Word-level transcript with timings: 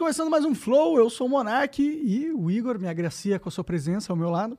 Começando 0.00 0.30
mais 0.30 0.46
um 0.46 0.54
Flow, 0.54 0.96
eu 0.96 1.10
sou 1.10 1.26
o 1.26 1.30
Monark 1.30 1.78
e 1.82 2.32
o 2.32 2.50
Igor 2.50 2.78
me 2.78 2.88
agracia 2.88 3.38
com 3.38 3.50
a 3.50 3.52
sua 3.52 3.62
presença 3.62 4.10
ao 4.10 4.16
meu 4.16 4.30
lado. 4.30 4.56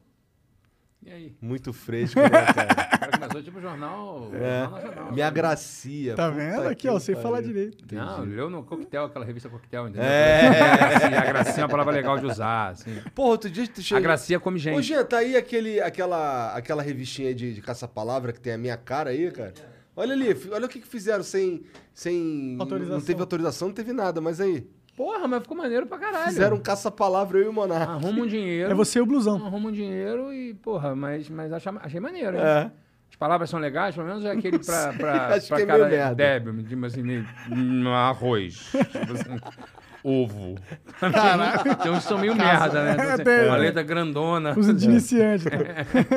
E 1.03 1.09
aí? 1.09 1.35
Muito 1.41 1.73
fresco, 1.73 2.19
né, 2.19 2.29
cara? 2.29 2.75
Cara, 3.01 3.17
começou 3.17 3.41
tipo 3.41 3.59
jornal, 3.59 4.29
É. 4.35 4.61
jornal 4.61 4.71
nacional. 4.83 5.11
Me 5.11 5.21
agracia. 5.23 6.13
Tá 6.13 6.29
vendo? 6.29 6.67
Aqui, 6.67 6.87
ó, 6.87 6.99
sem 6.99 7.15
falar 7.15 7.41
direito. 7.41 7.83
Não, 7.91 8.23
leu 8.23 8.51
no 8.51 8.61
Coquetel, 8.63 9.05
aquela 9.05 9.25
revista 9.25 9.49
Coquetel, 9.49 9.87
entendeu? 9.87 10.03
É. 10.03 10.47
Agracia, 10.47 11.19
agracia 11.19 11.61
é 11.61 11.65
uma 11.65 11.69
palavra 11.69 11.91
legal 11.93 12.19
de 12.19 12.27
usar, 12.27 12.67
assim. 12.69 12.95
Porra, 13.15 13.29
outro 13.29 13.49
dia 13.49 13.67
tu 13.67 13.81
chegou... 13.81 13.97
Agracia 13.97 14.39
come 14.39 14.59
gente. 14.59 14.77
Ô, 14.77 14.81
Jean, 14.83 15.03
tá 15.03 15.17
aí 15.17 15.35
aquele, 15.35 15.81
aquela, 15.81 16.53
aquela 16.55 16.83
revistinha 16.83 17.33
de, 17.33 17.55
de 17.55 17.61
caça-palavra 17.63 18.31
que 18.31 18.39
tem 18.39 18.53
a 18.53 18.57
minha 18.59 18.77
cara 18.77 19.09
aí, 19.09 19.31
cara? 19.31 19.55
Olha 19.95 20.13
ali, 20.13 20.27
olha 20.51 20.67
o 20.67 20.69
que, 20.69 20.79
que 20.79 20.87
fizeram 20.87 21.23
sem... 21.23 21.63
sem 21.95 22.57
Autorização. 22.59 22.99
Não 22.99 23.03
teve 23.03 23.19
autorização, 23.21 23.67
não 23.69 23.75
teve 23.75 23.91
nada, 23.91 24.21
mas 24.21 24.39
aí. 24.39 24.69
Porra, 25.03 25.27
mas 25.27 25.41
ficou 25.41 25.57
maneiro 25.57 25.87
pra 25.87 25.97
caralho. 25.97 26.27
Fizeram 26.27 26.57
um 26.57 26.59
caça-palavra 26.59 27.39
eu 27.39 27.45
e 27.45 27.47
o 27.47 27.53
Monark. 27.53 27.91
Arruma 27.91 28.21
um 28.21 28.27
dinheiro. 28.27 28.69
É 28.69 28.73
você 28.75 28.99
e 28.99 29.01
o 29.01 29.05
blusão. 29.07 29.43
Arruma 29.43 29.69
um 29.69 29.71
dinheiro 29.71 30.31
e, 30.31 30.53
porra, 30.53 30.95
mas, 30.95 31.27
mas 31.27 31.51
achei, 31.51 31.71
achei 31.81 31.99
maneiro, 31.99 32.37
hein? 32.37 32.43
É. 32.43 32.71
As 33.09 33.15
palavras 33.17 33.49
são 33.49 33.59
legais, 33.59 33.95
pelo 33.95 34.05
menos 34.07 34.23
é 34.23 34.29
aquele 34.31 34.59
pra, 34.59 34.93
pra, 34.97 35.27
Acho 35.33 35.47
pra 35.47 35.57
que 35.57 35.63
é 35.63 35.65
cara 35.65 35.85
meio 35.87 35.97
merda. 35.97 36.13
débil, 36.15 36.63
tipo 36.63 36.85
assim, 36.85 37.01
meio- 37.01 37.25
hum, 37.51 37.87
arroz. 37.89 38.71
Tipo 38.71 39.13
assim, 39.13 39.39
ovo. 40.03 40.55
Caraca. 40.99 41.91
Uns 41.91 42.03
que 42.03 42.07
são 42.07 42.19
meio 42.19 42.35
merda, 42.35 42.83
né? 42.83 42.93
Então, 42.93 43.09
assim, 43.11 43.23
tem. 43.23 43.47
uma 43.47 43.57
letra 43.57 43.81
grandona. 43.81 44.53
Usa 44.57 44.71
de 44.73 44.85
iniciante. 44.85 45.45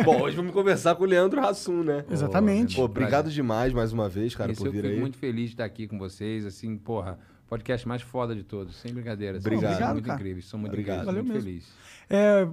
Bom, 0.05 0.21
hoje 0.23 0.37
vamos 0.37 0.53
conversar 0.53 0.95
com 0.95 1.05
o 1.05 1.07
Leandro 1.07 1.41
Hassum, 1.41 1.83
né? 1.83 2.05
Exatamente. 2.11 2.77
Pô, 2.77 2.85
obrigado 2.85 3.31
demais 3.31 3.73
mais 3.73 3.95
uma 3.95 4.11
vez, 4.11 4.35
cara, 4.35 4.53
Isso, 4.53 4.61
por 4.61 4.67
eu 4.69 4.73
vir 4.73 4.83
fico 4.83 4.93
aí. 4.95 5.01
muito 5.01 5.17
feliz 5.17 5.47
de 5.47 5.55
estar 5.55 5.65
aqui 5.65 5.87
com 5.89 5.99
vocês, 5.99 6.45
assim, 6.45 6.77
porra, 6.77 7.19
podcast 7.49 7.87
mais 7.87 8.03
foda 8.03 8.35
de 8.35 8.43
todos, 8.43 8.77
sem 8.77 8.93
brincadeira. 8.93 9.39
Obrigado. 9.39 9.71
Obrigado, 9.73 9.93
muito 9.93 10.07
cara. 10.07 10.19
incríveis, 10.21 10.47
são 10.47 10.59
muito 10.59 10.73
Obrigado. 10.73 11.03
incríveis, 11.03 11.25
Valeu 11.25 11.25
muito 11.25 11.45
mesmo. 11.45 11.61
feliz. 11.61 11.73
É, 12.11 12.49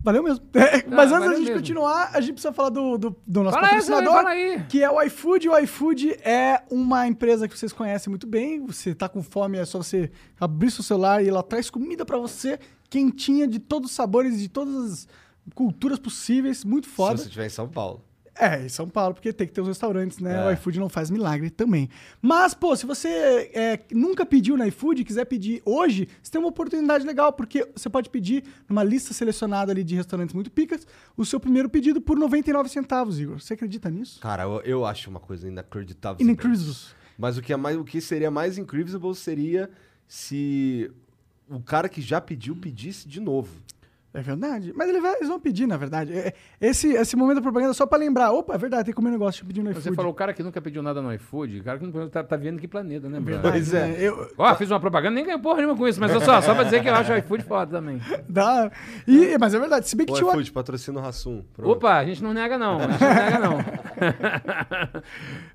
valeu 0.00 0.22
mesmo. 0.22 0.44
É, 0.54 0.86
mas 0.88 1.12
antes 1.12 1.28
da 1.28 1.34
gente 1.36 1.44
mesmo. 1.46 1.56
continuar, 1.56 2.10
a 2.12 2.20
gente 2.20 2.32
precisa 2.32 2.52
falar 2.52 2.70
do, 2.70 2.98
do, 2.98 3.16
do 3.26 3.42
nosso 3.42 3.54
Fala 3.56 3.68
patrocinador, 3.68 4.26
aí. 4.26 4.64
que 4.68 4.82
é 4.82 4.90
o 4.90 5.00
iFood. 5.02 5.48
O 5.48 5.58
iFood 5.58 6.10
é 6.24 6.62
uma 6.70 7.06
empresa 7.06 7.46
que 7.48 7.56
vocês 7.58 7.72
conhecem 7.72 8.10
muito 8.10 8.26
bem. 8.26 8.64
Você 8.66 8.94
tá 8.94 9.08
com 9.08 9.22
fome, 9.22 9.58
é 9.58 9.64
só 9.64 9.78
você 9.78 10.10
abrir 10.40 10.70
seu 10.70 10.82
celular 10.82 11.22
e 11.24 11.28
ela 11.28 11.42
traz 11.42 11.70
comida 11.70 12.04
pra 12.04 12.18
você, 12.18 12.58
quentinha, 12.90 13.46
de 13.46 13.58
todos 13.58 13.90
os 13.90 13.96
sabores, 13.96 14.38
de 14.40 14.48
todas 14.48 14.74
as 14.74 15.08
culturas 15.54 15.98
possíveis. 15.98 16.64
Muito 16.64 16.88
foda. 16.88 17.16
Se 17.16 17.24
você 17.24 17.28
estiver 17.28 17.46
em 17.46 17.50
São 17.50 17.68
Paulo. 17.68 18.04
É, 18.34 18.64
em 18.64 18.68
São 18.68 18.88
Paulo, 18.88 19.14
porque 19.14 19.32
tem 19.32 19.46
que 19.46 19.52
ter 19.52 19.60
os 19.60 19.68
restaurantes, 19.68 20.18
né? 20.18 20.42
É. 20.42 20.46
O 20.46 20.52
iFood 20.52 20.80
não 20.80 20.88
faz 20.88 21.10
milagre 21.10 21.50
também. 21.50 21.88
Mas, 22.20 22.54
pô, 22.54 22.74
se 22.74 22.86
você 22.86 23.08
é, 23.54 23.78
nunca 23.92 24.24
pediu 24.24 24.56
no 24.56 24.66
iFood 24.66 25.02
e 25.02 25.04
quiser 25.04 25.26
pedir 25.26 25.60
hoje, 25.64 26.08
você 26.22 26.32
tem 26.32 26.40
uma 26.40 26.48
oportunidade 26.48 27.06
legal, 27.06 27.32
porque 27.32 27.68
você 27.76 27.90
pode 27.90 28.08
pedir 28.08 28.42
numa 28.68 28.82
lista 28.82 29.12
selecionada 29.12 29.70
ali 29.70 29.84
de 29.84 29.94
restaurantes 29.94 30.34
muito 30.34 30.50
picas 30.50 30.86
o 31.16 31.24
seu 31.26 31.38
primeiro 31.38 31.68
pedido 31.68 32.00
por 32.00 32.18
99 32.18 32.68
centavos, 32.68 33.20
Igor. 33.20 33.38
Você 33.38 33.54
acredita 33.54 33.90
nisso? 33.90 34.18
Cara, 34.20 34.44
eu, 34.44 34.60
eu 34.62 34.86
acho 34.86 35.10
uma 35.10 35.20
coisa 35.20 35.46
inacreditável. 35.46 36.26
Incrível. 36.26 36.74
Mas 37.18 37.36
o 37.36 37.42
que, 37.42 37.52
é 37.52 37.56
mais, 37.56 37.76
o 37.76 37.84
que 37.84 38.00
seria 38.00 38.30
mais 38.30 38.56
incrível 38.56 39.14
seria 39.14 39.70
se 40.08 40.90
o 41.48 41.60
cara 41.60 41.88
que 41.88 42.00
já 42.00 42.20
pediu 42.20 42.56
pedisse 42.56 43.06
de 43.06 43.20
novo. 43.20 43.50
É 44.14 44.20
verdade. 44.20 44.74
Mas 44.76 44.90
ele 44.90 45.00
vai- 45.00 45.14
eles 45.16 45.28
vão 45.28 45.40
pedir, 45.40 45.66
na 45.66 45.76
verdade. 45.78 46.12
É- 46.12 46.34
Esse, 46.60 46.88
esse 46.92 47.16
momento 47.16 47.36
da 47.36 47.42
propaganda 47.42 47.70
é 47.70 47.74
só 47.74 47.86
pra 47.86 47.96
lembrar. 47.98 48.30
Opa, 48.30 48.54
é 48.54 48.58
verdade, 48.58 48.84
tem 48.84 48.92
que 48.92 48.96
comer 48.96 49.08
um 49.08 49.12
negócio, 49.12 49.44
pedir 49.46 49.62
no 49.62 49.70
iFood. 49.70 49.84
Você 49.88 49.94
falou 49.94 50.12
o 50.12 50.14
cara 50.14 50.34
que 50.34 50.42
nunca 50.42 50.60
pediu 50.60 50.82
nada 50.82 51.00
no 51.00 51.12
iFood, 51.14 51.60
o 51.60 51.64
cara 51.64 51.78
que 51.78 51.86
não 51.86 52.08
tá, 52.10 52.22
tá 52.22 52.36
vendo 52.36 52.60
que 52.60 52.68
planeta, 52.68 53.08
né, 53.08 53.18
Bruno? 53.18 53.40
Pois 53.40 53.72
é. 53.72 53.96
Eu, 53.98 54.30
Ó, 54.36 54.54
fiz 54.54 54.70
uma 54.70 54.78
propaganda, 54.78 55.14
nem 55.14 55.24
ganhei 55.24 55.40
porra 55.40 55.56
nenhuma 55.56 55.76
com 55.76 55.88
isso, 55.88 55.98
mas 55.98 56.12
só, 56.12 56.40
só 56.42 56.54
pra 56.54 56.64
dizer 56.64 56.82
que 56.82 56.88
eu 56.90 56.94
acho 56.94 57.10
o 57.10 57.16
iFood 57.16 57.42
foda 57.44 57.78
também. 57.78 58.00
dá. 58.28 58.70
E, 59.08 59.36
mas 59.38 59.54
é 59.54 59.58
verdade, 59.58 59.88
se 59.88 59.96
bem 59.96 60.04
que 60.06 60.12
O 60.12 60.16
tinha 60.16 60.26
uma- 60.26 60.34
iFood, 60.34 60.52
patrocina 60.52 61.00
o 61.00 61.02
Rassum. 61.02 61.42
Pronto. 61.54 61.72
Opa, 61.72 61.94
a 61.96 62.04
gente 62.04 62.22
não 62.22 62.34
nega 62.34 62.58
não, 62.58 62.78
a 62.78 62.90
gente 62.90 63.00
não 63.00 63.14
nega 63.14 63.38
não. 63.38 63.58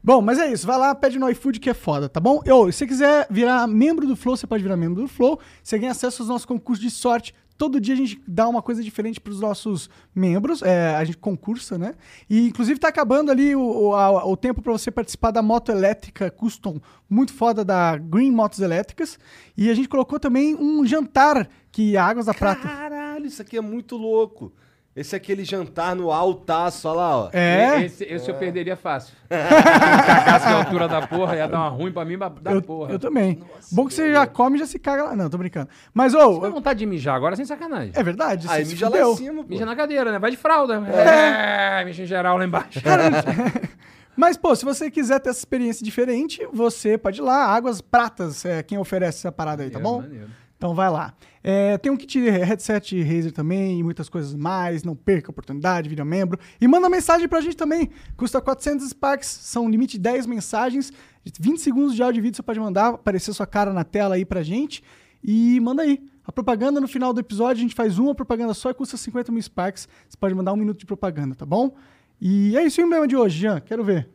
Bom, 0.04 0.22
mas 0.22 0.40
é 0.40 0.52
isso. 0.52 0.66
Vai 0.66 0.78
lá, 0.78 0.96
pede 0.96 1.20
no 1.20 1.30
iFood 1.30 1.60
que 1.60 1.70
é 1.70 1.74
foda, 1.74 2.08
tá 2.10 2.20
bom? 2.20 2.42
Ou, 2.50 2.72
se 2.72 2.80
você 2.80 2.88
quiser 2.88 3.28
virar 3.30 3.68
membro 3.68 4.08
do 4.08 4.16
Flow, 4.16 4.36
você 4.36 4.48
pode 4.48 4.64
virar 4.64 4.78
membro 4.78 5.02
do 5.04 5.08
Flow. 5.08 5.40
Você 5.64 5.78
ganha 5.78 5.92
acesso 5.92 6.22
aos 6.22 6.30
nossos 6.30 6.46
concursos 6.46 6.84
de 6.84 6.90
sorte. 6.92 7.34
Todo 7.58 7.82
dia 7.82 7.94
a 7.96 7.98
gente 7.98 8.22
dá 8.28 8.48
uma 8.48 8.62
coisa 8.62 8.84
diferente 8.84 9.20
pros 9.20 9.40
nossos 9.40 9.90
membros. 10.14 10.62
É, 10.62 10.96
a 10.96 11.04
gente 11.04 11.18
concursa, 11.18 11.78
né? 11.78 11.96
E, 12.30 12.48
inclusive, 12.48 12.80
tá 12.80 12.88
acabando 12.88 13.32
ali 13.32 13.56
o, 13.56 13.62
o, 13.62 13.96
a- 13.96 14.26
o 14.26 14.38
tempo 14.38 14.62
pra 14.62 14.72
você 14.72 14.92
participar 14.92 15.32
da 15.32 15.42
moto 15.42 15.72
elétrica 15.72 16.30
custom 16.30 16.80
muito 17.10 17.34
foda 17.34 17.66
da 17.66 17.98
Green 17.98 18.32
Motos 18.32 18.60
Elétricas. 18.60 19.18
E 19.58 19.70
a 19.70 19.74
gente 19.74 19.90
colocou 19.90 20.20
também 20.20 20.56
um 20.56 20.86
jantar 20.86 21.50
que 21.72 21.98
a 21.98 22.06
Águas 22.06 22.28
da 22.28 22.34
Prata... 22.34 22.68
Caralho, 22.68 23.26
isso 23.26 23.42
aqui 23.42 23.58
é 23.58 23.62
muito 23.62 23.98
louco. 23.98 24.54
Esse 24.98 25.16
é 25.16 25.18
aquele 25.18 25.46
jantar 25.46 25.96
no 25.96 26.12
altaço, 26.12 26.88
olha 26.88 26.98
lá, 26.98 27.18
ó. 27.18 27.30
É? 27.32 27.84
Esse, 27.84 28.04
esse 28.04 28.32
eu 28.32 28.34
perderia 28.34 28.76
fácil. 28.76 29.14
Cagasse 29.30 30.48
a 30.48 30.56
altura 30.58 30.88
da 30.88 31.06
porra, 31.06 31.36
ia 31.36 31.48
dar 31.48 31.60
uma 31.60 31.70
ruim 31.70 31.92
pra 31.92 32.04
mim, 32.04 32.18
mas 32.18 32.34
da 32.42 32.52
Eu, 32.52 32.64
porra. 32.64 32.92
eu 32.94 32.98
também. 32.98 33.40
Bom 33.72 33.86
que 33.86 33.94
você 33.94 34.12
já 34.12 34.26
come 34.26 34.56
e 34.58 34.60
já 34.60 34.66
se 34.66 34.80
caga 34.80 35.04
lá. 35.04 35.16
Não, 35.16 35.30
tô 35.30 35.38
brincando. 35.38 35.70
Mas, 35.94 36.16
ô, 36.16 36.40
Dá 36.40 36.50
vontade 36.50 36.80
de 36.80 36.88
mijar 36.88 37.16
agora 37.16 37.36
sem 37.36 37.46
sacanagem. 37.46 37.92
é 37.94 38.02
verdade. 38.02 38.48
Aí 38.50 38.66
você 38.66 38.72
mija 38.72 38.90
lá 38.90 39.00
em 39.00 39.16
cima, 39.16 39.44
pô. 39.44 39.50
Mija 39.50 39.66
na 39.68 39.76
cadeira, 39.76 40.12
né? 40.12 40.18
Vai 40.18 40.32
de 40.32 40.38
fralda. 40.38 40.76
É, 40.88 41.86
mija 41.86 42.02
em 42.02 42.08
geral 42.08 42.36
lá 42.40 42.44
embaixo. 42.46 42.82
Mas, 44.18 44.36
pô, 44.36 44.56
se 44.56 44.66
você 44.66 44.90
quiser 44.90 45.20
ter 45.20 45.30
essa 45.30 45.38
experiência 45.40 45.86
diferente, 45.86 46.42
você 46.52 46.98
pode 46.98 47.20
ir 47.20 47.24
lá. 47.24 47.46
Águas 47.56 47.82
Pratas 47.82 48.44
é 48.46 48.64
quem 48.64 48.80
oferece 48.80 49.20
essa 49.20 49.32
parada 49.32 49.62
aí, 49.62 49.70
tá 49.70 49.78
bom? 49.80 50.02
Maneiro. 50.02 50.28
Então 50.58 50.74
vai 50.74 50.90
lá. 50.90 51.14
É, 51.44 51.78
tem 51.78 51.92
um 51.92 51.96
kit 51.96 52.20
headset 52.20 53.02
Razer 53.02 53.32
também 53.32 53.80
e 53.80 53.84
muitas 53.84 54.10
coisas 54.10 54.34
mais. 54.34 54.84
Não 54.84 54.96
perca 54.96 55.30
a 55.30 55.32
oportunidade, 55.32 55.88
vira 55.88 56.04
membro. 56.04 56.40
E 56.60 56.68
manda 56.68 56.90
mensagem 56.90 57.28
pra 57.28 57.40
gente 57.40 57.56
também. 57.56 57.90
Custa 58.18 58.42
400 58.42 58.90
Sparks, 58.90 59.28
são 59.28 59.70
limite 59.70 59.94
de 59.94 60.00
10 60.00 60.26
mensagens. 60.26 60.92
20 61.40 61.62
segundos 61.62 61.96
de 61.96 62.02
áudio 62.02 62.20
e 62.20 62.22
vídeo 62.22 62.36
você 62.36 62.44
pode 62.44 62.60
mandar, 62.60 62.88
aparecer 62.90 63.34
sua 63.34 63.46
cara 63.46 63.72
na 63.72 63.84
tela 63.84 64.16
aí 64.16 64.26
pra 64.26 64.42
gente. 64.42 64.84
E 65.24 65.60
manda 65.60 65.84
aí. 65.84 66.02
A 66.26 66.32
propaganda 66.32 66.82
no 66.82 66.88
final 66.88 67.14
do 67.14 67.22
episódio, 67.22 67.60
a 67.60 67.62
gente 67.62 67.76
faz 67.76 67.98
uma 67.98 68.14
propaganda 68.14 68.54
só 68.54 68.70
e 68.70 68.74
custa 68.74 68.98
50 68.98 69.32
mil 69.32 69.42
Sparks. 69.42 69.88
Você 70.10 70.18
pode 70.18 70.36
mandar 70.36 70.52
um 70.52 70.58
minuto 70.58 70.80
de 70.80 70.86
propaganda, 70.86 71.36
tá 71.36 71.46
bom? 71.46 71.74
E 72.20 72.58
é 72.58 72.64
isso 72.64 72.82
o 72.82 72.84
emblema 72.84 73.08
de 73.08 73.16
hoje, 73.16 73.40
Jean. 73.40 73.62
Quero 73.62 73.84
ver. 73.84 74.10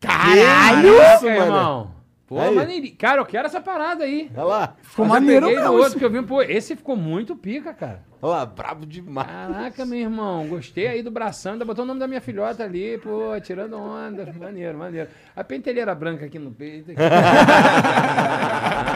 Caralho! 0.00 0.88
Isso, 0.88 1.24
mano. 1.26 1.95
Pô, 2.26 2.40
Aí. 2.40 2.54
maneirinho. 2.54 2.96
Cara, 2.96 3.20
eu 3.20 3.26
quero 3.26 3.46
essa 3.46 3.60
parada 3.60 4.02
aí. 4.04 4.28
Olha 4.34 4.44
lá. 4.44 4.76
Ficou 4.82 5.06
Mas 5.06 5.16
eu 5.16 5.20
maneiro 5.20 5.46
peguei 5.46 5.62
no 5.62 5.72
outro 5.74 5.98
que 5.98 6.04
eu 6.04 6.10
vi, 6.10 6.22
pô, 6.22 6.42
esse 6.42 6.74
ficou 6.74 6.96
muito 6.96 7.36
pica, 7.36 7.72
cara. 7.72 8.02
Olha 8.22 8.30
lá, 8.38 8.46
brabo 8.46 8.86
demais. 8.86 9.26
Caraca, 9.28 9.84
meu 9.84 9.98
irmão, 9.98 10.46
gostei 10.48 10.86
aí 10.88 11.02
do 11.02 11.10
bração, 11.10 11.52
ainda 11.52 11.64
botou 11.64 11.84
o 11.84 11.86
nome 11.86 12.00
da 12.00 12.08
minha 12.08 12.20
filhota 12.20 12.64
ali, 12.64 12.98
pô, 12.98 13.38
tirando 13.42 13.76
onda, 13.78 14.26
maneiro, 14.38 14.78
maneiro. 14.78 15.08
A 15.34 15.44
pentelheira 15.44 15.94
branca 15.94 16.24
aqui 16.26 16.38
no 16.38 16.50
peito, 16.50 16.92
aqui. 16.92 17.00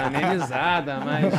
amenizada, 0.06 1.00
mas, 1.00 1.34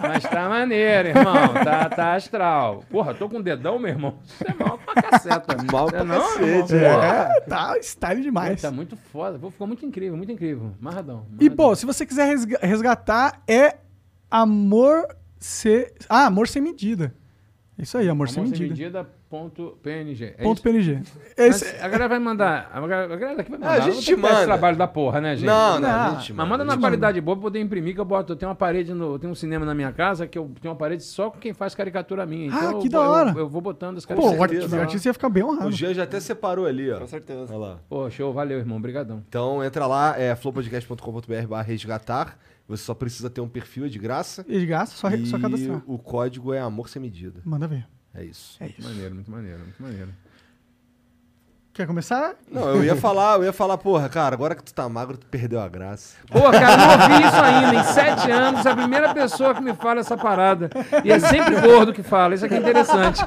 mas 0.00 0.22
tá 0.24 0.48
maneiro, 0.48 1.08
irmão. 1.10 1.54
Tá, 1.64 1.88
tá 1.88 2.14
astral. 2.14 2.82
Porra, 2.90 3.14
tô 3.14 3.28
com 3.28 3.38
o 3.38 3.42
dedão, 3.42 3.78
meu 3.78 3.90
irmão. 3.90 4.14
Isso 4.24 4.44
é 4.46 4.54
mal 4.64 4.78
pra 4.78 5.02
caceta. 5.02 5.56
Mal 5.70 5.84
Não 5.84 5.90
pra 5.90 6.00
é 6.00 6.04
não, 6.04 6.20
cacete, 6.20 6.74
irmão? 6.74 7.02
É, 7.02 7.40
tá 7.42 7.78
style 7.80 8.22
demais. 8.22 8.60
Tá 8.60 8.70
muito 8.70 8.96
foda. 8.96 9.38
Pô, 9.38 9.50
Ficou 9.50 9.66
muito 9.66 9.84
incrível, 9.86 10.16
muito 10.16 10.32
incrível. 10.32 10.72
Marradão. 10.80 11.26
E, 11.38 11.44
marradão. 11.44 11.56
pô, 11.56 11.74
se 11.76 11.86
você 11.86 12.04
quiser 12.04 12.26
resga- 12.26 12.58
resgatar, 12.62 13.40
é 13.46 13.76
amor 14.30 15.06
se... 15.42 15.92
Ah, 16.08 16.26
amor 16.26 16.48
sem 16.48 16.62
medida. 16.62 17.14
Isso 17.78 17.96
aí, 17.98 18.06
amor, 18.08 18.28
sem 18.28 18.42
Amor 18.44 18.52
medida. 18.56 19.08
ponto 19.30 19.78
PNG. 19.82 20.34
É 20.38 20.42
Ponto 20.42 20.58
isso? 20.58 20.62
PNG. 20.62 21.00
Mas 21.38 21.62
Esse... 21.62 21.76
a 21.82 21.88
galera 21.88 22.06
vai 22.06 22.18
mandar. 22.18 22.70
A 22.72 22.80
galera 22.86 23.34
daqui 23.34 23.50
vai 23.50 23.58
mandar. 23.58 23.72
Ah, 23.72 23.84
a 23.84 23.90
gente 23.90 24.14
dar 24.14 24.20
manda. 24.22 24.34
esse 24.34 24.44
trabalho 24.44 24.76
da 24.76 24.86
porra, 24.86 25.20
né, 25.22 25.34
gente? 25.34 25.46
Não, 25.46 25.80
não, 25.80 25.88
Não, 25.88 26.20
gente, 26.20 26.34
Mas 26.34 26.48
manda 26.48 26.64
na 26.64 26.76
qualidade 26.76 27.18
boa 27.20 27.34
pra 27.36 27.42
poder 27.44 27.60
imprimir, 27.60 27.94
que 27.94 28.00
eu 28.00 28.04
boto. 28.04 28.34
Eu 28.34 28.36
tenho 28.36 28.50
uma 28.50 28.54
parede 28.54 28.92
no. 28.92 29.18
Tem 29.18 29.28
um 29.28 29.34
cinema 29.34 29.64
na 29.64 29.74
minha 29.74 29.90
casa 29.90 30.26
que 30.28 30.38
eu 30.38 30.52
tenho 30.60 30.70
uma 30.72 30.78
parede 30.78 31.02
só 31.02 31.30
com 31.30 31.38
quem 31.38 31.54
faz 31.54 31.74
caricatura 31.74 32.26
minha. 32.26 32.48
Então 32.48 32.60
Ah, 32.60 32.72
eu 32.72 32.78
que 32.78 32.90
vou- 32.90 33.00
da 33.02 33.08
hora. 33.08 33.30
Eu, 33.30 33.38
eu 33.38 33.48
vou 33.48 33.62
botando 33.62 33.96
as 33.96 34.04
Pô, 34.06 34.12
o 34.12 34.16
caricaturas. 34.18 34.42
artista, 34.58 34.76
o 34.76 34.80
artista 34.80 35.08
ia 35.08 35.12
ficar 35.14 35.28
bem 35.30 35.42
honrado. 35.42 35.68
O 35.68 35.72
Jean 35.72 35.94
já 35.94 36.02
até 36.04 36.20
separou 36.20 36.66
ali, 36.66 36.90
ó. 36.92 36.98
Com 37.00 37.06
certeza. 37.06 37.46
Olha 37.48 37.56
lá. 37.56 37.78
Pô, 37.88 38.08
show, 38.10 38.32
valeu, 38.34 38.58
irmão. 38.58 38.76
Obrigadão. 38.76 39.24
Então 39.26 39.64
entra 39.64 39.86
lá, 39.86 40.14
é 40.20 40.36
flowpodcast.com.br 40.36 41.46
barra 41.48 41.62
resgatar. 41.62 42.38
Você 42.76 42.84
só 42.84 42.94
precisa 42.94 43.28
ter 43.28 43.40
um 43.40 43.48
perfil, 43.48 43.84
é 43.86 43.88
de 43.88 43.98
graça. 43.98 44.44
E 44.48 44.58
de 44.58 44.66
gasto, 44.66 44.94
só, 44.94 45.10
e 45.10 45.26
só 45.26 45.38
cadastrar. 45.38 45.82
o 45.86 45.98
código 45.98 46.52
é 46.54 46.60
amor 46.60 46.88
sem 46.88 47.00
medida. 47.02 47.40
Manda 47.44 47.68
ver. 47.68 47.86
É 48.14 48.24
isso. 48.24 48.56
É 48.60 48.64
Muito 48.64 48.78
isso. 48.78 48.88
maneiro, 48.88 49.14
muito 49.14 49.30
maneiro, 49.30 49.58
muito 49.60 49.82
maneiro. 49.82 50.08
Quer 51.74 51.86
começar? 51.86 52.34
Não, 52.50 52.68
eu 52.68 52.84
ia 52.84 52.94
falar, 52.94 53.38
eu 53.38 53.44
ia 53.44 53.52
falar, 53.52 53.78
porra, 53.78 54.06
cara, 54.06 54.34
agora 54.34 54.54
que 54.54 54.62
tu 54.62 54.74
tá 54.74 54.86
magro, 54.90 55.16
tu 55.16 55.26
perdeu 55.26 55.58
a 55.58 55.66
graça. 55.68 56.16
Pô, 56.30 56.50
cara, 56.50 56.76
não 56.76 56.90
ouvi 56.90 57.26
isso 57.26 57.42
ainda. 57.42 57.74
Em 57.74 57.84
sete 57.94 58.30
anos, 58.30 58.66
é 58.66 58.70
a 58.70 58.76
primeira 58.76 59.14
pessoa 59.14 59.54
que 59.54 59.62
me 59.62 59.74
fala 59.74 60.00
essa 60.00 60.14
parada. 60.16 60.68
E 61.02 61.10
é 61.10 61.18
sempre 61.18 61.58
gordo 61.62 61.92
que 61.94 62.02
fala. 62.02 62.34
Isso 62.34 62.44
aqui 62.44 62.54
é 62.54 62.58
interessante. 62.58 63.20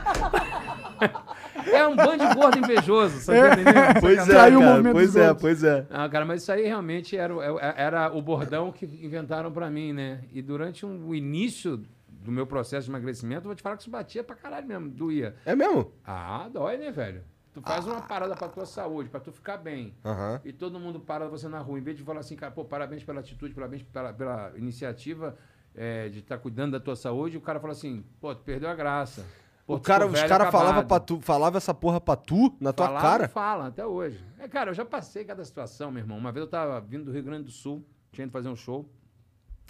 É 1.72 1.88
um 1.88 1.96
bando 1.96 2.28
de 2.28 2.34
gordo 2.36 2.58
invejoso, 2.60 3.20
sabe? 3.20 3.40
entendendo? 3.62 4.00
Pois 4.02 4.30
é, 4.30 4.34
cara, 4.60 4.92
pois 4.92 5.16
é, 5.16 5.28
outros. 5.30 5.42
pois 5.42 5.64
é. 5.64 5.88
Ah, 5.90 6.10
cara, 6.10 6.26
mas 6.26 6.42
isso 6.42 6.52
aí 6.52 6.66
realmente 6.66 7.18
era, 7.18 7.36
o- 7.36 7.60
era 7.60 8.12
o 8.12 8.22
bordão 8.22 8.72
que 8.72 8.86
inventaram 8.86 9.52
pra 9.52 9.70
mim, 9.70 9.94
né? 9.94 10.22
E 10.32 10.42
durante 10.42 10.86
um- 10.86 11.08
o 11.08 11.16
início 11.16 11.84
do 12.08 12.32
meu 12.32 12.48
processo 12.48 12.86
de 12.86 12.92
emagrecimento, 12.92 13.42
eu 13.42 13.50
vou 13.50 13.56
te 13.56 13.62
falar 13.62 13.76
que 13.76 13.84
isso 13.84 13.90
batia 13.92 14.24
pra 14.24 14.36
caralho 14.36 14.68
mesmo, 14.68 14.90
doía. 14.90 15.36
É 15.46 15.56
mesmo? 15.56 15.92
Ah, 16.06 16.50
dói, 16.52 16.78
né, 16.78 16.92
velho? 16.92 17.22
Tu 17.54 17.62
faz 17.62 17.86
uma 17.88 18.02
parada 18.02 18.36
pra 18.36 18.50
tua 18.50 18.66
saúde, 18.66 19.10
pra 19.10 19.20
tu 19.20 19.32
ficar 19.32 19.56
bem. 19.58 19.94
Aham. 20.04 20.42
E 20.44 20.52
todo 20.52 20.78
mundo 20.80 21.00
para 21.00 21.28
você 21.30 21.48
na 21.48 21.60
rua. 21.60 21.80
Em 21.80 21.82
vez 21.82 21.96
de 21.98 22.04
falar 22.04 22.20
assim, 22.20 22.36
cara, 22.36 22.52
pô, 22.52 22.66
parabéns 22.66 23.04
pela 23.04 23.22
atitude, 23.22 23.54
parabéns 23.54 23.82
pela, 23.82 24.12
pela 24.12 24.52
iniciativa 24.58 25.38
é, 25.74 26.10
de 26.10 26.20
estar 26.20 26.38
cuidando 26.38 26.74
da 26.74 26.80
tua 26.82 26.96
saúde, 26.98 27.38
o 27.38 27.42
cara 27.42 27.60
fala 27.60 27.72
assim, 27.74 28.04
pô, 28.20 28.36
tu 28.36 28.42
perdeu 28.44 28.68
a 28.70 28.74
graça. 28.76 29.26
Pô, 29.66 29.76
O 29.76 29.80
cara, 29.80 30.06
os 30.06 30.22
caras 30.22 30.52
falavam 30.52 30.86
falava 31.22 31.58
essa 31.58 31.74
porra 31.74 32.00
pra 32.00 32.16
tu, 32.16 32.56
na 32.60 32.72
tua 32.72 32.86
Falavam, 32.86 33.10
cara. 33.10 33.28
Falam, 33.28 33.66
até 33.66 33.86
hoje. 33.86 34.24
É, 34.38 34.48
cara, 34.48 34.70
eu 34.70 34.74
já 34.76 34.86
passei 34.86 35.26
cada 35.26 35.44
situação, 35.44 35.90
meu 35.92 36.04
irmão. 36.04 36.18
Uma 36.18 36.32
vez 36.32 36.46
eu 36.46 36.50
tava 36.50 36.80
vindo 36.80 37.06
do 37.06 37.12
Rio 37.12 37.24
Grande 37.24 37.46
do 37.46 37.52
Sul, 37.52 37.84
tinha 38.12 38.26
ido 38.26 38.32
fazer 38.32 38.48
um 38.48 38.56
show. 38.56 38.88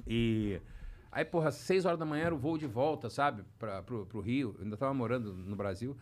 E 0.06 0.59
aí, 1.09 1.24
porra, 1.24 1.50
seis 1.50 1.86
horas 1.86 1.97
da 1.97 2.06
manhã 2.06 2.25
era 2.25 2.36
o 2.36 2.38
voo 2.38 2.57
de 2.57 2.68
volta, 2.68 3.09
sabe? 3.09 3.44
Pra, 3.57 3.81
pro, 3.81 4.06
pro 4.06 4.19
Rio. 4.19 4.53
Eu 4.57 4.65
ainda 4.65 4.75
tava 4.75 4.94
morando 4.94 5.33
no 5.33 5.56
Brasil. 5.56 5.95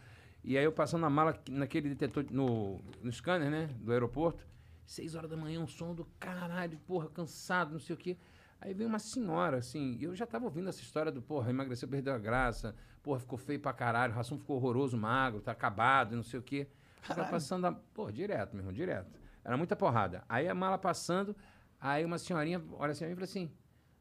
E 0.44 0.58
aí 0.58 0.64
eu 0.64 0.72
passando 0.72 1.06
a 1.06 1.10
mala 1.10 1.40
naquele 1.50 1.88
detetor, 1.90 2.26
no, 2.32 2.82
no 3.02 3.12
scanner, 3.12 3.52
né? 3.52 3.70
Do 3.80 3.92
aeroporto. 3.92 4.44
Seis 4.86 5.14
horas 5.14 5.30
da 5.30 5.38
manhã, 5.38 5.60
um 5.62 5.68
som 5.68 5.94
do 5.94 6.06
caralho, 6.20 6.78
porra, 6.80 7.08
cansado, 7.10 7.72
não 7.72 7.80
sei 7.80 7.96
o 7.96 7.98
quê. 7.98 8.18
Aí 8.60 8.74
veio 8.74 8.90
uma 8.90 9.00
senhora, 9.00 9.58
assim, 9.58 9.98
e 10.00 10.04
eu 10.04 10.16
já 10.16 10.26
tava 10.26 10.46
ouvindo 10.46 10.68
essa 10.70 10.82
história 10.82 11.12
do, 11.12 11.22
porra, 11.22 11.50
emagreceu, 11.50 11.88
perdeu 11.88 12.14
a 12.14 12.18
graça, 12.18 12.76
porra, 13.04 13.20
ficou 13.20 13.38
feio 13.38 13.60
pra 13.60 13.74
caralho, 13.74 14.14
o 14.14 14.16
ração 14.16 14.40
ficou 14.40 14.56
horroroso, 14.56 14.98
magro, 14.98 15.42
tá 15.42 15.52
acabado, 15.52 16.16
não 16.16 16.24
sei 16.24 16.40
o 16.40 16.44
quê. 16.44 16.68
Tava 17.06 17.26
passando, 17.26 17.66
a, 17.68 17.72
pô, 17.74 18.10
direto, 18.10 18.54
meu 18.54 18.62
irmão, 18.62 18.74
direto. 18.74 19.12
Era 19.44 19.58
muita 19.58 19.76
porrada. 19.76 20.24
Aí 20.28 20.48
a 20.48 20.56
mala 20.56 20.78
passando, 20.78 21.36
aí 21.80 22.06
uma 22.06 22.18
senhorinha 22.18 22.64
olha 22.72 22.94
assim 22.94 23.00
pra 23.00 23.08
mim 23.08 23.14
e 23.14 23.16
fala 23.16 23.26
assim, 23.26 23.52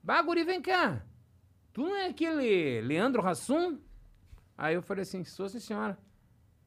Baguri, 0.01 0.45
vem 0.45 0.63
cá, 0.63 1.03
tu 1.73 1.83
não 1.83 1.97
é 1.97 2.07
aquele 2.07 2.81
Leandro 2.81 3.21
Rassum? 3.21 3.81
Aí 4.57 4.75
eu 4.75 4.83
falei 4.83 5.03
assim, 5.03 5.25
sou 5.25 5.49
sim, 5.49 5.59
senhora. 5.59 5.99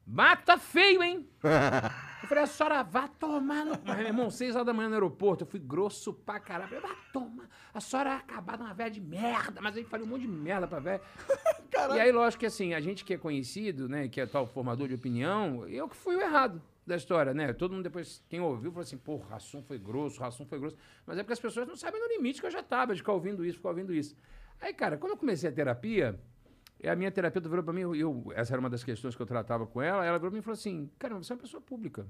Bata 0.04 0.58
feio, 0.58 1.02
hein? 1.02 1.28
Eu 2.22 2.28
falei, 2.28 2.44
a 2.44 2.46
senhora 2.46 2.82
vá 2.82 3.06
tomar 3.06 3.64
no... 3.64 3.78
Mas, 3.84 3.96
meu 3.98 4.06
irmão, 4.06 4.30
seis 4.30 4.54
horas 4.54 4.66
da 4.66 4.72
manhã 4.72 4.88
no 4.88 4.94
aeroporto, 4.94 5.44
eu 5.44 5.48
fui 5.48 5.60
grosso 5.60 6.12
pra 6.12 6.40
caralho. 6.40 6.74
Eu 6.74 6.80
falei, 6.80 6.96
vá 6.96 7.02
tomar. 7.12 7.48
A 7.72 7.80
senhora 7.80 8.10
é 8.10 8.14
acabada 8.14 8.64
uma 8.64 8.74
velha 8.74 8.90
de 8.90 9.00
merda. 9.00 9.60
Mas 9.60 9.76
aí 9.76 9.84
falei 9.84 10.06
um 10.06 10.08
monte 10.08 10.22
de 10.22 10.28
merda 10.28 10.66
pra 10.66 10.78
velha. 10.78 11.00
E 11.94 12.00
aí, 12.00 12.10
lógico 12.10 12.40
que 12.40 12.46
assim, 12.46 12.72
a 12.72 12.80
gente 12.80 13.04
que 13.04 13.12
é 13.12 13.18
conhecido, 13.18 13.86
né, 13.86 14.08
que 14.08 14.18
é 14.18 14.24
tal 14.24 14.46
formador 14.46 14.88
de 14.88 14.94
opinião, 14.94 15.68
eu 15.68 15.86
que 15.86 15.94
fui 15.94 16.16
o 16.16 16.22
errado 16.22 16.62
da 16.86 16.96
história, 16.96 17.34
né? 17.34 17.52
Todo 17.52 17.72
mundo 17.72 17.82
depois, 17.82 18.24
quem 18.28 18.40
ouviu, 18.40 18.70
falou 18.70 18.82
assim, 18.82 18.96
pô, 18.96 19.16
Rassum 19.18 19.62
foi 19.62 19.76
grosso, 19.76 20.20
Rassum 20.20 20.46
foi 20.46 20.58
grosso. 20.58 20.76
Mas 21.04 21.18
é 21.18 21.22
porque 21.22 21.34
as 21.34 21.40
pessoas 21.40 21.66
não 21.66 21.76
sabem 21.76 22.00
no 22.00 22.08
limite 22.08 22.40
que 22.40 22.46
eu 22.46 22.50
já 22.50 22.62
tava, 22.62 22.94
de 22.94 23.00
ficar 23.00 23.12
ouvindo 23.12 23.44
isso, 23.44 23.56
ficar 23.58 23.70
ouvindo 23.70 23.92
isso. 23.92 24.16
Aí, 24.60 24.72
cara, 24.72 24.96
quando 24.96 25.12
eu 25.12 25.18
comecei 25.18 25.50
a 25.50 25.52
terapia, 25.52 26.18
e 26.80 26.88
a 26.88 26.94
minha 26.96 27.10
terapeuta 27.10 27.48
virou 27.48 27.64
pra 27.64 27.72
mim, 27.72 27.80
eu, 27.80 28.32
essa 28.34 28.52
era 28.52 28.60
uma 28.60 28.70
das 28.70 28.84
questões 28.84 29.16
que 29.16 29.22
eu 29.22 29.26
tratava 29.26 29.66
com 29.66 29.80
ela, 29.80 30.04
ela 30.04 30.18
virou 30.18 30.30
pra 30.30 30.36
mim 30.36 30.40
e 30.40 30.42
falou 30.42 30.54
assim, 30.54 30.90
cara, 30.98 31.14
você 31.14 31.32
é 31.32 31.34
uma 31.34 31.42
pessoa 31.42 31.60
pública. 31.60 32.06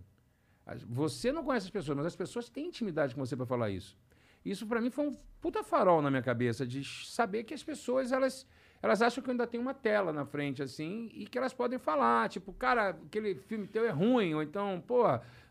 Você 0.89 1.31
não 1.31 1.45
conhece 1.45 1.67
as 1.67 1.71
pessoas, 1.71 1.97
mas 1.97 2.07
as 2.07 2.17
pessoas 2.17 2.49
têm 2.49 2.67
intimidade 2.67 3.15
com 3.15 3.25
você 3.25 3.37
pra 3.37 3.47
falar 3.47 3.71
isso. 3.71 3.97
Isso 4.45 4.67
pra 4.67 4.81
mim 4.81 4.91
foi 4.91 5.09
um 5.09 5.15
puta 5.41 5.63
farol 5.63 6.03
na 6.03 6.11
minha 6.11 6.23
cabeça 6.23 6.67
de 6.67 6.85
saber 6.85 7.45
que 7.45 7.55
as 7.55 7.63
pessoas 7.63 8.13
elas 8.13 8.47
elas 8.83 9.01
acham 9.01 9.23
que 9.23 9.29
eu 9.29 9.33
ainda 9.33 9.47
tenho 9.47 9.63
uma 9.63 9.75
tela 9.75 10.13
na 10.13 10.25
frente 10.25 10.63
assim 10.63 11.11
e 11.15 11.27
que 11.27 11.39
elas 11.39 11.53
podem 11.53 11.79
falar, 11.79 12.29
tipo, 12.29 12.53
cara, 12.53 12.91
aquele 12.91 13.35
filme 13.35 13.67
teu 13.67 13.85
é 13.85 13.91
ruim 13.91 14.35
ou 14.35 14.43
então, 14.43 14.83
pô, 14.87 15.03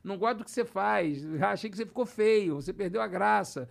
não 0.04 0.18
gosto 0.18 0.40
do 0.40 0.44
que 0.46 0.52
você 0.52 0.64
faz, 0.64 1.26
achei 1.44 1.70
que 1.70 1.76
você 1.76 1.86
ficou 1.86 2.06
feio, 2.06 2.56
você 2.56 2.72
perdeu 2.72 3.02
a 3.02 3.08
graça. 3.08 3.68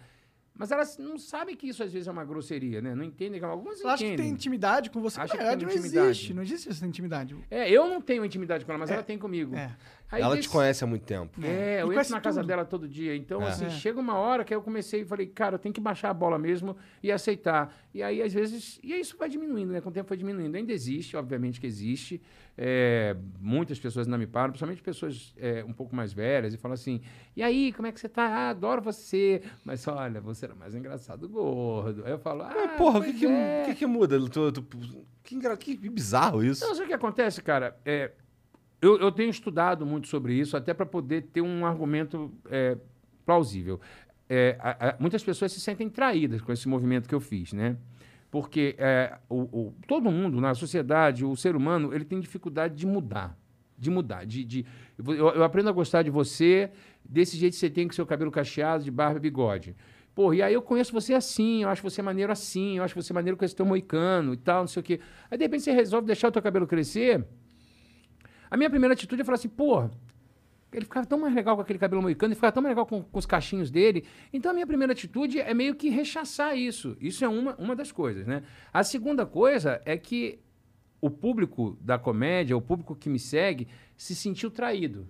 Mas 0.57 0.71
elas 0.71 0.97
não 0.99 1.19
sabem 1.19 1.57
que 1.57 1.69
isso 1.69 1.83
às 1.83 1.93
vezes 1.93 2.07
é 2.07 2.11
uma 2.13 2.25
grosseria, 2.25 2.81
né? 2.81 2.95
Não 2.95 3.03
entendem 3.03 3.41
que 3.41 3.45
algumas 3.45 3.81
Ela 3.81 3.95
acha 3.95 4.05
que 4.05 4.17
tem 4.17 4.29
intimidade 4.29 4.89
com 4.89 5.01
você. 5.01 5.21
Acha 5.21 5.35
Na 5.35 5.39
verdade, 5.43 5.65
não 5.65 5.73
intimidade. 5.73 6.07
existe. 6.11 6.33
Não 6.35 6.43
existe 6.45 6.69
essa 6.69 6.87
intimidade. 6.87 7.37
É, 7.51 7.69
eu 7.69 7.89
não 7.89 8.01
tenho 8.01 8.25
intimidade 8.25 8.65
com 8.65 8.71
ela, 8.71 8.79
mas 8.79 8.89
É. 8.91 8.95
ela 8.95 9.03
tem 9.03 9.19
comigo. 9.19 9.57
É. 9.57 9.77
Aí 10.13 10.23
Ela 10.23 10.37
desse- 10.37 10.49
te 10.49 10.53
conhece 10.53 10.85
há 10.85 10.87
muito 10.87 11.03
tempo. 11.05 11.41
é, 11.45 11.79
E 11.79 11.81
eu 11.81 11.93
entro 11.93 12.11
na 12.13 12.21
casa 12.21 12.41
tudo. 12.41 12.47
dela 12.49 12.65
todo 12.65 12.87
dia. 12.87 13.17
Então, 13.17 13.43
É. 13.43 13.49
assim, 13.49 13.65
É. 13.65 13.71
chega 13.71 13.99
uma 13.99 14.15
hora 14.17 14.45
que 14.45 14.55
eu 14.55 14.63
comecei 14.63 15.01
e 15.01 15.05
falei, 15.05 15.27
cara, 15.27 15.57
eu 15.57 15.59
tenho 15.59 15.73
que 15.75 15.81
baixar 15.81 16.11
a 16.11 16.15
bola 16.15 16.39
mesmo 16.39 16.77
e 17.03 17.11
aceitar. 17.11 17.75
E 17.93 18.03
aí, 18.03 18.23
às 18.23 18.33
vezes, 18.33 18.79
e 18.83 18.93
aí 18.93 19.01
isso 19.01 19.17
vai 19.17 19.29
diminuindo, 19.29 19.73
né? 19.73 19.81
Com 19.81 19.89
o 19.89 19.93
tempo 19.93 20.07
foi 20.07 20.17
diminuindo. 20.17 20.55
Ainda 20.57 20.73
existe, 20.73 21.17
obviamente 21.17 21.61
que 21.61 21.67
existe. 21.67 22.23
É, 22.57 23.17
muitas 23.41 23.81
pessoas 23.81 24.07
ainda 24.07 24.17
me 24.17 24.27
param, 24.29 24.51
principalmente 24.51 24.81
pessoas 24.83 25.35
é, 25.37 25.65
um 25.65 25.73
pouco 25.73 25.97
mais 25.97 26.13
velhas, 26.13 26.55
e 26.55 26.57
falam 26.57 26.75
assim: 26.75 27.01
e 27.35 27.43
aí, 27.43 27.73
como 27.73 27.89
é 27.89 27.93
que 27.93 27.99
você 27.99 28.09
tá? 28.09 28.23
Ah, 28.25 28.51
adoro 28.51 28.81
você. 28.81 29.43
Mas 29.65 29.89
olha, 29.89 30.21
você 30.21 30.45
era 30.45 30.55
mais 30.55 30.73
engraçado 30.75 31.29
gordo. 31.29 32.05
Aí 32.05 32.13
eu 32.13 32.19
falo, 32.21 32.43
ah, 32.43 32.53
Mas, 32.55 32.77
porra, 32.77 33.01
o 33.01 33.03
que 33.05 33.13
que, 33.15 33.27
é. 33.27 33.63
que 33.67 33.75
que 33.75 33.87
muda? 33.87 34.21
Tu- 34.29 34.53
tu- 34.53 34.65
que, 35.25 35.77
que 35.77 35.89
bizarro 35.89 36.45
isso. 36.45 36.65
Não, 36.65 36.75
sabe 36.75 36.85
o 36.85 36.89
que 36.89 36.95
acontece, 36.95 37.43
cara? 37.43 37.77
É, 37.85 38.13
eu, 38.85 38.99
eu 38.99 39.11
tenho 39.13 39.31
estudado 39.31 39.85
muito 39.87 40.09
sobre 40.09 40.35
isso, 40.35 40.57
até 40.57 40.75
para 40.75 40.87
poder 40.87 41.23
ter 41.33 41.41
um 41.41 41.65
argumento 41.65 42.33
é, 42.51 42.77
plausível. 43.25 43.81
É, 44.29 44.57
a- 44.61 44.89
a- 44.91 44.97
muitas 44.99 45.23
pessoas 45.23 45.53
se 45.53 45.61
sentem 45.61 45.89
traídas 45.89 46.41
com 46.43 46.53
esse 46.53 46.69
movimento 46.69 47.09
que 47.09 47.15
eu 47.15 47.21
fiz, 47.21 47.53
né? 47.53 47.77
Porque 48.31 48.75
é, 48.79 49.17
o, 49.29 49.41
o- 49.43 49.75
todo 49.87 50.11
mundo 50.11 50.41
na 50.41 50.55
sociedade, 50.55 51.25
o 51.25 51.37
ser 51.37 51.55
humano, 51.57 51.95
ele 51.95 52.05
tem 52.05 52.19
dificuldade 52.21 52.75
de 52.75 52.87
mudar. 52.87 53.39
De 53.79 53.91
mudar. 53.91 54.25
De, 54.27 54.45
de, 54.45 54.67
eu, 54.99 55.29
eu 55.31 55.43
aprendo 55.45 55.69
a 55.69 55.73
gostar 55.73 56.03
de 56.03 56.11
você 56.11 56.71
desse 57.05 57.37
jeito 57.37 57.53
que 57.55 57.59
você 57.61 57.71
tem 57.71 57.87
com 57.87 57.95
seu 57.95 58.07
cabelo 58.07 58.31
cacheado, 58.31 58.85
de 58.85 58.91
barba 58.91 59.19
e 59.19 59.21
bigode. 59.21 59.77
Pô, 60.15 60.33
e 60.33 60.41
aí 60.43 60.55
eu 60.55 60.63
conheço 60.63 60.93
você 60.93 61.13
assim, 61.13 61.63
eu 61.65 61.69
acho 61.69 61.83
você 61.83 62.01
maneiro 62.01 62.31
assim, 62.33 62.79
eu 62.79 62.85
acho 62.85 62.95
você 62.95 63.13
maneiro 63.13 63.37
com 63.37 63.45
esse 63.45 63.55
teu 63.57 63.67
moicano 63.67 64.33
e 64.33 64.37
tal, 64.37 64.61
não 64.63 64.69
sei 64.69 64.81
o 64.81 64.85
quê. 64.85 65.01
Aí, 65.31 65.37
de 65.37 65.45
repente, 65.45 65.65
você 65.65 65.73
resolve 65.73 66.07
deixar 66.07 66.29
o 66.29 66.33
teu 66.33 66.41
cabelo 66.43 66.67
crescer. 66.67 67.25
A 68.55 68.57
minha 68.57 68.71
primeira 68.71 68.95
atitude 68.95 69.21
é 69.21 69.25
falar 69.25 69.35
assim, 69.35 69.49
pô, 69.49 69.91
ele 70.73 70.85
ficava 70.85 71.05
tão 71.05 71.19
mais 71.19 71.35
legal 71.35 71.57
com 71.57 71.63
aquele 71.63 71.77
cabelo 71.77 72.01
moicano, 72.01 72.29
ele 72.29 72.37
ficava 72.37 72.53
tão 72.53 72.63
mais 72.63 72.71
legal 72.71 72.87
com, 72.87 73.03
com 73.03 73.19
os 73.19 73.27
cachinhos 73.27 73.69
dele. 73.69 74.05
Então, 74.33 74.53
a 74.53 74.55
minha 74.55 74.65
primeira 74.65 74.93
atitude 74.93 75.41
é 75.41 75.53
meio 75.53 75.75
que 75.75 75.89
rechaçar 75.89 76.57
isso. 76.57 76.97
Isso 77.01 77.25
é 77.25 77.29
uma, 77.29 77.57
uma 77.57 77.75
das 77.75 77.91
coisas, 77.91 78.29
né? 78.29 78.45
A 78.73 78.85
segunda 78.85 79.27
coisa 79.27 79.83
é 79.85 79.97
que 79.97 80.39
o 81.01 81.11
público 81.11 81.77
da 81.81 81.99
comédia, 81.99 82.57
o 82.57 82.63
público 82.63 82.95
que 82.95 83.09
me 83.09 83.19
segue, 83.19 83.67
se 83.97 84.15
sentiu 84.15 84.53
traído. 84.53 85.09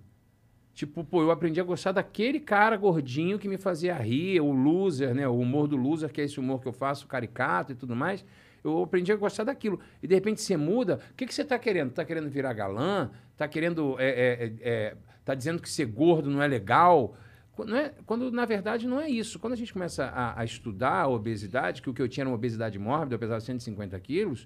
Tipo, 0.73 1.03
pô, 1.03 1.21
eu 1.21 1.29
aprendi 1.29 1.61
a 1.61 1.63
gostar 1.63 1.91
daquele 1.91 2.39
cara 2.39 2.75
gordinho 2.75 3.37
que 3.37 3.47
me 3.47 3.59
fazia 3.59 3.93
rir, 3.93 4.41
o 4.41 4.51
loser, 4.51 5.13
né? 5.13 5.27
O 5.27 5.37
humor 5.37 5.67
do 5.67 5.77
loser, 5.77 6.11
que 6.11 6.19
é 6.19 6.23
esse 6.23 6.39
humor 6.39 6.63
que 6.63 6.67
eu 6.67 6.73
faço, 6.73 7.05
caricato 7.05 7.73
e 7.73 7.75
tudo 7.75 7.95
mais. 7.95 8.25
Eu 8.63 8.81
aprendi 8.81 9.11
a 9.11 9.15
gostar 9.15 9.43
daquilo. 9.43 9.79
E 10.01 10.07
de 10.07 10.15
repente 10.15 10.41
você 10.41 10.57
muda. 10.57 10.99
O 11.11 11.13
que, 11.13 11.27
que 11.27 11.33
você 11.33 11.43
está 11.43 11.59
querendo? 11.59 11.91
Está 11.91 12.03
querendo 12.03 12.27
virar 12.31 12.51
galã? 12.51 13.11
Está 13.35 13.47
querendo. 13.47 13.95
É, 13.99 14.07
é, 14.09 14.53
é, 14.61 14.95
tá 15.25 15.35
dizendo 15.35 15.61
que 15.61 15.69
ser 15.69 15.85
gordo 15.85 16.29
não 16.31 16.41
é 16.41 16.47
legal? 16.47 17.15
Quando, 17.53 17.69
não 17.69 17.77
é- 17.77 17.91
quando, 18.05 18.31
na 18.31 18.45
verdade, 18.45 18.87
não 18.87 18.99
é 18.99 19.09
isso. 19.09 19.37
Quando 19.39 19.53
a 19.53 19.57
gente 19.57 19.71
começa 19.71 20.05
a, 20.05 20.39
a 20.39 20.43
estudar 20.45 21.01
a 21.01 21.07
obesidade, 21.07 21.81
que 21.81 21.89
o 21.89 21.93
que 21.93 22.01
eu 22.01 22.07
tinha 22.07 22.23
era 22.23 22.29
uma 22.29 22.35
obesidade 22.35 22.77
mórbida, 22.79 23.15
eu 23.15 23.19
pesava 23.19 23.39
150 23.39 23.99
quilos, 23.99 24.45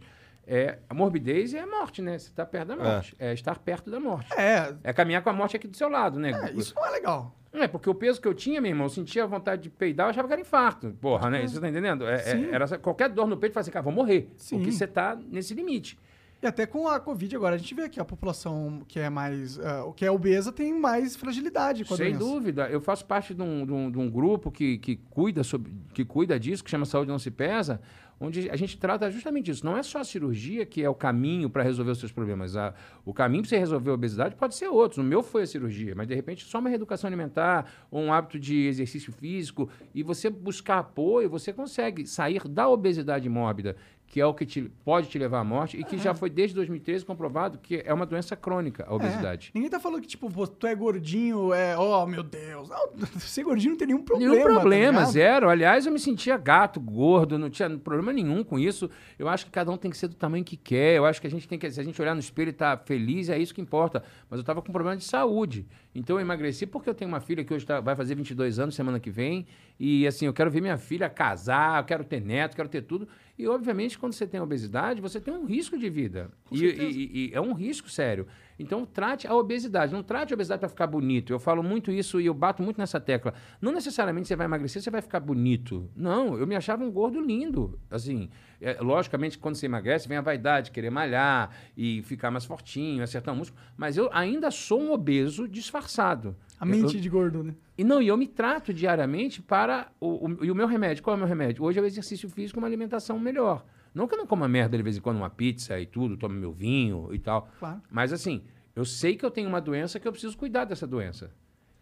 É, 0.51 0.79
a 0.89 0.95
morbidez 0.95 1.53
é 1.53 1.59
a 1.59 1.67
morte, 1.67 2.01
né? 2.01 2.17
Você 2.17 2.29
está 2.29 2.43
perto 2.43 2.69
da 2.69 2.75
morte. 2.75 3.15
É. 3.19 3.33
estar 3.33 3.59
perto 3.59 3.91
da 3.91 3.99
morte. 3.99 4.33
É, 4.33 4.73
É 4.83 4.91
caminhar 4.91 5.21
com 5.21 5.29
a 5.29 5.33
morte 5.33 5.55
aqui 5.55 5.67
do 5.67 5.77
seu 5.77 5.87
lado, 5.87 6.17
né? 6.19 6.31
é, 6.31 6.51
isso 6.53 6.73
não 6.75 6.87
é 6.87 6.89
legal. 6.89 7.35
É, 7.53 7.67
porque 7.67 7.87
o 7.87 7.93
peso 7.93 8.19
que 8.19 8.27
eu 8.27 8.33
tinha, 8.33 8.59
meu 8.59 8.69
irmão, 8.71 8.85
eu 8.85 8.89
sentia 8.89 9.27
vontade 9.27 9.61
de 9.63 9.69
peidar, 9.69 10.07
eu 10.07 10.09
achava 10.09 10.27
que 10.27 10.33
era 10.33 10.41
infarto. 10.41 10.89
Porra, 10.99 11.29
né? 11.29 11.43
Isso 11.43 11.53
você 11.55 11.61
tá 11.61 11.69
entendendo? 11.69 12.07
É, 12.07 12.15
é- 12.31 12.49
era 12.51 12.79
qualquer 12.79 13.09
dor 13.09 13.27
no 13.27 13.37
peito, 13.37 13.53
falava 13.53 13.61
assim, 13.65 13.71
cara, 13.71 13.83
vou 13.83 13.93
morrer. 13.93 14.31
Sim. 14.37 14.57
Porque 14.57 14.71
você 14.71 14.87
tá 14.87 15.15
nesse 15.29 15.53
limite. 15.53 15.99
E 16.41 16.47
até 16.47 16.65
com 16.65 16.87
a 16.87 16.99
Covid 17.01 17.35
agora, 17.35 17.55
a 17.55 17.57
gente 17.57 17.75
vê 17.75 17.89
que 17.89 17.99
a 17.99 18.05
população 18.05 18.81
que 18.87 18.97
é 18.97 19.09
mais. 19.09 19.59
o 19.85 19.91
que 19.91 20.05
é 20.05 20.11
obesa 20.11 20.51
tem 20.53 20.73
mais 20.73 21.15
fragilidade 21.15 21.83
com 21.83 21.93
a 21.93 21.97
Sem 21.97 22.11
doença. 22.13 22.19
dúvida. 22.33 22.69
Eu 22.69 22.79
faço 22.79 23.05
parte 23.05 23.33
de 23.33 23.41
um, 23.41 23.65
de 23.65 23.73
um- 23.73 23.91
de 23.91 23.97
um 23.97 24.09
grupo 24.09 24.49
que, 24.49 24.77
que, 24.77 24.95
cuida 25.09 25.43
sobre, 25.43 25.71
que 25.93 26.05
cuida 26.05 26.39
disso, 26.39 26.63
que 26.63 26.69
chama 26.69 26.85
Saúde 26.85 27.11
Não 27.11 27.19
Se 27.19 27.29
Pesa, 27.29 27.81
onde 28.21 28.49
a 28.49 28.55
gente 28.55 28.77
trata 28.77 29.11
justamente 29.11 29.51
isso. 29.51 29.65
Não 29.65 29.77
é 29.77 29.83
só 29.83 29.99
a 29.99 30.03
cirurgia 30.05 30.65
que 30.65 30.81
é 30.81 30.89
o 30.89 30.95
caminho 30.95 31.49
para 31.49 31.61
resolver 31.61 31.91
os 31.91 31.99
seus 31.99 32.11
problemas. 32.11 32.55
A- 32.55 32.73
o 33.05 33.13
caminho 33.13 33.43
para 33.43 33.49
você 33.49 33.57
resolver 33.57 33.91
a 33.91 33.93
obesidade 33.93 34.35
pode 34.35 34.55
ser 34.55 34.67
outro. 34.69 35.01
O 35.01 35.05
meu 35.05 35.21
foi 35.21 35.41
a 35.43 35.47
cirurgia, 35.47 35.93
mas 35.93 36.07
de 36.07 36.15
repente 36.15 36.45
só 36.45 36.59
uma 36.59 36.69
reeducação 36.69 37.07
alimentar, 37.09 37.69
ou 37.91 38.01
um 38.01 38.13
hábito 38.13 38.39
de 38.39 38.65
exercício 38.65 39.11
físico, 39.11 39.69
e 39.93 40.03
você 40.03 40.29
buscar 40.29 40.79
apoio, 40.79 41.29
você 41.29 41.51
consegue 41.51 42.05
sair 42.07 42.47
da 42.47 42.69
obesidade 42.69 43.27
mórbida, 43.27 43.75
que 44.09 44.19
é 44.19 44.25
o 44.25 44.33
que 44.33 44.43
te- 44.45 44.71
pode 44.83 45.07
te 45.07 45.17
levar 45.19 45.39
à 45.39 45.43
morte, 45.43 45.77
e 45.77 45.83
que 45.83 45.97
já 45.99 46.15
foi 46.15 46.29
desde 46.31 46.55
2013 46.55 47.05
comprovado 47.05 47.59
que 47.59 47.81
é 47.85 47.93
uma 47.93 48.05
doença 48.07 48.35
crônica, 48.35 48.83
a 48.87 48.93
obesidade. 48.95 49.51
É. 49.53 49.57
Ninguém 49.57 49.69
tá 49.69 49.79
falando 49.79 50.01
que, 50.01 50.07
tipo, 50.07 50.29
pô, 50.31 50.47
tu 50.47 50.65
é 50.65 50.73
gordinho, 50.73 51.53
é. 51.53 51.77
Oh, 51.77 52.05
meu 52.07 52.23
Deus. 52.23 52.67
Não, 52.69 52.89
ser 53.19 53.43
gordinho 53.43 53.71
não 53.71 53.77
tem 53.77 53.87
nenhum 53.87 54.01
problema. 54.03 54.33
Nenhum 54.33 54.45
problema, 54.47 54.99
tá 55.01 55.05
zero. 55.05 55.47
Aliás, 55.47 55.85
eu 55.85 55.91
me 55.91 55.99
sentia 55.99 56.35
gato, 56.37 56.79
gordo, 56.79 57.37
não 57.37 57.49
tinha 57.51 57.69
problema 57.77 58.11
nenhum 58.11 58.43
com 58.43 58.57
isso. 58.57 58.89
Eu 59.19 59.29
acho 59.29 59.45
que 59.45 59.51
cada 59.51 59.71
um 59.71 59.77
tem 59.77 59.91
que 59.91 59.97
ser 59.97 60.07
do 60.07 60.15
tamanho 60.15 60.43
que 60.43 60.57
quer. 60.57 60.97
Eu 60.97 61.05
acho 61.05 61.21
que 61.21 61.27
a 61.27 61.29
gente 61.29 61.47
tem 61.47 61.59
que, 61.59 61.69
se 61.69 61.79
a 61.79 61.83
gente 61.83 62.01
olhar 62.01 62.15
no 62.15 62.19
espelho 62.19 62.49
e 62.49 62.53
tá 62.53 62.75
feliz, 62.77 63.29
é 63.29 63.37
isso 63.37 63.53
que 63.53 63.61
importa. 63.61 64.03
Mas 64.27 64.39
eu 64.39 64.43
tava 64.43 64.61
com 64.61 64.71
problema 64.71 64.97
de 64.97 65.03
saúde. 65.05 65.67
Então 65.93 66.15
eu 66.15 66.21
emagreci 66.21 66.65
porque 66.65 66.89
eu 66.89 66.93
tenho 66.95 67.09
uma 67.09 67.19
filha 67.19 67.43
que 67.43 67.53
hoje 67.53 67.65
tá- 67.65 67.79
vai 67.79 67.95
fazer 67.95 68.15
22 68.15 68.57
anos 68.57 68.73
semana 68.73 68.99
que 68.99 69.09
vem. 69.11 69.45
E 69.79 70.05
assim, 70.07 70.25
eu 70.25 70.33
quero 70.33 70.49
ver 70.51 70.61
minha 70.61 70.77
filha 70.77 71.07
casar, 71.09 71.79
eu 71.81 71.85
quero 71.85 72.03
ter 72.03 72.19
neto, 72.21 72.55
quero 72.55 72.67
ter 72.69 72.81
tudo. 72.81 73.07
E 73.39 73.47
obviamente, 73.47 73.97
quando 73.97 74.11
você 74.11 74.27
tem 74.27 74.41
obesidade, 74.41 74.99
você 74.99 75.17
tem 75.21 75.33
um 75.33 75.45
risco 75.45 75.77
de 75.77 75.89
vida. 75.89 76.29
E, 76.51 76.57
e- 76.91 77.29
e 77.29 77.31
é 77.33 77.39
um 77.39 77.53
risco 77.53 77.89
sério. 77.89 78.27
Então, 78.59 78.85
trate 78.85 79.25
a 79.25 79.33
obesidade. 79.33 79.93
Não 79.93 80.03
trate 80.03 80.33
a 80.33 80.35
obesidade 80.35 80.59
para 80.59 80.67
ficar 80.67 80.87
bonito. 80.87 81.31
Eu 81.31 81.39
falo 81.39 81.63
muito 81.63 81.89
isso 81.89 82.19
e 82.19 82.25
eu 82.25 82.33
bato 82.33 82.61
muito 82.61 82.77
nessa 82.77 82.99
tecla. 82.99 83.33
Não 83.61 83.71
necessariamente 83.71 84.27
você 84.27 84.35
vai 84.35 84.45
emagrecer, 84.45 84.81
você 84.81 84.89
vai 84.91 85.01
ficar 85.01 85.21
bonito. 85.21 85.89
Não, 85.95 86.37
eu 86.37 86.45
me 86.45 86.53
achava 86.53 86.83
um 86.83 86.91
gordo 86.91 87.21
lindo. 87.21 87.79
Assim, 87.89 88.29
é, 88.59 88.73
logicamente, 88.81 89.37
quando 89.37 89.55
você 89.55 89.67
emagrece, 89.67 90.09
vem 90.09 90.17
a 90.17 90.21
vaidade, 90.21 90.71
querer 90.71 90.89
malhar 90.89 91.49
e 91.77 92.01
ficar 92.03 92.29
mais 92.31 92.43
fortinho, 92.43 93.01
acertar 93.01 93.33
o 93.33 93.37
músculo. 93.37 93.61
Mas 93.77 93.95
eu 93.95 94.09
ainda 94.11 94.51
sou 94.51 94.81
um 94.81 94.91
obeso 94.91 95.47
disfarçado. 95.47 96.35
A 96.59 96.65
mente 96.65 96.95
eu- 96.95 97.01
de 97.01 97.09
gordo, 97.09 97.43
né? 97.43 97.55
e 97.77 97.83
não, 97.83 98.01
e 98.01 98.07
eu 98.07 98.17
me 98.17 98.27
trato 98.27 98.73
diariamente 98.73 99.41
para. 99.41 99.91
O, 99.99 100.27
o- 100.27 100.45
e 100.45 100.51
o 100.51 100.55
meu 100.55 100.67
remédio, 100.67 101.01
qual 101.03 101.13
é 101.13 101.17
o 101.17 101.19
meu 101.19 101.27
remédio? 101.27 101.63
Hoje 101.63 101.79
é 101.79 101.81
o 101.81 101.85
exercício 101.85 102.29
físico 102.29 102.59
uma 102.59 102.67
alimentação 102.67 103.17
melhor. 103.19 103.65
Não 103.93 104.07
que 104.07 104.13
eu 104.13 104.17
não 104.19 104.27
coma 104.27 104.47
merda 104.47 104.77
de 104.77 104.83
vez 104.83 104.97
em 104.97 105.01
quando, 105.01 105.17
uma 105.17 105.29
pizza 105.29 105.79
e 105.79 105.85
tudo, 105.85 106.15
tome 106.17 106.35
meu 106.37 106.51
vinho 106.51 107.09
e 107.13 107.17
tal. 107.19 107.49
Claro. 107.59 107.81
Mas 107.89 108.11
assim, 108.13 108.43
eu 108.75 108.85
sei 108.85 109.15
que 109.15 109.25
eu 109.25 109.31
tenho 109.31 109.47
uma 109.49 109.59
doença 109.61 109.99
que 109.99 110.07
eu 110.07 110.11
preciso 110.11 110.37
cuidar 110.37 110.65
dessa 110.65 110.85
doença. 110.85 111.31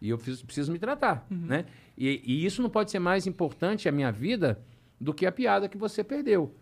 E 0.00 0.08
eu 0.10 0.16
preciso, 0.16 0.44
preciso 0.46 0.72
me 0.72 0.78
tratar, 0.78 1.26
né? 1.28 1.64
E, 1.96 2.22
e 2.24 2.44
isso 2.46 2.62
não 2.62 2.70
pode 2.70 2.90
ser 2.90 3.00
mais 3.00 3.26
importante 3.26 3.88
a 3.88 3.92
minha 3.92 4.12
vida 4.12 4.60
do 5.00 5.12
que 5.12 5.26
a 5.26 5.32
piada 5.32 5.68
que 5.68 5.76
você 5.76 6.04
perdeu. 6.04 6.54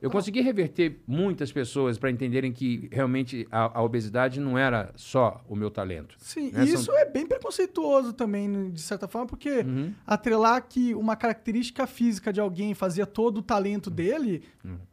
Eu 0.00 0.10
consegui 0.10 0.40
reverter 0.40 1.00
muitas 1.06 1.52
pessoas 1.52 1.98
para 1.98 2.10
entenderem 2.10 2.52
que 2.52 2.88
realmente 2.90 3.46
a, 3.50 3.78
a 3.78 3.82
obesidade 3.82 4.40
não 4.40 4.56
era 4.58 4.92
só 4.96 5.40
o 5.48 5.54
meu 5.54 5.70
talento. 5.70 6.16
Sim, 6.18 6.50
né? 6.50 6.64
e 6.64 6.68
São- 6.68 6.80
isso 6.80 6.92
é 6.92 7.04
bem 7.04 7.26
preconceituoso 7.26 8.12
também, 8.12 8.48
né, 8.48 8.70
de 8.70 8.80
certa 8.80 9.06
forma, 9.06 9.26
porque 9.26 9.50
Uhum. 9.60 9.92
atrelar 10.06 10.66
que 10.68 10.94
uma 10.94 11.14
característica 11.14 11.86
física 11.86 12.32
de 12.32 12.40
alguém 12.40 12.74
fazia 12.74 13.04
todo 13.06 13.38
o 13.38 13.42
talento 13.42 13.88
Uhum. 13.88 13.94
dele 13.96 14.42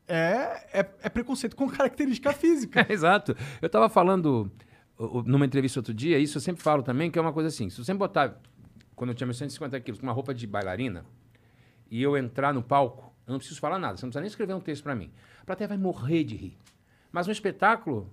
é, 0.08 0.80
é, 0.80 0.90
é 1.04 1.10
preconceito 1.10 1.56
com 1.56 1.68
característica 1.70 2.34
física. 2.34 2.86
Exato. 2.92 3.36
Eu 3.62 3.68
estava 3.68 3.88
falando 3.90 4.52
numa 5.26 5.46
entrevista 5.46 5.80
outro 5.80 5.94
dia, 5.94 6.20
isso 6.20 6.38
eu 6.38 6.42
sempre 6.42 6.62
falo 6.62 6.84
também, 6.84 7.10
que 7.10 7.18
é 7.18 7.22
uma 7.22 7.32
coisa 7.34 7.48
assim, 7.48 7.70
se 7.70 7.84
você 7.84 7.94
botar, 7.94 8.38
quando 8.96 9.12
eu 9.12 9.16
tinha 9.16 9.26
meus 9.26 9.38
150 9.38 9.80
quilos, 9.80 10.00
com 10.00 10.06
uma 10.06 10.12
roupa 10.14 10.34
de 10.34 10.46
bailarina, 10.46 11.06
e 11.90 12.02
eu 12.04 12.18
entrar 12.18 12.54
no 12.54 12.62
palco, 12.62 13.09
eu 13.30 13.34
não 13.34 13.40
preciso 13.40 13.60
falar 13.60 13.80
nada, 13.80 13.98
você 13.98 14.06
não 14.06 14.10
precisa 14.10 14.22
nem 14.22 14.28
escrever 14.28 14.54
um 14.54 14.60
texto 14.60 14.84
para 14.84 14.96
mim. 14.96 15.12
A 15.42 15.46
plateia 15.46 15.68
vai 15.68 15.78
morrer 15.78 16.24
de 16.24 16.36
rir. 16.36 16.58
Mas 17.12 17.28
um 17.28 17.32
espetáculo, 17.32 18.12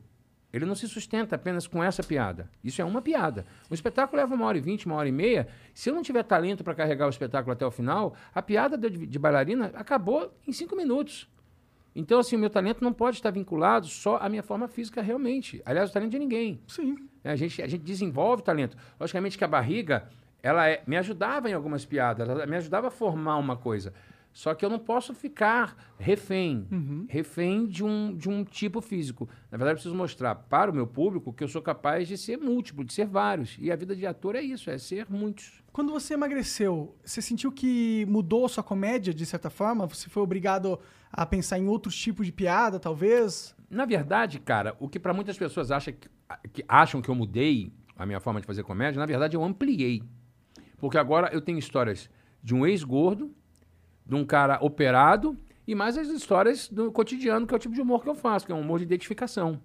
ele 0.53 0.65
não 0.65 0.75
se 0.75 0.87
sustenta 0.89 1.37
apenas 1.37 1.67
com 1.67 1.83
essa 1.83 2.03
piada. 2.03 2.51
Isso 2.63 2.81
é 2.81 2.85
uma 2.85 3.03
piada. 3.03 3.47
O 3.71 3.75
espetáculo 3.75 4.21
leva 4.21 4.35
uma 4.35 4.47
hora 4.47 4.59
e 4.59 4.61
vinte, 4.61 4.87
uma 4.87 4.95
hora 4.95 5.09
e 5.09 5.13
meia. 5.13 5.49
Se 5.75 5.91
eu 5.91 5.95
não 5.95 6.03
tiver 6.03 6.23
talento 6.23 6.63
para 6.63 6.75
carregar 6.75 7.07
o 7.07 7.11
espetáculo 7.11 7.53
até 7.53 7.67
o 7.67 7.71
final, 7.71 8.15
a 8.35 8.41
piada 8.41 8.77
de, 8.79 9.07
de 9.07 9.19
bailarina 9.19 9.71
acabou 9.75 10.33
em 10.47 10.53
cinco 10.53 10.77
minutos. 10.77 11.29
Então, 11.95 12.19
assim, 12.19 12.37
o 12.37 12.39
meu 12.39 12.51
talento 12.51 12.85
não 12.85 12.93
pode 12.93 13.17
estar 13.17 13.31
vinculado 13.31 13.87
só 13.87 14.19
à 14.19 14.29
minha 14.29 14.43
forma 14.43 14.69
física 14.69 15.01
realmente. 15.01 15.63
Aliás, 15.65 15.89
o 15.89 15.93
talento 15.93 16.11
de 16.11 16.19
ninguém. 16.19 16.61
Sim. 16.67 16.95
né? 17.25 17.33
A 17.33 17.37
gente, 17.37 17.63
a 17.63 17.67
gente 17.67 17.83
desenvolve 17.83 18.43
talento. 18.43 18.77
Logicamente 19.01 19.39
que 19.39 19.45
a 19.45 19.49
barriga, 19.49 20.07
ela 20.43 20.69
é- 20.69 20.83
me 20.87 20.97
ajudava 20.99 21.49
em 21.49 21.55
algumas 21.55 21.87
piadas, 21.87 22.29
ela 22.29 22.45
me 22.47 22.57
ajudava 22.57 22.89
a 22.89 22.91
formar 22.91 23.39
uma 23.39 23.57
coisa. 23.57 23.95
Só 24.37 24.55
que 24.55 24.63
eu 24.63 24.69
não 24.69 24.79
posso 24.79 25.15
ficar 25.15 25.95
refém, 25.99 26.69
refém 27.09 27.67
de 27.67 27.83
um, 27.83 28.15
de 28.15 28.29
um 28.29 28.45
tipo 28.45 28.83
físico. 28.83 29.27
Na 29.51 29.57
verdade, 29.57 29.71
eu 29.71 29.77
preciso 29.77 29.95
mostrar 29.95 30.35
para 30.35 30.71
o 30.71 30.75
meu 30.75 30.87
público 30.87 31.33
que 31.33 31.43
eu 31.43 31.49
sou 31.49 31.63
capaz 31.63 32.07
de 32.07 32.19
ser 32.19 32.37
múltiplo, 32.37 32.85
de 32.85 32.93
ser 32.93 33.07
vários. 33.07 33.57
E 33.59 33.73
a 33.73 33.77
vida 33.77 33.97
de 33.97 34.07
ator 34.07 34.37
é 34.37 34.43
isso, 34.43 34.69
é 34.69 34.77
ser 34.77 35.07
muitos. 35.09 35.63
Quando 35.73 35.91
você 35.91 36.13
emagreceu, 36.13 36.95
você 37.03 37.23
sentiu 37.23 37.51
que 37.51 38.05
mudou 38.11 38.45
a 38.45 38.49
sua 38.51 38.63
comédia, 38.63 39.15
de 39.15 39.25
certa 39.25 39.49
forma? 39.49 39.87
Você 39.87 40.11
foi 40.11 40.23
obrigado 40.23 40.79
a 41.11 41.25
pensar 41.25 41.59
em 41.59 41.67
outros 41.67 41.97
tipos 41.97 42.27
de 42.27 42.33
piada, 42.33 42.79
talvez? 42.79 43.57
Na 43.71 43.87
verdade, 43.87 44.39
cara, 44.39 44.77
o 44.79 44.87
que 44.87 45.01
para 45.01 45.15
muitas 45.15 45.39
pessoas 45.39 45.71
acha 45.71 45.93
que, 45.93 46.11
que 46.53 46.63
acham 46.69 47.01
que 47.01 47.09
eu 47.09 47.15
mudei 47.15 47.73
a 47.97 48.05
minha 48.05 48.21
forma 48.21 48.39
de 48.43 48.47
fazer 48.47 48.65
comédia, 48.65 49.01
na 49.01 49.07
verdade 49.07 49.35
eu 49.35 49.43
ampliei. 49.43 50.03
Porque 50.77 50.99
agora 50.99 51.31
eu 51.33 51.41
tenho 51.41 51.59
histórias 51.59 52.11
de 52.43 52.55
um 52.55 52.67
ex-gordo, 52.67 53.35
de 54.07 54.15
um 54.15 54.25
cara 54.25 54.59
operado 54.61 55.37
e 55.67 55.75
mais 55.75 55.99
as 55.99 56.09
histórias 56.09 56.69
do 56.69 56.93
cotidiano, 56.93 57.47
que 57.47 57.53
é 57.53 57.57
o 57.57 57.59
tipo 57.59 57.75
de 57.75 57.81
humor 57.81 58.03
que 58.03 58.09
eu 58.09 58.15
faço, 58.15 58.47
que 58.47 58.53
é 58.53 58.55
um 58.55 58.61
humor 58.61 58.79
de 58.79 58.85
identificação. 58.85 59.61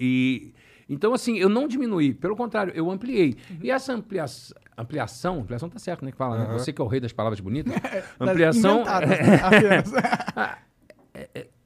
E 0.00 0.54
então 0.88 1.12
assim, 1.12 1.36
eu 1.36 1.48
não 1.48 1.68
diminuí, 1.68 2.14
pelo 2.14 2.34
contrário, 2.34 2.72
eu 2.74 2.90
ampliei. 2.90 3.36
E 3.62 3.70
essa 3.70 3.92
ampliação, 3.92 4.56
ampliação, 4.76 5.40
ampliação 5.40 5.68
tá 5.68 5.78
certo, 5.78 6.04
né, 6.04 6.10
que 6.10 6.16
fala, 6.16 6.38
né? 6.38 6.52
Você 6.54 6.72
que 6.72 6.80
é 6.80 6.84
o 6.84 6.88
rei 6.88 7.00
das 7.00 7.12
palavras 7.12 7.40
bonitas. 7.40 7.74
ampliação 8.18 8.80
Inventadas, 8.80 9.10
né? 9.20 9.40
Apenas. 9.42 9.92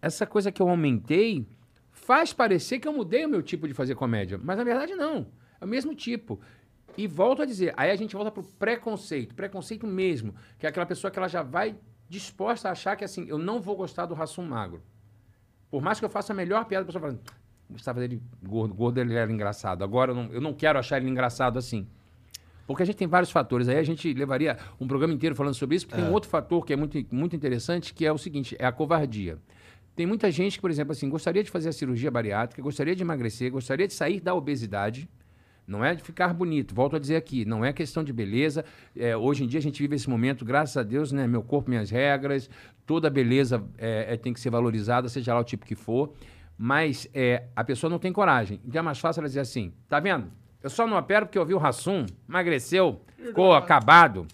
essa 0.00 0.26
coisa 0.26 0.50
que 0.50 0.60
eu 0.60 0.68
aumentei 0.68 1.46
faz 1.92 2.32
parecer 2.32 2.80
que 2.80 2.88
eu 2.88 2.92
mudei 2.92 3.24
o 3.24 3.28
meu 3.28 3.42
tipo 3.42 3.68
de 3.68 3.74
fazer 3.74 3.94
comédia. 3.94 4.40
Mas 4.42 4.58
na 4.58 4.64
verdade 4.64 4.94
não. 4.94 5.28
É 5.60 5.64
o 5.64 5.68
mesmo 5.68 5.94
tipo. 5.94 6.40
E 6.96 7.06
volto 7.06 7.42
a 7.42 7.46
dizer, 7.46 7.72
aí 7.76 7.90
a 7.90 7.96
gente 7.96 8.14
volta 8.14 8.30
pro 8.30 8.42
preconceito. 8.42 9.34
Preconceito 9.34 9.86
mesmo. 9.86 10.34
Que 10.58 10.66
é 10.66 10.68
aquela 10.68 10.84
pessoa 10.84 11.10
que 11.10 11.18
ela 11.18 11.28
já 11.28 11.42
vai 11.42 11.76
disposta 12.12 12.68
a 12.68 12.72
achar 12.72 12.94
que 12.94 13.04
assim, 13.04 13.24
eu 13.26 13.38
não 13.38 13.58
vou 13.58 13.74
gostar 13.74 14.04
do 14.04 14.14
Rassum 14.14 14.44
magro. 14.44 14.82
Por 15.70 15.80
mais 15.80 15.98
que 15.98 16.04
eu 16.04 16.10
faça 16.10 16.34
a 16.34 16.36
melhor 16.36 16.66
piada, 16.66 16.82
a 16.82 16.86
pessoa 16.86 17.00
fala, 17.00 17.18
gostava 17.70 18.00
dele 18.00 18.22
gordo, 18.42 18.74
gordo 18.74 19.00
ele 19.00 19.14
era 19.14 19.32
engraçado. 19.32 19.82
Agora 19.82 20.10
eu 20.10 20.14
não, 20.14 20.24
eu 20.30 20.40
não 20.40 20.52
quero 20.52 20.78
achar 20.78 20.98
ele 20.98 21.08
engraçado 21.08 21.58
assim. 21.58 21.86
Porque 22.66 22.82
a 22.82 22.86
gente 22.86 22.96
tem 22.96 23.08
vários 23.08 23.30
fatores. 23.30 23.66
Aí 23.66 23.78
a 23.78 23.82
gente 23.82 24.12
levaria 24.12 24.58
um 24.78 24.86
programa 24.86 25.14
inteiro 25.14 25.34
falando 25.34 25.54
sobre 25.54 25.76
isso, 25.76 25.86
porque 25.86 26.02
tem 26.02 26.10
um 26.10 26.12
outro 26.12 26.28
fator 26.28 26.64
que 26.66 26.74
é 26.74 26.76
muito, 26.76 27.02
muito 27.10 27.34
interessante, 27.34 27.94
que 27.94 28.04
é 28.04 28.12
o 28.12 28.18
seguinte, 28.18 28.54
é 28.58 28.66
a 28.66 28.72
covardia. 28.72 29.38
Tem 29.96 30.06
muita 30.06 30.30
gente 30.30 30.56
que, 30.56 30.60
por 30.60 30.70
exemplo, 30.70 30.92
assim, 30.92 31.08
gostaria 31.08 31.42
de 31.42 31.50
fazer 31.50 31.70
a 31.70 31.72
cirurgia 31.72 32.10
bariátrica, 32.10 32.62
gostaria 32.62 32.94
de 32.94 33.02
emagrecer, 33.02 33.50
gostaria 33.50 33.88
de 33.88 33.94
sair 33.94 34.20
da 34.20 34.34
obesidade, 34.34 35.08
não 35.72 35.82
é 35.82 35.94
de 35.94 36.02
ficar 36.02 36.34
bonito. 36.34 36.74
Volto 36.74 36.96
a 36.96 36.98
dizer 36.98 37.16
aqui, 37.16 37.46
não 37.46 37.64
é 37.64 37.72
questão 37.72 38.04
de 38.04 38.12
beleza. 38.12 38.64
É, 38.94 39.16
hoje 39.16 39.42
em 39.42 39.46
dia 39.46 39.58
a 39.58 39.62
gente 39.62 39.80
vive 39.80 39.96
esse 39.96 40.08
momento, 40.08 40.44
graças 40.44 40.76
a 40.76 40.82
Deus, 40.82 41.10
né? 41.10 41.26
Meu 41.26 41.42
corpo, 41.42 41.70
minhas 41.70 41.90
regras, 41.90 42.50
toda 42.86 43.08
beleza 43.08 43.64
é, 43.78 44.12
é, 44.12 44.16
tem 44.18 44.34
que 44.34 44.40
ser 44.40 44.50
valorizada, 44.50 45.08
seja 45.08 45.32
lá 45.32 45.40
o 45.40 45.44
tipo 45.44 45.64
que 45.64 45.74
for. 45.74 46.12
Mas 46.58 47.08
é, 47.14 47.44
a 47.56 47.64
pessoa 47.64 47.90
não 47.90 47.98
tem 47.98 48.12
coragem. 48.12 48.60
Então 48.66 48.80
é 48.80 48.82
mais 48.82 48.98
fácil 48.98 49.20
ela 49.20 49.28
dizer 49.28 49.40
assim: 49.40 49.72
tá 49.88 49.98
vendo? 49.98 50.30
Eu 50.62 50.68
só 50.68 50.86
não 50.86 50.96
opero 50.96 51.26
porque 51.26 51.38
eu 51.38 51.46
vi 51.46 51.54
o 51.54 51.58
Rassum, 51.58 52.04
emagreceu, 52.28 53.00
ficou 53.16 53.54
acabado. 53.54 54.26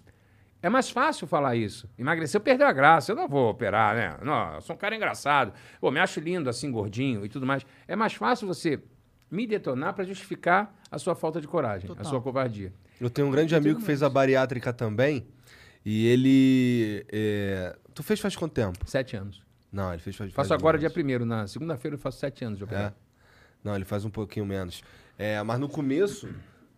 É 0.61 0.69
mais 0.69 0.91
fácil 0.91 1.29
falar 1.29 1.55
isso. 1.55 1.89
Emagreceu, 1.97 2.41
perdeu 2.41 2.67
a 2.67 2.73
graça. 2.73 3.13
Eu 3.13 3.17
não 3.17 3.29
vou 3.29 3.49
operar, 3.49 3.95
né? 3.95 4.17
Não, 4.23 4.55
eu 4.55 4.61
sou 4.61 4.75
um 4.75 4.79
cara 4.79 4.97
engraçado. 4.97 5.53
Pô, 5.81 5.89
me 5.93 6.01
acho 6.01 6.19
lindo 6.19 6.51
assim, 6.51 6.71
gordinho 6.71 7.25
e 7.25 7.29
tudo 7.29 7.47
mais. 7.47 7.65
É 7.87 7.95
mais 7.95 8.13
fácil 8.13 8.49
você 8.49 8.83
me 9.31 9.47
detonar 9.47 9.95
para 9.95 10.05
justificar 10.05 10.75
a 10.91 10.99
sua 10.99 11.15
falta 11.15 11.41
de 11.41 11.47
coragem, 11.49 11.91
a 11.99 12.05
sua 12.05 12.21
covardia. 12.21 12.73
Eu 13.01 13.09
tenho 13.11 13.29
um 13.29 13.31
grande 13.31 13.55
amigo 13.55 13.79
que 13.81 13.85
fez 13.87 14.03
a 14.03 14.09
bariátrica 14.09 14.73
também. 14.73 15.27
E 15.85 16.07
ele. 16.07 17.07
é, 17.11 17.77
Tu 17.95 18.03
fez 18.03 18.19
faz 18.21 18.35
quanto 18.37 18.53
tempo? 18.53 18.79
Sete 18.87 19.17
anos. 19.17 19.43
Não, 19.73 19.93
ele 19.93 20.01
fez 20.03 20.17
faz 20.17 20.33
Faço 20.33 20.49
faz 20.49 20.61
agora 20.61 20.77
menos. 20.77 20.81
dia 20.81 20.91
primeiro, 20.95 21.25
na 21.27 21.47
segunda-feira 21.47 21.95
eu 21.95 21.99
faço 21.99 22.19
sete 22.19 22.45
anos 22.45 22.59
de 22.59 22.65
É. 22.65 22.67
operado. 22.67 22.95
Não, 23.63 23.75
ele 23.75 23.85
faz 23.85 24.05
um 24.05 24.11
pouquinho 24.11 24.47
menos. 24.47 24.83
É, 25.19 25.43
mas 25.43 25.59
no 25.61 25.69
começo, 25.69 26.29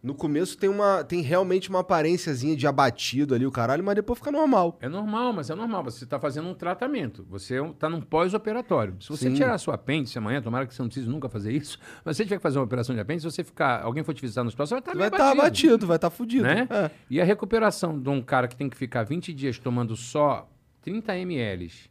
no 0.02 0.14
começo 0.14 0.57
tem 0.57 0.69
uma 0.69 1.04
tem 1.04 1.21
realmente 1.21 1.69
uma 1.69 1.80
aparênciazinha 1.80 2.57
de 2.57 2.66
abatido 2.66 3.35
ali 3.35 3.47
o 3.47 3.50
caralho, 3.50 3.85
mas 3.85 3.95
depois 3.95 4.19
fica 4.19 4.30
normal. 4.33 4.78
É 4.80 4.88
normal, 4.88 5.33
mas 5.33 5.50
é 5.50 5.54
normal. 5.54 5.85
Você 5.85 6.04
está 6.04 6.19
fazendo 6.19 6.49
um 6.49 6.54
tratamento. 6.54 7.26
Você 7.28 7.62
está 7.62 7.88
num 7.88 8.00
pós-operatório. 8.00 8.97
Se 9.00 9.09
você 9.09 9.28
Sim. 9.28 9.35
tirar 9.35 9.59
seu 9.59 9.73
apêndice 9.73 10.16
amanhã, 10.16 10.40
tomara 10.40 10.66
que 10.66 10.75
você 10.75 10.80
não 10.83 10.88
precise 10.88 11.09
nunca 11.09 11.28
fazer 11.28 11.52
isso, 11.52 11.78
mas 12.04 12.16
se 12.16 12.23
você 12.23 12.25
tiver 12.25 12.37
que 12.37 12.42
fazer 12.42 12.59
uma 12.59 12.64
operação 12.64 12.95
de 12.95 13.00
apêndice, 13.00 13.28
se 13.28 13.35
você 13.37 13.45
ficar, 13.45 13.83
alguém 13.83 14.02
for 14.02 14.14
te 14.14 14.23
visitar 14.23 14.42
no 14.42 14.49
hospital, 14.49 14.66
você 14.66 14.75
vai 14.75 14.80
estar 14.80 14.92
vai 14.92 14.99
meio 14.99 15.09
estar 15.09 15.25
abatido. 15.25 15.40
abatido, 15.42 15.87
vai 15.87 15.97
estar 15.97 16.11
fudido. 16.11 16.45
né? 16.45 16.66
É. 16.71 16.90
E 17.11 17.21
a 17.21 17.25
recuperação 17.25 17.99
de 18.00 18.09
um 18.09 18.23
cara 18.23 18.49
que 18.49 18.57
tem 18.57 18.69
que 18.71 18.76
ficar 18.76 19.02
20 19.02 19.33
dias 19.35 19.59
tomando 19.59 19.95
só 19.97 20.49
30 20.83 21.14
ml 21.19 21.89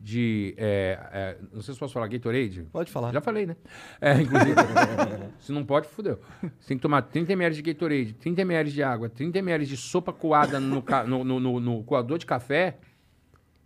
de. 0.00 0.54
é, 0.56 0.98
é, 1.12 1.36
não 1.52 1.60
sei 1.60 1.74
se 1.74 1.80
posso 1.80 1.92
falar 1.92 2.06
Gatorade. 2.08 2.62
Pode 2.72 2.90
falar. 2.90 3.12
Já 3.12 3.20
falei, 3.20 3.46
né? 3.46 3.56
É, 4.00 4.14
inclusive. 4.20 4.54
se 5.40 5.52
não 5.52 5.64
pode, 5.64 5.88
fudeu. 5.88 6.20
Você 6.58 6.68
tem 6.68 6.76
que 6.76 6.82
tomar 6.82 7.02
30 7.02 7.32
ml 7.32 7.54
de 7.54 7.62
Gatorade, 7.62 8.12
30 8.14 8.40
ml 8.42 8.70
de 8.70 8.82
água, 8.82 9.08
30 9.08 9.38
ml 9.38 9.66
de 9.66 9.76
sopa 9.76 10.12
coada 10.12 10.60
no, 10.60 10.84
no, 11.06 11.24
no, 11.24 11.40
no- 11.40 11.60
no 11.60 11.82
coador 11.84 12.18
de 12.18 12.26
café. 12.26 12.78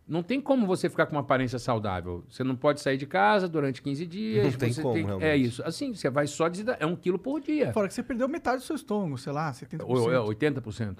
Não 0.08 0.22
tem 0.22 0.40
como 0.40 0.66
você 0.66 0.90
ficar 0.90 1.06
com 1.06 1.12
uma 1.14 1.20
aparência 1.20 1.58
saudável. 1.58 2.24
Você 2.28 2.42
não 2.42 2.56
pode 2.56 2.80
sair 2.80 2.96
de 2.96 3.06
casa 3.06 3.48
durante 3.48 3.80
15 3.80 4.04
dias. 4.04 4.44
Não 4.52 4.58
tem 4.58 4.72
você 4.72 4.82
como, 4.82 4.96
É 4.96 5.00
realmente. 5.04 5.42
isso. 5.46 5.62
Assim, 5.64 5.94
você 5.94 6.10
vai 6.10 6.26
só 6.26 6.48
desidratar. 6.48 6.82
É 6.82 6.86
um 6.90 6.96
quilo 6.96 7.18
por 7.18 7.40
dia. 7.40 7.72
Fora 7.72 7.86
que 7.88 7.94
você 7.94 8.02
perdeu 8.02 8.28
metade 8.28 8.58
do 8.58 8.64
seu 8.64 8.74
estômago, 8.76 9.16
sei 9.16 9.32
lá, 9.32 9.52
70%. 9.52 9.84
Ou, 9.86 10.12
é, 10.12 10.16
80%. 10.18 10.98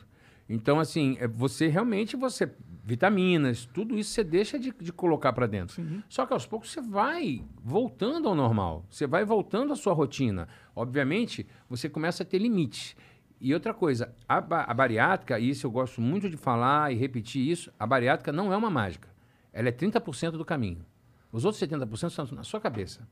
Então, 0.49 0.79
assim, 0.79 1.17
é, 1.19 1.27
você 1.27 1.67
realmente, 1.67 2.17
você 2.17 2.51
vitaminas, 2.85 3.65
tudo 3.67 3.97
isso 3.99 4.11
você 4.11 4.25
deixa 4.25 4.59
de, 4.59 4.73
de 4.73 4.93
colocar 4.93 5.33
para 5.33 5.47
dentro. 5.47 5.83
Só 6.09 6.27
que 6.27 6.33
aos 6.33 6.47
poucos 6.47 6.71
você 6.71 6.81
vai 6.81 7.45
voltando 7.63 8.29
ao 8.29 8.35
normal. 8.35 8.85
Você 8.91 9.07
vai 9.07 9.25
voltando 9.25 9.73
à 9.73 9.77
sua 9.77 9.93
rotina. 9.93 10.49
Obviamente, 10.75 11.47
você 11.69 11.89
começa 11.89 12.23
a 12.23 12.27
ter 12.27 12.39
limites. 12.39 12.97
E 13.41 13.53
outra 13.55 13.73
coisa, 13.75 14.15
a, 14.29 14.41
ba- 14.41 14.65
a 14.69 14.75
bariátrica, 14.75 15.39
e 15.39 15.49
isso 15.51 15.67
eu 15.67 15.71
gosto 15.71 16.01
muito 16.01 16.29
de 16.31 16.37
falar 16.37 16.93
e 16.93 16.97
repetir 16.97 17.47
isso, 17.49 17.73
a 17.79 17.87
bariátrica 17.87 18.33
não 18.33 18.53
é 18.53 18.57
uma 18.57 18.71
mágica. 18.71 19.09
Ela 19.53 19.69
é 19.69 19.73
30% 19.73 20.33
do 20.33 20.45
caminho. 20.45 20.85
Os 21.31 21.45
outros 21.45 21.63
70% 21.63 22.09
estão 22.09 22.27
na 22.37 22.45
sua 22.45 22.61
cabeça. 22.61 23.07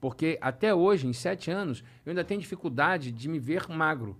Porque 0.00 0.38
até 0.40 0.74
hoje, 0.74 1.06
em 1.06 1.12
sete 1.12 1.50
anos, 1.50 1.82
eu 2.04 2.10
ainda 2.10 2.24
tenho 2.24 2.40
dificuldade 2.40 3.10
de 3.12 3.28
me 3.28 3.38
ver 3.38 3.68
magro. 3.68 4.16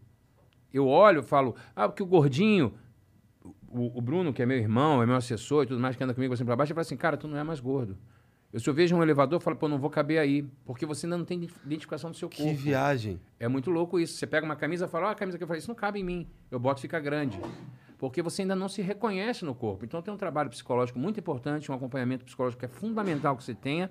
Eu 0.72 0.86
olho 0.88 1.20
e 1.20 1.22
falo, 1.22 1.54
ah, 1.76 1.88
porque 1.88 2.02
o 2.02 2.06
gordinho, 2.06 2.74
o, 3.74 3.98
o 3.98 4.00
Bruno, 4.00 4.32
que 4.32 4.40
é 4.40 4.46
meu 4.46 4.56
irmão, 4.56 5.02
é 5.02 5.06
meu 5.06 5.16
assessor 5.16 5.64
e 5.64 5.66
tudo 5.66 5.80
mais, 5.80 5.96
que 5.96 6.04
anda 6.04 6.14
comigo 6.14 6.32
assim 6.32 6.44
pra 6.44 6.54
baixo, 6.56 6.70
ele 6.70 6.74
fala 6.76 6.82
assim, 6.82 6.96
cara, 6.96 7.16
tu 7.16 7.26
não 7.28 7.36
é 7.36 7.42
mais 7.42 7.60
gordo. 7.60 7.98
Eu, 8.52 8.60
se 8.60 8.70
eu 8.70 8.74
vejo 8.74 8.94
um 8.94 9.02
elevador, 9.02 9.36
eu 9.38 9.40
falo, 9.40 9.56
pô, 9.56 9.66
não 9.66 9.78
vou 9.78 9.90
caber 9.90 10.18
aí, 10.18 10.42
porque 10.64 10.86
você 10.86 11.06
ainda 11.06 11.18
não 11.18 11.24
tem 11.24 11.38
identi- 11.38 11.54
identificação 11.66 12.10
do 12.12 12.16
seu 12.16 12.28
corpo. 12.28 12.44
Que 12.44 12.54
viagem. 12.54 13.20
É 13.40 13.48
muito 13.48 13.68
louco 13.68 13.98
isso. 13.98 14.14
Você 14.16 14.28
pega 14.28 14.46
uma 14.46 14.54
camisa 14.54 14.84
e 14.84 14.88
fala, 14.88 15.08
ó, 15.08 15.10
a 15.10 15.14
camisa 15.16 15.36
que 15.36 15.42
eu 15.42 15.48
falei, 15.48 15.58
isso 15.58 15.68
não 15.68 15.74
cabe 15.74 15.98
em 15.98 16.04
mim. 16.04 16.28
Eu 16.52 16.60
boto 16.60 16.80
e 16.80 16.82
fica 16.82 17.00
grande. 17.00 17.40
Porque 17.98 18.22
você 18.22 18.42
ainda 18.42 18.54
não 18.54 18.68
se 18.68 18.80
reconhece 18.80 19.44
no 19.44 19.56
corpo. 19.56 19.84
Então 19.84 20.00
tem 20.00 20.14
um 20.14 20.16
trabalho 20.16 20.48
psicológico 20.50 20.98
muito 21.00 21.18
importante, 21.18 21.70
um 21.72 21.74
acompanhamento 21.74 22.24
psicológico 22.24 22.60
que 22.60 22.66
é 22.66 22.68
fundamental 22.68 23.36
que 23.36 23.42
você 23.42 23.54
tenha. 23.54 23.90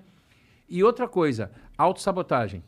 E 0.66 0.82
outra 0.82 1.06
coisa, 1.06 1.50
autossabotagem. 1.76 2.64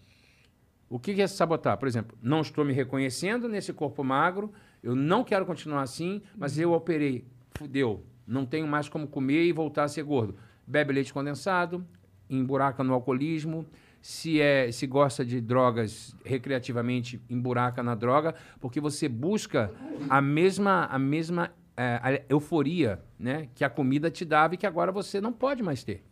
O 0.90 0.98
que 0.98 1.14
que 1.14 1.22
é 1.22 1.26
se 1.26 1.34
sabotar? 1.34 1.78
Por 1.78 1.88
exemplo, 1.88 2.16
não 2.22 2.42
estou 2.42 2.62
me 2.64 2.74
reconhecendo 2.74 3.48
nesse 3.48 3.72
corpo 3.72 4.04
magro, 4.04 4.52
eu 4.86 4.94
não 4.94 5.24
quero 5.24 5.44
continuar 5.44 5.82
assim, 5.82 6.22
mas 6.36 6.56
eu 6.56 6.72
operei, 6.72 7.24
fudeu, 7.50 8.06
não 8.24 8.46
tenho 8.46 8.68
mais 8.68 8.88
como 8.88 9.08
comer 9.08 9.44
e 9.44 9.50
voltar 9.50 9.82
a 9.82 9.88
ser 9.88 10.04
gordo. 10.04 10.36
Bebe 10.64 10.92
leite 10.92 11.12
condensado, 11.12 11.84
emburaca 12.30 12.84
no 12.84 12.94
alcoolismo, 12.94 13.66
se, 14.00 14.40
é, 14.40 14.70
se 14.70 14.86
gosta 14.86 15.24
de 15.24 15.40
drogas 15.40 16.14
recreativamente, 16.24 17.20
emburaca 17.28 17.82
na 17.82 17.96
droga, 17.96 18.36
porque 18.60 18.80
você 18.80 19.08
busca 19.08 19.72
a 20.08 20.20
mesma, 20.20 20.84
a 20.84 21.00
mesma 21.00 21.50
eh, 21.76 22.00
a 22.00 22.32
euforia 22.32 23.02
né, 23.18 23.48
que 23.56 23.64
a 23.64 23.68
comida 23.68 24.08
te 24.08 24.24
dava 24.24 24.54
e 24.54 24.56
que 24.56 24.68
agora 24.68 24.92
você 24.92 25.20
não 25.20 25.32
pode 25.32 25.64
mais 25.64 25.82
ter. 25.82 26.04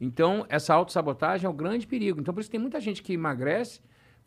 Então, 0.00 0.44
essa 0.48 0.74
autossabotagem 0.74 1.46
é 1.46 1.48
o 1.48 1.52
grande 1.52 1.86
perigo. 1.86 2.20
Então, 2.20 2.34
por 2.34 2.40
isso 2.40 2.50
tem 2.50 2.58
muita 2.58 2.80
gente 2.80 3.04
que 3.04 3.12
emagrece, 3.12 3.80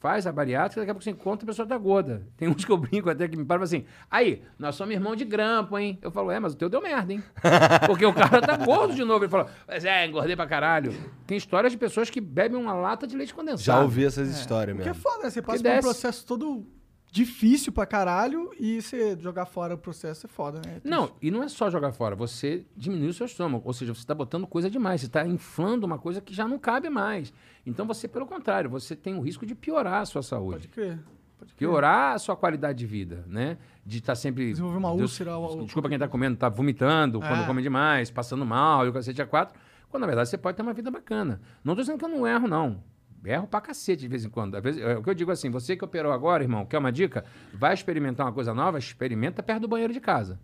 faz 0.03 0.27
a 0.27 0.33
bariátrica, 0.33 0.81
daqui 0.81 0.91
a 0.91 0.93
pouco 0.93 1.03
você 1.05 1.11
encontra 1.11 1.45
a 1.45 1.47
pessoa 1.47 1.65
tá 1.65 1.77
gorda. 1.77 2.27
Tem 2.35 2.49
uns 2.49 2.65
que 2.65 2.71
eu 2.73 2.75
brinco 2.75 3.09
até 3.09 3.25
que 3.25 3.37
me 3.37 3.45
param 3.45 3.63
assim, 3.63 3.85
aí, 4.11 4.43
nós 4.59 4.75
somos 4.75 4.93
irmão 4.93 5.15
de 5.15 5.23
grampo, 5.23 5.79
hein? 5.79 5.97
Eu 6.01 6.11
falo, 6.11 6.29
é, 6.29 6.41
mas 6.41 6.51
o 6.51 6.57
teu 6.57 6.67
deu 6.67 6.81
merda, 6.81 7.13
hein? 7.13 7.23
Porque 7.87 8.05
o 8.05 8.13
cara 8.13 8.41
tá 8.41 8.57
gordo 8.57 8.93
de 8.93 9.05
novo. 9.05 9.23
Ele 9.23 9.31
fala, 9.31 9.47
mas 9.65 9.85
é, 9.85 10.05
engordei 10.05 10.35
pra 10.35 10.45
caralho. 10.45 10.93
Tem 11.25 11.37
histórias 11.37 11.71
de 11.71 11.77
pessoas 11.77 12.09
que 12.09 12.19
bebem 12.19 12.59
uma 12.59 12.73
lata 12.73 13.07
de 13.07 13.15
leite 13.15 13.33
condensado. 13.33 13.63
Já 13.63 13.79
ouvi 13.79 14.03
essas 14.03 14.27
histórias 14.27 14.75
Porque 14.75 14.89
é 14.89 14.91
mesmo. 14.91 15.01
foda, 15.01 15.23
né? 15.23 15.29
Você 15.29 15.41
passa 15.41 15.63
Que 15.63 15.69
por 15.69 15.77
um 15.77 15.81
processo 15.81 16.25
todo 16.25 16.67
difícil 17.13 17.71
pra 17.71 17.85
caralho 17.85 18.49
e 18.59 18.81
você 18.81 19.15
jogar 19.21 19.45
fora 19.45 19.75
o 19.75 19.77
processo 19.77 20.25
é 20.25 20.29
foda, 20.29 20.59
né? 20.65 20.81
É 20.83 20.89
Não, 20.89 21.11
e 21.21 21.29
não 21.29 21.43
é 21.43 21.47
só 21.47 21.69
jogar 21.69 21.91
fora, 21.91 22.15
você 22.15 22.65
diminui 22.75 23.09
o 23.09 23.13
seu 23.13 23.27
estômago. 23.27 23.61
Ou 23.67 23.71
seja, 23.71 23.93
você 23.93 23.99
está 24.01 24.15
botando 24.15 24.47
coisa 24.47 24.67
demais, 24.67 25.01
você 25.01 25.05
está 25.07 25.23
inflando 25.27 25.85
uma 25.85 25.99
coisa 25.99 26.19
que 26.19 26.33
já 26.33 26.47
não 26.47 26.57
cabe 26.57 26.89
mais. 26.89 27.31
Então 27.67 27.85
você, 27.85 28.07
pelo 28.07 28.25
contrário, 28.25 28.67
você 28.67 28.95
tem 28.95 29.15
o 29.15 29.21
risco 29.21 29.45
de 29.45 29.53
piorar 29.53 30.01
a 30.01 30.05
sua 30.05 30.23
saúde. 30.23 30.67
Pode 30.67 30.67
crer. 30.69 30.99
Pode 31.37 31.53
crer. 31.53 31.69
Piorar 31.69 32.15
a 32.15 32.17
sua 32.17 32.35
qualidade 32.35 32.79
de 32.79 32.87
vida, 32.87 33.23
né? 33.27 33.59
De 33.85 33.99
estar 33.99 34.15
sempre. 34.15 34.49
Desenvolver 34.49 34.77
uma 34.79 34.89
Deus- 34.95 35.11
úlcera 35.11 35.33
ao- 35.33 35.63
Desculpa 35.65 35.87
quem 35.89 35.97
está 35.97 36.07
comendo, 36.07 36.33
está 36.33 36.49
vomitando 36.49 37.19
quando 37.19 37.43
É. 37.43 37.45
come 37.45 37.61
demais, 37.61 38.09
passando 38.09 38.43
mal, 38.43 38.87
e 38.87 38.89
o 38.89 38.93
cacete 38.93 39.21
a 39.21 39.27
quatro. 39.27 39.53
Quando 39.87 40.01
na 40.01 40.07
verdade 40.07 40.29
você 40.29 40.37
pode 40.39 40.57
ter 40.57 40.63
uma 40.63 40.73
vida 40.73 40.89
bacana. 40.89 41.39
Não 41.63 41.73
estou 41.73 41.83
dizendo 41.83 41.99
que 41.99 42.05
eu 42.05 42.09
não 42.09 42.25
erro, 42.25 42.47
não. 42.47 42.83
Erro 43.25 43.47
pra 43.47 43.61
cacete 43.61 44.01
de 44.01 44.07
vez 44.07 44.25
em 44.25 44.29
quando. 44.29 44.55
Às 44.55 44.63
vezes, 44.63 44.81
é, 44.81 44.97
o 44.97 45.03
que 45.03 45.09
eu 45.09 45.13
digo 45.13 45.31
assim, 45.31 45.49
você 45.49 45.75
que 45.75 45.85
operou 45.85 46.11
agora, 46.11 46.43
irmão, 46.43 46.65
quer 46.65 46.77
uma 46.77 46.91
dica? 46.91 47.23
Vai 47.53 47.73
experimentar 47.73 48.25
uma 48.25 48.33
coisa 48.33 48.53
nova, 48.53 48.77
experimenta 48.77 49.41
perto 49.41 49.61
do 49.61 49.67
banheiro 49.67 49.93
de 49.93 49.99
casa. 49.99 50.39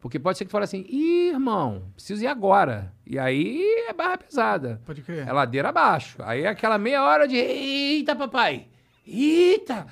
Porque 0.00 0.18
pode 0.18 0.38
ser 0.38 0.44
que 0.44 0.50
fale 0.50 0.64
assim, 0.64 0.84
ih, 0.88 1.30
irmão, 1.30 1.90
preciso 1.94 2.22
ir 2.22 2.26
agora. 2.26 2.92
E 3.06 3.18
aí 3.18 3.62
é 3.88 3.92
barra 3.92 4.18
pesada. 4.18 4.80
Pode 4.84 5.02
crer. 5.02 5.26
É 5.26 5.32
ladeira 5.32 5.70
abaixo. 5.70 6.18
Aí 6.22 6.42
é 6.42 6.48
aquela 6.48 6.78
meia 6.78 7.02
hora 7.04 7.26
de, 7.26 7.36
eita, 7.36 8.14
papai, 8.14 8.66
eita. 9.06 9.86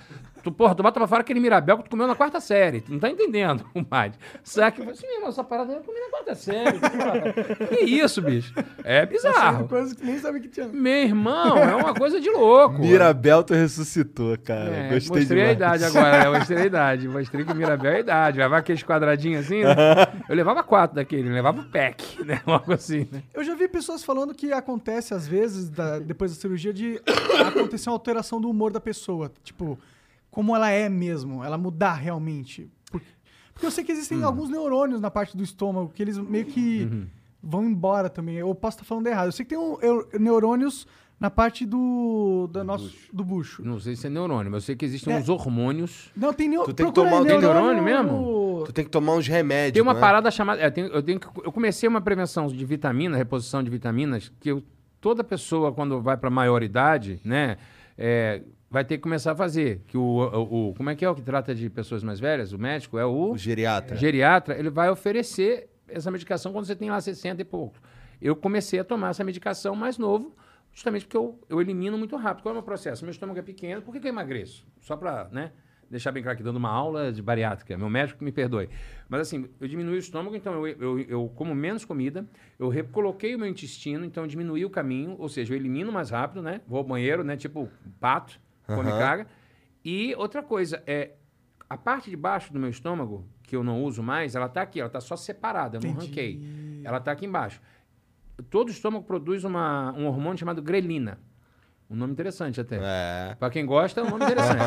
Tu, 0.45 0.53
porra, 0.53 0.75
tu 0.75 0.83
bota 0.83 1.01
pra 1.01 1.09
fora 1.09 1.23
aquele 1.23 1.41
Mirabel 1.41 1.79
que 1.79 1.85
tu 1.85 1.91
comeu 1.91 2.07
na 2.07 2.15
quarta 2.15 2.39
série. 2.39 2.83
Tu 2.83 2.93
não 2.93 2.99
tá 3.01 3.09
entendendo, 3.09 3.65
compadre. 3.73 4.19
Saca? 4.43 4.79
Eu 4.81 4.85
falei 4.85 4.93
assim, 4.99 5.07
meu 5.07 5.17
irmão, 5.17 5.31
essa 5.31 5.43
parada 5.43 5.73
eu 5.73 5.81
comi 5.81 5.99
na 5.99 6.11
quarta 6.11 6.35
série. 6.35 6.79
porra. 6.79 7.67
que 7.79 7.85
isso, 7.87 8.21
bicho? 8.21 8.53
É 8.85 9.07
bizarro. 9.07 9.67
Coisa 9.67 9.95
que 9.95 10.05
nem 10.05 10.19
sabia 10.19 10.41
que 10.43 10.49
tinha. 10.49 10.69
Meu 10.69 10.93
irmão, 11.03 11.57
é 11.57 11.75
uma 11.75 11.95
coisa 11.95 12.21
de 12.21 12.29
louco. 12.31 12.79
Mirabel 12.79 13.43
tu 13.43 13.55
ressuscitou, 13.55 14.37
cara. 14.39 14.69
É, 14.71 14.91
Gostei 14.95 15.21
mostrei 15.21 15.25
demais. 15.25 15.49
a 15.49 15.53
idade 15.53 15.85
agora, 15.85 16.31
né? 16.31 16.39
mostrei 16.39 16.59
a 16.63 16.67
idade. 16.67 17.09
Mostrei 17.09 17.45
que 17.45 17.53
o 17.53 17.57
Mirabel 17.57 17.93
é 17.93 17.97
a 17.97 18.01
idade. 18.01 18.39
Levava 18.39 18.59
aqueles 18.59 18.83
quadradinhos 18.83 19.47
assim, 19.47 19.63
né? 19.65 19.75
Eu 20.29 20.37
levava 20.37 20.63
quatro 20.63 20.97
daquele, 20.97 21.29
levava 21.31 21.61
o 21.61 21.65
pack, 21.65 22.23
né? 22.23 22.43
Algo 22.45 22.73
assim, 22.73 23.09
né? 23.11 23.23
Eu 23.33 23.43
já 23.43 23.55
vi 23.55 23.67
pessoas 23.67 24.05
falando 24.05 24.35
que 24.35 24.53
acontece, 24.53 25.15
às 25.15 25.27
vezes, 25.27 25.71
da- 25.71 25.99
depois 25.99 26.35
da 26.35 26.41
cirurgia, 26.41 26.73
de 26.73 27.01
acontecer 27.49 27.89
uma 27.89 27.95
alteração 27.97 28.41
do 28.41 28.51
humor 28.51 28.71
da 28.73 28.81
pessoa. 28.81 29.33
Tipo, 29.43 29.79
como 30.35 30.55
ela 30.57 30.69
é 30.69 30.89
mesmo, 30.89 31.45
ela 31.45 31.57
mudar 31.57 31.95
realmente. 31.95 32.69
Por- 32.91 33.01
Porque 33.53 33.65
eu 33.67 33.71
sei 33.71 33.85
que 33.85 33.93
existem 33.93 34.19
Hum. 34.19 34.27
alguns 34.27 34.51
neurônios 34.51 35.01
na 35.01 35.13
parte 35.13 35.37
do 35.37 35.45
estômago 35.45 35.93
que 35.95 36.03
eles 36.03 36.19
meio 36.19 36.45
que 36.45 36.89
Uhum. 36.91 37.07
vão 37.41 37.65
embora 37.65 38.11
também. 38.11 38.35
Eu 38.35 38.53
posso 38.53 38.79
estar 38.79 38.85
falando 38.85 39.07
errado. 39.07 39.27
Eu 39.27 39.33
sei 39.33 39.45
que 39.45 39.51
tem 39.51 39.59
um, 39.59 39.79
eu- 39.81 40.09
neurônios 40.19 40.89
na 41.21 41.31
parte 41.31 41.65
do, 41.65 42.49
da 42.53 42.65
nosso, 42.65 42.93
do 43.13 43.23
bucho. 43.25 43.65
Não 43.65 43.79
sei 43.79 43.95
se 43.95 44.09
é 44.09 44.11
neurônio, 44.11 44.51
mas 44.51 44.65
eu 44.65 44.67
sei 44.67 44.75
que 44.77 44.85
existem 44.85 45.15
É. 45.15 45.19
uns 45.19 45.29
hormônios. 45.29 46.11
Não, 46.17 46.33
tem, 46.33 46.49
neo... 46.49 46.65
Tu 46.65 46.75
tem 46.75 46.87
que 46.87 46.93
tomar- 46.93 47.25
tem 47.25 47.39
neurônio 47.39 47.81
mesmo? 47.83 48.65
Tu 48.67 48.73
tem 48.73 48.85
que 48.85 48.91
tomar 48.91 49.13
uns 49.15 49.29
remédios. 49.29 49.75
Tem 49.75 49.83
uma 49.83 49.95
né? 49.95 50.01
parada 50.01 50.33
chamada. 50.33 50.61
é, 50.61 50.69
tem- 50.69 50.87
eu, 50.87 51.01
tenho 51.03 51.21
que- 51.21 51.29
eu 51.45 51.53
comecei 51.53 51.89
uma 51.89 52.01
prevenção 52.01 52.49
de 52.49 52.65
vitamina, 52.65 53.17
reposição 53.17 53.63
de 53.63 53.71
vitaminas, 53.71 54.33
que 54.41 54.51
eu- 54.51 54.65
toda 55.01 55.23
pessoa, 55.23 55.73
quando 55.73 56.01
vai 56.03 56.17
para 56.17 56.29
maioridade, 56.29 57.21
né, 57.25 57.57
é, 57.97 58.43
vai 58.75 58.85
ter 58.85 58.97
que 58.97 59.03
começar 59.05 59.33
a 59.33 59.37
fazer. 59.37 59.83
Que 59.87 59.97
o, 59.97 60.03
o- 60.03 60.71
o- 60.71 60.75
Como 60.75 60.91
é 60.91 60.97
que 60.97 61.05
é 61.05 61.09
o 61.09 61.15
que 61.15 61.23
trata 61.23 61.55
de 61.55 61.71
pessoas 61.71 62.03
mais 62.03 62.19
velhas? 62.19 62.53
O 62.53 62.59
médico 62.59 62.99
é 62.99 63.07
o. 63.07 63.31
O 63.33 63.39
geriatra. 63.39 63.97
geriatra, 63.97 64.59
ele 64.59 64.69
vai 64.69 64.91
oferecer 64.91 65.69
essa 65.89 66.11
medicação 66.11 66.53
quando 66.53 66.65
você 66.67 66.75
tem 66.75 66.91
lá 66.91 67.01
60 67.01 67.41
e 67.41 67.45
pouco. 67.45 67.77
Eu 68.21 68.35
comecei 68.35 68.81
a 68.81 68.85
tomar 68.85 69.11
essa 69.11 69.23
medicação 69.23 69.77
mais 69.77 69.97
novo, 69.97 70.35
justamente 70.73 71.05
porque 71.07 71.17
eu, 71.17 71.39
eu 71.49 71.61
elimino 71.61 71.97
muito 71.97 72.17
rápido. 72.17 72.43
Qual 72.43 72.51
é 72.51 72.55
o 72.55 72.57
meu 72.57 72.65
processo? 72.65 73.05
Meu 73.05 73.13
estômago 73.13 73.39
é 73.39 73.43
pequeno, 73.43 73.81
por 73.81 73.93
que, 73.93 74.01
que 74.01 74.07
eu 74.09 74.13
emagreço? 74.13 74.67
Só 74.81 74.97
para 74.97 75.29
né, 75.31 75.53
deixar 75.89 76.11
bem 76.11 76.23
claro 76.23 76.35
aqui, 76.35 76.43
dando 76.43 76.57
uma 76.57 76.71
aula 76.71 77.13
de 77.13 77.23
bariátrica. 77.23 77.77
Meu 77.79 77.89
médico 77.89 78.19
que 78.19 78.25
me 78.25 78.33
perdoe. 78.33 78.69
Mas 79.09 79.21
assim, 79.21 79.47
eu 79.61 79.69
diminui 79.69 79.95
o 79.95 79.99
estômago, 79.99 80.35
então 80.35 80.67
eu, 80.67 80.77
eu, 80.81 80.99
eu 81.01 81.33
como 81.37 81.55
menos 81.55 81.85
comida, 81.85 82.27
eu 82.59 82.69
recoloquei 82.69 83.37
o 83.37 83.39
meu 83.39 83.47
intestino, 83.49 84.05
então 84.05 84.25
eu 84.25 84.29
diminui 84.29 84.65
o 84.65 84.71
caminho, 84.71 85.15
ou 85.19 85.29
seja, 85.29 85.53
eu 85.53 85.57
elimino 85.57 85.93
mais 85.93 86.11
rápido, 86.11 86.43
né? 86.43 86.61
Vou 86.67 86.79
ao 86.79 86.85
banheiro, 86.85 87.23
né? 87.23 87.37
Tipo 87.37 87.69
pato, 88.01 88.41
come 88.67 88.91
caga. 88.91 89.27
E 89.85 90.15
outra 90.17 90.43
coisa, 90.43 90.83
é 90.87 91.13
a 91.69 91.77
parte 91.77 92.11
de 92.11 92.17
baixo 92.17 92.53
do 92.53 92.59
meu 92.59 92.71
estômago, 92.71 93.27
que 93.43 93.55
eu 93.57 93.63
não 93.63 93.83
uso 93.83 94.03
mais, 94.03 94.35
ela 94.35 94.49
tá 94.49 94.63
aqui, 94.63 94.81
ela 94.81 94.91
tá 94.91 95.01
só 95.01 95.17
separada, 95.17 95.77
eu 95.77 95.81
não 95.81 95.91
Entendi. 95.91 96.07
ranquei. 96.07 96.81
Ela 96.85 97.01
tá 97.01 97.13
aqui 97.13 97.27
embaixo. 97.27 97.61
todo 98.51 98.71
estômago 98.71 99.05
produz 99.05 99.45
uma, 99.45 99.93
um 99.93 100.07
hormônio 100.07 100.39
chamado 100.39 100.63
grelina. 100.63 101.19
Um 101.89 101.97
nome 101.97 102.13
interessante 102.13 102.61
até. 102.61 102.81
É. 102.83 103.35
Pra 103.39 103.51
quem 103.51 103.65
gosta, 103.67 104.01
é 104.01 104.05
um 104.05 104.11
nome 104.11 104.25
interessante. 104.25 104.59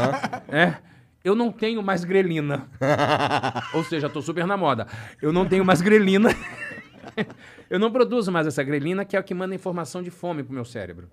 é. 0.49 0.77
Eu 1.23 1.35
não 1.35 1.51
tenho 1.51 1.81
mais 1.83 2.03
grelina. 2.05 2.69
Ou 3.73 3.83
seja, 3.83 4.09
tô 4.09 4.21
super 4.21 4.45
na 4.45 4.55
moda. 4.55 4.87
Eu 5.21 5.33
não 5.33 5.45
tenho 5.45 5.65
mais 5.65 5.81
grelina. 5.81 6.29
eu 7.69 7.79
não 7.79 7.91
produzo 7.91 8.31
mais 8.31 8.47
essa 8.47 8.63
grelina, 8.63 9.03
que 9.03 9.15
é 9.15 9.19
o 9.19 9.23
que 9.23 9.33
manda 9.33 9.53
informação 9.53 10.01
de 10.01 10.09
fome 10.09 10.43
pro 10.43 10.53
meu 10.53 10.63
cérebro. 10.63 11.09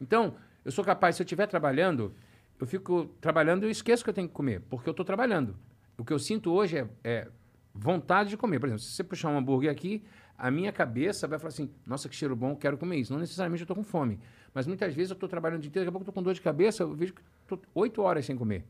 Então, 0.00 0.34
eu 0.64 0.72
sou 0.72 0.84
capaz, 0.84 1.16
se 1.16 1.22
eu 1.22 1.24
estiver 1.24 1.46
trabalhando, 1.46 2.14
eu 2.60 2.66
fico 2.66 3.06
trabalhando 3.20 3.62
e 3.64 3.66
eu 3.66 3.70
esqueço 3.70 4.02
que 4.04 4.10
eu 4.10 4.14
tenho 4.14 4.28
que 4.28 4.34
comer, 4.34 4.60
porque 4.70 4.88
eu 4.88 4.92
estou 4.92 5.04
trabalhando. 5.04 5.56
O 5.98 6.04
que 6.04 6.12
eu 6.12 6.18
sinto 6.18 6.52
hoje 6.52 6.78
é, 6.78 6.88
é 7.02 7.28
vontade 7.74 8.30
de 8.30 8.36
comer. 8.36 8.58
Por 8.58 8.66
exemplo, 8.66 8.82
se 8.82 8.92
você 8.92 9.04
puxar 9.04 9.28
um 9.30 9.38
hambúrguer 9.38 9.70
aqui, 9.70 10.02
a 10.36 10.50
minha 10.50 10.72
cabeça 10.72 11.26
vai 11.28 11.38
falar 11.38 11.48
assim: 11.48 11.70
nossa, 11.86 12.08
que 12.08 12.14
cheiro 12.16 12.34
bom, 12.34 12.54
quero 12.56 12.76
comer 12.78 12.96
isso. 12.96 13.12
Não 13.12 13.20
necessariamente 13.20 13.62
eu 13.62 13.64
estou 13.64 13.76
com 13.76 13.84
fome. 13.84 14.18
Mas 14.52 14.66
muitas 14.66 14.94
vezes 14.94 15.10
eu 15.10 15.14
estou 15.14 15.28
trabalhando 15.28 15.58
o 15.58 15.62
dia 15.62 15.68
inteiro, 15.68 15.84
daqui 15.84 15.88
a 15.90 15.92
pouco 15.92 16.02
estou 16.02 16.14
com 16.14 16.22
dor 16.22 16.34
de 16.34 16.40
cabeça, 16.40 16.82
eu 16.84 16.94
vejo 16.94 17.12
que 17.14 17.20
estou 17.42 17.60
oito 17.74 18.00
horas 18.02 18.24
sem 18.24 18.36
comer. 18.36 18.64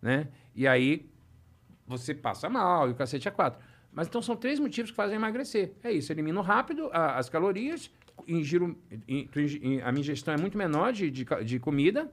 Né? 0.00 0.28
E 0.54 0.66
aí 0.66 1.08
você 1.86 2.14
passa 2.14 2.48
mal 2.48 2.88
e 2.88 2.92
o 2.92 2.94
cacete 2.94 3.28
é 3.28 3.30
quatro. 3.30 3.60
Mas 3.92 4.08
então 4.08 4.22
são 4.22 4.36
três 4.36 4.58
motivos 4.58 4.90
que 4.90 4.96
fazem 4.96 5.16
emagrecer. 5.16 5.72
É 5.82 5.90
isso, 5.92 6.12
elimino 6.12 6.40
rápido 6.40 6.88
a- 6.92 7.16
as 7.18 7.28
calorias, 7.28 7.90
ingiro, 8.26 8.76
in- 9.08 9.28
in- 9.36 9.80
a 9.80 9.90
minha 9.92 10.00
ingestão 10.00 10.32
é 10.34 10.38
muito 10.38 10.56
menor 10.56 10.92
de, 10.92 11.10
de, 11.10 11.24
de 11.44 11.58
comida 11.58 12.10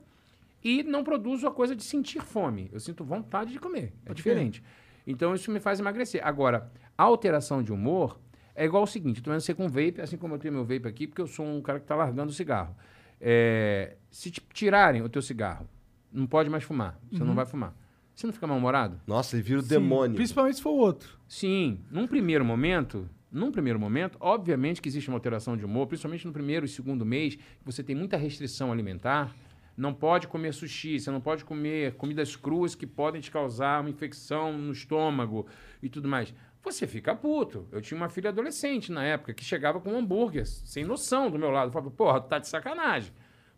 e 0.62 0.82
não 0.82 1.02
produzo 1.02 1.46
a 1.46 1.50
coisa 1.50 1.74
de 1.74 1.82
sentir 1.82 2.20
fome. 2.20 2.68
Eu 2.72 2.80
sinto 2.80 3.04
vontade 3.04 3.52
de 3.52 3.58
comer. 3.58 3.92
É 4.06 4.14
diferente. 4.14 4.62
Então 5.06 5.34
isso 5.34 5.50
me 5.50 5.60
faz 5.60 5.80
emagrecer. 5.80 6.20
Agora, 6.24 6.70
a 6.96 7.02
alteração 7.02 7.62
de 7.62 7.72
humor 7.72 8.18
é 8.54 8.64
igual 8.64 8.82
o 8.82 8.86
seguinte: 8.86 9.18
eu 9.18 9.24
tô 9.24 9.30
vendo 9.30 9.40
você 9.40 9.54
com 9.54 9.68
vape, 9.68 10.00
assim 10.00 10.16
como 10.16 10.34
eu 10.34 10.38
tenho 10.38 10.54
meu 10.54 10.64
vape 10.64 10.86
aqui, 10.86 11.06
porque 11.06 11.22
eu 11.22 11.26
sou 11.26 11.46
um 11.46 11.60
cara 11.62 11.78
que 11.78 11.84
está 11.84 11.94
largando 11.94 12.30
o 12.30 12.34
cigarro. 12.34 12.74
É, 13.20 13.96
se 14.10 14.30
te 14.30 14.40
tirarem 14.52 15.02
o 15.02 15.08
teu 15.08 15.22
cigarro, 15.22 15.68
não 16.12 16.26
pode 16.26 16.48
mais 16.48 16.64
fumar. 16.64 16.98
Você 17.10 17.22
não 17.22 17.34
vai 17.34 17.46
fumar. 17.46 17.74
Você 18.14 18.26
não 18.26 18.34
fica 18.34 18.46
mal-humorado? 18.46 19.00
Nossa, 19.06 19.36
ele 19.36 19.42
vira 19.42 19.60
o 19.60 19.62
Sim, 19.62 19.68
demônio. 19.68 20.16
Principalmente 20.16 20.56
se 20.56 20.62
for 20.62 20.70
o 20.70 20.76
outro. 20.76 21.18
Sim, 21.26 21.80
num 21.90 22.06
primeiro 22.06 22.44
momento, 22.44 23.08
num 23.32 23.50
primeiro 23.50 23.78
momento, 23.78 24.18
obviamente 24.20 24.82
que 24.82 24.88
existe 24.88 25.08
uma 25.08 25.16
alteração 25.16 25.56
de 25.56 25.64
humor, 25.64 25.86
principalmente 25.86 26.26
no 26.26 26.32
primeiro 26.32 26.66
e 26.66 26.68
segundo 26.68 27.06
mês, 27.06 27.36
que 27.36 27.64
você 27.64 27.82
tem 27.82 27.96
muita 27.96 28.16
restrição 28.16 28.72
alimentar. 28.72 29.34
Não 29.80 29.94
pode 29.94 30.28
comer 30.28 30.52
sushi, 30.52 31.00
você 31.00 31.10
não 31.10 31.22
pode 31.22 31.42
comer 31.42 31.94
comidas 31.94 32.36
cruas 32.36 32.74
que 32.74 32.86
podem 32.86 33.18
te 33.18 33.30
causar 33.30 33.80
uma 33.80 33.88
infecção 33.88 34.52
no 34.52 34.72
estômago 34.72 35.46
e 35.82 35.88
tudo 35.88 36.06
mais. 36.06 36.34
Você 36.62 36.86
fica 36.86 37.14
puto. 37.14 37.66
Eu 37.72 37.80
tinha 37.80 37.96
uma 37.96 38.10
filha 38.10 38.28
adolescente 38.28 38.92
na 38.92 39.02
época 39.02 39.32
que 39.32 39.42
chegava 39.42 39.80
com 39.80 39.90
um 39.90 39.96
hambúrguer, 39.96 40.46
sem 40.46 40.84
noção 40.84 41.30
do 41.30 41.38
meu 41.38 41.50
lado. 41.50 41.68
Eu 41.68 41.72
falava, 41.72 41.90
porra, 41.90 42.20
tá 42.20 42.38
de 42.38 42.46
sacanagem. 42.46 43.10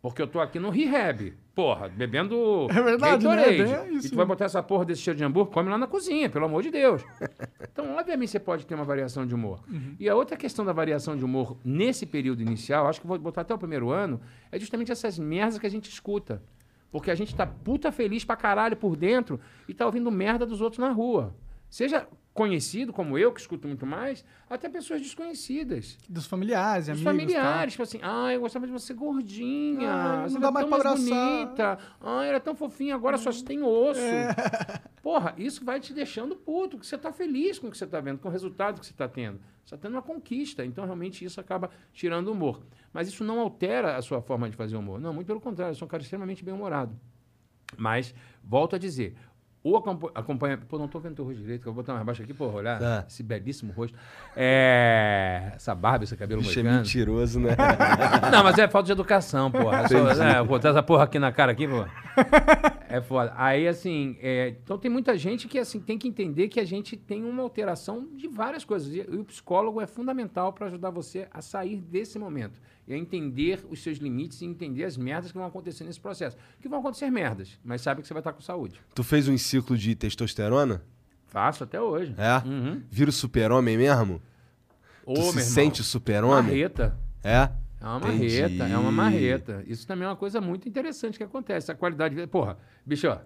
Porque 0.02 0.20
eu 0.20 0.26
tô 0.26 0.40
aqui 0.40 0.58
no 0.58 0.68
rehab. 0.68 1.32
Porra, 1.54 1.88
bebendo 1.88 2.66
É 2.68 2.82
verdade, 2.82 3.24
né? 3.24 3.50
Bem 3.50 3.94
isso 3.94 4.08
e 4.08 4.10
tu 4.10 4.16
vai 4.16 4.26
botar 4.26 4.46
essa 4.46 4.60
porra 4.60 4.84
desse 4.84 5.00
cheiro 5.00 5.16
de 5.16 5.22
hambúrguer, 5.22 5.54
come 5.54 5.70
lá 5.70 5.78
na 5.78 5.86
cozinha, 5.86 6.28
pelo 6.28 6.46
amor 6.46 6.60
de 6.60 6.72
Deus. 6.72 7.04
Então, 7.72 7.96
obviamente, 7.96 8.30
você 8.30 8.40
pode 8.40 8.66
ter 8.66 8.74
uma 8.74 8.84
variação 8.84 9.24
de 9.24 9.34
humor. 9.34 9.60
Uhum. 9.70 9.94
E 10.00 10.08
a 10.08 10.14
outra 10.16 10.36
questão 10.36 10.64
da 10.64 10.72
variação 10.72 11.16
de 11.16 11.24
humor 11.24 11.56
nesse 11.64 12.04
período 12.04 12.42
inicial, 12.42 12.88
acho 12.88 13.00
que 13.00 13.06
vou 13.06 13.18
botar 13.18 13.42
até 13.42 13.54
o 13.54 13.58
primeiro 13.58 13.90
ano, 13.90 14.20
é 14.50 14.58
justamente 14.58 14.90
essas 14.90 15.18
merdas 15.18 15.58
que 15.58 15.66
a 15.66 15.70
gente 15.70 15.88
escuta. 15.88 16.42
Porque 16.90 17.10
a 17.10 17.14
gente 17.14 17.34
tá 17.34 17.46
puta 17.46 17.92
feliz 17.92 18.24
pra 18.24 18.34
caralho 18.34 18.76
por 18.76 18.96
dentro 18.96 19.38
e 19.68 19.72
tá 19.72 19.86
ouvindo 19.86 20.10
merda 20.10 20.44
dos 20.44 20.60
outros 20.60 20.80
na 20.80 20.90
rua. 20.90 21.34
Seja 21.70 22.06
conhecido 22.34 22.92
como 22.92 23.18
eu, 23.18 23.30
que 23.32 23.40
escuto 23.40 23.68
muito 23.68 23.84
mais, 23.84 24.24
até 24.48 24.68
pessoas 24.68 25.02
desconhecidas. 25.02 25.98
Dos 26.08 26.26
familiares, 26.26 26.84
Os 26.86 26.90
amigos. 26.90 27.04
familiares, 27.04 27.72
tipo 27.74 27.82
assim, 27.82 27.98
ah, 28.02 28.32
eu 28.32 28.40
gostava 28.40 28.66
de 28.66 28.72
você 28.72 28.94
gordinha, 28.94 29.92
Ah, 29.92 30.22
você 30.28 30.34
não 30.34 30.40
dá 30.40 30.50
mais 30.50 30.64
tão 30.66 30.70
mais 30.70 30.86
abraçar." 30.86 31.38
bonita, 31.44 31.78
ah, 32.00 32.24
era 32.24 32.40
tão 32.40 32.54
fofinha, 32.54 32.94
agora 32.94 33.18
só 33.18 33.30
tem 33.44 33.62
osso. 33.62 34.00
É. 34.00 34.34
Porra, 35.02 35.34
isso 35.36 35.64
vai 35.64 35.78
te 35.80 35.92
deixando 35.92 36.34
puto, 36.34 36.78
que 36.78 36.86
você 36.86 36.96
tá 36.96 37.12
feliz 37.12 37.58
com 37.58 37.66
o 37.66 37.70
que 37.70 37.76
você 37.76 37.86
tá 37.86 38.00
vendo, 38.00 38.18
com 38.18 38.28
o 38.28 38.30
resultado 38.32 38.80
que 38.80 38.86
você 38.86 38.94
tá 38.94 39.08
tendo. 39.08 39.38
Você 39.64 39.76
tá 39.76 39.82
tendo 39.82 39.92
uma 39.92 40.02
conquista, 40.02 40.64
então 40.64 40.84
realmente 40.84 41.24
isso 41.24 41.40
acaba 41.40 41.70
tirando 41.92 42.28
o 42.28 42.32
humor. 42.32 42.62
Mas 42.92 43.08
isso 43.08 43.22
não 43.24 43.40
altera 43.40 43.96
a 43.96 44.02
sua 44.02 44.22
forma 44.22 44.48
de 44.48 44.56
fazer 44.56 44.76
humor. 44.76 44.98
Não, 45.00 45.12
muito 45.12 45.26
pelo 45.26 45.40
contrário, 45.40 45.72
eu 45.72 45.76
sou 45.76 45.86
um 45.86 45.88
cara 45.90 46.02
extremamente 46.02 46.44
bem-humorado. 46.44 46.98
Mas, 47.76 48.14
volto 48.44 48.76
a 48.76 48.78
dizer, 48.78 49.16
o 49.64 49.76
acompa- 49.76 50.10
acompanhamento. 50.14 50.66
Pô, 50.66 50.78
não 50.78 50.88
tô 50.88 50.98
vendo 50.98 51.14
teu 51.16 51.24
rosto 51.24 51.40
direito, 51.40 51.62
que 51.62 51.68
eu 51.68 51.72
vou 51.72 51.82
botar 51.82 51.92
mais 51.94 52.04
baixo 52.04 52.22
aqui, 52.22 52.34
pô, 52.34 52.46
olhar 52.48 52.78
Tá. 52.78 53.04
esse 53.08 53.22
belíssimo 53.22 53.72
rosto. 53.72 53.96
É. 54.36 55.52
Essa 55.54 55.74
barba, 55.74 56.04
esse 56.04 56.16
cabelo 56.16 56.40
Bicho 56.42 56.58
é 56.58 56.62
moicano. 56.62 56.82
mentiroso, 56.82 57.40
né? 57.40 57.50
Não, 58.32 58.42
mas 58.42 58.58
é 58.58 58.66
falta 58.68 58.86
de 58.86 58.92
educação, 58.92 59.50
porra. 59.50 59.82
É 59.82 59.88
Só, 59.88 60.22
é, 60.24 60.42
botar 60.44 60.70
essa 60.70 60.82
porra 60.82 61.04
aqui 61.04 61.18
na 61.18 61.30
cara 61.32 61.52
aqui, 61.52 61.66
pô. 61.68 61.84
É 62.88 63.00
foda. 63.00 63.32
Aí, 63.36 63.66
assim, 63.68 64.16
é, 64.20 64.48
então 64.62 64.76
tem 64.78 64.90
muita 64.90 65.16
gente 65.16 65.48
que 65.48 65.58
assim 65.58 65.80
tem 65.80 65.96
que 65.96 66.06
entender 66.08 66.48
que 66.48 66.60
a 66.60 66.64
gente 66.64 66.96
tem 66.96 67.24
uma 67.24 67.42
alteração 67.42 68.06
de 68.14 68.28
várias 68.28 68.64
coisas. 68.64 68.92
E, 68.92 68.98
e 68.98 69.16
o 69.16 69.24
psicólogo 69.24 69.80
é 69.80 69.86
fundamental 69.86 70.52
para 70.52 70.66
ajudar 70.66 70.90
você 70.90 71.26
a 71.32 71.40
sair 71.40 71.76
desse 71.80 72.18
momento. 72.18 72.60
A 72.94 72.98
entender 72.98 73.64
os 73.70 73.82
seus 73.82 73.98
limites 73.98 74.40
e 74.42 74.44
entender 74.44 74.84
as 74.84 74.96
merdas 74.96 75.32
que 75.32 75.38
vão 75.38 75.46
acontecer 75.46 75.84
nesse 75.84 76.00
processo. 76.00 76.36
Que 76.60 76.68
vão 76.68 76.80
acontecer 76.80 77.10
merdas, 77.10 77.58
mas 77.64 77.80
sabe 77.80 78.02
que 78.02 78.08
você 78.08 78.14
vai 78.14 78.20
estar 78.20 78.32
com 78.32 78.40
saúde. 78.40 78.80
tu 78.94 79.02
fez 79.02 79.28
um 79.28 79.36
ciclo 79.38 79.76
de 79.76 79.94
testosterona? 79.94 80.82
Faço 81.26 81.64
até 81.64 81.80
hoje. 81.80 82.14
É? 82.18 82.46
Uhum. 82.46 82.82
Vira 82.90 83.08
o 83.08 83.12
super-homem 83.12 83.76
mesmo? 83.78 84.20
Ô, 85.06 85.14
tu 85.14 85.22
se 85.22 85.28
irmão, 85.30 85.42
sente 85.44 85.82
super-homem? 85.82 86.42
Marreta. 86.52 86.98
É? 87.24 87.48
É 87.80 87.86
uma 87.86 87.96
Entendi. 87.96 88.40
marreta, 88.40 88.64
é 88.68 88.78
uma 88.78 88.92
marreta. 88.92 89.64
Isso 89.66 89.86
também 89.86 90.04
é 90.04 90.08
uma 90.08 90.16
coisa 90.16 90.40
muito 90.40 90.68
interessante 90.68 91.18
que 91.18 91.24
acontece. 91.24 91.72
A 91.72 91.74
qualidade. 91.74 92.26
Porra, 92.28 92.56
bicho, 92.86 93.08
ó, 93.08 93.18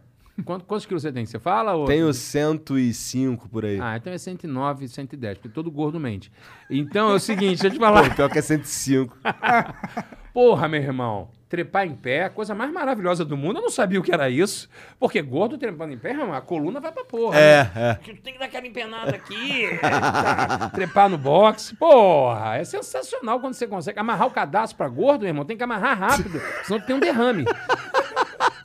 quanto- 0.45 0.65
quantos 0.65 0.87
quilos 0.87 1.03
você 1.03 1.13
tem? 1.13 1.25
Você 1.27 1.39
fala? 1.39 1.75
Ou... 1.75 1.87
Tenho 1.87 2.13
105 2.13 3.49
por 3.49 3.65
aí. 3.65 3.79
Ah, 3.81 3.97
então 3.97 4.13
é 4.13 4.19
109, 4.19 4.89
110, 4.89 5.39
porque 5.39 5.49
todo 5.49 5.71
gordo 5.71 5.99
mente. 6.01 6.31
Então 6.71 7.11
é 7.11 7.15
o 7.15 7.19
seguinte, 7.19 7.61
deixa 7.63 7.67
eu 7.69 7.71
te 7.73 7.79
falar. 7.79 8.09
Pô, 8.09 8.15
pior 8.15 8.31
que 8.31 8.39
é 8.39 8.43
105. 8.43 9.17
Porra, 10.33 10.69
meu 10.69 10.83
irmão, 10.83 11.31
trepar 11.49 11.87
em 11.87 11.95
pé, 11.95 12.25
a 12.25 12.29
coisa 12.31 12.55
mais 12.55 12.71
maravilhosa 12.71 13.25
do 13.25 13.39
mundo. 13.39 13.57
Eu 13.59 13.63
não 13.63 13.71
sabia 13.71 13.99
o 13.99 14.03
que 14.03 14.13
era 14.13 14.29
isso. 14.29 14.69
Porque 14.99 15.23
gordo 15.23 15.57
trepando 15.57 15.95
em 15.95 15.99
pé, 15.99 16.13
a 16.13 16.41
coluna 16.43 16.79
vai 16.79 16.93
pra 16.93 17.05
porra. 17.05 17.39
É, 17.39 17.63
né? 17.65 17.71
é. 17.75 17.95
Que 17.95 18.15
tu 18.15 18.21
tem 18.21 18.35
que 18.35 18.39
dar 18.39 18.45
aquela 18.45 18.67
empenada 18.67 19.17
aqui, 19.17 19.79
tá, 19.81 20.69
trepar 20.75 21.09
no 21.09 21.17
boxe. 21.17 21.75
Porra, 21.77 22.57
é 22.57 22.65
sensacional 22.65 23.41
quando 23.41 23.55
você 23.55 23.67
consegue 23.67 23.99
amarrar 23.99 24.27
o 24.27 24.31
cadastro 24.31 24.77
pra 24.77 24.89
gordo, 24.89 25.21
meu 25.21 25.29
irmão. 25.31 25.47
Tem 25.47 25.57
que 25.57 25.65
amarrar 25.65 25.99
rápido, 25.99 26.39
senão 26.65 26.81
tu 26.81 26.87
tem 26.87 26.97
um 26.97 27.01
derrame. 27.01 27.45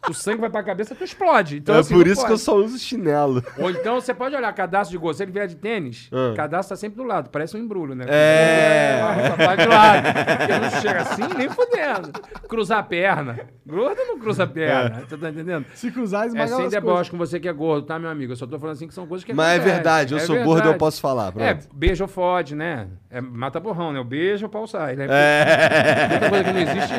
O 0.09 0.13
sangue 0.13 0.39
vai 0.41 0.49
pra 0.49 0.63
cabeça, 0.63 0.93
tu 0.95 1.03
explode. 1.03 1.57
Então, 1.57 1.75
é 1.75 1.79
assim, 1.79 1.93
por 1.93 2.05
isso 2.07 2.15
que 2.17 2.21
pode. 2.21 2.31
eu 2.33 2.37
só 2.37 2.55
uso 2.55 2.77
chinelo. 2.79 3.43
Ou 3.57 3.69
então 3.71 3.99
você 3.99 4.13
pode 4.13 4.35
olhar 4.35 4.51
cadastro 4.53 4.91
de 4.97 5.01
gordo. 5.01 5.17
Se 5.17 5.23
ele 5.23 5.31
vier 5.31 5.47
de 5.47 5.55
tênis, 5.55 6.09
Ah. 6.11 6.33
cadastro 6.35 6.75
tá 6.75 6.79
sempre 6.79 6.97
do 6.97 7.03
lado. 7.03 7.29
Parece 7.29 7.55
um 7.55 7.59
embrulho, 7.59 7.95
né? 7.95 8.05
É. 8.07 8.99
Tá 9.37 9.55
de 9.55 9.65
lado. 9.65 10.07
Porque 10.37 10.59
não 10.59 10.69
chega 10.81 11.01
assim, 11.01 11.23
nem 11.37 11.49
fudendo. 11.49 12.11
Cruzar 12.47 12.79
a 12.79 12.83
perna. 12.83 13.39
Gordo 13.65 13.99
não 14.07 14.19
cruza 14.19 14.43
a 14.43 14.47
perna. 14.47 15.03
Você 15.07 15.17
tá 15.17 15.29
entendendo? 15.29 15.65
Se 15.73 15.89
cruzar, 15.91 16.23
É 16.23 16.27
esmaga 16.27 16.47
sem 16.55 16.65
as 16.65 16.71
deboche 16.71 17.11
com 17.11 17.17
você 17.17 17.39
que 17.39 17.47
é 17.47 17.53
gordo, 17.53 17.85
tá, 17.85 17.97
meu 17.97 18.09
amigo? 18.09 18.31
Eu 18.33 18.35
só 18.35 18.45
tô 18.45 18.59
falando 18.59 18.75
assim 18.75 18.87
que 18.87 18.93
são 18.93 19.05
coisas 19.07 19.23
que 19.23 19.33
Mas 19.33 19.61
é 19.61 19.63
verdade, 19.63 20.13
eu 20.13 20.17
É 20.17 20.21
sou 20.21 20.35
gordo, 20.37 20.53
verdade. 20.55 20.75
eu 20.75 20.77
posso 20.77 20.99
falar. 21.01 21.33
É, 21.37 21.53
Pronto. 21.53 21.67
beijo 21.75 22.03
ou 22.03 22.07
fode, 22.07 22.55
né? 22.55 22.87
É 23.09 23.21
mata 23.21 23.59
borrão, 23.59 23.91
né? 23.93 23.99
O 23.99 24.03
beijo, 24.03 24.45
o 24.45 24.49
pau 24.49 24.67
sai, 24.67 24.95
né? 24.95 25.07
É, 25.09 26.13
Outra 26.13 26.29
coisa 26.29 26.43
que 26.43 26.51
não 26.53 26.59
existe 26.61 26.93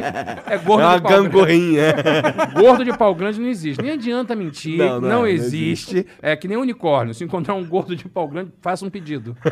é 0.50 0.58
gordo 0.58 0.82
é 0.82 0.86
uma 0.86 0.98
grande. 0.98 1.22
gangorrinha. 1.28 1.82
Gordo 2.62 2.84
de 2.84 2.96
pau 2.96 3.14
grande 3.14 3.40
não 3.40 3.48
existe. 3.48 3.82
Nem 3.82 3.92
adianta 3.92 4.34
mentir. 4.34 4.78
Não, 4.78 5.00
Não, 5.00 5.00
não 5.00 5.08
é, 5.08 5.12
não 5.12 5.26
existe. 5.26 6.06
É 6.20 6.36
que 6.36 6.46
nem 6.48 6.56
unicórnio. 6.56 7.14
Se 7.14 7.24
encontrar 7.24 7.54
um 7.54 7.64
gordo 7.64 7.94
de 7.96 8.08
pau 8.08 8.28
grande, 8.28 8.52
faça 8.60 8.84
um 8.84 8.90
pedido. 8.90 9.36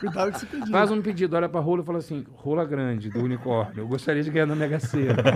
Cuidado 0.00 0.32
que 0.32 0.40
se 0.40 0.46
pedir. 0.46 0.70
Faz 0.70 0.90
um 0.90 1.00
pedido, 1.00 1.36
olha 1.36 1.48
pra 1.48 1.60
rola 1.60 1.82
e 1.82 1.84
fala 1.84 1.98
assim: 1.98 2.24
rola 2.34 2.64
grande 2.64 3.10
do 3.10 3.20
unicórnio. 3.20 3.80
Eu 3.82 3.88
gostaria 3.88 4.22
de 4.22 4.30
ganhar 4.30 4.46
na 4.46 4.54
Mega 4.54 4.78
Sena. 4.78 5.16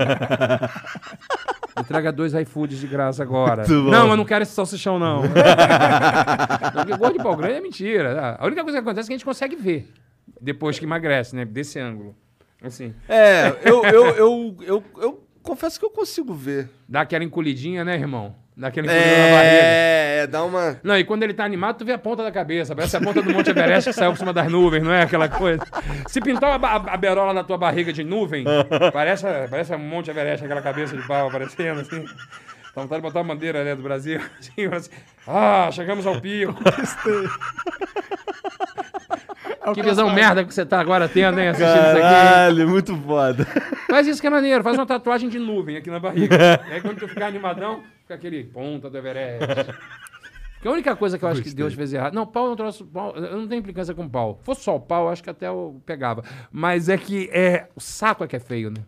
Me 1.77 1.85
traga 1.85 2.13
dois 2.13 2.35
iFoods 2.35 2.79
de 2.79 2.87
graça 2.87 3.23
agora. 3.23 3.65
Não, 3.67 4.09
eu 4.09 4.17
não 4.17 4.25
quero 4.25 4.43
esse 4.43 4.53
salsichão, 4.53 4.99
não. 4.99 5.23
não 5.23 5.31
porque 6.75 6.97
gordo 6.97 7.17
de 7.17 7.23
pau 7.23 7.37
grande 7.37 7.55
é 7.55 7.61
mentira. 7.61 8.37
A 8.39 8.47
única 8.47 8.63
coisa 8.63 8.79
que 8.79 8.83
acontece 8.83 9.07
é 9.07 9.09
que 9.09 9.15
a 9.15 9.17
gente 9.17 9.25
consegue 9.25 9.57
ver 9.57 9.89
depois 10.41 10.79
que 10.79 10.85
emagrece, 10.85 11.35
né? 11.35 11.45
Desse 11.45 11.79
ângulo. 11.79 12.15
Assim. 12.63 12.95
É, 13.09 13.55
eu, 13.65 13.85
eu, 13.85 14.07
eu, 14.17 14.57
eu, 14.63 14.85
eu 14.99 15.27
confesso 15.43 15.79
que 15.79 15.85
eu 15.85 15.91
consigo 15.91 16.35
ver. 16.35 16.69
Dá 16.89 17.01
aquela 17.03 17.25
encolhidinha, 17.25 17.85
né, 17.85 17.95
irmão? 17.95 18.35
Dá 18.57 18.69
aquela 18.69 18.87
encolhida 18.87 19.07
na 19.17 19.37
barriga. 19.37 19.63
É, 19.63 20.21
é, 20.23 20.27
dá 20.27 20.45
uma. 20.45 20.79
Não, 20.83 20.99
e 20.99 21.05
quando 21.05 21.23
ele 21.23 21.33
tá 21.33 21.45
animado, 21.45 21.79
tu 21.79 21.85
vê 21.85 21.93
a 21.93 21.99
ponta 21.99 22.23
da 22.23 22.31
cabeça. 22.31 22.75
Parece 22.77 22.95
a 22.97 23.01
ponta 23.01 23.23
do 23.23 23.33
Monte 23.33 23.49
Everest 23.51 23.89
que 23.89 23.95
saiu 23.97 24.11
por 24.13 24.19
cima 24.19 24.35
das 24.35 24.51
nuvens, 24.53 24.83
não 24.83 24.93
é 24.93 25.03
aquela 25.03 25.29
coisa? 25.31 25.65
Se 26.09 26.21
pintar 26.21 26.53
a, 26.53 26.59
ba- 26.59 26.75
a 26.89 26.97
berola 26.99 27.33
na 27.33 27.43
tua 27.43 27.57
barriga 27.57 27.91
de 27.91 28.05
nuvem, 28.05 28.45
parece, 28.93 29.25
parece 29.49 29.75
um 29.75 29.79
Monte 29.79 30.11
Everest, 30.11 30.45
aquela 30.45 30.61
cabeça 30.61 30.95
de 30.95 31.07
pau 31.07 31.29
aparecendo 31.29 31.81
assim. 31.81 32.05
Dá 32.05 32.83
vontade 32.83 33.01
de 33.01 33.09
botar 33.09 33.21
a 33.21 33.25
bandeira 33.25 33.65
né, 33.65 33.75
do 33.75 33.83
Brasil. 33.83 34.21
Assim, 34.39 34.67
assim, 34.67 34.91
ah, 35.27 35.69
chegamos 35.73 36.07
ao 36.07 36.21
pico. 36.21 36.55
É 39.63 39.71
o 39.71 39.75
Que 39.75 39.83
visão 39.83 40.11
merda 40.11 40.45
que 40.45 40.55
você 40.55 40.65
tá 40.65 40.81
agora 40.81 41.09
tendo, 41.09 41.39
hein? 41.39 41.49
Assistindo 41.49 41.77
isso 41.77 41.91
aqui. 41.91 42.01
Caralho, 42.01 42.69
muito 42.69 42.97
foda. 42.97 43.45
Faz 43.89 44.07
isso 44.07 44.21
que 44.21 44.27
é 44.27 44.31
maneiro, 44.31 44.65
faz 44.65 44.77
uma 44.77 44.87
tatuagem 44.87 45.29
de 45.29 45.39
nuvem 45.39 45.77
aqui 45.77 45.91
na 45.91 46.01
barriga. 46.01 46.61
aí 46.71 46.81
quando 46.81 46.99
tu 46.99 47.09
ficar 47.09 47.27
animadão, 47.27 47.83
fica 48.03 48.15
aquele 48.15 48.45
ponta 48.45 48.89
do 48.89 48.97
Everest. 48.97 49.47
Porque 50.55 50.69
a 50.69 50.73
única 50.73 50.95
coisa 50.95 51.19
que 51.19 51.25
eu 51.25 51.29
acho 51.29 51.43
que 51.43 51.55
Deus 51.55 51.73
fez 51.73 51.93
errado. 51.93 52.15
Não, 52.15 52.27
pau 52.27 52.47
não 52.47 52.57
trouxe. 52.57 52.85
Pau, 52.85 53.15
eu 53.17 53.39
não 53.39 53.49
tenho 53.49 53.61
implicância 53.61 53.95
com 53.95 54.07
pau. 54.09 54.37
Se 54.41 54.45
fosse 54.45 54.63
só 54.63 54.77
o 54.77 54.81
pau, 54.81 55.05
eu 55.05 55.09
acho 55.11 55.23
que 55.23 55.31
até 55.31 55.49
eu 55.49 55.81
pegava. 55.87 56.23
Mas 56.53 56.89
é 56.91 56.99
que 56.99 57.31
é, 57.33 57.69
o 57.75 57.81
saco 57.81 58.25
é 58.25 58.29
que 58.29 58.37
é 58.37 58.41
feio, 58.41 58.71
né? 58.71 58.83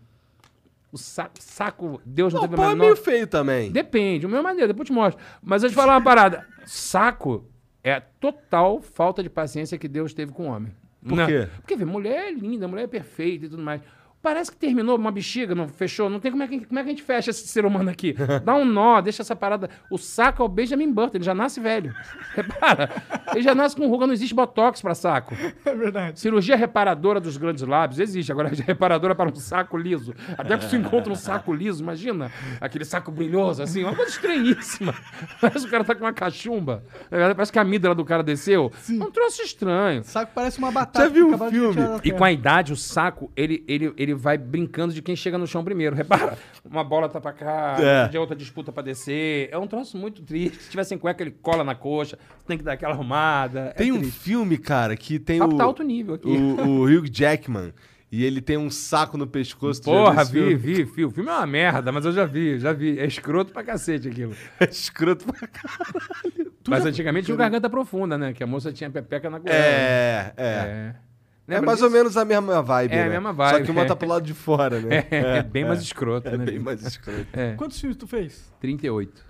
O 0.93 0.99
saco, 0.99 1.33
saco 1.41 2.03
Deus 2.05 2.35
não, 2.35 2.43
Não, 2.43 2.49
teve 2.49 2.57
pô, 2.57 2.63
a 2.63 2.67
é 2.67 2.69
menor... 2.71 2.85
meio 2.85 2.97
feio 2.97 3.27
também. 3.27 3.73
Depende, 3.73 4.27
o 4.27 4.29
meu 4.29 4.41
é 4.41 4.43
maneiro, 4.43 4.69
depois 4.69 4.87
eu 4.87 4.95
te 4.95 4.99
mostro. 4.99 5.23
Mas 5.43 5.63
eu 5.63 5.71
te 5.71 5.75
falar 5.75 5.95
uma 5.95 6.05
parada. 6.05 6.47
Saco 6.67 7.47
é 7.83 7.93
a 7.95 8.01
total 8.01 8.81
falta 8.81 9.23
de 9.23 9.31
paciência 9.31 9.79
que 9.79 9.89
Deus 9.89 10.15
teve 10.15 10.33
com 10.33 10.49
o 10.49 10.53
homem. 10.53 10.73
Por 11.07 11.17
Não, 11.17 11.27
quê? 11.27 11.49
Porque 11.57 11.77
vê, 11.77 11.85
mulher 11.85 12.29
é 12.29 12.31
linda, 12.31 12.69
mulher 12.69 12.85
é 12.85 12.87
perfeita 12.87 13.47
e 13.47 13.49
tudo 13.49 13.63
mais. 13.63 13.83
Parece 14.23 14.53
que 14.53 14.57
terminou 14.57 14.97
uma 14.97 15.11
bexiga, 15.11 15.53
não 15.53 15.67
fechou. 15.67 16.09
Não 16.09 16.21
tem 16.21 16.31
como 16.31 16.45
é, 16.45 16.47
que, 16.47 16.65
como 16.65 16.79
é 16.79 16.83
que 16.85 16.89
a 16.89 16.93
gente 16.93 17.03
fecha 17.03 17.31
esse 17.31 17.49
ser 17.49 17.67
humano 17.67 17.91
aqui. 17.91 18.15
Dá 18.45 18.55
um 18.55 18.65
nó, 18.65 19.01
deixa 19.01 19.23
essa 19.23 19.35
parada. 19.35 19.69
O 19.91 19.99
saco 19.99 20.43
é 20.43 20.47
o 20.47 20.49
Benjamin 20.49 20.93
Button, 20.93 21.17
ele 21.17 21.25
já 21.25 21.35
nasce 21.35 21.59
velho. 21.59 21.93
Repara, 22.33 22.89
ele 23.33 23.43
já 23.43 23.53
nasce 23.53 23.75
com 23.75 23.89
ruga, 23.89 24.07
não 24.07 24.15
existe 24.15 24.33
botox 24.33 24.81
pra 24.81 24.95
saco. 24.95 25.35
É 25.65 25.75
verdade. 25.75 26.21
Cirurgia 26.21 26.55
reparadora 26.55 27.19
dos 27.19 27.37
grandes 27.37 27.65
lábios 27.65 27.99
existe, 27.99 28.31
agora 28.31 28.49
reparadora 28.65 29.13
para 29.13 29.29
um 29.29 29.35
saco 29.35 29.77
liso. 29.77 30.15
Até 30.39 30.57
que 30.57 30.67
você 30.67 30.77
encontra 30.77 31.13
um 31.13 31.17
saco 31.17 31.53
liso, 31.53 31.83
imagina 31.83 32.31
aquele 32.61 32.85
saco 32.85 33.11
brilhoso, 33.11 33.61
assim, 33.61 33.83
uma 33.83 33.97
coisa 33.97 34.13
estranhíssima. 34.13 34.95
Parece 35.41 35.61
que 35.61 35.67
o 35.67 35.71
cara 35.71 35.83
tá 35.83 35.97
com 35.97 36.05
uma 36.05 36.13
cachumba. 36.13 36.85
Parece 37.11 37.51
que 37.51 37.59
a 37.59 37.63
amígdala 37.63 37.95
do 37.95 38.05
cara 38.05 38.23
desceu. 38.23 38.71
É 38.89 38.93
um 39.03 39.11
troço 39.11 39.43
estranho. 39.43 40.05
Saco 40.05 40.31
parece 40.33 40.59
uma 40.59 40.71
batata. 40.71 41.07
Já 41.07 41.13
viu 41.13 41.29
um 41.29 41.51
filme? 41.51 41.81
E 42.05 42.13
com 42.13 42.25
a 42.25 42.31
idade, 42.31 42.73
o 42.73 42.77
saco, 42.77 43.33
ele, 43.37 43.65
ele, 43.67 43.93
ele 43.97 44.12
vai 44.15 44.37
brincando 44.39 44.93
de 44.93 45.01
quem 45.03 45.15
chega 45.17 45.37
no 45.39 45.47
chão 45.47 45.65
primeiro. 45.65 45.95
Repara, 45.97 46.37
uma 46.65 46.85
bola 46.85 47.09
tá 47.09 47.21
pra 47.21 47.33
cá, 47.33 47.77
É. 47.81 48.09
de 48.09 48.19
outra 48.19 48.35
disputa 48.37 48.71
pra 48.73 48.83
descer. 48.83 49.49
É 49.51 49.59
um 49.59 49.67
troço 49.67 49.97
muito 49.97 50.23
triste. 50.23 50.63
Se 50.63 50.71
tiver 50.71 50.85
sem 50.85 50.99
cueca, 50.99 51.23
ele 51.23 51.31
cola 51.31 51.63
na 51.65 51.75
coxa. 51.75 52.19
Tem 52.47 52.57
que 52.59 52.65
dar 52.65 52.73
aquela 52.73 52.95
arrumada. 52.95 53.75
Tem 53.77 53.91
é 53.91 53.93
um 53.93 54.05
filme, 54.05 54.59
cara, 54.59 54.97
que 54.97 55.19
tem 55.19 55.39
Papo 55.39 55.55
o, 55.55 55.59
tá 55.59 55.65
alto 55.65 55.83
nível 55.83 56.15
aqui. 56.15 56.29
o, 56.29 56.61
o 56.61 56.83
Hugh 56.85 57.07
Jackman. 57.11 57.73
E 58.11 58.25
ele 58.27 58.43
tem 58.43 58.59
um 58.59 58.69
saco 58.69 59.17
no 59.17 59.27
pescoço. 59.27 59.83
Porra, 59.83 60.23
vi, 60.23 60.55
vi, 60.55 60.85
vi. 60.85 61.05
O 61.07 61.11
filme 61.11 61.31
é 61.31 61.33
uma 61.33 61.47
merda, 61.47 61.91
mas 61.91 62.05
eu 62.05 62.13
já 62.13 62.27
vi, 62.27 62.59
já 62.59 62.71
vi. 62.71 62.99
É 62.99 63.07
escroto 63.07 63.55
pra 63.55 63.65
cacete 63.65 64.07
aquilo. 64.07 64.35
É 64.61 64.65
escroto 64.65 65.25
pra 65.25 65.49
caralho. 65.49 66.53
mas 66.69 66.85
antigamente 66.85 67.25
tinha 67.25 67.37
Garganta 67.39 67.71
Profunda, 67.71 68.19
né? 68.19 68.35
Que 68.35 68.45
a 68.45 68.47
moça 68.47 68.71
tinha 68.71 68.91
pepeca 68.91 69.31
na 69.31 69.39
goela. 69.39 69.57
É, 69.57 70.35
é. 70.37 70.45
É. 70.47 70.95
É, 71.57 71.61
mais 71.61 71.79
disso? 71.79 71.87
ou 71.87 71.91
menos 71.93 72.17
a 72.17 72.25
mesma 72.25 72.63
vibe, 72.63 72.93
É, 72.95 73.01
a 73.01 73.05
né? 73.05 73.11
mesma 73.11 73.31
Só 73.31 73.35
vibe, 73.35 73.65
que 73.65 73.71
uma 73.71 73.83
é. 73.83 73.85
tá 73.85 73.97
pro 73.97 74.09
lado 74.09 74.25
de 74.25 74.35
fora, 74.35 74.81
né? 74.81 75.05
É, 75.11 75.39
é 75.39 75.43
bem 75.43 75.65
mais 75.65 75.81
escroto, 75.83 76.29
É 76.29 76.37
né? 76.37 76.45
bem 76.45 76.59
mais 76.59 76.83
escroto. 76.85 77.27
É. 77.33 77.55
Quantos 77.55 77.79
filmes 77.81 77.97
tu 77.97 78.07
fez? 78.07 78.53
38. 78.61 79.25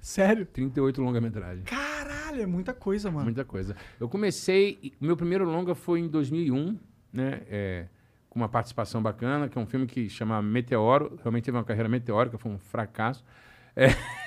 Sério? 0.00 0.46
38 0.46 1.02
longa-metragem. 1.02 1.64
Caralho, 1.64 2.42
é 2.42 2.46
muita 2.46 2.72
coisa, 2.72 3.10
mano. 3.10 3.24
Muita 3.24 3.44
coisa. 3.44 3.76
Eu 4.00 4.08
comecei. 4.08 4.92
O 5.00 5.04
meu 5.04 5.16
primeiro 5.16 5.44
longa 5.44 5.74
foi 5.74 6.00
em 6.00 6.08
2001, 6.08 6.78
né? 7.12 7.40
é, 7.50 7.86
com 8.30 8.38
uma 8.38 8.48
participação 8.48 9.02
bacana, 9.02 9.48
que 9.48 9.58
é 9.58 9.60
um 9.60 9.66
filme 9.66 9.86
que 9.86 10.08
chama 10.08 10.40
Meteoro. 10.40 11.18
Realmente 11.22 11.44
teve 11.44 11.56
uma 11.56 11.64
carreira 11.64 11.88
meteórica, 11.88 12.38
foi 12.38 12.52
um 12.52 12.58
fracasso. 12.58 13.24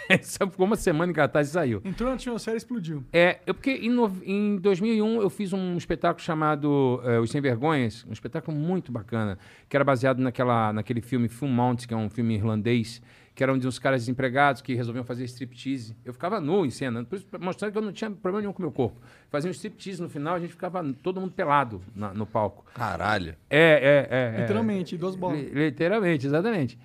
É, 0.09 0.17
só 0.23 0.47
ficou 0.49 0.65
uma 0.65 0.75
semana 0.75 1.11
em 1.11 1.15
cartaz 1.15 1.49
e 1.49 1.51
saiu. 1.51 1.81
Entrou 1.85 2.09
na 2.09 2.15
atmosfera 2.15 2.55
e 2.55 2.57
explodiu. 2.57 3.03
É, 3.13 3.39
eu, 3.45 3.53
porque 3.53 3.71
em, 3.71 3.89
no- 3.89 4.11
em 4.25 4.57
2001 4.57 5.21
eu 5.21 5.29
fiz 5.29 5.53
um 5.53 5.77
espetáculo 5.77 6.23
chamado 6.23 7.01
eh, 7.05 7.19
Os 7.19 7.29
Sem 7.31 7.41
Vergonhas, 7.41 8.05
um 8.09 8.13
espetáculo 8.13 8.55
muito 8.57 8.91
bacana, 8.91 9.37
que 9.69 9.75
era 9.75 9.83
baseado 9.83 10.19
naquela, 10.19 10.73
naquele 10.73 11.01
filme 11.01 11.27
Full 11.27 11.49
Mount, 11.49 11.85
que 11.85 11.93
é 11.93 11.97
um 11.97 12.09
filme 12.09 12.35
irlandês, 12.35 13.01
que 13.33 13.41
era 13.41 13.53
um 13.53 13.57
de 13.57 13.65
uns 13.65 13.79
caras 13.79 14.01
desempregados 14.01 14.61
que 14.61 14.75
resolviam 14.75 15.05
fazer 15.05 15.23
striptease. 15.23 15.95
Eu 16.03 16.11
ficava 16.11 16.41
nu 16.41 16.65
em 16.65 16.69
cena, 16.69 17.03
por 17.05 17.15
isso, 17.15 17.25
mostrando 17.39 17.71
que 17.71 17.77
eu 17.77 17.81
não 17.81 17.93
tinha 17.93 18.11
problema 18.11 18.41
nenhum 18.41 18.51
com 18.53 18.59
o 18.59 18.63
meu 18.65 18.71
corpo. 18.71 18.99
Fazia 19.29 19.49
um 19.49 19.53
striptease 19.53 20.01
no 20.01 20.09
final, 20.09 20.35
a 20.35 20.39
gente 20.39 20.51
ficava 20.51 20.83
todo 21.01 21.21
mundo 21.21 21.31
pelado 21.33 21.81
na- 21.95 22.13
no 22.13 22.25
palco. 22.25 22.65
Caralho. 22.73 23.33
É, 23.49 23.57
é, 23.59 24.07
é. 24.11 24.37
é. 24.37 24.41
Literalmente, 24.41 24.97
duas 24.97 25.15
bolas. 25.15 25.39
Li- 25.39 25.51
Literalmente, 25.65 26.27
exatamente. 26.27 26.77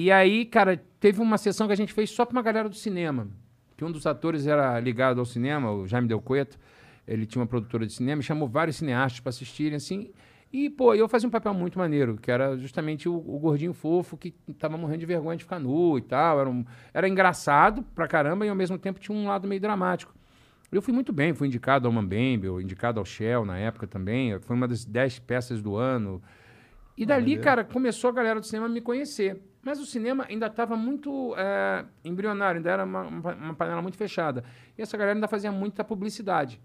E 0.00 0.12
aí, 0.12 0.44
cara, 0.44 0.80
teve 1.00 1.20
uma 1.20 1.36
sessão 1.36 1.66
que 1.66 1.72
a 1.72 1.76
gente 1.76 1.92
fez 1.92 2.08
só 2.10 2.24
pra 2.24 2.32
uma 2.36 2.42
galera 2.42 2.68
do 2.68 2.76
cinema. 2.76 3.26
Que 3.76 3.84
um 3.84 3.90
dos 3.90 4.06
atores 4.06 4.46
era 4.46 4.78
ligado 4.78 5.18
ao 5.18 5.24
cinema, 5.26 5.72
o 5.72 5.88
Jaime 5.88 6.06
Del 6.06 6.20
Cueto. 6.20 6.56
Ele 7.04 7.26
tinha 7.26 7.40
uma 7.42 7.48
produtora 7.48 7.84
de 7.84 7.92
cinema 7.92 8.20
e 8.20 8.24
chamou 8.24 8.46
vários 8.46 8.76
cineastas 8.76 9.18
pra 9.18 9.30
assistirem, 9.30 9.74
assim. 9.74 10.12
E, 10.52 10.70
pô, 10.70 10.94
eu 10.94 11.08
fazia 11.08 11.26
um 11.26 11.32
papel 11.32 11.52
muito 11.52 11.76
maneiro, 11.80 12.16
que 12.16 12.30
era 12.30 12.56
justamente 12.56 13.08
o, 13.08 13.16
o 13.16 13.40
gordinho 13.40 13.72
fofo 13.72 14.16
que 14.16 14.30
tava 14.56 14.76
morrendo 14.78 15.00
de 15.00 15.06
vergonha 15.06 15.36
de 15.36 15.42
ficar 15.42 15.58
nu 15.58 15.98
e 15.98 16.02
tal. 16.02 16.38
Era, 16.38 16.48
um- 16.48 16.64
era 16.94 17.08
engraçado 17.08 17.82
pra 17.92 18.06
caramba 18.06 18.46
e, 18.46 18.48
ao 18.48 18.54
mesmo 18.54 18.78
tempo, 18.78 19.00
tinha 19.00 19.18
um 19.18 19.26
lado 19.26 19.48
meio 19.48 19.60
dramático. 19.60 20.14
Eu 20.70 20.80
fui 20.80 20.94
muito 20.94 21.12
bem, 21.12 21.34
fui 21.34 21.48
indicado 21.48 21.88
ao 21.88 21.92
Mambembe, 21.92 22.46
indicado 22.62 23.00
ao 23.00 23.04
Shell 23.04 23.44
na 23.44 23.58
época 23.58 23.88
também. 23.88 24.38
Foi 24.38 24.54
uma 24.54 24.68
das 24.68 24.84
dez 24.84 25.18
peças 25.18 25.60
do 25.60 25.74
ano. 25.74 26.22
E 26.96 27.04
dali, 27.04 27.32
cara, 27.42 27.64
começou 27.64 28.10
a 28.10 28.12
galera 28.12 28.38
do 28.38 28.46
cinema 28.46 28.66
a 28.66 28.68
me 28.68 28.80
conhecer. 28.80 29.40
Mas 29.68 29.78
o 29.78 29.84
cinema 29.84 30.24
ainda 30.26 30.46
estava 30.46 30.74
muito 30.78 31.34
é, 31.36 31.84
embrionário, 32.02 32.56
ainda 32.56 32.70
era 32.70 32.84
uma, 32.86 33.02
uma 33.02 33.54
panela 33.54 33.82
muito 33.82 33.98
fechada. 33.98 34.42
E 34.78 34.80
essa 34.80 34.96
galera 34.96 35.14
ainda 35.14 35.28
fazia 35.28 35.52
muita 35.52 35.84
publicidade. 35.84 36.58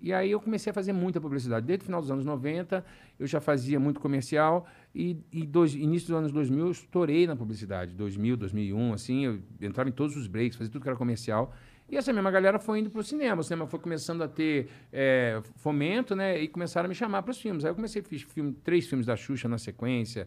E 0.00 0.12
aí 0.12 0.30
eu 0.30 0.38
comecei 0.38 0.70
a 0.70 0.72
fazer 0.72 0.92
muita 0.92 1.20
publicidade. 1.20 1.66
Desde 1.66 1.82
o 1.82 1.86
final 1.86 2.00
dos 2.00 2.08
anos 2.08 2.24
90, 2.24 2.84
eu 3.18 3.26
já 3.26 3.40
fazia 3.40 3.80
muito 3.80 3.98
comercial. 3.98 4.64
E, 4.94 5.16
e 5.32 5.44
dois, 5.44 5.74
início 5.74 6.06
dos 6.06 6.16
anos 6.18 6.30
2000, 6.30 6.66
eu 6.66 6.70
estourei 6.70 7.26
na 7.26 7.34
publicidade. 7.34 7.96
2000, 7.96 8.36
2001, 8.36 8.92
assim, 8.92 9.24
eu 9.24 9.40
entrava 9.60 9.90
em 9.90 9.92
todos 9.92 10.16
os 10.16 10.28
breaks, 10.28 10.56
fazia 10.56 10.70
tudo 10.70 10.82
que 10.82 10.88
era 10.88 10.96
comercial. 10.96 11.52
E 11.88 11.96
essa 11.96 12.12
mesma 12.12 12.30
galera 12.32 12.58
foi 12.58 12.80
indo 12.80 12.90
para 12.90 13.00
o 13.00 13.04
cinema. 13.04 13.40
O 13.40 13.44
cinema 13.44 13.66
foi 13.66 13.78
começando 13.78 14.22
a 14.22 14.28
ter 14.28 14.68
é, 14.92 15.40
fomento, 15.56 16.16
né? 16.16 16.40
E 16.40 16.48
começaram 16.48 16.86
a 16.86 16.88
me 16.88 16.94
chamar 16.94 17.22
para 17.22 17.30
os 17.30 17.40
filmes. 17.40 17.64
Aí 17.64 17.70
eu 17.70 17.76
comecei, 17.76 18.02
fiz 18.02 18.22
filme, 18.22 18.52
três 18.52 18.88
filmes 18.88 19.06
da 19.06 19.16
Xuxa 19.16 19.48
na 19.48 19.56
sequência. 19.56 20.26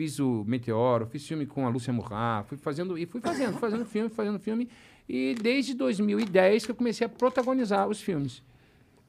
Fiz 0.00 0.18
o 0.18 0.44
Meteoro, 0.46 1.04
fiz 1.04 1.26
filme 1.28 1.44
com 1.44 1.66
a 1.66 1.68
Lúcia 1.68 1.92
Murrah. 1.92 2.42
Fui 2.48 2.56
fazendo, 2.56 2.96
e 2.96 3.04
fui 3.04 3.20
fazendo, 3.20 3.58
fazendo 3.58 3.84
filme, 3.84 4.08
fazendo 4.08 4.38
filme. 4.38 4.66
E 5.06 5.34
desde 5.42 5.74
2010 5.74 6.64
que 6.64 6.70
eu 6.70 6.74
comecei 6.74 7.06
a 7.06 7.10
protagonizar 7.10 7.86
os 7.86 8.00
filmes. 8.00 8.42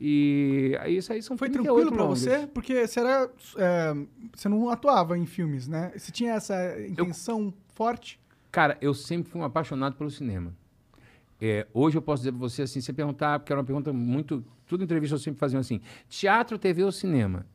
E 0.01 0.77
aí 0.81 0.97
isso 0.97 1.13
aí 1.13 1.21
são 1.21 1.37
Foi 1.37 1.47
38 1.47 1.73
tranquilo 1.73 1.95
pra 1.95 2.03
longas. 2.03 2.19
você? 2.19 2.45
Porque 2.45 2.85
você 2.85 2.99
era. 2.99 3.31
é, 3.55 3.95
você 4.35 4.49
não 4.49 4.69
atuava 4.69 5.17
em 5.17 5.25
filmes, 5.25 5.65
né? 5.65 5.93
Você 5.95 6.11
tinha 6.11 6.33
essa 6.33 6.77
intenção 6.81 7.53
forte? 7.73 8.19
Cara, 8.51 8.77
eu 8.81 8.93
sempre 8.93 9.31
fui 9.31 9.39
um 9.39 9.45
apaixonado 9.45 9.95
pelo 9.95 10.11
cinema. 10.11 10.53
É, 11.39 11.65
hoje 11.73 11.97
eu 11.97 12.01
posso 12.01 12.23
dizer 12.23 12.33
pra 12.33 12.39
você 12.39 12.63
assim, 12.63 12.81
você 12.81 12.91
perguntar, 12.91 13.39
porque 13.39 13.53
era 13.53 13.61
uma 13.61 13.65
pergunta 13.65 13.93
muito. 13.93 14.43
Tudo 14.67 14.83
entrevista 14.83 15.15
eu 15.15 15.19
sempre 15.19 15.39
fazia 15.39 15.57
assim: 15.57 15.79
teatro, 16.09 16.59
TV 16.59 16.83
ou 16.83 16.91
cinema? 16.91 17.45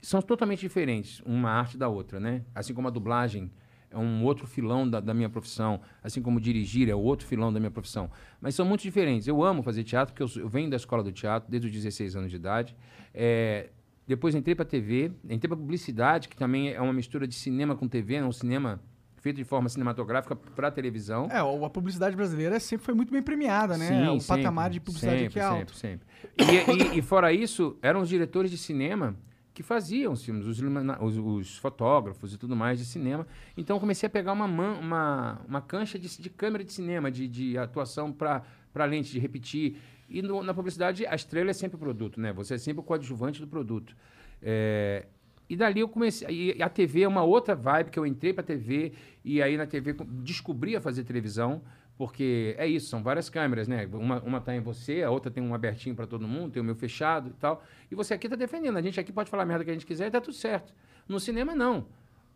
São 0.00 0.22
totalmente 0.22 0.60
diferentes, 0.60 1.20
uma 1.26 1.50
arte 1.50 1.76
da 1.76 1.88
outra, 1.88 2.18
né? 2.18 2.42
Assim 2.54 2.72
como 2.72 2.88
a 2.88 2.90
dublagem 2.90 3.50
é 3.90 3.98
um 3.98 4.24
outro 4.24 4.46
filão 4.46 4.88
da, 4.88 5.00
da 5.00 5.12
minha 5.12 5.28
profissão, 5.28 5.80
assim 6.02 6.22
como 6.22 6.40
dirigir 6.40 6.88
é 6.88 6.94
outro 6.94 7.26
filão 7.26 7.52
da 7.52 7.58
minha 7.58 7.70
profissão. 7.72 8.08
Mas 8.40 8.54
são 8.54 8.64
muito 8.64 8.82
diferentes. 8.82 9.26
Eu 9.26 9.42
amo 9.42 9.62
fazer 9.62 9.82
teatro, 9.84 10.14
porque 10.14 10.22
eu, 10.38 10.42
eu 10.42 10.48
venho 10.48 10.70
da 10.70 10.76
escola 10.76 11.02
do 11.02 11.10
teatro 11.12 11.50
desde 11.50 11.66
os 11.66 11.72
16 11.74 12.14
anos 12.16 12.30
de 12.30 12.36
idade. 12.36 12.76
É, 13.12 13.70
depois 14.06 14.34
entrei 14.34 14.54
para 14.54 14.64
TV, 14.64 15.12
entrei 15.24 15.48
para 15.48 15.56
publicidade, 15.56 16.28
que 16.28 16.36
também 16.36 16.70
é 16.72 16.80
uma 16.80 16.92
mistura 16.92 17.26
de 17.26 17.34
cinema 17.34 17.74
com 17.76 17.86
TV, 17.88 18.14
é 18.14 18.24
um 18.24 18.32
cinema 18.32 18.80
feito 19.16 19.36
de 19.36 19.44
forma 19.44 19.68
cinematográfica 19.68 20.34
para 20.34 20.70
televisão. 20.70 21.28
É, 21.30 21.38
a 21.40 21.68
publicidade 21.70 22.16
brasileira 22.16 22.58
sempre 22.58 22.86
foi 22.86 22.94
muito 22.94 23.12
bem 23.12 23.22
premiada, 23.22 23.76
né? 23.76 23.86
Sim, 23.88 24.08
o 24.16 24.20
sempre, 24.20 24.42
patamar 24.44 24.70
de 24.70 24.80
publicidade 24.80 25.18
sempre, 25.18 25.26
aqui 25.26 25.38
é 25.40 25.42
alto. 25.42 25.74
Sempre, 25.74 26.06
sempre. 26.38 26.86
E, 26.92 26.94
e- 26.94 26.98
e 26.98 27.02
fora 27.02 27.32
isso, 27.32 27.76
eram 27.82 28.00
os 28.00 28.08
diretores 28.08 28.50
de 28.50 28.56
cinema 28.56 29.14
que 29.52 29.62
faziam 29.62 30.12
os 30.12 30.24
filmes, 30.24 30.46
os, 30.46 30.60
os- 30.60 31.16
os 31.18 31.56
fotógrafos 31.58 32.32
e 32.32 32.38
tudo 32.38 32.54
mais 32.54 32.78
de 32.78 32.84
cinema. 32.84 33.26
Então 33.56 33.76
eu 33.76 33.80
comecei 33.80 34.06
a 34.06 34.10
pegar 34.10 34.32
uma, 34.32 34.46
man- 34.46 34.78
uma, 34.80 35.40
uma 35.48 35.60
cancha 35.60 35.98
de, 35.98 36.08
de 36.20 36.30
câmera 36.30 36.62
de 36.64 36.72
cinema, 36.72 37.10
de, 37.10 37.26
de 37.28 37.58
atuação 37.58 38.12
para 38.12 38.84
lente, 38.86 39.10
de 39.10 39.18
repetir. 39.18 39.76
E 40.08 40.22
no- 40.22 40.42
na 40.42 40.54
publicidade, 40.54 41.06
a 41.06 41.14
estrela 41.14 41.50
é 41.50 41.52
sempre 41.52 41.76
o 41.76 41.78
produto, 41.78 42.20
né? 42.20 42.32
Você 42.32 42.54
é 42.54 42.58
sempre 42.58 42.80
o 42.80 42.82
coadjuvante 42.84 43.40
do 43.40 43.46
produto. 43.46 43.94
É, 44.42 45.06
e 45.48 45.56
dali 45.56 45.80
eu 45.80 45.88
comecei. 45.88 46.54
E 46.56 46.62
a 46.62 46.68
TV 46.68 47.02
é 47.02 47.08
uma 47.08 47.22
outra 47.24 47.54
vibe 47.54 47.90
que 47.90 47.98
eu 47.98 48.06
entrei 48.06 48.32
para 48.32 48.42
TV 48.44 48.92
e 49.24 49.42
aí 49.42 49.56
na 49.56 49.66
TV 49.66 49.94
co- 49.94 50.04
descobri 50.04 50.76
a 50.76 50.80
fazer 50.80 51.02
televisão, 51.04 51.60
porque 52.00 52.54
é 52.56 52.66
isso, 52.66 52.88
são 52.88 53.02
várias 53.02 53.28
câmeras, 53.28 53.68
né? 53.68 53.86
Uma, 53.92 54.22
uma 54.22 54.40
tá 54.40 54.56
em 54.56 54.60
você, 54.60 55.02
a 55.02 55.10
outra 55.10 55.30
tem 55.30 55.42
um 55.42 55.52
abertinho 55.52 55.94
para 55.94 56.06
todo 56.06 56.26
mundo, 56.26 56.50
tem 56.50 56.62
o 56.62 56.64
meu 56.64 56.74
fechado 56.74 57.28
e 57.28 57.32
tal. 57.34 57.62
E 57.90 57.94
você 57.94 58.14
aqui 58.14 58.26
tá 58.26 58.36
defendendo. 58.36 58.78
A 58.78 58.80
gente 58.80 58.98
aqui 58.98 59.12
pode 59.12 59.28
falar 59.28 59.42
a 59.42 59.46
merda 59.46 59.66
que 59.66 59.70
a 59.70 59.74
gente 59.74 59.84
quiser 59.84 60.06
e 60.06 60.10
tá 60.10 60.18
tudo 60.18 60.32
certo. 60.32 60.72
No 61.06 61.20
cinema, 61.20 61.54
não. 61.54 61.88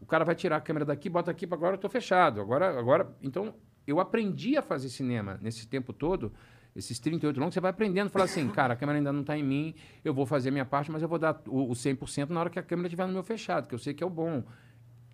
O 0.02 0.04
cara 0.04 0.22
vai 0.22 0.34
tirar 0.34 0.58
a 0.58 0.60
câmera 0.60 0.84
daqui, 0.84 1.08
bota 1.08 1.30
aqui, 1.30 1.48
agora 1.50 1.76
eu 1.76 1.78
tô 1.78 1.88
fechado. 1.88 2.42
Agora, 2.42 2.78
agora. 2.78 3.16
Então, 3.22 3.54
eu 3.86 3.98
aprendi 4.00 4.54
a 4.54 4.60
fazer 4.60 4.90
cinema 4.90 5.38
nesse 5.40 5.66
tempo 5.66 5.94
todo 5.94 6.30
esses 6.76 6.98
38 6.98 7.40
longos, 7.40 7.54
você 7.54 7.60
vai 7.60 7.70
aprendendo. 7.70 8.10
Falar 8.10 8.26
assim, 8.26 8.46
cara, 8.50 8.74
a 8.74 8.76
câmera 8.76 8.98
ainda 8.98 9.14
não 9.14 9.22
está 9.22 9.34
em 9.34 9.42
mim, 9.42 9.74
eu 10.04 10.12
vou 10.12 10.26
fazer 10.26 10.50
a 10.50 10.52
minha 10.52 10.66
parte, 10.66 10.92
mas 10.92 11.00
eu 11.00 11.08
vou 11.08 11.18
dar 11.18 11.40
o, 11.48 11.70
o 11.70 11.72
100% 11.72 12.28
na 12.28 12.40
hora 12.40 12.50
que 12.50 12.58
a 12.58 12.62
câmera 12.62 12.88
estiver 12.88 13.06
no 13.06 13.14
meu 13.14 13.22
fechado, 13.22 13.66
que 13.66 13.74
eu 13.74 13.78
sei 13.78 13.94
que 13.94 14.04
é 14.04 14.06
o 14.06 14.10
bom. 14.10 14.44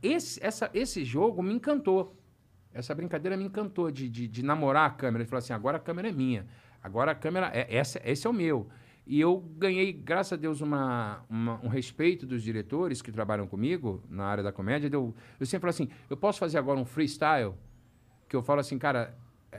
Esse, 0.03 0.45
essa, 0.45 0.69
esse 0.75 1.05
jogo 1.05 1.41
me 1.41 1.55
encantou. 1.55 2.20
Essa 2.73 2.95
brincadeira 2.95 3.37
me 3.37 3.45
encantou 3.45 3.91
de, 3.91 4.09
de, 4.09 4.29
de 4.29 4.43
namorar 4.43 4.87
a 4.87 4.91
câmera, 4.91 5.25
de 5.25 5.31
falar 5.31 5.41
assim, 5.41 5.53
agora 5.53 5.77
a 5.77 5.81
câmera 5.81 6.09
é 6.09 6.13
minha. 6.13 6.47
Agora 6.83 7.13
a 7.13 7.15
câmera, 7.15 7.51
é, 7.53 7.67
essa, 7.75 8.01
esse 8.05 8.27
é 8.27 8.31
o 8.31 8.33
meu. 8.33 8.69
E 9.07 9.21
eu 9.21 9.41
ganhei, 9.57 9.93
graças 9.93 10.35
a 10.35 10.37
Deus, 10.37 10.61
uma, 10.61 11.25
uma, 11.29 11.61
um 11.65 11.69
respeito 11.69 12.27
dos 12.27 12.43
diretores 12.43 13.03
que 13.03 13.11
trabalham 13.11 13.47
comigo 13.47 14.03
na 14.09 14.25
área 14.25 14.43
da 14.43 14.53
comédia. 14.53 14.89
Eu, 14.93 15.15
eu 15.39 15.47
sempre 15.47 15.63
falo 15.63 15.71
assim, 15.71 15.89
eu 16.09 16.17
posso 16.17 16.39
fazer 16.39 16.59
agora 16.59 16.79
um 16.79 16.85
freestyle? 16.85 17.55
Que 18.29 18.37
eu 18.37 18.43
falo 18.43 18.61
assim, 18.61 18.79
cara, 18.79 19.17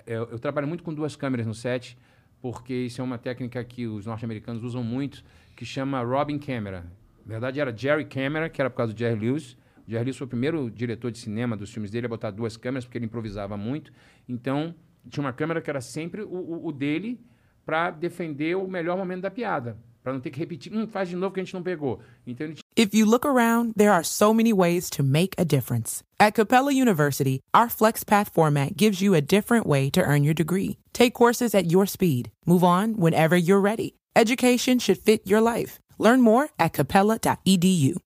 eu, 0.07 0.29
eu 0.29 0.39
trabalho 0.39 0.67
muito 0.67 0.83
com 0.83 0.93
duas 0.93 1.17
câmeras 1.17 1.45
no 1.45 1.53
set, 1.53 1.97
porque 2.41 2.73
isso 2.73 3.01
é 3.01 3.03
uma 3.03 3.17
técnica 3.17 3.61
que 3.63 3.87
os 3.87 4.05
norte-americanos 4.05 4.63
usam 4.63 4.83
muito, 4.83 5.23
que 5.55 5.65
chama 5.65 6.01
Robin 6.01 6.39
Camera. 6.39 6.85
Na 7.25 7.33
verdade, 7.33 7.59
era 7.59 7.75
Jerry 7.75 8.05
Camera, 8.05 8.49
que 8.49 8.61
era 8.61 8.69
por 8.69 8.77
causa 8.77 8.93
do 8.93 8.97
Jerry 8.97 9.19
Lewis. 9.19 9.57
Lewis 9.87 10.17
foi 10.17 10.25
o 10.25 10.29
primeiro 10.29 10.69
diretor 10.69 11.11
de 11.11 11.17
cinema 11.17 11.57
dos 11.57 11.71
filmes 11.71 11.91
dele 11.91 12.05
a 12.05 12.09
botar 12.09 12.31
duas 12.31 12.57
câmeras, 12.57 12.85
porque 12.85 12.97
ele 12.97 13.05
improvisava 13.05 13.57
muito. 13.57 13.91
Então, 14.27 14.75
tinha 15.09 15.23
uma 15.23 15.33
câmera 15.33 15.61
que 15.61 15.69
era 15.69 15.81
sempre 15.81 16.21
o, 16.21 16.27
o, 16.27 16.67
o 16.67 16.71
dele 16.71 17.19
para 17.65 17.91
defender 17.91 18.55
o 18.55 18.67
melhor 18.67 18.97
momento 18.97 19.21
da 19.21 19.31
piada. 19.31 19.77
Para 20.03 20.13
não 20.13 20.19
ter 20.19 20.31
que 20.31 20.39
repetir, 20.39 20.73
hum, 20.73 20.87
faz 20.87 21.09
de 21.09 21.15
novo 21.15 21.33
que 21.33 21.39
a 21.39 21.43
gente 21.43 21.53
não 21.53 21.61
pegou. 21.61 21.99
Então 22.25 22.47
ele 22.47 22.55
If 22.75 22.93
you 22.93 23.05
look 23.05 23.25
around, 23.25 23.73
there 23.75 23.91
are 23.91 24.03
so 24.03 24.33
many 24.33 24.53
ways 24.53 24.89
to 24.91 25.03
make 25.03 25.35
a 25.37 25.43
difference. 25.43 26.03
At 26.19 26.33
Capella 26.33 26.71
University, 26.71 27.41
our 27.53 27.67
FlexPath 27.67 28.31
format 28.31 28.75
gives 28.77 29.01
you 29.01 29.13
a 29.13 29.21
different 29.21 29.67
way 29.67 29.89
to 29.91 30.01
earn 30.01 30.23
your 30.23 30.33
degree. 30.33 30.77
Take 30.93 31.13
courses 31.13 31.53
at 31.53 31.69
your 31.69 31.85
speed. 31.85 32.31
Move 32.45 32.63
on 32.63 32.95
whenever 32.95 33.35
you're 33.37 33.61
ready. 33.61 33.95
Education 34.15 34.79
should 34.79 34.97
fit 34.97 35.27
your 35.27 35.41
life. 35.41 35.79
Learn 35.99 36.21
more 36.21 36.49
at 36.57 36.73
capella.edu. 36.73 37.97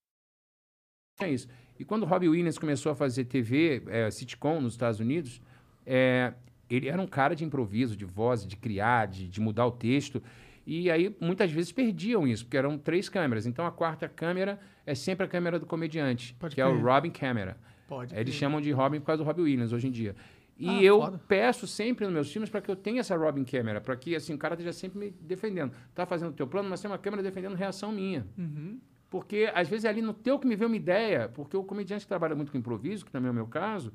É 1.22 1.30
isso. 1.30 1.48
E 1.80 1.86
quando 1.86 2.04
o 2.04 2.06
Robbie 2.06 2.30
Williams 2.30 2.58
começou 2.58 2.92
a 2.92 2.96
fazer 2.96 3.26
TV, 3.26 3.84
é, 3.88 4.10
sitcom 4.10 4.62
nos 4.62 4.74
Estados 4.74 5.00
Unidos, 5.00 5.42
é, 5.86 6.34
ele 6.70 6.88
era 6.88 7.02
um 7.02 7.08
cara 7.08 7.36
de 7.36 7.44
improviso, 7.44 7.96
de 7.96 8.06
voz, 8.06 8.46
de 8.46 8.56
criar, 8.56 9.08
de, 9.08 9.28
de, 9.28 9.42
mudar 9.42 9.66
o 9.66 9.72
texto. 9.72 10.22
E 10.66 10.90
aí, 10.90 11.16
muitas 11.20 11.52
vezes, 11.52 11.72
perdiam 11.72 12.28
isso, 12.28 12.46
porque 12.46 12.58
eram 12.58 12.78
três 12.78 13.08
câmeras. 13.08 13.46
Então, 13.46 13.66
a 13.66 13.72
quarta 13.72 14.08
câmera 14.08 14.60
é 14.86 14.96
sempre 14.96 15.26
a 15.26 15.30
câmera 15.30 15.60
do 15.60 15.66
comediante, 15.66 16.36
Pode 16.40 16.56
que 16.56 16.62
crer. 16.62 16.74
é 16.74 16.76
o 16.76 16.82
Robin 16.82 17.12
Camera. 17.12 17.58
Pode 17.88 18.16
Eles 18.18 18.34
chamam 18.34 18.60
de 18.60 18.72
Robin 18.72 19.00
por 19.00 19.08
causa 19.08 19.24
do 19.24 19.28
Robin 19.28 19.44
Williams, 19.44 19.72
hoje 19.72 19.88
em 19.88 19.92
dia. 19.92 20.16
E 20.58 20.70
ah, 20.70 20.82
eu 20.82 21.02
foda. 21.02 21.22
peço 21.28 21.68
sempre 21.68 22.06
nos 22.06 22.14
meus 22.14 22.32
filmes 22.32 22.50
para 22.50 22.62
que 22.62 22.72
eu 22.72 22.76
tenha 22.76 23.02
essa 23.02 23.16
Robin 23.16 23.44
Camera, 23.44 23.82
para 23.82 23.96
que 23.96 24.16
assim, 24.16 24.34
o 24.34 24.38
cara 24.38 24.54
esteja 24.56 24.72
sempre 24.72 24.98
me 24.98 25.12
defendendo. 25.12 25.74
Tá 25.94 26.06
fazendo 26.06 26.30
o 26.30 26.34
teu 26.34 26.48
plano, 26.48 26.70
mas 26.70 26.82
tem 26.82 26.90
uma 26.90 26.98
câmera 26.98 27.22
defendendo 27.22 27.56
reação 27.56 27.92
minha. 27.92 28.26
Uhum. 28.38 28.80
Porque, 29.16 29.50
às 29.56 29.70
vezes, 29.70 29.86
é 29.86 29.88
ali 29.88 30.02
no 30.02 30.14
teu 30.14 30.38
que 30.38 30.46
me 30.46 30.58
vê 30.58 30.66
uma 30.66 30.76
ideia, 30.76 31.30
porque 31.34 31.56
o 31.56 31.64
comediante 31.64 32.04
que 32.04 32.10
trabalha 32.10 32.36
muito 32.36 32.52
com 32.52 32.58
improviso, 32.58 33.06
que 33.06 33.12
também 33.14 33.30
é 33.30 33.32
o 33.32 33.34
meu 33.34 33.48
caso, 33.48 33.94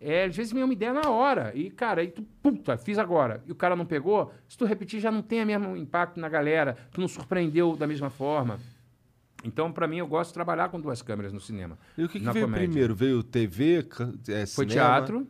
é, 0.00 0.24
às 0.24 0.34
vezes 0.34 0.54
vem 0.54 0.64
uma 0.64 0.72
ideia 0.72 0.90
na 0.90 1.10
hora. 1.10 1.52
E, 1.54 1.68
cara, 1.68 2.00
aí 2.00 2.08
tu, 2.08 2.22
puta, 2.42 2.78
fiz 2.78 2.96
agora. 2.96 3.44
E 3.46 3.52
o 3.52 3.54
cara 3.54 3.76
não 3.76 3.84
pegou, 3.84 4.32
se 4.48 4.56
tu 4.56 4.64
repetir, 4.64 5.00
já 5.00 5.10
não 5.10 5.20
tem 5.20 5.42
o 5.42 5.46
mesmo 5.46 5.76
impacto 5.76 6.18
na 6.18 6.30
galera. 6.30 6.78
Tu 6.92 6.98
não 6.98 7.06
surpreendeu 7.06 7.76
da 7.76 7.86
mesma 7.86 8.08
forma. 8.08 8.58
Então, 9.44 9.70
para 9.70 9.86
mim, 9.86 9.98
eu 9.98 10.06
gosto 10.06 10.30
de 10.30 10.34
trabalhar 10.34 10.70
com 10.70 10.80
duas 10.80 11.02
câmeras 11.02 11.30
no 11.30 11.40
cinema. 11.40 11.78
E 11.98 12.04
o 12.04 12.08
que, 12.08 12.18
que 12.18 12.30
veio 12.30 12.46
comédia. 12.46 12.66
primeiro? 12.66 12.94
Veio 12.94 13.22
TV, 13.22 13.86
é, 14.28 14.46
Foi 14.46 14.64
teatro, 14.64 15.28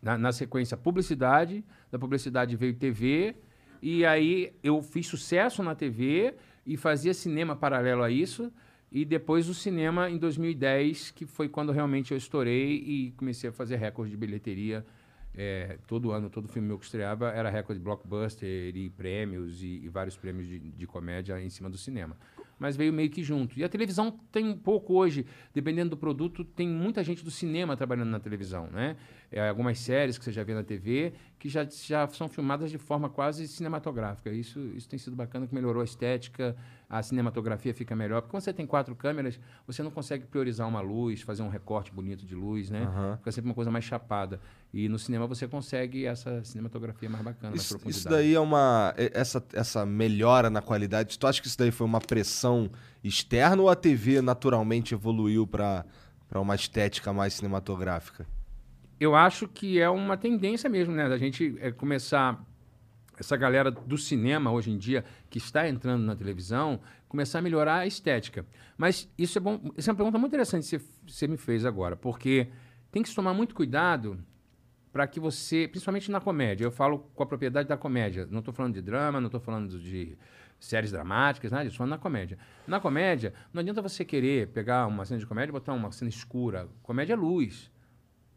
na, 0.00 0.16
na, 0.16 0.32
sequência 0.32 0.74
publicidade, 0.74 1.62
da 1.90 1.98
publicidade 1.98 2.56
veio 2.56 2.74
TV, 2.74 3.36
e 3.82 4.06
aí 4.06 4.54
eu 4.62 4.80
fiz 4.80 5.06
sucesso 5.06 5.62
na 5.62 5.74
TV 5.74 6.34
e 6.64 6.76
fazia 6.76 7.12
cinema 7.12 7.56
paralelo 7.56 8.02
a 8.02 8.10
isso. 8.10 8.52
E 8.90 9.04
depois 9.04 9.48
o 9.48 9.54
cinema 9.54 10.10
em 10.10 10.18
2010, 10.18 11.12
que 11.12 11.24
foi 11.24 11.48
quando 11.48 11.70
realmente 11.70 12.10
eu 12.10 12.18
estourei 12.18 12.74
e 12.74 13.12
comecei 13.12 13.50
a 13.50 13.52
fazer 13.52 13.76
recorde 13.76 14.10
de 14.10 14.16
bilheteria. 14.16 14.84
É, 15.32 15.78
todo 15.86 16.10
ano, 16.10 16.28
todo 16.28 16.48
filme 16.48 16.66
meu 16.66 16.76
que 16.76 16.84
estreava 16.84 17.30
era 17.30 17.48
recorde 17.48 17.78
de 17.78 17.84
blockbuster 17.84 18.74
e 18.74 18.90
prêmios 18.90 19.62
e, 19.62 19.80
e 19.84 19.88
vários 19.88 20.16
prêmios 20.16 20.48
de, 20.48 20.58
de 20.58 20.86
comédia 20.88 21.40
em 21.40 21.48
cima 21.48 21.70
do 21.70 21.78
cinema 21.78 22.16
mas 22.60 22.76
veio 22.76 22.92
meio 22.92 23.08
que 23.08 23.24
junto. 23.24 23.58
E 23.58 23.64
a 23.64 23.68
televisão 23.68 24.10
tem 24.30 24.46
um 24.46 24.56
pouco 24.56 24.92
hoje, 24.92 25.24
dependendo 25.52 25.90
do 25.90 25.96
produto, 25.96 26.44
tem 26.44 26.68
muita 26.68 27.02
gente 27.02 27.24
do 27.24 27.30
cinema 27.30 27.74
trabalhando 27.74 28.10
na 28.10 28.20
televisão, 28.20 28.68
né? 28.70 28.96
É, 29.32 29.48
algumas 29.48 29.78
séries 29.78 30.18
que 30.18 30.24
você 30.24 30.30
já 30.30 30.44
vê 30.44 30.52
na 30.52 30.62
TV 30.62 31.14
que 31.38 31.48
já, 31.48 31.64
já 31.64 32.06
são 32.08 32.28
filmadas 32.28 32.70
de 32.70 32.76
forma 32.76 33.08
quase 33.08 33.48
cinematográfica. 33.48 34.30
Isso, 34.30 34.60
isso 34.76 34.86
tem 34.86 34.98
sido 34.98 35.16
bacana, 35.16 35.46
que 35.46 35.54
melhorou 35.54 35.80
a 35.80 35.84
estética, 35.84 36.54
a 36.90 37.00
cinematografia 37.02 37.72
fica 37.72 37.94
melhor. 37.94 38.20
Porque 38.20 38.32
quando 38.32 38.42
você 38.42 38.52
tem 38.52 38.66
quatro 38.66 38.96
câmeras, 38.96 39.38
você 39.64 39.80
não 39.80 39.92
consegue 39.92 40.26
priorizar 40.26 40.68
uma 40.68 40.80
luz, 40.80 41.22
fazer 41.22 41.42
um 41.42 41.48
recorte 41.48 41.92
bonito 41.92 42.26
de 42.26 42.34
luz, 42.34 42.68
né? 42.68 42.82
Uhum. 42.82 43.16
Fica 43.18 43.30
sempre 43.30 43.48
uma 43.48 43.54
coisa 43.54 43.70
mais 43.70 43.84
chapada. 43.84 44.40
E 44.74 44.88
no 44.88 44.98
cinema 44.98 45.24
você 45.28 45.46
consegue 45.46 46.04
essa 46.04 46.42
cinematografia 46.42 47.08
mais 47.08 47.22
bacana, 47.22 47.54
isso, 47.54 47.72
mais 47.74 47.82
profundidade. 47.82 47.98
Isso 47.98 48.08
daí 48.08 48.34
é 48.34 48.40
uma... 48.40 48.92
Essa, 48.96 49.42
essa 49.52 49.86
melhora 49.86 50.50
na 50.50 50.60
qualidade, 50.60 51.16
tu 51.16 51.26
acha 51.28 51.40
que 51.40 51.46
isso 51.46 51.58
daí 51.58 51.70
foi 51.70 51.86
uma 51.86 52.00
pressão 52.00 52.68
externa 53.04 53.62
ou 53.62 53.70
a 53.70 53.76
TV 53.76 54.20
naturalmente 54.20 54.92
evoluiu 54.92 55.46
para 55.46 55.84
uma 56.34 56.56
estética 56.56 57.12
mais 57.12 57.34
cinematográfica? 57.34 58.26
eu 59.00 59.16
acho 59.16 59.48
que 59.48 59.80
é 59.80 59.88
uma 59.88 60.14
tendência 60.14 60.68
mesmo, 60.68 60.94
né? 60.94 61.08
Da 61.08 61.16
gente 61.16 61.56
é, 61.58 61.72
começar 61.72 62.38
essa 63.20 63.36
galera 63.36 63.70
do 63.70 63.98
cinema 63.98 64.50
hoje 64.50 64.70
em 64.70 64.78
dia 64.78 65.04
que 65.28 65.38
está 65.38 65.68
entrando 65.68 66.02
na 66.02 66.16
televisão 66.16 66.80
começar 67.06 67.38
a 67.40 67.42
melhorar 67.42 67.80
a 67.80 67.86
estética. 67.86 68.46
Mas 68.78 69.08
isso 69.18 69.36
é 69.36 69.40
bom, 69.40 69.60
isso 69.76 69.90
é 69.90 69.92
uma 69.92 69.96
pergunta 69.96 70.18
muito 70.18 70.32
interessante 70.32 70.78
que 70.78 70.84
você 71.06 71.28
me 71.28 71.36
fez 71.36 71.66
agora, 71.66 71.96
porque 71.96 72.48
tem 72.90 73.02
que 73.02 73.08
se 73.08 73.14
tomar 73.14 73.34
muito 73.34 73.54
cuidado 73.54 74.18
para 74.90 75.06
que 75.06 75.20
você, 75.20 75.68
principalmente 75.68 76.10
na 76.10 76.20
comédia, 76.20 76.64
eu 76.64 76.72
falo 76.72 76.98
com 77.14 77.22
a 77.22 77.26
propriedade 77.26 77.68
da 77.68 77.76
comédia, 77.76 78.26
não 78.30 78.40
estou 78.40 78.52
falando 78.52 78.74
de 78.74 78.82
drama, 78.82 79.20
não 79.20 79.26
estou 79.26 79.40
falando 79.40 79.78
de 79.78 80.16
séries 80.58 80.90
dramáticas, 80.90 81.52
nada 81.52 81.64
disso, 81.64 81.76
falando 81.76 81.90
na 81.90 81.98
comédia. 81.98 82.38
Na 82.66 82.80
comédia, 82.80 83.32
não 83.52 83.60
adianta 83.60 83.80
você 83.82 84.04
querer 84.04 84.48
pegar 84.48 84.86
uma 84.86 85.04
cena 85.04 85.20
de 85.20 85.26
comédia 85.26 85.50
e 85.50 85.52
botar 85.52 85.72
uma 85.72 85.92
cena 85.92 86.08
escura. 86.08 86.68
Comédia 86.82 87.12
é 87.12 87.16
luz. 87.16 87.70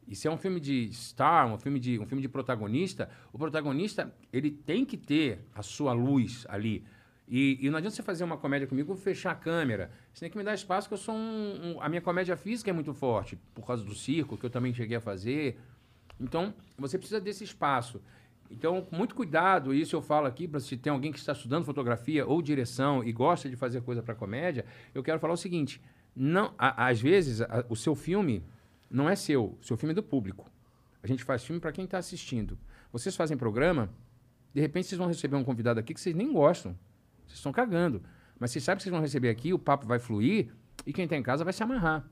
E 0.07 0.15
se 0.15 0.27
é 0.27 0.31
um 0.31 0.37
filme 0.37 0.59
de 0.59 0.91
star, 0.93 1.47
um 1.47 1.57
filme 1.57 1.79
de, 1.79 1.99
um 1.99 2.05
filme 2.05 2.21
de 2.21 2.29
protagonista, 2.29 3.09
o 3.31 3.37
protagonista 3.37 4.13
ele 4.31 4.51
tem 4.51 4.85
que 4.85 4.97
ter 4.97 5.39
a 5.53 5.61
sua 5.61 5.93
luz 5.93 6.45
ali. 6.49 6.83
E, 7.27 7.57
e 7.61 7.69
não 7.69 7.77
adianta 7.77 7.95
você 7.95 8.03
fazer 8.03 8.23
uma 8.23 8.37
comédia 8.37 8.67
comigo 8.67 8.95
fechar 8.95 9.31
a 9.31 9.35
câmera. 9.35 9.91
Você 10.13 10.21
tem 10.21 10.29
que 10.29 10.37
me 10.37 10.43
dar 10.43 10.53
espaço, 10.53 10.87
que 10.87 10.93
eu 10.93 10.97
sou 10.97 11.15
um, 11.15 11.75
um, 11.75 11.81
A 11.81 11.87
minha 11.87 12.01
comédia 12.01 12.35
física 12.35 12.69
é 12.69 12.73
muito 12.73 12.93
forte, 12.93 13.37
por 13.53 13.65
causa 13.65 13.83
do 13.83 13.95
circo, 13.95 14.37
que 14.37 14.45
eu 14.45 14.49
também 14.49 14.73
cheguei 14.73 14.97
a 14.97 15.01
fazer. 15.01 15.57
Então, 16.19 16.53
você 16.77 16.97
precisa 16.97 17.19
desse 17.19 17.43
espaço. 17.43 18.01
Então, 18.51 18.87
muito 18.91 19.15
cuidado, 19.15 19.73
isso 19.73 19.95
eu 19.95 20.01
falo 20.01 20.27
aqui, 20.27 20.47
para 20.47 20.59
se 20.59 20.77
tem 20.77 20.91
alguém 20.91 21.11
que 21.11 21.17
está 21.17 21.31
estudando 21.31 21.65
fotografia 21.65 22.25
ou 22.25 22.41
direção 22.41 23.03
e 23.03 23.11
gosta 23.11 23.49
de 23.49 23.55
fazer 23.55 23.81
coisa 23.81 24.03
para 24.03 24.13
comédia, 24.13 24.65
eu 24.93 25.01
quero 25.01 25.19
falar 25.19 25.33
o 25.33 25.37
seguinte: 25.37 25.81
não, 26.15 26.53
a, 26.57 26.87
às 26.87 27.01
vezes, 27.01 27.41
a, 27.41 27.65
o 27.67 27.75
seu 27.75 27.95
filme 27.95 28.43
não 28.93 29.09
é 29.09 29.15
seu, 29.15 29.57
seu 29.59 29.75
filme 29.75 29.91
é 29.91 29.95
do 29.95 30.03
público. 30.03 30.49
A 31.01 31.07
gente 31.07 31.23
faz 31.23 31.43
filme 31.43 31.59
para 31.59 31.71
quem 31.71 31.85
está 31.85 31.97
assistindo. 31.97 32.57
Vocês 32.91 33.15
fazem 33.15 33.35
programa, 33.35 33.89
de 34.53 34.61
repente 34.61 34.87
vocês 34.87 34.99
vão 34.99 35.07
receber 35.07 35.35
um 35.35 35.43
convidado 35.43 35.79
aqui 35.79 35.95
que 35.95 35.99
vocês 35.99 36.15
nem 36.15 36.31
gostam. 36.31 36.77
Vocês 37.25 37.39
estão 37.39 37.51
cagando. 37.51 38.03
Mas 38.39 38.51
vocês 38.51 38.63
sabem 38.63 38.77
que 38.77 38.83
vocês 38.83 38.91
vão 38.91 39.01
receber 39.01 39.29
aqui, 39.29 39.51
o 39.51 39.57
papo 39.57 39.87
vai 39.87 39.97
fluir 39.97 40.53
e 40.85 40.93
quem 40.93 41.05
está 41.05 41.17
em 41.17 41.23
casa 41.23 41.43
vai 41.43 41.51
se 41.51 41.63
amarrar. 41.63 42.07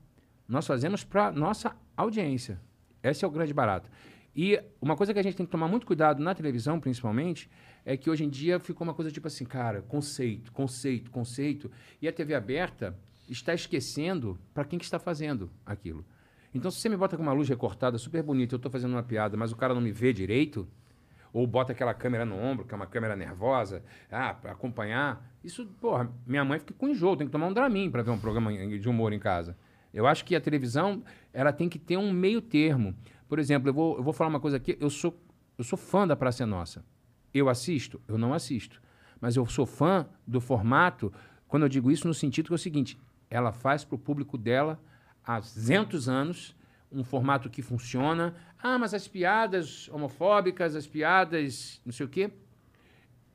Nós 0.47 0.65
fazemos 0.65 1.03
para 1.03 1.31
nossa 1.31 1.75
audiência. 1.95 2.59
Esse 3.03 3.23
é 3.23 3.27
o 3.27 3.31
grande 3.31 3.53
barato. 3.53 3.89
E 4.35 4.59
uma 4.81 4.95
coisa 4.95 5.13
que 5.13 5.19
a 5.19 5.23
gente 5.23 5.35
tem 5.35 5.45
que 5.45 5.51
tomar 5.51 5.67
muito 5.67 5.85
cuidado 5.85 6.21
na 6.23 6.33
televisão, 6.33 6.79
principalmente, 6.79 7.49
é 7.85 7.95
que 7.95 8.09
hoje 8.09 8.23
em 8.23 8.29
dia 8.29 8.59
ficou 8.59 8.85
uma 8.85 8.93
coisa 8.93 9.11
tipo 9.11 9.27
assim, 9.27 9.45
cara, 9.45 9.83
conceito, 9.83 10.51
conceito, 10.51 11.11
conceito. 11.11 11.71
E 12.01 12.07
a 12.07 12.11
TV 12.11 12.33
aberta 12.33 12.97
está 13.29 13.53
esquecendo 13.53 14.39
para 14.53 14.65
quem 14.65 14.79
que 14.79 14.85
está 14.85 14.97
fazendo 14.97 15.51
aquilo. 15.65 16.05
Então, 16.53 16.69
se 16.69 16.79
você 16.79 16.89
me 16.89 16.97
bota 16.97 17.15
com 17.15 17.23
uma 17.23 17.31
luz 17.31 17.47
recortada 17.47 17.97
super 17.97 18.21
bonita, 18.21 18.55
eu 18.55 18.57
estou 18.57 18.71
fazendo 18.71 18.91
uma 18.91 19.03
piada, 19.03 19.37
mas 19.37 19.51
o 19.51 19.55
cara 19.55 19.73
não 19.73 19.81
me 19.81 19.91
vê 19.91 20.11
direito, 20.11 20.67
ou 21.31 21.47
bota 21.47 21.71
aquela 21.71 21.93
câmera 21.93 22.25
no 22.25 22.35
ombro, 22.35 22.65
que 22.65 22.73
é 22.73 22.75
uma 22.77 22.85
câmera 22.85 23.15
nervosa, 23.15 23.83
ah, 24.11 24.33
para 24.33 24.51
acompanhar, 24.51 25.25
isso, 25.43 25.65
porra, 25.79 26.11
minha 26.27 26.43
mãe 26.43 26.59
fica 26.59 26.73
com 26.73 26.89
enjoo, 26.89 27.15
tem 27.15 27.25
que 27.25 27.31
tomar 27.31 27.47
um 27.47 27.53
Dramin 27.53 27.89
para 27.89 28.03
ver 28.03 28.11
um 28.11 28.19
programa 28.19 28.51
de 28.51 28.89
humor 28.89 29.13
em 29.13 29.19
casa. 29.19 29.57
Eu 29.93 30.05
acho 30.07 30.23
que 30.25 30.35
a 30.35 30.41
televisão, 30.41 31.03
ela 31.33 31.51
tem 31.51 31.67
que 31.67 31.79
ter 31.79 31.97
um 31.97 32.11
meio 32.11 32.41
termo. 32.41 32.95
Por 33.27 33.39
exemplo, 33.39 33.69
eu 33.69 33.73
vou, 33.73 33.97
eu 33.97 34.03
vou 34.03 34.13
falar 34.13 34.29
uma 34.29 34.39
coisa 34.39 34.57
aqui, 34.57 34.77
eu 34.79 34.89
sou, 34.89 35.17
eu 35.57 35.63
sou 35.63 35.77
fã 35.77 36.07
da 36.07 36.15
Praça 36.15 36.43
é 36.43 36.45
Nossa. 36.45 36.83
Eu 37.33 37.47
assisto? 37.47 38.01
Eu 38.07 38.17
não 38.17 38.33
assisto. 38.33 38.81
Mas 39.19 39.35
eu 39.35 39.45
sou 39.45 39.65
fã 39.65 40.07
do 40.27 40.41
formato, 40.41 41.13
quando 41.47 41.63
eu 41.63 41.69
digo 41.69 41.91
isso 41.91 42.07
no 42.07 42.13
sentido 42.13 42.47
que 42.47 42.53
é 42.53 42.55
o 42.55 42.59
seguinte, 42.59 42.97
ela 43.29 43.51
faz 43.51 43.85
para 43.85 43.95
o 43.95 43.99
público 43.99 44.37
dela 44.37 44.79
há 45.35 45.39
200 45.39 46.09
anos, 46.09 46.55
um 46.91 47.03
formato 47.03 47.49
que 47.49 47.61
funciona. 47.61 48.35
Ah, 48.61 48.77
mas 48.77 48.93
as 48.93 49.07
piadas 49.07 49.89
homofóbicas, 49.89 50.75
as 50.75 50.87
piadas 50.87 51.81
não 51.85 51.93
sei 51.93 52.05
o 52.05 52.09
quê. 52.09 52.31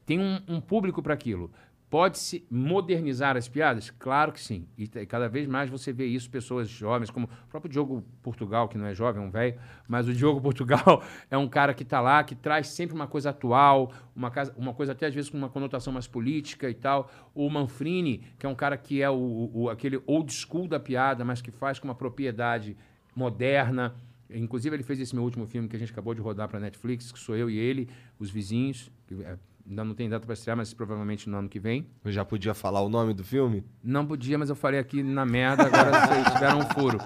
tem 0.04 0.20
um, 0.20 0.40
um 0.46 0.60
público 0.60 1.02
para 1.02 1.14
aquilo. 1.14 1.50
Pode-se 1.88 2.44
modernizar 2.50 3.36
as 3.36 3.48
piadas? 3.48 3.90
Claro 3.90 4.32
que 4.32 4.40
sim. 4.40 4.66
E 4.76 4.88
cada 5.06 5.28
vez 5.28 5.46
mais 5.46 5.70
você 5.70 5.92
vê 5.92 6.04
isso, 6.04 6.28
pessoas 6.28 6.68
jovens, 6.68 7.10
como 7.10 7.26
o 7.26 7.48
próprio 7.48 7.70
Diogo 7.70 8.02
Portugal, 8.22 8.68
que 8.68 8.76
não 8.76 8.86
é 8.86 8.92
jovem, 8.94 9.22
é 9.22 9.24
um 9.24 9.30
velho, 9.30 9.56
mas 9.86 10.08
o 10.08 10.12
Diogo 10.12 10.40
Portugal 10.42 11.02
é 11.30 11.38
um 11.38 11.46
cara 11.48 11.72
que 11.72 11.84
está 11.84 12.00
lá, 12.00 12.24
que 12.24 12.34
traz 12.34 12.66
sempre 12.68 12.94
uma 12.94 13.06
coisa 13.06 13.30
atual, 13.30 13.92
uma, 14.16 14.32
casa, 14.32 14.52
uma 14.56 14.74
coisa 14.74 14.92
até 14.92 15.06
às 15.06 15.14
vezes 15.14 15.30
com 15.30 15.38
uma 15.38 15.48
conotação 15.48 15.92
mais 15.92 16.08
política 16.08 16.68
e 16.68 16.74
tal. 16.74 17.08
O 17.32 17.48
Manfrini, 17.48 18.24
que 18.36 18.44
é 18.44 18.48
um 18.48 18.54
cara 18.56 18.76
que 18.76 19.00
é 19.00 19.08
o- 19.08 19.50
o- 19.54 19.70
aquele 19.70 20.02
old 20.06 20.32
school 20.32 20.66
da 20.66 20.80
piada, 20.80 21.24
mas 21.24 21.40
que 21.40 21.52
faz 21.52 21.78
com 21.78 21.86
uma 21.86 21.94
propriedade 21.94 22.76
moderna. 23.14 23.94
Inclusive, 24.28 24.74
ele 24.74 24.82
fez 24.82 24.98
esse 24.98 25.14
meu 25.14 25.22
último 25.22 25.46
filme 25.46 25.68
que 25.68 25.76
a 25.76 25.78
gente 25.78 25.92
acabou 25.92 26.12
de 26.14 26.20
rodar 26.20 26.48
para 26.48 26.58
Netflix, 26.58 27.12
que 27.12 27.18
sou 27.18 27.36
eu 27.36 27.48
e 27.48 27.56
ele, 27.56 27.88
Os 28.18 28.28
Vizinhos. 28.28 28.90
que, 29.06 29.14
é, 29.22 29.38
ainda 29.68 29.84
não 29.84 29.94
tem 29.94 30.08
data 30.08 30.24
para 30.24 30.34
estrear, 30.34 30.56
mas 30.56 30.72
provavelmente 30.72 31.28
no 31.28 31.36
ano 31.36 31.48
que 31.48 31.58
vem. 31.58 31.86
Eu 32.04 32.12
já 32.12 32.24
podia 32.24 32.54
falar 32.54 32.80
o 32.80 32.88
nome 32.88 33.12
do 33.12 33.24
filme? 33.24 33.64
Não 33.82 34.06
podia, 34.06 34.38
mas 34.38 34.48
eu 34.48 34.56
falei 34.56 34.78
aqui 34.78 35.02
na 35.02 35.26
merda, 35.26 35.64
agora 35.64 36.06
vocês 36.06 36.26
tiveram 36.32 36.58
um 36.60 36.66
furo. 36.66 36.98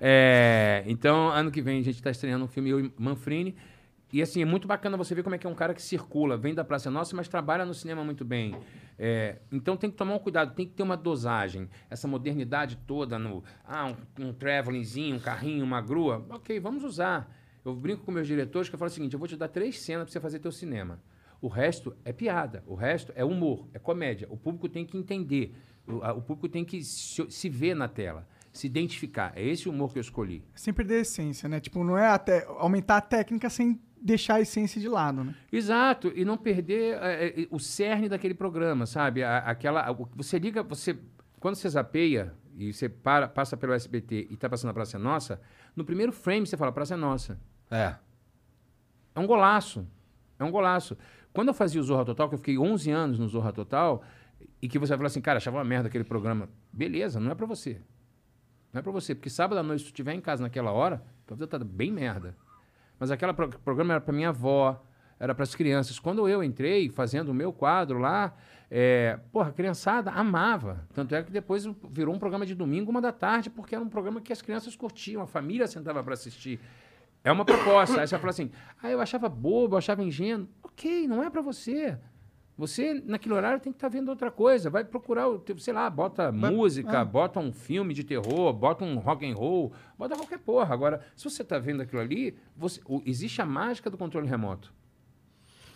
É, 0.00 0.84
então, 0.86 1.28
ano 1.28 1.50
que 1.50 1.60
vem 1.60 1.80
a 1.80 1.82
gente 1.82 1.96
está 1.96 2.10
estreando 2.10 2.44
um 2.44 2.48
filme, 2.48 2.70
eu 2.70 2.80
e 2.80 2.92
Manfrini. 2.98 3.54
E 4.12 4.22
assim, 4.22 4.40
é 4.40 4.44
muito 4.44 4.68
bacana 4.68 4.96
você 4.96 5.12
ver 5.12 5.24
como 5.24 5.34
é 5.34 5.38
que 5.38 5.46
é 5.46 5.50
um 5.50 5.56
cara 5.56 5.74
que 5.74 5.82
circula, 5.82 6.36
vem 6.36 6.54
da 6.54 6.62
Praça 6.62 6.88
Nossa, 6.88 7.16
mas 7.16 7.26
trabalha 7.26 7.64
no 7.64 7.74
cinema 7.74 8.04
muito 8.04 8.24
bem. 8.24 8.56
É, 8.96 9.40
então 9.50 9.76
tem 9.76 9.90
que 9.90 9.96
tomar 9.96 10.14
um 10.14 10.20
cuidado, 10.20 10.54
tem 10.54 10.66
que 10.66 10.72
ter 10.72 10.84
uma 10.84 10.96
dosagem. 10.96 11.68
Essa 11.90 12.06
modernidade 12.06 12.76
toda 12.86 13.18
no. 13.18 13.42
Ah, 13.64 13.86
um, 13.86 14.26
um 14.26 14.32
travelingzinho, 14.32 15.16
um 15.16 15.18
carrinho, 15.18 15.64
uma 15.64 15.80
grua. 15.80 16.24
Ok, 16.30 16.60
vamos 16.60 16.84
usar. 16.84 17.28
Eu 17.64 17.74
brinco 17.74 18.04
com 18.04 18.12
meus 18.12 18.28
diretores 18.28 18.68
que 18.68 18.76
eu 18.76 18.78
falo 18.78 18.88
o 18.88 18.94
seguinte: 18.94 19.14
eu 19.14 19.18
vou 19.18 19.26
te 19.26 19.36
dar 19.36 19.48
três 19.48 19.80
cenas 19.80 20.04
para 20.04 20.12
você 20.12 20.20
fazer 20.20 20.38
teu 20.38 20.52
cinema. 20.52 21.00
O 21.44 21.48
resto 21.48 21.94
é 22.06 22.10
piada, 22.12 22.64
o 22.66 22.74
resto 22.74 23.12
é 23.14 23.22
humor, 23.22 23.68
é 23.74 23.78
comédia. 23.78 24.26
O 24.30 24.36
público 24.36 24.66
tem 24.66 24.86
que 24.86 24.96
entender, 24.96 25.54
o, 25.86 26.02
a- 26.02 26.14
o 26.14 26.22
público 26.22 26.48
tem 26.48 26.64
que 26.64 26.82
se, 26.82 27.30
se 27.30 27.48
ver 27.50 27.74
na 27.76 27.86
tela, 27.86 28.26
se 28.50 28.66
identificar. 28.66 29.30
É 29.36 29.44
esse 29.46 29.68
humor 29.68 29.92
que 29.92 29.98
eu 29.98 30.00
escolhi. 30.00 30.42
Sem 30.54 30.72
perder 30.72 30.94
a 30.94 31.00
essência, 31.00 31.46
né? 31.46 31.60
Tipo, 31.60 31.84
não 31.84 31.98
é 31.98 32.08
até 32.08 32.46
aumentar 32.46 32.96
a 32.96 33.00
técnica 33.02 33.50
sem 33.50 33.78
deixar 34.00 34.36
a 34.36 34.40
essência 34.40 34.80
de 34.80 34.88
lado, 34.88 35.22
né? 35.22 35.34
Exato, 35.52 36.10
e 36.16 36.24
não 36.24 36.38
perder 36.38 36.96
é, 37.02 37.42
é, 37.42 37.46
o 37.50 37.58
cerne 37.58 38.08
daquele 38.08 38.32
programa, 38.34 38.86
sabe? 38.86 39.22
A- 39.22 39.40
aquela, 39.40 39.90
o- 39.92 40.08
você 40.16 40.38
liga, 40.38 40.62
você 40.62 40.98
quando 41.40 41.56
você 41.56 41.68
zapeia 41.68 42.32
e 42.56 42.72
você 42.72 42.88
para, 42.88 43.28
passa 43.28 43.54
pelo 43.54 43.74
SBT 43.74 44.28
e 44.30 44.32
está 44.34 44.48
passando 44.48 44.70
a 44.70 44.74
Praça 44.74 44.98
Nossa, 44.98 45.38
no 45.76 45.84
primeiro 45.84 46.10
frame 46.10 46.46
você 46.46 46.56
fala 46.56 46.72
Praça 46.72 46.94
é 46.94 46.96
Nossa. 46.96 47.38
É. 47.70 47.96
É 49.14 49.20
um 49.20 49.26
golaço. 49.26 49.86
É 50.38 50.42
um 50.42 50.50
golaço. 50.50 50.96
Quando 51.34 51.48
eu 51.48 51.54
fazia 51.54 51.80
o 51.80 51.84
Zorra 51.84 52.04
Total, 52.04 52.28
que 52.28 52.34
eu 52.36 52.38
fiquei 52.38 52.56
11 52.56 52.90
anos 52.92 53.18
no 53.18 53.26
Zorra 53.26 53.52
Total, 53.52 54.02
e 54.62 54.68
que 54.68 54.78
você 54.78 54.94
fala 54.96 55.08
assim, 55.08 55.20
cara, 55.20 55.38
achava 55.38 55.58
uma 55.58 55.64
merda 55.64 55.88
aquele 55.88 56.04
programa. 56.04 56.48
Beleza, 56.72 57.18
não 57.18 57.32
é 57.32 57.34
pra 57.34 57.44
você. 57.44 57.82
Não 58.72 58.78
é 58.78 58.82
pra 58.82 58.92
você. 58.92 59.16
Porque 59.16 59.28
sábado 59.28 59.58
à 59.58 59.62
noite, 59.62 59.80
se 59.80 59.86
tu 59.86 59.88
estiver 59.88 60.14
em 60.14 60.20
casa 60.20 60.42
naquela 60.42 60.70
hora, 60.70 61.02
tua 61.26 61.36
vida 61.36 61.48
tá 61.48 61.58
bem 61.58 61.90
merda. 61.90 62.36
Mas 63.00 63.10
aquele 63.10 63.32
pro 63.32 63.48
programa 63.58 63.94
era 63.94 64.00
pra 64.00 64.14
minha 64.14 64.28
avó, 64.28 64.80
era 65.18 65.34
pras 65.34 65.56
crianças. 65.56 65.98
Quando 65.98 66.28
eu 66.28 66.42
entrei 66.42 66.88
fazendo 66.88 67.30
o 67.30 67.34
meu 67.34 67.52
quadro 67.52 67.98
lá, 67.98 68.32
é, 68.70 69.18
porra, 69.32 69.48
a 69.48 69.52
criançada 69.52 70.12
amava. 70.12 70.86
Tanto 70.94 71.16
é 71.16 71.22
que 71.24 71.32
depois 71.32 71.66
virou 71.90 72.14
um 72.14 72.18
programa 72.18 72.46
de 72.46 72.54
domingo, 72.54 72.92
uma 72.92 73.00
da 73.00 73.12
tarde, 73.12 73.50
porque 73.50 73.74
era 73.74 73.82
um 73.82 73.88
programa 73.88 74.20
que 74.20 74.32
as 74.32 74.40
crianças 74.40 74.76
curtiam, 74.76 75.20
a 75.20 75.26
família 75.26 75.66
sentava 75.66 76.02
para 76.02 76.14
assistir. 76.14 76.60
É 77.24 77.32
uma 77.32 77.44
proposta. 77.44 78.00
Aí 78.00 78.06
você 78.06 78.18
fala 78.18 78.30
assim, 78.30 78.50
ah, 78.82 78.90
eu 78.90 79.00
achava 79.00 79.28
bobo, 79.28 79.74
eu 79.74 79.78
achava 79.78 80.02
ingênuo. 80.02 80.48
Ok, 80.74 81.06
não 81.08 81.22
é 81.22 81.30
para 81.30 81.40
você. 81.40 81.96
Você, 82.56 83.02
naquele 83.04 83.34
horário, 83.34 83.58
tem 83.60 83.72
que 83.72 83.76
estar 83.76 83.88
vendo 83.88 84.08
outra 84.10 84.30
coisa. 84.30 84.70
Vai 84.70 84.84
procurar, 84.84 85.24
sei 85.58 85.72
lá, 85.74 85.88
bota 85.90 86.30
música, 86.50 87.04
bota 87.04 87.40
um 87.40 87.52
filme 87.52 87.92
de 87.92 88.04
terror, 88.04 88.52
bota 88.52 88.84
um 88.84 88.96
rock 88.98 89.28
and 89.28 89.34
roll, 89.34 89.72
bota 89.98 90.14
qualquer 90.14 90.38
porra. 90.38 90.72
Agora, 90.72 91.00
se 91.16 91.24
você 91.28 91.42
está 91.42 91.58
vendo 91.58 91.82
aquilo 91.82 92.00
ali, 92.00 92.36
você- 92.56 92.80
o- 92.86 93.02
existe 93.04 93.42
a 93.42 93.46
mágica 93.46 93.90
do 93.90 93.98
controle 93.98 94.28
remoto. 94.28 94.72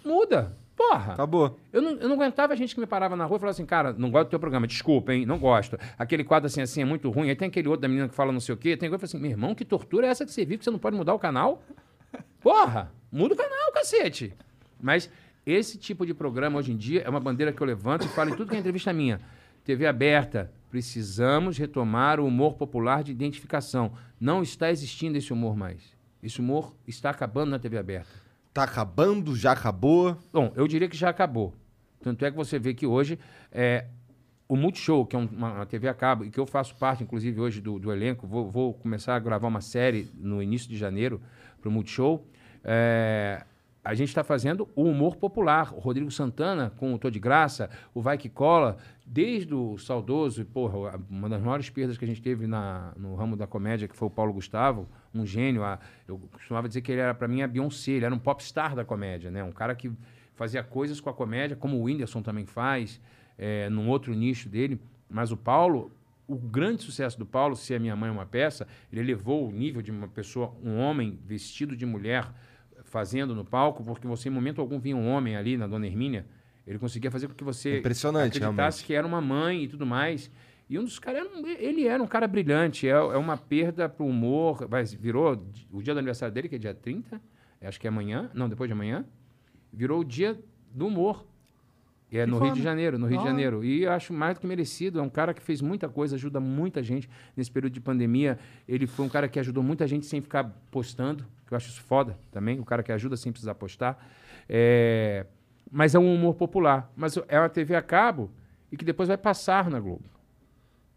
Muda. 0.04 0.56
Porra. 0.76 1.14
Acabou. 1.14 1.58
Eu 1.72 1.82
não, 1.82 1.90
eu 1.96 2.08
não 2.08 2.14
aguentava 2.14 2.52
a 2.52 2.56
gente 2.56 2.72
que 2.74 2.80
me 2.80 2.86
parava 2.86 3.16
na 3.16 3.24
rua 3.24 3.36
e 3.38 3.40
falava 3.40 3.50
assim, 3.50 3.66
cara, 3.66 3.92
não 3.92 4.12
gosto 4.12 4.28
do 4.28 4.30
teu 4.30 4.38
programa, 4.38 4.64
desculpa, 4.64 5.12
hein, 5.12 5.26
não 5.26 5.36
gosto. 5.38 5.76
Aquele 5.98 6.22
quadro 6.22 6.46
assim, 6.46 6.60
assim, 6.60 6.80
é 6.80 6.84
muito 6.84 7.10
ruim. 7.10 7.28
Aí 7.28 7.34
tem 7.34 7.48
aquele 7.48 7.66
outro 7.66 7.82
da 7.82 7.88
menina 7.88 8.08
que 8.08 8.14
fala 8.14 8.30
não 8.30 8.38
sei 8.38 8.54
o 8.54 8.58
quê. 8.58 8.76
Tem 8.76 8.88
coisa 8.88 9.04
assim, 9.04 9.18
meu 9.18 9.32
irmão, 9.32 9.52
que 9.56 9.64
tortura 9.64 10.06
é 10.06 10.10
essa 10.10 10.24
que 10.24 10.30
você 10.30 10.44
vive 10.44 10.58
que 10.58 10.64
você 10.64 10.70
não 10.70 10.78
pode 10.78 10.96
mudar 10.96 11.12
o 11.14 11.18
canal? 11.18 11.60
Porra, 12.40 12.92
muda 13.10 13.34
o 13.34 13.36
canal, 13.36 13.72
cacete. 13.72 14.32
Mas 14.80 15.10
esse 15.46 15.78
tipo 15.78 16.04
de 16.06 16.12
programa, 16.14 16.58
hoje 16.58 16.72
em 16.72 16.76
dia, 16.76 17.02
é 17.02 17.08
uma 17.08 17.20
bandeira 17.20 17.52
que 17.52 17.60
eu 17.60 17.66
levanto 17.66 18.04
e 18.04 18.08
falo 18.08 18.30
em 18.30 18.36
tudo 18.36 18.50
que 18.50 18.56
é 18.56 18.58
entrevista 18.58 18.92
minha. 18.92 19.20
TV 19.64 19.86
aberta, 19.86 20.50
precisamos 20.70 21.58
retomar 21.58 22.20
o 22.20 22.26
humor 22.26 22.54
popular 22.54 23.02
de 23.02 23.12
identificação. 23.12 23.92
Não 24.20 24.42
está 24.42 24.70
existindo 24.70 25.18
esse 25.18 25.32
humor 25.32 25.56
mais. 25.56 25.96
Esse 26.22 26.40
humor 26.40 26.74
está 26.86 27.10
acabando 27.10 27.50
na 27.50 27.58
TV 27.58 27.78
aberta. 27.78 28.08
Tá 28.52 28.64
acabando, 28.64 29.36
já 29.36 29.52
acabou. 29.52 30.16
Bom, 30.32 30.52
eu 30.56 30.66
diria 30.66 30.88
que 30.88 30.96
já 30.96 31.10
acabou. 31.10 31.54
Tanto 32.02 32.24
é 32.24 32.30
que 32.30 32.36
você 32.36 32.58
vê 32.58 32.74
que 32.74 32.86
hoje 32.86 33.18
é, 33.52 33.86
o 34.48 34.56
Multishow, 34.56 35.04
que 35.06 35.14
é 35.14 35.18
um- 35.18 35.26
uma, 35.30 35.52
uma 35.52 35.66
TV 35.66 35.88
a 35.88 35.94
cabo, 35.94 36.24
e 36.24 36.30
que 36.30 36.40
eu 36.40 36.46
faço 36.46 36.74
parte, 36.76 37.02
inclusive, 37.04 37.38
hoje 37.40 37.60
do, 37.60 37.78
do 37.78 37.92
elenco, 37.92 38.26
vou, 38.26 38.50
vou 38.50 38.74
começar 38.74 39.14
a 39.14 39.18
gravar 39.18 39.46
uma 39.48 39.60
série 39.60 40.10
no 40.14 40.42
início 40.42 40.68
de 40.68 40.76
janeiro 40.76 41.20
para 41.60 41.68
o 41.68 41.72
Multishow. 41.72 42.26
É, 42.64 43.44
a 43.88 43.94
gente 43.94 44.08
está 44.08 44.22
fazendo 44.22 44.68
o 44.76 44.82
humor 44.84 45.16
popular. 45.16 45.72
O 45.72 45.78
Rodrigo 45.78 46.10
Santana, 46.10 46.70
com 46.76 46.92
o 46.92 46.98
Tô 46.98 47.08
de 47.08 47.18
Graça, 47.18 47.70
o 47.94 48.02
Vai 48.02 48.18
Que 48.18 48.28
Cola, 48.28 48.76
desde 49.06 49.54
o 49.54 49.78
saudoso, 49.78 50.42
e, 50.42 50.44
porra, 50.44 51.00
uma 51.08 51.26
das 51.26 51.40
maiores 51.40 51.70
perdas 51.70 51.96
que 51.96 52.04
a 52.04 52.06
gente 52.08 52.20
teve 52.20 52.46
na, 52.46 52.92
no 52.98 53.14
ramo 53.14 53.34
da 53.34 53.46
comédia, 53.46 53.88
que 53.88 53.96
foi 53.96 54.06
o 54.08 54.10
Paulo 54.10 54.34
Gustavo, 54.34 54.86
um 55.14 55.24
gênio. 55.24 55.64
a- 55.64 55.78
eu 56.06 56.18
costumava 56.30 56.68
dizer 56.68 56.82
que 56.82 56.92
ele 56.92 57.00
era, 57.00 57.14
para 57.14 57.26
mim, 57.26 57.40
a 57.40 57.48
Beyoncé, 57.48 57.92
ele 57.92 58.04
era 58.04 58.14
um 58.14 58.18
popstar 58.18 58.76
da 58.76 58.84
comédia, 58.84 59.30
né? 59.30 59.42
Um 59.42 59.52
cara 59.52 59.74
que 59.74 59.90
fazia 60.34 60.62
coisas 60.62 61.00
com 61.00 61.08
a 61.08 61.14
comédia, 61.14 61.56
como 61.56 61.78
o 61.78 61.84
Whindersson 61.84 62.20
também 62.20 62.44
faz, 62.44 63.00
é, 63.38 63.70
num 63.70 63.88
outro 63.88 64.12
nicho 64.12 64.50
dele. 64.50 64.78
Mas 65.08 65.32
o 65.32 65.36
Paulo, 65.36 65.90
o 66.26 66.36
grande 66.36 66.82
sucesso 66.82 67.18
do 67.18 67.24
Paulo, 67.24 67.56
Se 67.56 67.74
a 67.74 67.78
Minha 67.78 67.96
Mãe 67.96 68.10
é 68.10 68.12
uma 68.12 68.26
Peça, 68.26 68.68
ele 68.92 69.00
elevou 69.00 69.48
o 69.48 69.50
nível 69.50 69.80
de 69.80 69.90
uma 69.90 70.08
pessoa, 70.08 70.54
um 70.62 70.76
homem 70.78 71.18
vestido 71.24 71.74
de 71.74 71.86
mulher, 71.86 72.30
fazendo 72.88 73.34
no 73.34 73.44
palco, 73.44 73.84
porque 73.84 74.06
você, 74.06 74.28
em 74.28 74.32
momento 74.32 74.60
algum, 74.60 74.78
vinha 74.78 74.96
um 74.96 75.08
homem 75.08 75.36
ali 75.36 75.56
na 75.56 75.66
Dona 75.66 75.86
Hermínia, 75.86 76.26
ele 76.66 76.78
conseguia 76.78 77.10
fazer 77.10 77.28
com 77.28 77.34
que 77.34 77.44
você 77.44 77.78
Impressionante, 77.78 78.38
acreditasse 78.38 78.78
realmente. 78.80 78.84
que 78.84 78.94
era 78.94 79.06
uma 79.06 79.20
mãe 79.20 79.64
e 79.64 79.68
tudo 79.68 79.86
mais. 79.86 80.30
E 80.68 80.78
um 80.78 80.84
dos 80.84 80.98
caras, 80.98 81.26
ele 81.58 81.86
era 81.86 82.02
um 82.02 82.06
cara 82.06 82.28
brilhante, 82.28 82.86
é, 82.86 82.90
é 82.90 83.16
uma 83.16 83.36
perda 83.36 83.88
pro 83.88 84.04
humor, 84.04 84.68
vai, 84.68 84.84
virou 84.84 85.42
o 85.72 85.82
dia 85.82 85.94
do 85.94 85.98
aniversário 85.98 86.34
dele, 86.34 86.48
que 86.48 86.56
é 86.56 86.58
dia 86.58 86.74
30, 86.74 87.20
acho 87.62 87.80
que 87.80 87.86
é 87.86 87.88
amanhã, 87.88 88.30
não, 88.34 88.48
depois 88.48 88.68
de 88.68 88.72
amanhã, 88.72 89.04
virou 89.72 90.00
o 90.00 90.04
dia 90.04 90.38
do 90.70 90.86
humor. 90.86 91.26
E 92.10 92.16
é 92.18 92.24
Que 92.24 92.30
no 92.30 92.38
Rio 92.38 92.54
de 92.54 92.62
Janeiro, 92.62 92.98
no 92.98 93.06
Rio 93.06 93.18
de. 93.18 93.24
Janeiro. 93.24 93.64
E 93.64 93.86
acho 93.86 94.12
mais 94.12 94.34
do 94.34 94.40
que 94.40 94.46
merecido. 94.46 94.98
É 94.98 95.02
um 95.02 95.10
cara 95.10 95.34
que 95.34 95.42
fez 95.42 95.60
muita 95.60 95.88
coisa, 95.88 96.16
ajuda 96.16 96.40
muita 96.40 96.82
gente 96.82 97.08
nesse 97.36 97.50
período 97.50 97.72
de 97.74 97.80
pandemia. 97.80 98.38
Ele 98.66 98.86
foi 98.86 99.04
um 99.04 99.08
cara 99.08 99.28
que 99.28 99.38
ajudou 99.38 99.62
muita 99.62 99.86
gente 99.86 100.06
sem 100.06 100.20
ficar 100.22 100.44
postando, 100.70 101.24
que 101.46 101.52
eu 101.52 101.56
acho 101.56 101.68
isso 101.68 101.82
foda 101.82 102.18
também. 102.32 102.58
O 102.60 102.64
cara 102.64 102.82
que 102.82 102.90
ajuda 102.92 103.16
sem 103.16 103.30
precisar 103.30 103.54
postar. 103.54 104.02
É, 104.48 105.26
Mas 105.70 105.94
é 105.94 105.98
um 105.98 106.14
humor 106.14 106.34
popular. 106.34 106.90
Mas 106.96 107.18
é 107.28 107.38
uma 107.38 107.48
TV 107.50 107.74
a 107.76 107.82
cabo 107.82 108.30
e 108.72 108.76
que 108.76 108.84
depois 108.86 109.06
vai 109.08 109.18
passar 109.18 109.68
na 109.68 109.78
Globo. 109.78 110.04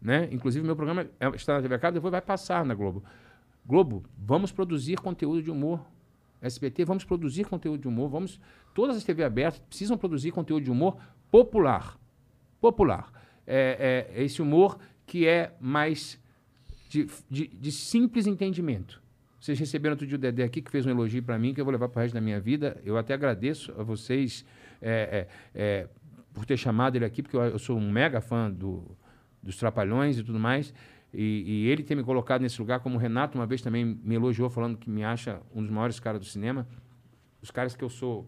Né? 0.00 0.28
Inclusive, 0.32 0.64
meu 0.64 0.74
programa 0.74 1.06
é- 1.20 1.28
está 1.36 1.54
na 1.54 1.62
TV 1.62 1.74
a 1.74 1.78
cabo, 1.78 1.94
depois 1.94 2.10
vai 2.10 2.22
passar 2.22 2.64
na 2.64 2.74
Globo. 2.74 3.04
Globo, 3.64 4.02
vamos 4.18 4.50
produzir 4.50 4.96
conteúdo 4.98 5.42
de 5.42 5.50
humor. 5.50 5.80
SBT, 6.42 6.84
vamos 6.84 7.04
produzir 7.04 7.44
conteúdo 7.44 7.80
de 7.80 7.88
humor. 7.88 8.10
Vamos, 8.10 8.40
todas 8.74 8.96
as 8.96 9.04
TV 9.04 9.24
abertas 9.24 9.60
precisam 9.60 9.96
produzir 9.96 10.32
conteúdo 10.32 10.64
de 10.64 10.70
humor 10.70 10.98
popular. 11.30 11.98
Popular. 12.60 13.12
É, 13.46 14.08
é 14.14 14.22
esse 14.22 14.42
humor 14.42 14.78
que 15.06 15.26
é 15.26 15.54
mais 15.60 16.20
de, 16.88 17.06
de, 17.30 17.46
de 17.48 17.72
simples 17.72 18.26
entendimento. 18.26 19.02
Vocês 19.40 19.58
receberam 19.58 19.94
outro 19.94 20.06
dia 20.06 20.16
o 20.16 20.18
Dedé 20.20 20.44
aqui, 20.44 20.62
que 20.62 20.70
fez 20.70 20.86
um 20.86 20.90
elogio 20.90 21.22
para 21.22 21.36
mim, 21.38 21.52
que 21.52 21.60
eu 21.60 21.64
vou 21.64 21.72
levar 21.72 21.88
para 21.88 21.98
o 21.98 22.02
resto 22.02 22.14
da 22.14 22.20
minha 22.20 22.38
vida. 22.38 22.80
Eu 22.84 22.96
até 22.96 23.12
agradeço 23.12 23.72
a 23.76 23.82
vocês 23.82 24.44
é, 24.80 25.26
é, 25.54 25.60
é, 25.60 25.88
por 26.32 26.44
ter 26.44 26.56
chamado 26.56 26.96
ele 26.96 27.04
aqui, 27.04 27.22
porque 27.22 27.36
eu, 27.36 27.42
eu 27.42 27.58
sou 27.58 27.76
um 27.76 27.90
mega 27.90 28.20
fã 28.20 28.48
do, 28.48 28.96
dos 29.42 29.56
Trapalhões 29.56 30.16
e 30.18 30.22
tudo 30.22 30.38
mais. 30.38 30.72
E, 31.14 31.42
e 31.46 31.66
ele 31.68 31.82
ter 31.82 31.94
me 31.94 32.02
colocado 32.02 32.40
nesse 32.42 32.58
lugar, 32.60 32.80
como 32.80 32.96
o 32.96 32.98
Renato 32.98 33.36
uma 33.38 33.46
vez 33.46 33.60
também 33.60 33.84
me 33.84 34.14
elogiou, 34.14 34.48
falando 34.48 34.78
que 34.78 34.88
me 34.88 35.04
acha 35.04 35.40
um 35.54 35.60
dos 35.62 35.70
maiores 35.70 36.00
caras 36.00 36.20
do 36.20 36.26
cinema. 36.26 36.66
Os 37.42 37.50
caras 37.50 37.74
que 37.76 37.84
eu 37.84 37.90
sou 37.90 38.26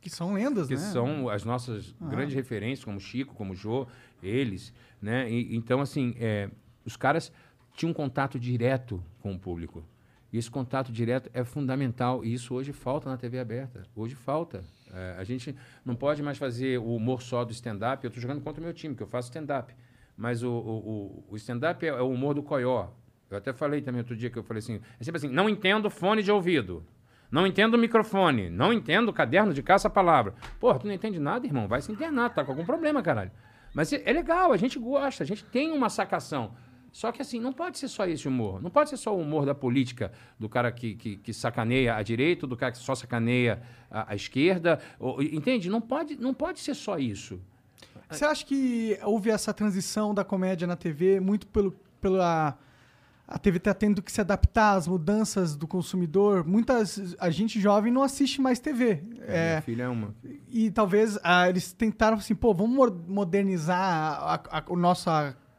Que 0.00 0.08
são 0.08 0.34
lendas, 0.34 0.68
que 0.68 0.74
né? 0.74 0.80
são 0.80 1.28
as 1.28 1.44
nossas 1.44 1.94
grandes 2.00 2.34
referências, 2.34 2.84
como 2.84 3.00
Chico, 3.00 3.34
como 3.34 3.54
Jô, 3.54 3.86
eles, 4.22 4.72
né? 5.02 5.28
E- 5.30 5.56
então, 5.56 5.80
assim, 5.80 6.14
é, 6.18 6.48
os 6.84 6.96
caras 6.96 7.32
tinham 7.74 7.90
um 7.90 7.94
contato 7.94 8.38
direto 8.38 9.02
com 9.20 9.32
o 9.34 9.38
público. 9.38 9.84
E 10.32 10.38
esse 10.38 10.50
contato 10.50 10.92
direto 10.92 11.30
é 11.32 11.42
fundamental. 11.44 12.24
E 12.24 12.32
isso 12.32 12.54
hoje 12.54 12.72
falta 12.72 13.08
na 13.08 13.16
TV 13.16 13.38
aberta. 13.38 13.84
Hoje 13.94 14.14
falta. 14.14 14.64
É, 14.92 15.16
a 15.18 15.24
gente 15.24 15.54
não 15.84 15.94
pode 15.96 16.22
mais 16.22 16.36
fazer 16.38 16.78
o 16.78 16.94
humor 16.94 17.22
só 17.22 17.44
do 17.44 17.52
stand-up. 17.52 18.04
Eu 18.04 18.08
estou 18.08 18.20
jogando 18.20 18.40
contra 18.42 18.60
o 18.60 18.64
meu 18.64 18.72
time, 18.74 18.94
que 18.94 19.02
eu 19.02 19.06
faço 19.06 19.28
stand-up. 19.28 19.74
Mas 20.16 20.42
o, 20.42 20.50
o, 20.50 21.24
o- 21.30 21.36
stand-up 21.36 21.84
é, 21.84 21.88
é 21.90 22.00
o 22.02 22.08
humor 22.10 22.34
do 22.34 22.42
coió. 22.42 22.88
Eu 23.30 23.36
até 23.38 23.52
falei 23.52 23.82
também 23.82 24.00
outro 24.00 24.16
dia 24.16 24.30
que 24.30 24.38
eu 24.38 24.42
falei 24.42 24.60
assim: 24.60 24.80
é 24.98 25.04
sempre 25.04 25.18
assim, 25.18 25.28
não 25.28 25.48
entendo 25.48 25.90
fone 25.90 26.22
de 26.22 26.30
ouvido. 26.32 26.84
Não 27.30 27.46
entendo 27.46 27.76
microfone. 27.76 28.48
Não 28.48 28.72
entendo 28.72 29.12
caderno 29.12 29.52
de 29.52 29.62
caça-palavra. 29.62 30.34
Porra, 30.60 30.78
tu 30.78 30.86
não 30.86 30.94
entende 30.94 31.18
nada, 31.18 31.44
irmão. 31.46 31.66
Vai 31.68 31.82
se 31.82 31.90
internar, 31.92 32.30
tá 32.32 32.44
com 32.44 32.52
algum 32.52 32.64
problema, 32.64 33.02
caralho. 33.02 33.32
Mas 33.74 33.92
é 33.92 34.00
é 34.06 34.12
legal, 34.12 34.52
a 34.52 34.56
gente 34.56 34.78
gosta, 34.78 35.22
a 35.22 35.26
gente 35.26 35.44
tem 35.44 35.72
uma 35.72 35.90
sacação. 35.90 36.54
Só 36.92 37.12
que 37.12 37.20
assim, 37.20 37.38
não 37.38 37.52
pode 37.52 37.76
ser 37.78 37.88
só 37.88 38.06
esse 38.06 38.26
humor. 38.26 38.62
Não 38.62 38.70
pode 38.70 38.88
ser 38.88 38.96
só 38.96 39.14
o 39.14 39.20
humor 39.20 39.44
da 39.44 39.54
política, 39.54 40.12
do 40.38 40.48
cara 40.48 40.72
que, 40.72 40.94
que, 40.94 41.16
que 41.18 41.32
sacaneia 41.34 41.94
a 41.94 42.02
direita, 42.02 42.46
do 42.46 42.56
cara 42.56 42.72
que 42.72 42.78
só 42.78 42.94
sacaneia 42.94 43.60
a, 43.90 44.12
a 44.12 44.14
esquerda. 44.14 44.80
ou- 44.98 45.20
entende? 45.20 45.68
Não 45.68 45.80
pode, 45.80 46.16
não 46.16 46.32
pode 46.32 46.60
ser 46.60 46.72
só 46.74 46.96
isso. 46.96 47.38
Você 48.10 48.24
acha 48.24 48.44
que 48.46 48.98
houve 49.02 49.30
essa 49.30 49.52
transição 49.52 50.14
da 50.14 50.24
comédia 50.24 50.66
na 50.66 50.76
TV 50.76 51.18
muito 51.20 51.46
pelo, 51.48 51.72
pela. 52.00 52.56
A 53.28 53.38
TV 53.38 53.58
tá 53.58 53.74
tendo 53.74 54.00
que 54.00 54.12
se 54.12 54.20
adaptar 54.20 54.74
às 54.76 54.86
mudanças 54.86 55.56
do 55.56 55.66
consumidor. 55.66 56.46
Muitas. 56.46 57.16
A 57.18 57.28
gente 57.30 57.58
jovem 57.60 57.92
não 57.92 58.04
assiste 58.04 58.40
mais 58.40 58.60
TV. 58.60 59.02
Minha 59.04 59.24
É, 59.24 59.60
filha 59.60 59.82
é 59.84 59.88
uma. 59.88 60.14
e 60.48 60.70
talvez 60.70 61.18
ah, 61.24 61.48
eles 61.48 61.72
tentaram 61.72 62.18
assim, 62.18 62.36
pô, 62.36 62.54
vamos 62.54 62.76
mo- 62.76 63.04
modernizar 63.08 63.80
a- 63.80 64.40
a- 64.58 64.64
o 64.68 64.76
nosso 64.76 65.10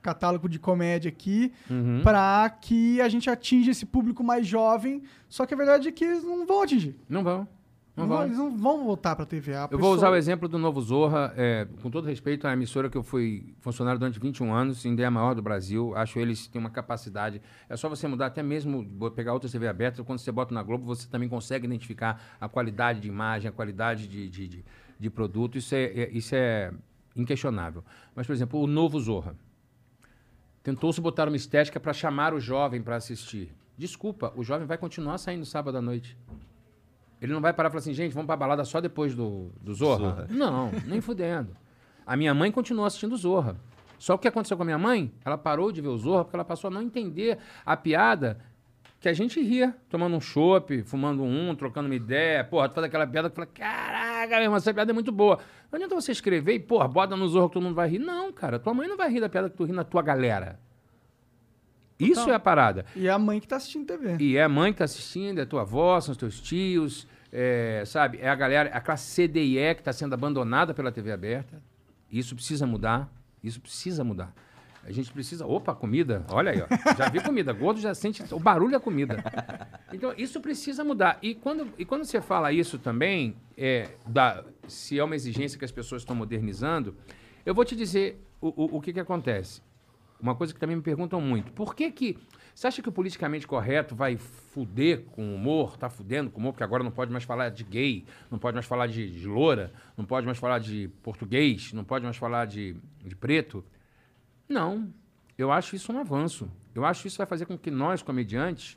catálogo 0.02 0.48
de 0.48 0.58
comédia 0.58 1.10
aqui 1.10 1.52
Uhum. 1.70 2.00
pra 2.02 2.50
que 2.62 3.02
a 3.02 3.10
gente 3.10 3.30
atinja 3.30 3.72
esse 3.72 3.86
público 3.86 4.24
mais 4.24 4.48
jovem. 4.48 5.04
Só 5.28 5.46
que 5.46 5.54
a 5.54 5.58
verdade 5.58 5.90
é 5.90 5.92
que 5.92 6.06
eles 6.06 6.24
não 6.24 6.46
vão 6.48 6.62
atingir. 6.62 6.96
Não 7.10 7.22
vão. 7.22 7.46
Não 7.98 8.06
Não 8.06 8.24
eles 8.24 8.38
não 8.38 8.56
vão 8.56 8.86
voltar 8.86 9.16
TV. 9.26 9.56
A 9.56 9.68
Eu 9.72 9.80
vou 9.80 9.92
usar 9.92 10.12
o 10.12 10.16
exemplo 10.16 10.48
do 10.48 10.60
Novo 10.60 10.80
Zorra, 10.80 11.34
é, 11.36 11.68
com 11.82 11.90
todo 11.90 12.06
respeito 12.06 12.48
à 12.48 12.54
emissora 12.54 12.92
que 12.92 12.96
eu 12.96 13.02
fui 13.02 13.56
funcionário 13.60 13.98
durante 14.00 14.20
21 14.20 14.54
anos, 14.54 14.86
ainda 14.86 15.02
é 15.02 15.06
a 15.06 15.10
maior 15.10 15.34
do 15.34 15.42
Brasil. 15.42 15.96
Acho 15.96 16.20
eles 16.20 16.46
têm 16.46 16.60
uma 16.62 16.70
capacidade. 16.70 17.42
É 17.68 17.76
só 17.76 17.90
você 17.90 18.08
mudar, 18.08 18.28
até 18.28 18.44
mesmo 18.44 18.86
pegar 19.16 19.34
outra 19.34 19.50
TV 19.50 19.68
aberta. 19.68 20.04
Quando 20.04 20.20
você 20.20 20.32
bota 20.32 20.54
na 20.54 20.62
Globo, 20.62 20.86
você 20.86 21.08
também 21.10 21.28
consegue 21.28 21.66
identificar 21.66 22.22
a 22.40 22.48
qualidade 22.48 23.00
de 23.00 23.08
imagem, 23.08 23.50
a 23.50 23.52
qualidade 23.52 24.08
de, 24.08 24.30
de, 24.30 24.48
de, 24.48 24.66
de 25.00 25.10
produto. 25.10 25.58
Isso 25.58 25.74
é, 25.74 25.86
é- 25.86 26.12
isso 26.12 26.36
é 26.36 26.72
inquestionável. 27.16 27.84
Mas, 28.16 28.28
por 28.28 28.34
exemplo, 28.34 28.62
o 28.62 28.68
Novo 28.68 29.00
Zorra. 29.00 29.36
Tentou-se 30.62 31.02
botar 31.02 31.28
uma 31.28 31.38
estética 31.38 31.80
para 31.80 31.94
chamar 31.94 32.32
o 32.34 32.40
jovem 32.40 32.80
para 32.80 32.96
assistir. 32.96 33.52
Desculpa, 33.76 34.32
o 34.36 34.44
jovem 34.44 34.68
vai 34.68 34.78
continuar 34.78 35.18
saindo 35.18 35.46
sábado 35.46 35.78
à 35.78 35.82
noite. 35.82 36.16
Ele 37.22 37.34
não 37.34 37.42
vai 37.42 37.54
parar 37.54 37.70
e 37.70 37.72
falar 37.72 37.80
assim, 37.80 37.94
gente, 37.94 38.14
vamos 38.14 38.28
pra 38.28 38.36
balada 38.36 38.64
só 38.64 38.80
depois 38.80 39.16
do, 39.16 39.52
do 39.60 39.74
Zorra? 39.74 40.10
Zorra. 40.10 40.28
Não, 40.30 40.72
nem 40.86 41.02
fudendo. 41.02 41.56
A 42.06 42.16
minha 42.16 42.34
mãe 42.34 42.52
continuou 42.52 42.86
assistindo 42.86 43.18
Zorra. 43.18 43.56
Só 43.98 44.14
que 44.14 44.20
o 44.20 44.22
que 44.22 44.28
aconteceu 44.28 44.56
com 44.56 44.64
a 44.64 44.66
minha 44.66 44.78
mãe? 44.78 45.12
Ela 45.26 45.38
parou 45.38 45.72
de 45.72 45.82
ver 45.82 45.88
o 45.88 45.98
Zorra 45.98 46.24
porque 46.24 46.36
ela 46.36 46.46
passou 46.46 46.68
a 46.70 46.72
não 46.72 46.82
entender 46.82 47.38
a 47.66 47.76
piada 47.76 48.38
que 49.00 49.10
a 49.10 49.14
gente 49.14 49.42
ria, 49.42 49.76
tomando 49.90 50.16
um 50.16 50.22
chopp, 50.22 50.84
fumando 50.84 51.24
um, 51.24 51.56
trocando 51.56 51.88
uma 51.88 51.96
ideia. 51.96 52.44
Porra, 52.44 52.70
tu 52.70 52.76
faz 52.76 52.86
aquela 52.86 53.06
piada 53.06 53.30
que 53.30 53.36
fala, 53.36 53.48
caraca, 53.48 54.36
meu 54.36 54.44
irmão, 54.44 54.58
essa 54.58 54.74
piada 54.74 54.92
é 54.92 54.94
muito 54.94 55.12
boa. 55.12 55.40
Não 55.72 55.78
adianta 55.78 55.96
você 55.96 56.12
escrever 56.12 56.54
e, 56.54 56.60
porra, 56.60 56.88
bota 56.88 57.16
no 57.16 57.28
Zorra 57.28 57.48
que 57.48 57.54
todo 57.54 57.64
mundo 57.64 57.76
vai 57.76 57.90
rir. 57.90 58.00
Não, 58.00 58.32
cara, 58.32 58.60
tua 58.60 58.74
mãe 58.74 58.88
não 58.88 58.98
vai 58.98 59.10
rir 59.10 59.20
da 59.20 59.30
piada 59.30 59.50
que 59.50 59.58
tu 59.58 59.66
ri 59.66 59.72
na 59.72 59.84
tua 59.84 60.02
galera. 60.02 60.60
Isso 62.00 62.30
é 62.30 62.34
a 62.34 62.40
parada. 62.40 62.86
E 62.96 63.08
é 63.08 63.12
a 63.12 63.18
mãe 63.18 63.40
que 63.40 63.48
tá 63.48 63.56
assistindo 63.56 63.86
TV. 63.86 64.18
E 64.20 64.38
é 64.38 64.44
a 64.44 64.50
mãe 64.50 64.72
que 64.72 64.80
tá 64.80 64.86
assistindo, 64.86 65.40
é 65.40 65.46
tua 65.46 65.62
avó, 65.62 66.00
são 66.00 66.12
os 66.12 66.18
teus 66.18 66.40
tios, 66.40 67.08
é, 67.32 67.84
sabe? 67.86 68.20
É 68.22 68.30
a 68.30 68.36
galera, 68.36 68.70
a 68.70 68.80
classe 68.80 69.10
C, 69.12 69.28
D 69.28 69.44
e 69.44 69.58
E 69.58 69.74
que 69.74 69.82
está 69.82 69.92
sendo 69.92 70.14
abandonada 70.14 70.74
pela 70.74 70.92
TV 70.92 71.12
aberta. 71.12 71.62
Isso 72.12 72.36
precisa 72.36 72.66
mudar. 72.66 73.12
Isso 73.44 73.60
precisa 73.60 74.04
mudar. 74.04 74.34
A 74.84 74.92
gente 74.92 75.12
precisa. 75.12 75.46
Opa, 75.46 75.76
comida. 75.76 76.26
Olha 76.30 76.52
aí, 76.52 76.62
ó. 76.62 76.96
Já 76.98 77.10
vi 77.10 77.22
comida. 77.22 77.52
Gordo 77.52 77.80
já 77.80 77.94
sente 77.94 78.24
o 78.32 78.40
barulho 78.40 78.72
da 78.72 78.80
comida. 78.80 79.22
Então, 79.92 80.14
isso 80.18 80.40
precisa 80.40 80.84
mudar. 80.84 81.18
E 81.22 81.36
quando, 81.36 81.74
e 81.78 81.84
quando 81.84 82.06
você 82.06 82.22
fala 82.22 82.54
isso 82.54 82.80
também, 82.80 83.36
é, 83.58 83.90
da, 84.06 84.44
se 84.68 84.98
é 84.98 85.04
uma 85.04 85.16
exigência 85.16 85.60
que 85.60 85.66
as 85.66 85.72
pessoas 85.72 86.04
estão 86.04 86.16
modernizando, 86.16 86.96
eu 87.46 87.54
vou 87.54 87.66
te 87.66 87.76
dizer 87.76 88.22
o, 88.40 88.48
o, 88.48 88.78
o 88.78 88.82
que, 88.82 88.94
que 88.94 89.00
acontece. 89.00 89.62
Uma 90.20 90.36
coisa 90.36 90.54
que 90.54 90.60
também 90.60 90.76
me 90.76 90.82
perguntam 90.82 91.22
muito. 91.22 91.52
Por 91.52 91.76
que 91.76 91.92
que... 91.92 92.18
Você 92.54 92.66
acha 92.66 92.82
que 92.82 92.90
o 92.90 92.92
politicamente 92.92 93.46
correto 93.46 93.96
vai 93.96 94.18
fuder 94.18 95.04
com 95.12 95.22
o 95.30 95.36
humor? 95.36 95.78
Tá 95.78 95.90
fudendo 95.90 96.32
com 96.32 96.38
o 96.38 96.42
humor? 96.42 96.54
Porque 96.54 96.64
agora 96.64 96.84
não 96.84 96.90
pode 96.90 97.12
mais 97.12 97.24
falar 97.24 97.50
de 97.50 97.64
gay, 97.64 98.04
não 98.32 98.40
pode 98.40 98.56
mais 98.56 98.66
falar 98.66 98.88
de, 98.88 99.12
de 99.12 99.28
loura, 99.28 99.72
não 99.96 100.06
pode 100.06 100.26
mais 100.26 100.40
falar 100.40 100.58
de 100.58 100.90
português, 101.04 101.72
não 101.72 101.84
pode 101.84 102.04
mais 102.04 102.18
falar 102.18 102.46
de, 102.46 102.76
de 103.06 103.16
preto. 103.16 103.64
Não. 104.50 104.92
Eu 105.38 105.52
acho 105.52 105.76
isso 105.76 105.94
um 105.94 106.00
avanço. 106.00 106.50
Eu 106.74 106.84
acho 106.84 107.04
que 107.04 107.08
isso 107.10 107.18
vai 107.18 107.28
fazer 107.28 107.46
com 107.46 107.56
que 107.56 107.70
nós, 107.70 108.02
comediantes, 108.02 108.76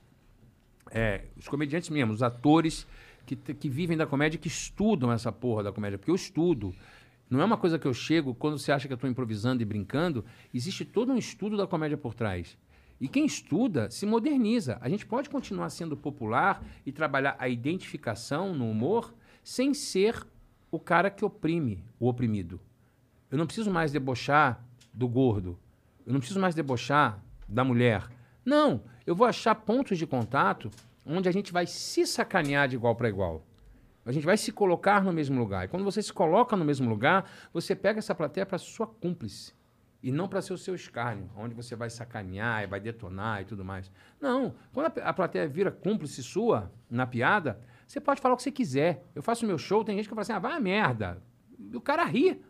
é, 0.91 1.25
os 1.39 1.49
comediantes 1.49 1.89
mesmo, 1.89 2.13
os 2.13 2.23
atores 2.23 2.87
que, 3.25 3.37
que 3.37 3.69
vivem 3.69 3.97
da 3.97 4.07
comédia, 4.07 4.39
que 4.39 4.49
estudam 4.49 5.11
essa 5.11 5.33
porra 5.33 5.63
da 5.63 5.73
comédia, 5.73 5.97
porque 5.97 6.11
eu 6.11 6.15
estudo. 6.15 6.75
Não 7.31 7.41
é 7.41 7.45
uma 7.45 7.57
coisa 7.57 7.79
que 7.79 7.87
eu 7.87 7.95
chego 7.95 8.35
quando 8.35 8.59
você 8.59 8.73
acha 8.73 8.89
que 8.89 8.93
eu 8.93 8.97
estou 8.97 9.09
improvisando 9.09 9.63
e 9.63 9.65
brincando. 9.65 10.25
Existe 10.53 10.85
todo 10.85 11.13
um 11.13 11.17
estudo 11.17 11.57
da 11.57 11.65
comédia 11.65 11.97
por 11.97 12.13
trás. 12.13 12.59
E 13.01 13.07
quem 13.07 13.25
estuda 13.25 13.89
se 13.89 14.05
moderniza. 14.05 14.79
A 14.81 14.89
gente 14.89 15.07
pode 15.07 15.31
continuar 15.31 15.71
sendo 15.71 15.97
popular 15.97 16.61
e 16.85 16.91
trabalhar 16.91 17.37
a 17.39 17.49
identificação 17.49 18.53
no 18.53 18.69
humor 18.69 19.15
sem 19.45 19.73
ser 19.73 20.27
o 20.73 20.79
cara 20.79 21.09
que 21.09 21.25
oprime 21.25 21.85
o 22.01 22.09
oprimido. 22.09 22.61
Eu 23.31 23.39
não 23.39 23.47
preciso 23.47 23.71
mais 23.71 23.93
debochar 23.93 24.63
do 24.93 25.09
gordo. 25.09 25.57
Eu 26.05 26.13
não 26.13 26.19
preciso 26.19 26.41
mais 26.41 26.55
debochar 26.55 27.23
da 27.49 27.63
mulher. 27.63 28.09
Não, 28.45 28.83
eu 29.07 29.15
vou 29.15 29.27
achar 29.27 29.55
pontos 29.55 29.97
de 29.97 30.07
contato 30.07 30.69
onde 31.07 31.29
a 31.29 31.33
gente 31.33 31.53
vai 31.53 31.67
se 31.67 32.05
sacanear 32.07 32.69
de 32.69 32.75
igual 32.75 32.97
para 32.97 33.09
igual. 33.09 33.47
A 34.11 34.13
gente 34.13 34.27
vai 34.27 34.37
se 34.37 34.51
colocar 34.51 35.05
no 35.05 35.13
mesmo 35.13 35.39
lugar. 35.39 35.65
E 35.65 35.69
quando 35.69 35.85
você 35.85 36.03
se 36.03 36.13
coloca 36.13 36.57
no 36.57 36.65
mesmo 36.65 36.89
lugar, 36.89 37.31
você 37.53 37.77
pega 37.77 38.01
essa 38.01 38.13
plateia 38.13 38.45
para 38.45 38.59
sua 38.59 38.85
cúmplice. 38.85 39.55
E 40.03 40.11
não 40.11 40.27
para 40.27 40.43
ser 40.43 40.53
o 40.53 40.59
seu 40.59 40.75
escárnio, 40.75 41.31
onde 41.37 41.55
você 41.55 41.77
vai 41.77 41.89
sacanear 41.89 42.65
e 42.65 42.67
vai 42.67 42.81
detonar 42.81 43.43
e 43.43 43.45
tudo 43.45 43.65
mais. 43.65 43.89
Não. 44.21 44.55
Quando 44.73 44.87
a, 45.01 45.13
plateia 45.13 45.47
vira 45.47 45.71
cúmplice 45.71 46.25
sua 46.25 46.73
na 46.91 47.07
piada, 47.07 47.61
você 47.87 48.01
pode 48.01 48.21
falar 48.21 48.35
o 48.35 48.37
que 48.37 48.43
você 48.43 48.51
quiser. 48.51 49.05
Eu 49.15 49.23
faço 49.23 49.47
meu 49.47 49.59
show, 49.59 49.85
tem 49.85 49.95
gente 49.95 50.09
que 50.09 50.11
fala 50.11 50.23
assim, 50.23 50.33
ah, 50.33 50.41
vai 50.41 50.55
a 50.55 50.61
merda. 50.61 51.23
E 51.57 51.77
o 51.77 51.81
cara 51.81 52.05
ri. 52.05 52.43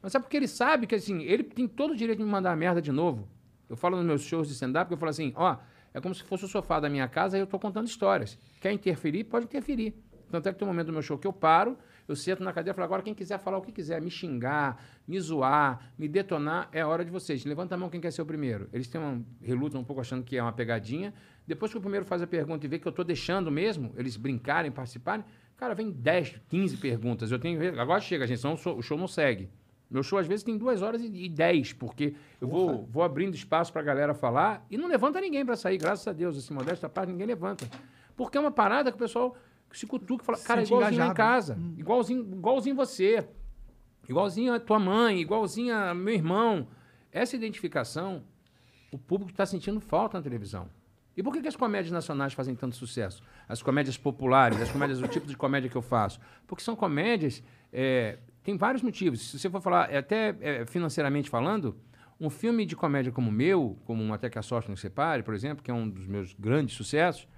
Mas 0.00 0.16
é 0.16 0.18
porque 0.18 0.36
ele 0.36 0.48
sabe 0.48 0.88
que, 0.88 0.96
assim, 0.96 1.22
ele 1.22 1.44
tem 1.44 1.68
todo 1.68 1.92
o 1.92 1.96
direito 1.96 2.18
de 2.18 2.24
me 2.24 2.30
mandar 2.30 2.50
a 2.50 2.56
merda 2.56 2.82
de 2.82 2.90
novo. 2.90 3.28
Eu 3.68 3.76
falo 3.76 3.98
nos 3.98 4.04
meus 4.04 4.22
shows 4.22 4.48
de 4.48 4.54
stand-up, 4.54 4.90
eu 4.90 4.98
falo 4.98 5.10
assim, 5.10 5.32
ó, 5.36 5.58
é 5.94 6.00
como 6.00 6.14
se 6.14 6.24
fosse 6.24 6.44
o 6.44 6.48
sofá 6.48 6.80
da 6.80 6.88
minha 6.88 7.06
casa 7.06 7.36
e 7.36 7.40
eu 7.40 7.46
tô 7.46 7.58
contando 7.58 7.86
histórias. 7.86 8.38
Quer 8.60 8.72
interferir? 8.72 9.24
Pode 9.24 9.44
interferir. 9.44 9.94
Tanto 10.32 10.48
é 10.48 10.52
que 10.52 10.58
tem 10.58 10.66
um 10.66 10.70
momento 10.70 10.86
do 10.86 10.92
meu 10.94 11.02
show 11.02 11.18
que 11.18 11.26
eu 11.26 11.32
paro, 11.32 11.76
eu 12.08 12.16
sento 12.16 12.42
na 12.42 12.52
cadeira 12.54 12.74
e 12.74 12.76
falo, 12.76 12.86
agora 12.86 13.02
quem 13.02 13.12
quiser 13.14 13.38
falar 13.38 13.58
o 13.58 13.62
que 13.62 13.70
quiser, 13.70 14.00
me 14.00 14.10
xingar, 14.10 14.82
me 15.06 15.20
zoar, 15.20 15.92
me 15.98 16.08
detonar, 16.08 16.68
é 16.72 16.80
a 16.80 16.88
hora 16.88 17.04
de 17.04 17.10
vocês. 17.10 17.44
Levanta 17.44 17.74
a 17.74 17.78
mão 17.78 17.90
quem 17.90 18.00
quer 18.00 18.10
ser 18.10 18.22
o 18.22 18.26
primeiro. 18.26 18.66
Eles 18.72 18.88
têm 18.88 18.98
um, 19.00 19.22
relutam 19.42 19.80
um 19.80 19.84
pouco 19.84 20.00
achando 20.00 20.24
que 20.24 20.36
é 20.36 20.42
uma 20.42 20.52
pegadinha. 20.52 21.12
Depois 21.46 21.70
que 21.70 21.76
o 21.76 21.80
primeiro 21.82 22.06
faz 22.06 22.22
a 22.22 22.26
pergunta 22.26 22.64
e 22.64 22.68
vê 22.68 22.78
que 22.78 22.88
eu 22.88 22.92
tô 22.92 23.04
deixando 23.04 23.50
mesmo, 23.50 23.92
eles 23.96 24.16
brincarem, 24.16 24.70
participarem, 24.72 25.22
cara, 25.56 25.74
vem 25.74 25.90
10, 25.90 26.40
15 26.48 26.78
perguntas. 26.78 27.30
Eu 27.30 27.38
tenho. 27.38 27.78
Agora 27.80 28.00
chega, 28.00 28.26
gente, 28.26 28.40
senão 28.40 28.54
o 28.54 28.82
show- 28.82 28.98
não 28.98 29.06
segue. 29.06 29.50
Meu 29.90 30.02
show 30.02 30.18
às 30.18 30.26
vezes 30.26 30.42
tem 30.42 30.56
duas 30.56 30.80
horas 30.80 31.02
e, 31.02 31.06
e 31.06 31.28
dez, 31.28 31.74
porque 31.74 32.14
eu 32.40 32.48
vou, 32.48 32.86
vou 32.90 33.02
abrindo 33.02 33.34
espaço 33.34 33.70
para 33.70 33.82
a 33.82 33.84
galera 33.84 34.14
falar 34.14 34.64
e 34.70 34.78
não 34.78 34.88
levanta 34.88 35.20
ninguém 35.20 35.44
para 35.44 35.54
sair, 35.54 35.76
graças 35.76 36.08
a 36.08 36.12
Deus. 36.14 36.38
Assim, 36.38 36.54
modesta 36.54 36.88
parte, 36.88 37.10
ninguém 37.10 37.26
levanta. 37.26 37.68
Porque 38.16 38.38
é 38.38 38.40
uma 38.40 38.50
parada 38.50 38.90
que 38.90 38.96
o 38.96 38.98
pessoal 38.98 39.36
se 39.78 39.86
cutuca 39.86 40.22
e 40.22 40.26
fala, 40.26 40.38
cara, 40.38 40.60
Sente 40.60 40.68
igualzinho 40.72 40.98
lá 40.98 41.04
em 41.04 41.10
engajado. 41.10 41.14
casa, 41.14 41.58
igualzinho, 41.76 42.22
igualzinho 42.22 42.76
você, 42.76 43.26
igualzinho 44.08 44.52
a 44.54 44.60
tua 44.60 44.78
mãe, 44.78 45.20
igualzinho 45.20 45.74
a 45.74 45.94
meu 45.94 46.14
irmão. 46.14 46.68
Essa 47.10 47.36
identificação, 47.36 48.24
o 48.90 48.98
público 48.98 49.30
está 49.30 49.44
sentindo 49.46 49.80
falta 49.80 50.18
na 50.18 50.22
televisão. 50.22 50.68
E 51.16 51.22
por 51.22 51.32
que, 51.32 51.42
que 51.42 51.48
as 51.48 51.56
comédias 51.56 51.92
nacionais 51.92 52.32
fazem 52.32 52.54
tanto 52.54 52.74
sucesso? 52.74 53.22
As 53.46 53.62
comédias 53.62 53.98
populares, 53.98 54.60
as 54.60 54.70
comédias, 54.70 55.00
o 55.02 55.06
tipo 55.06 55.26
de 55.26 55.36
comédia 55.36 55.68
que 55.68 55.76
eu 55.76 55.82
faço. 55.82 56.18
Porque 56.46 56.62
são 56.64 56.74
comédias. 56.74 57.42
é, 57.70 58.18
tem 58.42 58.56
vários 58.56 58.82
motivos. 58.82 59.30
Se 59.30 59.38
você 59.38 59.50
for 59.50 59.60
falar, 59.60 59.92
é, 59.92 59.98
até 59.98 60.34
é, 60.40 60.66
financeiramente 60.66 61.30
falando, 61.30 61.76
um 62.18 62.30
filme 62.30 62.64
de 62.64 62.74
comédia 62.74 63.12
como 63.12 63.28
o 63.28 63.32
meu, 63.32 63.78
como 63.84 64.12
Até 64.12 64.30
que 64.30 64.38
a 64.38 64.42
Sorte 64.42 64.70
Nos 64.70 64.80
Separe, 64.80 65.22
por 65.22 65.34
exemplo, 65.34 65.62
que 65.62 65.70
é 65.70 65.74
um 65.74 65.88
dos 65.88 66.06
meus 66.06 66.34
grandes 66.34 66.74
sucessos, 66.74 67.28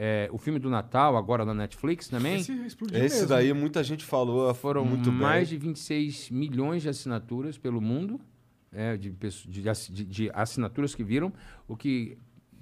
é, 0.00 0.28
o 0.32 0.38
filme 0.38 0.60
do 0.60 0.70
Natal, 0.70 1.16
agora 1.16 1.44
da 1.44 1.52
Netflix 1.52 2.06
também. 2.08 2.36
Esse 2.36 2.52
explodiu 2.64 2.96
Esse 3.04 3.16
mesmo. 3.16 3.28
daí 3.30 3.52
muita 3.52 3.82
gente 3.82 4.04
falou 4.04 4.54
Foram 4.54 4.84
muito 4.84 5.10
mais 5.10 5.50
bem. 5.50 5.58
de 5.58 5.66
26 5.66 6.30
milhões 6.30 6.82
de 6.82 6.88
assinaturas 6.88 7.58
pelo 7.58 7.80
mundo, 7.80 8.20
é, 8.70 8.96
de, 8.96 9.10
de 9.10 9.62
de- 9.90 10.04
de 10.04 10.30
assinaturas 10.32 10.94
que 10.94 11.02
viram, 11.02 11.32
o 11.66 11.76
que 11.76 12.16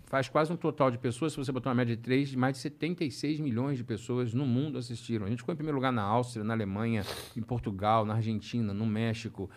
faz 0.07 0.29
quase 0.29 0.51
um 0.53 0.57
total 0.57 0.91
de 0.91 0.97
pessoas, 0.97 1.33
se 1.33 1.37
você 1.37 1.53
botar 1.53 1.69
uma 1.69 1.75
média 1.75 1.95
de 1.95 2.01
três, 2.01 2.29
de 2.31 2.39
mais 2.39 2.55
de 2.57 2.63
76 2.63 3.39
milhões 3.41 3.77
de 3.77 3.85
pessoas 3.85 4.33
no 4.33 4.47
mundo 4.47 4.79
assistiram. 4.79 5.27
A 5.27 5.29
gente 5.29 5.41
ficou 5.41 5.53
em 5.53 5.57
primeiro 5.57 5.77
lugar 5.77 5.93
na 5.93 6.03
Áustria, 6.03 6.43
na 6.45 6.55
Alemanha, 6.55 7.03
em 7.37 7.43
Portugal, 7.43 8.05
na 8.07 8.15
Argentina, 8.15 8.73
no 8.73 8.87
México. 8.87 9.51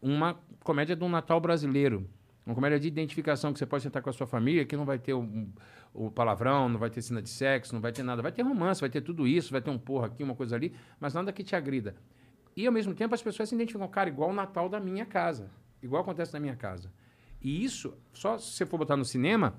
Uma 0.00 0.38
comédia 0.62 0.94
do 0.96 1.08
Natal 1.08 1.40
brasileiro. 1.40 2.08
Uma 2.46 2.54
comédia 2.54 2.78
de 2.78 2.86
identificação 2.86 3.52
que 3.52 3.58
você 3.58 3.66
pode 3.66 3.82
sentar 3.82 4.00
com 4.00 4.08
a 4.08 4.12
sua 4.12 4.26
família, 4.26 4.64
que 4.64 4.76
não 4.76 4.84
vai 4.84 5.00
ter 5.00 5.12
o, 5.12 5.48
o 5.92 6.12
palavrão, 6.12 6.68
não 6.68 6.78
vai 6.78 6.88
ter 6.88 7.02
cena 7.02 7.20
de 7.20 7.28
sexo, 7.28 7.74
não 7.74 7.80
vai 7.80 7.90
ter 7.90 8.04
nada. 8.04 8.22
Vai 8.22 8.30
ter 8.30 8.42
romance, 8.42 8.80
vai 8.80 8.88
ter 8.88 9.00
tudo 9.00 9.26
isso, 9.26 9.50
vai 9.50 9.60
ter 9.60 9.68
um 9.68 9.78
porra 9.78 10.06
aqui, 10.06 10.22
uma 10.22 10.36
coisa 10.36 10.54
ali, 10.54 10.72
mas 11.00 11.12
nada 11.12 11.32
que 11.32 11.42
te 11.42 11.56
agrida. 11.56 11.96
E, 12.56 12.64
ao 12.64 12.72
mesmo 12.72 12.94
tempo, 12.94 13.12
as 13.16 13.20
pessoas 13.20 13.48
se 13.48 13.54
identificam, 13.56 13.88
cara, 13.88 14.08
igual 14.08 14.30
o 14.30 14.32
Natal 14.32 14.68
da 14.68 14.78
minha 14.78 15.04
casa. 15.04 15.50
Igual 15.82 16.02
acontece 16.02 16.32
na 16.34 16.38
minha 16.38 16.54
casa. 16.54 16.92
E 17.42 17.64
isso, 17.64 17.98
só 18.12 18.38
se 18.38 18.52
você 18.52 18.64
for 18.64 18.78
botar 18.78 18.96
no 18.96 19.04
cinema, 19.04 19.56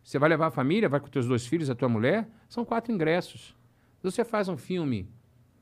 você 0.00 0.16
vai 0.16 0.28
levar 0.28 0.46
a 0.46 0.50
família, 0.52 0.88
vai 0.88 1.00
com 1.00 1.08
teus 1.08 1.26
dois 1.26 1.44
filhos, 1.44 1.68
a 1.68 1.74
tua 1.74 1.88
mulher, 1.88 2.28
são 2.48 2.64
quatro 2.64 2.92
ingressos. 2.92 3.56
Você 4.04 4.24
faz 4.24 4.48
um 4.48 4.56
filme 4.56 5.08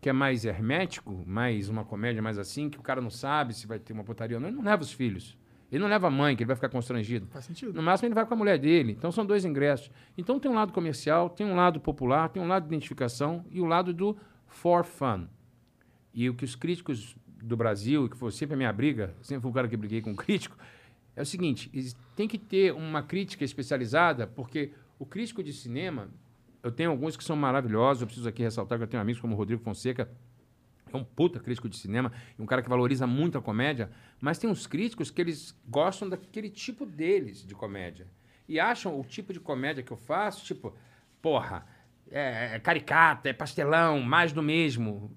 que 0.02 0.10
é 0.10 0.12
mais 0.12 0.44
hermético, 0.44 1.24
mais 1.26 1.70
uma 1.70 1.82
comédia 1.82 2.20
mais 2.20 2.38
assim, 2.38 2.68
que 2.68 2.78
o 2.78 2.82
cara 2.82 3.00
não 3.00 3.10
sabe 3.10 3.54
se 3.54 3.66
vai 3.66 3.78
ter 3.78 3.94
uma 3.94 4.04
putaria 4.04 4.36
ou 4.36 4.40
não, 4.40 4.48
ele 4.48 4.56
não 4.58 4.64
leva 4.64 4.82
os 4.82 4.92
filhos. 4.92 5.37
Ele 5.70 5.82
não 5.82 5.88
leva 5.88 6.06
a 6.06 6.10
mãe, 6.10 6.34
que 6.34 6.42
ele 6.42 6.48
vai 6.48 6.56
ficar 6.56 6.70
constrangido. 6.70 7.26
Faz 7.26 7.44
sentido. 7.44 7.74
No 7.74 7.82
máximo, 7.82 8.06
ele 8.06 8.14
vai 8.14 8.24
com 8.24 8.34
a 8.34 8.36
mulher 8.36 8.58
dele. 8.58 8.92
Então, 8.92 9.12
são 9.12 9.24
dois 9.24 9.44
ingressos. 9.44 9.90
Então, 10.16 10.40
tem 10.40 10.50
um 10.50 10.54
lado 10.54 10.72
comercial, 10.72 11.28
tem 11.28 11.46
um 11.46 11.54
lado 11.54 11.78
popular, 11.78 12.28
tem 12.30 12.42
um 12.42 12.48
lado 12.48 12.62
de 12.62 12.68
identificação 12.68 13.44
e 13.50 13.60
o 13.60 13.66
lado 13.66 13.92
do 13.92 14.16
for 14.46 14.84
fun. 14.84 15.26
E 16.14 16.28
o 16.28 16.34
que 16.34 16.44
os 16.44 16.56
críticos 16.56 17.14
do 17.26 17.56
Brasil, 17.56 18.08
que 18.08 18.16
foi 18.16 18.30
sempre 18.32 18.54
a 18.54 18.56
minha 18.56 18.72
briga, 18.72 19.14
sempre 19.20 19.42
fui 19.42 19.50
o 19.50 19.54
cara 19.54 19.68
que 19.68 19.76
briguei 19.76 20.00
com 20.00 20.12
o 20.12 20.16
crítico, 20.16 20.56
é 21.14 21.22
o 21.22 21.26
seguinte: 21.26 21.70
tem 22.16 22.26
que 22.26 22.38
ter 22.38 22.72
uma 22.72 23.02
crítica 23.02 23.44
especializada, 23.44 24.26
porque 24.26 24.72
o 24.98 25.06
crítico 25.06 25.42
de 25.42 25.52
cinema, 25.52 26.08
eu 26.62 26.72
tenho 26.72 26.90
alguns 26.90 27.16
que 27.16 27.22
são 27.22 27.36
maravilhosos, 27.36 28.00
eu 28.00 28.06
preciso 28.06 28.28
aqui 28.28 28.42
ressaltar 28.42 28.78
que 28.78 28.84
eu 28.84 28.88
tenho 28.88 29.00
amigos 29.00 29.20
como 29.20 29.34
o 29.34 29.36
Rodrigo 29.36 29.62
Fonseca, 29.62 30.10
é 30.94 30.98
um 30.98 31.04
puta 31.04 31.40
crítico 31.40 31.68
de 31.68 31.76
cinema, 31.76 32.12
um 32.38 32.46
cara 32.46 32.62
que 32.62 32.68
valoriza 32.68 33.06
muito 33.06 33.38
a 33.38 33.42
comédia, 33.42 33.90
mas 34.20 34.38
tem 34.38 34.48
uns 34.48 34.66
críticos 34.66 35.10
que 35.10 35.20
eles 35.20 35.58
gostam 35.66 36.08
daquele 36.08 36.50
tipo 36.50 36.86
deles 36.86 37.44
de 37.44 37.54
comédia. 37.54 38.06
E 38.48 38.58
acham 38.58 38.98
o 38.98 39.04
tipo 39.04 39.32
de 39.32 39.40
comédia 39.40 39.82
que 39.82 39.92
eu 39.92 39.96
faço, 39.96 40.44
tipo, 40.44 40.74
porra, 41.20 41.66
é, 42.10 42.56
é 42.56 42.58
caricata, 42.58 43.28
é 43.28 43.32
pastelão, 43.32 44.00
mais 44.00 44.32
do 44.32 44.42
mesmo. 44.42 45.16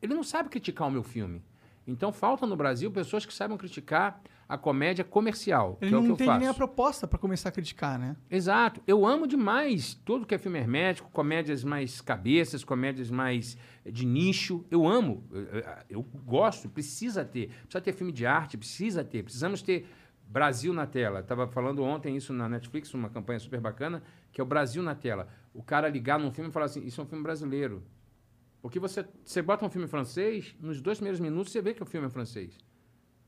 Ele 0.00 0.14
não 0.14 0.22
sabe 0.22 0.48
criticar 0.48 0.88
o 0.88 0.90
meu 0.90 1.02
filme. 1.02 1.42
Então 1.86 2.12
falta 2.12 2.46
no 2.46 2.56
Brasil 2.56 2.90
pessoas 2.90 3.26
que 3.26 3.32
saibam 3.34 3.56
criticar 3.56 4.20
a 4.48 4.58
comédia 4.58 5.04
comercial, 5.04 5.78
Ele 5.80 5.90
que 5.90 5.94
é 5.94 5.98
o 5.98 6.00
não 6.00 6.06
que 6.06 6.10
eu 6.10 6.14
entende 6.14 6.38
nem 6.40 6.48
a 6.48 6.50
faço. 6.50 6.58
proposta 6.58 7.08
pra 7.08 7.18
começar 7.18 7.48
a 7.48 7.52
criticar, 7.52 7.98
né? 7.98 8.16
Exato. 8.30 8.82
Eu 8.86 9.06
amo 9.06 9.26
demais 9.26 9.94
tudo 10.04 10.26
que 10.26 10.34
é 10.34 10.38
filme 10.38 10.58
hermético, 10.58 11.10
comédias 11.10 11.64
mais 11.64 12.00
cabeças, 12.00 12.62
comédias 12.62 13.10
mais 13.10 13.56
eh, 13.84 13.90
de 13.90 14.04
nicho. 14.04 14.64
Eu 14.70 14.86
amo. 14.86 15.24
Eu 15.88 16.02
gosto. 16.02 16.68
Precisa 16.68 17.24
ter. 17.24 17.48
Precisa 17.62 17.80
ter 17.80 17.92
filme 17.92 18.12
de 18.12 18.26
arte, 18.26 18.58
precisa 18.58 19.02
ter. 19.02 19.22
Precisamos 19.22 19.62
ter 19.62 19.86
Brasil 20.26 20.72
na 20.72 20.86
tela. 20.86 21.20
Estava 21.20 21.46
falando 21.46 21.82
ontem 21.82 22.16
isso 22.16 22.32
na 22.32 22.48
Netflix, 22.48 22.92
uma 22.94 23.10
campanha 23.10 23.38
super 23.38 23.60
bacana, 23.60 24.02
que 24.32 24.40
é 24.40 24.44
o 24.44 24.46
Brasil 24.46 24.82
na 24.82 24.94
tela. 24.94 25.28
O 25.52 25.62
cara 25.62 25.88
ligar 25.88 26.18
num 26.18 26.30
filme 26.30 26.50
e 26.50 26.52
falar 26.52 26.66
assim: 26.66 26.84
Isso 26.84 27.00
é 27.00 27.04
um 27.04 27.06
filme 27.06 27.22
brasileiro. 27.22 27.82
Porque 28.62 28.78
você, 28.78 29.04
você 29.24 29.42
bota 29.42 29.66
um 29.66 29.70
filme 29.70 29.88
francês, 29.88 30.54
nos 30.60 30.80
dois 30.80 30.98
primeiros 30.98 31.20
minutos 31.20 31.52
você 31.52 31.60
vê 31.60 31.74
que 31.74 31.82
o 31.82 31.86
filme 31.86 32.06
é 32.06 32.10
francês. 32.10 32.56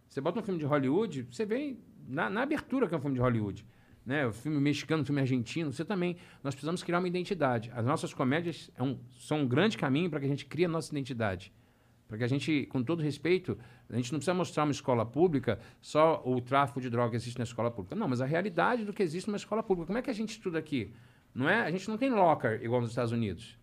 Você 0.09 0.21
bota 0.21 0.41
um 0.41 0.43
filme 0.43 0.59
de 0.61 0.67
Hollywood, 0.67 1.27
você 1.31 1.45
vê 1.45 1.77
na, 2.07 2.31
na 2.31 2.43
abertura 2.43 2.87
que 2.89 2.95
é 2.95 2.99
um 2.99 3.01
filme 3.01 3.15
de 3.17 3.21
Hollywood. 3.21 3.67
Né? 4.05 4.27
O 4.27 4.33
filme 4.33 4.61
mexicano, 4.61 5.03
o 5.03 5.07
filme 5.07 5.21
argentino, 5.21 5.73
você 5.73 5.85
também. 5.85 6.17
Nós 6.43 6.55
precisamos 6.55 6.83
criar 6.83 6.99
uma 6.99 7.09
identidade. 7.09 7.73
As 7.75 7.85
nossas 7.87 8.13
comédias 8.13 8.71
é 8.77 8.83
um- 8.83 8.99
são 9.19 9.41
um 9.41 9.49
grande 9.49 9.79
caminho 9.79 10.11
para 10.11 10.21
que 10.21 10.27
a 10.27 10.29
gente 10.29 10.45
crie 10.45 10.67
a 10.67 10.69
nossa 10.69 10.93
identidade. 10.93 11.53
Para 12.07 12.19
que 12.19 12.25
a 12.25 12.29
gente, 12.29 12.67
com 12.67 12.83
todo 12.83 13.03
respeito, 13.03 13.59
a 13.89 13.97
gente 13.97 14.13
não 14.13 14.19
precisa 14.19 14.35
mostrar 14.35 14.65
uma 14.65 14.73
escola 14.73 15.07
pública 15.07 15.59
só 15.81 16.23
o 16.25 16.39
tráfico 16.41 16.81
de 16.81 16.91
droga 16.91 17.17
existe 17.17 17.39
na 17.39 17.45
escola 17.45 17.71
pública. 17.71 17.97
Não, 17.97 18.07
mas 18.07 18.21
a 18.21 18.27
realidade 18.27 18.85
do 18.85 18.93
que 18.93 19.03
existe 19.03 19.27
numa 19.27 19.39
escola 19.39 19.63
pública. 19.63 19.87
Como 19.87 19.99
é 19.99 20.03
que 20.03 20.11
a 20.11 20.15
gente 20.15 20.31
estuda 20.33 20.59
aqui? 20.59 20.93
Não 21.35 21.49
é? 21.49 21.63
A 21.63 21.71
gente 21.71 21.89
não 21.89 21.97
tem 21.97 22.11
locker 22.11 22.63
igual 22.63 22.83
nos 22.83 22.91
Estados 22.91 23.11
Unidos. 23.11 23.59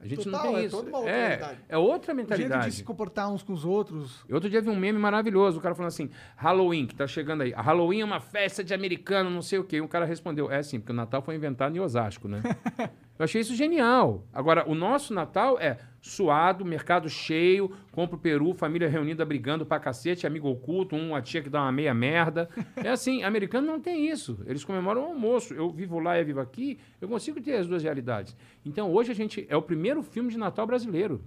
A 0.00 0.06
gente 0.06 0.26
não 0.26 0.38
Total, 0.38 0.52
tem 0.54 0.56
é 0.56 0.64
isso. 0.64 0.76
toda 0.76 0.88
uma 0.88 0.98
outra 0.98 1.12
é, 1.12 1.56
é 1.68 1.76
outra 1.76 2.12
O 2.12 2.16
jeito 2.16 2.30
mentalidade. 2.30 2.70
de 2.70 2.76
se 2.76 2.84
comportar 2.84 3.30
uns 3.30 3.42
com 3.42 3.52
os 3.52 3.66
outros. 3.66 4.24
E 4.26 4.32
Outro 4.32 4.48
dia 4.48 4.62
vi 4.62 4.70
um 4.70 4.76
meme 4.76 4.98
maravilhoso, 4.98 5.58
o 5.58 5.60
cara 5.60 5.74
falando 5.74 5.88
assim, 5.88 6.08
Halloween, 6.36 6.86
que 6.86 6.94
tá 6.94 7.06
chegando 7.06 7.42
aí. 7.42 7.52
A 7.52 7.60
Halloween 7.60 8.00
é 8.00 8.04
uma 8.04 8.18
festa 8.20 8.64
de 8.64 8.72
americano, 8.72 9.28
não 9.28 9.42
sei 9.42 9.58
o 9.58 9.64
quê. 9.64 9.76
E 9.76 9.80
um 9.82 9.86
cara 9.86 10.06
respondeu, 10.06 10.50
é 10.50 10.62
sim, 10.62 10.80
porque 10.80 10.92
o 10.92 10.94
Natal 10.94 11.20
foi 11.20 11.34
inventado 11.34 11.76
em 11.76 11.80
Osasco, 11.80 12.28
né? 12.28 12.40
Eu 13.18 13.24
achei 13.24 13.42
isso 13.42 13.54
genial. 13.54 14.24
Agora, 14.32 14.64
o 14.66 14.74
nosso 14.74 15.12
Natal 15.12 15.58
é 15.60 15.76
suado, 16.00 16.64
mercado 16.64 17.08
cheio, 17.08 17.70
compra 17.92 18.16
o 18.16 18.18
peru, 18.18 18.54
família 18.54 18.88
reunida 18.88 19.24
brigando 19.24 19.66
pra 19.66 19.78
cacete, 19.78 20.26
amigo 20.26 20.48
oculto, 20.48 20.96
um, 20.96 21.14
a 21.14 21.20
tia 21.20 21.42
que 21.42 21.50
dá 21.50 21.62
uma 21.62 21.72
meia 21.72 21.94
merda. 21.94 22.48
É 22.82 22.88
assim, 22.88 23.22
americano 23.22 23.66
não 23.66 23.78
tem 23.78 24.08
isso. 24.08 24.38
Eles 24.46 24.64
comemoram 24.64 25.02
o 25.02 25.04
almoço. 25.06 25.52
Eu 25.52 25.70
vivo 25.70 25.98
lá 25.98 26.18
e 26.18 26.24
vivo 26.24 26.40
aqui, 26.40 26.78
eu 27.00 27.08
consigo 27.08 27.40
ter 27.40 27.56
as 27.56 27.66
duas 27.66 27.82
realidades. 27.82 28.34
Então, 28.64 28.90
hoje 28.90 29.10
a 29.12 29.14
gente 29.14 29.46
é 29.48 29.56
o 29.56 29.60
primeiro 29.60 30.02
filme 30.02 30.30
de 30.30 30.38
Natal 30.38 30.66
brasileiro. 30.66 31.22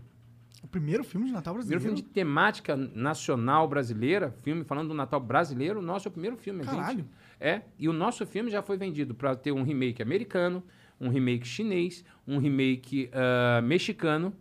O 0.64 0.68
primeiro 0.68 1.04
filme 1.04 1.28
de 1.28 1.34
Natal 1.34 1.54
Primeiro 1.54 1.80
brasileiro. 1.80 1.84
filme 1.84 2.10
de 2.10 2.14
temática 2.14 2.76
nacional 2.76 3.68
brasileira, 3.68 4.32
filme 4.42 4.64
falando 4.64 4.88
do 4.88 4.94
Natal 4.94 5.20
brasileiro, 5.20 5.80
o 5.80 5.82
nosso 5.82 6.08
é 6.08 6.10
o 6.10 6.12
primeiro 6.12 6.38
filme, 6.38 6.62
a 6.62 6.64
gente. 6.64 6.76
Caralho. 6.76 7.06
É, 7.40 7.62
e 7.78 7.90
o 7.90 7.94
nosso 7.94 8.26
filme 8.26 8.50
já 8.50 8.62
foi 8.62 8.78
vendido 8.78 9.14
para 9.14 9.36
ter 9.36 9.52
um 9.52 9.64
remake 9.64 10.02
americano, 10.02 10.64
um 11.00 11.10
remake 11.10 11.46
chinês, 11.46 12.06
um 12.26 12.38
remake 12.38 13.10
ah, 13.12 13.62
mexicano, 13.62 14.34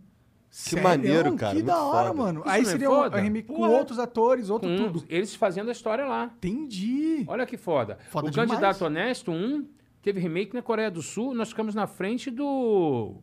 Sério? 0.54 0.82
maneiro, 0.86 1.34
cara, 1.34 1.56
Que 1.56 1.62
da 1.62 1.82
hora, 1.82 2.08
foda. 2.08 2.22
mano. 2.22 2.40
Isso 2.40 2.48
Aí 2.50 2.62
não 2.62 2.68
é 2.68 2.72
seria 2.72 2.90
um 2.90 2.94
foda? 2.94 3.18
remake 3.18 3.48
com 3.48 3.54
outros 3.62 3.98
atores, 3.98 4.50
outro 4.50 4.68
com 4.68 4.76
tudo. 4.76 5.04
eles 5.08 5.34
fazendo 5.34 5.70
a 5.70 5.72
história 5.72 6.04
lá. 6.04 6.30
Entendi. 6.36 7.24
Olha 7.26 7.46
que 7.46 7.56
foda. 7.56 7.98
Foda 8.10 8.28
o 8.28 8.30
demais. 8.30 8.50
Candidato 8.50 8.84
Honesto 8.84 9.30
1 9.32 9.66
teve 10.02 10.20
remake 10.20 10.52
na 10.54 10.60
Coreia 10.60 10.90
do 10.90 11.00
Sul, 11.00 11.32
nós 11.34 11.48
ficamos 11.48 11.74
na 11.74 11.86
frente 11.86 12.30
do... 12.30 13.14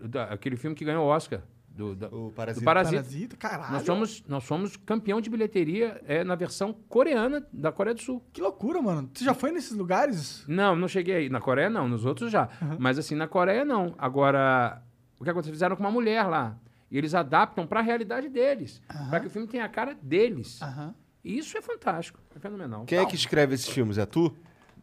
da- 0.00 0.24
aquele 0.24 0.56
filme 0.56 0.74
que 0.74 0.84
ganhou 0.84 1.04
o 1.04 1.08
Oscar. 1.08 1.42
Do, 1.68 1.94
da- 1.94 2.08
O 2.08 2.26
do 2.26 2.32
Parasita. 2.34 2.64
Parasita. 2.64 2.96
Parasita, 3.02 3.36
caralho. 3.36 3.72
Nós 3.74 3.82
somos, 3.84 4.24
nós 4.26 4.42
somos 4.42 4.76
campeão 4.76 5.20
de 5.20 5.30
bilheteria 5.30 6.00
é, 6.08 6.24
na 6.24 6.34
versão 6.34 6.72
coreana 6.88 7.46
da 7.52 7.70
Coreia 7.70 7.94
do 7.94 8.02
Sul. 8.02 8.20
Que 8.32 8.40
loucura, 8.40 8.82
mano. 8.82 9.08
Você 9.14 9.24
já 9.24 9.32
foi 9.32 9.52
nesses 9.52 9.76
lugares? 9.76 10.44
Não, 10.48 10.74
não 10.74 10.88
cheguei 10.88 11.14
aí. 11.14 11.28
Na 11.28 11.40
Coreia 11.40 11.70
não, 11.70 11.86
nos 11.86 12.04
outros 12.04 12.32
já. 12.32 12.48
Mas 12.80 12.98
assim, 12.98 13.14
na 13.14 13.28
Coreia 13.28 13.64
não. 13.64 13.94
Agora, 13.96 14.82
o 15.18 15.24
que 15.24 15.30
aconteceu? 15.30 15.52
Fizeram 15.52 15.76
com 15.76 15.82
uma 15.82 15.90
mulher 15.90 16.24
lá. 16.24 16.56
E 16.90 16.96
eles 16.96 17.14
adaptam 17.14 17.66
para 17.66 17.80
a 17.80 17.82
realidade 17.82 18.28
deles. 18.28 18.80
Para 19.10 19.20
que 19.20 19.26
o 19.26 19.30
filme 19.30 19.46
tenha 19.46 19.64
a 19.64 19.68
cara 19.68 19.94
deles. 20.00 20.60
Aham. 20.62 20.94
E 21.24 21.36
isso 21.38 21.56
é 21.58 21.60
fantástico. 21.62 22.18
É 22.34 22.38
fenomenal. 22.38 22.84
Quem 22.86 22.98
é 22.98 23.04
que 23.04 23.14
escreve 23.14 23.54
esses 23.54 23.68
filmes? 23.68 23.98
É 23.98 24.06
tu? 24.06 24.34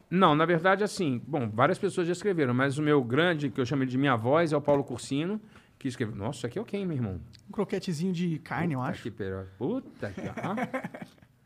Não, 0.10 0.36
na 0.36 0.46
verdade, 0.46 0.84
assim, 0.84 1.20
bom, 1.26 1.50
várias 1.50 1.80
pessoas 1.80 2.06
já 2.06 2.14
escreveram, 2.14 2.54
mas 2.54 2.78
o 2.78 2.82
meu 2.82 3.04
grande, 3.04 3.50
que 3.50 3.60
eu 3.60 3.66
chamo 3.66 3.82
ele 3.84 3.90
de 3.90 3.98
minha 3.98 4.16
voz, 4.16 4.54
é 4.54 4.58
o 4.58 4.62
Paulo 4.62 4.84
Cursino, 4.84 5.42
que 5.80 5.88
escreveu. 5.88 6.16
Nossa, 6.16 6.38
isso 6.40 6.46
aqui 6.46 6.60
é 6.60 6.62
o 6.62 6.66
quem, 6.66 6.86
meu 6.86 6.96
irmão? 6.96 7.20
Um 7.50 7.52
croquetezinho 7.52 8.14
de 8.14 8.38
carne, 8.40 8.74
eu 8.76 8.80
Puta 8.80 8.92
acho. 8.92 9.02
Que 9.04 9.12
pera- 9.12 9.48
Puta 9.58 10.12
que. 10.12 10.22
ah. 10.22 11.00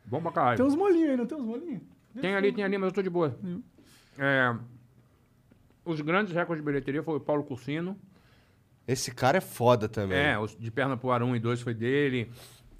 Bom 0.04 0.20
pra 0.20 0.30
caralho. 0.32 0.56
Tem 0.58 0.66
uns 0.66 0.74
molhinhos 0.74 1.10
aí, 1.10 1.16
não 1.16 1.26
tem 1.26 1.38
uns 1.38 1.44
molhinhos? 1.44 1.82
Tem 2.20 2.34
ali, 2.34 2.52
tem 2.52 2.62
ali, 2.64 2.76
mas 2.76 2.88
eu 2.88 2.94
tô 2.94 3.02
de 3.02 3.08
boa. 3.10 3.34
É, 4.18 4.54
os 5.84 6.00
grandes 6.02 6.34
recordes 6.34 6.62
de 6.62 6.66
bilheteria 6.70 7.02
foi 7.02 7.16
o 7.16 7.20
Paulo 7.20 7.42
Cursino. 7.44 7.96
Esse 8.90 9.12
cara 9.12 9.38
é 9.38 9.40
foda 9.40 9.88
também. 9.88 10.18
É, 10.18 10.38
os 10.38 10.56
de 10.56 10.70
perna 10.70 10.96
pro 10.96 11.10
ar 11.12 11.22
1 11.22 11.36
e 11.36 11.38
2 11.38 11.60
foi 11.60 11.74
dele. 11.74 12.30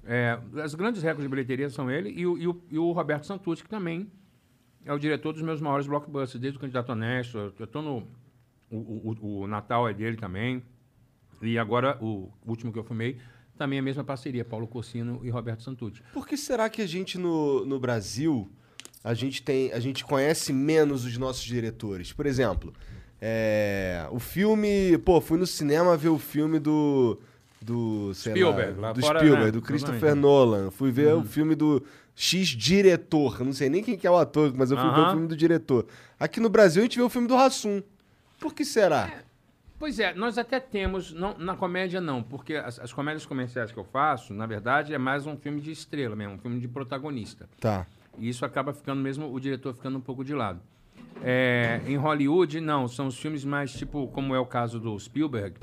É, 0.03 0.37
os 0.65 0.75
grandes 0.75 1.01
recordes 1.01 1.23
de 1.23 1.29
bilheteria 1.29 1.69
são 1.69 1.89
ele 1.89 2.09
e 2.09 2.25
o, 2.25 2.37
e 2.37 2.47
o, 2.47 2.61
e 2.71 2.77
o 2.77 2.91
Roberto 2.91 3.25
Santucci, 3.25 3.63
que 3.63 3.69
também 3.69 4.11
é 4.83 4.91
o 4.91 4.99
diretor 4.99 5.31
dos 5.31 5.41
meus 5.41 5.61
maiores 5.61 5.87
blockbusters, 5.87 6.41
desde 6.41 6.57
o 6.57 6.59
Candidato 6.59 6.91
Honesto. 6.91 7.53
Eu, 7.57 7.67
tô 7.67 7.81
no. 7.81 8.07
O, 8.69 9.11
o, 9.11 9.41
o 9.41 9.47
Natal 9.47 9.87
é 9.87 9.93
dele 9.93 10.17
também. 10.17 10.63
E 11.41 11.57
agora, 11.57 11.97
o 12.01 12.31
último 12.45 12.73
que 12.73 12.79
eu 12.79 12.83
filmei, 12.83 13.17
também 13.57 13.77
é 13.77 13.79
a 13.79 13.83
mesma 13.83 14.03
parceria, 14.03 14.43
Paulo 14.43 14.67
Cursino 14.67 15.21
e 15.23 15.29
Roberto 15.29 15.63
Santucci. 15.63 16.03
Por 16.13 16.27
que 16.27 16.35
será 16.35 16.69
que 16.69 16.81
a 16.81 16.87
gente 16.87 17.17
no, 17.17 17.65
no 17.65 17.79
Brasil 17.79 18.51
a 19.03 19.13
gente 19.13 19.41
tem 19.41 19.71
a 19.71 19.79
gente 19.79 20.03
conhece 20.03 20.51
menos 20.51 21.05
os 21.05 21.17
nossos 21.17 21.43
diretores? 21.43 22.11
Por 22.11 22.25
exemplo, 22.25 22.73
é, 23.21 24.07
o 24.11 24.19
filme, 24.19 24.97
pô, 24.99 25.21
fui 25.21 25.37
no 25.37 25.45
cinema 25.45 25.95
ver 25.95 26.09
o 26.09 26.17
filme 26.17 26.57
do 26.57 27.19
do 27.61 28.11
sei 28.15 28.31
Spielberg, 28.31 28.79
lá, 28.79 28.87
lá 28.87 28.93
do 28.93 29.01
fora, 29.01 29.19
Spielberg, 29.19 29.45
né? 29.45 29.51
do 29.51 29.61
Christopher. 29.61 30.15
Nolan. 30.15 30.71
Fui 30.71 30.91
ver 30.91 31.13
o 31.13 31.23
filme 31.23 31.53
do 31.53 31.83
X 32.15 32.47
diretor. 32.47 33.45
Não 33.45 33.53
sei 33.53 33.69
nem 33.69 33.83
quem 33.83 33.95
que 33.95 34.07
é 34.07 34.11
o 34.11 34.17
ator, 34.17 34.51
mas 34.55 34.71
eu 34.71 34.77
fui 34.77 34.89
ver 34.89 35.01
o 35.01 35.11
filme 35.11 35.27
do 35.27 35.37
diretor. 35.37 35.85
Aqui 36.19 36.39
no 36.39 36.49
Brasil 36.49 36.81
a 36.81 36.85
gente 36.85 36.97
vê 36.97 37.03
o 37.03 37.09
filme 37.09 37.27
do 37.27 37.35
Hassum. 37.35 37.83
Por 38.39 38.55
que 38.55 38.65
será? 38.65 39.11
Pois 39.77 39.99
é, 39.99 40.13
nós 40.13 40.37
até 40.37 40.59
temos, 40.59 41.11
não, 41.11 41.35
na 41.37 41.55
comédia 41.55 41.99
não, 41.99 42.21
porque 42.21 42.55
as, 42.55 42.79
as 42.79 42.93
comédias 42.93 43.25
comerciais 43.25 43.71
que 43.71 43.77
eu 43.77 43.83
faço, 43.83 44.31
na 44.31 44.45
verdade, 44.45 44.93
é 44.93 44.97
mais 44.97 45.25
um 45.25 45.35
filme 45.35 45.59
de 45.59 45.71
estrela 45.71 46.15
mesmo, 46.15 46.35
um 46.35 46.37
filme 46.37 46.59
de 46.59 46.67
protagonista. 46.67 47.49
Tá. 47.59 47.87
E 48.17 48.29
isso 48.29 48.45
acaba 48.45 48.73
ficando 48.73 49.01
mesmo, 49.01 49.33
o 49.33 49.39
diretor 49.39 49.73
ficando 49.73 49.97
um 49.97 50.01
pouco 50.01 50.23
de 50.23 50.35
lado. 50.35 50.59
É, 51.23 51.81
em 51.85 51.95
Hollywood, 51.97 52.59
não, 52.59 52.87
são 52.87 53.07
os 53.07 53.17
filmes 53.17 53.45
mais 53.45 53.71
tipo, 53.71 54.07
como 54.07 54.33
é 54.33 54.39
o 54.39 54.45
caso 54.45 54.79
do 54.79 54.97
Spielberg, 54.99 55.55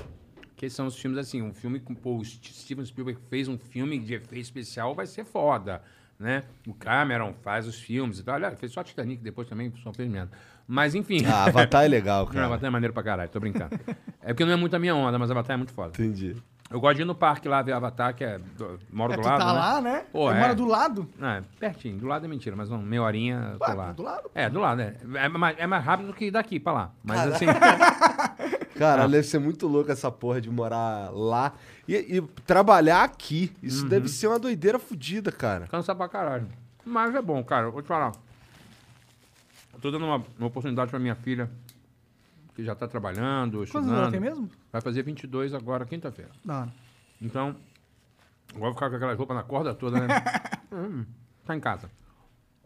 que 0.55 0.69
são 0.69 0.87
os 0.87 0.97
filmes 0.97 1.17
assim, 1.17 1.41
um 1.41 1.53
filme 1.53 1.79
com 1.79 1.93
pô, 1.93 2.17
o 2.17 2.23
Steven 2.25 2.85
Spielberg 2.85 3.19
fez 3.29 3.47
um 3.47 3.57
filme 3.57 3.99
de 3.99 4.13
efeito 4.13 4.41
especial, 4.41 4.95
vai 4.95 5.05
ser 5.05 5.25
foda, 5.25 5.81
né? 6.17 6.43
O 6.67 6.73
Cameron 6.73 7.33
faz 7.41 7.67
os 7.67 7.79
filmes 7.79 8.19
e 8.19 8.23
tal. 8.23 8.35
Olha, 8.35 8.51
fez 8.55 8.71
só 8.71 8.83
Titanic 8.83 9.21
depois 9.21 9.47
também, 9.47 9.71
só 9.83 9.91
fez 9.93 10.09
merda. 10.09 10.31
Mas 10.67 10.95
enfim. 10.95 11.25
Ah, 11.25 11.45
Avatar 11.45 11.83
é 11.83 11.87
legal, 11.87 12.25
Não, 12.27 12.33
cara. 12.33 12.45
Avatar 12.45 12.67
é 12.67 12.69
maneiro 12.69 12.93
pra 12.93 13.03
caralho, 13.03 13.29
tô 13.29 13.39
brincando. 13.39 13.77
é 14.21 14.27
porque 14.27 14.45
não 14.45 14.53
é 14.53 14.55
muito 14.55 14.75
a 14.75 14.79
minha 14.79 14.95
onda, 14.95 15.17
mas 15.17 15.31
Avatar 15.31 15.53
é 15.55 15.57
muito 15.57 15.73
foda. 15.73 15.91
Entendi. 15.93 16.35
Eu 16.71 16.79
gosto 16.79 16.97
de 16.97 17.01
ir 17.01 17.05
no 17.05 17.15
parque 17.15 17.47
lá 17.47 17.61
ver 17.63 17.71
Avatar, 17.73 18.13
que 18.13 18.23
é. 18.23 18.37
do- 18.37 18.79
Moro 18.91 19.13
É, 19.13 19.15
do 19.15 19.21
tu 19.23 19.27
lado. 19.27 19.39
tá 19.39 19.45
né? 19.53 19.59
lá, 19.59 19.81
né? 19.81 20.05
Pô, 20.11 20.31
é. 20.31 20.39
mora 20.39 20.53
do 20.53 20.65
lado. 20.65 21.09
Ah, 21.19 21.37
é 21.37 21.43
pertinho. 21.59 21.97
Do 21.97 22.05
lado 22.05 22.25
é 22.25 22.27
mentira, 22.29 22.55
mas 22.55 22.69
uma 22.69 22.77
meia 22.77 23.01
horinha, 23.01 23.55
tô 23.57 23.65
Ué, 23.65 23.73
lá. 23.73 23.91
do 23.91 24.03
lado. 24.03 24.31
É, 24.35 24.49
do 24.49 24.59
lado, 24.59 24.81
é. 24.81 24.95
É 25.15 25.27
mais, 25.29 25.57
é 25.57 25.65
mais 25.65 25.83
rápido 25.83 26.07
do 26.07 26.13
que 26.13 26.29
daqui 26.29 26.59
pra 26.59 26.71
lá. 26.73 26.91
Mas 27.03 27.21
assim. 27.33 27.45
Cara, 28.77 29.03
Ah. 29.03 29.07
deve 29.07 29.23
ser 29.23 29.39
muito 29.39 29.67
louco 29.67 29.91
essa 29.91 30.09
porra 30.11 30.39
de 30.39 30.49
morar 30.49 31.09
lá 31.11 31.53
e, 31.87 31.95
e 32.17 32.21
trabalhar 32.45 33.03
aqui. 33.03 33.51
Isso 33.63 33.83
Uhum. 33.83 33.89
deve 33.89 34.07
ser 34.07 34.27
uma 34.27 34.39
doideira 34.39 34.77
fodida, 34.79 35.31
cara. 35.31 35.67
Cansa 35.67 35.93
pra 35.95 36.07
caralho. 36.07 36.47
Mas 36.85 37.13
é 37.15 37.21
bom, 37.21 37.43
cara. 37.43 37.69
Vou 37.71 37.81
te 37.81 37.87
falar. 37.87 38.11
Eu 39.73 39.79
tô 39.81 39.91
dando 39.91 40.05
uma, 40.05 40.23
uma 40.37 40.47
oportunidade 40.47 40.89
pra 40.91 40.99
minha 40.99 41.15
filha, 41.15 41.49
que 42.59 42.65
já 42.65 42.75
tá 42.75 42.87
trabalhando, 42.87 43.59
Quantos 43.59 43.69
estudando. 43.69 43.89
anos 43.89 44.01
ela 44.01 44.11
tem 44.11 44.19
mesmo? 44.19 44.49
Vai 44.71 44.81
fazer 44.81 45.01
22 45.01 45.53
agora, 45.53 45.85
quinta-feira. 45.85 46.31
Da 46.43 46.61
hora. 46.61 46.73
Então, 47.21 47.55
vou 48.53 48.73
ficar 48.73 48.89
com 48.89 48.95
aquelas 48.97 49.17
roupas 49.17 49.37
na 49.37 49.43
corda 49.43 49.73
toda, 49.73 49.99
né? 49.99 50.07
hum, 50.71 51.05
tá 51.45 51.55
em 51.55 51.59
casa. 51.59 51.89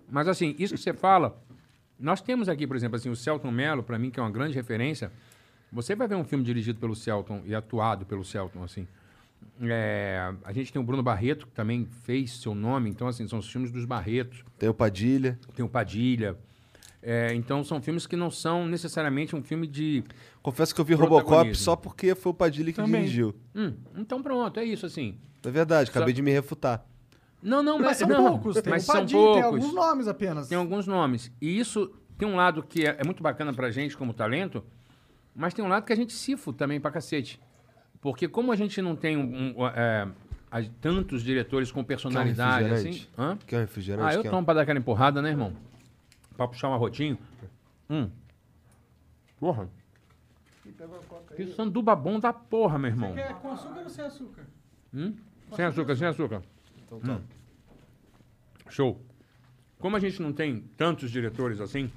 Mas 0.10 0.28
assim, 0.28 0.56
isso 0.58 0.74
que 0.74 0.82
você 0.82 0.94
fala, 0.94 1.39
nós 2.00 2.22
temos 2.22 2.50
aqui, 2.50 2.66
por 2.66 2.76
exemplo, 2.76 2.96
assim, 2.96 3.10
o 3.10 3.16
Celton 3.16 3.52
Mello, 3.52 3.84
pra 3.84 4.00
mim, 4.00 4.10
que 4.10 4.20
é 4.20 4.24
uma 4.24 4.32
grande 4.32 4.56
referência. 4.56 5.12
Você 5.72 5.96
vai 5.96 6.08
ver 6.08 6.16
um 6.16 6.24
filme 6.24 6.44
dirigido 6.44 6.80
pelo 6.80 6.96
Celton 6.96 7.41
e 7.46 7.54
atuado 7.54 8.06
pelo 8.06 8.24
Celton, 8.24 8.64
assim. 8.64 8.88
É, 9.62 10.34
a 10.44 10.52
gente 10.52 10.74
tem 10.74 10.82
o 10.82 10.86
Bruno 10.86 11.04
Barreto, 11.04 11.46
que 11.46 11.54
também 11.54 11.86
fez 11.86 12.39
seu 12.41 12.56
nome, 12.56 12.89
então, 12.89 13.08
assim, 13.08 13.28
são 13.28 13.39
os 13.39 13.50
filmes 13.50 13.72
dos 13.72 13.86
Barretos. 13.86 14.44
Tem 14.58 14.70
o 14.70 14.74
Padilha. 14.74 15.39
Tem 15.56 15.64
o 15.64 15.70
Padilha. 15.70 16.36
É, 17.06 17.34
então, 17.34 17.64
são 17.66 17.82
filmes 17.82 18.08
que 18.08 18.16
não 18.16 18.32
são 18.32 18.66
necessariamente 18.66 19.36
um 19.36 19.43
filme 19.43 19.68
de. 19.68 20.06
Confesso 20.41 20.74
que 20.74 20.80
eu 20.80 20.86
vi 20.86 20.93
Robocop 20.93 21.54
só 21.54 21.76
porque 21.76 22.16
foi 22.16 22.32
o 22.32 22.34
Padilha 22.34 22.72
que 22.72 22.78
Também. 22.78 23.01
dirigiu. 23.01 23.36
Hum, 23.54 23.74
então, 23.97 24.24
pronto, 24.24 24.58
é 24.58 24.64
isso, 24.64 24.86
assim. 24.86 25.18
É 25.45 25.51
verdade, 25.51 25.89
acabei 25.89 26.14
Só- 26.14 26.16
de 26.16 26.22
me 26.22 26.32
refutar. 26.32 26.86
Não, 27.41 27.62
não, 27.62 27.78
Mas 27.78 27.97
são 27.97 28.08
não, 28.08 28.39
poucos. 28.39 28.62
Tem 28.62 28.72
mas 28.72 28.84
são 28.84 28.95
Padilha, 28.95 29.20
poucos. 29.20 29.36
tem 29.36 29.43
alguns 29.43 29.74
nomes 29.74 30.08
apenas. 30.08 30.47
Tem 30.47 30.58
alguns 30.58 30.88
nomes. 30.88 31.30
E 31.41 31.60
isso 31.60 31.93
tem 32.18 32.26
um 32.26 32.38
lado 32.38 32.64
que 32.64 32.88
é, 32.88 32.95
é 32.97 33.04
muito 33.04 33.22
bacana 33.22 33.51
pra 33.54 33.70
gente 33.70 33.97
como 33.97 34.14
talento, 34.14 34.64
mas 35.36 35.54
tem 35.54 35.64
um 35.64 35.68
lado 35.68 35.86
que 35.86 35.91
a 35.91 35.95
gente 35.97 36.14
cifra 36.14 36.54
também 36.54 36.80
pra 36.80 36.89
cacete. 36.89 37.38
Porque 37.99 38.30
como 38.30 38.49
a 38.54 38.56
gente 38.56 38.82
não 38.82 38.95
tem 38.95 39.18
um, 39.18 39.56
um, 39.60 39.68
é, 39.68 40.08
tantos 40.80 41.22
diretores 41.22 41.70
com 41.70 41.84
personalidade 41.84 42.64
assim... 42.72 42.91
refrigerante? 42.91 43.10
Hã? 43.18 43.38
Quer 43.45 43.58
um 43.58 43.60
refrigerante? 43.60 44.16
Ah, 44.16 44.18
eu 44.18 44.24
tomo 44.24 44.45
pra 44.45 44.54
dar 44.54 44.62
aquela 44.62 44.80
empurrada, 44.80 45.22
né, 45.22 45.30
irmão? 45.30 45.51
Pra 46.36 46.48
puxar 46.48 46.70
um 46.70 46.74
arrotinho. 46.74 47.18
Hum. 47.90 48.10
Porra. 49.40 49.70
Que 51.36 51.48
sanduba 51.48 51.96
bom 51.96 52.20
da 52.20 52.32
porra, 52.32 52.80
meu 52.80 52.90
irmão. 52.90 53.18
É 53.18 53.34
com 53.34 53.52
açúcar 53.52 53.82
ou 53.82 53.90
sem 53.90 54.06
açúcar? 54.06 54.46
Hum? 54.94 55.16
Sem 55.56 55.66
açúcar, 55.66 55.96
sem 55.96 56.08
açúcar. 56.08 56.42
Então 56.86 57.00
tá. 57.00 57.20
Show. 58.70 59.00
Como 59.80 59.96
a 59.96 60.00
gente 60.00 60.22
não 60.22 60.32
tem 60.32 60.62
tantos 60.78 61.12
diretores 61.12 61.60
assim, 61.60 61.92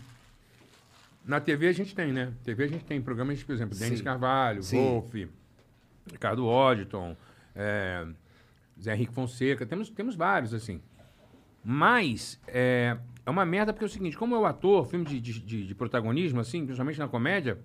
na 1.24 1.40
TV 1.40 1.68
a 1.68 1.72
gente 1.72 1.94
tem, 1.94 2.12
né? 2.12 2.32
TV 2.44 2.64
a 2.64 2.68
gente 2.68 2.84
tem 2.84 3.00
programas, 3.00 3.42
por 3.42 3.52
exemplo, 3.52 3.78
Denis. 3.78 4.00
Carvalho, 4.00 4.62
Sim. 4.62 4.78
Wolf, 4.78 5.14
Ricardo 6.10 6.46
Odditon, 6.46 7.16
é, 7.54 8.06
Zé 8.80 8.94
Henrique 8.94 9.12
Fonseca, 9.12 9.66
temos, 9.66 9.90
temos 9.90 10.14
vários, 10.14 10.52
assim. 10.54 10.80
Mas 11.64 12.40
é, 12.46 12.96
é 13.26 13.30
uma 13.30 13.44
merda 13.44 13.72
porque 13.72 13.84
é 13.84 13.88
o 13.88 13.90
seguinte, 13.90 14.16
como 14.16 14.38
o 14.38 14.46
ator, 14.46 14.86
filme 14.86 15.04
de, 15.04 15.20
de, 15.20 15.66
de- 15.66 15.74
protagonismo, 15.74 16.38
assim, 16.38 16.64
principalmente 16.64 17.00
na 17.00 17.08
comédia, 17.08 17.58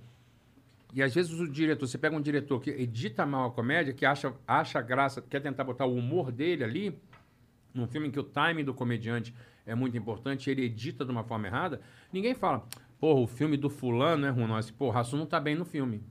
e 0.92 1.04
às 1.04 1.14
vezes 1.14 1.40
o 1.40 1.48
diretor, 1.48 1.88
você 1.88 2.00
pega 2.00 2.16
um 2.16 2.22
diretor 2.22 2.60
que 2.60 2.72
edita 2.72 3.26
mal 3.26 3.48
a 3.48 3.52
comédia, 3.52 3.94
que 3.94 4.04
acha, 4.04 4.34
acha 4.48 4.82
graça, 4.82 5.22
quer 5.22 5.40
tentar 5.40 5.64
botar 5.64 5.86
o 5.86 5.96
humor 5.96 6.32
dele 6.32 6.64
ali, 6.64 7.00
num 7.74 7.88
filme 7.88 8.08
em 8.08 8.12
que 8.12 8.20
o 8.20 8.24
timing 8.24 8.66
do 8.66 8.74
comediante 8.74 9.34
é 9.66 9.76
muito 9.76 9.96
importante, 9.96 10.50
ele 10.50 10.66
edita 10.66 11.06
de 11.06 11.12
uma 11.12 11.24
forma 11.24 11.48
errada, 11.48 11.80
ninguém 12.12 12.34
fala, 12.34 12.66
porra, 13.00 13.22
o 13.22 13.28
filme 13.28 13.56
do 13.56 13.70
fulano 13.70 14.26
é 14.26 14.30
ruim, 14.32 14.48
não, 14.48 14.58
esse 14.58 14.74
porra, 14.74 14.96
Rassum 14.96 15.18
não 15.18 15.28
tá 15.28 15.40
bem 15.40 15.56
no 15.56 15.64
filme. 15.64 16.04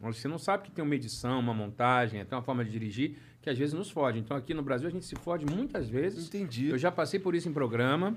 Você 0.00 0.28
não 0.28 0.36
sabe 0.36 0.64
que 0.64 0.70
tem 0.70 0.84
uma 0.84 0.94
edição, 0.94 1.40
uma 1.40 1.54
montagem, 1.54 2.20
até 2.20 2.36
uma 2.36 2.42
forma 2.42 2.64
de 2.64 2.70
dirigir, 2.70 3.16
que 3.40 3.48
às 3.48 3.56
vezes 3.56 3.72
nos 3.72 3.90
fode. 3.90 4.18
Então 4.18 4.36
aqui 4.36 4.52
no 4.52 4.62
Brasil 4.62 4.86
a 4.88 4.90
gente 4.90 5.06
se 5.06 5.16
fode 5.16 5.46
muitas 5.46 5.88
vezes. 5.88 6.26
Entendi. 6.26 6.66
Eu 6.68 6.76
já 6.76 6.92
passei 6.92 7.18
por 7.18 7.34
isso 7.34 7.48
em 7.48 7.52
programa, 7.52 8.14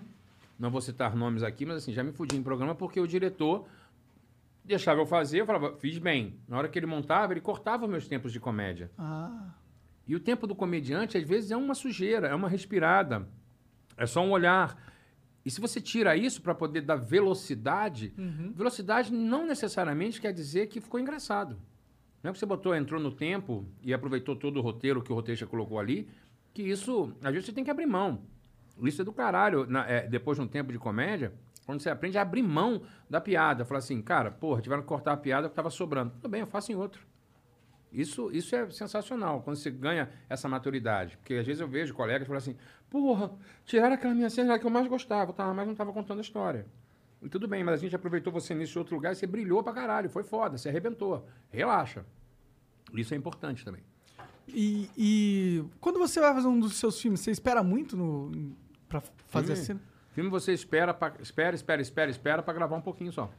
não 0.59 0.69
vou 0.69 0.81
citar 0.81 1.15
nomes 1.15 1.41
aqui, 1.41 1.65
mas 1.65 1.77
assim, 1.77 1.93
já 1.93 2.03
me 2.03 2.11
fudi 2.11 2.35
em 2.35 2.43
programa 2.43 2.75
porque 2.75 2.99
o 2.99 3.07
diretor 3.07 3.65
deixava 4.63 4.99
eu 4.99 5.05
fazer, 5.05 5.39
eu 5.41 5.45
falava, 5.45 5.75
fiz 5.77 5.97
bem. 5.97 6.35
Na 6.47 6.57
hora 6.57 6.67
que 6.67 6.77
ele 6.77 6.85
montava, 6.85 7.33
ele 7.33 7.41
cortava 7.41 7.87
meus 7.87 8.07
tempos 8.07 8.31
de 8.31 8.39
comédia. 8.39 8.91
Ah, 8.97 9.53
E 10.05 10.15
o 10.15 10.19
tempo 10.19 10.45
do 10.45 10.53
comediante, 10.53 11.17
às 11.17 11.23
vezes, 11.23 11.49
é 11.51 11.57
uma 11.57 11.73
sujeira, 11.73 12.27
é 12.27 12.35
uma 12.35 12.49
respirada, 12.49 13.27
é 13.97 14.05
só 14.05 14.23
um 14.23 14.31
olhar. 14.31 14.77
E 15.45 15.49
se 15.49 15.61
você 15.61 15.79
tira 15.79 16.15
isso 16.17 16.41
para 16.41 16.53
poder 16.53 16.81
dar 16.81 16.97
velocidade, 16.97 18.13
velocidade 18.53 19.13
não 19.13 19.45
necessariamente 19.47 20.19
quer 20.19 20.33
dizer 20.33 20.67
que 20.67 20.81
ficou 20.81 20.99
engraçado. 20.99 21.57
Não 22.21 22.29
é 22.29 22.33
que 22.33 22.39
você 22.39 22.45
botou, 22.45 22.75
entrou 22.75 22.99
no 22.99 23.11
tempo 23.11 23.65
e 23.81 23.93
aproveitou 23.93 24.35
todo 24.35 24.57
o 24.57 24.61
roteiro 24.61 25.01
que 25.01 25.11
o 25.11 25.15
roteirista 25.15 25.47
colocou 25.47 25.79
ali, 25.79 26.07
que 26.53 26.61
isso, 26.63 27.13
às 27.23 27.31
vezes, 27.31 27.45
você 27.45 27.53
tem 27.53 27.63
que 27.63 27.71
abrir 27.71 27.85
mão. 27.85 28.21
Isso 28.81 29.01
é 29.01 29.05
do 29.05 29.11
caralho. 29.13 29.65
na- 29.67 29.87
é, 29.89 30.07
depois 30.07 30.37
de 30.37 30.43
um 30.43 30.47
tempo 30.47 30.71
de 30.71 30.79
comédia, 30.79 31.33
quando 31.65 31.81
você 31.81 31.89
aprende 31.89 32.17
a 32.17 32.21
abrir 32.21 32.41
mão 32.43 32.81
da 33.09 33.19
piada. 33.21 33.63
Falar 33.65 33.79
assim, 33.79 34.01
cara, 34.01 34.31
porra, 34.31 34.61
tiveram 34.61 34.81
que 34.81 34.87
cortar 34.87 35.13
a 35.13 35.17
piada 35.17 35.43
porque 35.47 35.53
estava 35.53 35.69
sobrando. 35.69 36.11
Tudo 36.11 36.29
bem, 36.29 36.41
eu 36.41 36.47
faço 36.47 36.71
em 36.71 36.75
outro. 36.75 37.07
Isso, 37.91 38.29
isso 38.31 38.55
é 38.55 38.69
sensacional, 38.69 39.41
quando 39.41 39.55
você 39.57 39.71
ganha 39.71 40.09
essa 40.29 40.47
maturidade. 40.47 41.17
Porque 41.17 41.33
às 41.35 41.45
vezes 41.45 41.59
eu 41.59 41.67
vejo 41.67 41.93
colegas 41.93 42.27
falar 42.27 42.37
assim, 42.37 42.55
porra, 42.89 43.31
tiraram 43.65 43.95
aquela 43.95 44.13
minha 44.13 44.29
cena 44.29 44.59
que 44.59 44.65
eu 44.65 44.69
mais 44.69 44.87
gostava, 44.87 45.33
tá, 45.33 45.51
mas 45.53 45.65
não 45.65 45.71
estava 45.73 45.91
contando 45.91 46.19
a 46.19 46.21
história. 46.21 46.67
E 47.21 47.27
tudo 47.27 47.47
bem, 47.47 47.63
mas 47.63 47.73
a 47.73 47.77
gente 47.77 47.95
aproveitou 47.95 48.31
você 48.31 48.53
nesse 48.53 48.77
outro 48.77 48.95
lugar 48.95 49.11
e 49.11 49.15
você 49.15 49.25
brilhou 49.25 49.63
pra 49.63 49.73
caralho, 49.73 50.07
foi 50.09 50.23
foda, 50.23 50.55
você 50.57 50.69
arrebentou. 50.69 51.27
Relaxa. 51.49 52.05
Isso 52.93 53.13
é 53.13 53.17
importante 53.17 53.65
também. 53.65 53.81
e, 54.47 54.89
e 54.97 55.63
quando 55.81 55.97
você 55.99 56.19
vai 56.19 56.33
fazer 56.33 56.47
um 56.47 56.59
dos 56.59 56.75
seus 56.75 56.99
filmes, 57.01 57.19
você 57.21 57.31
espera 57.31 57.61
muito 57.63 57.97
no, 57.97 58.31
pra 58.89 59.01
fazer 59.27 59.53
Filme? 59.53 59.65
cena? 59.65 59.81
Filme 60.13 60.29
você 60.29 60.51
espera, 60.51 60.93
pra, 60.93 61.13
espera, 61.21 61.55
espera, 61.55 61.81
espera, 61.81 62.11
espera 62.11 62.43
pra 62.43 62.53
gravar 62.53 62.75
um 62.75 62.81
pouquinho 62.81 63.11
só. 63.13 63.31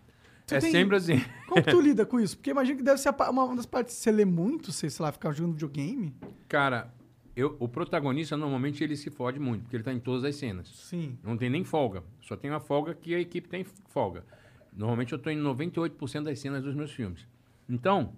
Você 0.46 0.56
é 0.56 0.60
tem- 0.60 0.70
sempre 0.70 0.96
assim. 0.96 1.20
Como 1.46 1.62
que 1.62 1.70
tu 1.70 1.78
lida 1.82 2.06
com 2.06 2.18
isso? 2.18 2.36
Porque 2.36 2.50
imagina 2.50 2.76
que 2.78 2.82
deve 2.82 2.98
ser 2.98 3.10
uma 3.28 3.54
das 3.56 3.66
partes. 3.66 3.94
Você 3.94 4.10
lê 4.10 4.24
muito, 4.24 4.72
você, 4.72 4.88
sei 4.88 5.04
lá, 5.04 5.12
ficar 5.12 5.32
jogando 5.32 5.52
videogame? 5.52 6.14
Cara, 6.48 6.92
eu, 7.36 7.56
o 7.60 7.68
protagonista 7.68 8.36
normalmente 8.36 8.82
ele 8.82 8.96
se 8.96 9.10
fode 9.10 9.38
muito, 9.38 9.62
porque 9.62 9.76
ele 9.76 9.82
tá 9.84 9.92
em 9.92 10.00
todas 10.00 10.24
as 10.24 10.34
cenas. 10.36 10.68
Sim. 10.68 11.18
Não 11.22 11.36
tem 11.36 11.50
nem 11.50 11.64
folga. 11.64 12.02
Só 12.22 12.36
tem 12.36 12.50
uma 12.50 12.60
folga 12.60 12.94
que 12.94 13.14
a 13.14 13.20
equipe 13.20 13.48
tem 13.48 13.64
folga. 13.88 14.24
Normalmente 14.72 15.12
eu 15.12 15.16
estou 15.16 15.32
em 15.32 15.38
98% 15.38 16.22
das 16.22 16.38
cenas 16.38 16.62
dos 16.62 16.74
meus 16.74 16.92
filmes. 16.92 17.26
Então, 17.68 18.12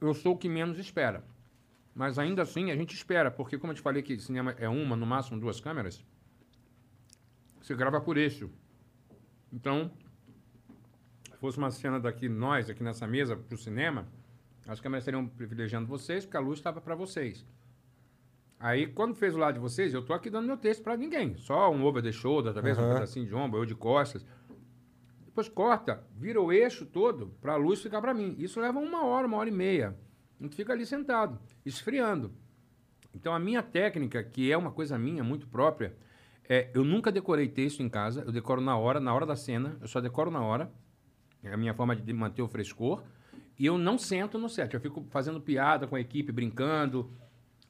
eu 0.00 0.14
sou 0.14 0.34
o 0.34 0.36
que 0.36 0.48
menos 0.48 0.78
espera. 0.78 1.22
Mas 1.94 2.18
ainda 2.18 2.42
assim, 2.42 2.70
a 2.70 2.76
gente 2.76 2.94
espera, 2.94 3.30
porque 3.30 3.56
como 3.56 3.72
eu 3.72 3.76
te 3.76 3.80
falei 3.80 4.02
que 4.02 4.18
cinema 4.18 4.52
é 4.58 4.68
uma, 4.68 4.96
no 4.96 5.06
máximo 5.06 5.38
duas 5.38 5.60
câmeras, 5.60 6.04
você 7.62 7.74
grava 7.74 8.00
por 8.00 8.16
eixo. 8.16 8.50
Então, 9.52 9.92
se 11.30 11.36
fosse 11.38 11.56
uma 11.56 11.70
cena 11.70 12.00
daqui, 12.00 12.28
nós, 12.28 12.68
aqui 12.68 12.82
nessa 12.82 13.06
mesa, 13.06 13.36
para 13.36 13.54
o 13.54 13.58
cinema, 13.58 14.08
as 14.66 14.80
câmeras 14.80 15.02
estariam 15.02 15.26
privilegiando 15.26 15.86
vocês, 15.86 16.24
porque 16.24 16.36
a 16.36 16.40
luz 16.40 16.58
estava 16.58 16.80
para 16.80 16.96
vocês. 16.96 17.46
Aí, 18.58 18.86
quando 18.86 19.14
fez 19.14 19.34
o 19.34 19.38
lado 19.38 19.54
de 19.54 19.60
vocês, 19.60 19.94
eu 19.94 20.02
tô 20.04 20.12
aqui 20.12 20.30
dando 20.30 20.46
meu 20.46 20.56
texto 20.56 20.82
pra 20.82 20.96
ninguém. 20.96 21.36
Só 21.36 21.70
um 21.70 21.84
over 21.84 22.02
the 22.02 22.10
shoulder, 22.10 22.52
talvez 22.52 22.76
um 22.78 22.82
Aham. 22.82 22.94
pedacinho 22.94 23.26
de 23.26 23.34
ombro, 23.34 23.60
eu 23.60 23.66
de 23.66 23.74
costas. 23.74 24.24
Depois 25.24 25.48
corta, 25.48 26.02
vira 26.16 26.40
o 26.40 26.52
eixo 26.52 26.86
todo 26.86 27.28
pra 27.40 27.56
luz 27.56 27.82
ficar 27.82 28.00
pra 28.00 28.14
mim. 28.14 28.34
Isso 28.38 28.60
leva 28.60 28.78
uma 28.78 29.04
hora, 29.04 29.26
uma 29.26 29.36
hora 29.36 29.48
e 29.48 29.52
meia. 29.52 29.96
Gente 30.40 30.56
fica 30.56 30.72
ali 30.72 30.84
sentado, 30.84 31.38
esfriando. 31.64 32.32
Então, 33.14 33.32
a 33.34 33.38
minha 33.38 33.62
técnica, 33.62 34.22
que 34.22 34.50
é 34.50 34.56
uma 34.56 34.72
coisa 34.72 34.98
minha, 34.98 35.22
muito 35.22 35.46
própria, 35.46 35.94
é 36.48 36.70
eu 36.74 36.84
nunca 36.84 37.12
decorei 37.12 37.48
texto 37.48 37.80
em 37.82 37.88
casa. 37.88 38.22
Eu 38.26 38.32
decoro 38.32 38.60
na 38.60 38.76
hora, 38.76 38.98
na 39.00 39.14
hora 39.14 39.24
da 39.24 39.36
cena. 39.36 39.76
Eu 39.80 39.86
só 39.88 40.00
decoro 40.00 40.30
na 40.30 40.40
hora. 40.42 40.70
É 41.42 41.52
a 41.52 41.56
minha 41.56 41.72
forma 41.74 41.94
de 41.94 42.12
manter 42.12 42.42
o 42.42 42.48
frescor. 42.48 43.02
E 43.58 43.64
eu 43.66 43.78
não 43.78 43.96
sento 43.96 44.36
no 44.38 44.48
set. 44.48 44.74
Eu 44.74 44.80
fico 44.80 45.06
fazendo 45.10 45.40
piada 45.40 45.86
com 45.86 45.94
a 45.94 46.00
equipe, 46.00 46.32
brincando, 46.32 47.12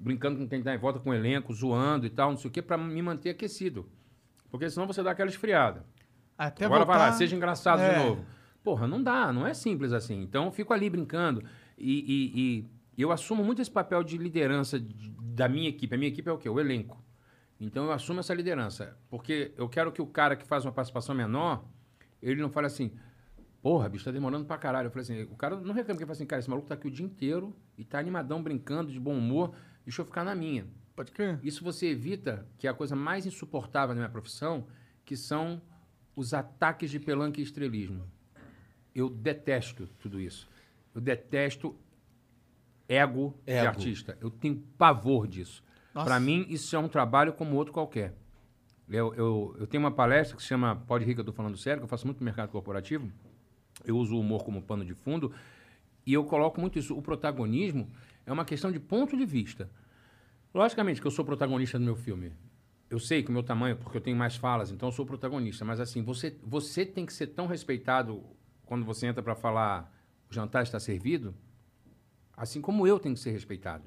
brincando 0.01 0.39
com 0.39 0.49
quem 0.49 0.61
está 0.61 0.75
em 0.75 0.79
volta, 0.79 0.99
com 0.99 1.11
o 1.11 1.15
elenco, 1.15 1.53
zoando 1.53 2.07
e 2.07 2.11
tal, 2.11 2.31
não 2.31 2.39
sei 2.39 2.49
o 2.49 2.53
quê, 2.53 2.63
para 2.63 2.79
me 2.79 3.03
manter 3.03 3.31
aquecido. 3.31 3.87
Porque 4.51 4.69
senão 4.71 4.87
você 4.87 5.03
dá 5.03 5.11
aquela 5.11 5.29
esfriada. 5.29 5.85
Até 6.39 6.65
Agora 6.65 6.85
vai 6.87 6.97
lá, 6.97 7.03
voltar- 7.05 7.19
seja 7.19 7.37
engraçado 7.37 7.81
É. 7.81 7.99
de 7.99 8.05
novo. 8.05 8.25
Porra, 8.63 8.89
não 8.89 9.03
dá, 9.03 9.31
não 9.33 9.47
é 9.47 9.53
simples 9.53 9.93
assim. 9.93 10.23
Então 10.23 10.47
eu 10.47 10.51
fico 10.53 10.73
ali 10.73 10.89
brincando. 10.89 11.45
E, 11.77 11.93
e- 12.09 12.69
e 12.97 13.03
eu 13.03 13.11
assumo 13.11 13.43
muito 13.45 13.61
esse 13.61 13.71
papel 13.71 14.03
de 14.05 14.17
liderança 14.17 14.79
de- 14.79 15.11
da 15.11 15.49
minha 15.49 15.69
equipe. 15.69 15.95
A 15.95 15.99
minha 15.99 16.09
equipe 16.09 16.29
é 16.29 16.33
o 16.33 16.39
quê? 16.39 16.49
O 16.49 16.61
elenco. 16.61 17.03
Então 17.61 17.85
eu 17.85 17.93
assumo 17.93 18.21
essa 18.21 18.35
liderança. 18.35 18.97
Porque 19.09 19.53
eu 19.57 19.69
quero 19.69 19.91
que 19.93 20.01
o 20.03 20.07
cara 20.07 20.37
que 20.37 20.45
faz 20.47 20.65
uma 20.65 20.73
participação 20.73 21.15
menor, 21.15 21.65
ele 22.23 22.41
não 22.41 22.51
fale 22.51 22.67
assim, 22.67 22.93
porra, 23.63 23.89
bicho, 23.89 24.05
tá 24.05 24.11
demorando 24.11 24.45
pra 24.45 24.59
caralho. 24.59 24.87
Eu 24.87 24.91
falei 24.91 25.03
assim, 25.03 25.23
o 25.33 25.37
cara 25.37 25.57
não 25.57 25.75
reclama, 25.75 25.85
porque 25.85 25.93
ele 26.03 26.07
fala 26.07 26.13
assim, 26.13 26.27
cara, 26.27 26.41
esse 26.41 26.51
maluco 26.51 26.69
tá 26.69 26.75
aqui 26.75 26.87
o 26.87 26.91
dia 26.91 27.05
inteiro 27.05 27.55
e 27.79 27.85
tá 27.85 27.99
animadão, 27.99 28.43
brincando, 28.43 28.93
de 28.93 29.01
bom 29.01 29.17
humor, 29.17 29.55
deixa 29.85 30.03
eu 30.03 30.07
ficar 30.07 30.25
na 30.25 30.35
minha. 30.35 30.67
Pode 30.95 31.11
crer. 31.11 31.41
Isso 31.43 31.65
você 31.65 31.87
evita, 31.89 32.47
que 32.59 32.69
é 32.69 32.71
a 32.71 32.75
coisa 32.75 32.95
mais 32.95 33.27
insuportável 33.27 33.95
na 33.95 34.03
minha 34.03 34.11
profissão, 34.11 34.67
que 35.05 35.17
são 35.17 35.61
os 36.15 36.33
ataques 36.33 36.91
de 36.91 37.01
pelanca 37.01 37.41
e 37.41 37.43
estrelismo. 37.43 38.05
Eu 38.95 39.09
detesto 39.11 39.89
tudo 39.99 40.21
isso. 40.21 40.49
Eu 40.95 41.01
detesto 41.01 41.77
ego, 42.89 43.35
de 43.45 43.53
Ego. 43.53 43.69
artista. 43.69 44.17
Eu 44.21 44.31
tenho 44.31 44.57
pavor 44.79 45.27
disso. 45.27 45.63
Para 45.93 46.19
mim, 46.19 46.47
isso 46.49 46.75
é 46.75 46.79
um 46.79 46.89
trabalho 46.89 47.33
como 47.33 47.57
outro 47.57 47.73
qualquer. 47.73 48.15
Eu, 48.89 49.15
eu, 49.15 49.57
eu 49.61 49.67
tenho 49.67 49.83
uma 49.83 49.91
palestra 49.91 50.37
que 50.37 50.43
se 50.43 50.49
chama 50.49 50.77
Pode 50.77 51.05
Rica, 51.05 51.21
eu 51.21 51.25
tô 51.25 51.33
falando 51.33 51.57
sério, 51.57 51.81
que 51.81 51.85
eu 51.85 51.89
faço 51.89 52.07
muito 52.07 52.19
no 52.19 52.25
mercado 52.25 52.51
corporativo. 52.51 53.11
Eu 53.85 53.97
uso 53.97 54.17
o 54.17 54.21
humor 54.21 54.45
como 54.45 54.63
pano 54.63 54.85
de 54.85 54.95
fundo. 54.95 55.33
E 56.07 56.13
eu 56.13 56.25
coloco 56.25 56.61
muito 56.61 56.79
isso. 56.79 56.97
O 56.97 57.01
protagonismo 57.01 57.89
é 58.27 58.33
uma 58.33 58.45
questão 58.45 58.71
de 58.71 58.79
ponto 58.79 59.17
de 59.17 59.25
vista. 59.25 59.71
Logicamente 60.53 61.01
que 61.01 61.07
eu 61.07 61.11
sou 61.11 61.25
protagonista 61.25 61.79
do 61.79 61.85
meu 61.85 61.97
filme. 61.97 62.33
Eu 62.91 62.99
sei 62.99 63.23
que 63.23 63.31
o 63.31 63.33
meu 63.33 63.43
tamanho, 63.43 63.77
porque 63.77 63.97
eu 63.97 64.01
tenho 64.01 64.17
mais 64.17 64.37
falas, 64.37 64.71
então 64.71 64.89
eu 64.89 64.93
sou 64.93 65.07
protagonista. 65.07 65.65
Mas 65.65 65.81
assim, 65.81 66.03
você, 66.03 66.37
você 66.43 66.85
tem 66.85 67.07
que 67.07 67.13
ser 67.13 67.29
tão 67.29 67.47
respeitado 67.47 68.23
quando 68.65 68.85
você 68.85 69.07
entra 69.07 69.23
para 69.23 69.35
falar 69.35 69.93
o 70.35 70.43
jantar 70.43 70.65
está 70.65 70.81
servido, 70.81 71.35
assim 72.37 72.61
como 72.61 72.87
eu 72.87 72.99
tenho 72.99 73.15
que 73.15 73.21
ser 73.21 73.31
respeitado. 73.31 73.85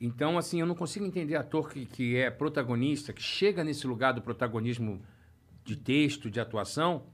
Então, 0.00 0.38
assim, 0.38 0.58
eu 0.60 0.66
não 0.66 0.74
consigo 0.74 1.04
entender 1.04 1.36
ator 1.36 1.68
que, 1.70 1.84
que 1.84 2.16
é 2.16 2.30
protagonista, 2.30 3.12
que 3.12 3.22
chega 3.22 3.62
nesse 3.62 3.86
lugar 3.86 4.12
do 4.12 4.22
protagonismo 4.22 5.02
de 5.62 5.76
texto, 5.76 6.30
de 6.30 6.40
atuação, 6.40 7.04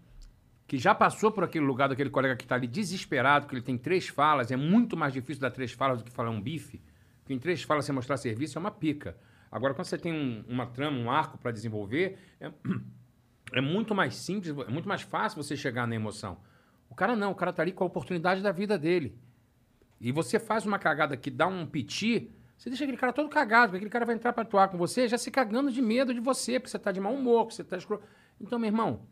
que 0.68 0.78
já 0.78 0.94
passou 0.94 1.32
por 1.32 1.42
aquele 1.42 1.64
lugar 1.64 1.88
daquele 1.88 2.10
colega 2.10 2.36
que 2.36 2.44
está 2.44 2.54
ali 2.54 2.68
desesperado, 2.68 3.48
que 3.48 3.54
ele 3.54 3.62
tem 3.62 3.76
três 3.76 4.06
falas, 4.06 4.52
é 4.52 4.56
muito 4.56 4.96
mais 4.96 5.12
difícil 5.12 5.40
dar 5.40 5.50
três 5.50 5.72
falas 5.72 5.98
do 5.98 6.04
que 6.04 6.12
falar 6.12 6.30
um 6.30 6.40
bife, 6.40 6.80
porque 7.20 7.34
em 7.34 7.38
três 7.40 7.62
falas 7.62 7.84
você 7.84 7.92
mostrar 7.92 8.16
serviço 8.16 8.56
é 8.56 8.60
uma 8.60 8.70
pica. 8.70 9.16
Agora, 9.50 9.74
quando 9.74 9.86
você 9.86 9.98
tem 9.98 10.12
um- 10.12 10.44
uma 10.48 10.66
trama, 10.66 10.96
um 10.98 11.10
arco 11.10 11.38
para 11.38 11.50
desenvolver, 11.50 12.18
é, 12.40 12.52
é 13.52 13.60
muito 13.60 13.94
mais 13.96 14.14
simples, 14.14 14.56
é 14.56 14.70
muito 14.70 14.88
mais 14.88 15.02
fácil 15.02 15.42
você 15.42 15.56
chegar 15.56 15.86
na 15.88 15.94
emoção. 15.96 16.38
O 16.96 16.98
cara 16.98 17.14
não, 17.14 17.32
o 17.32 17.34
cara 17.34 17.52
tá 17.52 17.60
ali 17.60 17.72
com 17.72 17.84
a 17.84 17.86
oportunidade 17.86 18.40
da 18.40 18.50
vida 18.50 18.78
dele. 18.78 19.14
E 20.00 20.10
você 20.10 20.38
faz 20.38 20.64
uma 20.64 20.78
cagada 20.78 21.14
que 21.14 21.30
dá 21.30 21.46
um 21.46 21.66
piti, 21.66 22.30
você 22.56 22.70
deixa 22.70 22.84
aquele 22.84 22.96
cara 22.96 23.12
todo 23.12 23.28
cagado, 23.28 23.66
porque 23.72 23.76
aquele 23.76 23.90
cara 23.90 24.06
vai 24.06 24.14
entrar 24.14 24.32
pra 24.32 24.44
atuar 24.44 24.68
com 24.68 24.78
você 24.78 25.06
já 25.06 25.18
se 25.18 25.30
cagando 25.30 25.70
de 25.70 25.82
medo 25.82 26.14
de 26.14 26.20
você, 26.20 26.58
porque 26.58 26.70
você 26.70 26.78
tá 26.78 26.90
de 26.90 26.98
mau 26.98 27.12
humor, 27.12 27.44
porque 27.44 27.56
você 27.56 27.64
tá 27.64 27.76
escro... 27.76 28.00
Então, 28.40 28.58
meu 28.58 28.68
irmão, 28.68 29.02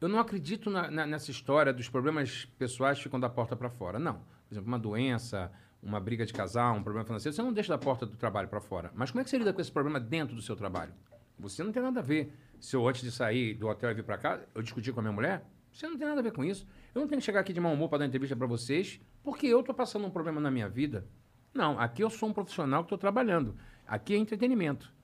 eu 0.00 0.08
não 0.08 0.18
acredito 0.18 0.70
na- 0.70 0.90
na- 0.90 1.06
nessa 1.06 1.30
história 1.30 1.70
dos 1.70 1.86
problemas 1.86 2.46
pessoais 2.58 2.96
que 2.96 3.04
ficam 3.04 3.20
da 3.20 3.28
porta 3.28 3.54
pra 3.54 3.68
fora. 3.68 3.98
Não. 3.98 4.14
Por 4.48 4.54
exemplo, 4.54 4.68
uma 4.68 4.78
doença, 4.78 5.52
uma 5.82 6.00
briga 6.00 6.24
de 6.24 6.32
casal, 6.32 6.74
um 6.76 6.82
problema 6.82 7.04
financeiro, 7.04 7.36
você 7.36 7.42
não 7.42 7.52
deixa 7.52 7.68
da 7.74 7.78
porta 7.78 8.06
do 8.06 8.16
trabalho 8.16 8.48
pra 8.48 8.58
fora. 8.58 8.90
Mas 8.94 9.10
como 9.10 9.20
é 9.20 9.24
que 9.24 9.28
você 9.28 9.36
lida 9.36 9.52
com 9.52 9.60
esse 9.60 9.70
problema 9.70 10.00
dentro 10.00 10.34
do 10.34 10.40
seu 10.40 10.56
trabalho? 10.56 10.94
Você 11.38 11.62
não 11.62 11.72
tem 11.72 11.82
nada 11.82 12.00
a 12.00 12.02
ver. 12.02 12.32
Se 12.58 12.74
eu, 12.74 12.88
antes 12.88 13.02
de 13.02 13.12
sair 13.12 13.52
do 13.52 13.68
hotel 13.68 13.90
e 13.90 13.94
vir 13.94 14.04
pra 14.04 14.16
cá, 14.16 14.40
eu 14.54 14.62
discuti 14.62 14.90
com 14.90 15.00
a 15.00 15.02
minha 15.02 15.12
mulher, 15.12 15.44
você 15.74 15.88
não 15.88 15.98
tem 15.98 16.06
nada 16.06 16.20
a 16.20 16.22
ver 16.22 16.32
com 16.32 16.44
isso. 16.44 16.66
Eu 16.94 17.00
não 17.00 17.08
tenho 17.08 17.20
que 17.20 17.24
chegar 17.24 17.40
aqui 17.40 17.52
de 17.52 17.60
mau 17.60 17.72
humor 17.72 17.88
para 17.88 17.98
dar 17.98 18.06
entrevista 18.06 18.36
para 18.36 18.46
vocês, 18.46 19.00
porque 19.24 19.46
eu 19.46 19.58
estou 19.58 19.74
passando 19.74 20.06
um 20.06 20.10
problema 20.10 20.40
na 20.40 20.50
minha 20.50 20.68
vida. 20.68 21.04
Não, 21.52 21.78
aqui 21.78 22.02
eu 22.02 22.08
sou 22.08 22.28
um 22.28 22.32
profissional 22.32 22.82
que 22.82 22.86
estou 22.86 22.98
trabalhando. 22.98 23.56
Aqui 23.86 24.14
é 24.14 24.16
entretenimento. 24.16 24.94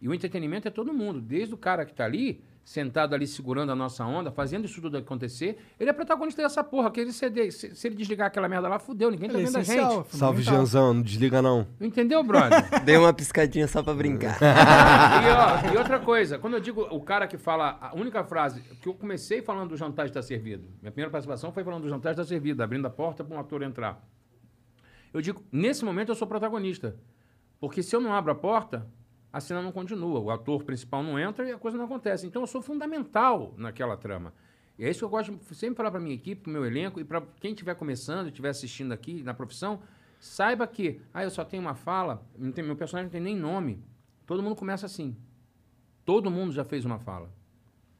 E 0.00 0.08
o 0.08 0.14
entretenimento 0.14 0.68
é 0.68 0.70
todo 0.70 0.94
mundo, 0.94 1.20
desde 1.20 1.52
o 1.52 1.58
cara 1.58 1.84
que 1.84 1.90
está 1.90 2.04
ali, 2.04 2.44
sentado 2.64 3.14
ali 3.14 3.26
segurando 3.26 3.72
a 3.72 3.74
nossa 3.74 4.04
onda, 4.04 4.30
fazendo 4.30 4.64
isso 4.64 4.80
tudo 4.80 4.96
acontecer, 4.96 5.58
ele 5.78 5.90
é 5.90 5.92
protagonista 5.92 6.42
dessa 6.42 6.62
porra. 6.62 6.90
Que 6.90 7.00
ele 7.00 7.12
se, 7.12 7.74
se 7.74 7.86
ele 7.86 7.94
desligar 7.94 8.28
aquela 8.28 8.48
merda 8.48 8.68
lá, 8.68 8.78
fudeu, 8.78 9.10
ninguém 9.10 9.28
tá 9.28 9.38
é 9.38 9.44
vendo 9.44 9.56
a 9.56 9.62
gente. 9.62 10.16
Salve. 10.16 10.42
Janzão, 10.42 10.94
não 10.94 11.02
desliga 11.02 11.42
não. 11.42 11.66
Entendeu, 11.80 12.22
brother? 12.22 12.64
Dei 12.84 12.96
uma 12.96 13.12
piscadinha 13.12 13.66
só 13.66 13.82
pra 13.82 13.94
brincar. 13.94 14.38
e, 14.40 15.68
ó, 15.70 15.74
e 15.74 15.76
outra 15.76 15.98
coisa, 15.98 16.38
quando 16.38 16.54
eu 16.54 16.60
digo 16.60 16.82
o 16.90 17.00
cara 17.00 17.26
que 17.26 17.36
fala 17.36 17.78
a 17.80 17.94
única 17.94 18.24
frase, 18.24 18.60
que 18.80 18.88
eu 18.88 18.94
comecei 18.94 19.42
falando 19.42 19.70
do 19.70 19.76
jantar 19.76 20.06
está 20.06 20.22
servido. 20.22 20.68
Minha 20.80 20.92
primeira 20.92 21.10
participação 21.10 21.52
foi 21.52 21.64
falando 21.64 21.82
do 21.82 21.88
jantar 21.88 22.12
está 22.12 22.24
servido, 22.24 22.62
abrindo 22.62 22.86
a 22.86 22.90
porta 22.90 23.24
para 23.24 23.36
um 23.36 23.40
ator 23.40 23.62
entrar. 23.62 24.02
Eu 25.12 25.20
digo, 25.20 25.42
nesse 25.50 25.84
momento 25.84 26.10
eu 26.10 26.14
sou 26.14 26.26
protagonista. 26.26 26.96
Porque 27.60 27.82
se 27.82 27.94
eu 27.94 28.00
não 28.00 28.14
abro 28.14 28.32
a 28.32 28.34
porta, 28.34 28.86
a 29.32 29.40
cena 29.40 29.62
não 29.62 29.72
continua. 29.72 30.18
O 30.18 30.30
ator 30.30 30.64
principal 30.64 31.02
não 31.02 31.18
entra 31.18 31.48
e 31.48 31.52
a 31.52 31.58
coisa 31.58 31.78
não 31.78 31.84
acontece. 31.84 32.26
Então 32.26 32.42
eu 32.42 32.46
sou 32.46 32.60
fundamental 32.60 33.54
naquela 33.56 33.96
trama. 33.96 34.32
E 34.78 34.84
é 34.84 34.90
isso 34.90 35.00
que 35.00 35.04
eu 35.04 35.10
gosto 35.10 35.36
de 35.36 35.54
sempre 35.54 35.76
falar 35.76 35.90
para 35.90 36.00
minha 36.00 36.14
equipe, 36.14 36.42
para 36.42 36.52
meu 36.52 36.64
elenco 36.64 36.98
e 36.98 37.04
para 37.04 37.22
quem 37.40 37.52
estiver 37.52 37.74
começando, 37.74 38.28
estiver 38.28 38.48
assistindo 38.48 38.92
aqui 38.92 39.22
na 39.22 39.34
profissão, 39.34 39.82
saiba 40.18 40.66
que, 40.66 41.00
ah, 41.12 41.22
eu 41.22 41.30
só 41.30 41.44
tenho 41.44 41.62
uma 41.62 41.74
fala, 41.74 42.26
tem, 42.54 42.64
meu 42.64 42.76
personagem 42.76 43.06
não 43.06 43.12
tem 43.12 43.20
nem 43.20 43.36
nome. 43.36 43.82
Todo 44.26 44.42
mundo 44.42 44.56
começa 44.56 44.86
assim. 44.86 45.16
Todo 46.04 46.30
mundo 46.30 46.52
já 46.52 46.64
fez 46.64 46.84
uma 46.84 46.98
fala. 46.98 47.30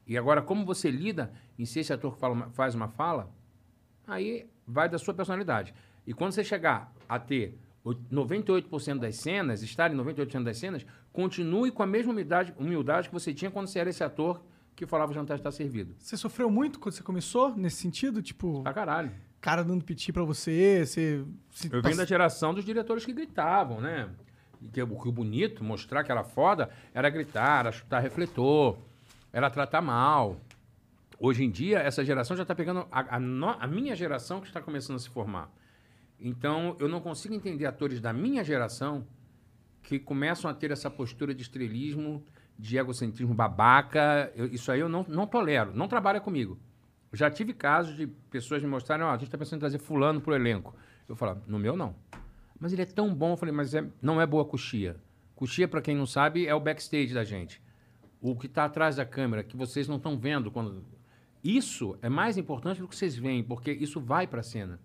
E 0.07 0.17
agora, 0.17 0.41
como 0.41 0.65
você 0.65 0.89
lida 0.89 1.31
em 1.57 1.65
se 1.65 1.79
esse 1.79 1.93
ator 1.93 2.15
fala 2.17 2.49
faz 2.49 2.73
uma 2.73 2.87
fala, 2.87 3.31
aí 4.07 4.49
vai 4.67 4.89
da 4.89 4.97
sua 4.97 5.13
personalidade. 5.13 5.73
E 6.05 6.13
quando 6.13 6.31
você 6.31 6.43
chegar 6.43 6.91
a 7.07 7.19
ter 7.19 7.57
o 7.83 7.91
98% 7.91 8.99
das 8.99 9.17
cenas, 9.17 9.61
estar 9.61 9.91
em 9.91 9.95
98% 9.95 10.43
das 10.43 10.57
cenas, 10.57 10.85
continue 11.13 11.71
com 11.71 11.83
a 11.83 11.87
mesma 11.87 12.11
humildade, 12.11 12.53
humildade 12.57 13.07
que 13.09 13.13
você 13.13 13.33
tinha 13.33 13.51
quando 13.51 13.67
você 13.67 13.79
era 13.79 13.89
esse 13.89 14.03
ator 14.03 14.41
que 14.75 14.85
falava 14.85 15.11
o 15.11 15.13
jantar 15.13 15.37
está 15.37 15.51
servido. 15.51 15.93
Você 15.99 16.15
sofreu 16.17 16.49
muito 16.49 16.79
quando 16.79 16.95
você 16.95 17.03
começou, 17.03 17.55
nesse 17.55 17.77
sentido? 17.77 18.21
Tipo, 18.21 18.61
Pra 18.63 18.73
caralho. 18.73 19.11
cara 19.39 19.63
dando 19.63 19.83
piti 19.83 20.11
pra 20.13 20.23
você, 20.23 20.85
você... 20.85 21.23
se 21.51 21.69
Eu 21.71 21.81
venho 21.81 21.97
da 21.97 22.05
geração 22.05 22.53
dos 22.53 22.63
diretores 22.63 23.05
que 23.05 23.11
gritavam, 23.13 23.81
né? 23.81 24.09
Que, 24.71 24.81
o 24.81 24.87
que 24.99 25.09
o 25.09 25.11
bonito, 25.11 25.63
mostrar 25.63 26.03
que 26.03 26.11
era 26.11 26.23
foda, 26.23 26.69
era 26.93 27.09
gritar, 27.09 27.61
era 27.61 27.71
chutar 27.71 27.99
refletor, 27.99 28.77
era 29.33 29.49
tratar 29.49 29.81
mal. 29.81 30.37
Hoje 31.19 31.43
em 31.43 31.51
dia, 31.51 31.79
essa 31.79 32.03
geração 32.05 32.35
já 32.37 32.43
está 32.43 32.55
pegando 32.55 32.87
a, 32.91 33.15
a 33.15 33.19
no- 33.19 33.49
a 33.59 33.67
minha 33.67 33.95
geração 33.95 34.39
que 34.39 34.47
está 34.47 34.61
começando 34.61 34.95
a 34.95 34.99
se 34.99 35.09
formar. 35.09 35.51
Então, 36.19 36.75
eu 36.79 36.87
não 36.87 36.99
consigo 37.01 37.33
entender 37.33 37.65
atores 37.65 37.99
da 37.99 38.13
minha 38.13 38.43
geração 38.43 39.05
que 39.83 39.99
começam 39.99 40.49
a 40.49 40.53
ter 40.53 40.71
essa 40.71 40.89
postura 40.89 41.33
de 41.33 41.41
estrelismo, 41.41 42.23
de 42.57 42.77
egocentrismo 42.77 43.33
babaca. 43.33 44.31
Eu- 44.35 44.47
isso 44.47 44.71
aí 44.71 44.79
eu 44.79 44.89
não, 44.89 45.03
não 45.07 45.25
tolero. 45.27 45.71
Não 45.75 45.87
trabalha 45.87 46.21
comigo. 46.21 46.59
Já 47.13 47.29
tive 47.29 47.53
casos 47.53 47.95
de 47.97 48.07
pessoas 48.07 48.61
me 48.61 48.69
mostrarem, 48.69 49.05
ó, 49.05 49.09
a 49.09 49.13
gente 49.17 49.25
está 49.25 49.37
pensando 49.37 49.57
em 49.57 49.59
trazer 49.59 49.79
fulano 49.79 50.21
pro 50.21 50.33
elenco. 50.35 50.75
Eu 51.09 51.15
falava, 51.15 51.41
no 51.47 51.59
meu 51.59 51.75
não. 51.75 51.95
Mas 52.59 52.71
ele 52.71 52.83
é 52.83 52.85
tão 52.85 53.13
bom. 53.13 53.31
Eu 53.33 53.37
falei, 53.37 53.53
mas 53.53 53.73
é- 53.73 53.85
não 54.01 54.21
é 54.21 54.25
boa 54.25 54.45
coxia. 54.45 54.95
Coxia, 55.35 55.67
para 55.67 55.81
quem 55.81 55.95
não 55.95 56.05
sabe, 56.05 56.45
é 56.47 56.53
o 56.55 56.59
backstage 56.59 57.13
da 57.13 57.23
gente. 57.23 57.61
O 58.21 58.35
que 58.35 58.45
está 58.45 58.65
atrás 58.65 58.95
da 58.97 59.05
câmera, 59.05 59.43
que 59.43 59.57
vocês 59.57 59.87
não 59.87 59.97
estão 59.97 60.17
vendo. 60.17 60.51
quando 60.51 60.85
Isso 61.43 61.97
é 62.03 62.07
mais 62.07 62.37
importante 62.37 62.79
do 62.79 62.87
que 62.87 62.95
vocês 62.95 63.15
veem, 63.17 63.43
porque 63.43 63.71
isso 63.71 63.99
vai 63.99 64.27
para 64.27 64.41
a 64.41 64.43
cena. 64.43 64.79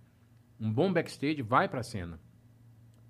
Um 0.59 0.73
bom 0.73 0.91
backstage 0.91 1.43
vai 1.43 1.69
para 1.69 1.81
a 1.81 1.85
cena. 1.85 2.19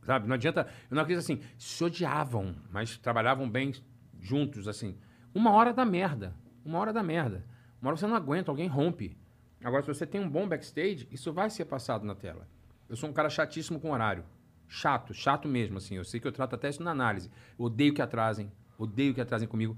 Sabe? 0.07 0.29
Não 0.29 0.35
adianta. 0.35 0.69
Eu 0.91 0.95
não 0.95 1.03
acredito 1.03 1.23
assim. 1.23 1.41
Se 1.59 1.83
odiavam, 1.83 2.55
mas 2.71 2.97
trabalhavam 2.97 3.51
bem 3.51 3.75
juntos, 4.21 4.69
assim. 4.69 4.97
Uma 5.35 5.51
hora 5.51 5.73
da 5.73 5.85
merda. 5.85 6.35
Uma 6.65 6.79
hora 6.79 6.93
da 6.93 7.03
merda. 7.03 7.45
Uma 7.83 7.91
hora 7.91 7.97
você 7.97 8.07
não 8.07 8.17
aguenta, 8.17 8.51
alguém 8.51 8.69
rompe. 8.69 9.17
Agora, 9.63 9.83
se 9.83 9.89
você 9.89 10.07
tem 10.07 10.21
um 10.21 10.31
bom 10.31 10.49
backstage, 10.49 11.09
isso 11.11 11.33
vai 11.33 11.51
ser 11.51 11.65
passado 11.65 12.07
na 12.07 12.15
tela. 12.15 12.49
Eu 12.89 12.97
sou 12.97 13.11
um 13.11 13.13
cara 13.13 13.29
chatíssimo 13.29 13.81
com 13.81 13.91
horário. 13.91 14.25
Chato, 14.69 15.13
chato 15.13 15.49
mesmo, 15.49 15.79
assim. 15.79 15.97
Eu 15.97 16.05
sei 16.05 16.21
que 16.21 16.27
eu 16.27 16.33
trato 16.33 16.55
até 16.55 16.69
isso 16.69 16.83
na 16.83 16.93
análise. 16.93 17.31
Eu 17.59 17.67
odeio 17.67 17.93
que 17.93 18.01
atrasem. 18.01 18.51
Odeio 18.79 19.13
que 19.13 19.21
atrasem 19.21 19.49
comigo. 19.49 19.77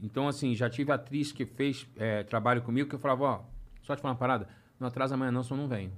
Então, 0.00 0.28
assim, 0.28 0.54
já 0.54 0.68
tive 0.68 0.92
atriz 0.92 1.32
que 1.32 1.44
fez 1.44 1.86
eh, 1.96 2.22
trabalho 2.24 2.62
comigo 2.62 2.88
que 2.88 2.94
eu 2.94 2.98
falava, 2.98 3.24
ó, 3.24 3.40
só 3.82 3.96
te 3.96 4.02
falar 4.02 4.12
uma 4.12 4.18
parada, 4.18 4.48
não 4.78 4.86
atrasa 4.86 5.14
amanhã 5.14 5.32
não, 5.32 5.42
senão 5.42 5.62
não 5.62 5.68
venho. 5.68 5.92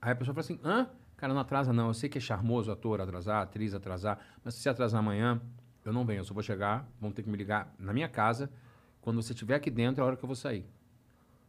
Aí 0.00 0.10
a 0.10 0.16
pessoa 0.16 0.34
fala 0.34 0.44
assim, 0.44 0.60
hã? 0.64 0.88
Cara, 1.22 1.32
não 1.32 1.40
atrasa 1.40 1.72
não. 1.72 1.86
Eu 1.86 1.94
sei 1.94 2.08
que 2.08 2.18
é 2.18 2.20
charmoso 2.20 2.72
ator 2.72 3.00
atrasar, 3.00 3.42
atriz 3.42 3.74
atrasar, 3.74 4.18
mas 4.42 4.54
se 4.54 4.60
você 4.60 4.68
atrasar 4.68 4.98
amanhã, 4.98 5.40
eu 5.84 5.92
não 5.92 6.04
venho. 6.04 6.18
Eu 6.18 6.24
só 6.24 6.34
vou 6.34 6.42
chegar, 6.42 6.84
vão 7.00 7.12
ter 7.12 7.22
que 7.22 7.30
me 7.30 7.36
ligar 7.36 7.72
na 7.78 7.92
minha 7.92 8.08
casa. 8.08 8.50
Quando 9.00 9.22
você 9.22 9.32
estiver 9.32 9.54
aqui 9.54 9.70
dentro, 9.70 10.00
é 10.00 10.02
a 10.02 10.06
hora 10.08 10.16
que 10.16 10.24
eu 10.24 10.26
vou 10.26 10.34
sair. 10.34 10.66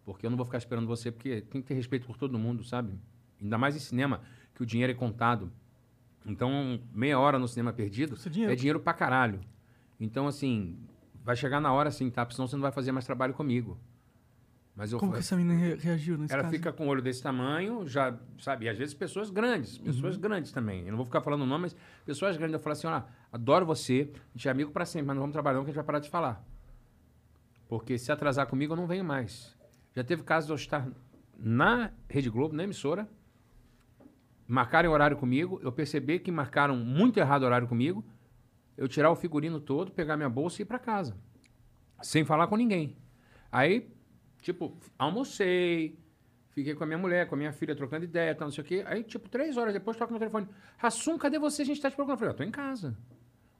Porque 0.05 0.27
eu 0.27 0.29
não 0.29 0.37
vou 0.37 0.45
ficar 0.45 0.59
esperando 0.59 0.85
você, 0.85 1.11
porque 1.11 1.41
tem 1.41 1.59
que 1.59 1.67
ter 1.67 1.73
respeito 1.73 2.05
por 2.05 2.17
todo 2.17 2.37
mundo, 2.37 2.63
sabe? 2.63 2.93
Ainda 3.41 3.57
mais 3.57 3.75
em 3.75 3.79
cinema, 3.79 4.21
que 4.53 4.61
o 4.61 4.65
dinheiro 4.65 4.91
é 4.91 4.95
contado. 4.95 5.51
Então, 6.23 6.79
meia 6.93 7.17
hora 7.17 7.39
no 7.39 7.47
cinema 7.47 7.73
perdido 7.73 8.15
é 8.23 8.29
dinheiro. 8.29 8.53
é 8.53 8.55
dinheiro 8.55 8.79
pra 8.79 8.93
caralho. 8.93 9.39
Então, 9.99 10.27
assim, 10.27 10.77
vai 11.23 11.35
chegar 11.35 11.59
na 11.59 11.73
hora 11.73 11.89
assim, 11.89 12.11
tá? 12.11 12.23
Porque 12.23 12.35
senão 12.35 12.47
você 12.47 12.55
não 12.55 12.61
vai 12.61 12.71
fazer 12.71 12.91
mais 12.91 13.07
trabalho 13.07 13.33
comigo. 13.33 13.79
Mas 14.75 14.91
eu 14.91 14.97
Como 14.99 15.11
que 15.13 15.19
essa 15.19 15.35
menina 15.35 15.53
re- 15.53 15.75
reagiu 15.75 16.17
nesse 16.17 16.33
ela 16.33 16.43
caso? 16.43 16.55
fica 16.55 16.73
com 16.73 16.87
o 16.87 16.89
olho 16.89 17.01
desse 17.01 17.21
tamanho, 17.21 17.87
já, 17.87 18.17
sabe? 18.39 18.65
E 18.65 18.69
às 18.69 18.77
vezes 18.77 18.93
pessoas 18.95 19.29
grandes, 19.29 19.77
Uhum. 19.77 19.83
pessoas 19.85 20.17
grandes 20.17 20.51
também. 20.51 20.81
Eu 20.85 20.89
não 20.91 20.97
vou 20.97 21.05
ficar 21.05 21.21
falando 21.21 21.45
nome, 21.45 21.61
mas 21.63 21.75
pessoas 22.05 22.35
grandes. 22.37 22.53
Eu 22.55 22.59
falo 22.59 22.71
assim: 22.73 22.87
olha, 22.87 23.05
adoro 23.31 23.65
você, 23.67 24.09
a 24.13 24.37
gente 24.37 24.47
é 24.47 24.51
amigo 24.51 24.71
pra 24.71 24.83
sempre, 24.85 25.07
mas 25.07 25.15
não 25.15 25.21
vamos 25.21 25.33
trabalhar, 25.33 25.57
não, 25.57 25.63
que 25.63 25.69
a 25.69 25.73
gente 25.73 25.75
vai 25.77 25.85
parar 25.85 25.99
de 25.99 26.09
falar. 26.09 26.43
Porque 27.67 27.99
se 27.99 28.11
atrasar 28.11 28.47
comigo, 28.47 28.73
eu 28.73 28.77
não 28.77 28.87
venho 28.87 29.05
mais. 29.05 29.55
Já 29.95 30.03
teve 30.03 30.23
casos 30.23 30.47
de 30.47 30.53
eu 30.53 30.55
estar 30.55 30.87
na 31.37 31.91
Rede 32.09 32.29
Globo, 32.31 32.55
na 32.55 32.63
emissora, 32.63 33.07
marcarem 34.47 34.89
horário 34.89 35.17
comigo, 35.17 35.59
eu 35.63 35.71
perceber 35.71 36.19
que 36.19 36.31
marcaram 36.31 36.75
muito 36.75 37.19
errado 37.19 37.43
o 37.43 37.45
horário 37.45 37.67
comigo, 37.67 38.03
eu 38.75 38.87
tirar 38.87 39.11
o 39.11 39.15
figurino 39.15 39.59
todo, 39.59 39.91
pegar 39.91 40.17
minha 40.17 40.29
bolsa 40.29 40.61
e 40.61 40.63
ir 40.63 40.65
pra 40.65 40.79
casa. 40.79 41.15
Sem 42.01 42.25
falar 42.25 42.47
com 42.47 42.57
ninguém. 42.57 42.97
Aí, 43.51 43.87
tipo, 44.43 44.77
almocei, 44.99 45.97
fiquei 46.49 46.75
com 46.75 46.83
a 46.83 46.87
minha 46.87 46.99
mulher, 46.99 47.27
com 47.27 47.35
a 47.35 47.37
minha 47.37 47.53
filha, 47.53 47.75
trocando 47.75 48.03
ideia, 48.05 48.35
tal, 48.35 48.47
não 48.47 48.53
sei 48.53 48.63
o 48.63 48.67
quê. 48.67 48.83
Aí, 48.85 49.03
tipo, 49.03 49.29
três 49.29 49.57
horas 49.57 49.73
depois, 49.73 49.97
toca 49.97 50.13
no 50.13 50.19
telefone. 50.19 50.47
Rassum, 50.77 51.17
cadê 51.17 51.39
você? 51.39 51.63
A 51.63 51.65
gente 51.65 51.81
tá 51.81 51.89
te 51.89 51.95
procurando. 51.95 52.17
Eu 52.17 52.19
falei, 52.19 52.33
eu 52.33 52.37
tô 52.37 52.43
em 52.43 52.51
casa. 52.51 52.95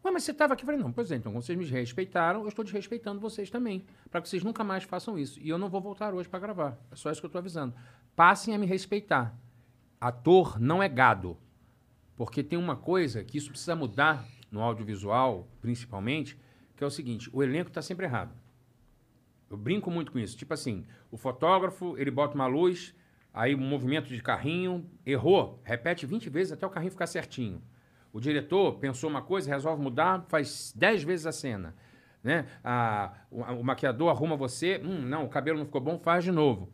Ué, 0.06 0.12
mas 0.12 0.24
você 0.24 0.34
tava 0.34 0.54
aqui? 0.54 0.64
Eu 0.64 0.66
falei, 0.66 0.82
não, 0.82 0.92
pois 0.92 1.10
é, 1.12 1.16
então, 1.16 1.32
vocês 1.32 1.58
me 1.58 1.66
respeitaram, 1.66 2.42
eu 2.42 2.50
estou 2.50 2.66
desrespeitando 2.66 3.22
vocês 3.22 3.50
também. 3.50 3.86
Para 4.12 4.22
que 4.22 4.28
vocês 4.28 4.44
nunca 4.44 4.64
mais 4.64 4.84
façam 4.84 5.18
isso. 5.18 5.40
E 5.40 5.48
eu 5.48 5.58
não 5.58 5.70
vou 5.70 5.80
voltar 5.80 6.14
hoje 6.14 6.28
para 6.28 6.40
gravar. 6.40 6.78
É 6.92 6.96
só 6.96 7.10
isso 7.10 7.22
que 7.22 7.26
eu 7.26 7.32
tô 7.32 7.38
avisando. 7.38 7.74
Passem 8.16 8.54
a 8.54 8.58
me 8.58 8.66
respeitar. 8.66 9.34
Ator 10.00 10.60
não 10.60 10.84
é 10.84 10.90
gado. 10.90 11.38
Porque 12.18 12.44
tem 12.44 12.60
uma 12.60 12.76
coisa 12.76 13.24
que 13.24 13.38
isso 13.38 13.50
precisa 13.50 13.76
mudar 13.76 14.28
no 14.52 14.62
audiovisual, 14.62 15.48
principalmente, 15.62 16.38
que 16.76 16.84
é 16.84 16.88
o 16.88 16.92
seguinte: 16.92 17.30
o 17.34 17.42
elenco 17.42 17.70
está 17.70 17.82
sempre 17.82 18.06
errado. 18.06 18.43
Eu 19.54 19.58
brinco 19.58 19.92
muito 19.92 20.12
com 20.12 20.18
isso. 20.18 20.36
Tipo 20.36 20.56
assim, 20.56 20.84
o 21.12 21.16
fotógrafo, 21.16 21.96
ele 22.00 22.10
bota 22.10 22.34
uma 22.34 22.48
luz, 22.48 22.92
aí 23.32 23.54
um 23.54 23.60
movimento 23.60 24.08
de 24.08 24.20
carrinho, 24.20 24.84
errou, 25.06 25.62
repete 25.64 26.08
20 26.08 26.28
vezes 26.28 26.54
até 26.54 26.66
o 26.66 26.72
carrinho 26.72 26.90
ficar 26.90 27.06
certinho. 27.06 27.62
O 28.12 28.20
diretor 28.20 28.80
pensou 28.80 29.08
uma 29.12 29.22
coisa, 29.22 29.52
resolve 29.52 29.80
mudar, 29.80 30.26
faz 30.28 30.74
10 30.76 31.04
vezes 31.04 31.28
a 31.28 31.32
cena. 31.32 31.76
Né? 32.24 32.48
Ah, 32.64 33.14
o, 33.30 33.42
o 33.44 33.64
maquiador 33.64 34.10
arruma 34.10 34.36
você, 34.36 34.82
hum, 34.84 35.02
não, 35.02 35.26
o 35.26 35.30
cabelo 35.30 35.60
não 35.60 35.66
ficou 35.66 35.82
bom, 35.82 36.00
faz 36.00 36.24
de 36.24 36.32
novo. 36.32 36.74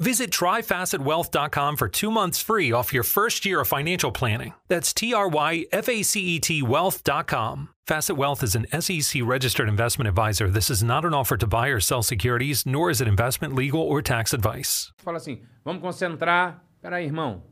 Visit 0.00 0.32
tryfacetwealth.com 0.32 1.76
for 1.76 1.88
two 1.88 2.10
months 2.10 2.42
free 2.42 2.72
off 2.72 2.92
your 2.92 3.04
first 3.04 3.46
year 3.46 3.60
of 3.60 3.68
financial 3.68 4.10
planning. 4.10 4.52
That's 4.66 4.92
T 4.92 5.14
R 5.14 5.28
Y 5.28 5.66
F 5.70 5.88
A 5.88 6.02
C 6.02 6.20
E 6.20 6.40
T 6.40 6.62
wealth.com. 6.62 7.68
Facet 7.86 8.16
Wealth 8.16 8.42
is 8.42 8.56
an 8.56 8.66
SEC 8.80 9.22
registered 9.22 9.68
investment 9.68 10.08
advisor. 10.08 10.48
This 10.50 10.68
is 10.68 10.82
not 10.82 11.04
an 11.04 11.14
offer 11.14 11.36
to 11.36 11.46
buy 11.46 11.68
or 11.68 11.78
sell 11.80 12.02
securities, 12.02 12.66
nor 12.66 12.90
is 12.90 13.00
it 13.00 13.06
investment, 13.06 13.54
legal, 13.54 13.80
or 13.82 14.02
tax 14.02 14.32
advice. 14.34 14.92
fala 14.98 15.18
assim: 15.18 15.42
vamos 15.64 15.80
concentrar. 15.80 16.64
Peraí, 16.82 17.04
irmão. 17.04 17.44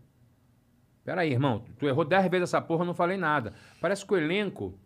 Peraí, 1.05 1.31
irmão. 1.33 1.65
Tu 1.79 1.87
errou 1.87 2.05
10 2.05 2.29
vezes 2.29 2.49
essa 2.49 2.61
porra, 2.61 2.85
não 2.85 2.95
falei 2.95 3.17
nada. 3.17 3.53
Parece 3.81 4.05
que 4.05 4.15
o 4.15 4.17
elenco, 4.17 4.79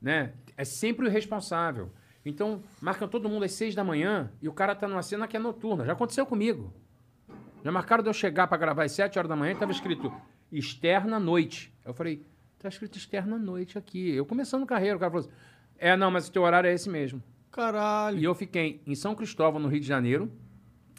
né, 0.00 0.32
é 0.56 0.64
sempre 0.64 1.06
o 1.06 1.10
responsável. 1.10 1.92
Então, 2.24 2.62
marcam 2.80 3.06
todo 3.06 3.28
mundo 3.28 3.44
às 3.44 3.52
6 3.52 3.74
da 3.74 3.84
manhã 3.84 4.32
e 4.40 4.48
o 4.48 4.52
cara 4.52 4.74
tá 4.74 4.88
numa 4.88 5.02
cena 5.02 5.28
que 5.28 5.36
é 5.36 5.40
noturna. 5.40 5.84
Já 5.84 5.92
aconteceu 5.92 6.24
comigo. 6.24 6.72
Já 7.64 7.72
marcaram 7.72 8.02
de 8.02 8.10
eu 8.10 8.12
chegar 8.12 8.46
pra 8.46 8.58
gravar 8.58 8.84
às 8.84 8.92
7 8.92 9.18
horas 9.18 9.28
da 9.28 9.34
manhã 9.34 9.52
e 9.52 9.56
tava 9.56 9.72
escrito 9.72 10.12
externa 10.52 11.18
noite. 11.18 11.72
Eu 11.82 11.94
falei, 11.94 12.22
tá 12.58 12.68
escrito 12.68 12.98
externa 12.98 13.38
noite 13.38 13.78
aqui. 13.78 14.10
Eu 14.10 14.26
começando 14.26 14.66
carreira, 14.66 14.96
o 14.96 15.00
cara 15.00 15.10
falou 15.10 15.26
assim: 15.26 15.34
é, 15.78 15.96
não, 15.96 16.10
mas 16.10 16.28
o 16.28 16.32
teu 16.32 16.42
horário 16.42 16.68
é 16.68 16.74
esse 16.74 16.90
mesmo. 16.90 17.22
Caralho. 17.50 18.18
E 18.18 18.24
eu 18.24 18.34
fiquei 18.34 18.82
em 18.86 18.94
São 18.94 19.14
Cristóvão, 19.14 19.58
no 19.58 19.68
Rio 19.68 19.80
de 19.80 19.86
Janeiro, 19.86 20.30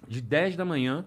de 0.08 0.20
10 0.22 0.56
da 0.56 0.66
manhã, 0.66 1.06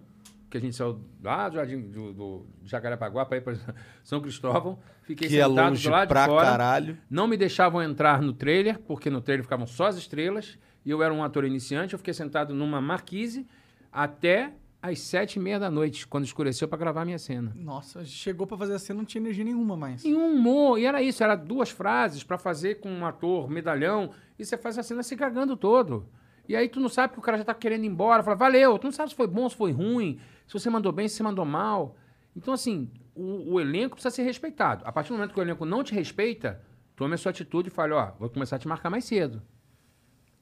que 0.48 0.56
a 0.56 0.60
gente 0.60 0.76
saiu 0.76 1.00
lá 1.20 1.48
do, 1.48 1.56
Jardim, 1.56 1.80
do, 1.80 2.12
do 2.12 2.46
Jacarepaguá 2.64 3.26
para 3.26 3.38
ir 3.38 3.40
para 3.40 3.56
São 4.04 4.20
Cristóvão. 4.20 4.78
Fiquei 5.02 5.28
Que 5.28 5.40
é 5.40 5.44
sentado 5.44 5.70
longe 5.70 5.88
do 5.88 5.90
lado 5.90 6.08
pra 6.08 6.22
de 6.22 6.28
fora. 6.28 6.46
caralho. 6.46 6.98
Não 7.10 7.26
me 7.26 7.36
deixavam 7.36 7.82
entrar 7.82 8.22
no 8.22 8.32
trailer, 8.32 8.78
porque 8.78 9.10
no 9.10 9.20
trailer 9.20 9.42
ficavam 9.42 9.66
só 9.66 9.86
as 9.86 9.96
estrelas. 9.96 10.56
E 10.84 10.90
eu 10.90 11.02
era 11.02 11.12
um 11.12 11.24
ator 11.24 11.44
iniciante. 11.44 11.94
Eu 11.94 11.98
fiquei 11.98 12.14
sentado 12.14 12.54
numa 12.54 12.80
marquise 12.80 13.44
até 13.90 14.52
às 14.88 15.00
sete 15.00 15.36
e 15.36 15.40
meia 15.40 15.58
da 15.58 15.70
noite, 15.70 16.06
quando 16.06 16.24
escureceu 16.24 16.66
para 16.66 16.78
gravar 16.78 17.02
a 17.02 17.04
minha 17.04 17.18
cena. 17.18 17.52
Nossa, 17.54 18.04
chegou 18.04 18.46
pra 18.46 18.56
fazer 18.56 18.74
a 18.74 18.78
cena, 18.78 18.98
não 18.98 19.04
tinha 19.04 19.22
energia 19.22 19.44
nenhuma 19.44 19.76
mais. 19.76 20.04
E 20.04 20.14
um 20.14 20.32
humor, 20.32 20.78
e 20.78 20.84
era 20.84 21.02
isso, 21.02 21.22
era 21.22 21.36
duas 21.36 21.70
frases 21.70 22.22
para 22.22 22.38
fazer 22.38 22.80
com 22.80 22.90
um 22.90 23.06
ator 23.06 23.48
medalhão, 23.48 24.10
e 24.38 24.44
você 24.44 24.56
faz 24.56 24.78
a 24.78 24.82
cena 24.82 25.02
se 25.02 25.16
cagando 25.16 25.56
todo. 25.56 26.08
E 26.48 26.56
aí 26.56 26.68
tu 26.68 26.80
não 26.80 26.88
sabe 26.88 27.12
que 27.12 27.18
o 27.18 27.22
cara 27.22 27.36
já 27.36 27.44
tá 27.44 27.54
querendo 27.54 27.84
ir 27.84 27.88
embora, 27.88 28.22
fala, 28.22 28.36
valeu, 28.36 28.78
tu 28.78 28.84
não 28.84 28.92
sabe 28.92 29.10
se 29.10 29.14
foi 29.14 29.26
bom, 29.26 29.48
se 29.48 29.56
foi 29.56 29.70
ruim, 29.70 30.18
se 30.46 30.54
você 30.54 30.70
mandou 30.70 30.90
bem, 30.92 31.06
se 31.06 31.16
você 31.16 31.22
mandou 31.22 31.44
mal. 31.44 31.96
Então, 32.34 32.54
assim, 32.54 32.90
o, 33.14 33.54
o 33.54 33.60
elenco 33.60 33.96
precisa 33.96 34.14
ser 34.14 34.22
respeitado. 34.22 34.82
A 34.86 34.92
partir 34.92 35.10
do 35.10 35.16
momento 35.16 35.34
que 35.34 35.40
o 35.40 35.42
elenco 35.42 35.66
não 35.66 35.84
te 35.84 35.94
respeita, 35.94 36.62
tome 36.96 37.14
a 37.14 37.18
sua 37.18 37.30
atitude 37.30 37.68
e 37.68 37.70
fale, 37.70 37.92
ó, 37.92 38.12
vou 38.18 38.30
começar 38.30 38.56
a 38.56 38.58
te 38.58 38.66
marcar 38.66 38.88
mais 38.88 39.04
cedo. 39.04 39.42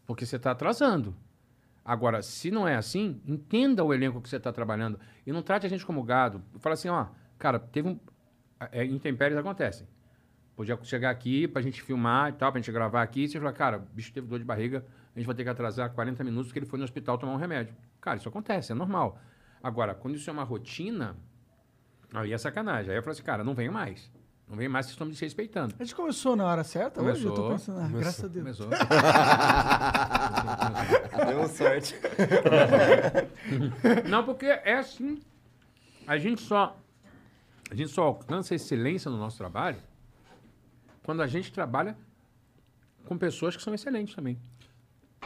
Porque 0.07 0.25
você 0.25 0.39
tá 0.39 0.53
atrasando. 0.53 1.17
Agora, 1.87 2.21
se 2.21 2.51
não 2.51 2.67
é 2.67 2.75
assim, 2.75 3.23
entenda 3.25 3.85
o 3.85 3.95
elenco 3.95 4.21
que 4.21 4.29
você 4.29 4.39
está 4.39 4.53
trabalhando 4.53 4.99
e 5.25 5.31
não 5.31 5.41
trate 5.41 5.67
a 5.67 5.69
gente 5.69 5.87
como 5.87 6.03
gado. 6.03 6.43
Fala 6.59 6.75
assim, 6.75 6.89
ó, 6.89 7.07
cara, 7.39 7.61
teve 7.61 7.89
um. 7.89 8.01
É, 8.73 8.85
intempéries 8.85 9.39
acontecem. 9.39 9.87
Podia 10.57 10.77
chegar 10.83 11.11
aqui 11.11 11.47
pra 11.47 11.63
gente 11.63 11.81
filmar 11.81 12.31
e 12.31 12.33
tal, 12.33 12.51
pra 12.51 12.61
gente 12.61 12.73
gravar 12.73 13.03
aqui, 13.03 13.23
e 13.23 13.29
você 13.29 13.39
fala, 13.39 13.53
cara, 13.53 13.79
o 13.79 13.95
bicho 13.95 14.13
teve 14.13 14.27
dor 14.27 14.41
de 14.41 14.45
barriga, 14.45 14.85
a 15.15 15.19
gente 15.19 15.27
vai 15.27 15.37
ter 15.37 15.45
que 15.45 15.49
atrasar 15.49 15.91
40 15.91 16.25
minutos 16.25 16.49
porque 16.49 16.59
ele 16.59 16.67
foi 16.67 16.79
no 16.79 16.85
hospital 16.85 17.19
tomar 17.19 17.35
um 17.35 17.37
remédio. 17.37 17.77
Cara, 18.01 18.17
isso 18.17 18.29
acontece, 18.29 18.73
é 18.73 18.75
normal. 18.75 19.21
Agora, 19.63 19.95
quando 19.95 20.17
isso 20.17 20.29
é 20.29 20.33
uma 20.33 20.43
rotina, 20.43 21.17
aí 22.13 22.33
é 22.33 22.39
sacanagem. 22.39 22.91
Aí 22.91 22.97
eu 22.99 23.03
falo 23.03 23.13
assim, 23.13 23.23
cara, 23.23 23.45
não 23.45 23.55
venho 23.55 23.73
mais. 23.73 24.11
Não 24.49 24.57
venho 24.57 24.71
mais, 24.71 24.87
vocês 24.87 24.95
estão 24.95 25.07
me 25.07 25.13
desrespeitando. 25.13 25.75
A 25.79 25.83
gente 25.83 25.95
começou 25.95 26.37
na 26.37 26.45
hora 26.45 26.63
certa 26.63 27.03
hoje? 27.03 27.25
Eu 27.25 27.35
tô 27.35 27.43
Começou. 27.43 27.75
pensando, 27.75 27.81
ah, 27.81 27.89
graças 27.99 28.25
a 28.25 28.29
Deus. 28.29 28.45
Começou. 28.45 28.69
Deu 31.27 31.49
sorte. 31.49 31.97
Não, 34.09 34.25
porque 34.25 34.47
é 34.47 34.79
assim. 34.79 35.21
A 36.07 36.17
gente 36.17 36.41
só. 36.43 36.77
A 37.69 37.75
gente 37.75 37.91
só 37.91 38.05
alcança 38.05 38.55
excelência 38.55 39.11
no 39.11 39.17
nosso 39.17 39.37
trabalho 39.37 39.79
quando 41.03 41.23
a 41.23 41.27
gente 41.27 41.53
trabalha 41.53 41.97
com 43.05 43.19
pessoas 43.19 43.57
que 43.57 43.63
são 43.63 43.75
excelentes 43.75 44.15
também. 44.15 44.39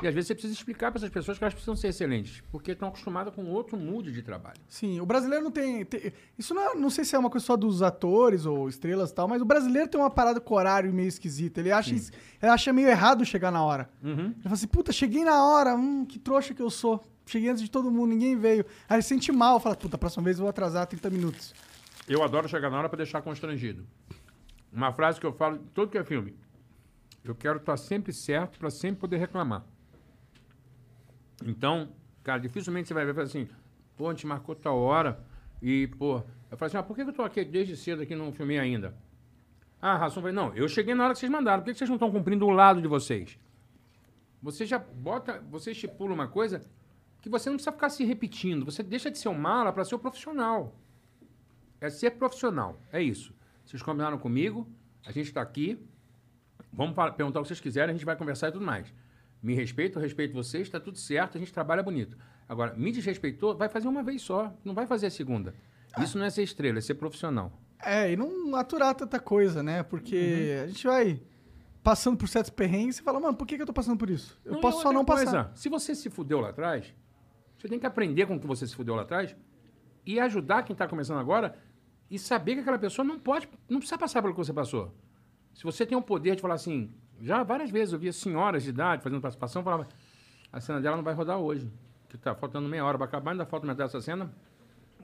E 0.03 0.07
às 0.09 0.14
vezes 0.14 0.28
você 0.28 0.34
precisa 0.34 0.55
explicar 0.55 0.91
para 0.91 0.99
essas 0.99 1.11
pessoas 1.11 1.36
que 1.36 1.45
elas 1.45 1.53
precisam 1.53 1.76
ser 1.76 1.88
excelentes, 1.88 2.43
porque 2.51 2.70
estão 2.72 2.88
acostumadas 2.88 3.34
com 3.34 3.45
outro 3.47 3.76
mood 3.76 4.11
de 4.11 4.22
trabalho. 4.22 4.57
Sim, 4.66 4.99
o 4.99 5.05
brasileiro 5.05 5.45
não 5.45 5.51
tem. 5.51 5.84
tem- 5.84 6.12
isso 6.38 6.55
não, 6.55 6.70
é- 6.70 6.74
não 6.74 6.88
sei 6.88 7.05
se 7.05 7.14
é 7.14 7.18
uma 7.18 7.28
coisa 7.28 7.45
só 7.45 7.55
dos 7.57 7.82
atores 7.82 8.47
ou 8.47 8.66
estrelas 8.68 9.11
e 9.11 9.14
tal, 9.14 9.28
mas 9.28 9.43
o 9.43 9.45
brasileiro 9.45 9.88
tem 9.88 10.01
uma 10.01 10.09
parada 10.09 10.41
com 10.41 10.55
horário 10.55 10.91
meio 10.93 11.09
esquisita. 11.09 11.61
Ele 11.61 11.70
acha, 11.70 11.91
isso- 11.95 12.12
ele 12.41 12.51
acha 12.51 12.72
meio 12.72 12.88
errado 12.88 13.24
chegar 13.26 13.51
na 13.51 13.62
hora. 13.62 13.91
Ele 14.03 14.43
fala 14.43 14.55
assim, 14.55 14.66
puta, 14.68 14.91
cheguei 14.93 15.22
na 15.24 15.45
hora, 15.45 15.74
hum, 15.74 16.07
que 16.07 16.18
trouxa 16.18 16.55
que 16.55 16.62
eu 16.62 16.70
sou. 16.70 17.05
Cheguei 17.26 17.51
antes 17.51 17.62
de 17.62 17.70
todo 17.70 17.91
mundo, 17.91 18.09
ninguém 18.11 18.36
veio. 18.38 18.64
Aí 18.88 18.97
ele 18.97 19.03
se 19.03 19.09
sente 19.11 19.30
mal, 19.30 19.61
fala, 19.61 19.76
puta, 19.76 19.99
próxima 19.99 20.24
vez 20.24 20.38
eu 20.38 20.43
vou 20.45 20.51
atrasar 20.51 20.86
30 20.86 21.11
minutos. 21.11 21.53
Eu 22.09 22.22
adoro 22.22 22.49
chegar 22.49 22.70
na 22.70 22.78
hora 22.78 22.88
para 22.88 22.97
deixar 22.97 23.20
constrangido. 23.22 23.86
Uma 24.72 24.93
frase 24.93 25.20
que 25.20 25.26
eu 25.26 25.32
falo 25.32 25.57
em 25.57 25.64
todo 25.74 25.91
que 25.91 25.99
é 25.99 26.05
filme. 26.05 26.34
Eu 27.22 27.34
quero 27.34 27.59
estar 27.59 27.76
sempre 27.76 28.12
certo 28.14 28.59
para 28.59 28.70
sempre 28.70 28.99
poder 29.01 29.18
reclamar. 29.18 29.62
Então, 31.45 31.88
cara, 32.22 32.41
dificilmente 32.41 32.88
você 32.88 32.95
vai 32.95 33.05
ver 33.05 33.18
assim, 33.20 33.49
pô, 33.97 34.09
a 34.09 34.12
gente 34.12 34.26
marcou 34.26 34.55
tal 34.55 34.78
hora 34.78 35.24
e, 35.62 35.86
pô, 35.86 36.22
eu 36.51 36.57
falo 36.57 36.66
assim, 36.66 36.76
ah, 36.76 36.82
por 36.82 36.95
que 36.95 37.03
eu 37.03 37.12
tô 37.12 37.22
aqui 37.22 37.45
desde 37.45 37.76
cedo 37.76 38.03
aqui 38.03 38.14
não 38.14 38.32
filmei 38.32 38.59
ainda? 38.59 38.95
Ah, 39.80 39.97
Ração, 39.97 40.22
falei, 40.22 40.34
não, 40.34 40.55
eu 40.55 40.68
cheguei 40.68 40.95
na 40.95 41.05
hora 41.05 41.12
que 41.14 41.20
vocês 41.20 41.32
mandaram, 41.32 41.62
por 41.62 41.70
que 41.70 41.78
vocês 41.78 41.88
não 41.88 41.97
estão 41.97 42.11
cumprindo 42.11 42.47
o 42.47 42.51
lado 42.51 42.82
de 42.82 42.88
vocês? 42.88 43.38
Você 44.43 44.64
já 44.64 44.78
bota, 44.78 45.43
você 45.51 45.72
estipula 45.72 46.14
uma 46.14 46.28
coisa 46.28 46.62
que 47.20 47.28
você 47.28 47.51
não 47.51 47.57
precisa 47.57 47.72
ficar 47.72 47.91
se 47.91 48.05
repetindo. 48.05 48.64
Você 48.64 48.82
deixa 48.82 49.11
de 49.11 49.18
ser 49.18 49.28
um 49.28 49.34
mala 49.34 49.72
para 49.72 49.84
ser 49.84 49.95
um 49.95 49.99
profissional. 49.99 50.74
É 51.80 51.91
ser 51.91 52.12
profissional. 52.12 52.80
É 52.93 53.03
isso. 53.03 53.34
Vocês 53.64 53.82
combinaram 53.82 54.18
comigo, 54.18 54.66
a 55.05 55.12
gente 55.12 55.26
está 55.26 55.43
aqui. 55.43 55.78
Vamos 56.72 56.95
perguntar 57.16 57.41
o 57.41 57.43
que 57.43 57.49
vocês 57.49 57.61
quiserem, 57.61 57.91
a 57.91 57.97
gente 57.97 58.07
vai 58.07 58.16
conversar 58.16 58.49
e 58.49 58.53
tudo 58.53 58.64
mais. 58.64 58.93
Me 59.43 59.55
respeito, 59.55 59.99
eu 59.99 60.03
respeito 60.03 60.34
vocês, 60.34 60.64
está 60.66 60.78
tudo 60.78 60.99
certo, 60.99 61.36
a 61.36 61.41
gente 61.41 61.53
trabalha 61.53 61.82
bonito. 61.82 62.16
Agora, 62.49 62.74
me 62.74 62.93
desrespeitou, 62.93 63.57
vai 63.57 63.68
fazer 63.68 63.88
uma 63.88 64.03
vez 64.03 64.20
só, 64.22 64.53
não 64.64 64.74
vai 64.74 64.86
fazer 64.86 65.07
a 65.07 65.11
segunda. 65.11 65.55
Isso 66.01 66.18
não 66.18 66.24
é 66.24 66.30
ser 66.30 66.43
estrela, 66.43 66.78
é 66.78 66.80
ser 66.80 66.95
profissional. 66.95 67.53
É, 67.82 68.12
e 68.12 68.16
não 68.16 68.55
aturar 68.57 68.95
tanta 68.95 69.18
coisa, 69.18 69.62
né? 69.62 69.82
Porque 69.82 70.57
Uhum. 70.59 70.64
a 70.64 70.66
gente 70.66 70.86
vai 70.86 71.20
passando 71.82 72.16
por 72.18 72.28
certos 72.28 72.51
perrengues 72.51 72.99
e 72.99 73.03
fala, 73.03 73.18
mano, 73.18 73.34
por 73.36 73.47
que, 73.47 73.57
que 73.57 73.62
eu 73.62 73.66
tô 73.66 73.72
passando 73.72 73.97
por 73.99 74.11
isso? 74.11 74.38
Eu 74.45 74.53
Não, 74.55 74.61
posso 74.61 74.82
só 74.82 74.93
não 74.93 75.05
coisa, 75.05 75.24
passar. 75.24 75.53
Se 75.57 75.68
você 75.70 75.95
se 75.95 76.11
fudeu 76.11 76.38
lá 76.41 76.51
atrás, 76.51 76.93
você 77.59 77.68
tem 77.68 77.78
que 77.78 77.86
aprender 77.86 78.26
com 78.26 78.36
o 78.36 78.41
que 78.41 78.47
você 78.47 78.66
se 78.66 78.74
fudeu 78.74 78.95
lá 78.95 79.03
atrás 79.03 79.34
e 80.05 80.20
ajudar 80.20 80.62
quem 80.64 80.74
está 80.74 80.86
começando 80.86 81.18
agora 81.18 81.57
e 82.11 82.18
saber 82.18 82.55
que 82.55 82.61
aquela 82.61 82.78
pessoa 82.78 83.05
não 83.07 83.18
pode, 83.18 83.49
não 83.68 83.78
precisa 83.78 83.97
passar 83.97 84.20
pelo 84.20 84.34
que 84.34 84.38
você 84.38 84.53
passou. 84.53 84.95
Se 85.55 85.64
você 85.64 85.86
tem 85.86 85.97
o 85.97 86.03
poder 86.03 86.36
de 86.36 86.43
falar 86.43 86.55
assim, 86.55 86.93
já 87.20 87.42
várias 87.42 87.70
vezes 87.70 87.92
eu 87.92 87.98
via 87.98 88.12
senhoras 88.12 88.62
de 88.62 88.70
idade 88.70 89.02
fazendo 89.02 89.20
participação, 89.20 89.62
falava, 89.62 89.86
a 90.52 90.60
cena 90.60 90.80
dela 90.80 90.96
não 90.96 91.04
vai 91.04 91.14
rodar 91.14 91.38
hoje, 91.38 91.70
que 92.08 92.16
tá 92.16 92.34
faltando 92.34 92.68
meia 92.68 92.84
hora 92.84 92.96
para 92.96 93.06
acabar, 93.06 93.32
ainda 93.32 93.44
falta 93.44 93.66
metade 93.66 93.92
dessa 93.92 94.00
cena. 94.00 94.32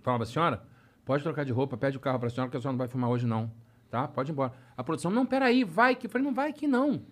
Falava, 0.02 0.24
senhora, 0.24 0.62
pode 1.04 1.22
trocar 1.22 1.44
de 1.44 1.52
roupa, 1.52 1.76
pede 1.76 1.96
o 1.96 2.00
carro 2.00 2.18
para 2.18 2.28
a 2.28 2.30
senhora, 2.30 2.50
que 2.50 2.56
a 2.56 2.60
senhora 2.60 2.72
não 2.72 2.78
vai 2.78 2.88
filmar 2.88 3.10
hoje 3.10 3.26
não, 3.26 3.50
tá? 3.90 4.08
Pode 4.08 4.30
ir 4.30 4.32
embora. 4.32 4.52
A 4.76 4.82
produção, 4.82 5.10
não, 5.10 5.26
peraí, 5.26 5.62
vai 5.64 5.94
que. 5.94 6.06
Eu 6.06 6.10
falei, 6.10 6.26
não 6.26 6.34
vai 6.34 6.52
que 6.52 6.66
não. 6.66 7.02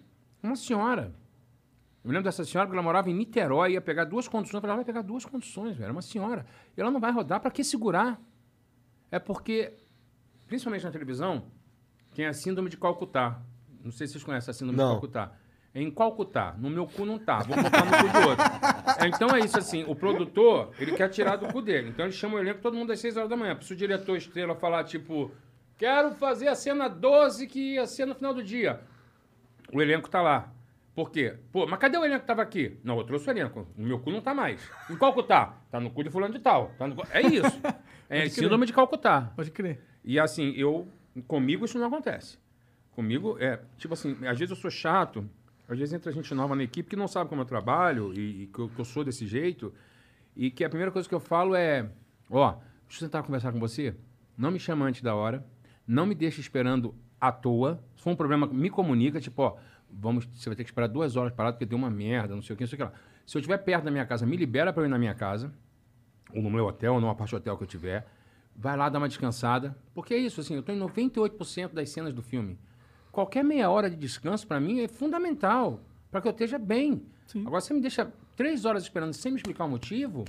Uma 0.43 0.57
senhora. 0.57 1.13
Eu 2.03 2.09
me 2.09 2.13
lembro 2.13 2.25
dessa 2.25 2.45
senhora 2.45 2.69
que 2.69 2.75
ela 2.75 2.83
morava 2.83 3.11
em 3.11 3.15
Niterói, 3.15 3.73
ia 3.73 3.81
pegar 3.81 4.05
duas 4.05 4.29
conduções. 4.29 4.55
Eu 4.55 4.61
falei, 4.61 4.75
ela 4.75 4.77
vai 4.77 4.85
pegar 4.85 5.03
duas 5.03 5.25
conduções, 5.25 5.77
velho. 5.77 5.89
É 5.89 5.93
uma 5.93 6.03
senhora. 6.03 6.45
E 6.77 6.81
ela 6.81 6.91
não 6.91 7.01
vai 7.01 7.11
rodar, 7.11 7.41
para 7.41 7.51
que 7.51 7.65
segurar? 7.65 8.21
É 9.11 9.19
porque, 9.19 9.75
principalmente 10.47 10.85
na 10.85 10.91
televisão, 10.91 11.47
tem 12.15 12.27
a 12.27 12.33
síndrome 12.33 12.69
de 12.69 12.77
Calcutá. 12.77 13.41
Não 13.85 13.93
sei 13.93 14.07
se 14.07 14.15
vocês 14.15 14.25
conhecem 14.25 14.51
a 14.51 14.55
síndrome 14.55 14.79
Não. 14.79 14.87
de 14.87 14.93
Calcutá. 14.95 15.33
É 15.75 15.81
em 15.83 15.91
Calcutá. 15.91 16.55
No 16.59 16.71
meu 16.71 16.87
cu 16.87 17.05
não 17.05 17.19
tá. 17.19 17.39
Vou 17.39 17.57
botar 17.57 17.85
no 17.85 17.91
cu 17.91 18.21
do 18.21 18.29
outro. 18.29 18.45
É, 19.01 19.09
então 19.09 19.29
é 19.37 19.41
isso 19.41 19.59
assim. 19.59 19.85
O 19.89 19.95
produtor, 19.95 20.71
ele 20.79 20.93
quer 20.93 21.09
tirar 21.09 21.37
do 21.37 21.49
cu 21.53 21.61
dele. 21.61 21.89
Então 21.91 22.05
ele 22.07 22.13
chama 22.15 22.37
o 22.37 22.39
elenco 22.39 22.61
todo 22.61 22.77
mundo 22.77 22.93
às 22.93 23.01
6 23.01 23.17
horas 23.17 23.29
da 23.29 23.37
manhã. 23.37 23.59
Se 23.61 23.73
o 23.73 23.77
diretor 23.77 24.17
estrela 24.17 24.55
falar, 24.55 24.85
tipo, 24.85 25.33
quero 25.77 26.13
fazer 26.15 26.47
a 26.49 26.55
cena 26.55 26.89
12 26.89 27.47
que 27.49 27.75
ia 27.75 27.87
ser 27.87 28.07
no 28.07 28.15
final 28.15 28.33
do 28.33 28.43
dia. 28.43 28.81
O 29.73 29.83
elenco 29.83 30.09
tá 30.09 30.23
lá. 30.23 30.53
Por 30.95 31.11
quê? 31.11 31.37
Pô, 31.51 31.67
mas 31.67 31.81
cadê 31.81 31.99
o 31.99 32.05
elenco 32.05 32.21
que 32.21 32.27
tava 32.29 32.43
aqui? 32.43 32.79
Não, 32.85 32.97
eu 32.97 33.05
trouxe 33.05 33.29
o 33.29 33.31
elenco. 33.33 33.67
No 33.77 33.85
meu 33.85 33.99
cu 33.99 34.13
não 34.13 34.21
tá 34.21 34.33
mais. 34.33 34.63
Em 34.89 34.97
cu 34.97 35.23
tá? 35.25 35.57
Tá 35.73 35.81
no 35.81 35.91
cu 35.91 36.05
de 36.05 36.11
fulano 36.11 36.33
de 36.33 36.39
tal. 36.39 36.71
Tá 36.79 36.87
no 36.87 36.95
cu- 36.95 37.07
É 37.11 37.21
isso. 37.21 37.61
É 38.09 38.29
síndrome 38.29 38.67
de 38.67 38.73
Calcutá. 38.73 39.33
Pode 39.35 39.51
crer. 39.51 39.83
E 40.05 40.21
assim, 40.21 40.53
eu. 40.57 40.87
Comigo 41.27 41.65
isso 41.65 41.79
não 41.79 41.87
acontece. 41.87 42.39
Comigo 42.95 43.37
é. 43.39 43.61
Tipo 43.77 43.95
assim, 43.95 44.13
às 44.27 44.39
vezes 44.39 44.51
eu 44.51 44.57
sou 44.57 44.71
chato, 44.71 45.29
às 45.69 45.79
vezes 45.79 45.93
entra 45.93 46.13
gente 46.13 46.33
nova 46.35 46.55
na 46.55 46.63
equipe 46.63 46.89
que 46.89 46.97
não 46.97 47.09
sabe 47.09 47.29
como 47.29 47.43
eu 47.43 47.47
trabalho 47.47 48.13
e, 48.15 48.43
e 48.43 48.47
que, 48.47 48.59
eu, 48.59 48.69
que 48.69 48.81
eu 48.81 48.85
sou 48.85 49.05
desse 49.05 49.27
jeito. 49.27 49.73
E 50.37 50.51
que 50.51 50.65
a 50.65 50.69
primeira 50.69 50.91
coisa 50.91 51.09
que 51.09 51.15
eu 51.15 51.21
falo 51.21 51.55
é: 51.55 51.91
Ó, 52.31 52.53
deixa 52.89 53.05
eu 53.05 53.09
tentar 53.09 53.23
conversar 53.23 53.53
com 53.53 53.59
você. 53.59 53.95
Não 54.37 54.51
me 54.51 54.59
chama 54.59 54.85
antes 54.85 55.03
da 55.03 55.15
hora. 55.15 55.45
Não 55.87 56.07
me 56.07 56.15
deixe 56.15 56.41
esperando 56.41 56.95
à 57.21 57.31
toa. 57.31 57.83
Se 57.97 58.03
for 58.03 58.11
um 58.11 58.17
problema, 58.17 58.47
me 58.47 58.71
comunica, 58.71 59.21
tipo, 59.21 59.43
ó, 59.43 59.57
vamos, 59.91 60.27
você 60.27 60.49
vai 60.49 60.57
ter 60.57 60.65
que 60.65 60.71
esperar 60.71 60.89
duas 60.89 61.17
horas 61.17 61.33
parado 61.33 61.55
porque 61.57 61.67
deu 61.67 61.79
uma 61.79 61.91
merda, 61.91 62.35
não 62.35 62.43
sei 62.43 62.55
o 62.55 62.57
que, 62.57 62.65
não 62.65 62.69
sei 62.69 62.77
o 62.77 62.79
que 62.79 62.85
lá. 62.85 62.93
Se 63.27 63.37
eu 63.37 63.41
estiver 63.41 63.59
perto 63.59 63.85
da 63.85 63.91
minha 63.91 64.05
casa, 64.05 64.27
me 64.27 64.37
libera 64.37 64.73
para 64.73 64.83
eu 64.83 64.87
ir 64.87 64.91
na 64.91 64.99
minha 64.99 65.15
casa 65.15 65.53
ou 66.35 66.43
no 66.43 66.51
meu 66.51 66.67
hotel, 66.67 66.95
ou 66.95 67.01
numa 67.01 67.15
parte 67.15 67.31
do 67.31 67.37
hotel 67.37 67.57
que 67.57 67.63
eu 67.63 67.67
tiver, 67.67 68.07
vai 68.57 68.77
lá 68.77 68.89
dar 68.89 68.99
uma 68.99 69.09
descansada. 69.09 69.77
Porque 69.95 70.15
é 70.15 70.19
isso, 70.19 70.41
assim, 70.41 70.55
eu 70.55 70.61
estou 70.61 70.75
em 70.75 70.79
98% 70.79 71.73
das 71.73 71.91
cenas 71.91 72.13
do 72.13 72.23
filme. 72.23 72.59
Qualquer 73.15 73.45
meia 73.45 73.71
hora 73.71 73.89
de 73.89 73.95
descanso, 73.95 74.45
para 74.45 74.59
mim, 74.59 74.81
é 74.81 74.89
fundamental 74.89 75.81
para 76.11 76.21
que 76.21 76.27
eu 76.27 76.33
esteja 76.33 76.59
bem. 76.59 77.01
Agora, 77.47 77.61
você 77.61 77.73
me 77.73 77.81
deixa 77.81 78.13
três 78.35 78.65
horas 78.65 78.83
esperando 78.83 79.13
sem 79.13 79.31
me 79.31 79.39
explicar 79.39 79.67
o 79.67 79.69
motivo, 79.69 80.25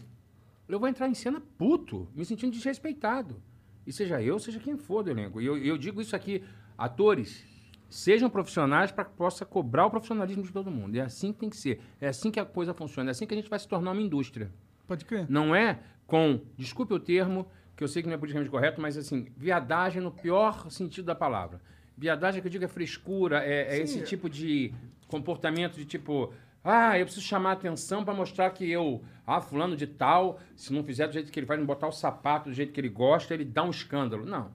eu 0.69 0.79
vou 0.79 0.87
entrar 0.87 1.09
em 1.09 1.15
cena 1.15 1.41
puto, 1.57 2.07
me 2.13 2.23
sentindo 2.23 2.53
desrespeitado. 2.53 3.41
E 3.87 3.91
seja 3.91 4.21
eu, 4.21 4.37
seja 4.37 4.59
quem 4.59 4.77
for 4.77 5.01
do 5.01 5.09
elenco. 5.09 5.41
E 5.41 5.47
eu, 5.47 5.57
eu 5.57 5.79
digo 5.79 5.99
isso 5.99 6.15
aqui, 6.15 6.43
atores, 6.77 7.43
sejam 7.89 8.29
profissionais 8.29 8.91
para 8.91 9.05
que 9.05 9.15
possa 9.15 9.43
cobrar 9.43 9.87
o 9.87 9.89
profissionalismo 9.89 10.43
de 10.43 10.51
todo 10.51 10.69
mundo. 10.69 10.95
É 10.95 11.01
assim 11.01 11.33
que 11.33 11.39
tem 11.39 11.49
que 11.49 11.57
ser. 11.57 11.81
É 11.99 12.07
assim 12.07 12.29
que 12.29 12.39
a 12.39 12.45
coisa 12.45 12.71
funciona. 12.71 13.09
É 13.09 13.11
assim 13.11 13.25
que 13.25 13.33
a 13.33 13.37
gente 13.37 13.49
vai 13.49 13.57
se 13.57 13.67
tornar 13.67 13.93
uma 13.93 14.01
indústria. 14.01 14.51
Pode 14.85 15.05
crer. 15.05 15.25
Não 15.27 15.55
é 15.55 15.79
com, 16.05 16.39
desculpe 16.55 16.93
o 16.93 16.99
termo, 16.99 17.47
que 17.75 17.83
eu 17.83 17.87
sei 17.87 18.03
que 18.03 18.07
não 18.07 18.13
é 18.13 18.17
politicamente 18.17 18.51
correto, 18.51 18.79
mas 18.79 18.95
assim, 18.95 19.27
viadagem 19.35 20.03
no 20.03 20.11
pior 20.11 20.69
sentido 20.69 21.05
da 21.05 21.15
palavra. 21.15 21.59
Viadagem 21.97 22.41
que 22.41 22.47
eu 22.47 22.51
digo 22.51 22.65
é 22.65 22.67
frescura, 22.67 23.43
é, 23.43 23.77
é 23.77 23.79
esse 23.79 24.03
tipo 24.03 24.29
de 24.29 24.73
comportamento 25.07 25.75
de 25.75 25.85
tipo, 25.85 26.33
ah, 26.63 26.97
eu 26.97 27.05
preciso 27.05 27.25
chamar 27.25 27.51
a 27.51 27.53
atenção 27.53 28.03
para 28.03 28.13
mostrar 28.13 28.49
que 28.49 28.69
eu, 28.69 29.03
ah, 29.25 29.39
fulano 29.39 29.77
de 29.77 29.87
tal, 29.87 30.39
se 30.55 30.73
não 30.73 30.83
fizer 30.83 31.07
do 31.07 31.13
jeito 31.13 31.31
que 31.31 31.39
ele 31.39 31.45
faz, 31.45 31.59
não 31.59 31.65
botar 31.65 31.87
o 31.87 31.91
sapato 31.91 32.49
do 32.49 32.53
jeito 32.53 32.73
que 32.73 32.81
ele 32.81 32.89
gosta, 32.89 33.33
ele 33.33 33.45
dá 33.45 33.63
um 33.63 33.69
escândalo. 33.69 34.25
Não. 34.25 34.51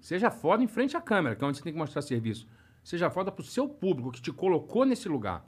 Seja 0.00 0.30
foda 0.30 0.62
em 0.62 0.66
frente 0.66 0.96
à 0.96 1.00
câmera, 1.00 1.36
que 1.36 1.44
é 1.44 1.46
onde 1.46 1.58
você 1.58 1.64
tem 1.64 1.72
que 1.72 1.78
mostrar 1.78 2.00
serviço. 2.00 2.48
Seja 2.82 3.10
foda 3.10 3.30
pro 3.30 3.44
seu 3.44 3.68
público 3.68 4.10
que 4.10 4.22
te 4.22 4.32
colocou 4.32 4.84
nesse 4.84 5.08
lugar. 5.08 5.44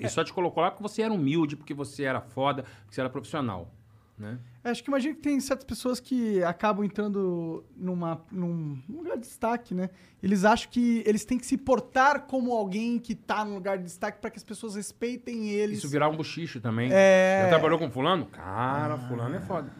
E 0.00 0.08
só 0.08 0.24
te 0.24 0.32
colocou 0.32 0.62
lá 0.62 0.70
porque 0.70 0.82
você 0.82 1.02
era 1.02 1.12
humilde, 1.12 1.56
porque 1.56 1.74
você 1.74 2.04
era 2.04 2.20
foda, 2.20 2.62
porque 2.62 2.94
você 2.94 3.00
era 3.00 3.10
profissional. 3.10 3.72
Né? 4.16 4.38
É, 4.62 4.70
Acho 4.70 4.82
que 4.82 4.88
imagino 4.88 5.16
que 5.16 5.20
tem 5.20 5.40
certas 5.40 5.64
pessoas 5.64 5.98
que 5.98 6.42
acabam 6.44 6.84
entrando 6.84 7.64
numa, 7.76 8.24
num 8.30 8.80
num 8.88 8.98
lugar 8.98 9.16
de 9.16 9.22
destaque, 9.22 9.74
né? 9.74 9.90
Eles 10.22 10.44
acham 10.44 10.70
que 10.70 11.02
eles 11.04 11.24
têm 11.24 11.36
que 11.36 11.44
se 11.44 11.56
portar 11.56 12.22
como 12.26 12.52
alguém 12.52 12.98
que 12.98 13.14
tá 13.14 13.44
num 13.44 13.54
lugar 13.54 13.76
de 13.76 13.84
destaque 13.84 14.20
para 14.20 14.30
que 14.30 14.36
as 14.36 14.44
pessoas 14.44 14.76
respeitem 14.76 15.50
eles. 15.50 15.78
Isso 15.78 15.88
virar 15.88 16.08
um 16.08 16.16
buchicho 16.16 16.60
também. 16.60 16.90
É. 16.92 17.40
Já 17.42 17.48
trabalhou 17.48 17.78
com 17.78 17.90
fulano? 17.90 18.26
Cara, 18.26 18.96
fulano 18.98 19.34
é 19.34 19.40
foda. 19.40 19.70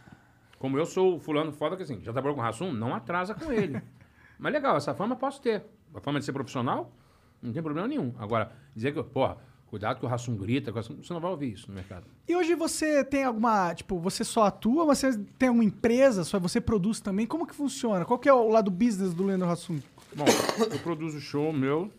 Como 0.58 0.76
eu 0.78 0.86
sou 0.86 1.20
fulano 1.20 1.52
foda, 1.52 1.76
que 1.76 1.84
assim, 1.84 2.00
já 2.02 2.12
trabalhou 2.12 2.34
com 2.34 2.40
o 2.40 2.44
Rassum? 2.44 2.72
Não 2.72 2.92
atrasa 2.92 3.34
com 3.34 3.52
ele. 3.52 3.80
Mas 4.38 4.52
legal, 4.52 4.76
essa 4.76 4.94
fama 4.94 5.14
posso 5.14 5.40
ter. 5.40 5.64
A 5.94 6.00
fama 6.00 6.18
de 6.18 6.24
ser 6.24 6.32
profissional, 6.32 6.92
não 7.40 7.52
tem 7.52 7.62
problema 7.62 7.86
nenhum. 7.86 8.12
Agora, 8.18 8.50
dizer 8.74 8.92
que, 8.92 9.02
porra, 9.02 9.38
cuidado 9.74 9.98
que 9.98 10.06
o 10.06 10.08
Rassum 10.08 10.36
grita, 10.36 10.70
você 10.70 10.92
não 11.12 11.20
vai 11.20 11.30
ouvir 11.32 11.52
isso 11.52 11.68
no 11.68 11.74
mercado. 11.74 12.06
E 12.28 12.36
hoje 12.36 12.54
você 12.54 13.02
tem 13.04 13.24
alguma, 13.24 13.74
tipo, 13.74 13.98
você 13.98 14.22
só 14.22 14.44
atua, 14.44 14.86
mas 14.86 14.98
você 14.98 15.18
tem 15.36 15.48
alguma 15.48 15.64
empresa, 15.64 16.22
só 16.22 16.38
você 16.38 16.60
produz 16.60 17.00
também? 17.00 17.26
Como 17.26 17.44
que 17.44 17.54
funciona? 17.54 18.04
Qual 18.04 18.16
que 18.18 18.28
é 18.28 18.32
o 18.32 18.48
lado 18.48 18.70
business 18.70 19.12
do 19.12 19.24
Leandro 19.24 19.48
Hassum? 19.50 19.80
Bom, 20.14 20.24
eu 20.70 20.78
produzo 20.78 21.20
show 21.20 21.52
meu, 21.52 21.90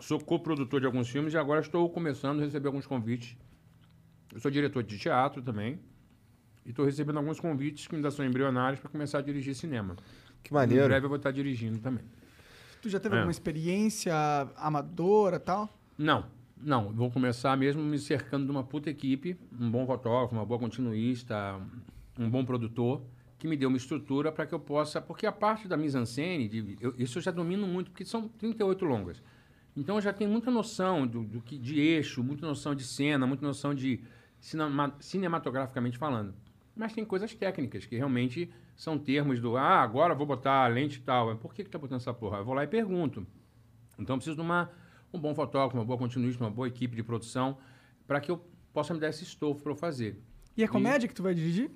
sou 0.00 0.18
coprodutor 0.18 0.80
de 0.80 0.86
alguns 0.86 1.08
filmes 1.10 1.34
e 1.34 1.36
agora 1.36 1.60
estou 1.60 1.88
começando 1.90 2.40
a 2.40 2.44
receber 2.44 2.68
alguns 2.68 2.86
convites. 2.86 3.36
Eu 4.32 4.40
sou 4.40 4.50
diretor 4.50 4.82
de 4.82 4.96
teatro 4.98 5.42
também 5.42 5.78
e 6.64 6.70
estou 6.70 6.84
recebendo 6.86 7.18
alguns 7.18 7.38
convites 7.38 7.86
que 7.86 7.94
ainda 7.94 8.10
são 8.10 8.24
embrionários 8.24 8.80
para 8.80 8.88
começar 8.88 9.18
a 9.18 9.22
dirigir 9.22 9.54
cinema. 9.54 9.96
Que 10.42 10.50
Em 10.50 10.54
maneiro. 10.54 10.86
breve 10.86 11.04
eu 11.04 11.08
vou 11.10 11.16
estar 11.18 11.30
dirigindo 11.30 11.78
também. 11.78 12.04
Tu 12.80 12.88
já 12.88 12.98
teve 12.98 13.14
É. 13.14 13.18
alguma 13.18 13.30
experiência 13.30 14.14
amadora 14.56 15.36
e 15.36 15.40
tal? 15.40 15.68
Não, 16.00 16.24
não. 16.56 16.90
Vou 16.94 17.10
começar 17.10 17.54
mesmo 17.58 17.82
me 17.82 17.98
cercando 17.98 18.46
de 18.46 18.50
uma 18.50 18.64
puta 18.64 18.88
equipe, 18.88 19.36
um 19.60 19.70
bom 19.70 19.84
fotógrafo, 19.84 20.34
uma 20.34 20.46
boa 20.46 20.58
continuista, 20.58 21.60
um 22.18 22.30
bom 22.30 22.42
produtor, 22.42 23.02
que 23.38 23.46
me 23.46 23.54
dê 23.54 23.66
uma 23.66 23.76
estrutura 23.76 24.32
para 24.32 24.46
que 24.46 24.54
eu 24.54 24.58
possa... 24.58 24.98
Porque 24.98 25.26
a 25.26 25.32
parte 25.32 25.68
da 25.68 25.76
mise-en-scène, 25.76 26.48
de- 26.48 26.78
eu- 26.80 26.94
isso 26.96 27.18
eu 27.18 27.22
já 27.22 27.30
domino 27.30 27.66
muito, 27.66 27.90
porque 27.90 28.06
são 28.06 28.26
38 28.26 28.82
longas. 28.86 29.22
Então 29.76 29.96
eu 29.96 30.00
já 30.00 30.10
tenho 30.10 30.30
muita 30.30 30.50
noção 30.50 31.06
do, 31.06 31.22
do 31.22 31.42
que, 31.42 31.58
de 31.58 31.78
eixo, 31.78 32.24
muita 32.24 32.46
noção 32.46 32.74
de 32.74 32.82
cena, 32.84 33.26
muita 33.26 33.46
noção 33.46 33.74
de 33.74 34.00
cinema, 34.40 34.94
cinematograficamente 35.00 35.98
falando. 35.98 36.34
Mas 36.74 36.94
tem 36.94 37.04
coisas 37.04 37.34
técnicas 37.34 37.84
que 37.84 37.94
realmente 37.94 38.50
são 38.74 38.98
termos 38.98 39.38
do 39.38 39.54
ah, 39.58 39.82
agora 39.82 40.14
vou 40.14 40.26
botar 40.26 40.64
a 40.64 40.66
lente 40.66 40.96
e 40.98 41.02
tal. 41.02 41.36
Por 41.36 41.52
que, 41.52 41.62
que 41.62 41.68
tá 41.70 41.78
botando 41.78 42.00
essa 42.00 42.14
porra? 42.14 42.38
Eu 42.38 42.44
vou 42.46 42.54
lá 42.54 42.64
e 42.64 42.66
pergunto. 42.66 43.26
Então 43.98 44.14
eu 44.14 44.18
preciso 44.18 44.36
de 44.36 44.40
uma, 44.42 44.70
um 45.12 45.18
bom 45.18 45.34
fotógrafo, 45.34 45.76
uma 45.76 45.84
boa 45.84 45.98
continuista, 45.98 46.42
uma 46.42 46.50
boa 46.50 46.68
equipe 46.68 46.94
de 46.96 47.02
produção, 47.02 47.58
para 48.06 48.20
que 48.20 48.30
eu 48.30 48.42
possa 48.72 48.94
me 48.94 49.00
dar 49.00 49.08
esse 49.08 49.24
estofo 49.24 49.62
para 49.62 49.72
eu 49.72 49.76
fazer. 49.76 50.20
E 50.56 50.62
é 50.62 50.68
comédia 50.68 51.08
que 51.08 51.14
tu 51.14 51.22
vai 51.22 51.34
dirigir? 51.34 51.70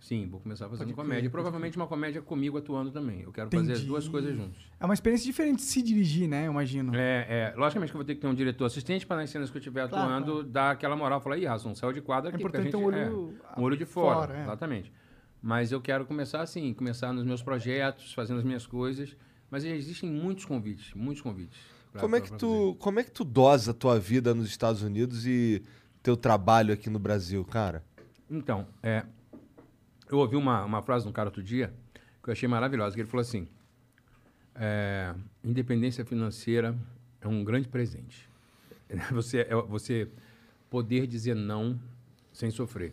Sim, 0.00 0.28
vou 0.28 0.38
começar 0.38 0.68
fazendo 0.68 0.86
crer, 0.88 0.94
comédia. 0.96 1.22
pode 1.22 1.30
Provavelmente 1.32 1.76
uma 1.76 1.86
comédia 1.86 2.22
comigo 2.22 2.56
atuando 2.58 2.92
também. 2.92 3.22
Eu 3.22 3.32
quero 3.32 3.50
fazer 3.50 3.72
as 3.72 3.78
Entendi. 3.78 3.86
duas 3.88 4.06
coisas 4.06 4.36
juntos. 4.36 4.70
É 4.78 4.84
uma 4.84 4.94
experiência 4.94 5.24
diferente 5.26 5.56
de 5.56 5.62
se 5.62 5.82
dirigir, 5.82 6.28
né? 6.28 6.46
Eu 6.46 6.52
imagino. 6.52 6.94
É, 6.94 7.26
é, 7.28 7.54
logicamente 7.56 7.90
que 7.90 7.96
eu 7.96 7.98
vou 7.98 8.04
ter 8.04 8.14
que 8.14 8.20
ter 8.20 8.26
um 8.28 8.34
diretor 8.34 8.66
assistente 8.66 9.04
para 9.06 9.16
nas 9.16 9.30
cenas 9.30 9.50
que 9.50 9.56
eu 9.56 9.58
estiver 9.58 9.88
Claro, 9.88 10.04
atuando 10.12 10.44
dar 10.44 10.70
aquela 10.72 10.94
moral, 10.94 11.20
falar, 11.20 11.38
ih, 11.38 11.46
Ração, 11.46 11.74
saiu 11.74 11.92
de 11.92 12.02
quadro 12.02 12.30
É 12.30 12.34
aqui. 12.34 12.42
porque 12.42 12.56
a 12.58 12.60
importante 12.60 12.70
ter 12.70 12.86
um 12.86 12.92
gente- 12.92 13.10
olho, 13.14 13.34
é, 13.56 13.60
um 13.60 13.64
olho 13.64 13.76
de 13.76 13.84
fora, 13.86 14.26
fora, 14.28 14.38
é. 14.38 14.42
exatamente. 14.42 14.92
Mas 15.42 15.72
eu 15.72 15.80
quero 15.80 16.04
começar 16.04 16.40
assim, 16.42 16.72
começar 16.74 17.12
nos 17.12 17.24
meus 17.24 17.42
projetos, 17.42 18.12
fazendo 18.12 18.38
as 18.38 18.44
minhas 18.44 18.66
coisas. 18.66 19.16
Mas 19.50 19.64
existem 19.64 20.10
muitos 20.10 20.44
convites, 20.44 20.92
muitos 20.94 21.22
convites. 21.22 21.58
Pra- 21.96 22.00
Como 22.02 22.16
é 22.16 22.20
que 22.20 22.32
tu, 22.32 22.76
como 22.78 23.00
é 23.00 23.04
que 23.04 23.10
tu 23.10 23.24
dosa 23.24 23.70
a 23.70 23.74
tua 23.74 23.98
vida 23.98 24.34
nos 24.34 24.46
Estados 24.48 24.82
Unidos 24.82 25.26
e 25.26 25.62
teu 26.02 26.16
trabalho 26.16 26.72
aqui 26.72 26.88
no 26.90 26.98
Brasil, 26.98 27.44
cara? 27.44 27.84
Então, 28.30 28.66
é, 28.82 29.04
eu 30.10 30.18
ouvi 30.18 30.36
uma, 30.36 30.64
uma 30.64 30.82
frase 30.82 31.04
de 31.04 31.10
um 31.10 31.12
cara 31.12 31.28
outro 31.28 31.42
dia 31.42 31.72
que 32.22 32.30
eu 32.30 32.32
achei 32.32 32.48
maravilhosa, 32.48 32.94
que 32.94 33.00
ele 33.00 33.08
falou 33.08 33.22
assim, 33.22 33.46
é, 34.54 35.14
independência 35.44 36.04
financeira 36.04 36.76
é 37.20 37.28
um 37.28 37.44
grande 37.44 37.68
presente. 37.68 38.28
Você, 39.12 39.38
é, 39.40 39.54
você 39.68 40.08
poder 40.70 41.06
dizer 41.08 41.34
não 41.34 41.78
sem 42.32 42.50
sofrer. 42.50 42.92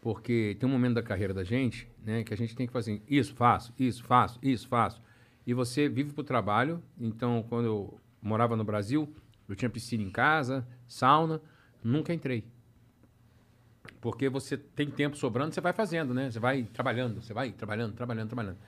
Porque 0.00 0.56
tem 0.58 0.68
um 0.68 0.72
momento 0.72 0.94
da 0.94 1.02
carreira 1.02 1.32
da 1.34 1.44
gente 1.44 1.88
né, 2.04 2.22
que 2.24 2.32
a 2.32 2.36
gente 2.36 2.54
tem 2.56 2.66
que 2.66 2.72
fazer 2.72 2.92
assim, 2.92 3.02
isso 3.08 3.34
faço, 3.34 3.72
isso 3.78 4.02
faço, 4.04 4.38
isso 4.42 4.66
faço. 4.68 5.00
E 5.48 5.54
você 5.54 5.88
vive 5.88 6.12
para 6.12 6.20
o 6.20 6.24
trabalho. 6.24 6.82
Então, 7.00 7.42
quando 7.48 7.64
eu 7.64 7.98
morava 8.20 8.54
no 8.54 8.62
Brasil, 8.64 9.08
eu 9.48 9.56
tinha 9.56 9.70
piscina 9.70 10.02
em 10.02 10.10
casa, 10.10 10.68
sauna, 10.86 11.40
nunca 11.82 12.12
entrei. 12.12 12.44
Porque 13.98 14.28
você 14.28 14.58
tem 14.58 14.90
tempo 14.90 15.16
sobrando, 15.16 15.54
você 15.54 15.62
vai 15.62 15.72
fazendo, 15.72 16.12
né? 16.12 16.30
Você 16.30 16.38
vai 16.38 16.64
trabalhando, 16.64 17.22
você 17.22 17.32
vai 17.32 17.50
trabalhando, 17.50 17.94
trabalhando, 17.94 18.28
trabalhando. 18.28 18.58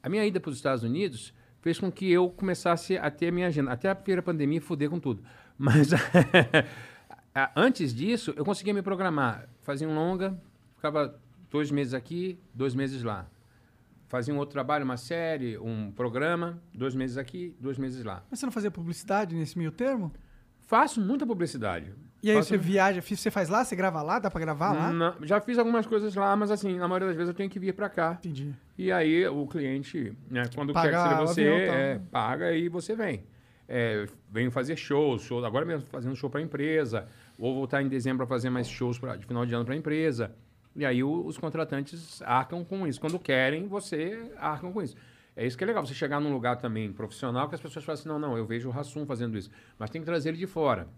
A 0.00 0.08
minha 0.08 0.24
ida 0.24 0.38
para 0.38 0.50
os 0.50 0.56
Estados 0.56 0.84
Unidos 0.84 1.34
fez 1.62 1.80
com 1.80 1.90
que 1.90 2.08
eu 2.08 2.30
começasse 2.30 2.96
a 2.96 3.10
ter 3.10 3.26
a 3.26 3.32
minha 3.32 3.48
agenda. 3.48 3.72
Até 3.72 3.90
a 3.90 3.94
primeira 3.96 4.22
pandemia, 4.22 4.60
fuder 4.60 4.88
com 4.88 5.00
tudo. 5.00 5.24
Mas 5.58 5.88
antes 7.56 7.92
disso, 7.92 8.32
eu 8.36 8.44
conseguia 8.44 8.72
me 8.72 8.82
programar. 8.82 9.48
Fazia 9.62 9.88
um 9.88 9.96
longa, 9.96 10.40
ficava 10.76 11.20
dois 11.50 11.72
meses 11.72 11.92
aqui, 11.92 12.38
dois 12.54 12.72
meses 12.72 13.02
lá. 13.02 13.28
Fazia 14.10 14.34
um 14.34 14.38
outro 14.38 14.52
trabalho, 14.54 14.84
uma 14.84 14.96
série, 14.96 15.56
um 15.56 15.92
programa, 15.92 16.60
dois 16.74 16.96
meses 16.96 17.16
aqui, 17.16 17.54
dois 17.60 17.78
meses 17.78 18.02
lá. 18.04 18.24
Mas 18.28 18.40
você 18.40 18.44
não 18.44 18.50
fazia 18.52 18.68
publicidade 18.68 19.36
nesse 19.36 19.56
meio 19.56 19.70
termo? 19.70 20.12
Faço 20.66 21.00
muita 21.00 21.24
publicidade. 21.24 21.94
E 22.20 22.28
aí 22.28 22.36
Faço- 22.38 22.48
você 22.48 22.58
viaja, 22.58 23.00
você 23.00 23.30
faz 23.30 23.48
lá, 23.48 23.64
você 23.64 23.76
grava 23.76 24.02
lá, 24.02 24.18
dá 24.18 24.28
pra 24.28 24.40
gravar 24.40 24.72
lá? 24.72 24.92
Não, 24.92 25.14
já 25.22 25.40
fiz 25.40 25.58
algumas 25.58 25.86
coisas 25.86 26.12
lá, 26.16 26.34
mas 26.34 26.50
assim, 26.50 26.76
na 26.76 26.88
maioria 26.88 27.06
das 27.06 27.16
vezes 27.16 27.28
eu 27.28 27.34
tenho 27.34 27.48
que 27.48 27.60
vir 27.60 27.72
para 27.72 27.88
cá. 27.88 28.16
Entendi. 28.18 28.52
E 28.76 28.90
aí 28.90 29.24
o 29.28 29.46
cliente, 29.46 30.12
né, 30.28 30.42
quando 30.56 30.72
Paga 30.72 30.90
quer 30.90 30.96
que 30.96 31.02
seja 31.08 31.20
você, 31.20 31.40
avião, 31.42 31.66
tá. 31.68 31.74
é, 31.78 32.00
paga 32.10 32.52
e 32.52 32.68
você 32.68 32.96
vem. 32.96 33.22
É, 33.68 34.08
venho 34.28 34.50
fazer 34.50 34.74
shows, 34.74 35.22
show, 35.22 35.44
agora 35.44 35.64
mesmo 35.64 35.86
fazendo 35.86 36.16
show 36.16 36.28
para 36.28 36.40
empresa, 36.40 37.06
vou 37.38 37.54
voltar 37.54 37.80
em 37.80 37.86
dezembro 37.86 38.26
para 38.26 38.34
fazer 38.34 38.50
mais 38.50 38.68
shows 38.68 38.98
pra, 38.98 39.14
de 39.14 39.24
final 39.24 39.46
de 39.46 39.54
ano 39.54 39.64
para 39.64 39.76
empresa. 39.76 40.34
E 40.80 40.86
aí 40.86 41.02
o- 41.04 41.26
os 41.26 41.36
contratantes 41.36 42.22
arcam 42.22 42.64
com 42.64 42.86
isso. 42.86 43.00
Quando 43.00 43.18
querem, 43.18 43.66
você 43.68 44.32
arcam 44.38 44.72
com 44.72 44.82
isso. 44.82 44.96
É 45.36 45.46
isso 45.46 45.56
que 45.56 45.64
é 45.64 45.66
legal, 45.66 45.86
você 45.86 45.94
chegar 45.94 46.20
num 46.20 46.32
lugar 46.32 46.56
também 46.56 46.92
profissional 46.92 47.48
que 47.48 47.54
as 47.54 47.60
pessoas 47.60 47.84
falam 47.84 47.98
assim, 47.98 48.08
não, 48.08 48.18
não, 48.18 48.36
eu 48.36 48.44
vejo 48.44 48.68
o 48.68 48.72
Rassum 48.72 49.06
fazendo 49.06 49.38
isso. 49.38 49.50
Mas 49.78 49.90
tem 49.90 50.00
que 50.00 50.06
trazer 50.06 50.30
ele 50.30 50.38
de 50.38 50.46
fora. 50.46 50.88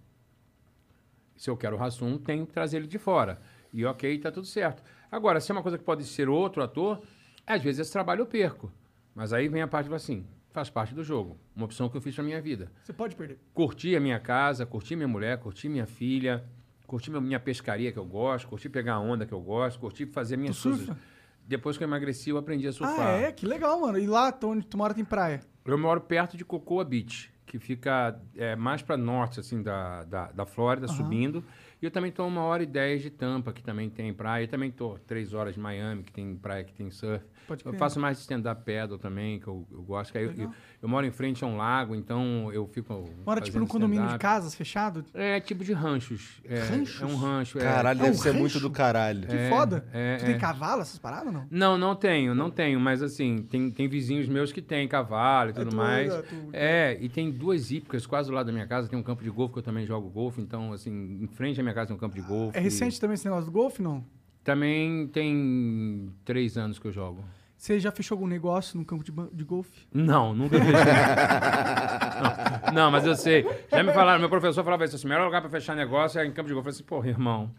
Se 1.36 1.50
eu 1.50 1.56
quero 1.56 1.76
o 1.76 1.78
Rassum, 1.78 2.18
tenho 2.18 2.46
que 2.46 2.52
trazer 2.52 2.78
ele 2.78 2.86
de 2.86 2.98
fora. 2.98 3.40
E 3.72 3.84
ok, 3.84 4.18
tá 4.18 4.30
tudo 4.30 4.46
certo. 4.46 4.82
Agora, 5.10 5.40
se 5.40 5.50
é 5.50 5.54
uma 5.54 5.62
coisa 5.62 5.76
que 5.78 5.84
pode 5.84 6.04
ser 6.04 6.28
outro 6.28 6.62
ator, 6.62 7.02
às 7.46 7.62
vezes 7.62 7.80
esse 7.80 7.92
trabalho 7.92 8.20
eu 8.22 8.26
perco. 8.26 8.72
Mas 9.14 9.32
aí 9.32 9.48
vem 9.48 9.62
a 9.62 9.68
parte 9.68 9.92
assim, 9.92 10.26
faz 10.50 10.70
parte 10.70 10.94
do 10.94 11.02
jogo. 11.02 11.36
Uma 11.54 11.64
opção 11.66 11.88
que 11.88 11.96
eu 11.96 12.00
fiz 12.00 12.14
pra 12.14 12.24
minha 12.24 12.40
vida. 12.40 12.70
Você 12.82 12.92
pode 12.92 13.14
perder. 13.16 13.38
Curti 13.52 13.94
a 13.96 14.00
minha 14.00 14.18
casa, 14.20 14.64
curti 14.64 14.94
minha 14.96 15.09
mulher, 15.09 15.38
curti 15.38 15.68
minha 15.68 15.86
filha, 15.86 16.44
curti 16.93 17.10
minha 17.10 17.40
pescaria 17.40 17.90
que 17.90 17.98
eu 17.98 18.05
gosto, 18.05 18.47
curti 18.48 18.69
pegar 18.69 18.97
a 18.97 19.01
onda 19.01 19.24
que 19.24 19.32
eu 19.32 19.40
gosto, 19.40 19.81
curti 19.81 20.05
fazer 20.05 20.36
minhas 20.36 20.59
Tu 20.59 20.64
coisas. 20.64 20.85
surfa? 20.85 21.01
Depois 21.48 21.78
que 21.78 21.82
eu 21.82 21.89
emagreci, 21.89 22.28
eu 22.28 22.36
aprendi 22.36 22.69
a 22.69 22.73
surfar. 22.73 23.06
Ah, 23.06 23.10
é? 23.12 23.32
Que 23.32 23.47
legal, 23.47 23.81
mano. 23.81 23.98
E 23.98 24.06
lá 24.06 24.39
onde 24.44 24.66
tu 24.66 24.77
mora 24.77 24.93
tem 24.93 25.02
praia. 25.02 25.40
Eu 25.64 25.78
moro 25.78 26.02
perto 26.02 26.36
de 26.36 26.44
Cocoa 26.44 26.85
Beach, 26.85 27.32
que 27.47 27.59
fica 27.59 28.20
é, 28.36 28.55
mais 28.55 28.82
para 28.82 28.94
norte 28.98 29.40
assim 29.40 29.62
da, 29.62 30.05
da, 30.05 30.32
da 30.32 30.44
Flórida, 30.44 30.86
subindo. 30.86 31.43
E 31.82 31.84
eu 31.84 31.90
também 31.90 32.10
estou 32.10 32.28
uma 32.28 32.42
hora 32.42 32.62
e 32.62 32.66
dez 32.66 33.02
de 33.02 33.10
Tampa, 33.10 33.52
que 33.52 33.60
também 33.60 33.90
tem 33.90 34.14
praia. 34.14 34.44
Eu 34.44 34.48
também 34.48 34.68
estou 34.68 34.96
três 35.04 35.34
horas 35.34 35.54
de 35.54 35.59
Miami, 35.60 36.04
que 36.04 36.12
tem 36.12 36.36
praia, 36.36 36.62
que 36.62 36.72
tem 36.72 36.88
surf. 36.92 37.24
Pode 37.48 37.66
eu 37.66 37.72
faço 37.74 37.98
mais 37.98 38.20
stand-up 38.20 38.62
paddle 38.64 38.98
também, 38.98 39.40
que 39.40 39.48
eu, 39.48 39.66
eu 39.72 39.82
gosto. 39.82 40.12
Que 40.12 40.18
aí 40.18 40.24
eu, 40.26 40.32
eu, 40.32 40.50
eu 40.80 40.88
moro 40.88 41.04
em 41.04 41.10
frente 41.10 41.42
a 41.42 41.46
um 41.48 41.56
lago, 41.56 41.96
então 41.96 42.52
eu 42.52 42.68
fico 42.68 43.04
Mora 43.26 43.40
tipo 43.40 43.59
num 43.59 43.66
condomínio 43.66 44.06
de 44.09 44.16
casas 44.18 44.54
fechado? 44.54 45.04
É 45.12 45.40
tipo 45.40 45.64
de 45.64 45.72
ranchos. 45.72 46.40
É, 46.44 46.60
Ranchos? 46.60 47.02
É 47.02 47.04
um 47.04 47.16
rancho. 47.16 47.59
é. 47.59 47.62
Caralho, 47.62 47.98
É 47.98 48.02
deve 48.04 48.16
um 48.16 48.20
ser 48.20 48.30
muito 48.32 48.52
rancho? 48.52 48.60
do 48.60 48.70
caralho. 48.70 49.26
Que 49.26 49.34
É, 49.34 49.48
foda. 49.48 49.84
é, 49.92 50.16
tu 50.18 50.24
tem 50.26 50.34
é. 50.36 50.38
cavalo, 50.38 50.82
essas 50.82 51.00
paradas 51.00 51.26
ou 51.26 51.32
não? 51.32 51.46
Não, 51.50 51.76
não 51.76 51.96
tenho, 51.96 52.32
não 52.32 52.48
tenho, 52.48 52.78
mas 52.78 53.02
assim, 53.02 53.42
tem, 53.42 53.72
tem 53.72 53.88
vizinhos 53.88 54.28
meus 54.28 54.52
que 54.52 54.62
têm 54.62 54.86
cavalo 54.86 55.50
e 55.50 55.52
tudo 55.52 55.70
tu- 55.70 55.76
mais. 55.76 56.12
é, 56.14 56.22
tu- 56.22 56.48
É, 56.52 56.96
e 57.00 57.09
tem 57.09 57.28
duas 57.28 57.72
hípicas 57.72 58.06
quase 58.06 58.28
do 58.30 58.36
lado 58.36 58.46
da 58.46 58.52
minha 58.52 58.68
casa, 58.68 58.88
tem 58.88 58.96
um 58.96 59.02
campo 59.02 59.24
de 59.24 59.30
golfe 59.30 59.54
que 59.54 59.59
eu 59.59 59.64
também 59.64 59.84
jogo 59.84 60.09
golfe, 60.09 60.40
então 60.40 60.72
assim, 60.72 61.18
em 61.20 61.26
frente 61.26 61.59
à 61.59 61.62
minha 61.64 61.71
casa 61.74 61.88
tem 61.88 61.96
um 61.96 61.98
campo 61.98 62.14
de 62.14 62.20
golfe. 62.22 62.56
É 62.56 62.60
recente 62.60 63.00
também 63.00 63.14
esse 63.14 63.24
negócio 63.24 63.46
do 63.46 63.52
golfe, 63.52 63.82
não? 63.82 64.04
Também 64.44 65.06
tem 65.08 66.10
três 66.24 66.56
anos 66.58 66.78
que 66.78 66.86
eu 66.86 66.92
jogo. 66.92 67.24
Você 67.56 67.78
já 67.78 67.92
fechou 67.92 68.16
algum 68.16 68.26
negócio 68.26 68.76
no 68.76 68.84
campo 68.84 69.04
de, 69.04 69.12
de 69.32 69.44
golfe? 69.44 69.86
Não, 69.94 70.34
nunca 70.34 70.58
fechei. 70.58 70.72
não, 72.66 72.72
não, 72.72 72.90
mas 72.90 73.06
eu 73.06 73.14
sei. 73.14 73.46
Já 73.70 73.84
me 73.84 73.92
falaram, 73.92 74.18
meu 74.18 74.28
professor 74.28 74.64
falava 74.64 74.84
isso 74.84 74.96
assim, 74.96 75.06
o 75.06 75.08
melhor 75.08 75.26
lugar 75.26 75.40
pra 75.40 75.48
fechar 75.48 75.76
negócio 75.76 76.20
é 76.20 76.26
em 76.26 76.32
campo 76.32 76.48
de 76.48 76.54
golfe. 76.54 76.70
Eu 76.70 76.72
falei 76.72 76.74
assim, 76.74 76.84
porra, 76.84 77.08
irmão, 77.08 77.50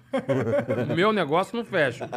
meu 0.94 1.14
negócio 1.14 1.56
não 1.56 1.64
fecha. 1.64 2.10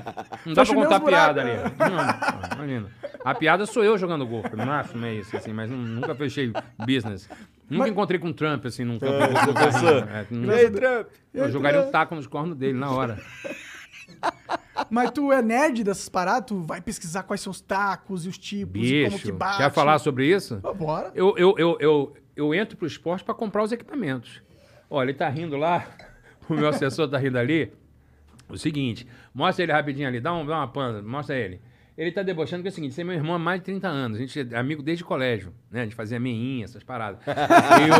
Não 0.44 0.52
dá 0.52 0.64
pra 0.64 0.74
contar 0.74 0.98
piada 1.00 1.40
ali. 1.42 1.52
Não, 1.78 2.56
imagina. 2.64 2.90
A 3.24 3.34
piada 3.34 3.66
sou 3.66 3.84
eu 3.84 3.96
jogando 3.96 4.26
golfe, 4.26 4.54
não 4.56 4.72
acho 4.72 4.96
meio 4.98 5.20
isso, 5.20 5.36
assim, 5.36 5.52
mas 5.52 5.70
nu- 5.70 5.76
nunca 5.76 6.12
fechei 6.14 6.52
business. 6.84 7.28
Nunca 7.68 7.88
encontrei 7.88 8.18
com 8.20 8.28
o 8.28 8.34
Trump, 8.34 8.64
assim, 8.66 8.84
num 8.84 8.98
campo 8.98 9.18
de 9.26 9.32
golfe. 9.32 9.52
professor. 9.52 10.08
É, 10.08 10.26
E 10.30 10.34
não- 10.34 10.54
aí, 10.54 10.70
Trump? 10.70 11.06
eu 11.34 11.50
jogaria 11.50 11.80
o 11.80 11.90
taco 11.90 12.14
nos 12.14 12.26
cornos 12.26 12.56
dele 12.56 12.78
na 12.78 12.90
hora. 12.90 13.18
Mas 14.90 15.10
tu 15.10 15.32
é 15.32 15.42
nerd 15.42 15.82
dessas 15.82 16.08
paradas? 16.08 16.46
Tu 16.48 16.60
vai 16.62 16.80
pesquisar 16.80 17.22
quais 17.22 17.40
são 17.40 17.50
os 17.50 17.60
tacos 17.60 18.24
e 18.24 18.28
os 18.28 18.38
tipos 18.38 18.80
e 18.82 19.04
como 19.04 19.16
que 19.18 19.24
Bicho, 19.26 19.36
bate? 19.36 19.56
quer 19.58 19.70
falar 19.72 19.98
sobre 19.98 20.26
isso? 20.26 20.60
Ah, 20.62 20.72
Bora. 20.72 21.10
Eu, 21.14 21.34
eu, 21.36 21.54
eu, 21.58 21.76
eu, 21.80 22.16
eu 22.36 22.54
entro 22.54 22.76
pro 22.76 22.86
esporte 22.86 23.24
para 23.24 23.34
comprar 23.34 23.62
os 23.62 23.72
equipamentos. 23.72 24.42
Olha, 24.88 25.08
ele 25.10 25.18
tá 25.18 25.28
rindo 25.28 25.56
lá, 25.56 25.86
o 26.48 26.54
meu 26.54 26.68
assessor 26.68 27.08
tá 27.08 27.18
rindo 27.18 27.38
ali. 27.38 27.72
O 28.48 28.56
seguinte, 28.56 29.08
mostra 29.34 29.64
ele 29.64 29.72
rapidinho 29.72 30.06
ali, 30.06 30.20
dá, 30.20 30.32
um, 30.32 30.46
dá 30.46 30.58
uma 30.58 30.68
panda, 30.68 31.02
mostra 31.02 31.34
ele. 31.36 31.60
Ele 31.96 32.12
tá 32.12 32.22
debochando 32.22 32.62
que 32.62 32.68
é 32.68 32.70
o 32.70 32.74
seguinte, 32.74 32.94
você 32.94 33.00
é 33.00 33.04
meu 33.04 33.14
irmão 33.14 33.34
há 33.34 33.38
mais 33.38 33.58
de 33.60 33.64
30 33.66 33.88
anos, 33.88 34.18
a 34.18 34.20
gente 34.20 34.38
é 34.52 34.58
amigo 34.58 34.82
desde 34.82 35.02
o 35.02 35.06
colégio, 35.06 35.54
né? 35.70 35.80
A 35.80 35.84
gente 35.84 35.94
fazia 35.96 36.20
meinha, 36.20 36.64
essas 36.64 36.82
paradas. 36.84 37.20
E 37.26 37.90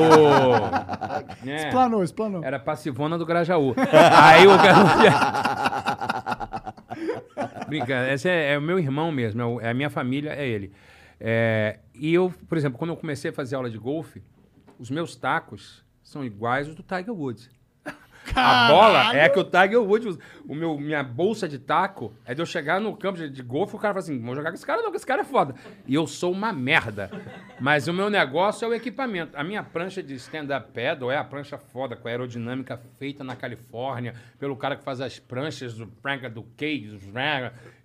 o... 1.43 1.45
né? 1.47 1.57
Explanou, 1.69 2.05
explanou. 2.05 2.45
Era 2.45 2.59
passivona 2.59 3.17
do 3.17 3.25
Grajaú. 3.25 3.75
Aí 4.23 4.47
o 4.47 4.57
cara. 4.59 6.57
Brincadeira, 7.69 8.13
esse 8.15 8.29
é, 8.29 8.53
é 8.53 8.59
o 8.59 8.63
meu 8.63 8.79
irmão 8.79 9.11
mesmo, 9.11 9.41
é, 9.41 9.45
o- 9.45 9.61
é 9.61 9.71
a 9.71 9.75
minha 9.75 9.91
família, 9.91 10.31
é 10.33 10.47
ele. 10.47 10.73
É, 11.19 11.79
e 11.95 12.13
eu, 12.13 12.33
por 12.49 12.59
exemplo, 12.59 12.79
quando 12.79 12.91
eu 12.91 12.97
comecei 12.97 13.31
a 13.31 13.35
fazer 13.35 13.57
aula 13.57 13.71
de 13.71 13.79
golfe, 13.79 14.23
os 14.79 14.91
meus 14.91 15.17
tacos 15.17 15.85
são 16.03 16.25
iguais 16.25 16.69
os 16.69 16.75
do 16.75 16.83
Tiger 16.83 17.13
Woods. 17.15 17.51
A 18.35 18.69
bola 18.69 19.15
é 19.15 19.25
a 19.25 19.29
que 19.29 19.39
o 19.39 19.45
Tiger 19.45 19.81
Woods 19.81 20.07
usa. 20.07 20.19
O 20.47 20.55
meu, 20.55 20.79
minha 20.79 21.03
bolsa 21.03 21.49
de 21.49 21.59
taco 21.59 22.15
é 22.25 22.35
de 22.35 22.43
eu 22.43 22.47
chegar 22.47 22.81
no 22.81 22.97
campo 22.97 23.19
de, 23.19 23.29
de 23.29 23.43
golfe 23.43 23.75
e 23.75 23.77
o 23.77 23.81
cara 23.81 23.95
fala 23.95 24.05
assim: 24.05 24.21
vou 24.21 24.35
jogar 24.35 24.51
com 24.51 24.57
esse 24.57 24.67
cara, 24.67 24.83
não, 24.83 24.91
que 24.91 24.97
esse 24.97 25.07
cara 25.07 25.23
é 25.23 25.25
foda. 25.25 25.55
E 25.87 25.95
eu 25.95 26.07
sou 26.07 26.33
uma 26.33 26.53
merda. 26.53 27.11
Mas 27.61 27.89
o 27.89 27.93
meu 27.93 28.11
negócio 28.11 28.65
é 28.65 28.69
o 28.69 28.75
equipamento. 28.75 29.37
A 29.37 29.45
minha 29.45 29.63
prancha 29.63 30.03
de 30.03 30.15
stand-up 30.15 30.73
paddle 30.73 31.11
é 31.11 31.17
a 31.17 31.25
prancha 31.25 31.59
foda, 31.59 31.97
com 31.97 32.09
a 32.09 32.11
aerodinâmica 32.11 32.81
feita 32.99 33.25
na 33.25 33.37
Califórnia, 33.37 34.15
pelo 34.39 34.57
cara 34.57 34.77
que 34.77 34.85
faz 34.85 35.01
as 35.01 35.19
pranchas 35.19 35.75
do 35.75 35.87
Franca, 36.03 36.29
do 36.29 36.43
Cage. 36.57 36.99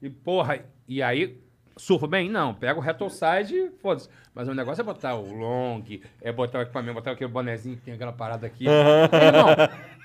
E 0.02 0.10
porra, 0.10 0.60
e 0.88 1.02
aí. 1.02 1.40
Surfo 1.82 2.06
bem? 2.06 2.30
Não. 2.30 2.54
Pega 2.54 2.80
o 2.80 2.82
retro 2.82 3.10
side 3.10 3.56
e 3.56 3.72
foda-se. 3.82 4.08
Mas 4.36 4.48
o 4.48 4.54
negócio 4.54 4.82
é 4.82 4.84
botar 4.84 5.16
o 5.16 5.34
long, 5.34 5.84
é 6.22 6.32
botar 6.32 6.60
o 6.60 6.62
equipamento, 6.62 6.94
botar 6.94 7.12
aquele 7.12 7.32
bonezinho 7.32 7.76
que 7.76 7.82
tem 7.82 7.96
aquela 7.96 8.14
parada 8.14 8.46
aqui. 8.46 8.68
Irmão, 8.68 9.48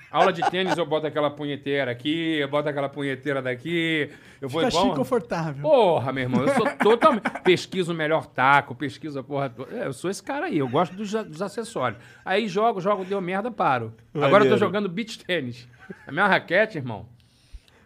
aula 0.09 0.33
de 0.33 0.41
tênis 0.49 0.75
eu 0.75 0.87
boto 0.87 1.05
aquela 1.05 1.29
punheteira 1.29 1.91
aqui, 1.91 2.39
eu 2.39 2.47
boto 2.47 2.67
aquela 2.67 2.89
punheteira 2.89 3.43
daqui. 3.43 4.09
Eu 4.41 4.49
vou 4.49 4.65
Fica 4.65 4.87
e 4.87 4.95
confortável. 4.95 5.61
Porra, 5.61 6.11
meu 6.11 6.23
irmão, 6.23 6.41
eu 6.41 6.55
sou 6.55 6.65
totalmente. 6.81 7.29
Pesquiso 7.43 7.91
o 7.91 7.95
melhor 7.95 8.25
taco, 8.25 8.73
pesquiso 8.73 9.19
a 9.19 9.23
porra 9.23 9.47
toda. 9.47 9.77
É, 9.77 9.85
eu 9.85 9.93
sou 9.93 10.09
esse 10.09 10.23
cara 10.23 10.47
aí, 10.47 10.57
eu 10.57 10.67
gosto 10.67 10.95
dos, 10.95 11.11
dos 11.11 11.43
acessórios. 11.43 12.01
Aí 12.25 12.47
jogo, 12.47 12.81
jogo, 12.81 13.05
deu 13.05 13.21
merda, 13.21 13.51
paro. 13.51 13.93
Agora 14.15 14.43
eu 14.45 14.49
tô 14.49 14.57
jogando 14.57 14.89
beach 14.89 15.23
tênis. 15.23 15.67
A 16.07 16.11
minha 16.11 16.25
raquete, 16.25 16.79
irmão. 16.79 17.05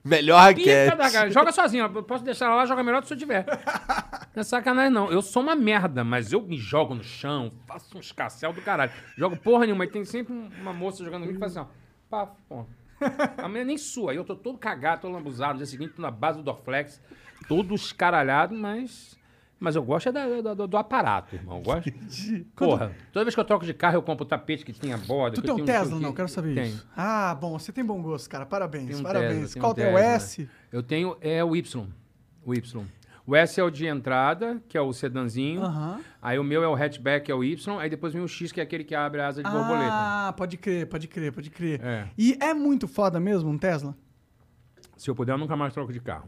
Melhor 0.03 0.39
raquete. 0.39 1.31
Joga 1.31 1.51
sozinho. 1.51 1.85
Eu 1.85 2.03
posso 2.03 2.23
deixar 2.23 2.45
ela 2.47 2.55
lá, 2.55 2.65
joga 2.65 2.83
melhor 2.83 3.03
se 3.03 3.13
eu 3.13 3.17
tiver. 3.17 3.45
Não 4.33 4.41
é 4.41 4.43
sacanagem, 4.43 4.89
não. 4.91 5.11
Eu 5.11 5.21
sou 5.21 5.43
uma 5.43 5.55
merda, 5.55 6.03
mas 6.05 6.31
eu 6.31 6.41
me 6.41 6.57
jogo 6.57 6.95
no 6.95 7.03
chão, 7.03 7.51
faço 7.67 7.97
uns 7.97 8.11
cassel 8.13 8.53
do 8.53 8.61
caralho. 8.61 8.91
Jogo 9.17 9.35
porra 9.35 9.65
nenhuma. 9.65 9.83
E 9.83 9.89
tem 9.89 10.05
sempre 10.05 10.33
um- 10.33 10.49
uma 10.61 10.71
moça 10.71 11.03
jogando 11.03 11.21
comigo 11.23 11.33
que 11.33 11.39
faz 11.39 11.57
assim, 11.57 11.67
ó. 11.69 12.07
Pá, 12.09 12.31
pô. 12.47 12.65
A 13.37 13.47
mulher 13.49 13.65
nem 13.65 13.77
sua. 13.77 14.13
Eu 14.13 14.23
tô 14.23 14.35
todo 14.35 14.57
cagado, 14.57 15.01
todo 15.01 15.11
lambuzado. 15.13 15.53
No 15.53 15.57
dia 15.57 15.65
seguinte, 15.65 15.93
tô 15.95 16.01
na 16.01 16.09
base 16.11 16.37
do 16.37 16.43
Dorflex. 16.45 17.01
Todo 17.47 17.75
escaralhado, 17.75 18.55
mas 18.55 19.17
Mas 19.63 19.75
eu 19.75 19.83
gosto 19.83 20.09
é 20.09 20.11
da- 20.11 20.41
da- 20.41 20.53
do, 20.55 20.67
do 20.67 20.75
aparato, 20.75 21.35
irmão. 21.35 21.57
Eu 21.57 21.61
gosto. 21.63 21.91
Porra, 22.55 22.91
toda 23.13 23.23
vez 23.23 23.35
que 23.35 23.39
eu 23.39 23.45
troco 23.45 23.63
de 23.63 23.75
carro, 23.75 23.95
eu 23.95 24.01
compro 24.01 24.25
tapete 24.25 24.65
que 24.65 24.73
tinha 24.73 24.97
borda. 24.97 25.35
Tu 25.35 25.43
tem 25.43 25.53
um 25.53 25.63
Tesla, 25.63 25.97
o 25.97 25.99
não? 25.99 26.13
Quero 26.13 26.27
saber 26.27 26.55
Tenho. 26.55 26.65
isso. 26.73 26.87
Ah, 26.97 27.37
bom, 27.39 27.59
você 27.59 27.71
tem 27.71 27.85
bom 27.85 28.01
gosto, 28.01 28.27
cara. 28.27 28.43
Parabéns, 28.43 28.99
um 28.99 29.03
parabéns. 29.03 29.53
Tesla, 29.53 29.61
Qual 29.61 29.75
um 29.77 29.79
é 29.79 29.93
o. 29.93 29.97
S? 29.99 30.49
Eu 30.71 30.81
tenho 30.81 31.15
é 31.21 31.43
o 31.43 31.55
Y. 31.55 31.87
O 32.43 32.55
Y. 32.55 32.83
O 33.27 33.35
S 33.35 33.59
é 33.59 33.63
o 33.63 33.69
de 33.69 33.85
entrada, 33.85 34.59
que 34.67 34.75
é 34.75 34.81
o 34.81 34.91
sedanzinho. 34.91 35.61
Aham. 35.61 35.99
Aí 36.19 36.39
o 36.39 36.43
meu 36.43 36.63
é 36.63 36.67
o 36.67 36.73
hatchback, 36.73 37.27
que 37.27 37.31
é 37.31 37.35
o 37.35 37.43
Y. 37.43 37.77
Aí 37.79 37.87
depois 37.87 38.13
vem 38.13 38.23
o 38.23 38.27
X, 38.27 38.51
que 38.51 38.59
é 38.59 38.63
aquele 38.63 38.83
que 38.83 38.95
abre 38.95 39.21
a 39.21 39.27
asa 39.27 39.43
de 39.43 39.49
borboleta. 39.49 39.91
Ah, 39.91 40.33
pode 40.35 40.57
crer, 40.57 40.87
pode 40.87 41.07
crer, 41.07 41.31
pode 41.31 41.51
crer. 41.51 41.79
É. 41.83 42.07
E 42.17 42.35
é 42.41 42.51
muito 42.55 42.87
foda 42.87 43.19
mesmo 43.19 43.47
um 43.51 43.59
Tesla? 43.59 43.95
Se 44.97 45.07
eu 45.07 45.13
puder, 45.13 45.33
eu 45.33 45.37
nunca 45.37 45.55
mais 45.55 45.71
troco 45.71 45.93
de 45.93 45.99
carro. 45.99 46.27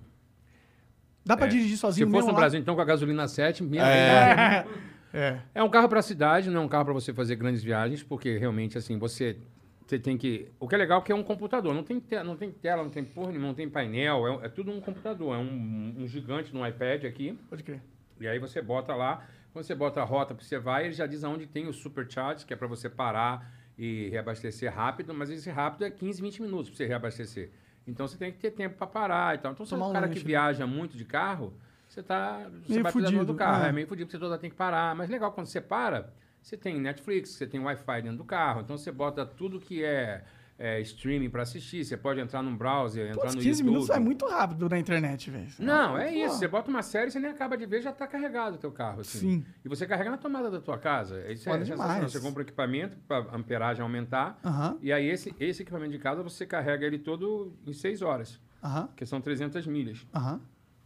Dá 1.26 1.38
pra 1.38 1.46
É. 1.46 1.50
dirigir 1.50 1.72
Se 1.76 1.78
sozinho 1.78 2.08
fosse 2.08 2.16
mesmo 2.18 2.28
no 2.28 2.34
lá? 2.34 2.40
Brasil, 2.40 2.60
então, 2.60 2.76
com 2.76 2.82
a 2.82 2.86
gasolina 2.86 3.28
7, 3.28 3.64
minha 3.64 3.84
É. 3.86 4.66
É. 5.16 5.38
É 5.54 5.62
um 5.64 5.70
carro 5.70 5.88
para 5.88 6.02
cidade, 6.02 6.50
não 6.50 6.62
é 6.62 6.66
um 6.66 6.68
carro 6.68 6.86
para 6.86 6.94
você 6.94 7.14
fazer 7.14 7.36
grandes 7.36 7.64
viagens, 7.64 8.02
porque 8.02 8.36
realmente, 8.40 8.80
assim, 8.80 8.98
você, 8.98 9.38
você 9.86 10.00
tem 10.00 10.18
que... 10.18 10.48
O 10.60 10.68
que 10.68 10.74
é 10.74 10.78
legal 10.80 11.02
é 11.02 11.04
que 11.04 11.12
é 11.12 11.16
um 11.16 11.22
computador. 11.22 11.72
Não 11.72 11.84
tem, 11.84 12.00
te- 12.00 12.24
não 12.24 12.36
tem 12.36 12.50
tela, 12.50 12.82
não 12.82 12.90
tem 12.90 13.04
porra 13.04 13.28
nenhuma, 13.30 13.48
não 13.50 13.54
tem 13.54 13.70
painel. 13.70 14.42
É, 14.42 14.48
é 14.48 14.50
tudo 14.50 14.72
um 14.72 14.82
computador. 14.82 15.36
É 15.36 15.38
um, 15.38 15.96
um 16.00 16.08
gigante 16.08 16.52
no 16.52 16.68
iPad 16.68 17.06
aqui. 17.06 17.38
Pode 17.48 17.62
crer. 17.62 17.80
E 18.20 18.28
aí 18.28 18.40
você 18.40 18.60
bota 18.60 18.96
lá, 18.96 19.24
quando 19.52 19.64
você 19.66 19.76
bota 19.76 20.02
a 20.02 20.04
rota 20.04 20.34
para 20.34 20.44
você 20.44 20.58
vai, 20.58 20.86
ele 20.86 20.94
já 20.94 21.06
diz 21.06 21.24
aonde 21.24 21.46
tem 21.46 21.68
o 21.68 21.74
supercharge, 21.74 22.44
que 22.44 22.52
é 22.54 22.56
para 22.56 22.68
você 22.68 22.90
parar 22.90 23.54
e 23.78 24.10
reabastecer 24.10 24.74
rápido, 24.74 25.14
mas 25.14 25.30
esse 25.30 25.50
rápido 25.52 25.86
é 25.86 25.92
15, 25.92 26.22
20 26.24 26.42
minutos 26.42 26.70
para 26.70 26.78
você 26.78 26.86
reabastecer. 26.88 27.52
Então 27.86 28.08
você 28.08 28.18
tem 28.18 28.32
que 28.32 28.40
ter 28.40 28.52
tempo 28.52 28.78
para 28.78 28.88
parar 28.88 29.36
e 29.36 29.38
tal. 29.40 29.52
Então, 29.52 29.66
se 29.66 29.74
é 29.74 29.78
um 29.78 29.92
cara 29.92 30.08
que 30.08 30.20
né? 30.20 30.26
viaja 30.26 30.66
muito 30.66 30.98
de 30.98 31.06
carro, 31.06 31.54
você 31.88 32.02
tá 32.02 32.50
você 32.66 32.74
Meio 32.74 32.84
vai 32.84 32.92
fudido, 32.92 33.26
do 33.26 33.36
carro, 33.36 33.66
é. 33.66 33.70
é. 33.70 33.72
meio 33.72 33.88
fudido, 33.88 34.08
porque 34.08 34.18
você 34.18 34.24
toda 34.24 34.38
tem 34.38 34.50
que 34.50 34.56
parar. 34.56 34.96
Mas 34.96 35.10
legal 35.10 35.32
quando 35.32 35.48
você 35.48 35.62
para, 35.62 36.14
você 36.42 36.58
tem 36.58 36.80
Netflix, 36.80 37.32
você 37.32 37.46
tem 37.46 37.60
Wi-Fi 37.60 38.02
dentro 38.02 38.18
do 38.18 38.26
carro, 38.26 38.62
então 38.62 38.78
você 38.78 38.92
bota 38.92 39.26
tudo 39.26 39.60
que 39.60 39.84
é, 39.84 40.24
é 40.66 40.80
streaming 40.80 41.30
para 41.30 41.42
assistir, 41.42 41.84
você 41.84 41.98
pode 41.98 42.22
entrar 42.22 42.42
num 42.42 42.56
browser, 42.56 43.10
entrar 43.10 43.22
Pô, 43.24 43.28
no 43.28 43.34
15 43.34 43.50
YouTube. 43.50 43.66
minutos 43.66 43.90
é 43.90 44.00
muito 44.00 44.26
rápido 44.26 44.70
na 44.70 44.80
internet, 44.80 45.30
velho. 45.30 45.48
Não, 45.60 45.98
é 45.98 46.10
Pô. 46.10 46.18
isso. 46.26 46.36
Você 46.38 46.48
bota 46.48 46.70
uma 46.70 46.82
série, 46.82 47.12
você 47.12 47.20
nem 47.20 47.30
acaba 47.32 47.58
de 47.58 47.66
ver, 47.66 47.82
já 47.82 47.90
está 47.90 48.08
carregado 48.08 48.56
o 48.56 48.58
teu 48.58 48.72
carro. 48.72 49.02
Assim. 49.02 49.20
Sim. 49.20 49.46
E 49.66 49.68
você 49.68 49.86
carrega 49.86 50.10
na 50.10 50.18
tomada 50.18 50.50
da 50.50 50.62
tua 50.62 50.78
casa. 50.78 51.20
Isso 51.32 51.44
Foda 51.44 51.58
é 51.58 51.60
sensacional. 51.66 51.96
demais. 51.96 52.12
Você 52.14 52.22
compra 52.22 52.42
um 52.42 52.46
equipamento 52.46 52.98
para 53.08 53.26
a 53.30 53.36
amperagem 53.36 53.82
aumentar. 53.84 54.40
Aham, 54.46 54.78
E 54.82 54.94
aí 54.94 55.06
esse, 55.10 55.36
esse 55.38 55.64
equipamento 55.64 55.92
de 55.92 56.00
casa, 56.00 56.24
você 56.24 56.46
carrega 56.46 56.86
ele 56.86 56.98
todo 57.00 57.54
em 57.68 57.74
6 57.74 58.02
horas, 58.02 58.40
aham, 58.64 58.88
que 58.96 59.06
são 59.06 59.20
300 59.20 59.68
milhas. 59.68 60.08
aham. 60.16 60.40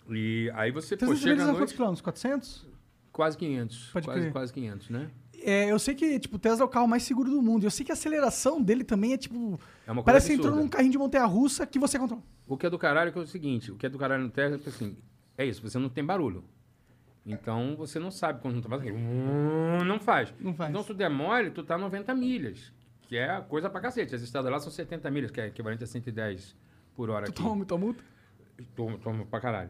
E 0.10 0.50
aí 0.56 0.72
você 0.72 0.96
pô, 0.96 1.06
300 1.08 1.20
chega 1.22 1.36
milhas 1.36 1.50
à 1.50 1.52
a 1.52 1.56
quantos 1.56 1.74
quilômetros? 1.74 2.02
400? 2.02 2.68
quase 3.12 3.36
500. 3.38 3.90
Pode 3.94 4.06
quase, 4.08 4.20
crer. 4.22 4.32
quase 4.32 4.54
500, 4.54 4.90
né? 4.90 5.10
É, 5.50 5.72
eu 5.72 5.80
sei 5.80 5.96
que, 5.96 6.20
tipo, 6.20 6.36
o 6.36 6.40
Tesla 6.40 6.64
é 6.64 6.66
o 6.66 6.70
carro 6.70 6.88
mais 6.90 7.04
seguro 7.04 7.30
do 7.32 7.42
mundo. 7.42 7.66
Eu 7.66 7.72
sei 7.72 7.86
que 7.86 7.92
a 7.92 7.94
aceleração 7.94 8.62
dele 8.62 8.84
também 8.84 9.14
é, 9.14 9.18
tipo... 9.18 9.58
É 9.88 9.92
uma 9.92 10.04
coisa 10.04 10.04
Parece 10.04 10.28
que 10.28 10.34
entrou 10.34 10.54
num 10.54 10.68
carrinho 10.68 10.92
de 10.92 10.98
montanha-russa 10.98 11.66
que 11.66 11.80
você 11.80 11.98
controla. 11.98 12.22
O 12.46 12.58
que 12.58 12.66
é 12.66 12.70
do 12.70 12.78
caralho 12.78 13.14
é 13.16 13.18
é 13.18 13.22
o 13.22 13.26
seguinte, 13.26 13.72
o 13.72 13.78
que 13.78 13.86
é 13.86 13.90
do 13.90 13.98
caralho 13.98 14.24
no 14.24 14.30
Tesla 14.30 14.58
é 14.58 14.60
que 14.60 14.68
assim, 14.68 14.98
é 15.38 15.46
isso, 15.46 15.62
você 15.62 15.80
não 15.80 15.88
tem 15.88 16.04
barulho. 16.04 16.44
Então 17.26 17.76
você 17.78 17.98
não 17.98 18.12
sabe 18.12 18.42
quando 18.42 18.56
não 18.56 18.62
tá 18.62 18.68
fazendo. 18.68 18.90
aquele 18.98 19.86
Não 19.86 20.00
faz. 20.02 20.34
Não 20.40 20.54
faz. 20.54 20.70
Então 20.70 20.82
se 20.82 20.88
tu 20.88 20.94
der 20.94 21.10
mole, 21.10 21.52
tu 21.52 21.64
tá 21.64 21.78
90 21.78 22.14
milhas. 22.14 22.74
Que 23.04 23.16
é 23.18 23.40
coisa 23.48 23.70
pra 23.70 23.80
cacete. 23.80 24.16
As 24.16 24.22
estradas 24.22 24.52
lá 24.52 24.60
são 24.60 24.70
70 24.72 25.10
milhas, 25.10 25.32
que 25.32 25.40
é 25.40 25.48
equivalente 25.48 25.82
a 25.84 25.88
110 25.88 26.56
por 26.94 27.10
hora 27.10 27.26
Tu 27.26 27.30
aqui. 27.32 27.42
toma 27.42 27.56
muita 27.56 27.78
multa? 27.78 28.04
Tomo, 28.76 28.98
tomo 28.98 29.26
pra 29.26 29.40
caralho. 29.40 29.70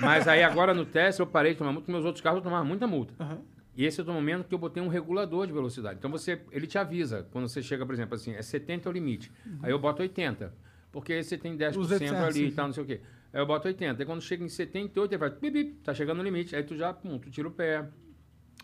Mas 0.00 0.26
aí 0.26 0.42
agora 0.42 0.72
no 0.74 0.84
Tesla 0.84 1.22
eu 1.22 1.26
parei 1.28 1.52
de 1.52 1.58
tomar 1.58 1.72
multa, 1.72 1.92
meus 1.92 2.04
outros 2.04 2.22
carros 2.22 2.38
eu 2.38 2.42
tomava 2.42 2.64
muita 2.64 2.86
multa. 2.88 3.14
Aham. 3.20 3.38
E 3.74 3.84
esse 3.86 4.00
é 4.00 4.04
o 4.04 4.06
momento 4.06 4.46
que 4.46 4.54
eu 4.54 4.58
botei 4.58 4.82
um 4.82 4.88
regulador 4.88 5.46
de 5.46 5.52
velocidade. 5.52 5.98
Então 5.98 6.10
você, 6.10 6.40
ele 6.50 6.66
te 6.66 6.76
avisa 6.76 7.26
quando 7.30 7.48
você 7.48 7.62
chega, 7.62 7.86
por 7.86 7.94
exemplo, 7.94 8.14
assim, 8.14 8.34
é 8.34 8.42
70 8.42 8.88
o 8.88 8.92
limite. 8.92 9.32
Aí 9.62 9.70
eu 9.70 9.78
boto 9.78 10.02
80. 10.02 10.52
Porque 10.90 11.14
aí 11.14 11.24
você 11.24 11.38
tem 11.38 11.56
10% 11.56 11.78
Os 11.78 11.90
80, 11.90 12.26
ali 12.26 12.48
e 12.48 12.52
tal, 12.52 12.66
não 12.66 12.74
sei 12.74 12.82
o 12.82 12.86
quê. 12.86 13.00
Aí 13.32 13.40
eu 13.40 13.46
boto 13.46 13.66
80. 13.66 14.02
Aí 14.02 14.06
quando 14.06 14.20
chega 14.20 14.44
em 14.44 14.48
78, 14.48 15.10
ele 15.10 15.18
vai, 15.18 15.30
bip, 15.30 15.50
bip, 15.50 15.74
tá 15.82 15.94
chegando 15.94 16.18
no 16.18 16.24
limite. 16.24 16.54
Aí 16.54 16.62
tu 16.62 16.76
já, 16.76 16.92
pum, 16.92 17.18
tu 17.18 17.30
tira 17.30 17.48
o 17.48 17.50
pé. 17.50 17.88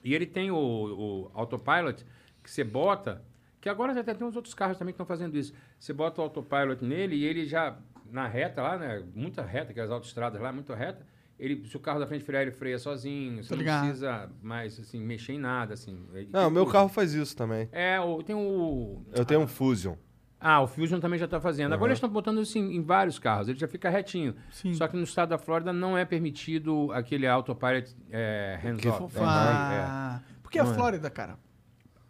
E 0.05 0.15
ele 0.15 0.27
tem 0.27 0.51
o, 0.51 0.57
o 0.57 1.31
autopilot 1.33 2.05
que 2.43 2.51
você 2.51 2.63
bota, 2.63 3.25
que 3.61 3.69
agora 3.69 3.99
até 3.99 4.13
tem 4.13 4.27
uns 4.27 4.37
outros 4.37 4.55
carros 4.55 4.77
também 4.77 4.93
que 4.93 4.97
estão 4.97 5.07
fazendo 5.07 5.37
isso. 5.39 5.55
Você 5.79 5.95
bota 5.95 6.21
o 6.21 6.25
autopilot 6.25 6.85
nele 6.85 7.17
e 7.17 7.25
ele 7.25 7.47
já, 7.47 7.79
na 8.11 8.29
reta 8.29 8.63
lá, 8.63 8.77
né? 8.77 9.03
Muita 9.15 9.43
reta, 9.43 9.71
aquelas 9.71 9.91
autoestradas 9.91 10.41
lá, 10.41 10.53
muito 10.53 10.73
reta. 10.75 11.05
Ele, 11.39 11.65
se 11.69 11.77
o 11.77 11.81
carro 11.81 12.01
da 12.01 12.07
frente 12.07 12.25
frear, 12.25 12.43
ele 12.43 12.51
freia 12.51 12.79
sozinho. 12.79 13.43
Você 13.43 13.49
Tô 13.51 13.55
não 13.55 13.61
ligado. 13.61 13.85
precisa 13.85 14.29
mais, 14.43 14.79
assim, 14.81 15.01
mexer 15.01 15.35
em 15.35 15.39
nada, 15.39 15.75
assim. 15.75 16.05
Ele 16.13 16.29
Não, 16.33 16.49
o 16.49 16.51
meu 16.51 16.65
tudo. 16.65 16.73
carro 16.73 16.89
faz 16.89 17.15
isso 17.15 17.37
também. 17.37 17.69
É, 17.71 18.01
o, 18.01 18.23
tem 18.23 18.35
o... 18.35 19.03
Eu 19.13 19.25
tenho 19.25 19.41
um 19.41 19.47
Fusion. 19.47 19.95
Ah, 20.41 20.61
o 20.61 20.67
Fusion 20.67 20.99
também 21.01 21.19
já 21.19 21.27
está 21.27 21.41
fazendo. 21.41 21.73
Agora 21.73 21.91
eles 21.91 21.99
estão 21.99 22.11
botando 22.11 22.41
isso 22.41 22.59
em, 22.59 22.77
em 22.77 22.83
vários 22.83 23.19
carros. 23.19 23.49
Ele 23.49 23.59
já 23.59 23.69
fica 23.69 23.89
retinho. 23.89 24.35
Sim. 24.51 24.75
Só 24.75 24.87
que 24.89 24.97
no 24.97 25.03
estado 25.05 25.31
da 25.31 25.39
Flórida 25.39 25.73
não 25.73 25.97
é 25.97 26.05
permitido 26.05 26.91
aquele 26.93 27.27
autopilot 27.27 27.95
é, 28.11 28.59
hands-off. 28.63 29.17
É, 29.17 29.21
é. 29.21 29.25
Ah, 29.25 30.21
porque 30.43 30.59
a 30.59 30.65
é. 30.65 30.67
Flórida, 30.67 31.11
cara. 31.11 31.39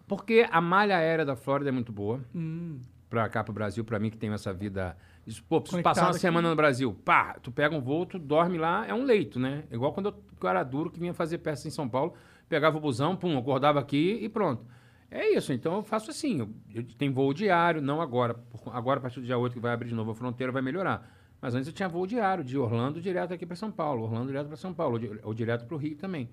Porque 0.06 0.46
a 0.50 0.60
malha 0.60 0.96
aérea 0.96 1.24
da 1.24 1.36
Flórida 1.36 1.68
é 1.70 1.72
muito 1.72 1.92
boa. 1.92 2.20
Hum, 2.34 2.80
Pra 3.10 3.26
cá, 3.28 3.42
pro 3.42 3.54
Brasil, 3.54 3.82
pra 3.84 3.98
mim 3.98 4.10
que 4.10 4.18
tenho 4.18 4.34
essa 4.34 4.52
vida... 4.52 4.94
Isso, 5.28 5.44
pô, 5.44 5.60
preciso 5.60 5.76
passar 5.82 6.00
uma 6.06 6.12
semana 6.20 6.48
no 6.48 6.56
Brasil. 6.56 6.94
Pá, 7.04 7.34
tu 7.42 7.52
pega 7.52 7.76
um 7.76 7.80
voo, 7.82 8.06
tu 8.06 8.18
dorme 8.18 8.56
lá, 8.56 8.86
é 8.86 8.94
um 8.94 9.04
leito, 9.04 9.38
né? 9.38 9.64
Igual 9.70 9.92
quando 9.92 10.06
eu 10.42 10.48
era 10.48 10.62
duro, 10.64 10.90
que 10.90 10.98
vinha 10.98 11.12
fazer 11.12 11.36
peça 11.38 11.68
em 11.68 11.70
São 11.70 11.86
Paulo, 11.86 12.14
pegava 12.48 12.78
o 12.78 12.80
busão, 12.80 13.14
pum, 13.14 13.36
acordava 13.36 13.78
aqui 13.78 14.18
e 14.22 14.28
pronto. 14.28 14.64
É 15.10 15.34
isso, 15.36 15.52
então 15.52 15.76
eu 15.76 15.82
faço 15.82 16.10
assim. 16.10 16.38
Eu, 16.40 16.48
eu 16.74 16.82
tenho 16.96 17.12
voo 17.12 17.34
diário, 17.34 17.82
não 17.82 18.00
agora. 18.00 18.36
Agora, 18.72 18.98
a 18.98 19.02
partir 19.02 19.20
do 19.20 19.26
dia 19.26 19.36
8, 19.36 19.52
que 19.52 19.60
vai 19.60 19.72
abrir 19.72 19.88
de 19.88 19.94
novo 19.94 20.12
a 20.12 20.14
fronteira, 20.14 20.50
vai 20.50 20.62
melhorar. 20.62 21.06
Mas 21.42 21.54
antes 21.54 21.68
eu 21.68 21.74
tinha 21.74 21.88
voo 21.88 22.06
diário, 22.06 22.42
de 22.42 22.56
Orlando 22.58 23.00
direto 23.00 23.32
aqui 23.34 23.44
para 23.44 23.54
São 23.54 23.70
Paulo, 23.70 24.04
Orlando 24.04 24.28
direto 24.28 24.46
para 24.48 24.56
São 24.56 24.72
Paulo, 24.72 24.94
ou, 24.94 24.98
di- 24.98 25.20
ou 25.22 25.34
direto 25.34 25.66
para 25.66 25.74
o 25.74 25.78
Rio 25.78 25.94
também. 25.96 26.28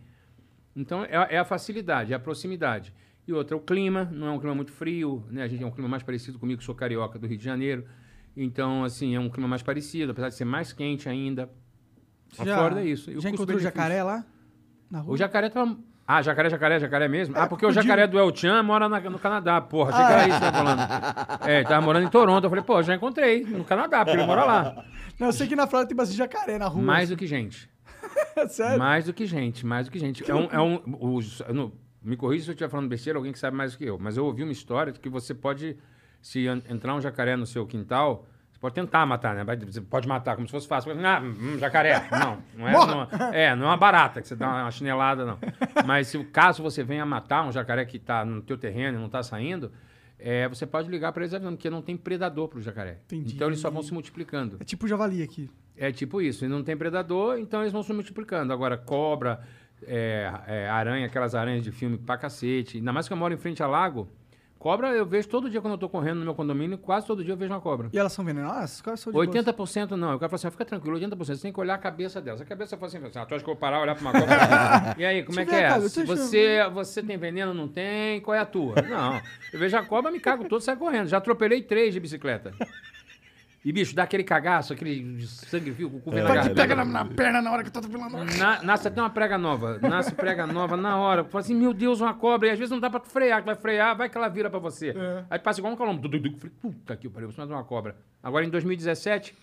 Então 0.76 1.04
é, 1.04 1.36
é 1.36 1.38
a 1.38 1.46
facilidade, 1.46 2.14
é 2.14 2.16
a 2.16 2.20
proximidade. 2.20 2.94
E 3.28 3.34
outra, 3.34 3.56
o 3.58 3.60
clima, 3.60 4.10
não 4.12 4.28
é 4.28 4.32
um 4.32 4.40
clima 4.40 4.56
muito 4.56 4.72
frio, 4.72 5.24
né? 5.30 5.44
A 5.44 5.48
gente 5.48 5.64
é 5.64 5.68
um 5.68 5.72
clima 5.72 5.88
mais 5.90 6.04
parecido 6.04 6.38
comigo, 6.40 6.60
que 6.60 6.66
sou 6.66 6.76
carioca 6.76 7.18
do 7.20 7.28
Rio 7.28 7.38
de 7.38 7.44
Janeiro. 7.44 7.86
Então, 8.36 8.84
assim, 8.84 9.16
é 9.16 9.20
um 9.20 9.30
clima 9.30 9.48
mais 9.48 9.62
parecido, 9.64 10.12
apesar 10.12 10.30
de 10.30 10.36
ser 10.36 10.46
mais 10.46 10.74
quente 10.74 11.08
ainda. 11.08 11.50
A 12.38 12.44
já, 12.46 12.58
Flórida 12.58 12.82
é 12.82 12.86
isso. 12.86 13.10
E 13.12 13.18
o 13.18 13.22
Já 13.22 13.30
encontrou 13.30 13.60
jacaré 13.60 14.04
lá? 14.04 14.26
Na 14.92 15.00
rua? 15.00 15.14
O 15.14 15.18
jacaré 15.18 15.50
tá. 15.50 15.76
Ah, 16.08 16.22
jacaré, 16.22 16.50
jacaré, 16.50 16.80
jacaré 16.80 17.08
mesmo? 17.08 17.36
É, 17.36 17.40
ah, 17.42 17.48
porque 17.48 17.66
o 17.66 17.72
jacaré 17.72 18.06
do 18.06 18.20
El 18.20 18.36
Chan 18.36 18.62
mora 18.62 18.88
na- 18.88 19.00
no 19.00 19.18
Canadá, 19.18 19.60
porra. 19.62 19.92
Achei 19.92 20.06
que 20.06 20.12
era 20.12 20.28
isso 20.28 20.38
que 20.40 20.46
você 20.46 20.52
tava 20.52 20.76
falando. 20.76 21.42
É, 21.50 21.56
ele 21.60 21.68
tava 21.68 21.82
morando 21.86 22.06
em 22.06 22.10
Toronto. 22.10 22.44
Eu 22.44 22.50
falei, 22.50 22.64
pô, 22.64 22.84
já 22.84 22.94
encontrei 22.96 23.44
no 23.44 23.64
Canadá, 23.64 24.06
porque 24.06 24.18
ele 24.20 24.28
mora 24.28 24.44
lá. 24.46 24.86
Não, 25.20 25.28
eu 25.28 25.34
sei 25.34 25.48
que 25.48 25.56
na 25.56 25.66
Flórida 25.66 25.88
tem 25.88 25.96
bastante 25.98 26.18
jacaré 26.18 26.58
na 26.60 26.68
rua. 26.68 26.84
Mais 26.84 27.10
do 27.10 27.16
que 27.18 27.26
gente. 27.26 27.70
Sério? 28.50 28.78
Mais 28.78 29.06
do 29.06 29.14
que 29.14 29.26
gente, 29.26 29.66
mais 29.66 29.88
do 29.88 29.92
que 29.92 29.98
gente. 29.98 30.30
É 30.30 30.36
um. 30.36 30.44
É 30.52 30.60
um 30.62 30.80
os- 31.16 31.42
não- 31.54 31.72
me 32.04 32.16
corrija 32.16 32.44
se 32.44 32.50
eu 32.52 32.54
estiver 32.54 32.70
falando 32.70 32.88
besteira, 32.88 33.18
alguém 33.18 33.32
que 33.32 33.40
sabe 33.40 33.58
mais 33.58 33.72
do 33.72 33.78
que 33.80 33.86
eu. 33.86 33.98
Mas 33.98 34.16
eu 34.18 34.26
ouvi 34.26 34.44
uma 34.44 34.52
história 34.52 34.94
de 34.94 35.00
que 35.00 35.10
você 35.10 35.34
pode, 35.34 35.76
se 36.26 36.48
en- 36.48 36.64
entrar 36.68 36.96
um 36.96 37.00
jacaré 37.02 37.36
no 37.36 37.46
seu 37.46 37.68
quintal, 37.68 38.26
você 38.52 38.58
pode 38.60 38.74
tentar 38.74 39.06
matar, 39.06 39.36
né? 39.36 39.44
Você 39.68 39.80
pode 39.80 40.08
matar 40.08 40.36
como 40.36 40.48
se 40.48 40.52
fosse 40.52 40.68
fácil. 40.68 40.92
Ah, 41.06 41.22
hum, 41.22 41.60
jacaré. 41.60 42.04
Não, 42.12 42.42
não 42.58 42.68
é, 42.68 42.72
não, 42.74 43.08
é, 43.34 43.56
não 43.56 43.66
é 43.66 43.70
uma 43.70 43.78
barata 43.78 44.22
que 44.24 44.28
você 44.28 44.36
dá 44.36 44.48
uma 44.64 44.72
chinelada, 44.72 45.24
não. 45.24 45.38
Mas 45.86 46.08
se 46.08 46.18
o 46.18 46.26
caso 46.26 46.64
você 46.64 46.84
venha 46.84 47.06
matar 47.06 47.44
um 47.48 47.52
jacaré 47.52 47.86
que 47.86 47.98
está 47.98 48.26
no 48.26 48.42
teu 48.42 48.58
terreno 48.58 48.98
e 48.98 49.00
não 49.00 49.06
está 49.06 49.22
saindo, 49.22 49.72
é, 50.18 50.48
você 50.48 50.66
pode 50.66 50.90
ligar 50.90 51.12
para 51.12 51.22
eles 51.24 51.34
avisando, 51.36 51.58
porque 51.58 51.70
não 51.70 51.82
tem 51.84 51.96
predador 51.96 52.48
para 52.48 52.58
o 52.58 52.62
jacaré. 52.62 52.98
Entendi. 53.06 53.36
Então 53.36 53.48
eles 53.48 53.60
só 53.60 53.70
vão 53.70 53.84
se 53.84 53.94
multiplicando. 53.94 54.58
É 54.60 54.64
tipo 54.64 54.88
javali 54.88 55.22
aqui. 55.22 55.48
É 55.78 55.92
tipo 55.92 56.22
isso, 56.24 56.44
e 56.44 56.48
não 56.48 56.64
tem 56.64 56.76
predador, 56.76 57.38
então 57.38 57.62
eles 57.62 57.72
vão 57.72 57.84
se 57.84 57.94
multiplicando. 57.94 58.52
Agora, 58.52 58.78
cobra, 58.78 59.42
é, 59.86 60.32
é, 60.48 60.70
aranha, 60.70 61.06
aquelas 61.06 61.36
aranhas 61.36 61.64
de 61.64 61.72
filme 61.72 61.98
pra 62.00 62.18
cacete. 62.18 62.78
Ainda 62.78 62.92
mais 62.92 63.08
que 63.08 63.14
eu 63.14 63.18
moro 63.18 63.34
em 63.34 63.38
frente 63.38 63.62
a 63.62 63.68
lago. 63.68 64.10
Cobra 64.66 64.88
eu 64.96 65.06
vejo 65.06 65.28
todo 65.28 65.48
dia 65.48 65.62
quando 65.62 65.74
eu 65.74 65.78
tô 65.78 65.88
correndo 65.88 66.18
no 66.18 66.26
meu 66.26 66.34
condomínio, 66.34 66.76
quase 66.76 67.06
todo 67.06 67.24
dia 67.24 67.34
eu 67.34 67.38
vejo 67.38 67.54
uma 67.54 67.62
cobra. 67.62 67.88
E 67.94 68.00
elas 68.00 68.12
são 68.12 68.26
venenosas? 68.26 68.82
Quais 68.82 69.00
são 69.00 69.14
de 69.14 69.16
boas? 69.16 69.30
80% 69.30 69.92
não. 69.92 70.14
Eu 70.14 70.18
quero 70.18 70.28
falar 70.28 70.38
assim, 70.38 70.50
fica 70.50 70.66
tranquilo, 70.66 70.98
80%. 70.98 71.16
Você 71.18 71.38
tem 71.38 71.54
que 71.54 71.60
olhar 71.60 71.76
a 71.76 71.78
cabeça 71.78 72.20
dela. 72.20 72.36
Se 72.36 72.42
a 72.42 72.48
cabeça 72.48 72.76
for 72.76 72.88
assim, 72.88 72.98
ah, 72.98 73.10
tu 73.12 73.20
acha 73.20 73.28
que 73.28 73.34
eu 73.36 73.40
vou 73.46 73.56
parar, 73.56 73.80
olhar 73.80 73.94
pra 73.94 74.02
uma 74.02 74.12
cobra? 74.12 74.96
e 74.98 75.06
aí, 75.06 75.22
como 75.22 75.40
é 75.40 75.46
que 75.46 75.54
é? 75.54 75.70
cara, 75.70 75.82
você, 75.82 76.04
você 76.74 77.04
tem 77.04 77.16
veneno, 77.16 77.54
não 77.54 77.68
tem, 77.68 78.20
qual 78.22 78.34
é 78.34 78.40
a 78.40 78.46
tua? 78.46 78.82
Não. 78.82 79.22
Eu 79.54 79.60
vejo 79.60 79.78
a 79.78 79.86
cobra, 79.86 80.12
me 80.12 80.20
cago 80.20 80.50
todo, 80.50 80.60
saio 80.62 80.80
correndo. 80.80 81.10
Já 81.10 81.18
atropelei 81.18 81.62
três 81.62 81.94
de 81.94 82.00
bicicleta. 82.00 82.52
E, 83.66 83.72
bicho, 83.74 83.96
dá 83.96 84.04
aquele 84.04 84.24
cagaço, 84.24 84.74
aquele 84.74 85.26
sangue 85.26 85.74
fio 85.74 85.90
com 85.90 85.98
o 85.98 86.00
cu 86.00 86.12
vem 86.12 86.22
na 86.22 86.28
Vai 86.28 86.38
que 86.38 86.44
garganta. 86.50 86.62
pega 86.62 86.76
na, 86.76 86.86
na 86.86 87.04
perna 87.06 87.42
na 87.42 87.52
hora 87.52 87.64
que 87.64 87.70
eu 87.70 87.74
tô 87.74 87.80
atropelando. 87.80 88.16
Na- 88.38 88.62
nasce 88.62 88.88
até 88.88 89.02
uma 89.02 89.10
prega 89.10 89.40
nova. 89.40 89.80
Nasce 89.80 90.14
prega 90.14 90.46
nova 90.46 90.78
na 90.78 90.98
hora. 90.98 91.24
Fala 91.26 91.44
assim, 91.44 91.56
meu 91.56 91.74
Deus, 91.74 92.00
uma 92.00 92.14
cobra. 92.14 92.48
E 92.48 92.52
às 92.52 92.60
vezes 92.60 92.70
não 92.70 92.80
dá 92.80 92.92
pra 92.92 93.00
frear. 93.00 93.42
Tu 93.42 93.46
vai 93.48 93.56
frear, 93.56 93.98
vai 93.98 94.08
que 94.08 94.16
ela 94.16 94.28
vira 94.30 94.52
pra 94.52 94.60
você. 94.60 94.90
É. 94.90 95.26
Aí 95.32 95.40
passa 95.40 95.60
igual 95.60 95.74
um 95.74 95.76
calombo. 95.76 96.00
Falei, 96.08 96.32
puta 96.62 96.96
que 96.96 97.10
pariu, 97.10 97.32
você 97.32 97.38
mais 97.40 97.50
uma 97.50 97.64
cobra. 97.64 97.96
Agora, 98.22 98.46
em 98.46 98.50
2017, 98.52 99.36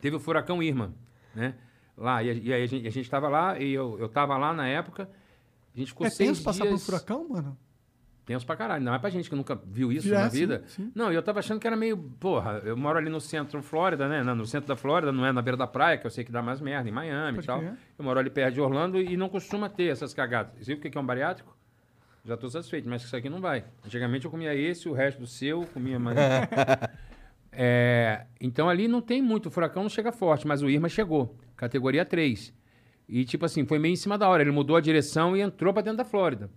teve 0.00 0.14
o 0.14 0.20
furacão 0.20 0.62
Irma, 0.62 0.94
né? 1.34 1.54
lá. 1.98 2.22
E, 2.22 2.30
a- 2.30 2.34
e 2.34 2.52
aí 2.52 2.62
a 2.62 2.66
gente, 2.66 2.86
a 2.86 2.90
gente 2.90 3.10
tava 3.10 3.28
lá, 3.28 3.58
e 3.58 3.72
eu, 3.74 3.96
eu 3.98 4.08
tava 4.08 4.36
lá 4.36 4.52
na 4.54 4.68
época. 4.68 5.08
A 5.74 5.78
gente 5.80 5.88
ficou 5.88 6.06
É 6.06 6.10
seis 6.10 6.28
tenso 6.30 6.44
passar 6.44 6.60
por 6.66 6.68
um 6.72 6.76
dias... 6.76 6.86
furacão, 6.86 7.28
mano? 7.28 7.58
Tenso 8.26 8.46
pra 8.46 8.56
caralho. 8.56 8.82
Não 8.82 8.94
é 8.94 8.98
pra 8.98 9.10
gente 9.10 9.28
que 9.28 9.36
nunca 9.36 9.54
viu 9.66 9.92
isso 9.92 10.08
É, 10.08 10.18
na 10.18 10.30
sim, 10.30 10.38
vida. 10.38 10.62
sim. 10.66 10.90
Não, 10.94 11.12
e 11.12 11.14
eu 11.14 11.22
tava 11.22 11.40
achando 11.40 11.60
que 11.60 11.66
era 11.66 11.76
meio. 11.76 11.96
Porra, 11.96 12.62
eu 12.64 12.74
moro 12.76 12.96
ali 12.98 13.10
no 13.10 13.20
centro 13.20 13.62
Flórida, 13.62 14.08
né? 14.08 14.22
No 14.22 14.46
centro 14.46 14.66
da 14.68 14.76
Flórida, 14.76 15.12
não 15.12 15.26
é 15.26 15.30
na 15.32 15.42
beira 15.42 15.56
da 15.58 15.66
praia, 15.66 15.98
que 15.98 16.06
eu 16.06 16.10
sei 16.10 16.24
que 16.24 16.32
dá 16.32 16.40
mais 16.42 16.60
merda, 16.60 16.88
em 16.88 16.92
Miami 16.92 17.34
Pode 17.36 17.44
e 17.44 17.46
tal. 17.46 17.58
crer. 17.60 17.74
Eu 17.98 18.04
moro 18.04 18.18
ali 18.18 18.30
perto 18.30 18.54
de 18.54 18.60
Orlando 18.62 18.98
e 18.98 19.14
não 19.16 19.28
costuma 19.28 19.68
ter 19.68 19.92
essas 19.92 20.14
cagadas. 20.14 20.54
Você 20.58 20.64
viu 20.72 20.76
o 20.78 20.80
que 20.80 20.88
que 20.88 20.96
é 20.96 21.00
um 21.00 21.04
bariátrico? 21.04 21.54
Já 22.24 22.36
tô 22.38 22.48
satisfeito, 22.48 22.88
mas 22.88 23.02
isso 23.02 23.14
aqui 23.14 23.28
não 23.28 23.40
vai. 23.42 23.64
Antigamente 23.84 24.24
eu 24.24 24.30
comia 24.30 24.54
esse, 24.54 24.88
o 24.88 24.94
resto 24.94 25.20
do 25.20 25.26
seu, 25.26 25.66
comia 25.74 25.98
mais. 25.98 26.16
É, 27.56 28.26
então 28.40 28.68
ali 28.68 28.88
não 28.88 29.00
tem 29.00 29.22
muito, 29.22 29.46
o 29.46 29.50
furacão 29.50 29.82
não 29.84 29.88
chega 29.90 30.10
forte, 30.10 30.44
mas 30.44 30.60
o 30.60 30.68
Irma 30.68 30.88
chegou, 30.88 31.38
categoria 31.56 32.04
3. 32.04 32.52
E 33.08 33.24
tipo 33.24 33.44
assim, 33.44 33.64
foi 33.64 33.78
meio 33.78 33.92
em 33.92 33.96
cima 33.96 34.18
da 34.18 34.28
hora. 34.28 34.42
Ele 34.42 34.50
mudou 34.50 34.74
a 34.76 34.80
direção 34.80 35.36
e 35.36 35.40
entrou 35.40 35.72
pra 35.72 35.82
dentro 35.82 35.98
da 35.98 36.04
Flórida. 36.04 36.50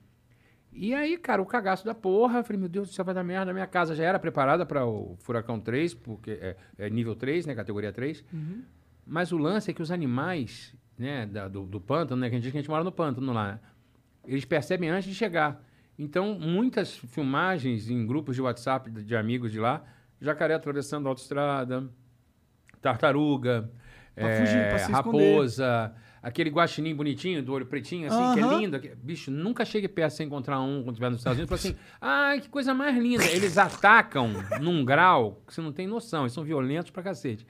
E 0.71 0.93
aí, 0.93 1.17
cara, 1.17 1.41
o 1.41 1.45
cagaço 1.45 1.83
da 1.85 1.95
porra. 1.95 2.39
Eu 2.39 2.43
falei, 2.43 2.59
meu 2.59 2.69
Deus 2.69 2.89
do 2.89 2.93
céu, 2.93 3.03
vai 3.03 3.13
dar 3.15 3.23
merda. 3.23 3.51
A 3.51 3.53
minha 3.53 3.65
casa 3.67 3.95
já 3.95 4.03
era 4.03 4.19
preparada 4.19 4.65
para 4.65 4.85
o 4.85 5.15
Furacão 5.19 5.59
3, 5.59 5.93
porque 5.93 6.31
é, 6.31 6.55
é 6.77 6.89
nível 6.89 7.15
3, 7.15 7.45
né? 7.45 7.55
Categoria 7.55 7.91
3. 7.91 8.23
Mas 9.05 9.31
o 9.31 9.37
lance 9.37 9.71
é 9.71 9.73
que 9.73 9.81
os 9.81 9.89
animais, 9.91 10.75
né, 10.97 11.25
da- 11.25 11.47
do, 11.47 11.65
do 11.65 11.79
pântano, 11.81 12.21
né? 12.21 12.29
Que 12.29 12.35
a 12.35 12.37
gente 12.37 12.43
diz 12.43 12.51
que 12.51 12.57
a 12.57 12.61
gente 12.61 12.69
mora 12.69 12.83
no 12.83 12.91
pântano 12.91 13.31
lá, 13.33 13.53
né, 13.53 13.59
eles 14.25 14.45
percebem 14.45 14.89
antes 14.89 15.07
de 15.09 15.15
chegar. 15.15 15.63
Então, 15.97 16.37
muitas 16.37 16.95
filmagens 16.97 17.89
em 17.89 18.05
grupos 18.05 18.35
de 18.35 18.41
WhatsApp 18.41 18.91
de, 18.91 19.03
de 19.03 19.15
amigos 19.15 19.51
de 19.51 19.59
lá, 19.59 19.83
jacaré 20.21 20.53
atravessando 20.53 21.07
a 21.07 21.09
autoestrada, 21.09 21.89
tartaruga, 22.81 23.71
Pra 24.15 24.29
é, 24.29 24.39
fugir, 24.39 24.69
se 24.79 24.91
esconder. 24.91 25.35
Aquele 26.21 26.49
guaxinim 26.49 26.95
bonitinho, 26.95 27.41
do 27.43 27.53
olho 27.53 27.65
pretinho, 27.65 28.07
assim, 28.07 28.33
que 28.33 28.45
é 28.45 28.57
lindo. 28.57 28.79
Bicho, 29.01 29.31
nunca 29.31 29.63
chegue 29.65 29.87
perto 29.87 30.13
sem 30.13 30.27
encontrar 30.27 30.59
um 30.59 30.83
quando 30.83 30.95
estiver 30.95 31.09
nos 31.09 31.19
Estados 31.19 31.39
Unidos. 31.39 31.61
Fala 31.61 31.73
assim, 31.73 31.81
ai, 31.99 32.41
que 32.41 32.49
coisa 32.49 32.73
mais 32.73 32.95
linda. 32.97 33.25
Eles 33.25 33.57
atacam 33.57 34.31
num 34.61 34.83
grau 34.83 35.41
que 35.45 35.53
você 35.53 35.61
não 35.61 35.71
tem 35.71 35.87
noção. 35.87 36.23
Eles 36.23 36.33
são 36.33 36.43
violentos 36.43 36.91
pra 36.91 37.03
cacete. 37.03 37.45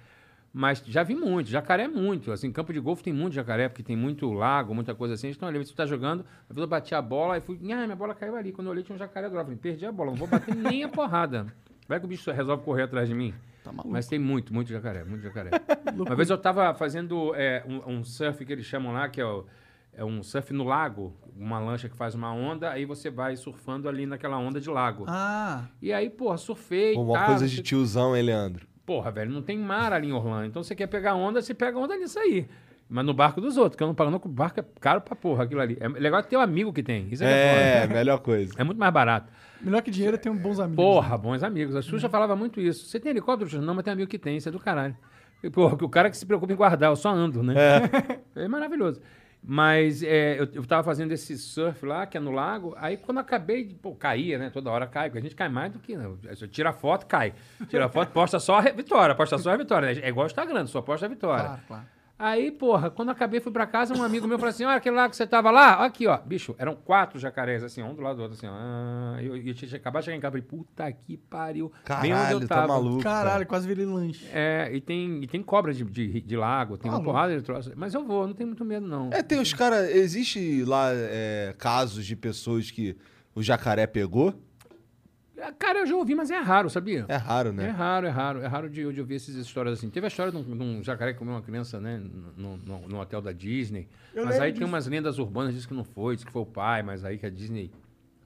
Mas 0.53 0.81
já 0.87 1.03
vi 1.03 1.13
muito, 1.13 1.49
jacaré 1.49 1.83
é 1.83 1.87
muito. 1.87 2.31
Assim, 2.31 2.51
campo 2.51 2.73
de 2.73 2.79
golfe 2.79 3.03
tem 3.03 3.13
muito 3.13 3.33
jacaré, 3.33 3.69
porque 3.69 3.83
tem 3.83 3.95
muito 3.95 4.31
lago, 4.31 4.73
muita 4.73 4.95
coisa 4.95 5.13
assim. 5.13 5.29
Então, 5.29 5.47
ali, 5.47 5.59
você 5.59 5.73
tá 5.73 5.85
jogando, 5.85 6.25
a 6.49 6.59
eu 6.59 6.67
bati 6.67 6.95
a 6.95 7.01
bola 7.01 7.37
e 7.37 7.41
fui, 7.41 7.59
ah, 7.71 7.83
minha 7.83 7.95
bola 7.95 8.15
caiu 8.15 8.35
ali. 8.35 8.51
Quando 8.51 8.67
eu 8.67 8.71
olhei, 8.71 8.83
tinha 8.83 8.95
um 8.95 8.99
jacaré 8.99 9.29
do 9.29 9.35
lado. 9.35 9.45
Falei, 9.45 9.59
perdi 9.59 9.85
a 9.85 9.91
bola, 9.91 10.11
não 10.11 10.17
vou 10.17 10.27
bater 10.27 10.55
nem 10.55 10.83
a 10.83 10.89
porrada. 10.89 11.45
Vai 11.87 11.99
que 11.99 12.05
o 12.05 12.09
bicho 12.09 12.29
resolve 12.31 12.63
correr 12.63 12.83
atrás 12.83 13.07
de 13.07 13.15
mim. 13.15 13.33
Tá 13.63 13.71
maluco. 13.71 13.89
Mas 13.89 14.07
tem 14.07 14.19
muito, 14.19 14.53
muito 14.53 14.69
jacaré, 14.69 15.03
muito 15.03 15.21
jacaré. 15.23 15.51
Uma 15.95 16.15
vez 16.15 16.29
eu 16.29 16.37
tava 16.37 16.73
fazendo 16.73 17.33
é, 17.35 17.63
um, 17.67 17.95
um 17.97 18.03
surf 18.03 18.45
que 18.45 18.51
eles 18.51 18.65
chamam 18.65 18.93
lá, 18.93 19.07
que 19.09 19.19
é, 19.21 19.25
o- 19.25 19.45
é 19.93 20.03
um 20.05 20.21
surf 20.23 20.53
no 20.53 20.63
lago, 20.63 21.13
uma 21.35 21.59
lancha 21.59 21.89
que 21.89 21.95
faz 21.97 22.13
uma 22.15 22.31
onda, 22.33 22.69
aí 22.69 22.85
você 22.85 23.09
vai 23.09 23.35
surfando 23.35 23.87
ali 23.89 24.05
naquela 24.05 24.37
onda 24.37 24.59
de 24.61 24.69
lago. 24.69 25.05
Ah, 25.07 25.65
E 25.81 25.91
aí, 25.93 26.09
porra, 26.09 26.37
surfei. 26.37 26.93
Pô, 26.93 27.01
uma 27.03 27.13
tá, 27.19 27.25
coisa 27.25 27.47
de 27.47 27.61
tiozão, 27.61 28.15
hein, 28.15 28.23
Leandro? 28.23 28.67
Porra, 28.85 29.11
velho, 29.11 29.31
não 29.31 29.41
tem 29.41 29.57
mar 29.57 29.91
ali 29.91 30.07
em 30.07 30.13
Orlando. 30.13 30.45
Então 30.45 30.63
você 30.63 30.73
quer 30.75 30.87
pegar 30.87 31.15
onda, 31.15 31.41
você 31.41 31.53
pega 31.53 31.77
onda 31.77 31.95
nisso 31.97 32.17
aí. 32.19 32.47
Mas 32.89 33.05
no 33.05 33.13
barco 33.13 33.41
dos 33.41 33.57
outros, 33.57 33.75
que 33.75 33.83
eu 33.83 33.87
não 33.87 33.93
pago 33.95 34.09
não, 34.09 34.17
que 34.19 34.27
o 34.27 34.29
barco 34.29 34.61
é 34.61 34.65
caro 34.79 35.01
pra 35.01 35.13
porra 35.13 35.43
aquilo 35.43 35.59
ali. 35.59 35.75
É 35.79 35.89
legal 35.89 36.23
ter 36.23 36.37
um 36.37 36.39
amigo 36.39 36.71
que 36.71 36.81
tem. 36.81 37.05
Isso 37.11 37.21
é, 37.21 37.27
é, 37.27 37.83
É, 37.83 37.87
melhor 37.87 38.19
coisa. 38.19 38.53
é 38.57 38.63
muito 38.63 38.77
mais 38.77 38.93
barato. 38.93 39.29
Melhor 39.61 39.81
que 39.81 39.91
dinheiro 39.91 40.15
é 40.15 40.19
ter 40.19 40.29
um 40.29 40.37
bons 40.37 40.59
amigos. 40.59 40.83
Porra, 40.83 41.17
bons 41.17 41.43
amigos. 41.43 41.75
A 41.75 41.81
Xuxa 41.81 42.09
falava 42.09 42.35
muito 42.35 42.59
isso. 42.61 42.85
Você 42.85 42.99
tem 42.99 43.09
helicóptero? 43.11 43.49
Xuxa? 43.49 43.63
Não, 43.63 43.73
mas 43.73 43.83
tem 43.83 43.93
amigo 43.93 44.09
que 44.09 44.19
tem. 44.19 44.37
Isso 44.37 44.49
é 44.49 44.51
do 44.51 44.59
caralho. 44.59 44.95
E, 45.43 45.49
Porra, 45.49 45.77
que 45.77 45.83
o 45.85 45.89
cara 45.89 46.09
que 46.09 46.17
se 46.17 46.25
preocupa 46.25 46.51
em 46.53 46.55
guardar, 46.55 46.89
eu 46.89 46.95
só 46.95 47.09
ando, 47.09 47.43
né? 47.43 47.53
É, 48.35 48.47
maravilhoso. 48.47 49.01
Mas 49.43 50.03
é, 50.03 50.39
eu, 50.39 50.47
eu 50.53 50.65
tava 50.65 50.83
fazendo 50.83 51.11
esse 51.11 51.37
surf 51.37 51.85
lá, 51.85 52.05
que 52.05 52.17
é 52.17 52.19
no 52.19 52.31
lago. 52.31 52.75
Aí 52.77 52.97
quando 52.97 53.19
acabei, 53.19 53.63
de, 53.63 53.73
pô, 53.75 53.95
caía, 53.95 54.37
né? 54.37 54.49
Toda 54.49 54.69
hora 54.69 54.85
cai, 54.85 55.09
porque 55.09 55.19
a 55.19 55.21
gente 55.21 55.35
cai 55.35 55.47
mais 55.49 55.71
do 55.71 55.79
que. 55.79 55.95
Né? 55.95 56.07
Você 56.29 56.47
tira 56.47 56.73
foto, 56.73 57.05
cai. 57.05 57.33
Tira 57.67 57.87
foto, 57.89 58.11
posta 58.11 58.39
só 58.39 58.57
a 58.57 58.61
vitória. 58.61 59.15
Posta 59.15 59.37
só 59.37 59.51
a 59.51 59.57
vitória. 59.57 59.93
né? 59.93 60.01
É 60.01 60.09
igual 60.09 60.25
o 60.25 60.27
Instagram, 60.27 60.65
só 60.67 60.81
posta 60.81 61.05
a 61.05 61.09
vitória. 61.09 61.45
Claro, 61.45 61.61
claro. 61.67 61.85
Aí, 62.19 62.49
porra, 62.51 62.89
quando 62.89 63.09
eu 63.09 63.11
acabei, 63.11 63.39
fui 63.39 63.51
pra 63.51 63.67
casa, 63.67 63.95
um 63.95 64.01
amigo 64.01 64.27
meu 64.27 64.39
falou 64.39 64.49
assim: 64.49 64.65
olha 64.65 64.77
aquele 64.77 64.95
lá 64.95 65.07
que 65.07 65.15
você 65.15 65.27
tava 65.27 65.51
lá, 65.51 65.85
aqui, 65.85 66.07
ó. 66.07 66.17
Bicho, 66.17 66.55
eram 66.57 66.75
quatro 66.75 67.19
jacarés, 67.19 67.63
assim, 67.63 67.83
um 67.83 67.93
do 67.93 68.01
lado 68.01 68.15
do 68.17 68.23
outro, 68.23 68.37
assim, 68.37 68.47
ó. 68.47 68.53
Ah, 68.53 69.17
e 69.21 69.27
eu, 69.27 69.37
eu 69.37 69.53
tinha 69.53 69.75
acabado 69.75 70.01
de 70.01 70.05
chegar 70.05 70.17
em 70.17 70.19
casa, 70.19 70.31
falei, 70.31 70.47
puta 70.47 70.91
que 70.91 71.15
pariu. 71.15 71.71
Bem 72.01 72.11
onde 72.13 72.13
Caralho, 72.13 72.41
eu 72.41 72.47
tá 72.47 72.55
tava. 72.55 72.67
maluco. 72.69 73.03
Caralho, 73.03 73.31
cara. 73.31 73.45
quase 73.45 73.67
virei 73.67 73.85
lanche. 73.85 74.27
É, 74.33 74.69
e 74.73 74.81
tem, 74.81 75.23
e 75.23 75.27
tem 75.27 75.43
cobra 75.43 75.71
de, 75.73 75.83
de, 75.83 76.21
de 76.21 76.35
lago, 76.35 76.77
tem 76.77 76.89
uma 76.89 77.03
porrada 77.03 77.35
de 77.37 77.43
troço. 77.43 77.71
Mas 77.75 77.93
eu 77.93 78.03
vou, 78.03 78.25
não 78.25 78.33
tenho 78.33 78.47
muito 78.47 78.65
medo, 78.65 78.87
não. 78.87 79.11
É, 79.11 79.21
tem 79.21 79.39
os 79.39 79.53
caras. 79.53 79.87
Existe 79.89 80.63
lá 80.65 80.89
é, 80.91 81.53
casos 81.57 82.03
de 82.03 82.15
pessoas 82.15 82.71
que 82.71 82.97
o 83.35 83.43
jacaré 83.43 83.85
pegou? 83.85 84.33
É, 85.37 85.51
Cara, 85.51 85.79
eu 85.79 85.85
já 85.85 85.95
ouvi, 85.95 86.15
mas 86.15 86.31
é 86.31 86.37
raro, 86.37 86.69
sabia? 86.69 87.05
É 87.07 87.15
raro, 87.15 87.49
É 87.49 87.51
né? 87.51 87.69
raro, 87.69 88.07
é 88.07 88.09
raro. 88.09 88.39
É 88.41 88.47
raro 88.47 88.69
de, 88.69 88.91
de 88.91 88.99
ouvir 88.99 89.15
essas 89.15 89.35
histórias 89.35 89.77
assim. 89.77 89.89
Teve 89.89 90.05
a 90.05 90.09
história 90.09 90.31
de 90.31 90.37
um, 90.37 90.43
de 90.57 90.63
um 90.63 90.83
jacaré 90.83 91.13
que 91.13 91.19
comeu 91.19 91.33
uma 91.35 91.41
criança, 91.41 91.79
né, 91.79 92.01
no, 92.35 92.57
no, 92.57 92.87
no 92.87 92.99
hotel 92.99 93.21
da 93.21 93.31
Disney. 93.31 93.87
Eu 94.13 94.25
mas 94.25 94.35
aí 94.39 94.51
tem 94.51 94.59
disso. 94.61 94.65
umas 94.65 94.87
lendas 94.87 95.19
urbanas, 95.19 95.53
diz 95.53 95.65
que 95.65 95.73
não 95.73 95.83
foi, 95.83 96.15
diz 96.15 96.25
que 96.25 96.31
foi 96.31 96.41
o 96.41 96.45
pai, 96.45 96.81
mas 96.83 97.05
aí 97.05 97.17
que 97.17 97.25
a 97.25 97.29
Disney 97.29 97.71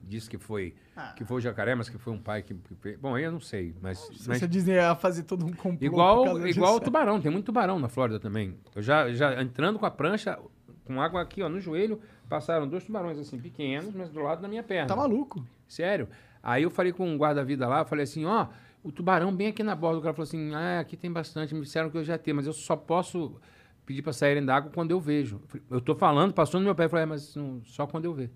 disse 0.04 0.28
que 0.28 0.36
foi, 0.38 0.74
que 1.16 1.24
foi 1.24 1.36
o 1.36 1.40
jacaré, 1.40 1.74
mas 1.74 1.88
que 1.88 1.96
foi 1.96 2.12
um 2.12 2.18
pai 2.18 2.42
que... 2.42 2.54
que 2.54 2.74
fez. 2.76 2.98
Bom, 2.98 3.14
aí 3.14 3.22
eu 3.24 3.30
não 3.32 3.40
sei, 3.40 3.74
mas... 3.80 4.08
mas 4.26 4.38
Você 4.38 4.48
Disney 4.48 4.74
ia 4.74 4.94
fazer 4.96 5.22
todo 5.22 5.44
um 5.46 5.52
complô. 5.52 5.86
igual 5.86 6.46
igual 6.48 6.76
o 6.76 6.80
tubarão, 6.80 7.20
tem 7.20 7.30
muito 7.30 7.44
tubarão 7.46 7.78
na 7.78 7.88
Flórida 7.88 8.18
também. 8.18 8.56
Eu 8.74 8.82
já, 8.82 9.12
já 9.12 9.40
entrando 9.42 9.78
com 9.78 9.86
a 9.86 9.90
prancha, 9.90 10.38
com 10.84 11.00
água 11.00 11.22
aqui, 11.22 11.42
ó, 11.42 11.48
no 11.48 11.60
joelho, 11.60 12.00
passaram 12.28 12.66
dois 12.66 12.84
tubarões 12.84 13.16
assim, 13.18 13.38
pequenos, 13.38 13.94
mas 13.94 14.08
do 14.10 14.20
lado 14.20 14.42
da 14.42 14.48
minha 14.48 14.62
perna. 14.62 14.88
Tá 14.88 14.96
maluco. 14.96 15.44
Sério. 15.68 16.08
Aí 16.42 16.62
eu 16.62 16.70
falei 16.70 16.92
com 16.92 17.06
um 17.06 17.16
guarda-vida 17.16 17.68
lá, 17.68 17.80
eu 17.80 17.84
falei 17.84 18.04
assim, 18.04 18.24
ó, 18.24 18.48
o 18.82 18.90
tubarão 18.90 19.34
bem 19.34 19.48
aqui 19.48 19.62
na 19.62 19.76
borda. 19.76 19.98
O 19.98 20.02
cara 20.02 20.14
falou 20.14 20.26
assim, 20.26 20.54
ah, 20.54 20.80
aqui 20.80 20.96
tem 20.96 21.10
bastante, 21.10 21.54
me 21.54 21.62
disseram 21.62 21.88
que 21.88 21.96
eu 21.96 22.04
já 22.04 22.18
tenho, 22.18 22.36
mas 22.36 22.46
eu 22.46 22.52
só 22.52 22.74
posso 22.74 23.36
pedir 23.86 24.02
pra 24.02 24.12
saírem 24.12 24.44
da 24.44 24.56
água 24.56 24.70
quando 24.72 24.90
eu 24.90 25.00
vejo. 25.00 25.40
Eu 25.70 25.80
tô 25.80 25.94
falando, 25.94 26.32
passou 26.32 26.58
no 26.58 26.64
meu 26.64 26.74
pé, 26.74 26.84
eu 26.84 26.90
falei, 26.90 27.04
é, 27.04 27.06
mas 27.06 27.34
não, 27.36 27.60
só 27.64 27.86
quando 27.86 28.06
eu 28.06 28.14
ver. 28.14 28.30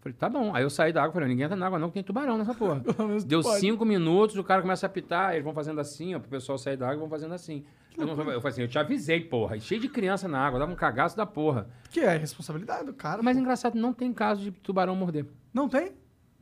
Falei, 0.00 0.16
tá 0.18 0.28
bom. 0.28 0.54
Aí 0.54 0.64
eu 0.64 0.70
saí 0.70 0.92
da 0.92 1.00
água, 1.00 1.14
falei, 1.14 1.28
ninguém 1.28 1.44
entra 1.44 1.56
na 1.56 1.66
água 1.66 1.78
não, 1.78 1.88
que 1.88 1.94
tem 1.94 2.02
tubarão 2.02 2.36
nessa 2.36 2.54
porra. 2.54 2.82
Deu 3.24 3.40
pode. 3.40 3.60
cinco 3.60 3.84
minutos, 3.84 4.36
o 4.36 4.42
cara 4.42 4.60
começa 4.60 4.86
a 4.86 4.88
apitar, 4.88 5.32
eles 5.32 5.44
vão 5.44 5.54
fazendo 5.54 5.80
assim, 5.80 6.14
ó, 6.14 6.18
pro 6.18 6.28
pessoal 6.28 6.58
sair 6.58 6.76
da 6.76 6.88
água, 6.88 6.98
vão 6.98 7.08
fazendo 7.08 7.34
assim. 7.34 7.64
Eu, 7.96 8.06
não, 8.06 8.12
eu 8.14 8.40
falei 8.40 8.54
assim, 8.54 8.62
eu 8.62 8.68
te 8.68 8.78
avisei, 8.78 9.20
porra, 9.20 9.56
e 9.56 9.60
cheio 9.60 9.80
de 9.80 9.88
criança 9.88 10.26
na 10.26 10.40
água, 10.40 10.58
dava 10.58 10.72
um 10.72 10.76
cagaço 10.76 11.16
da 11.16 11.26
porra. 11.26 11.68
Que 11.90 12.00
é 12.00 12.16
responsabilidade 12.16 12.86
do 12.86 12.94
cara. 12.94 13.22
Mas 13.22 13.36
pô. 13.36 13.42
engraçado, 13.42 13.74
não 13.78 13.92
tem 13.92 14.12
caso 14.12 14.42
de 14.42 14.50
tubarão 14.50 14.96
morder. 14.96 15.26
Não 15.54 15.68
tem? 15.68 15.92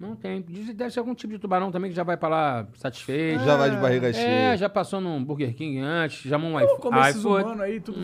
Não 0.00 0.16
tem. 0.16 0.40
Deve 0.40 0.90
ser 0.90 0.98
algum 0.98 1.14
tipo 1.14 1.34
de 1.34 1.38
tubarão 1.38 1.70
também 1.70 1.90
que 1.90 1.96
já 1.96 2.02
vai 2.02 2.16
pra 2.16 2.28
lá 2.30 2.66
satisfeito. 2.74 3.44
Já 3.44 3.54
vai 3.54 3.70
de 3.70 3.76
barriga 3.76 4.08
É, 4.08 4.12
cheia. 4.14 4.56
já 4.56 4.66
passou 4.66 4.98
num 4.98 5.22
Burger 5.22 5.54
King 5.54 5.78
antes, 5.78 6.22
já 6.22 6.38
um 6.38 6.52
Pô, 6.52 6.60
iPhone. 6.60 6.80
comer 6.80 7.10
esses 7.10 7.22
humanos 7.22 7.60
aí, 7.60 7.80
tudo. 7.80 7.98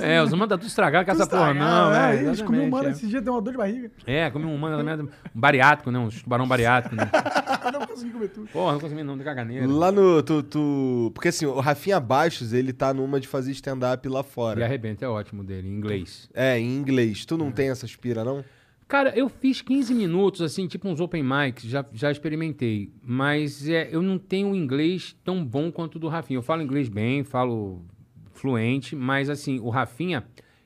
É, 0.00 0.14
é, 0.16 0.22
os 0.22 0.32
humanos 0.32 0.50
tá 0.50 0.56
tudo 0.58 0.68
estragado 0.68 1.04
com 1.04 1.10
essa 1.10 1.26
porra, 1.26 1.52
não, 1.52 1.92
é. 1.92 2.24
é. 2.24 2.36
comeu 2.44 2.62
um 2.62 2.66
humano 2.68 2.84
exatamente, 2.84 2.96
esse 2.98 3.06
dia, 3.08 3.20
deu 3.20 3.32
uma 3.32 3.42
dor 3.42 3.50
de 3.50 3.58
barriga. 3.58 3.90
é. 4.06 4.20
É, 4.20 4.30
comi 4.30 4.44
um 4.44 4.54
humano, 4.54 5.02
um 5.02 5.08
bariátrico, 5.34 5.90
né? 5.90 5.98
Um 5.98 6.08
tubarão 6.08 6.46
bariátrico, 6.46 6.94
né? 6.94 7.10
não 7.72 7.86
consegui 7.86 8.12
comer 8.12 8.28
tudo. 8.28 8.46
Porra, 8.48 8.72
não 8.74 8.80
consegui 8.80 9.02
não, 9.02 9.18
de 9.18 9.24
caganeira. 9.24 9.66
Lá 9.66 9.90
no. 9.90 10.22
Tu, 10.22 10.42
tu- 10.44 11.10
Porque 11.14 11.28
assim, 11.28 11.46
o 11.46 11.58
Rafinha 11.58 11.98
Baixos, 11.98 12.52
ele 12.52 12.72
tá 12.72 12.94
numa 12.94 13.18
de 13.18 13.26
fazer 13.26 13.50
stand-up 13.52 14.06
lá 14.08 14.20
E 14.20 14.24
fora. 14.24 14.64
arrebenta, 14.64 15.04
é 15.04 15.08
ótimo 15.08 15.42
dele, 15.42 15.68
em 15.68 15.72
inglês. 15.72 16.28
É, 16.34 16.58
em 16.58 16.76
inglês. 16.76 17.24
Tu 17.24 17.36
não 17.36 17.50
tem 17.50 17.70
essa 17.70 17.86
aspira, 17.86 18.22
não? 18.24 18.44
Cara, 18.90 19.16
eu 19.16 19.28
fiz 19.28 19.62
15 19.62 19.94
minutos, 19.94 20.42
assim, 20.42 20.66
tipo 20.66 20.88
uns 20.88 21.00
open 21.00 21.22
mics, 21.22 21.62
já, 21.62 21.86
já 21.92 22.10
experimentei. 22.10 22.92
Mas 23.00 23.68
é, 23.68 23.88
eu 23.92 24.02
não 24.02 24.18
tenho 24.18 24.52
inglês 24.52 25.16
tão 25.22 25.44
bom 25.44 25.70
quanto 25.70 25.94
o 25.94 25.98
do 26.00 26.08
Rafinha. 26.08 26.38
Eu 26.38 26.42
falo 26.42 26.60
inglês 26.60 26.88
bem, 26.88 27.22
falo 27.22 27.84
fluente, 28.32 28.96
mas 28.96 29.30
assim, 29.30 29.60
o 29.60 29.68
Rafinha, 29.68 30.24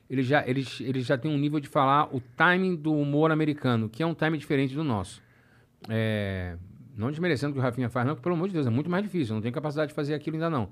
ele 0.09 0.23
já, 0.23 0.43
ele, 0.47 0.65
ele 0.79 1.01
já 1.01 1.19
tem 1.19 1.29
um 1.29 1.37
nível 1.37 1.59
de 1.59 1.69
falar 1.69 2.09
o 2.15 2.19
timing 2.35 2.75
do 2.75 2.95
humor 2.95 3.29
americano, 3.29 3.87
que 3.87 4.01
é 4.01 4.07
um 4.07 4.15
timing 4.15 4.39
diferente 4.39 4.73
do 4.73 4.83
nosso. 4.83 5.21
É, 5.87 6.57
não 6.97 7.11
desmerecendo 7.11 7.51
o 7.51 7.53
que 7.53 7.59
o 7.59 7.61
Rafinha 7.61 7.89
faz, 7.89 8.07
não, 8.07 8.15
que 8.15 8.23
pelo 8.23 8.33
amor 8.33 8.47
de 8.47 8.55
Deus, 8.55 8.65
é 8.65 8.71
muito 8.71 8.89
mais 8.89 9.03
difícil, 9.03 9.33
eu 9.33 9.35
não 9.35 9.41
tenho 9.43 9.53
capacidade 9.53 9.89
de 9.89 9.93
fazer 9.93 10.15
aquilo 10.15 10.37
ainda 10.37 10.49
não. 10.49 10.69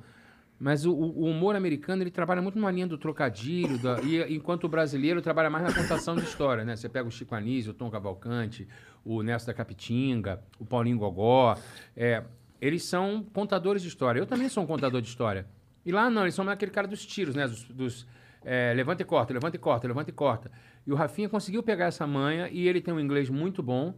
Mas 0.63 0.85
o, 0.85 0.93
o 0.93 1.25
humor 1.25 1.57
americano, 1.57 2.01
ele 2.03 2.09
trabalha 2.09 2.41
muito 2.41 2.55
numa 2.57 2.71
linha 2.71 2.87
do 2.87 2.97
trocadilho, 2.97 3.77
da- 3.77 3.99
e, 4.01 4.33
enquanto 4.33 4.63
o 4.63 4.69
brasileiro 4.69 5.21
trabalha 5.21 5.49
mais 5.49 5.65
na 5.65 5.73
contação 5.73 6.15
de 6.15 6.23
história, 6.23 6.63
né? 6.63 6.77
Você 6.77 6.87
pega 6.87 7.05
o 7.05 7.11
Chico 7.11 7.35
Anísio, 7.35 7.71
o 7.71 7.73
Tom 7.73 7.91
Cavalcante, 7.91 8.65
o 9.03 9.21
Nelson 9.21 9.47
da 9.47 9.53
Capitinga, 9.53 10.41
o 10.57 10.65
Paulinho 10.65 10.97
Gogó, 10.97 11.57
é, 11.97 12.23
eles 12.61 12.85
são 12.85 13.25
contadores 13.33 13.81
de 13.81 13.89
história. 13.89 14.19
Eu 14.21 14.25
também 14.25 14.47
sou 14.47 14.63
um 14.63 14.65
contador 14.65 15.01
de 15.01 15.07
história. 15.09 15.45
E 15.85 15.91
lá 15.91 16.09
não, 16.09 16.21
eles 16.21 16.33
são 16.33 16.47
aquele 16.47 16.71
cara 16.71 16.87
dos 16.87 17.05
tiros, 17.05 17.35
né? 17.35 17.45
Dos, 17.45 17.65
dos, 17.65 18.07
é, 18.45 18.71
levanta 18.73 19.01
e 19.01 19.05
corta, 19.05 19.33
levanta 19.33 19.57
e 19.57 19.59
corta, 19.59 19.85
levanta 19.85 20.09
e 20.11 20.13
corta. 20.13 20.49
E 20.87 20.93
o 20.93 20.95
Rafinha 20.95 21.27
conseguiu 21.27 21.61
pegar 21.61 21.87
essa 21.87 22.07
manha 22.07 22.47
e 22.49 22.65
ele 22.69 22.79
tem 22.79 22.93
um 22.93 23.01
inglês 23.01 23.29
muito 23.29 23.61
bom. 23.61 23.93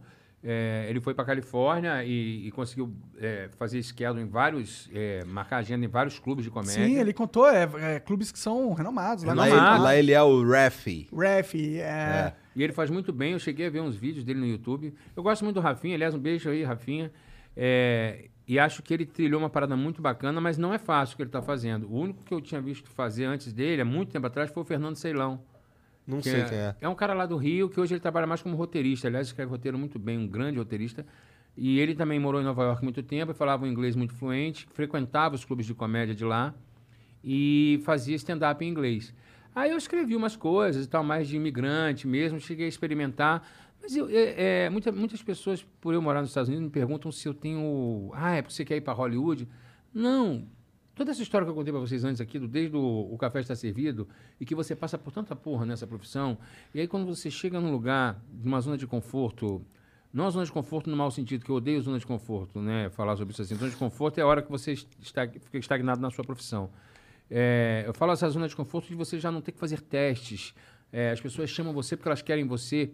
É, 0.48 0.86
ele 0.88 1.00
foi 1.00 1.12
para 1.12 1.24
Califórnia 1.24 2.04
e, 2.04 2.46
e 2.46 2.50
conseguiu 2.52 2.94
é, 3.18 3.48
fazer 3.58 3.82
schedule 3.82 4.22
em 4.22 4.28
vários, 4.28 4.88
é, 4.94 5.24
marcar 5.24 5.56
agenda 5.56 5.84
em 5.84 5.88
vários 5.88 6.20
clubes 6.20 6.44
de 6.44 6.50
comédia. 6.52 6.86
Sim, 6.86 7.00
ele 7.00 7.12
contou, 7.12 7.48
é, 7.48 7.68
é, 7.96 7.98
clubes 7.98 8.30
que 8.30 8.38
são 8.38 8.72
renomados. 8.72 9.24
Lá, 9.24 9.34
Lá, 9.34 9.48
na- 9.48 9.48
ele, 9.74 9.82
lá 9.82 9.96
ele 9.96 10.12
é 10.12 10.22
o 10.22 10.48
ref. 10.48 10.86
Ref, 11.12 11.54
é... 11.80 12.32
E 12.54 12.62
ele 12.62 12.72
faz 12.72 12.90
muito 12.90 13.12
bem, 13.12 13.32
eu 13.32 13.40
cheguei 13.40 13.66
a 13.66 13.70
ver 13.70 13.80
uns 13.80 13.96
vídeos 13.96 14.24
dele 14.24 14.38
no 14.38 14.46
YouTube. 14.46 14.94
Eu 15.16 15.22
gosto 15.22 15.42
muito 15.42 15.56
do 15.56 15.60
Rafinha, 15.60 15.96
aliás, 15.96 16.14
um 16.14 16.18
beijo 16.20 16.48
aí, 16.48 16.62
Rafinha. 16.62 17.10
É, 17.56 18.28
e 18.46 18.58
acho 18.58 18.82
que 18.84 18.94
ele 18.94 19.04
trilhou 19.04 19.40
uma 19.40 19.50
parada 19.50 19.76
muito 19.76 20.00
bacana, 20.00 20.40
mas 20.40 20.56
não 20.56 20.72
é 20.72 20.78
fácil 20.78 21.14
o 21.14 21.16
que 21.16 21.22
ele 21.22 21.28
está 21.28 21.42
fazendo. 21.42 21.88
O 21.90 21.98
único 21.98 22.22
que 22.24 22.32
eu 22.32 22.40
tinha 22.40 22.60
visto 22.60 22.88
fazer 22.88 23.24
antes 23.24 23.52
dele, 23.52 23.82
há 23.82 23.84
muito 23.84 24.12
tempo 24.12 24.26
atrás, 24.28 24.48
foi 24.50 24.62
o 24.62 24.66
Fernando 24.66 24.94
Ceilão. 24.94 25.40
Não 26.06 26.18
que 26.18 26.30
sei 26.30 26.44
quem 26.44 26.58
é. 26.58 26.76
É 26.80 26.88
um 26.88 26.94
cara 26.94 27.12
lá 27.14 27.26
do 27.26 27.36
Rio 27.36 27.68
que 27.68 27.80
hoje 27.80 27.94
ele 27.94 28.00
trabalha 28.00 28.26
mais 28.26 28.40
como 28.42 28.54
roteirista. 28.56 29.08
Aliás, 29.08 29.26
escreve 29.26 29.50
roteiro 29.50 29.76
muito 29.78 29.98
bem, 29.98 30.16
um 30.18 30.28
grande 30.28 30.58
roteirista. 30.58 31.04
E 31.56 31.80
ele 31.80 31.94
também 31.94 32.18
morou 32.20 32.40
em 32.40 32.44
Nova 32.44 32.62
York 32.64 32.84
muito 32.84 33.02
tempo, 33.02 33.32
falava 33.34 33.64
um 33.64 33.68
inglês 33.68 33.96
muito 33.96 34.12
fluente, 34.14 34.68
frequentava 34.72 35.34
os 35.34 35.44
clubes 35.44 35.64
de 35.66 35.74
comédia 35.74 36.14
de 36.14 36.24
lá 36.24 36.54
e 37.24 37.80
fazia 37.84 38.14
stand-up 38.16 38.64
em 38.64 38.68
inglês. 38.68 39.12
Aí 39.54 39.70
eu 39.70 39.76
escrevi 39.78 40.14
umas 40.14 40.36
coisas 40.36 40.84
e 40.84 40.88
tal, 40.88 41.02
mais 41.02 41.26
de 41.26 41.36
imigrante 41.36 42.06
mesmo, 42.06 42.38
cheguei 42.38 42.66
a 42.66 42.68
experimentar. 42.68 43.46
Mas 43.82 43.96
eu, 43.96 44.08
é, 44.10 44.64
é, 44.66 44.70
muita- 44.70 44.92
muitas 44.92 45.22
pessoas, 45.22 45.62
por 45.80 45.94
eu 45.94 46.02
morar 46.02 46.20
nos 46.20 46.30
Estados 46.30 46.48
Unidos, 46.48 46.64
me 46.66 46.70
perguntam 46.70 47.10
se 47.10 47.26
eu 47.26 47.32
tenho. 47.34 48.10
Ah, 48.14 48.34
é 48.36 48.42
porque 48.42 48.54
você 48.54 48.64
quer 48.64 48.76
ir 48.76 48.80
para 48.82 48.92
Hollywood? 48.92 49.48
Não. 49.94 50.46
Toda 50.96 51.10
essa 51.10 51.22
história 51.22 51.44
que 51.44 51.50
eu 51.50 51.54
contei 51.54 51.70
para 51.70 51.80
vocês 51.80 52.04
antes 52.04 52.22
aqui, 52.22 52.38
do, 52.38 52.48
desde 52.48 52.74
o, 52.74 53.08
o 53.12 53.18
café 53.18 53.40
está 53.40 53.54
servido, 53.54 54.08
e 54.40 54.46
que 54.46 54.54
você 54.54 54.74
passa 54.74 54.96
por 54.96 55.12
tanta 55.12 55.36
porra 55.36 55.66
nessa 55.66 55.86
profissão, 55.86 56.38
e 56.74 56.80
aí 56.80 56.88
quando 56.88 57.04
você 57.04 57.30
chega 57.30 57.60
num 57.60 57.70
lugar, 57.70 58.18
numa 58.42 58.58
zona 58.62 58.78
de 58.78 58.86
conforto, 58.86 59.62
não 60.10 60.26
a 60.26 60.30
zona 60.30 60.46
de 60.46 60.50
conforto 60.50 60.88
no 60.88 60.96
mau 60.96 61.10
sentido, 61.10 61.44
que 61.44 61.50
eu 61.50 61.56
odeio 61.56 61.82
zona 61.82 61.98
de 61.98 62.06
conforto, 62.06 62.62
né? 62.62 62.88
Falar 62.88 63.14
sobre 63.14 63.34
isso 63.34 63.42
assim. 63.42 63.54
Zona 63.54 63.70
de 63.70 63.76
conforto 63.76 64.16
é 64.16 64.22
a 64.22 64.26
hora 64.26 64.40
que 64.40 64.50
você 64.50 64.72
está, 64.72 65.28
fica 65.28 65.58
estagnado 65.58 66.00
na 66.00 66.10
sua 66.10 66.24
profissão. 66.24 66.70
É, 67.30 67.84
eu 67.86 67.92
falo 67.92 68.12
essa 68.12 68.26
zona 68.30 68.48
de 68.48 68.56
conforto 68.56 68.88
de 68.88 68.94
você 68.94 69.20
já 69.20 69.30
não 69.30 69.42
ter 69.42 69.52
que 69.52 69.58
fazer 69.58 69.82
testes. 69.82 70.54
É, 70.90 71.10
as 71.10 71.20
pessoas 71.20 71.50
chamam 71.50 71.74
você 71.74 71.94
porque 71.94 72.08
elas 72.08 72.22
querem 72.22 72.46
você. 72.46 72.90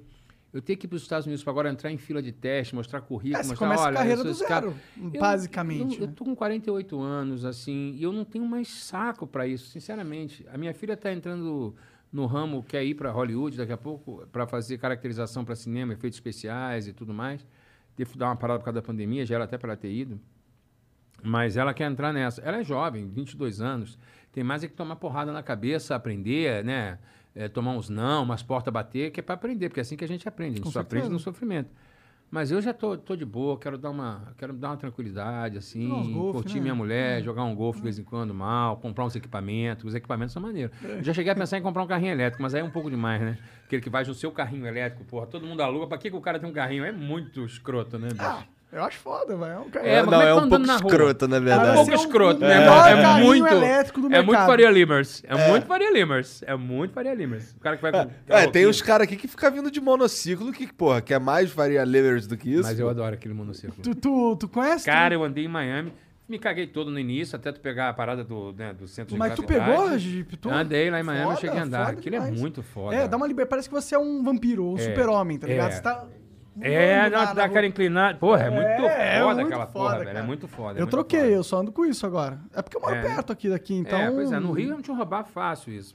Eu 0.53 0.61
tenho 0.61 0.79
que 0.79 0.85
ir 0.87 0.89
para 0.89 0.97
os 0.97 1.03
Estados 1.03 1.27
Unidos 1.27 1.43
para 1.43 1.51
agora 1.51 1.71
entrar 1.71 1.91
em 1.91 1.97
fila 1.97 2.23
de 2.23 2.31
teste, 2.31 2.75
mostrar 2.75 3.01
currículo, 3.01 3.43
É, 3.43 3.47
mostrar, 3.49 3.57
começa 3.67 3.83
a 3.83 3.87
olha, 3.87 3.97
carreira 3.97 4.21
eu 4.21 4.25
sou 4.25 4.33
do 4.33 4.39
zero, 4.39 4.75
Eu- 5.13 5.21
basicamente, 5.21 5.95
Eu, 5.97 6.03
eu 6.03 6.07
né? 6.09 6.13
tô 6.15 6.25
com 6.25 6.37
48 6.37 7.01
anos, 7.01 7.45
assim, 7.45 7.95
e 7.97 8.03
eu 8.03 8.13
não 8.13 8.25
tenho 8.25 8.45
mais 8.45 8.69
saco 8.69 9.27
para 9.27 9.47
isso, 9.47 9.69
sinceramente. 9.71 10.47
A 10.53 10.59
minha 10.59 10.75
filha 10.75 10.93
está 10.93 11.11
entrando 11.11 11.75
no 12.13 12.27
ramo, 12.27 12.63
quer 12.63 12.85
ir 12.85 12.95
para 12.95 13.11
Hollywood 13.11 13.57
daqui 13.57 13.73
a 13.73 13.79
pouco, 13.79 14.27
para 14.31 14.47
fazer 14.47 14.77
caracterização 14.77 15.43
para 15.43 15.57
cinema, 15.57 15.95
efeitos 15.95 16.19
especiais 16.19 16.87
e 16.87 16.93
tudo 16.93 17.15
mais. 17.15 17.47
Que 17.97 18.05
dar 18.17 18.27
uma 18.27 18.37
parada 18.37 18.59
por 18.59 18.67
causa 18.67 18.81
da 18.81 18.87
pandemia, 18.87 19.25
já 19.25 19.37
era 19.37 19.45
até 19.45 19.57
para 19.57 19.71
ela 19.73 19.77
ter 19.77 19.91
ido. 19.93 20.21
Mas 21.23 21.57
ela 21.57 21.73
quer 21.73 21.91
entrar 21.91 22.13
nessa. 22.13 22.41
Ela 22.43 22.59
é 22.59 22.65
jovem, 22.65 23.09
22 23.09 23.61
anos. 23.61 23.99
Tem 24.33 24.43
mais 24.43 24.65
é 24.65 24.69
que 24.69 24.75
tomar 24.75 24.97
porrada 24.97 25.33
na 25.33 25.43
cabeça, 25.43 25.95
aprender, 25.95 26.65
né? 26.65 26.99
É, 27.35 27.49
tomar 27.49 27.73
uns 27.73 27.89
não, 27.89 28.25
umas 28.25 28.43
portas 28.43 28.73
bater, 28.73 29.11
que 29.11 29.21
é 29.21 29.23
para 29.23 29.35
aprender, 29.35 29.69
porque 29.69 29.81
é 29.81 29.83
assim 29.83 29.97
que 29.97 30.05
a 30.05 30.09
gente 30.09 30.29
aprende. 30.29 30.53
A 30.53 30.57
gente 30.57 30.65
Com 30.65 30.71
só 30.71 30.81
aprende 30.81 31.05
certeza. 31.05 31.13
no 31.13 31.19
sofrimento. 31.19 31.71
Mas 32.33 32.51
eu 32.51 32.63
já 32.63 32.73
tô, 32.73 32.97
tô 32.97 33.15
de 33.15 33.27
boa, 33.27 33.59
quero 33.59 33.77
dar 33.77 33.91
uma, 33.91 34.33
quero 34.39 34.55
dar 34.55 34.71
uma 34.71 34.77
tranquilidade, 34.79 35.59
assim, 35.59 35.87
golfe, 36.15 36.39
curtir 36.39 36.55
né? 36.55 36.61
minha 36.63 36.75
mulher, 36.75 37.23
jogar 37.23 37.45
um 37.45 37.55
golfe 37.55 37.81
de 37.81 37.85
vez 37.85 37.99
em 37.99 38.03
quando, 38.03 38.33
mal, 38.33 38.79
comprar 38.79 39.05
uns 39.05 39.15
equipamentos. 39.15 39.85
Os 39.85 39.95
equipamentos 39.95 40.33
são 40.33 40.41
maneiros. 40.41 40.75
É. 40.83 41.03
Já 41.03 41.13
cheguei 41.13 41.31
a 41.31 41.35
pensar 41.35 41.59
em 41.59 41.63
comprar 41.63 41.83
um 41.83 41.87
carrinho 41.87 42.11
elétrico, 42.11 42.43
mas 42.43 42.55
aí 42.55 42.63
é 42.63 42.65
um 42.65 42.71
pouco 42.71 42.89
demais, 42.89 43.21
né? 43.21 43.39
Aquele 43.67 43.83
que 43.83 43.91
vai 43.91 44.03
no 44.05 44.15
seu 44.15 44.33
carrinho 44.33 44.67
elétrico, 44.67 45.05
porra, 45.05 45.27
todo 45.27 45.47
mundo 45.47 45.63
aluga. 45.63 45.87
Pra 45.87 45.99
que, 45.99 46.11
que 46.11 46.17
o 46.17 46.23
cara 46.23 46.39
tem 46.39 46.49
um 46.49 46.55
carrinho? 46.55 46.87
É 46.87 46.91
muito 46.91 47.45
escroto, 47.45 47.99
né, 47.99 48.09
bicho? 48.09 48.23
Ah, 48.23 48.47
eu 48.73 48.83
acho 48.85 48.99
foda, 48.99 49.37
velho. 49.37 49.53
É 49.53 49.59
um 49.59 49.71
cara... 49.71 49.87
É, 49.87 50.03
mas 50.03 50.11
não, 50.11 50.21
é 50.21 50.25
é 50.25 50.29
tá 50.29 50.35
um 50.35 50.39
andando 50.39 50.67
pouco 50.67 50.87
escroto, 50.87 51.29
na 51.29 51.37
É 51.37 51.41
um 51.41 51.43
verdade. 51.45 51.75
pouco 51.75 51.91
Vai 51.91 51.97
um- 51.99 52.01
escroto, 52.01 52.41
né? 52.41 52.63
É 52.63 52.67
carrinho 53.03 53.27
muito, 53.27 53.47
elétrico 53.47 54.01
do 54.01 54.15
é 54.15 54.23
muito. 54.23 54.47
Faria 54.47 54.71
Limers. 54.71 55.23
É, 55.27 55.49
muito 55.49 55.67
Faria 55.67 55.93
Limers. 55.93 56.43
É 56.47 56.57
muito 56.57 56.93
Faria 56.95 57.15
Limers. 57.15 57.53
O 57.53 57.61
cara 57.61 57.77
que 57.77 57.83
vai 57.83 57.93
com... 57.93 58.11
É, 58.29 58.47
tem 58.49 58.67
uns 58.67 58.81
caras 58.81 59.07
aqui 59.07 59.17
que 59.17 59.29
ficam 59.29 59.51
vindo 59.53 59.71
de 59.71 59.81
monociclo 59.81 60.51
que, 60.53 60.73
porra, 60.73 61.01
que 61.01 61.13
é 61.13 61.19
mais 61.19 61.51
faria 61.51 61.85
levers 61.85 62.27
do 62.27 62.37
que 62.37 62.51
isso. 62.53 62.63
Mas 62.63 62.79
eu 62.81 62.89
adoro 62.89 63.15
aquele 63.15 63.35
monociclo. 63.35 63.83
Tu, 63.83 63.95
tu, 63.95 64.37
tu 64.37 64.49
conhece? 64.49 64.87
Cara, 64.87 65.15
eu 65.15 65.23
andei 65.23 65.45
em 65.45 65.49
Miami, 65.49 65.93
me 66.29 66.39
caguei 66.39 66.67
todo 66.67 66.91
no 66.91 66.99
início, 66.99 67.37
até 67.37 67.53
tu 67.53 67.61
pegar 67.61 67.91
a 67.91 67.93
parada 67.93 68.25
do, 68.25 68.53
né, 68.53 68.73
do 68.73 68.89
centro 68.89 69.19
Mas 69.19 69.31
de 69.33 69.37
tu 69.37 69.43
gravidade. 69.47 69.83
pegou, 69.83 69.99
Jeep? 69.99 70.37
Tu... 70.39 70.49
Andei 70.51 70.89
lá 70.91 70.99
em 70.99 71.03
Miami, 71.03 71.21
eu 71.25 71.29
Foda, 71.29 71.41
cheguei 71.41 71.59
a 71.59 71.63
andar. 71.63 71.89
Aquilo 71.91 72.17
é 72.17 72.21
demais. 72.21 72.41
muito 72.41 72.63
foda. 72.63 72.97
É, 72.97 73.07
dá 73.07 73.17
uma 73.19 73.27
liberdade. 73.27 73.51
Parece 73.51 73.69
que 73.69 73.75
você 73.75 73.95
é 73.95 73.99
um 73.99 74.23
vampiro, 74.23 74.65
um 74.65 74.79
É, 74.79 74.81
super-homem, 74.81 75.37
tá 75.39 75.47
ligado? 75.47 75.73
é. 75.73 75.75
Você 75.75 75.83
tá. 75.83 76.07
É, 76.61 77.05
não, 77.05 77.11
dá 77.11 77.35
na 77.35 77.45
aquela 77.45 77.67
inclinada. 77.67 78.19
Porra, 78.19 78.43
é 78.43 78.51
muito 78.51 78.67
É, 78.87 79.17
é 79.17 79.21
foda 79.21 79.35
muito 79.37 79.47
aquela 79.47 79.67
foda, 79.67 79.89
porra, 79.95 80.05
velho. 80.05 80.19
É 80.19 80.23
muito 80.23 80.47
foda. 80.49 80.71
é 80.79 80.83
Eu 80.83 80.85
muito 80.85 80.91
troquei, 80.91 81.21
foda. 81.21 81.33
eu 81.33 81.43
só 81.43 81.61
ando 81.61 81.73
com 81.73 81.85
isso 81.87 82.05
agora. 82.07 82.39
É 82.55 82.61
porque 82.61 82.77
eu 82.77 82.81
moro 82.81 82.95
É. 82.95 83.01
perto 83.03 83.33
aqui 83.33 83.49
daqui, 83.49 83.75
então. 83.75 83.99
É, 83.99 84.11
pois 84.11 84.31
é, 84.31 84.39
no 84.39 84.53
Rio 84.53 84.69
não 84.71 84.83
tinha 84.83 84.95
roubar 84.97 85.25
fácil 85.25 85.73
isso. 85.73 85.95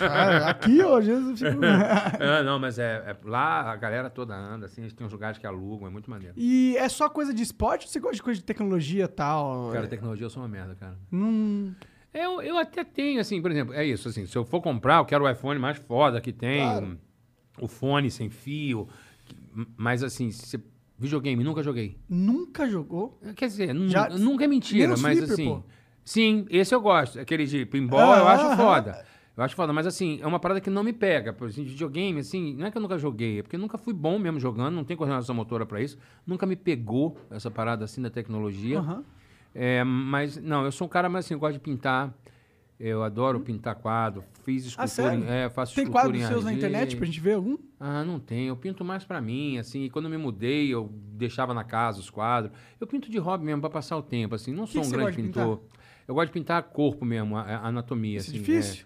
Ah, 0.00 0.48
aqui 0.50 0.82
hoje 0.82 1.10
eu 1.10 1.36
fico. 1.36 1.60
É, 2.18 2.42
não, 2.42 2.58
mas 2.58 2.78
é, 2.78 3.02
é- 3.06 3.16
lá 3.24 3.72
a 3.72 3.76
galera 3.76 4.08
toda 4.08 4.34
anda, 4.34 4.66
assim, 4.66 4.88
tem 4.88 5.06
uns 5.06 5.12
lugares 5.12 5.38
que 5.38 5.46
alugam, 5.46 5.86
é 5.86 5.90
muito 5.90 6.10
maneiro. 6.10 6.34
E 6.36 6.76
é 6.78 6.88
só 6.88 7.08
coisa 7.08 7.34
de 7.34 7.42
esporte 7.42 7.86
ou 7.86 7.92
você 7.92 8.00
gosta 8.00 8.16
de 8.16 8.22
coisa 8.22 8.40
de 8.40 8.44
tecnologia 8.44 9.04
e 9.04 9.08
tal? 9.08 9.70
Cara, 9.72 9.86
tecnologia 9.86 10.24
eu 10.26 10.30
sou 10.30 10.42
uma 10.42 10.48
merda, 10.48 10.74
cara. 10.74 10.96
Não. 11.10 11.74
Eu, 12.12 12.40
eu 12.40 12.56
até 12.56 12.84
tenho, 12.84 13.20
assim, 13.20 13.42
por 13.42 13.50
exemplo, 13.50 13.74
é 13.74 13.84
isso, 13.84 14.08
assim, 14.08 14.24
se 14.24 14.36
eu 14.36 14.44
for 14.44 14.60
comprar, 14.60 14.98
eu 14.98 15.04
quero 15.04 15.24
o 15.24 15.28
iPhone 15.30 15.58
mais 15.58 15.78
foda 15.78 16.20
que 16.20 16.32
tem, 16.32 16.60
Claro. 16.62 16.98
o 17.60 17.66
fone 17.66 18.08
sem 18.10 18.30
fio, 18.30 18.88
mas 19.76 20.02
assim, 20.02 20.30
se, 20.30 20.58
videogame, 20.98 21.42
nunca 21.42 21.62
joguei. 21.62 21.98
Nunca 22.08 22.68
jogou? 22.68 23.18
Quer 23.36 23.46
dizer, 23.48 23.74
Já- 23.88 24.08
nunca 24.10 24.44
é 24.44 24.48
mentira, 24.48 24.96
mas 24.96 25.18
flipper, 25.18 25.32
assim. 25.32 25.44
pô. 25.46 25.62
Sim, 26.04 26.46
esse 26.50 26.74
eu 26.74 26.80
gosto. 26.80 27.18
Aquele 27.18 27.46
de 27.46 27.64
pinball 27.64 28.12
Ah, 28.12 28.18
eu 28.18 28.28
acho 28.28 28.46
ah, 28.46 28.56
foda. 28.56 29.04
Eu 29.36 29.42
acho 29.42 29.56
foda, 29.56 29.72
mas 29.72 29.86
assim, 29.86 30.18
é 30.22 30.26
uma 30.26 30.38
parada 30.38 30.60
que 30.60 30.70
não 30.70 30.84
me 30.84 30.92
pega. 30.92 31.32
Por 31.32 31.48
exemplo, 31.48 31.70
videogame, 31.70 32.20
assim, 32.20 32.54
não 32.54 32.66
é 32.66 32.70
que 32.70 32.76
eu 32.76 32.82
nunca 32.82 32.96
joguei, 32.98 33.38
é 33.40 33.42
porque 33.42 33.56
eu 33.56 33.60
nunca 33.60 33.76
fui 33.78 33.92
bom 33.92 34.18
mesmo 34.18 34.38
jogando, 34.38 34.74
não 34.74 34.84
tenho 34.84 34.96
coordenação 34.96 35.34
motora 35.34 35.66
pra 35.66 35.80
isso. 35.80 35.98
Nunca 36.26 36.46
me 36.46 36.54
pegou 36.54 37.16
essa 37.30 37.50
parada 37.50 37.84
assim 37.84 38.00
da 38.00 38.10
tecnologia. 38.10 38.78
Aham. 38.78 39.02
É, 39.54 39.82
mas, 39.84 40.36
não, 40.36 40.64
eu 40.64 40.72
sou 40.72 40.86
um 40.86 40.90
cara, 40.90 41.08
mas 41.08 41.24
assim, 41.24 41.34
eu 41.34 41.40
gosto 41.40 41.54
de 41.54 41.60
pintar. 41.60 42.12
Eu 42.78 43.02
adoro 43.04 43.38
pintar 43.40 43.76
quadro. 43.76 44.24
Fiz 44.42 44.64
Ah, 44.76 44.84
escultura, 44.84 44.88
sério? 44.88 45.24
em, 45.24 45.28
é, 45.28 45.48
faço 45.48 45.74
Tem 45.74 45.84
escultura 45.84 46.04
quadros 46.08 46.22
em 46.22 46.26
seus 46.26 46.44
na 46.44 46.52
internet 46.52 46.96
pra 46.96 47.06
gente 47.06 47.20
ver 47.20 47.34
algum? 47.34 47.56
Ah, 47.78 48.04
não 48.04 48.18
tem. 48.18 48.48
Eu 48.48 48.56
pinto 48.56 48.84
mais 48.84 49.04
pra 49.04 49.20
mim, 49.20 49.58
assim. 49.58 49.88
Quando 49.88 50.06
eu 50.06 50.10
me 50.10 50.16
mudei, 50.16 50.74
eu 50.74 50.90
deixava 51.12 51.54
na 51.54 51.62
casa 51.62 52.00
os 52.00 52.10
quadros. 52.10 52.52
Eu 52.80 52.86
pinto 52.86 53.10
de 53.10 53.16
hobby 53.18 53.44
mesmo, 53.44 53.60
pra 53.60 53.70
passar 53.70 53.96
o 53.96 54.02
tempo, 54.02 54.34
assim. 54.34 54.52
Não 54.52 54.66
que 54.66 54.72
sou 54.72 54.82
um 54.82 54.84
você 54.84 54.96
grande 54.96 55.16
pintor. 55.16 55.62
Eu 56.06 56.14
gosto 56.14 56.26
de 56.26 56.32
pintar 56.32 56.62
corpo 56.64 57.04
mesmo, 57.04 57.36
a, 57.36 57.42
a 57.42 57.68
anatomia, 57.68 58.18
Isso 58.18 58.30
é 58.30 58.34
assim. 58.34 58.38
difícil? 58.40 58.84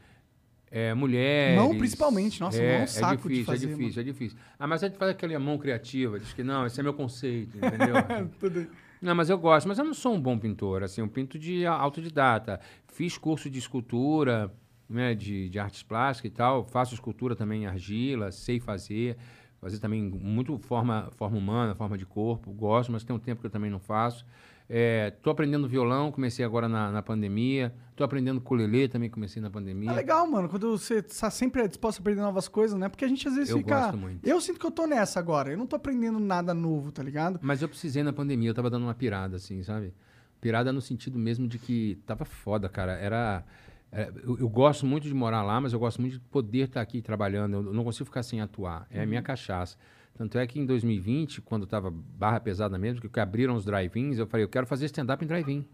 É, 0.70 0.88
é, 0.90 0.94
mulheres. 0.94 1.56
Mão, 1.58 1.76
principalmente. 1.76 2.40
Nossa, 2.40 2.58
é, 2.62 2.72
mão 2.72 2.80
é 2.80 2.84
um 2.84 2.86
saco 2.86 3.16
de 3.16 3.22
difícil, 3.22 3.44
fazer, 3.46 3.66
É 3.66 3.68
difícil, 3.70 4.00
é 4.00 4.04
difícil. 4.04 4.38
Ah, 4.58 4.66
mas 4.66 4.82
a 4.84 4.86
gente 4.88 4.98
faz 4.98 5.10
aquela 5.12 5.38
mão 5.38 5.56
criativa, 5.58 6.20
diz 6.20 6.32
que 6.34 6.42
não, 6.44 6.66
esse 6.66 6.78
é 6.78 6.82
meu 6.82 6.92
conceito, 6.94 7.56
entendeu? 7.56 7.96
Tudo- 8.38 8.68
Não, 9.00 9.14
mas 9.14 9.30
eu 9.30 9.38
gosto, 9.38 9.68
mas 9.68 9.78
eu 9.78 9.84
não 9.84 9.94
sou 9.94 10.14
um 10.14 10.20
bom 10.20 10.38
pintor, 10.38 10.82
assim, 10.82 11.00
eu 11.00 11.08
pinto 11.08 11.38
de 11.38 11.64
autodidata. 11.64 12.60
Fiz 12.88 13.16
curso 13.16 13.48
de 13.48 13.58
escultura, 13.58 14.52
né, 14.88 15.14
de, 15.14 15.48
de 15.48 15.58
artes 15.58 15.82
plásticas 15.82 16.30
e 16.30 16.34
tal, 16.34 16.64
faço 16.64 16.94
escultura 16.94 17.36
também 17.36 17.62
em 17.62 17.66
argila, 17.66 18.32
sei 18.32 18.58
fazer, 18.58 19.16
fazer 19.60 19.78
também 19.78 20.02
muito 20.02 20.58
forma, 20.58 21.10
forma 21.12 21.36
humana, 21.38 21.74
forma 21.74 21.96
de 21.96 22.06
corpo, 22.06 22.50
gosto, 22.52 22.90
mas 22.90 23.04
tem 23.04 23.14
um 23.14 23.18
tempo 23.18 23.40
que 23.40 23.46
eu 23.46 23.50
também 23.50 23.70
não 23.70 23.78
faço. 23.78 24.24
Estou 24.68 25.30
aprendendo 25.30 25.66
violão, 25.66 26.12
comecei 26.12 26.44
agora 26.44 26.68
na, 26.68 26.92
na 26.92 27.02
pandemia. 27.02 27.72
Estou 27.90 28.04
aprendendo 28.04 28.36
ukulele, 28.36 28.86
também 28.86 29.08
comecei 29.08 29.40
na 29.40 29.48
pandemia. 29.50 29.90
É 29.90 29.94
legal, 29.94 30.26
mano, 30.26 30.48
quando 30.48 30.70
você 30.76 31.02
tá 31.02 31.30
sempre 31.30 31.66
disposto 31.66 31.98
a 31.98 32.00
aprender 32.02 32.20
novas 32.20 32.48
coisas, 32.48 32.78
né? 32.78 32.88
Porque 32.88 33.04
a 33.04 33.08
gente 33.08 33.26
às 33.26 33.34
vezes 33.34 33.50
Eu 33.50 33.58
fica. 33.58 33.80
gosto 33.80 33.96
muito. 33.96 34.26
Eu 34.26 34.40
sinto 34.40 34.60
que 34.60 34.66
eu 34.66 34.70
tô 34.70 34.86
nessa 34.86 35.18
agora. 35.18 35.50
Eu 35.50 35.56
não 35.56 35.66
tô 35.66 35.76
aprendendo 35.76 36.20
nada 36.20 36.52
novo, 36.52 36.92
tá 36.92 37.02
ligado? 37.02 37.38
Mas 37.42 37.62
eu 37.62 37.68
precisei 37.68 38.02
na 38.02 38.12
pandemia, 38.12 38.50
eu 38.50 38.54
tava 38.54 38.68
dando 38.68 38.82
uma 38.84 38.94
pirada, 38.94 39.36
assim, 39.36 39.62
sabe? 39.62 39.94
Pirada 40.40 40.70
no 40.72 40.80
sentido 40.82 41.18
mesmo 41.18 41.48
de 41.48 41.58
que 41.58 41.98
tava 42.06 42.24
foda, 42.26 42.68
cara. 42.68 42.92
Era. 42.92 43.44
é, 43.90 44.12
eu, 44.22 44.38
eu 44.38 44.48
gosto 44.50 44.84
muito 44.84 45.08
de 45.08 45.14
morar 45.14 45.42
lá, 45.42 45.60
mas 45.60 45.72
eu 45.72 45.78
gosto 45.78 46.00
muito 46.00 46.12
de 46.12 46.20
poder 46.20 46.66
estar 46.66 46.82
aqui 46.82 47.00
trabalhando. 47.00 47.54
Eu 47.54 47.72
não 47.72 47.82
consigo 47.84 48.04
ficar 48.04 48.22
sem 48.22 48.40
atuar. 48.42 48.86
É 48.90 49.02
a 49.02 49.06
minha 49.06 49.22
cachaça. 49.22 49.78
Tanto 50.18 50.36
é 50.36 50.44
que 50.48 50.58
em 50.58 50.66
2020, 50.66 51.40
quando 51.42 51.64
tava 51.64 51.92
barra 51.92 52.40
pesada 52.40 52.76
mesmo, 52.76 53.00
que 53.08 53.20
abriram 53.20 53.54
os 53.54 53.64
drive-ins, 53.64 54.18
eu 54.18 54.26
falei, 54.26 54.42
eu 54.44 54.48
quero 54.48 54.66
fazer 54.66 54.86
stand-up 54.86 55.24
em 55.24 55.28
drive-in. 55.28 55.64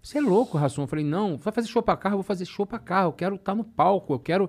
Você 0.00 0.18
é 0.18 0.20
louco, 0.20 0.56
Rassum? 0.56 0.82
Eu 0.82 0.86
falei, 0.86 1.04
não, 1.04 1.36
vai 1.36 1.52
fazer 1.52 1.66
show 1.66 1.82
pra 1.82 1.96
carro, 1.96 2.12
eu 2.12 2.18
vou 2.18 2.22
fazer 2.22 2.44
show 2.44 2.64
pra 2.64 2.78
carro, 2.78 3.08
eu 3.08 3.12
quero 3.12 3.34
estar 3.34 3.52
no 3.52 3.64
palco, 3.64 4.14
eu 4.14 4.20
quero. 4.20 4.48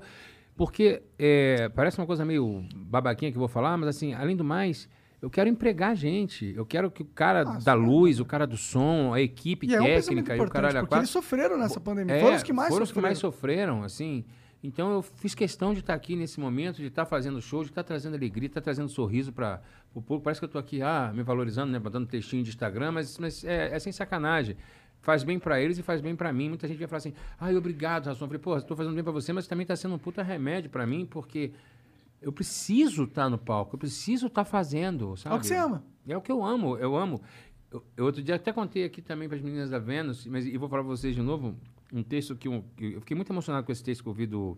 Porque 0.56 1.02
é, 1.18 1.70
parece 1.70 1.98
uma 1.98 2.06
coisa 2.06 2.24
meio 2.24 2.64
babaquinha 2.76 3.32
que 3.32 3.38
eu 3.38 3.40
vou 3.40 3.48
falar, 3.48 3.76
mas 3.78 3.90
assim, 3.90 4.14
além 4.14 4.36
do 4.36 4.44
mais, 4.44 4.88
eu 5.20 5.28
quero 5.28 5.50
empregar 5.50 5.96
gente. 5.96 6.54
Eu 6.56 6.68
quero 6.68 6.92
que 6.92 7.02
o 7.02 7.06
cara 7.06 7.44
da 7.44 7.74
luz, 7.74 8.20
o 8.20 8.26
cara 8.26 8.46
do 8.46 8.58
som, 8.58 9.12
a 9.12 9.20
equipe 9.20 9.66
E 9.66 9.74
é 9.74 9.82
um 9.82 9.86
técnica 9.86 10.36
e 10.36 10.40
o 10.40 10.48
caralho 10.48 10.78
a 10.78 10.82
porque 10.82 10.90
quatro. 10.90 11.00
eles 11.00 11.10
sofreram 11.10 11.58
nessa 11.58 11.80
pandemia. 11.80 12.16
É, 12.16 12.22
foram 12.22 12.36
os 12.36 12.44
que 12.44 12.54
mais 12.54 12.70
foram 12.70 12.84
os 12.84 12.90
que 12.90 12.94
sofreram. 12.94 13.08
mais 13.08 13.18
sofreram, 13.18 13.84
assim. 13.84 14.24
Então 14.66 14.92
eu 14.92 15.02
fiz 15.02 15.36
questão 15.36 15.74
de 15.74 15.82
estar 15.82 15.94
aqui 15.94 16.16
nesse 16.16 16.40
momento, 16.40 16.78
de 16.78 16.88
estar 16.88 17.06
fazendo 17.06 17.42
show, 17.42 17.64
de 17.64 17.70
estar 17.70 17.84
trazendo 17.84 18.16
alegria, 18.16 18.48
estar 18.48 18.62
trazendo 18.62 18.90
sorriso 18.90 19.32
para 19.32 19.62
o 19.94 20.02
público. 20.02 20.24
Parece 20.24 20.40
que 20.40 20.46
eu 20.46 20.48
estou 20.48 20.60
aqui, 20.60 20.82
ah, 20.82 21.12
me 21.14 21.24
valorizando, 21.24 21.72
né, 21.72 21.80
botando 21.80 22.08
textinho 22.08 22.44
de 22.44 22.50
Instagram, 22.50 22.92
mas, 22.92 23.18
mas 23.20 23.44
é, 23.44 23.76
é 23.76 23.80
sem 23.80 23.92
sacanagem. 23.92 24.58
Faz 25.02 25.24
bem 25.24 25.38
para 25.38 25.62
eles 25.62 25.78
e 25.78 25.84
faz 25.84 26.02
bem 26.02 26.16
para 26.16 26.34
mim. 26.34 26.50
Muita 26.50 26.68
gente 26.68 26.80
vai 26.80 26.88
falar 26.88 26.98
assim, 26.98 27.14
ai, 27.40 27.56
obrigado, 27.56 28.08
Rasson. 28.08 28.26
Eu 28.26 28.28
falei, 28.28 28.42
pô, 28.42 28.58
estou 28.58 28.76
fazendo 28.76 28.96
bem 28.96 29.04
para 29.04 29.14
você, 29.14 29.32
mas 29.32 29.46
também 29.46 29.64
está 29.64 29.76
sendo 29.76 29.94
um 29.94 30.00
puta 30.00 30.24
remédio 30.24 30.70
para 30.72 30.88
mim, 30.88 31.06
porque 31.06 31.52
eu 32.20 32.32
preciso 32.32 33.04
estar 33.04 33.30
no 33.30 33.38
palco, 33.38 33.76
eu 33.76 33.80
preciso 33.80 34.28
estar 34.28 34.46
fazendo, 34.46 35.16
sabe? 35.16 35.36
É 35.36 35.38
o 35.38 35.42
que 35.42 35.48
você 35.48 35.56
ama. 35.56 35.84
É 36.08 36.18
o 36.18 36.22
que 36.22 36.32
eu 36.32 36.44
amo, 36.44 36.76
eu 36.78 36.96
amo. 36.96 37.22
Eu, 37.70 37.84
eu 37.96 38.06
outro 38.06 38.24
dia 38.24 38.36
até 38.36 38.52
contei 38.52 38.84
aqui 38.84 39.00
também 39.00 39.28
para 39.28 39.38
as 39.38 39.44
meninas 39.44 39.70
da 39.70 39.78
Vênus, 39.78 40.26
mas 40.26 40.46
e 40.48 40.58
vou 40.58 40.68
falar 40.68 40.82
para 40.82 40.90
vocês 40.90 41.14
de 41.14 41.22
novo, 41.22 41.56
um 41.92 42.04
texto 42.04 42.36
que, 42.36 42.50
um, 42.50 42.62
que 42.76 42.94
eu 42.94 43.00
fiquei 43.02 43.16
muito 43.16 43.32
emocionado 43.32 43.66
com 43.66 43.72
esse 43.72 43.84
texto 43.84 44.04
que 44.04 44.10
eu 44.10 44.14
vi 44.14 44.26
do 44.26 44.58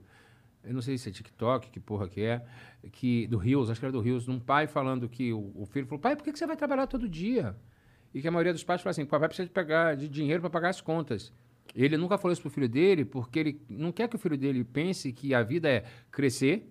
eu 0.63 0.73
não 0.73 0.81
sei 0.81 0.97
se 0.97 1.07
é 1.07 1.11
TikTok, 1.11 1.69
que 1.69 1.79
porra 1.79 2.09
que 2.09 2.21
é, 2.21 2.45
que 2.91 3.25
do 3.27 3.37
Rios, 3.37 3.69
acho 3.69 3.79
que 3.79 3.85
era 3.85 3.91
do 3.91 4.01
Rios, 4.01 4.25
de 4.25 4.31
um 4.31 4.39
pai 4.39 4.67
falando 4.67 5.07
que 5.07 5.31
o, 5.31 5.51
o 5.55 5.65
filho 5.65 5.85
falou: 5.85 5.99
"Pai, 5.99 6.15
por 6.15 6.23
que, 6.23 6.33
que 6.33 6.37
você 6.37 6.45
vai 6.45 6.57
trabalhar 6.57 6.87
todo 6.87 7.07
dia?" 7.07 7.55
E 8.13 8.21
que 8.21 8.27
a 8.27 8.31
maioria 8.31 8.51
dos 8.51 8.63
pais 8.63 8.81
fala 8.81 8.91
assim: 8.91 9.03
"O 9.03 9.07
papai 9.07 9.29
precisa 9.29 9.47
de 9.47 9.53
pegar 9.53 9.95
de 9.95 10.09
dinheiro 10.09 10.41
para 10.41 10.49
pagar 10.49 10.69
as 10.69 10.81
contas." 10.81 11.31
Ele 11.75 11.95
nunca 11.97 12.17
falou 12.17 12.33
isso 12.33 12.41
pro 12.41 12.49
filho 12.49 12.67
dele, 12.67 13.05
porque 13.05 13.39
ele 13.39 13.61
não 13.69 13.91
quer 13.91 14.07
que 14.07 14.15
o 14.15 14.19
filho 14.19 14.37
dele 14.37 14.63
pense 14.63 15.11
que 15.13 15.33
a 15.33 15.43
vida 15.43 15.69
é 15.69 15.85
crescer, 16.11 16.69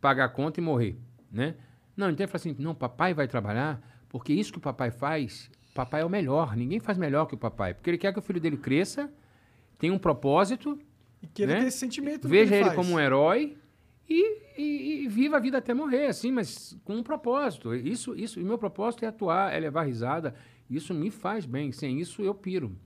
pagar 0.00 0.26
a 0.26 0.28
conta 0.28 0.60
e 0.60 0.62
morrer, 0.62 0.96
né? 1.30 1.54
Não, 1.96 2.08
então 2.08 2.24
ele 2.24 2.30
fala 2.30 2.40
assim: 2.40 2.56
"Não, 2.58 2.74
papai 2.74 3.12
vai 3.12 3.26
trabalhar, 3.26 3.80
porque 4.08 4.32
isso 4.32 4.52
que 4.52 4.58
o 4.58 4.60
papai 4.60 4.90
faz, 4.90 5.50
papai 5.74 6.00
é 6.00 6.04
o 6.04 6.08
melhor. 6.08 6.56
Ninguém 6.56 6.80
faz 6.80 6.96
melhor 6.96 7.26
que 7.26 7.34
o 7.34 7.38
papai, 7.38 7.74
porque 7.74 7.90
ele 7.90 7.98
quer 7.98 8.12
que 8.12 8.18
o 8.18 8.22
filho 8.22 8.40
dele 8.40 8.56
cresça, 8.56 9.12
tenha 9.78 9.92
um 9.92 9.98
propósito, 9.98 10.78
E 11.22 11.26
queira 11.26 11.54
Né? 11.54 11.60
ter 11.62 11.66
esse 11.68 11.78
sentimento. 11.78 12.28
veja 12.28 12.54
ele 12.54 12.64
faz. 12.66 12.76
como 12.76 12.92
um 12.94 13.00
herói 13.00 13.56
e, 14.08 14.38
e- 14.56 15.04
e 15.04 15.08
viva 15.08 15.36
a 15.36 15.40
vida 15.40 15.58
até 15.58 15.74
morrer, 15.74 16.06
assim, 16.06 16.30
mas 16.32 16.76
com 16.84 16.94
um 16.96 17.02
propósito. 17.02 17.74
Isso, 17.74 18.14
isso, 18.16 18.40
o 18.40 18.44
meu 18.44 18.56
propósito 18.58 19.04
é 19.04 19.08
atuar, 19.08 19.52
é 19.52 19.58
levar 19.58 19.82
risada. 19.84 20.34
Isso 20.70 20.92
me 20.94 21.10
faz 21.10 21.44
bem. 21.46 21.72
Sem 21.72 21.98
isso, 22.00 22.22
eu 22.22 22.34
piro. 22.34 22.76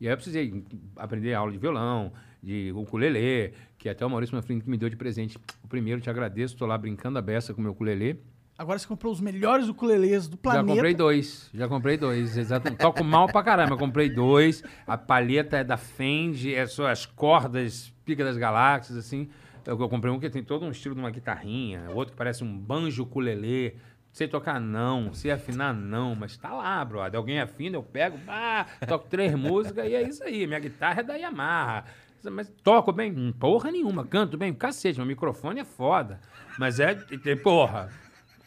E 0.00 0.06
aí 0.06 0.12
eu 0.12 0.16
precisei 0.16 0.62
aprender 0.96 1.32
aula 1.34 1.50
de 1.52 1.58
violão, 1.58 2.12
de 2.42 2.70
ukulele, 2.74 3.52
que 3.78 3.88
até 3.88 4.04
o 4.04 4.10
Maurício 4.10 4.34
Manfrini 4.36 4.60
que 4.60 4.68
me 4.68 4.76
deu 4.76 4.88
de 4.90 4.96
presente. 4.96 5.38
O 5.64 5.68
primeiro, 5.68 6.00
te 6.00 6.10
agradeço, 6.10 6.54
estou 6.54 6.66
lá 6.68 6.76
brincando 6.76 7.18
a 7.18 7.22
beça 7.22 7.54
com 7.54 7.60
o 7.60 7.62
meu 7.62 7.72
ukulele. 7.72 8.20
Agora 8.58 8.78
você 8.78 8.86
comprou 8.88 9.12
os 9.12 9.20
melhores 9.20 9.68
ukuleles 9.68 10.28
do 10.28 10.38
planeta. 10.38 10.66
Já 10.66 10.74
comprei 10.74 10.94
dois, 10.94 11.50
já 11.52 11.68
comprei 11.68 11.96
dois, 11.98 12.38
exatamente. 12.38 12.78
Toco 12.78 13.04
mal 13.04 13.26
pra 13.26 13.42
caramba, 13.42 13.74
eu 13.74 13.78
comprei 13.78 14.08
dois. 14.08 14.62
A 14.86 14.96
palheta 14.96 15.58
é 15.58 15.64
da 15.64 15.76
Fender, 15.76 16.56
é 16.56 16.66
só 16.66 16.86
as 16.86 17.04
cordas, 17.04 17.92
pica 18.04 18.24
das 18.24 18.38
galáxias, 18.38 18.96
assim. 18.96 19.28
Eu, 19.66 19.78
eu 19.78 19.88
comprei 19.90 20.10
um 20.10 20.18
que 20.18 20.30
tem 20.30 20.42
todo 20.42 20.64
um 20.64 20.70
estilo 20.70 20.94
de 20.94 21.00
uma 21.00 21.10
guitarrinha, 21.10 21.90
outro 21.90 22.12
que 22.12 22.16
parece 22.16 22.42
um 22.42 22.58
banjo 22.58 23.02
ukulele. 23.02 23.76
Sei 24.10 24.26
tocar 24.26 24.58
não, 24.58 25.12
sei 25.12 25.30
afinar 25.30 25.74
não, 25.74 26.14
mas 26.14 26.38
tá 26.38 26.50
lá, 26.50 26.82
brother. 26.82 27.18
Alguém 27.18 27.38
afina, 27.38 27.76
eu 27.76 27.82
pego, 27.82 28.18
ah, 28.26 28.64
toco 28.88 29.06
três 29.10 29.34
músicas 29.34 29.86
e 29.86 29.94
é 29.94 30.08
isso 30.08 30.24
aí. 30.24 30.46
Minha 30.46 30.60
guitarra 30.60 31.00
é 31.00 31.02
da 31.04 31.16
Yamaha. 31.16 31.84
Mas 32.24 32.50
toco 32.62 32.90
bem? 32.90 33.32
Porra 33.38 33.70
nenhuma. 33.70 34.06
Canto 34.06 34.38
bem? 34.38 34.54
Cacete, 34.54 34.98
meu 34.98 35.06
microfone 35.06 35.60
é 35.60 35.64
foda. 35.64 36.18
Mas 36.58 36.80
é, 36.80 36.98
é 37.26 37.36
porra. 37.36 37.90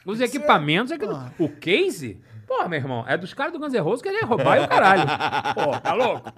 Os 0.09 0.21
equipamentos, 0.21 0.91
é 0.91 0.97
que, 0.97 1.05
o 1.05 1.49
case, 1.49 2.19
porra, 2.47 2.67
meu 2.67 2.79
irmão, 2.79 3.03
é 3.07 3.15
dos 3.17 3.33
caras 3.33 3.53
do 3.53 3.59
Guns 3.59 3.73
N' 3.73 3.79
Roses 3.79 4.01
que 4.01 4.09
ele 4.09 4.17
ia 4.19 4.25
roubar 4.25 4.57
e 4.59 4.65
o 4.65 4.67
caralho. 4.67 5.03
Porra, 5.53 5.79
tá 5.79 5.93
louco? 5.93 6.31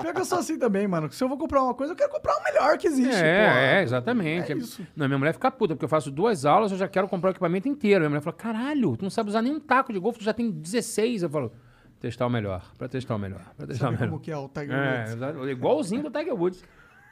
Pior 0.00 0.14
que 0.14 0.20
eu 0.20 0.24
sou 0.24 0.38
assim 0.38 0.58
também, 0.58 0.86
mano. 0.86 1.10
Se 1.10 1.22
eu 1.22 1.28
vou 1.28 1.36
comprar 1.36 1.62
uma 1.62 1.74
coisa, 1.74 1.92
eu 1.92 1.96
quero 1.96 2.10
comprar 2.10 2.36
o 2.36 2.42
melhor 2.44 2.78
que 2.78 2.86
existe. 2.86 3.22
É, 3.22 3.78
é, 3.78 3.82
exatamente. 3.82 4.52
É 4.52 4.56
isso. 4.56 4.86
Não, 4.94 5.06
minha 5.08 5.18
mulher 5.18 5.32
fica 5.32 5.50
puta, 5.50 5.74
porque 5.74 5.84
eu 5.84 5.88
faço 5.88 6.10
duas 6.10 6.44
aulas, 6.44 6.70
eu 6.72 6.78
já 6.78 6.86
quero 6.88 7.08
comprar 7.08 7.30
o 7.30 7.32
equipamento 7.32 7.68
inteiro. 7.68 8.00
Minha 8.00 8.10
mulher 8.10 8.22
fala, 8.22 8.36
caralho, 8.36 8.96
tu 8.96 9.02
não 9.02 9.10
sabe 9.10 9.28
usar 9.30 9.42
nenhum 9.42 9.58
taco 9.60 9.92
de 9.92 9.98
golfe, 9.98 10.18
tu 10.20 10.24
já 10.24 10.32
tem 10.32 10.50
16. 10.50 11.24
Eu 11.24 11.30
falo, 11.30 11.52
testar 12.00 12.26
o 12.26 12.30
melhor, 12.30 12.62
pra 12.78 12.88
testar 12.88 13.16
o 13.16 13.18
melhor, 13.18 13.40
pra 13.56 13.66
testar 13.66 13.86
Sabe 13.86 13.96
o 13.96 13.98
melhor. 13.98 14.10
como 14.12 14.22
que 14.22 14.30
é 14.30 14.36
o 14.36 14.48
Tiger 14.48 14.72
É, 14.76 14.98
Woods? 14.98 15.12
exato, 15.14 15.48
igualzinho 15.48 16.02
do 16.04 16.10
Tiger 16.10 16.34
Woods. 16.34 16.62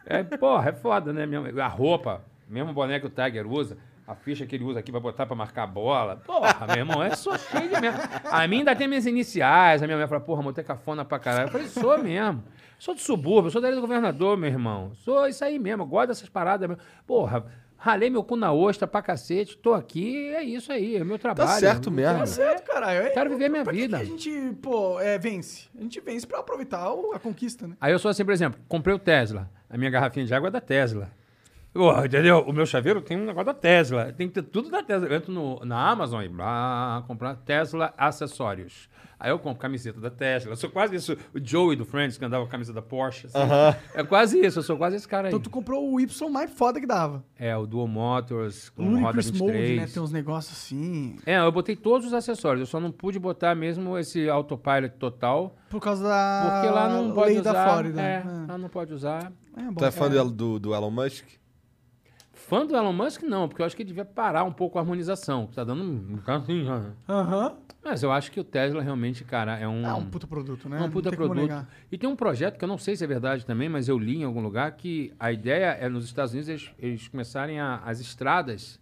É, 0.07 0.23
porra, 0.23 0.69
é 0.69 0.73
foda, 0.73 1.13
né? 1.13 1.25
A 1.63 1.67
roupa, 1.67 2.23
mesmo 2.49 2.73
boné 2.75 3.01
que 3.01 3.07
o 3.07 3.11
Tiger 3.11 3.47
usa, 3.51 3.77
a 4.07 4.15
ficha 4.15 4.45
que 4.47 4.55
ele 4.55 4.65
usa 4.65 4.81
aqui 4.81 4.91
pra 4.91 5.01
botar 5.01 5.27
pra 5.27 5.35
marcar 5.35 5.63
a 5.63 5.67
bola. 5.67 6.17
Porra, 6.17 6.67
meu 6.67 6.77
irmão, 6.77 7.03
é 7.03 7.17
só 7.17 7.37
cheio 7.39 7.69
de 7.69 7.81
merda. 7.81 8.09
A 8.31 8.47
mim 8.47 8.59
ainda 8.59 8.77
tem 8.77 8.87
minhas 8.87 9.07
iniciais. 9.07 9.83
A 9.83 9.87
minha 9.87 9.97
mulher 9.97 10.09
fala, 10.09 10.21
porra, 10.21 10.43
montei 10.43 10.63
cafona 10.63 11.05
pra 11.05 11.19
caralho. 11.19 11.49
Eu 11.49 11.53
falei, 11.53 11.67
sou 11.69 11.99
mesmo. 11.99 12.45
Sou 12.79 12.95
do 12.95 13.01
subúrbio, 13.01 13.51
sou 13.51 13.63
da 13.63 13.71
do 13.71 13.81
governador, 13.81 14.37
meu 14.37 14.51
irmão. 14.51 14.93
Sou 14.95 15.27
isso 15.27 15.43
aí 15.43 15.59
mesmo, 15.59 15.87
gosto 15.87 16.09
dessas 16.09 16.29
paradas 16.29 16.69
mesmo. 16.69 16.83
Porra, 17.07 17.47
ralei 17.79 18.11
meu 18.11 18.23
cu 18.23 18.37
na 18.37 18.53
ostra 18.53 18.87
pra 18.87 19.01
cacete, 19.01 19.57
tô 19.57 19.73
aqui, 19.73 20.29
é 20.35 20.43
isso 20.43 20.71
aí, 20.71 20.97
é 20.97 21.05
meu 21.05 21.19
trabalho. 21.19 21.59
certo 21.61 21.89
Eu 21.89 21.93
mesmo. 21.93 22.19
Tá 22.19 22.27
certo, 22.27 22.67
caralho. 22.67 23.07
É, 23.07 23.11
Quero 23.11 23.31
viver 23.31 23.49
minha 23.49 23.65
vida. 23.65 23.97
Que 23.99 24.03
a 24.03 24.07
gente, 24.07 24.31
pô, 24.61 25.01
é, 25.01 25.19
vence. 25.19 25.69
A 25.79 25.81
gente 25.81 25.99
vence 26.01 26.27
pra 26.27 26.41
aproveitar 26.41 26.87
a 27.15 27.19
conquista, 27.19 27.67
né? 27.67 27.75
Aí 27.81 27.93
eu 27.93 27.99
sou 27.99 28.11
assim, 28.11 28.25
por 28.25 28.33
exemplo, 28.35 28.61
comprei 28.69 28.95
o 28.95 28.99
Tesla. 28.99 29.51
A 29.71 29.79
minha 29.79 29.91
garrafinha 29.91 30.27
de 30.27 30.35
água 30.35 30.49
é 30.49 30.51
da 30.51 30.61
Tesla. 30.61 31.11
Porra, 31.75 32.07
entendeu? 32.07 32.39
O 32.47 32.53
meu 32.53 32.65
chaveiro 32.65 33.01
tem 33.03 33.17
um 33.17 33.25
negócio 33.27 33.47
da 33.47 33.55
Tesla. 33.55 34.13
Tem 34.13 34.29
que 34.29 34.35
ter 34.35 34.43
tudo 34.43 34.71
da 34.71 34.83
Tesla. 34.83 35.09
Eu 35.09 35.17
entro 35.17 35.33
no- 35.33 35.61
na 35.65 35.91
Amazon 35.91 36.23
e 36.23 36.29
blá, 36.29 37.03
comprar 37.07 37.35
Tesla 37.35 37.93
acessórios. 37.99 38.89
Aí 39.19 39.31
eu 39.31 39.39
compro 39.39 39.59
camiseta 39.61 40.01
da 40.01 40.11
Tesla. 40.11 40.53
Eu 40.53 40.57
sou 40.57 40.69
quase 40.71 40.95
isso. 40.97 41.17
O 41.35 41.39
Joey 41.43 41.77
do 41.77 41.85
Friends, 41.85 42.19
que 42.19 42.25
andava 42.25 42.43
com 42.45 42.49
a 42.49 42.51
camisa 42.51 42.73
da 42.73 42.83
Porsche. 42.83 43.27
assim. 43.27 43.39
É 43.95 44.05
quase 44.05 44.39
isso. 44.45 44.59
Eu 44.59 44.63
sou 44.63 44.77
quase 44.77 44.97
esse 44.97 45.09
cara 45.09 45.29
aí. 45.29 45.31
Então 45.31 45.41
tu 45.41 45.49
comprou 45.51 45.91
o 45.93 45.99
Y 46.01 46.29
mais 46.31 46.51
foda 46.53 46.79
que 46.81 46.87
dava. 46.87 47.25
É, 47.39 47.57
o 47.57 47.67
Dual 47.67 47.89
Motors 47.89 48.69
com 48.71 48.83
O 48.83 49.01
roda 49.01 49.17
Ludicrous 49.17 49.31
Mode, 49.41 49.53
23. 49.53 49.81
né? 49.81 49.87
Tem 49.95 50.03
uns 50.03 50.13
negócios 50.13 50.53
assim. 50.57 51.17
É, 51.25 51.39
eu 51.39 51.51
botei 51.51 51.75
todos 51.75 52.07
os 52.09 52.13
acessórios. 52.13 52.61
Eu 52.61 52.67
só 52.67 52.79
não 52.79 52.93
pude 52.93 53.19
botar 53.19 53.55
mesmo 53.55 53.97
esse 53.99 54.29
autopilot 54.29 54.91
total. 54.99 55.57
Por 55.71 55.81
causa 55.81 56.05
da 56.05 56.51
Porque 56.61 56.69
lá 56.75 56.89
não 56.89 57.13
pode 57.13 57.31
lei 57.33 57.41
usar. 57.41 57.53
da 57.53 57.65
Flórida. 57.65 58.01
É, 58.03 58.15
É. 58.17 58.47
lá 58.53 58.59
não 58.59 58.69
pode 58.69 58.93
usar. 58.93 59.33
É, 59.57 59.63
bom. 59.63 59.75
Tu 59.75 59.85
é 59.87 59.91
fã 59.91 60.09
do, 60.11 60.59
do 60.61 60.75
Elon 60.75 60.91
Musk? 60.91 61.25
Fã 62.47 62.67
do 62.67 62.77
Elon 62.77 62.93
Musk, 62.93 63.23
não, 63.23 63.49
porque 63.49 63.63
eu 63.63 63.67
acho 63.67 63.75
que 63.75 63.83
ele 63.83 63.89
devia 63.89 64.05
parar 64.05 64.45
um 64.45 64.53
pouco 64.53 64.79
a 64.79 64.83
harmonização. 64.83 65.47
Tá 65.47 65.65
dando 65.65 65.83
um 65.83 66.21
assim, 66.27 66.63
já. 66.65 66.91
Aham. 67.09 67.55
Mas 67.83 68.03
eu 68.03 68.13
acho 68.13 68.31
que 68.31 68.39
o 68.39 68.45
Tesla 68.45 68.83
realmente, 68.83 69.25
cara, 69.25 69.59
é 69.59 69.67
um. 69.67 69.87
É 69.87 69.95
um 69.95 70.05
puta 70.05 70.27
produto, 70.27 70.69
né? 70.69 70.79
é 70.79 70.83
um 70.83 70.91
puta 70.91 71.11
produto. 71.11 71.67
E 71.91 71.97
tem 71.97 72.09
um 72.09 72.15
projeto 72.15 72.59
que 72.59 72.65
eu 72.65 72.69
não 72.69 72.77
sei 72.77 72.97
se 72.97 73.05
é 73.05 73.07
verdade 73.07 73.47
também, 73.47 73.69
mas 73.69 73.89
eu 73.89 73.99
li 73.99 74.19
em 74.19 74.25
algum 74.25 74.43
lugar 74.43 74.73
que 74.73 75.13
a 75.19 75.33
ideia 75.33 75.73
é 75.73 75.89
nos 75.89 76.05
Estados 76.05 76.33
Unidos 76.33 76.49
eles, 76.49 76.71
eles 76.79 77.09
começarem 77.09 77.59
a, 77.61 77.77
as 77.85 77.99
estradas 77.99 78.79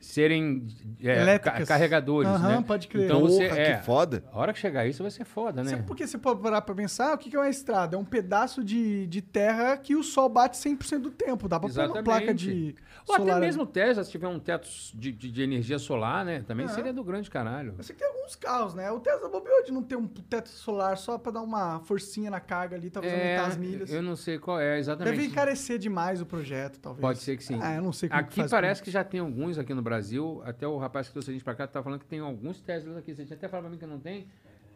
serem 0.00 0.66
é, 1.02 1.38
ca- 1.38 1.64
carregadores, 1.66 2.30
Aham, 2.30 2.48
né? 2.60 2.64
pode 2.66 2.86
crer. 2.88 3.06
Então 3.06 3.20
você 3.20 3.48
Porra, 3.48 3.60
é, 3.60 3.76
que 3.76 3.84
foda. 3.84 4.24
A 4.32 4.38
hora 4.38 4.52
que 4.52 4.58
chegar 4.58 4.86
isso 4.86 5.02
vai 5.02 5.10
ser 5.10 5.24
foda, 5.24 5.62
né? 5.64 5.70
Sabe 5.70 5.82
Porque 5.84 6.06
se 6.06 6.18
for 6.18 6.36
parar 6.36 6.60
pra 6.62 6.74
pensar, 6.74 7.14
o 7.14 7.18
que 7.18 7.28
que 7.30 7.36
é 7.36 7.38
uma 7.38 7.48
estrada? 7.48 7.96
É 7.96 7.98
um 7.98 8.04
pedaço 8.04 8.62
de, 8.62 9.06
de 9.06 9.20
terra 9.20 9.76
que 9.76 9.96
o 9.96 10.02
sol 10.02 10.28
bate 10.28 10.56
100% 10.56 10.98
do 11.00 11.10
tempo. 11.10 11.48
Dá 11.48 11.58
pra 11.58 11.68
pôr 11.68 11.74
uma 11.74 11.84
Exatamente. 11.84 12.04
placa 12.04 12.34
de 12.34 12.74
Ou 13.08 13.14
até 13.16 13.24
solar. 13.24 13.40
mesmo 13.40 13.62
o 13.62 13.66
Tesla, 13.66 14.04
se 14.04 14.10
tiver 14.10 14.28
um 14.28 14.38
teto 14.38 14.68
de, 14.94 15.10
de, 15.12 15.30
de 15.30 15.42
energia 15.42 15.78
solar, 15.78 16.24
né? 16.24 16.44
Também 16.46 16.66
É. 16.66 16.68
seria 16.68 16.92
do 16.92 17.02
grande 17.02 17.28
caralho. 17.30 17.74
Eu 17.76 17.82
sei 17.82 17.94
que 17.96 18.00
tem 18.02 18.08
alguns 18.12 18.36
carros, 18.36 18.74
né? 18.74 18.90
O 18.92 19.00
Tesla 19.00 19.28
bobeou 19.28 19.64
de 19.64 19.72
não 19.72 19.82
ter 19.82 19.96
um 19.96 20.06
teto 20.06 20.48
solar 20.48 20.96
só 20.96 21.18
pra 21.18 21.32
dar 21.32 21.40
uma 21.42 21.80
forcinha 21.80 22.30
na 22.30 22.40
carga 22.40 22.76
ali, 22.76 22.88
talvez 22.90 23.12
aumentar 23.12 23.46
as 23.46 23.56
milhas. 23.56 23.92
É, 23.92 23.96
eu 23.96 24.02
não 24.02 24.14
sei 24.16 24.38
qual 24.38 24.60
é 24.60 24.78
exatamente. 24.78 25.16
Deve 25.16 25.26
encarecer 25.28 25.78
demais 25.78 26.20
o 26.20 26.26
projeto, 26.26 26.78
talvez. 26.78 27.00
Pode 27.00 27.18
ser 27.18 27.36
que 27.36 27.42
sim. 27.44 27.58
Ah, 27.60 27.74
eu 27.74 27.82
não 27.82 27.92
sei 27.92 28.08
como 28.08 28.22
que 28.22 28.26
Aqui 28.28 28.40
faz 28.40 28.50
parece 28.50 28.82
que 28.82 28.90
já 28.90 29.02
tem 29.02 29.20
alguns 29.20 29.58
aqui 29.58 29.72
no 29.74 29.82
Brasil. 29.88 30.42
Até 30.44 30.66
o 30.66 30.76
rapaz 30.76 31.06
que 31.06 31.12
trouxe 31.12 31.30
a 31.30 31.32
gente 31.32 31.44
pra 31.44 31.54
cá 31.54 31.66
tá 31.66 31.82
falando 31.82 32.00
que 32.00 32.06
tem 32.06 32.20
alguns 32.20 32.60
Teslas 32.60 32.96
aqui. 32.96 33.14
Você 33.14 33.24
tinha 33.24 33.36
até 33.36 33.48
falado 33.48 33.64
pra 33.64 33.70
mim 33.70 33.78
que 33.78 33.86
não 33.86 33.98
tem? 33.98 34.28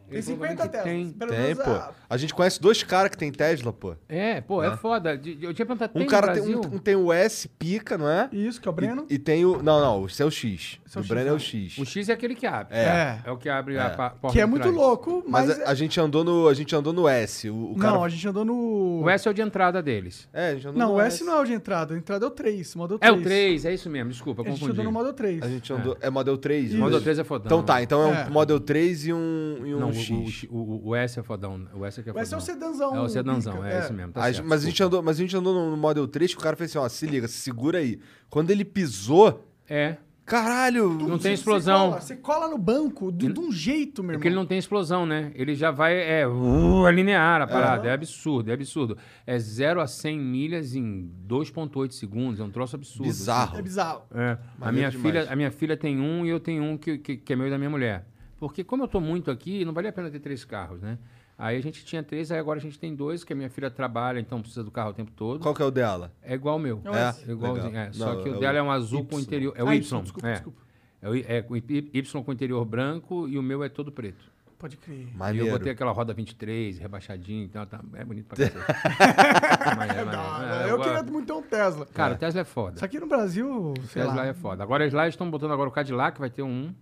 Tem 0.09 0.19
Ele 0.19 0.23
falou 0.23 0.39
pra 0.39 0.49
mim 0.49 0.57
50 0.57 0.63
que 0.63 0.69
Teslas. 0.69 0.85
Tem. 0.93 1.11
Pelo 1.13 1.31
Tem, 1.31 1.41
menos 1.41 1.65
pô. 1.65 1.71
a- 1.71 1.93
A 2.11 2.17
gente 2.19 2.35
conhece 2.35 2.61
dois 2.61 2.83
caras 2.83 3.11
que 3.11 3.17
tem 3.17 3.33
Tesla, 3.33 3.73
pô. 3.73 3.95
É, 4.09 4.41
pô, 4.43 4.63
é, 4.63 4.77
foda. 4.77 5.17
De- 5.17 5.35
de- 5.35 5.47
Eu 5.47 5.55
tinha 5.55 5.65
perguntado, 5.65 5.93
Um 5.95 5.99
tem 6.01 6.07
cara 6.07 6.27
no 6.27 6.33
tem, 6.35 6.43
Brasil? 6.43 6.61
um, 6.71 6.77
um 6.77 6.79
tem 6.79 6.95
o 6.97 7.13
S 7.13 7.49
pica, 7.49 7.97
não 7.97 8.09
é? 8.09 8.29
Isso, 8.33 8.61
que 8.61 8.69
é 8.69 8.71
o 8.71 8.75
Breno. 8.75 9.07
E, 9.09 9.15
e 9.15 9.19
tem 9.19 9.45
o. 9.47 9.63
Não, 9.63 9.81
não, 9.81 10.07
esse 10.07 10.23
é 10.23 10.27
o 10.27 10.31
X. 10.31 10.79
Esse 10.87 10.99
é 10.99 11.01
o 11.01 11.01
o 11.01 11.05
X, 11.05 11.09
Breno 11.09 11.29
é 11.29 11.33
o 11.33 11.35
né? 11.35 11.41
X. 11.41 11.79
O 11.79 11.85
X 11.87 12.09
é 12.09 12.13
aquele 12.13 12.35
que 12.35 12.47
abre. 12.47 12.77
É. 12.77 13.21
É 13.25 13.31
o 13.31 13.37
que 13.39 13.49
abre 13.49 13.79
a 13.79 13.91
pa- 13.91 14.11
porta 14.11 14.35
Que 14.35 14.41
é 14.43 14.47
muito 14.47 14.63
trás. 14.63 14.77
louco, 14.77 15.25
Mas 15.27 15.47
mas... 15.49 15.61
a, 15.63 15.71
a 15.71 15.75
gente 15.75 15.99
andou 15.99 16.23
no, 16.23 16.47
a 16.49 16.55
gente 16.55 16.75
andou 16.77 16.93
no 16.93 17.09
S. 17.09 17.49
O, 17.49 17.73
o 17.73 17.77
cara... 17.79 17.95
Não, 17.95 18.05
a 18.05 18.09
gente 18.11 18.29
andou 18.29 18.45
no... 18.45 19.01
O 19.03 19.09
S 19.09 19.27
é 19.27 19.31
o 19.31 19.35
de 19.35 19.41
entrada 19.41 19.83
deles. 19.83 20.29
É, 20.33 20.51
a 20.51 20.55
gente 20.55 20.69
andou 20.69 20.79
Não, 20.79 20.89
no 20.91 20.95
o 20.97 21.01
S 21.01 21.25
não 21.25 21.35
é 21.39 21.41
o 21.41 21.45
de 21.45 21.53
entrada. 21.55 21.95
A 21.95 21.97
entrada 21.97 22.25
é 22.25 22.29
o 22.29 22.31
3, 22.31 22.75
Model 22.75 22.99
É 23.01 23.07
3. 23.09 23.19
o 23.19 23.23
3, 23.23 23.65
é 23.65 23.75
isso 23.75 23.89
mesmo. 23.89 24.11
Desculpa, 24.11 24.43
A 24.43 24.45
gente 24.45 24.55
confundi. 24.61 24.73
andou 24.73 24.85
no 24.85 24.93
Model 24.93 25.13
3. 25.15 25.43
A 25.43 25.49
gente 25.49 25.73
andou. 25.73 25.97
É, 26.01 26.11
Model 26.11 26.37
3. 26.37 26.67
Isso. 26.67 26.77
O 26.77 26.79
Model 26.81 26.95
mas- 26.97 27.03
3 27.05 27.19
é 27.19 27.25
fodão. 27.25 27.47
Então 27.47 27.63
tá, 27.63 27.83
então 27.83 28.03
é 28.03 28.07
um 28.07 28.15
É. 28.15 28.29
Model 28.29 28.61
3 28.61 29.07
e 29.07 29.13
um, 29.13 29.57
e 29.65 29.75
um 29.75 29.81
Não, 29.81 29.92
o, 29.93 30.27
X. 30.27 30.47
o, 30.51 30.57
o, 30.57 30.89
o 30.89 30.95
S 30.97 31.19
é 31.19 31.23
fodão. 31.23 31.67
O 31.75 31.85
S 31.85 32.01
é 32.01 32.03
que 32.03 32.11
é 32.11 32.13
O 32.13 32.19
S 32.19 32.33
é 32.35 32.37
o 32.37 32.41
sedanzão. 32.41 32.97
É 32.97 33.01
o 33.01 33.09
sedanzão, 33.09 33.55
pica, 33.57 33.69
é, 33.69 33.81
isso 33.81 33.93
mesmo. 33.93 34.13
Tá 34.13 34.21
A- 34.27 34.33
certo, 34.33 34.47
mas, 34.49 34.63
a 34.63 34.67
gente 34.67 34.83
andou, 34.83 35.03
mas 35.03 35.17
a 35.17 35.21
gente 35.21 35.37
andou 35.37 35.71
no 35.71 35.77
Model 35.77 36.07
3 36.09 36.33
que 36.35 36.41
o 36.41 36.43
cara 36.43 36.57
fez 36.57 36.71
assim, 36.71 36.79
ó, 36.79 36.89
se 36.89 37.07
liga, 37.07 37.29
se 37.29 37.39
segura 37.39 37.79
aí. 37.79 37.99
Quando 38.31 38.51
ele 38.51 38.65
pisou, 38.65 39.47
É. 39.69 39.97
Caralho! 40.25 40.89
Não 40.93 41.19
tem 41.19 41.19
Você 41.19 41.33
explosão. 41.33 41.89
cola, 41.91 42.01
Você 42.01 42.17
cola 42.17 42.49
no 42.49 42.57
banco 42.57 43.11
de, 43.11 43.33
de 43.33 43.41
um 43.41 43.51
jeito, 43.51 44.05
meu 44.05 44.13
Porque 44.15 44.29
ele 44.29 44.35
irmão. 44.35 44.45
não 44.45 44.49
tem 44.49 44.57
explosão, 44.57 45.05
né? 45.05 45.33
Ele 45.35 45.53
já 45.53 45.73
vai, 45.73 45.95
é, 45.99 46.27
uh, 46.27 46.87
alinear 46.87 47.43
a 47.43 47.47
parada. 47.47 47.89
É. 47.89 47.93
absurdo, 47.93 48.49
é 48.49 48.55
absurdo. 48.55 48.97
É 49.27 49.37
0 49.37 49.81
a 49.81 49.87
100 49.89 50.19
milhas 50.21 50.77
em 50.77 51.11
2,8 51.27 51.91
segundos. 51.91 52.39
É 52.39 52.45
um 52.45 52.51
troço 52.51 52.77
absurdo. 52.77 53.03
Bizarro. 53.09 53.59
É 53.59 53.63
bizarro. 53.63 54.03
É. 54.15 54.39
A, 54.61 54.71
minha 54.71 54.91
demais. 54.91 55.07
filha, 55.19 55.33
a 55.33 55.35
minha 55.37 55.51
filha 55.51 55.77
tem 55.77 56.01
um 56.01 56.25
e 56.25 56.29
eu 56.31 56.39
tenho 56.39 56.63
um 56.63 56.79
que, 56.79 56.99
que, 56.99 57.17
que 57.17 57.33
é 57.33 57.37
meu 57.37 57.49
e 57.49 57.51
da 57.51 57.59
minha 57.59 57.71
mulher. 57.71 58.07
Porque 58.43 58.65
como 58.65 58.83
eu 58.83 58.89
tô 58.89 59.01
muito 59.01 59.31
aqui, 59.31 59.65
não 59.65 59.73
valia 59.73 59.91
a 59.91 59.93
pena 59.93 60.11
ter 60.11 60.19
três 60.19 60.45
carros, 60.45 60.83
né? 60.83 60.99
Aí 61.39 61.57
a 61.57 61.63
gente 61.63 61.85
tinha 61.85 62.03
três, 62.03 62.33
aí 62.33 62.41
agora 62.41 62.59
a 62.59 62.61
gente 62.61 62.77
tem 62.77 62.93
dois, 62.93 63.23
que 63.23 63.33
a 63.33 63.37
minha 63.37 63.49
filha 63.49 63.71
trabalha, 63.71 64.19
então 64.19 64.41
precisa 64.41 64.65
do 64.65 64.71
carro 64.73 64.91
o 64.91 64.93
tempo 64.93 65.13
todo. 65.13 65.39
Qual 65.41 65.55
que 65.55 65.63
é 65.63 65.65
o 65.65 65.71
dela? 65.71 66.13
É 66.21 66.35
igual 66.35 66.57
o 66.57 66.59
meu. 66.59 66.83
É? 66.87 67.29
É 67.29 67.33
igualzinho. 67.33 67.77
É, 67.77 67.93
só 67.93 68.15
Não, 68.17 68.21
que 68.21 68.29
é 68.29 68.33
o 68.33 68.37
o 68.37 68.41
dela 68.41 68.59
é 68.59 68.63
um 68.63 68.73
azul 68.73 69.05
com 69.05 69.21
Y. 69.21 69.23
interior. 69.23 69.55
É 69.57 69.63
o 69.63 69.69
Ah, 69.69 69.77
Y. 69.77 69.79
Y, 69.79 70.03
desculpa, 70.03 70.29
é. 70.29 70.33
desculpa. 70.33 70.61
É, 71.01 71.09
o, 71.09 71.15
é 71.15 71.43
com 71.43 71.57
Y 71.57 72.23
com 72.25 72.33
interior 72.33 72.65
branco 72.65 73.29
e 73.29 73.39
o 73.39 73.43
meu 73.45 73.63
é 73.63 73.69
todo 73.69 73.93
preto. 73.93 74.25
Pode 74.59 74.77
crer. 74.77 75.07
E 75.13 75.17
Maneiro. 75.17 75.47
eu 75.47 75.53
botei 75.53 75.71
aquela 75.71 75.93
roda 75.93 76.13
23, 76.13 76.79
rebaixadinho, 76.81 77.45
então 77.45 77.65
tá, 77.65 77.81
é 77.95 78.05
bonito 78.05 78.27
pra 78.27 78.37
cacete. 78.39 78.59
É 78.59 80.67
É, 80.67 80.71
eu 80.73 80.81
queria 80.81 81.03
muito 81.05 81.27
ter 81.27 81.33
um 81.33 81.43
Tesla. 81.43 81.87
Cara, 81.87 82.15
o 82.15 82.19
Tesla 82.19 82.41
é 82.41 82.45
foda. 82.45 82.75
Isso 82.77 82.85
aqui 82.85 82.99
no 82.99 83.07
Brasil, 83.07 83.73
sei 83.89 84.03
Tesla 84.03 84.17
lá. 84.23 84.27
é 84.27 84.35
foda. 84.35 84.65
Agora 84.65 84.83
eles 84.83 84.95
lá 84.95 85.07
estão 85.07 85.31
botando 85.31 85.53
agora 85.53 85.69
o 85.69 85.73
Cadillac, 85.73 86.19
vai 86.19 86.29
ter 86.31 86.43
um 86.43 86.75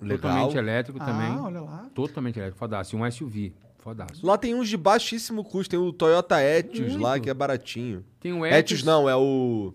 Legal. 0.00 0.18
totalmente 0.18 0.56
elétrico 0.58 0.98
também. 0.98 1.28
Ah, 1.28 1.42
olha 1.44 1.60
lá. 1.60 1.90
Totalmente 1.94 2.38
elétrico, 2.38 2.58
fodaço. 2.58 2.94
E 2.94 2.98
um 2.98 3.10
SUV, 3.10 3.54
fodaço. 3.78 4.24
Lá 4.26 4.36
tem 4.36 4.54
uns 4.54 4.68
de 4.68 4.76
baixíssimo 4.76 5.42
custo. 5.44 5.70
Tem 5.70 5.78
o 5.78 5.92
Toyota 5.92 6.42
Etios 6.42 6.96
lá, 6.96 7.18
que 7.18 7.30
é 7.30 7.34
baratinho. 7.34 8.04
Tem 8.20 8.32
o 8.32 8.44
Etios 8.44 8.82
não, 8.82 9.08
é 9.08 9.16
o... 9.16 9.72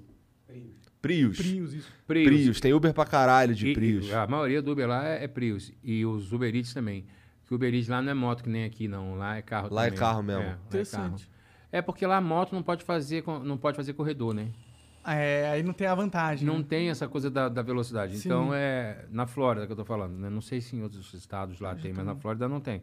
Prius. 1.01 1.37
Prius, 1.37 1.73
isso. 1.73 1.91
Prius. 2.05 2.27
Prius. 2.27 2.59
Tem 2.59 2.73
Uber 2.73 2.93
pra 2.93 3.05
caralho 3.05 3.55
de 3.55 3.69
E- 3.69 3.73
Prius. 3.73 4.13
a 4.13 4.27
maioria 4.27 4.61
do 4.61 4.71
Uber 4.71 4.87
lá 4.87 5.07
é, 5.07 5.23
é 5.23 5.27
Prius. 5.27 5.71
E 5.83 6.05
os 6.05 6.31
Uber 6.31 6.53
Eats 6.55 6.73
também. 6.75 7.05
Que 7.47 7.53
o 7.53 7.55
Uber 7.55 7.73
Eats 7.73 7.87
lá 7.87 8.01
não 8.03 8.11
é 8.11 8.13
moto 8.13 8.43
que 8.43 8.49
nem 8.49 8.65
aqui, 8.65 8.87
não. 8.87 9.15
Lá 9.15 9.37
é 9.37 9.41
carro 9.41 9.73
Lá 9.73 9.85
é 9.85 9.85
também. 9.87 9.99
carro 9.99 10.21
mesmo. 10.21 10.41
É, 10.43 10.45
lá 10.45 10.51
é 10.51 10.53
carro. 10.53 10.65
Interessante. 10.67 11.29
É 11.71 11.81
porque 11.81 12.05
lá 12.05 12.17
a 12.17 12.21
moto 12.21 12.53
não 12.53 12.61
pode 12.61 12.83
fazer, 12.83 13.23
não 13.43 13.57
pode 13.57 13.75
fazer 13.77 13.93
corredor, 13.93 14.33
né? 14.35 14.49
É, 15.05 15.49
aí 15.49 15.63
não 15.63 15.73
tem 15.73 15.87
a 15.87 15.95
vantagem. 15.95 16.45
Não 16.47 16.59
né? 16.59 16.65
tem 16.67 16.89
essa 16.89 17.07
coisa 17.07 17.29
da, 17.29 17.49
da 17.49 17.61
velocidade. 17.61 18.17
Sim. 18.17 18.27
Então 18.27 18.53
é 18.53 19.05
na 19.09 19.25
Flórida 19.25 19.65
que 19.65 19.71
eu 19.71 19.75
tô 19.75 19.85
falando, 19.85 20.17
né? 20.17 20.29
Não 20.29 20.41
sei 20.41 20.61
se 20.61 20.75
em 20.75 20.83
outros 20.83 21.13
estados 21.13 21.59
lá 21.59 21.75
tem, 21.75 21.91
mas 21.93 22.05
na 22.05 22.15
Flórida 22.15 22.47
não 22.47 22.59
tem. 22.59 22.81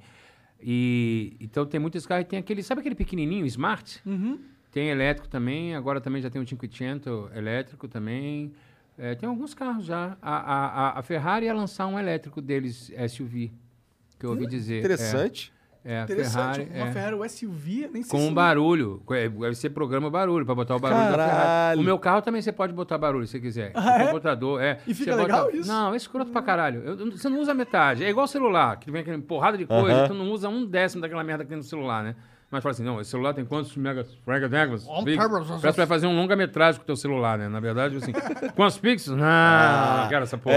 E 0.61 1.37
então 1.41 1.65
tem 1.65 1.79
muitos 1.79 2.05
carros 2.07 2.25
e 2.25 2.29
tem 2.29 2.39
aquele, 2.39 2.63
sabe 2.63 2.81
aquele 2.81 2.95
pequenininho 2.97 3.47
Smart? 3.47 4.01
Uhum. 4.05 4.39
Tem 4.73 4.89
elétrico 4.89 5.29
também, 5.29 5.75
agora 5.75 6.01
também 6.01 6.21
já 6.21 6.29
tem 6.29 6.43
o 6.43 6.45
500 6.45 7.31
elétrico 7.35 7.89
também. 7.89 8.53
É, 8.99 9.15
tem 9.15 9.29
alguns 9.29 9.55
carros 9.55 9.87
já. 9.87 10.17
A, 10.21 10.37
a, 10.37 10.67
a- 10.67 10.99
a 10.99 11.03
Ferrari 11.03 11.47
ia 11.47 11.55
lançar 11.55 11.87
um 11.87 11.99
elétrico 11.99 12.43
deles, 12.43 12.91
SUV, 13.09 13.53
que 14.19 14.27
eu 14.27 14.31
ouvi 14.31 14.47
dizer. 14.47 14.81
Interessante. 14.81 15.53
É, 15.55 15.58
é 15.91 16.01
a 16.01 16.03
Interessante. 16.05 16.57
Ferrari. 16.57 16.71
uma 16.75 16.89
é. 16.89 16.93
Ferrari 16.93 17.15
o 17.17 17.29
SUV, 17.29 17.91
nem 17.93 18.03
sei 18.03 18.11
Com 18.11 18.19
se... 18.19 18.29
um 18.31 18.35
barulho. 18.35 19.03
É, 19.13 19.29
Você 19.29 19.71
programa 19.71 20.11
barulho 20.11 20.45
para 20.45 20.55
botar 20.55 20.77
o 20.77 20.79
barulho 20.79 21.01
da 21.01 21.11
Ferrari. 21.11 21.31
Caralho. 21.31 21.81
O 21.81 21.85
meu 21.85 21.99
carro 21.99 22.21
também 22.23 22.43
você 22.43 22.53
pode 22.53 22.73
botar 22.73 22.99
barulho 22.99 23.27
se 23.27 23.41
quiser. 23.41 23.73
Ah, 23.75 24.03
é? 24.03 24.07
computador, 24.07 24.61
é. 24.63 24.79
E 24.87 24.93
fica 24.95 25.13
Você 25.15 25.21
legal 25.23 25.45
bota- 25.47 25.57
isso? 25.57 25.69
Não, 25.69 25.95
é 25.95 25.97
escroto 25.97 26.31
pra 26.31 26.43
caralho. 26.43 26.83
Eu- 26.85 27.11
você 27.13 27.29
não 27.29 27.41
usa 27.41 27.55
metade. 27.55 28.05
É 28.05 28.11
igual 28.11 28.27
celular, 28.27 28.77
que 28.79 28.91
vem 28.91 29.01
aquela 29.01 29.19
porrada 29.21 29.57
de 29.57 29.65
coisa, 29.67 30.01
Aham. 30.01 30.09
tu 30.09 30.15
não 30.15 30.31
usa 30.31 30.49
um 30.49 30.65
décimo 30.65 31.01
daquela 31.01 31.25
merda 31.25 31.43
que 31.45 31.49
tem 31.49 31.57
no 31.59 31.65
celular, 31.65 32.05
né? 32.05 32.15
Mas 32.51 32.63
fala 32.63 32.71
assim, 32.71 32.83
não, 32.83 32.99
esse 32.99 33.11
celular 33.11 33.35
tem 33.35 33.45
quantos 33.45 33.77
megas? 33.77 34.09
Megas? 34.27 34.87
Terabyte. 35.05 35.47
Parece 35.61 35.75
que 35.75 35.77
vai 35.77 35.87
fazer 35.87 36.07
um 36.07 36.17
longa-metragem 36.17 36.79
com 36.81 36.83
o 36.83 36.87
teu 36.87 36.97
celular, 36.97 37.37
né? 37.37 37.47
Na 37.47 37.61
verdade, 37.61 37.99
assim, 37.99 38.11
quantos 38.57 38.79
pixels? 38.79 39.19
Não, 39.19 39.27
não 40.03 40.09
quero 40.09 40.23
essa 40.23 40.39
porra. 40.39 40.57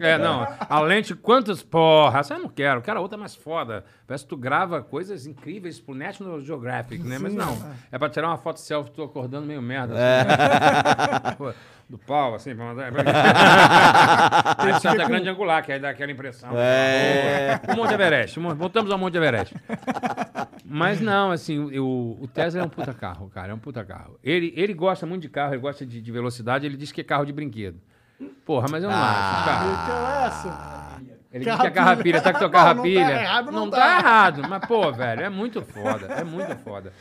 É, 0.00 0.12
É, 0.14 0.18
não. 0.18 0.44
A 0.58 0.80
lente, 0.80 1.14
quantos? 1.14 1.62
Porra, 1.62 2.18
essa 2.18 2.34
eu 2.34 2.40
não 2.40 2.48
quero. 2.48 2.82
Quero 2.82 2.98
a 2.98 3.02
outra 3.02 3.16
mais 3.16 3.36
foda. 3.36 3.84
Parece 4.04 4.24
que 4.24 4.30
tu 4.30 4.36
grava 4.36 4.82
coisas 4.82 5.24
incríveis 5.24 5.78
pro 5.78 5.94
National 5.94 6.40
Geographic, 6.40 7.02
né? 7.04 7.18
Mas 7.20 7.32
não. 7.32 7.56
É 7.92 7.98
pra 7.98 8.08
tirar 8.08 8.26
uma 8.26 8.36
foto 8.36 8.58
selfie, 8.58 8.90
tu 8.90 9.02
acordando 9.04 9.46
meio 9.46 9.62
merda. 9.62 9.94
assim, 9.94 11.38
né? 11.38 11.54
Do 11.92 11.98
pau, 11.98 12.34
assim, 12.34 12.56
pra 12.56 12.64
mandar. 12.64 12.90
aí 14.56 14.80
sai 14.80 14.96
da 14.96 15.04
grande 15.04 15.28
angular, 15.28 15.62
que 15.62 15.70
aí 15.70 15.78
dá 15.78 15.90
aquela 15.90 16.10
impressão. 16.10 16.48
É. 16.56 17.60
O 17.68 17.76
Monte 17.76 17.92
Everest. 17.92 18.40
Voltamos 18.40 18.90
ao 18.90 18.96
Monte 18.96 19.18
Everest. 19.18 19.54
Mas 20.64 21.02
não, 21.02 21.30
assim, 21.30 21.58
o, 21.58 22.16
o 22.18 22.26
Tesla 22.26 22.62
é 22.62 22.64
um 22.64 22.68
puta 22.70 22.94
carro, 22.94 23.28
cara. 23.28 23.52
É 23.52 23.54
um 23.54 23.58
puta 23.58 23.84
carro. 23.84 24.18
Ele, 24.24 24.54
ele 24.56 24.72
gosta 24.72 25.04
muito 25.04 25.20
de 25.20 25.28
carro, 25.28 25.52
ele 25.52 25.60
gosta 25.60 25.84
de, 25.84 26.00
de 26.00 26.10
velocidade, 26.10 26.64
ele 26.64 26.78
diz 26.78 26.90
que 26.90 27.02
é 27.02 27.04
carro 27.04 27.26
de 27.26 27.32
brinquedo. 27.34 27.78
Porra, 28.46 28.68
mas 28.70 28.82
eu 28.82 28.88
não 28.88 28.96
acho, 28.96 29.44
cara. 29.44 29.64
Então, 29.66 30.26
essa. 30.26 31.02
Ele 31.32 31.44
diz 31.44 31.46
Carro 31.46 31.60
que 31.62 31.66
é 31.66 31.70
carrapilha, 31.70 32.20
tá 32.20 32.32
que 32.32 32.38
tua 32.38 32.50
carrapilha. 32.52 33.00
Não, 33.06 33.12
não 33.12 33.14
tá 33.14 33.22
errado, 33.24 33.46
não 33.46 33.60
não 33.64 33.70
tá. 33.70 33.76
tá 33.78 33.98
errado. 33.98 34.42
Mas, 34.48 34.66
pô, 34.66 34.92
velho, 34.92 35.22
é 35.22 35.30
muito 35.30 35.62
foda. 35.62 36.06
É 36.06 36.22
muito 36.24 36.54
foda. 36.58 36.92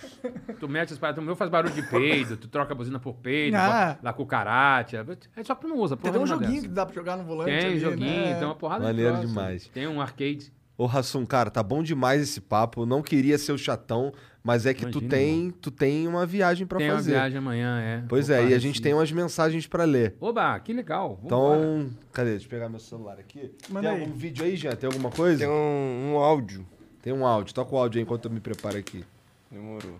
Tu 0.59 0.69
mete 0.69 0.93
as 0.93 0.99
paradas, 0.99 1.21
o 1.21 1.25
meu 1.25 1.35
faz 1.35 1.51
barulho 1.51 1.73
de 1.73 1.81
peido, 1.83 2.37
tu 2.37 2.47
troca 2.47 2.73
a 2.73 2.75
buzina 2.75 2.97
por 2.99 3.15
peido, 3.15 3.55
Ah. 3.57 3.97
lá 4.01 4.13
cucaracha. 4.13 5.05
É 5.35 5.43
só 5.43 5.53
que 5.55 5.61
tu 5.61 5.67
não 5.67 5.77
usa, 5.77 5.97
porra 5.97 6.13
Tem 6.13 6.21
um 6.21 6.25
joguinho 6.27 6.51
dessa. 6.53 6.61
que 6.67 6.73
dá 6.73 6.85
pra 6.85 6.95
jogar 6.95 7.17
no 7.17 7.23
volante 7.25 7.49
Tem 7.51 7.65
ali, 7.65 7.79
joguinho, 7.79 8.25
né? 8.25 8.35
tem 8.35 8.45
uma 8.45 8.55
porrada 8.55 8.83
Maneiro 8.85 9.15
de 9.17 9.27
demais. 9.27 9.67
Tem 9.67 9.85
um 9.87 9.99
arcade. 10.01 10.53
Ô, 10.77 10.85
Rassum, 10.85 11.25
cara, 11.25 11.51
tá 11.51 11.61
bom 11.61 11.83
demais 11.83 12.21
esse 12.21 12.41
papo. 12.41 12.85
Não 12.87 13.01
queria 13.03 13.37
ser 13.37 13.51
o 13.51 13.57
chatão, 13.57 14.11
mas 14.43 14.65
é 14.65 14.73
que 14.73 14.85
tu 14.87 14.99
Imagina, 14.99 15.09
tem, 15.09 15.51
tu 15.61 15.69
tem 15.71 16.07
uma 16.07 16.25
viagem 16.25 16.65
pra 16.65 16.77
tem 16.79 16.89
fazer. 16.89 17.11
uma 17.11 17.19
viagem 17.19 17.37
amanhã, 17.37 17.79
é. 17.79 18.03
Pois 18.09 18.29
é, 18.29 18.41
pra 18.41 18.49
e 18.49 18.53
a 18.53 18.59
gente 18.59 18.81
tem 18.81 18.93
umas 18.93 19.11
mensagens 19.11 19.67
pra 19.67 19.83
ler. 19.83 20.15
Oba, 20.19 20.59
que 20.59 20.73
legal. 20.73 21.19
Então, 21.23 21.89
cadê? 22.11 22.31
Deixa 22.31 22.45
eu 22.45 22.49
pegar 22.49 22.67
meu 22.69 22.79
celular 22.79 23.19
aqui. 23.19 23.51
Manda 23.69 23.87
tem 23.89 23.97
aí. 23.97 24.03
algum 24.03 24.13
vídeo 24.17 24.43
aí, 24.43 24.55
Jean? 24.55 24.75
Tem 24.75 24.87
alguma 24.87 25.11
coisa? 25.11 25.39
Tem 25.39 25.47
um, 25.49 26.13
um 26.13 26.17
áudio. 26.17 26.65
Tem 27.01 27.13
um 27.13 27.25
áudio. 27.25 27.53
Toca 27.53 27.75
o 27.75 27.77
áudio 27.77 27.99
aí 27.99 28.03
enquanto 28.03 28.25
eu 28.25 28.31
me 28.31 28.39
preparo 28.39 28.77
aqui. 28.77 29.03
Demorou. 29.51 29.95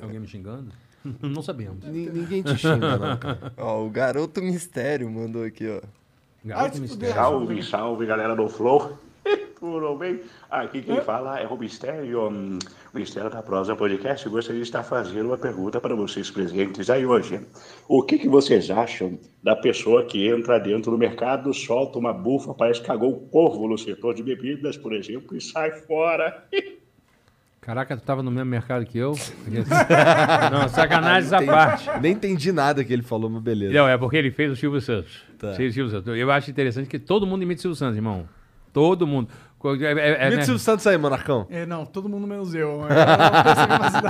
Alguém 0.00 0.18
me 0.20 0.26
xingando? 0.26 0.72
não 1.22 1.42
sabemos. 1.42 1.84
Ni- 1.84 2.08
Ninguém 2.10 2.42
te 2.42 2.56
xinga, 2.56 2.98
não, 2.98 3.16
cara. 3.16 3.52
Ó, 3.56 3.84
o 3.86 3.90
Garoto 3.90 4.42
Mistério 4.42 5.10
mandou 5.10 5.44
aqui, 5.44 5.66
ó. 5.68 5.80
Garoto 6.44 6.76
se 6.76 6.82
mistério. 6.82 7.14
Salve, 7.14 7.62
salve 7.62 8.06
galera 8.06 8.34
do 8.36 8.48
Flow. 8.48 8.98
Tudo 9.64 9.96
bem? 9.96 10.20
Aqui 10.50 10.82
quem 10.82 11.00
fala 11.00 11.40
é 11.40 11.46
o 11.46 11.56
Mistério, 11.56 12.28
hum, 12.28 12.58
Mistério 12.92 13.30
da 13.30 13.42
Prosa 13.42 13.74
Podcast. 13.74 14.28
Gostaria 14.28 14.60
de 14.60 14.68
estar 14.68 14.82
fazendo 14.82 15.28
uma 15.28 15.38
pergunta 15.38 15.80
para 15.80 15.94
vocês 15.94 16.30
presentes 16.30 16.90
aí 16.90 17.06
hoje. 17.06 17.40
O 17.88 18.02
que, 18.02 18.18
que 18.18 18.28
vocês 18.28 18.70
acham 18.70 19.18
da 19.42 19.56
pessoa 19.56 20.04
que 20.04 20.28
entra 20.28 20.60
dentro 20.60 20.90
do 20.90 20.98
mercado, 20.98 21.54
solta 21.54 21.98
uma 21.98 22.12
bufa, 22.12 22.52
parece 22.52 22.82
que 22.82 22.86
cagou 22.88 23.16
um 23.16 23.26
corvo 23.30 23.66
no 23.66 23.78
setor 23.78 24.14
de 24.14 24.22
bebidas, 24.22 24.76
por 24.76 24.92
exemplo, 24.92 25.34
e 25.34 25.40
sai 25.40 25.70
fora? 25.70 26.44
Caraca, 27.62 27.96
tu 27.96 28.02
tava 28.02 28.22
no 28.22 28.30
mesmo 28.30 28.50
mercado 28.50 28.84
que 28.84 28.98
eu? 28.98 29.14
não, 30.52 30.68
sacanagem 30.68 31.34
essa 31.34 31.42
parte. 31.42 31.88
Nem 32.02 32.12
entendi 32.12 32.52
nada 32.52 32.84
que 32.84 32.92
ele 32.92 33.02
falou, 33.02 33.30
mas 33.30 33.42
beleza. 33.42 33.72
Não, 33.72 33.88
é 33.88 33.96
porque 33.96 34.18
ele 34.18 34.30
fez 34.30 34.52
o 34.52 34.56
Silvio 34.56 34.82
Santos. 34.82 35.22
Tá. 35.38 35.54
Fez 35.54 35.70
o 35.70 35.74
Silvio 35.74 35.90
Santos. 35.90 36.14
Eu 36.14 36.30
acho 36.30 36.50
interessante 36.50 36.86
que 36.86 36.98
todo 36.98 37.26
mundo 37.26 37.42
imita 37.42 37.60
o 37.60 37.62
Silvio 37.62 37.76
Santos, 37.76 37.96
irmão. 37.96 38.28
Todo 38.74 39.06
mundo. 39.06 39.28
Co- 39.64 39.74
é- 39.76 39.92
é- 39.92 39.92
é, 39.94 40.26
Imita 40.26 40.36
né? 40.36 40.42
Silvio 40.42 40.58
Santos 40.58 40.86
aí, 40.86 40.98
Monarcão. 40.98 41.46
É, 41.48 41.64
não, 41.64 41.86
todo 41.86 42.06
mundo 42.06 42.26
menos 42.26 42.54
eu. 42.54 42.82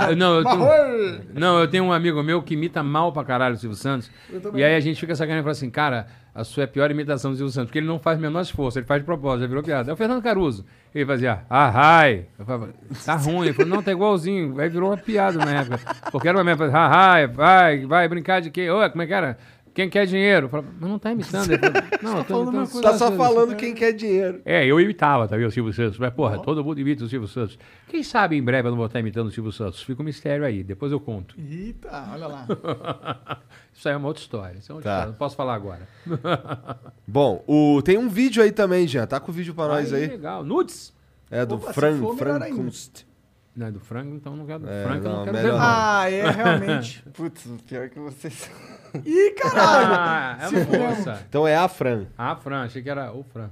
Eu 0.09 0.15
não 0.17 0.35
eu 0.39 0.43
tenho-! 0.43 1.21
Não, 1.33 1.59
eu 1.59 1.67
tenho 1.69 1.85
um 1.85 1.93
amigo 1.93 2.21
meu 2.21 2.43
que 2.43 2.55
imita 2.55 2.83
mal 2.83 3.13
pra 3.13 3.23
caralho 3.23 3.55
o 3.55 3.57
Silvio 3.57 3.77
Santos. 3.77 4.11
E 4.53 4.61
aí 4.61 4.75
a 4.75 4.79
gente 4.81 4.99
fica 4.99 5.15
sacaneando 5.15 5.43
e 5.43 5.43
fala 5.43 5.51
assim, 5.53 5.69
cara, 5.69 6.07
a 6.33 6.43
sua 6.43 6.63
é 6.63 6.65
a 6.65 6.67
pior 6.67 6.91
imitação 6.91 7.31
do 7.31 7.37
Silvio 7.37 7.53
Santos, 7.53 7.69
porque 7.69 7.79
ele 7.79 7.87
não 7.87 7.99
faz 7.99 8.19
o 8.19 8.21
menor 8.21 8.41
esforço, 8.41 8.77
ele 8.77 8.85
faz 8.85 8.99
de 8.99 9.05
propósito, 9.05 9.43
já 9.43 9.47
virou 9.47 9.63
piada. 9.63 9.89
É 9.89 9.93
o 9.93 9.95
Fernando 9.95 10.21
Caruso. 10.21 10.65
Ele 10.93 11.05
fazia, 11.05 11.43
ah, 11.49 11.71
ai. 11.73 12.25
Eu 12.37 12.45
falava, 12.45 12.69
tá 13.05 13.15
ruim. 13.15 13.45
Ele 13.45 13.53
falou, 13.53 13.75
não, 13.75 13.81
tá 13.81 13.93
igualzinho. 13.93 14.59
Aí 14.59 14.67
virou 14.67 14.89
uma 14.89 14.97
piada 14.97 15.37
na 15.37 15.51
época. 15.61 15.79
Porque 16.11 16.27
era 16.27 16.37
uma 16.37 16.43
merda, 16.43 16.69
ah, 16.73 17.11
ai, 17.13 17.27
vai, 17.27 17.85
vai 17.85 18.07
brincar 18.09 18.41
de 18.41 18.49
quê? 18.49 18.69
Ô, 18.69 18.89
como 18.89 19.03
é 19.03 19.07
que 19.07 19.13
era? 19.13 19.37
Quem 19.75 19.89
quer 19.89 20.07
dinheiro? 20.07 20.49
Mas 20.79 20.89
não 20.89 20.97
tá 20.97 21.11
imitando. 21.11 21.51
Ele 21.51 21.59
falou, 21.99 22.15
não, 22.15 22.23
tô 22.23 22.33
falando 22.33 22.55
imitando. 22.55 22.81
Tá 22.81 22.93
Silvio 22.93 22.97
só 22.97 22.97
Santos." 22.97 23.17
falando 23.17 23.55
quem 23.57 23.75
quer 23.75 23.91
dinheiro. 23.91 24.41
É, 24.45 24.65
eu 24.65 24.79
imitava, 24.79 25.27
tá 25.27 25.35
vendo, 25.35 25.47
o 25.49 25.51
Silvio 25.51 25.73
Santos. 25.73 25.99
Mas, 25.99 26.13
porra, 26.13 26.39
todo 26.41 26.63
mundo 26.63 26.79
imita 26.79 27.03
o 27.03 27.09
Silvio 27.09 27.27
Santos. 27.27 27.59
Quem 27.89 28.01
sabe 28.01 28.37
em 28.37 28.41
breve 28.41 28.67
eu 28.67 28.71
não 28.71 28.77
vou 28.77 28.85
estar 28.85 29.01
imitando 29.01 29.27
o 29.27 29.31
Silvio 29.31 29.51
Santos. 29.51 29.83
Fica 29.83 30.01
um 30.01 30.05
mistério 30.05 30.45
aí, 30.45 30.63
depois 30.63 30.93
eu 30.93 30.99
conto. 30.99 31.35
Eita, 31.37 31.89
olha 32.13 32.25
lá. 32.27 32.47
Isso 33.73 33.87
aí 33.89 33.93
é 33.93 33.97
uma 33.97 34.07
outra 34.07 34.21
história. 34.23 34.57
Isso 34.57 34.71
é 34.71 34.73
uma 34.73 34.77
outra 34.77 34.89
Tá. 34.89 34.95
história. 34.95 35.11
Não 35.11 35.17
posso 35.19 35.35
falar 35.35 35.53
agora. 35.55 35.87
Bom, 37.05 37.43
o... 37.45 37.81
tem 37.83 37.97
um 37.97 38.07
vídeo 38.07 38.41
aí 38.41 38.53
também, 38.53 38.87
Jean. 38.87 39.05
Tá 39.05 39.19
com 39.19 39.29
o 39.29 39.33
vídeo 39.33 39.53
pra 39.53 39.67
nós 39.67 39.91
aí. 39.91 40.07
Legal. 40.07 40.43
Nudes? 40.43 40.93
É 41.29 41.45
do 41.45 41.55
Opa, 41.55 41.73
Fran, 41.73 41.99
Fran. 42.15 42.39
Kunst. 42.55 43.03
Não, 43.55 43.67
é 43.67 43.71
do 43.71 43.79
frango, 43.79 44.15
então 44.15 44.35
não 44.35 44.45
quero 44.45 44.59
do 44.59 44.69
É, 44.69 44.83
frango, 44.83 45.05
eu 45.05 45.09
não, 45.11 45.17
não 45.19 45.25
quero 45.25 45.37
melhor. 45.37 45.59
Ah, 45.61 46.11
é, 46.11 46.27
realmente. 46.29 47.03
Putz, 47.13 47.47
pior 47.65 47.89
que 47.89 47.99
vocês. 47.99 48.51
Ih, 49.05 49.31
caralho! 49.31 49.95
Ah, 49.97 50.37
é 50.41 50.47
uma 50.49 50.89
moça. 50.89 51.25
Então 51.29 51.47
é 51.47 51.55
a 51.55 51.67
Fran. 51.67 52.05
Ah, 52.17 52.35
Fran, 52.35 52.65
achei 52.65 52.81
que 52.81 52.89
era 52.89 53.13
o 53.13 53.23
Fran. 53.23 53.49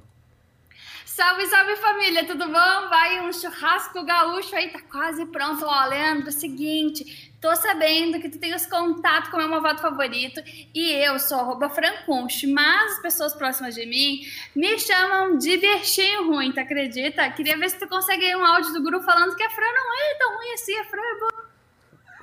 Salve, 1.05 1.45
salve 1.45 1.75
família, 1.75 2.25
tudo 2.25 2.45
bom? 2.45 2.89
Vai 2.89 3.21
um 3.21 3.31
churrasco 3.31 4.03
gaúcho 4.03 4.55
aí, 4.55 4.69
tá 4.69 4.81
quase 4.91 5.25
pronto. 5.27 5.63
Ó, 5.63 5.85
Leandro, 5.85 6.25
é 6.25 6.29
o 6.29 6.33
seguinte, 6.33 7.32
Tô 7.43 7.53
sabendo 7.57 8.21
que 8.21 8.29
tu 8.29 8.39
tem 8.39 8.55
os 8.55 8.65
contatos 8.65 9.29
com 9.29 9.35
o 9.35 9.39
meu 9.41 9.49
malvado 9.49 9.81
favorito 9.81 10.41
e 10.73 10.93
eu 10.93 11.19
sou 11.19 11.41
arroba 11.41 11.69
Franconche, 11.69 12.47
mas 12.47 12.93
as 12.93 13.01
pessoas 13.01 13.33
próximas 13.33 13.75
de 13.75 13.85
mim 13.85 14.21
me 14.55 14.79
chamam 14.79 15.37
de 15.37 15.57
Berchinho 15.57 16.29
Ruim, 16.29 16.53
tu 16.53 16.61
acredita? 16.61 17.29
Queria 17.31 17.57
ver 17.57 17.69
se 17.69 17.77
tu 17.77 17.85
consegue 17.89 18.33
um 18.33 18.45
áudio 18.45 18.71
do 18.71 18.81
Guru 18.81 19.01
falando 19.01 19.35
que 19.35 19.43
a 19.43 19.49
Fran 19.49 19.65
não 19.65 19.93
é 19.93 20.17
tão 20.17 20.37
ruim 20.37 20.53
assim, 20.53 20.79
a 20.79 20.85
Fran 20.85 21.01
é 21.01 21.19
boa. 21.19 21.49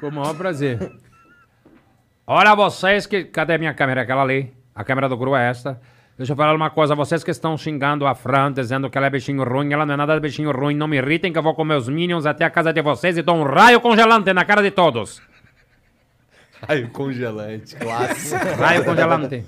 Com 0.01 0.09
o 0.09 0.12
maior 0.12 0.34
prazer. 0.34 0.90
Olha 2.26 2.55
vocês 2.55 3.06
que. 3.06 3.24
Cadê 3.24 3.52
a 3.52 3.59
minha 3.59 3.74
câmera? 3.74 4.01
Aquela 4.01 4.22
ali. 4.22 4.55
A 4.74 4.82
câmera 4.82 5.06
do 5.06 5.18
Guru 5.18 5.36
é 5.36 5.51
esta. 5.51 5.78
Deixa 6.20 6.34
eu 6.34 6.36
falar 6.36 6.55
uma 6.55 6.68
coisa. 6.68 6.94
Vocês 6.94 7.24
que 7.24 7.30
estão 7.30 7.56
xingando 7.56 8.06
a 8.06 8.14
Fran, 8.14 8.52
dizendo 8.52 8.90
que 8.90 8.98
ela 8.98 9.06
é 9.06 9.10
bichinho 9.10 9.42
ruim, 9.42 9.72
ela 9.72 9.86
não 9.86 9.94
é 9.94 9.97
nada 9.97 10.12
de 10.12 10.20
bichinho 10.20 10.52
ruim. 10.52 10.74
Não 10.76 10.86
me 10.86 10.98
irritem 10.98 11.32
que 11.32 11.38
eu 11.38 11.42
vou 11.42 11.55
com 11.55 11.64
meus 11.64 11.88
minions 11.88 12.26
até 12.26 12.44
a 12.44 12.51
casa 12.51 12.74
de 12.74 12.82
vocês 12.82 13.16
e 13.16 13.22
dou 13.22 13.36
um 13.36 13.42
raio 13.42 13.80
congelante 13.80 14.30
na 14.34 14.44
cara 14.44 14.60
de 14.62 14.70
todos. 14.70 15.22
Ai, 16.68 16.86
congelante, 16.92 17.74
clássico. 17.74 18.36
Raio 18.59 18.84
congelante. 18.84 19.47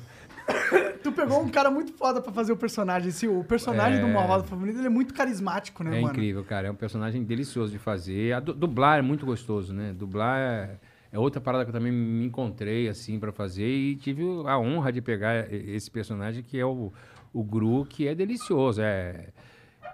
Tu 1.03 1.13
pegou 1.13 1.43
um 1.43 1.51
cara 1.51 1.71
muito 1.71 1.93
foda 1.93 2.23
pra 2.23 2.33
fazer 2.33 2.53
o 2.53 2.57
personagem. 2.57 3.11
Esse, 3.11 3.29
o 3.29 3.45
personagem 3.45 4.01
do 4.01 4.09
Malvado 4.09 4.45
Favorito 4.45 4.79
ele 4.79 4.87
é 4.87 4.91
muito 4.91 5.13
carismático, 5.13 5.85
né, 5.85 5.99
É 5.99 6.01
mano? 6.01 6.15
incrível, 6.15 6.43
cara. 6.43 6.69
É 6.69 6.71
um 6.71 6.75
personagem 6.75 7.23
delicioso 7.23 7.71
de 7.71 7.79
fazer. 7.79 8.33
A 8.33 8.41
du- 8.41 8.55
dublar 8.55 8.99
é 8.99 9.03
muito 9.03 9.27
gostoso, 9.27 9.75
né? 9.75 9.93
Dublar 9.95 10.39
é, 10.39 10.71
é 11.13 11.19
outra 11.19 11.41
parada 11.41 11.65
que 11.65 11.71
eu 11.71 11.75
também 11.75 11.93
me 11.93 12.25
encontrei, 12.25 12.89
assim, 12.89 13.19
pra 13.21 13.31
fazer. 13.33 13.69
E 13.69 13.97
tive 13.97 14.23
a 14.47 14.59
honra 14.59 14.91
de 14.91 15.03
pegar 15.03 15.53
esse 15.53 15.91
personagem 15.91 16.43
que 16.43 16.59
é 16.59 16.65
o, 16.65 16.91
o 17.33 17.45
Gru, 17.45 17.85
que 17.85 18.09
é 18.09 18.15
delicioso. 18.15 18.81
É... 18.81 19.29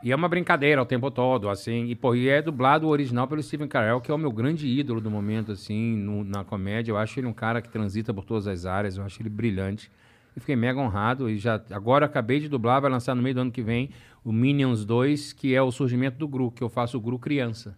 E 0.01 0.13
é 0.13 0.17
uma 0.17 0.29
brincadeira 0.29 0.81
o 0.81 0.87
tempo 0.87 1.11
todo, 1.11 1.49
assim. 1.49 1.87
E, 1.87 1.95
pô, 1.97 2.15
e 2.15 2.29
é 2.29 2.41
dublado 2.41 2.87
original 2.87 3.27
pelo 3.27 3.43
Steven 3.43 3.67
Carell, 3.67 4.01
que 4.01 4.13
é 4.13 4.15
o 4.15 4.19
meu 4.19 4.31
grande 4.31 4.69
ídolo 4.69 5.01
do 5.01 5.11
momento, 5.11 5.51
assim, 5.51 5.97
no- 5.97 6.23
na 6.23 6.45
comédia. 6.45 6.93
Eu 6.93 6.97
acho 6.97 7.19
ele 7.19 7.27
um 7.27 7.33
cara 7.33 7.61
que 7.61 7.69
transita 7.69 8.15
por 8.15 8.25
todas 8.25 8.47
as 8.47 8.65
áreas. 8.65 8.97
Eu 8.97 9.03
acho 9.05 9.21
ele 9.21 9.29
brilhante. 9.29 9.91
E 10.37 10.41
fiquei 10.41 10.55
mega 10.55 10.79
honrado. 10.79 11.29
E 11.29 11.37
já 11.37 11.61
agora 11.73 12.07
acabei 12.07 12.39
de 12.39 12.49
dublar, 12.49 12.81
vai 12.81 12.91
lançar 12.91 13.17
no 13.17 13.23
meio 13.23 13.35
do 13.35 13.41
ano 13.41 13.51
que 13.51 13.61
vem 13.63 13.91
o 14.25 14.31
Minions 14.33 14.85
2, 14.85 15.33
que 15.33 15.53
é 15.53 15.61
o 15.61 15.73
surgimento 15.73 16.17
do 16.17 16.29
Gru, 16.29 16.53
que 16.53 16.63
eu 16.63 16.69
faço 16.69 16.97
o 16.97 17.01
Gru 17.01 17.19
criança. 17.19 17.77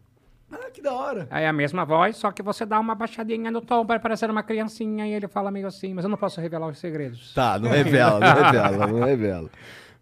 Ah, 0.52 0.70
que 0.72 0.82
da 0.82 0.92
hora. 0.92 1.28
É 1.30 1.46
a 1.46 1.52
mesma 1.52 1.84
voz, 1.84 2.16
só 2.16 2.32
que 2.32 2.42
você 2.42 2.66
dá 2.66 2.78
uma 2.80 2.94
baixadinha 2.94 3.50
no 3.50 3.60
tom 3.60 3.86
para 3.86 4.00
parecer 4.00 4.30
uma 4.30 4.42
criancinha 4.42 5.06
e 5.06 5.12
ele 5.12 5.28
fala 5.28 5.50
meio 5.50 5.66
assim, 5.66 5.94
mas 5.94 6.04
eu 6.04 6.10
não 6.10 6.16
posso 6.16 6.40
revelar 6.40 6.68
os 6.68 6.78
segredos. 6.78 7.32
Tá, 7.34 7.58
não 7.58 7.70
revela, 7.70 8.18
não 8.20 8.42
revela, 8.42 8.86
não 8.86 9.00
revela. 9.04 9.50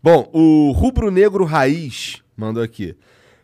Bom, 0.02 0.30
o 0.32 0.72
Rubro 0.72 1.10
Negro 1.10 1.44
Raiz 1.44 2.22
mandou 2.36 2.62
aqui. 2.62 2.96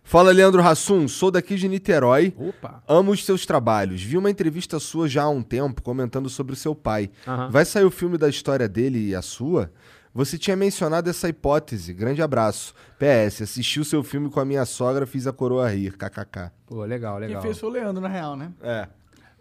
Fala, 0.06 0.30
Leandro 0.32 0.62
Hassum, 0.62 1.08
sou 1.08 1.30
daqui 1.30 1.56
de 1.56 1.66
Niterói. 1.66 2.34
Opa! 2.38 2.82
Amo 2.86 3.10
os 3.10 3.24
seus 3.24 3.46
trabalhos. 3.46 4.02
Vi 4.02 4.18
uma 4.18 4.30
entrevista 4.30 4.78
sua 4.78 5.08
já 5.08 5.22
há 5.22 5.30
um 5.30 5.42
tempo 5.42 5.82
comentando 5.82 6.28
sobre 6.28 6.52
o 6.52 6.56
seu 6.56 6.74
pai. 6.74 7.10
Aham. 7.26 7.48
Vai 7.50 7.64
sair 7.64 7.84
o 7.84 7.90
filme 7.90 8.18
da 8.18 8.28
história 8.28 8.68
dele 8.68 9.08
e 9.08 9.14
a 9.14 9.22
sua? 9.22 9.72
Você 10.14 10.38
tinha 10.38 10.56
mencionado 10.56 11.10
essa 11.10 11.28
hipótese. 11.28 11.92
Grande 11.92 12.22
abraço. 12.22 12.72
PS, 12.98 13.42
assisti 13.42 13.80
o 13.80 13.84
seu 13.84 14.04
filme 14.04 14.30
com 14.30 14.38
a 14.38 14.44
minha 14.44 14.64
sogra, 14.64 15.06
fiz 15.06 15.26
a 15.26 15.32
coroa 15.32 15.68
rir. 15.68 15.96
KKK. 15.96 16.52
Pô, 16.66 16.84
legal, 16.84 17.18
Quem 17.18 17.26
legal. 17.26 17.42
fez 17.42 17.58
foi 17.58 17.68
o 17.68 17.72
Leandro, 17.72 18.00
na 18.00 18.08
real, 18.08 18.36
né? 18.36 18.52
É. 18.62 18.86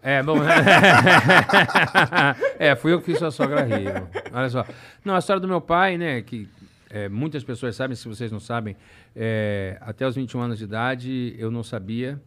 É, 0.02 0.22
bom. 0.22 0.36
é, 2.58 2.74
fui 2.74 2.92
eu 2.92 2.98
que 2.98 3.06
fiz 3.06 3.18
sua 3.18 3.30
sogra 3.30 3.62
rir. 3.62 4.02
Olha 4.32 4.50
só. 4.50 4.66
Não, 5.04 5.14
a 5.14 5.18
história 5.20 5.40
do 5.40 5.46
meu 5.46 5.60
pai, 5.60 5.96
né, 5.96 6.20
que 6.20 6.48
é, 6.90 7.08
muitas 7.08 7.44
pessoas 7.44 7.76
sabem, 7.76 7.96
se 7.96 8.06
vocês 8.08 8.30
não 8.30 8.40
sabem, 8.40 8.76
é, 9.14 9.78
até 9.80 10.06
os 10.06 10.16
21 10.16 10.40
anos 10.40 10.58
de 10.58 10.64
idade 10.64 11.36
eu 11.38 11.50
não 11.50 11.62
sabia. 11.62 12.20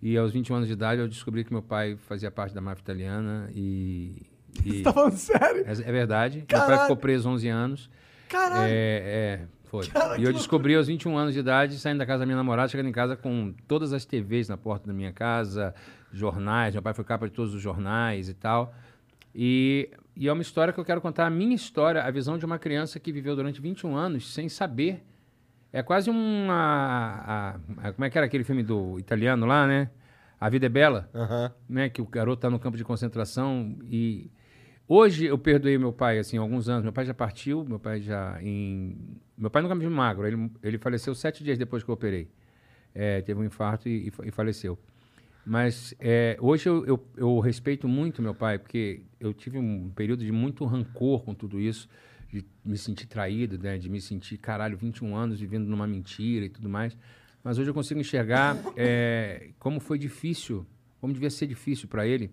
E 0.00 0.16
aos 0.16 0.32
21 0.32 0.56
anos 0.56 0.66
de 0.66 0.72
idade 0.72 1.00
eu 1.00 1.06
descobri 1.06 1.44
que 1.44 1.52
meu 1.52 1.62
pai 1.62 1.96
fazia 2.08 2.30
parte 2.30 2.54
da 2.54 2.60
máfia 2.60 2.82
italiana 2.82 3.50
e. 3.54 4.31
e- 4.64 4.78
Você 4.78 4.82
tá 4.82 4.92
falando 4.92 5.16
sério? 5.16 5.64
é, 5.66 5.72
é 5.72 5.92
verdade. 5.92 6.38
Meu 6.38 6.46
Caralho. 6.46 6.70
pai 6.70 6.80
ficou 6.82 6.96
preso 6.96 7.28
11 7.28 7.48
anos. 7.48 7.90
Caralho. 8.28 8.62
É, 8.70 8.70
é, 8.70 9.40
foi. 9.64 9.86
Cara, 9.88 10.18
e 10.18 10.24
eu 10.24 10.32
descobri 10.32 10.74
aos 10.74 10.86
21 10.86 11.16
anos 11.16 11.34
de 11.34 11.40
idade, 11.40 11.78
saindo 11.78 11.98
da 11.98 12.06
casa 12.06 12.20
da 12.20 12.26
minha 12.26 12.36
namorada, 12.36 12.68
chegando 12.68 12.88
em 12.88 12.92
casa 12.92 13.16
com 13.16 13.54
todas 13.68 13.92
as 13.92 14.04
TVs 14.04 14.48
na 14.48 14.56
porta 14.56 14.86
da 14.86 14.92
minha 14.92 15.12
casa, 15.12 15.74
jornais. 16.12 16.74
Meu 16.74 16.82
pai 16.82 16.94
foi 16.94 17.04
capa 17.04 17.26
de 17.28 17.32
todos 17.34 17.54
os 17.54 17.60
jornais 17.62 18.28
e 18.28 18.34
tal. 18.34 18.74
E, 19.34 19.90
e 20.16 20.28
é 20.28 20.32
uma 20.32 20.42
história 20.42 20.72
que 20.72 20.78
eu 20.80 20.84
quero 20.84 21.00
contar, 21.00 21.26
a 21.26 21.30
minha 21.30 21.54
história, 21.54 22.02
a 22.02 22.10
visão 22.10 22.36
de 22.36 22.44
uma 22.44 22.58
criança 22.58 23.00
que 23.00 23.10
viveu 23.12 23.34
durante 23.34 23.60
21 23.60 23.96
anos 23.96 24.32
sem 24.32 24.48
saber. 24.48 25.02
É 25.72 25.82
quase 25.82 26.10
uma. 26.10 26.52
a- 27.26 27.56
a- 27.88 27.92
como 27.92 28.04
é 28.04 28.10
que 28.10 28.18
era 28.18 28.26
aquele 28.26 28.44
filme 28.44 28.62
do 28.62 28.98
italiano 28.98 29.46
lá, 29.46 29.66
né? 29.66 29.88
A 30.38 30.48
Vida 30.50 30.66
é 30.66 30.68
Bela 30.68 31.08
Aham. 31.14 31.52
né, 31.68 31.88
que 31.88 32.02
o 32.02 32.06
garoto 32.06 32.42
tá 32.42 32.50
no 32.50 32.58
campo 32.58 32.76
de 32.76 32.84
concentração 32.84 33.76
e 33.88 34.30
hoje 34.92 35.24
eu 35.24 35.38
perdoei 35.38 35.78
meu 35.78 35.92
pai 35.92 36.18
assim, 36.18 36.36
alguns 36.36 36.68
anos. 36.68 36.82
Meu 36.82 36.92
pai 36.92 37.04
já 37.04 37.14
partiu, 37.14 37.64
meu 37.64 37.78
pai 37.78 38.00
já 38.00 38.38
em 38.42 38.96
meu 39.36 39.50
pai 39.50 39.62
nunca 39.62 39.74
me 39.74 39.80
viu 39.80 39.90
magro. 39.90 40.26
Ele, 40.26 40.50
ele 40.62 40.78
faleceu 40.78 41.14
sete 41.14 41.42
dias 41.42 41.58
depois 41.58 41.82
que 41.82 41.90
eu 41.90 41.94
operei. 41.94 42.28
É, 42.94 43.22
teve 43.22 43.40
um 43.40 43.44
infarto 43.44 43.88
e, 43.88 44.12
e 44.24 44.30
faleceu. 44.30 44.78
Mas 45.44 45.94
é, 45.98 46.36
hoje 46.40 46.68
eu, 46.68 46.86
eu, 46.86 47.06
eu 47.16 47.40
respeito 47.40 47.88
muito 47.88 48.22
meu 48.22 48.34
pai, 48.34 48.58
porque 48.58 49.02
eu 49.18 49.32
tive 49.32 49.58
um 49.58 49.90
período 49.90 50.24
de 50.24 50.30
muito 50.30 50.64
rancor 50.64 51.24
com 51.24 51.34
tudo 51.34 51.58
isso, 51.58 51.88
de 52.30 52.46
me 52.64 52.78
sentir 52.78 53.06
traído, 53.06 53.58
né, 53.58 53.76
de 53.76 53.90
me 53.90 54.00
sentir, 54.00 54.38
caralho, 54.38 54.76
21 54.76 55.16
anos 55.16 55.40
vivendo 55.40 55.66
numa 55.66 55.86
mentira 55.86 56.46
e 56.46 56.48
tudo 56.48 56.68
mais. 56.68 56.96
Mas 57.42 57.58
hoje 57.58 57.68
eu 57.68 57.74
consigo 57.74 57.98
enxergar 57.98 58.56
é, 58.76 59.50
como 59.58 59.80
foi 59.80 59.98
difícil, 59.98 60.64
como 61.00 61.12
devia 61.12 61.30
ser 61.30 61.48
difícil 61.48 61.88
para 61.88 62.06
ele 62.06 62.30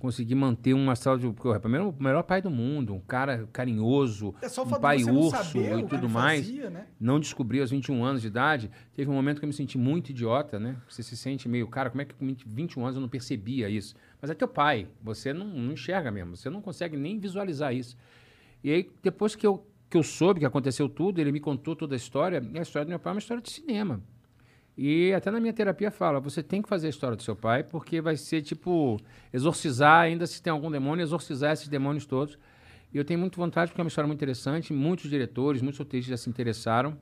conseguir 0.00 0.34
manter 0.34 0.74
uma 0.74 0.92
astral 0.92 1.16
de. 1.16 1.30
porque, 1.30 1.58
Primeiro, 1.60 1.90
o 1.90 2.02
melhor 2.02 2.22
pai 2.22 2.42
do 2.42 2.50
mundo, 2.50 2.94
um 2.94 3.00
cara 3.00 3.48
carinhoso, 3.52 4.34
É 4.42 4.48
só 4.48 4.64
o 4.64 4.66
um 4.66 4.80
pai 4.80 5.04
urso 5.04 5.58
e 5.58 5.74
o 5.74 5.86
tudo 5.86 6.08
mais 6.08 6.46
fazia, 6.46 6.70
né? 6.70 6.86
não 6.98 7.20
descobri 7.20 7.60
aos 7.60 7.70
21 7.70 8.04
anos 8.04 8.22
de 8.22 8.28
idade, 8.28 8.70
teve 8.94 9.10
um 9.10 9.14
momento 9.14 9.38
que 9.38 9.44
eu 9.44 9.48
me 9.48 9.52
senti 9.52 9.78
muito 9.78 10.10
idiota, 10.10 10.58
né? 10.58 10.76
Você 10.88 11.02
se 11.02 11.16
sente 11.16 11.48
meio, 11.48 11.68
cara, 11.68 11.90
como 11.90 12.02
é 12.02 12.04
que 12.04 12.14
com 12.14 12.26
20 12.26 12.44
21 12.48 12.82
anos 12.82 12.96
eu 12.96 13.02
não 13.02 13.08
percebia 13.08 13.68
isso? 13.68 13.94
Mas 14.20 14.30
é 14.30 14.34
teu 14.34 14.48
pai, 14.48 14.88
você 15.02 15.32
não, 15.32 15.46
não 15.46 15.72
enxerga 15.72 16.10
mesmo, 16.10 16.36
você 16.36 16.50
não 16.50 16.60
consegue 16.60 16.96
nem 16.96 17.18
visualizar 17.18 17.74
isso. 17.74 17.96
E 18.62 18.70
aí, 18.70 18.90
depois 19.02 19.34
que 19.34 19.46
eu, 19.46 19.66
que 19.88 19.96
eu 19.96 20.02
soube 20.02 20.40
que 20.40 20.46
aconteceu 20.46 20.88
tudo, 20.88 21.20
ele 21.20 21.32
me 21.32 21.40
contou 21.40 21.76
toda 21.76 21.94
a 21.94 21.96
história, 21.96 22.42
e 22.52 22.58
a 22.58 22.62
história 22.62 22.86
do 22.86 22.90
meu 22.90 22.98
pai 22.98 23.12
é 23.12 23.14
uma 23.14 23.18
história 23.18 23.42
de 23.42 23.50
cinema. 23.50 24.02
E 24.82 25.12
até 25.12 25.30
na 25.30 25.38
minha 25.38 25.52
terapia 25.52 25.90
fala, 25.90 26.18
você 26.20 26.42
tem 26.42 26.62
que 26.62 26.68
fazer 26.68 26.86
a 26.86 26.90
história 26.90 27.14
do 27.14 27.22
seu 27.22 27.36
pai, 27.36 27.62
porque 27.62 28.00
vai 28.00 28.16
ser 28.16 28.40
tipo 28.40 28.98
exorcizar, 29.30 30.04
ainda 30.04 30.26
se 30.26 30.40
tem 30.40 30.50
algum 30.50 30.70
demônio, 30.70 31.02
exorcizar 31.02 31.52
esses 31.52 31.68
demônios 31.68 32.06
todos. 32.06 32.38
E 32.90 32.96
eu 32.96 33.04
tenho 33.04 33.20
muito 33.20 33.36
vontade, 33.36 33.70
porque 33.70 33.82
é 33.82 33.84
uma 33.84 33.88
história 33.88 34.08
muito 34.08 34.18
interessante, 34.18 34.72
muitos 34.72 35.10
diretores, 35.10 35.60
muitos 35.60 35.78
roteiristas 35.78 36.18
já 36.18 36.24
se 36.24 36.30
interessaram 36.30 36.96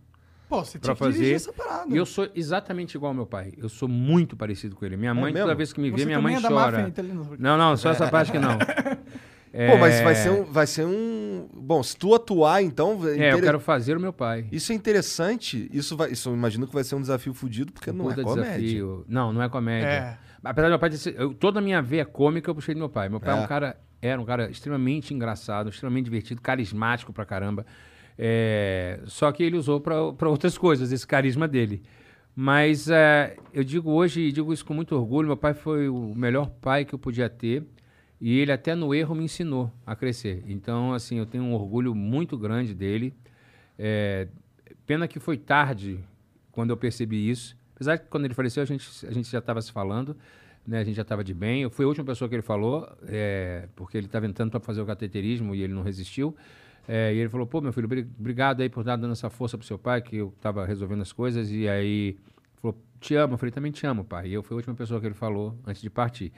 Pô, 0.48 0.64
você 0.64 0.78
tinha 0.78 0.94
que 0.94 0.98
fazer. 0.98 1.34
essa 1.34 1.52
parada. 1.52 1.94
E 1.94 1.96
eu 1.96 2.06
sou 2.06 2.26
exatamente 2.34 2.94
igual 2.96 3.10
ao 3.10 3.14
meu 3.14 3.26
pai. 3.26 3.52
Eu 3.58 3.68
sou 3.68 3.86
muito 3.86 4.34
parecido 4.34 4.74
com 4.74 4.84
ele. 4.84 4.96
Minha 4.96 5.12
mãe, 5.12 5.32
toda 5.32 5.54
vez 5.54 5.72
que 5.74 5.80
me 5.80 5.90
vê, 5.90 6.06
minha 6.06 6.20
mãe 6.20 6.36
é 6.36 6.40
máfia 6.40 6.56
chora. 6.56 6.88
italiana. 6.88 7.28
Não, 7.38 7.58
não, 7.58 7.76
só 7.76 7.90
essa 7.90 8.08
parte 8.08 8.32
que 8.32 8.38
não. 8.38 8.56
Pô, 9.66 9.76
mas 9.78 9.94
É, 9.96 10.04
vai 10.04 10.14
ser, 10.14 10.30
um, 10.30 10.44
vai 10.44 10.66
ser 10.66 10.84
um. 10.86 11.48
Bom, 11.54 11.82
se 11.82 11.96
tu 11.96 12.14
atuar, 12.14 12.62
então. 12.62 12.92
É, 13.06 13.10
eu 13.10 13.14
inter- 13.14 13.40
quero 13.42 13.60
fazer 13.60 13.96
o 13.96 14.00
meu 14.00 14.12
pai. 14.12 14.46
Isso 14.52 14.70
é 14.72 14.74
interessante. 14.74 15.68
Isso, 15.72 15.96
vai, 15.96 16.12
isso 16.12 16.28
eu 16.28 16.34
imagino 16.34 16.66
que 16.66 16.72
vai 16.74 16.84
ser 16.84 16.94
um 16.94 17.00
desafio 17.00 17.34
fudido, 17.34 17.72
porque 17.72 17.90
não 17.90 18.10
é 18.10 18.14
comédia. 18.14 18.42
desafio. 18.58 19.04
Não, 19.08 19.32
não 19.32 19.42
é 19.42 19.48
comédia. 19.48 19.86
É. 19.88 20.18
Apesar 20.44 20.68
do 20.68 20.70
meu 20.70 20.78
pai 20.78 20.90
ter 20.90 20.96
sido, 20.98 21.16
eu- 21.20 21.34
toda 21.34 21.58
a 21.58 21.62
minha 21.62 21.82
veia 21.82 22.04
cômica 22.04 22.48
eu 22.50 22.54
puxei 22.54 22.74
do 22.74 22.78
meu 22.78 22.88
pai. 22.88 23.08
Meu 23.08 23.18
pai 23.20 23.34
é, 23.34 23.38
É. 23.40 23.42
um 23.42 23.46
cara, 23.46 23.76
era 24.00 24.20
um 24.20 24.24
cara 24.24 24.48
extremamente 24.50 25.12
engraçado, 25.12 25.68
extremamente 25.70 26.04
divertido, 26.04 26.40
carismático 26.40 27.12
pra 27.12 27.24
caramba. 27.24 27.66
É, 28.16 29.00
só 29.06 29.30
que 29.32 29.42
ele 29.42 29.56
usou 29.56 29.80
pra 29.80 30.12
pra 30.12 30.28
outras 30.28 30.56
coisas, 30.58 30.92
esse 30.92 31.06
carisma 31.06 31.46
dele. 31.48 31.82
Mas 32.34 32.88
é, 32.88 33.36
eu 33.52 33.64
digo 33.64 33.90
hoje, 33.90 34.20
e 34.20 34.32
digo 34.32 34.52
isso 34.52 34.64
com 34.64 34.72
muito 34.74 34.94
orgulho, 34.94 35.26
meu 35.26 35.36
pai 35.36 35.54
foi 35.54 35.88
o 35.88 36.14
melhor 36.14 36.48
pai 36.60 36.84
que 36.84 36.94
eu 36.94 36.98
podia 36.98 37.28
ter. 37.28 37.64
E 38.20 38.38
ele 38.38 38.50
até 38.50 38.74
no 38.74 38.94
erro 38.94 39.14
me 39.14 39.24
ensinou 39.24 39.72
a 39.86 39.94
crescer. 39.94 40.42
Então, 40.46 40.92
assim, 40.92 41.18
eu 41.18 41.26
tenho 41.26 41.44
um 41.44 41.54
orgulho 41.54 41.94
muito 41.94 42.36
grande 42.36 42.74
dele. 42.74 43.14
É, 43.78 44.26
pena 44.86 45.06
que 45.06 45.20
foi 45.20 45.36
tarde 45.36 46.00
quando 46.50 46.70
eu 46.70 46.76
percebi 46.76 47.30
isso. 47.30 47.56
Apesar 47.74 47.96
que 47.96 48.08
quando 48.08 48.24
ele 48.24 48.34
faleceu, 48.34 48.62
a 48.62 48.66
gente, 48.66 48.88
a 49.06 49.12
gente 49.12 49.30
já 49.30 49.38
estava 49.38 49.62
se 49.62 49.70
falando, 49.70 50.16
né? 50.66 50.80
A 50.80 50.84
gente 50.84 50.96
já 50.96 51.02
estava 51.02 51.22
de 51.22 51.32
bem. 51.32 51.62
Eu 51.62 51.70
fui 51.70 51.84
a 51.84 51.88
última 51.88 52.04
pessoa 52.04 52.28
que 52.28 52.34
ele 52.34 52.42
falou, 52.42 52.88
é, 53.06 53.68
porque 53.76 53.96
ele 53.96 54.06
estava 54.06 54.26
entrando 54.26 54.50
para 54.50 54.58
fazer 54.58 54.80
o 54.80 54.86
cateterismo 54.86 55.54
e 55.54 55.62
ele 55.62 55.72
não 55.72 55.82
resistiu. 55.82 56.34
É, 56.88 57.14
e 57.14 57.18
ele 57.18 57.28
falou, 57.28 57.46
pô, 57.46 57.60
meu 57.60 57.72
filho, 57.72 57.86
bri- 57.86 58.08
obrigado 58.18 58.62
aí 58.62 58.68
por 58.68 58.80
estar 58.80 58.96
dando 58.96 59.12
essa 59.12 59.30
força 59.30 59.56
pro 59.56 59.64
seu 59.66 59.78
pai, 59.78 60.02
que 60.02 60.16
eu 60.16 60.32
estava 60.36 60.66
resolvendo 60.66 61.02
as 61.02 61.12
coisas. 61.12 61.52
E 61.52 61.68
aí, 61.68 62.16
falou, 62.56 62.76
te 62.98 63.14
amo. 63.14 63.34
Eu 63.34 63.38
falei, 63.38 63.52
também 63.52 63.70
te 63.70 63.86
amo, 63.86 64.02
pai. 64.02 64.28
E 64.28 64.34
eu 64.34 64.42
fui 64.42 64.54
a 64.54 64.56
última 64.56 64.74
pessoa 64.74 64.98
que 64.98 65.06
ele 65.06 65.14
falou 65.14 65.56
antes 65.64 65.80
de 65.80 65.88
partir. 65.88 66.32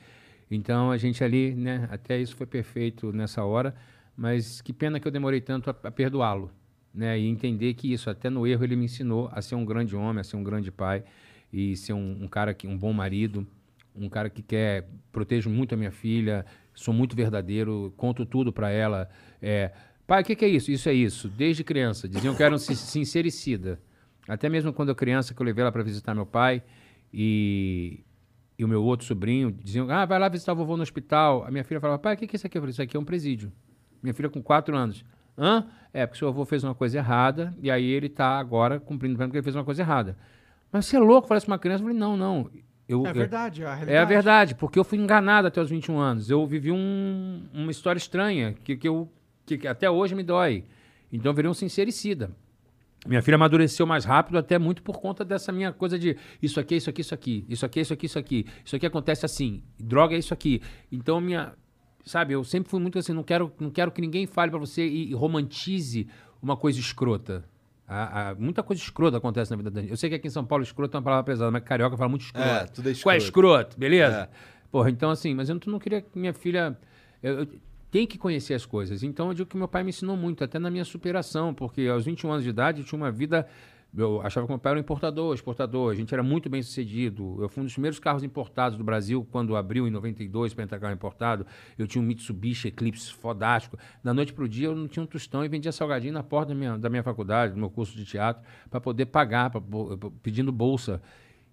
Então, 0.51 0.91
a 0.91 0.97
gente 0.97 1.23
ali, 1.23 1.55
né, 1.55 1.89
até 1.91 2.21
isso 2.21 2.35
foi 2.35 2.47
perfeito 2.47 3.13
nessa 3.13 3.45
hora. 3.45 3.75
Mas 4.17 4.61
que 4.61 4.73
pena 4.73 5.01
que 5.01 5.07
eu 5.07 5.13
demorei 5.13 5.41
tanto 5.41 5.71
a, 5.71 5.77
a 5.85 5.91
perdoá-lo 5.91 6.51
né, 6.93 7.19
e 7.19 7.27
entender 7.27 7.73
que 7.75 7.91
isso, 7.93 8.11
até 8.11 8.29
no 8.29 8.47
erro, 8.47 8.65
ele 8.65 8.77
me 8.77 8.85
ensinou 8.85 9.31
a 9.33 9.41
ser 9.41 9.55
um 9.55 9.65
grande 9.65 9.97
homem, 9.97 10.21
a 10.21 10.25
ser 10.25 10.37
um 10.37 10.43
grande 10.43 10.71
pai 10.71 11.05
e 11.53 11.75
ser 11.77 11.93
um, 11.95 12.25
um 12.25 12.29
cara 12.29 12.53
que 12.53 12.67
um 12.67 12.77
bom 12.77 12.93
marido, 12.93 13.47
um 13.97 14.09
cara 14.09 14.29
que 14.29 14.43
quer, 14.43 14.89
protejo 15.11 15.49
muito 15.49 15.75
a 15.75 15.79
minha 15.79 15.91
filha, 15.91 16.45
sou 16.75 16.93
muito 16.93 17.17
verdadeiro, 17.17 17.95
conto 17.97 18.27
tudo 18.27 18.53
pra 18.53 18.71
ela. 18.71 19.09
É, 19.41 19.73
pai, 20.07 20.23
o 20.23 20.25
que, 20.25 20.37
que 20.37 20.45
é 20.45 20.49
isso? 20.49 20.71
Isso 20.71 20.89
é 20.89 20.93
isso. 20.93 21.29
Desde 21.29 21.65
criança. 21.65 22.09
Diziam 22.09 22.35
que 22.35 22.43
era 22.43 22.55
um 22.55 22.59
sin- 22.59 22.75
sincericida. 22.75 23.81
Até 24.29 24.49
mesmo 24.49 24.73
quando 24.73 24.91
eu 24.91 24.95
criança, 24.95 25.33
que 25.33 25.41
eu 25.41 25.47
levei 25.47 25.63
ela 25.63 25.73
para 25.73 25.83
visitar 25.83 26.15
meu 26.15 26.27
pai 26.27 26.63
e, 27.13 28.01
e 28.61 28.65
o 28.65 28.69
meu 28.69 28.83
outro 28.85 29.07
sobrinho, 29.07 29.51
diziam, 29.51 29.91
ah, 29.91 30.05
vai 30.05 30.19
lá 30.19 30.29
visitar 30.29 30.53
o 30.53 30.57
vovô 30.57 30.77
no 30.77 30.83
hospital. 30.83 31.45
A 31.47 31.51
minha 31.51 31.65
filha 31.65 31.81
falava, 31.81 31.99
pai, 31.99 32.15
o 32.15 32.17
que, 32.19 32.27
que 32.27 32.35
é 32.35 32.39
isso 32.39 32.47
aqui? 32.47 32.59
Eu 32.59 32.63
falei, 32.63 32.73
isso 32.73 32.83
aqui 32.83 32.95
é 32.95 33.01
um 33.01 33.05
presídio. 33.05 33.51
Minha 34.03 34.13
filha 34.13 34.29
com 34.29 34.43
quatro 34.43 34.77
anos. 34.77 35.03
Hã? 35.39 35.65
É, 35.95 36.05
porque 36.05 36.19
seu 36.19 36.29
avô 36.29 36.45
fez 36.45 36.63
uma 36.63 36.75
coisa 36.75 36.99
errada 36.99 37.55
e 37.63 37.71
aí 37.71 37.85
ele 37.91 38.09
tá 38.11 38.39
agora 38.39 38.79
cumprindo 38.79 39.17
pena 39.17 39.29
porque 39.29 39.39
ele 39.39 39.43
fez 39.45 39.57
uma 39.57 39.65
coisa 39.65 39.81
errada. 39.81 40.17
Mas 40.71 40.85
você 40.85 40.97
é 40.97 41.01
louco? 41.01 41.27
Falei 41.27 41.41
pra 41.43 41.53
uma 41.53 41.59
criança. 41.59 41.83
Eu 41.83 41.87
falei, 41.87 41.99
não, 41.99 42.17
não. 42.19 42.51
Eu, 42.87 43.07
É 43.07 43.13
verdade, 43.15 43.63
é 43.63 43.67
a 43.67 43.69
é 43.69 43.73
a 43.73 43.75
realidade. 43.77 44.09
verdade, 44.13 44.55
porque 44.57 44.79
eu 44.79 44.85
fui 44.85 44.99
enganado 44.99 45.49
até 45.49 45.59
os 45.61 45.71
21 45.71 45.99
anos. 45.99 46.29
Eu 46.29 46.47
vivi 46.47 46.71
um- 46.71 47.45
uma 47.55 47.71
história 47.71 47.99
estranha 47.99 48.53
que, 48.63 48.77
que, 48.77 48.87
eu, 48.87 49.11
que, 49.47 49.57
que 49.57 49.67
até 49.67 49.89
hoje 49.91 50.15
me 50.15 50.23
dói. 50.23 50.65
Então 51.11 51.31
eu 51.31 51.35
virei 51.35 51.51
um 51.51 51.55
sincericida. 51.55 52.31
Minha 53.07 53.23
filha 53.23 53.37
amadureceu 53.37 53.87
mais 53.87 54.05
rápido, 54.05 54.37
até 54.37 54.59
muito 54.59 54.83
por 54.83 55.01
conta 55.01 55.25
dessa 55.25 55.51
minha 55.51 55.73
coisa 55.73 55.99
de 55.99 56.17
isso 56.43 56.61
aqui, 56.61 56.77
isso 56.77 56.91
aqui, 56.91 57.01
isso 57.01 57.15
aqui, 57.15 57.47
isso 57.49 57.65
aqui, 57.67 57.81
isso 57.81 57.93
aqui, 57.95 58.07
isso 58.07 58.19
aqui, 58.19 58.47
isso 58.65 58.77
aqui 58.77 58.87
acontece 58.87 59.25
assim, 59.25 59.63
droga 59.79 60.15
é 60.15 60.19
isso 60.19 60.35
aqui. 60.35 60.61
Então 60.93 61.19
minha, 61.21 61.55
sabe, 62.05 62.35
eu 62.35 62.45
sempre 62.45 62.71
fui 62.71 62.79
muito 62.79 62.99
assim, 62.99 63.13
não 63.15 63.23
quero, 63.23 63.51
não 63.59 63.71
quero 63.71 63.91
que 63.91 64.03
ninguém 64.03 64.27
fale 64.27 64.51
pra 64.51 64.61
você 64.61 64.87
e, 64.87 65.11
e 65.11 65.15
romantize 65.15 66.07
uma 66.43 66.57
coisa 66.59 66.79
escrota. 66.79 67.43
A- 67.89 68.31
a- 68.31 68.35
muita 68.35 68.63
coisa 68.63 68.83
escrota 68.83 69.17
acontece 69.17 69.51
na 69.51 69.57
vida 69.57 69.71
da 69.71 69.81
gente. 69.81 69.91
Eu 69.91 69.97
sei 69.97 70.11
que 70.11 70.17
aqui 70.17 70.27
em 70.29 70.31
São 70.31 70.45
Paulo 70.45 70.63
escroto 70.63 70.95
é 70.95 70.99
uma 70.99 71.03
palavra 71.05 71.25
pesada, 71.25 71.51
mas 71.51 71.63
carioca 71.65 71.97
fala 71.97 72.09
muito 72.11 72.23
escroto. 72.27 72.47
É, 72.47 72.67
tudo 72.67 72.91
é 72.91 72.95
Qual 72.95 73.15
é 73.15 73.17
escroto. 73.17 73.57
escroto, 73.61 73.79
beleza? 73.79 74.29
Porra, 74.71 74.91
então 74.91 75.11
assim, 75.11 75.35
mas 75.35 75.49
eu 75.49 75.55
não, 75.55 75.73
não 75.73 75.79
queria 75.79 76.03
que 76.03 76.19
minha 76.19 76.33
filha. 76.35 76.79
Eu, 77.23 77.41
eu 77.41 77.49
tenho 77.91 78.07
que 78.07 78.17
conhecer 78.17 78.55
as 78.55 78.65
coisas. 78.65 79.03
Então 79.03 79.29
eu 79.29 79.35
digo 79.35 79.49
que 79.49 79.57
meu 79.57 79.69
pai 79.69 79.83
me 79.83 79.91
ensinou 79.91 80.17
muito, 80.17 80.45
até 80.45 80.59
na 80.59 80.71
minha 80.71 80.85
superação, 80.85 81.53
porque 81.53 81.87
aos 81.89 82.05
21 82.05 82.31
anos 82.31 82.45
de 82.45 82.51
idade 82.51 82.81
eu 82.81 82.87
tinha 82.87 82.97
uma 82.97 83.11
vida. 83.11 83.47
Eu 83.97 84.21
achava 84.23 84.47
que 84.47 84.53
meu 84.53 84.59
pai 84.59 84.71
era 84.71 84.79
um 84.79 84.83
importador, 84.83 85.35
exportador. 85.35 85.91
A 85.91 85.97
gente 85.97 86.15
era 86.15 86.23
muito 86.23 86.49
bem 86.49 86.63
sucedido. 86.63 87.39
Eu 87.43 87.49
fui 87.49 87.61
um 87.61 87.65
dos 87.65 87.73
primeiros 87.73 87.99
carros 87.99 88.23
importados 88.23 88.79
do 88.79 88.85
Brasil 88.85 89.27
quando 89.33 89.57
abriu 89.57 89.89
em 89.89 89.91
92 89.91 90.55
para 90.55 90.63
entrar 90.63 90.79
carro 90.79 90.95
importado. 90.95 91.45
Eu 91.77 91.89
tinha 91.89 92.01
um 92.01 92.07
Mitsubishi 92.07 92.69
Eclipse 92.69 93.13
fodástico. 93.13 93.77
Da 94.05 94.15
noite 94.15 94.33
para 94.33 94.45
o 94.45 94.49
dia 94.49 94.69
eu 94.69 94.77
não 94.77 94.87
tinha 94.87 95.03
um 95.03 95.07
tostão 95.07 95.45
e 95.45 95.49
vendia 95.49 95.73
salgadinho 95.73 96.15
na 96.15 96.23
porta 96.23 96.51
da 96.51 96.55
minha, 96.55 96.79
da 96.79 96.89
minha 96.89 97.03
faculdade, 97.03 97.55
do 97.55 97.59
meu 97.59 97.69
curso 97.69 97.97
de 97.97 98.05
teatro, 98.05 98.45
para 98.71 98.81
poder 98.81 99.07
pagar, 99.07 99.51
pra, 99.51 99.61
pedindo 100.23 100.53
bolsa. 100.53 101.03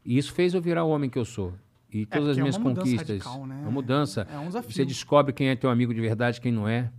E 0.05 0.15
isso 0.15 0.31
fez 0.31 0.53
eu 0.53 0.61
virar 0.61 0.83
o 0.83 0.89
homem 0.89 1.09
que 1.09 1.17
eu 1.17 1.25
sou. 1.25 1.55
E 1.91 2.05
todas 2.05 2.29
as 2.29 2.35
porque 2.35 2.39
é 2.39 2.43
minhas 2.43 2.57
uma 2.57 2.69
mudança 2.69 2.85
conquistas. 2.91 3.23
radical, 3.25 3.45
né? 3.47 3.59
Uma 3.61 3.71
mudança. 3.71 4.27
É 4.31 4.37
um 4.37 4.47
desafio. 4.47 4.71
Você 4.71 4.85
descobre 4.85 5.33
quem 5.33 5.49
é 5.49 5.55
teu 5.55 5.69
amigo 5.69 5.93
de 5.93 6.01
verdade, 6.01 6.41
quem 6.41 6.51
não 6.51 6.67
é. 6.67 6.91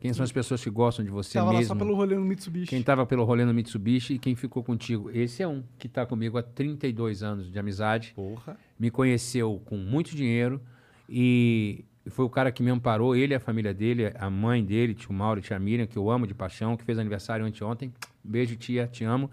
Quem 0.00 0.12
são 0.12 0.22
as 0.22 0.32
pessoas 0.32 0.62
que 0.62 0.68
gostam 0.68 1.02
de 1.02 1.10
você 1.10 1.38
Tava 1.38 1.50
lá 1.52 1.58
mesmo. 1.58 1.68
só 1.68 1.74
pelo 1.74 1.94
rolê 1.94 2.14
no 2.14 2.24
Mitsubishi. 2.26 2.66
Quem 2.66 2.80
estava 2.80 3.06
pelo 3.06 3.24
rolê 3.24 3.42
no 3.44 3.54
Mitsubishi 3.54 4.14
e 4.14 4.18
quem 4.18 4.34
ficou 4.34 4.62
contigo. 4.62 5.10
Esse 5.10 5.42
é 5.42 5.48
um 5.48 5.62
que 5.78 5.86
está 5.86 6.04
comigo 6.04 6.36
há 6.36 6.42
32 6.42 7.22
anos 7.22 7.50
de 7.50 7.58
amizade. 7.58 8.12
Porra. 8.14 8.54
Me 8.78 8.90
conheceu 8.90 9.62
com 9.64 9.78
muito 9.78 10.14
dinheiro 10.14 10.60
e 11.08 11.84
foi 12.08 12.24
o 12.24 12.28
cara 12.28 12.52
que 12.52 12.62
me 12.62 12.70
amparou, 12.70 13.16
ele 13.16 13.32
e 13.32 13.36
a 13.36 13.40
família 13.40 13.72
dele, 13.72 14.12
a 14.18 14.28
mãe 14.28 14.62
dele, 14.62 14.94
tio 14.94 15.10
Mauro 15.12 15.40
e 15.40 15.42
tia 15.42 15.58
Miriam, 15.58 15.86
que 15.86 15.96
eu 15.96 16.10
amo 16.10 16.26
de 16.26 16.34
paixão, 16.34 16.76
que 16.76 16.84
fez 16.84 16.98
aniversário 16.98 17.46
anteontem. 17.46 17.90
Beijo, 18.22 18.56
tia, 18.56 18.86
te 18.86 19.04
amo. 19.04 19.30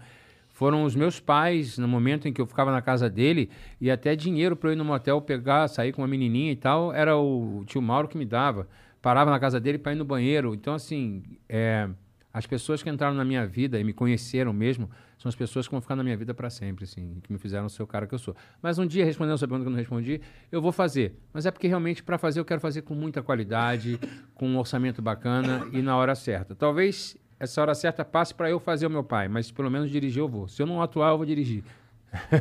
Foram 0.52 0.84
os 0.84 0.94
meus 0.94 1.18
pais, 1.18 1.78
no 1.78 1.88
momento 1.88 2.28
em 2.28 2.32
que 2.32 2.40
eu 2.40 2.46
ficava 2.46 2.70
na 2.70 2.82
casa 2.82 3.08
dele, 3.08 3.50
e 3.80 3.90
até 3.90 4.14
dinheiro 4.14 4.54
para 4.54 4.68
eu 4.68 4.74
ir 4.74 4.76
no 4.76 4.84
motel 4.84 5.20
pegar, 5.20 5.66
sair 5.66 5.92
com 5.92 6.02
uma 6.02 6.08
menininha 6.08 6.52
e 6.52 6.56
tal, 6.56 6.92
era 6.92 7.16
o 7.16 7.64
tio 7.66 7.80
Mauro 7.80 8.06
que 8.06 8.18
me 8.18 8.26
dava. 8.26 8.68
Parava 9.00 9.30
na 9.30 9.40
casa 9.40 9.58
dele 9.58 9.78
para 9.78 9.92
ir 9.92 9.96
no 9.96 10.04
banheiro. 10.04 10.54
Então, 10.54 10.74
assim, 10.74 11.22
é, 11.48 11.88
as 12.32 12.46
pessoas 12.46 12.82
que 12.82 12.88
entraram 12.88 13.14
na 13.14 13.24
minha 13.24 13.46
vida 13.46 13.80
e 13.80 13.84
me 13.84 13.92
conheceram 13.92 14.52
mesmo 14.52 14.90
são 15.18 15.28
as 15.28 15.36
pessoas 15.36 15.66
que 15.66 15.72
vão 15.72 15.80
ficar 15.80 15.94
na 15.96 16.02
minha 16.02 16.16
vida 16.16 16.34
para 16.34 16.50
sempre, 16.50 16.84
assim, 16.84 17.18
que 17.22 17.32
me 17.32 17.38
fizeram 17.38 17.68
ser 17.68 17.82
o 17.82 17.86
cara 17.86 18.06
que 18.06 18.14
eu 18.14 18.18
sou. 18.18 18.34
Mas 18.60 18.78
um 18.78 18.86
dia, 18.86 19.04
respondendo 19.04 19.34
a 19.34 19.38
sua 19.38 19.46
pergunta 19.46 19.64
que 19.64 19.68
eu 19.68 19.72
não 19.72 19.78
respondi, 19.78 20.20
eu 20.50 20.60
vou 20.60 20.72
fazer. 20.72 21.16
Mas 21.32 21.46
é 21.46 21.50
porque 21.50 21.68
realmente, 21.68 22.02
para 22.02 22.18
fazer, 22.18 22.40
eu 22.40 22.44
quero 22.44 22.60
fazer 22.60 22.82
com 22.82 22.94
muita 22.94 23.22
qualidade, 23.22 24.00
com 24.34 24.48
um 24.48 24.58
orçamento 24.58 25.00
bacana 25.00 25.66
e 25.72 25.80
na 25.80 25.96
hora 25.96 26.14
certa. 26.14 26.54
Talvez 26.54 27.16
essa 27.42 27.60
hora 27.60 27.74
certa 27.74 28.04
passe 28.04 28.32
para 28.32 28.48
eu 28.48 28.60
fazer 28.60 28.86
o 28.86 28.90
meu 28.90 29.02
pai, 29.02 29.26
mas 29.26 29.50
pelo 29.50 29.68
menos 29.68 29.90
dirigir 29.90 30.20
eu 30.20 30.28
vou. 30.28 30.46
Se 30.46 30.62
eu 30.62 30.66
não 30.66 30.80
atuar, 30.80 31.10
eu 31.10 31.16
vou 31.16 31.26
dirigir. 31.26 31.64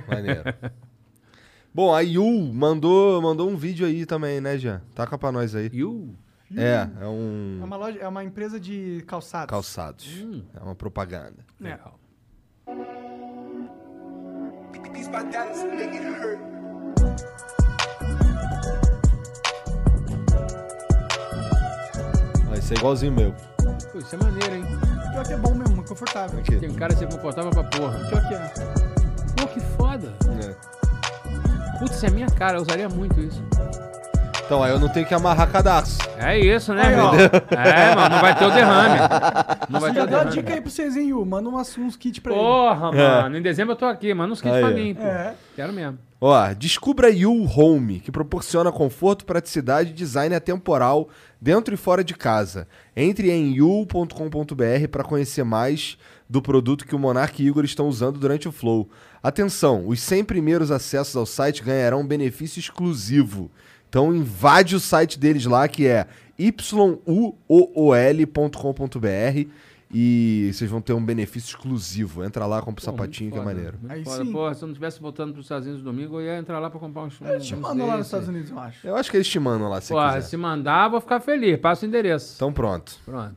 Maneiro. 0.07 0.43
Bom, 1.73 1.91
a 1.93 2.01
Yu 2.01 2.23
mandou, 2.53 3.19
mandou 3.19 3.49
um 3.49 3.55
vídeo 3.55 3.87
aí 3.87 4.05
também, 4.05 4.39
né, 4.39 4.57
Jean? 4.59 4.81
Taca 4.93 5.17
pra 5.17 5.31
nós 5.31 5.55
aí. 5.55 5.71
Yu? 5.73 6.13
É, 6.55 6.87
é 6.99 7.03
É 7.03 7.07
um 7.07 7.61
uma, 7.63 7.77
loja, 7.77 7.97
é 7.99 8.07
uma 8.07 8.23
empresa 8.23 8.59
de 8.59 9.03
calçados. 9.07 9.49
calçados. 9.49 10.21
Hum. 10.21 10.43
É 10.53 10.59
uma 10.61 10.75
propaganda. 10.75 11.37
Legal. 11.59 11.97
Vai 22.47 22.61
ser 22.61 22.77
igualzinho 22.77 23.11
o 23.13 23.15
meu. 23.15 23.50
Pô, 23.91 23.99
isso 23.99 24.15
é 24.15 24.17
maneiro, 24.17 24.55
hein? 24.55 24.63
Pior 25.11 25.25
que 25.25 25.33
é 25.33 25.37
bom 25.37 25.53
mesmo, 25.53 25.81
é 25.81 25.87
confortável. 25.87 26.39
Aqui. 26.39 26.55
Tem 26.57 26.69
um 26.69 26.75
cara 26.75 26.93
que 26.93 26.99
se 26.99 27.05
comportava 27.07 27.49
pra 27.49 27.63
porra. 27.63 27.99
Pior 28.09 28.27
que 28.27 28.33
é. 28.33 28.51
Pô, 29.37 29.47
que 29.47 29.59
foda. 29.77 30.13
É. 30.47 31.77
Putz, 31.79 31.95
isso 31.95 32.05
é 32.05 32.09
minha 32.09 32.27
cara, 32.27 32.57
eu 32.57 32.61
usaria 32.61 32.87
muito 32.87 33.19
isso. 33.19 33.43
Então, 34.45 34.61
aí 34.61 34.71
eu 34.71 34.79
não 34.79 34.89
tenho 34.89 35.05
que 35.05 35.13
amarrar 35.13 35.49
cadastro. 35.49 36.09
É 36.17 36.37
isso, 36.37 36.73
né, 36.73 36.83
Aí, 36.87 36.95
meu? 36.95 37.05
É, 37.57 37.95
mano, 37.95 38.15
não 38.15 38.21
vai 38.21 38.37
ter 38.37 38.45
o 38.45 38.51
derrame. 38.51 38.99
Não 39.69 39.79
vai 39.79 39.89
Você 39.91 39.93
ter 39.93 39.99
já 39.99 40.03
o 40.03 40.07
derrame. 40.07 40.31
dica 40.31 40.53
aí 40.53 40.61
pro 40.61 40.69
vocês, 40.69 40.97
hein, 40.97 41.07
Yu? 41.09 41.25
Manda 41.25 41.47
umas, 41.49 41.77
uns 41.77 41.95
kits 41.95 42.19
pra 42.19 42.33
ele. 42.33 42.41
Porra, 42.41 42.91
mano. 42.91 43.37
Em 43.37 43.41
dezembro 43.41 43.71
eu 43.73 43.77
tô 43.77 43.85
aqui, 43.85 44.13
manda 44.13 44.33
uns 44.33 44.41
kits 44.41 44.53
Aí, 44.53 44.61
pra 44.61 44.71
mim, 44.71 44.93
pô. 44.93 45.03
É. 45.03 45.33
Quero 45.55 45.71
mesmo. 45.71 45.97
Ó, 46.23 46.53
descubra 46.53 47.09
You 47.09 47.49
Home, 47.49 47.99
que 47.99 48.11
proporciona 48.11 48.71
conforto, 48.71 49.25
praticidade 49.25 49.89
e 49.89 49.93
design 49.93 50.35
atemporal 50.35 51.09
dentro 51.41 51.73
e 51.73 51.77
fora 51.77 52.03
de 52.03 52.13
casa. 52.13 52.67
Entre 52.95 53.31
em 53.31 53.51
you.com.br 53.55 54.87
para 54.91 55.03
conhecer 55.03 55.43
mais 55.43 55.97
do 56.29 56.39
produto 56.39 56.85
que 56.85 56.95
o 56.95 56.99
Monark 56.99 57.41
e 57.41 57.47
Igor 57.47 57.65
estão 57.65 57.87
usando 57.87 58.19
durante 58.19 58.47
o 58.47 58.51
Flow. 58.51 58.87
Atenção, 59.23 59.87
os 59.87 59.99
100 59.99 60.25
primeiros 60.25 60.69
acessos 60.69 61.15
ao 61.15 61.25
site 61.25 61.63
ganharão 61.63 62.01
um 62.01 62.07
benefício 62.07 62.59
exclusivo. 62.59 63.49
Então 63.89 64.15
invade 64.15 64.75
o 64.75 64.79
site 64.79 65.17
deles 65.17 65.45
lá, 65.47 65.67
que 65.67 65.87
é 65.87 66.05
yuool.com.br 66.39 67.39
e 69.93 70.51
vocês 70.53 70.69
vão 70.69 70.81
ter 70.81 70.93
um 70.93 71.03
benefício 71.03 71.49
exclusivo. 71.49 72.23
Entra 72.23 72.45
lá, 72.45 72.61
compra 72.61 72.81
o 72.81 72.85
Pô, 72.85 72.91
sapatinho, 72.91 73.31
que 73.31 73.37
é 73.37 73.41
foda, 73.41 73.53
maneiro. 73.53 73.77
Aí 73.89 74.03
foda. 74.03 74.23
sim. 74.23 74.31
Porra, 74.31 74.53
se 74.53 74.63
eu 74.63 74.67
não 74.67 74.73
tivesse 74.73 75.01
voltando 75.01 75.33
pros 75.33 75.45
Estados 75.45 75.65
Unidos 75.65 75.83
domingo, 75.83 76.19
eu 76.19 76.25
ia 76.25 76.37
entrar 76.37 76.59
lá 76.59 76.69
pra 76.69 76.79
comprar 76.79 77.03
um 77.03 77.05
uns. 77.07 77.21
Eles 77.21 77.45
te 77.45 77.55
mandam 77.55 77.87
lá 77.87 77.97
nos 77.97 78.07
Estados 78.07 78.27
Unidos, 78.27 78.51
eu 78.51 78.59
acho. 78.59 78.87
Eu 78.87 78.95
acho 78.95 79.11
que 79.11 79.17
eles 79.17 79.27
te 79.27 79.39
mandam 79.39 79.69
lá, 79.69 79.81
se 79.81 79.89
Porra, 79.89 80.15
quiser. 80.15 80.21
se 80.21 80.37
mandar, 80.37 80.87
eu 80.87 80.91
vou 80.91 81.01
ficar 81.01 81.19
feliz. 81.19 81.59
Passa 81.59 81.85
o 81.85 81.89
endereço. 81.89 82.35
Então 82.35 82.53
pronto. 82.53 82.97
Pronto. 83.05 83.35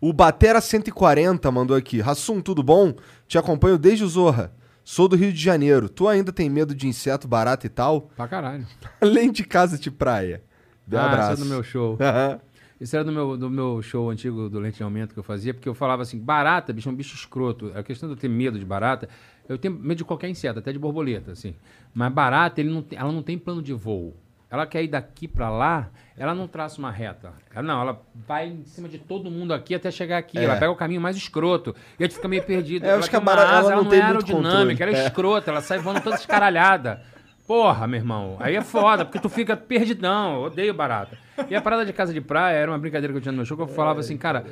O 0.00 0.12
Batera 0.12 0.60
140 0.60 1.50
mandou 1.50 1.76
aqui. 1.76 2.00
Rassum, 2.00 2.40
tudo 2.40 2.62
bom? 2.62 2.94
Te 3.26 3.36
acompanho 3.36 3.76
desde 3.76 4.04
o 4.04 4.08
Zorra. 4.08 4.52
Sou 4.84 5.08
do 5.08 5.16
Rio 5.16 5.32
de 5.32 5.40
Janeiro. 5.40 5.88
Tu 5.88 6.06
ainda 6.06 6.32
tem 6.32 6.48
medo 6.48 6.74
de 6.74 6.86
inseto, 6.86 7.26
barata 7.26 7.66
e 7.66 7.68
tal? 7.68 8.02
Pra 8.16 8.28
caralho. 8.28 8.66
Além 9.00 9.30
de 9.30 9.44
casa 9.44 9.76
de 9.76 9.90
praia. 9.90 10.42
Um 10.90 10.96
ah, 10.96 11.06
abraço. 11.06 11.32
isso 11.34 11.42
é 11.42 11.44
do 11.44 11.50
meu 11.50 11.62
show. 11.62 11.98
Isso 12.80 12.94
era 12.94 13.04
do 13.04 13.10
meu, 13.10 13.36
do 13.36 13.50
meu 13.50 13.82
show 13.82 14.08
antigo 14.08 14.48
do 14.48 14.58
Lente 14.60 14.76
de 14.76 14.82
Aumento 14.82 15.12
que 15.12 15.18
eu 15.18 15.24
fazia, 15.24 15.52
porque 15.52 15.68
eu 15.68 15.74
falava 15.74 16.02
assim, 16.02 16.18
barata, 16.18 16.72
bicho, 16.72 16.88
é 16.88 16.92
um 16.92 16.94
bicho 16.94 17.14
escroto. 17.14 17.72
A 17.74 17.82
questão 17.82 18.08
de 18.08 18.14
eu 18.14 18.18
ter 18.18 18.28
medo 18.28 18.58
de 18.58 18.64
barata, 18.64 19.08
eu 19.48 19.58
tenho 19.58 19.74
medo 19.74 19.98
de 19.98 20.04
qualquer 20.04 20.28
inseto, 20.28 20.58
até 20.60 20.72
de 20.72 20.78
borboleta, 20.78 21.32
assim. 21.32 21.54
Mas 21.92 22.12
barata, 22.12 22.60
ele 22.60 22.70
não 22.70 22.84
ela 22.92 23.10
não 23.10 23.22
tem 23.22 23.36
plano 23.36 23.60
de 23.62 23.72
voo. 23.72 24.16
Ela 24.50 24.66
quer 24.66 24.82
ir 24.82 24.88
daqui 24.88 25.28
pra 25.28 25.50
lá, 25.50 25.90
ela 26.16 26.34
não 26.34 26.48
traça 26.48 26.78
uma 26.78 26.90
reta. 26.90 27.34
Ela, 27.54 27.62
não, 27.62 27.80
ela 27.82 28.00
vai 28.14 28.48
em 28.48 28.64
cima 28.64 28.88
de 28.88 28.96
todo 28.96 29.30
mundo 29.30 29.52
aqui 29.52 29.74
até 29.74 29.90
chegar 29.90 30.16
aqui. 30.16 30.38
É. 30.38 30.44
Ela 30.44 30.56
pega 30.56 30.70
o 30.70 30.76
caminho 30.76 31.02
mais 31.02 31.16
escroto. 31.18 31.74
E 31.98 32.02
aí 32.02 32.08
tu 32.08 32.14
fica 32.14 32.28
meio 32.28 32.42
perdido. 32.42 32.86
É, 32.86 32.90
ela 32.90 32.98
acho 33.00 33.10
que 33.10 33.16
a 33.16 33.20
barata, 33.20 33.58
asa, 33.58 33.72
ela 33.72 33.82
não 33.82 33.90
não 33.90 33.96
é 33.96 34.00
aerodinâmica, 34.00 34.84
ela 34.84 34.92
controle. 34.92 34.94
é 34.94 34.98
É. 35.00 35.06
escrota, 35.06 35.50
ela 35.50 35.60
sai 35.60 35.78
voando 35.80 36.00
toda 36.00 36.16
escaralhada. 36.16 37.02
Porra, 37.48 37.86
meu 37.86 37.98
irmão. 37.98 38.36
Aí 38.40 38.56
é 38.56 38.60
foda, 38.60 39.06
porque 39.06 39.18
tu 39.18 39.30
fica 39.30 39.56
perdidão. 39.56 40.42
Odeio 40.42 40.74
barata. 40.74 41.16
E 41.48 41.56
a 41.56 41.62
parada 41.62 41.86
de 41.86 41.94
casa 41.94 42.12
de 42.12 42.20
praia 42.20 42.54
era 42.54 42.70
uma 42.70 42.78
brincadeira 42.78 43.10
que 43.10 43.16
eu 43.16 43.22
tinha 43.22 43.32
no 43.32 43.36
meu 43.36 43.46
show, 43.46 43.56
que 43.56 43.62
eu 43.62 43.68
falava 43.68 44.00
assim, 44.00 44.18
cara, 44.18 44.44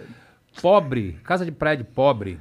pobre, 0.62 1.20
casa 1.23 1.44
de 1.44 1.52
praia 1.52 1.77
de 1.77 1.85
pobre. 1.85 2.40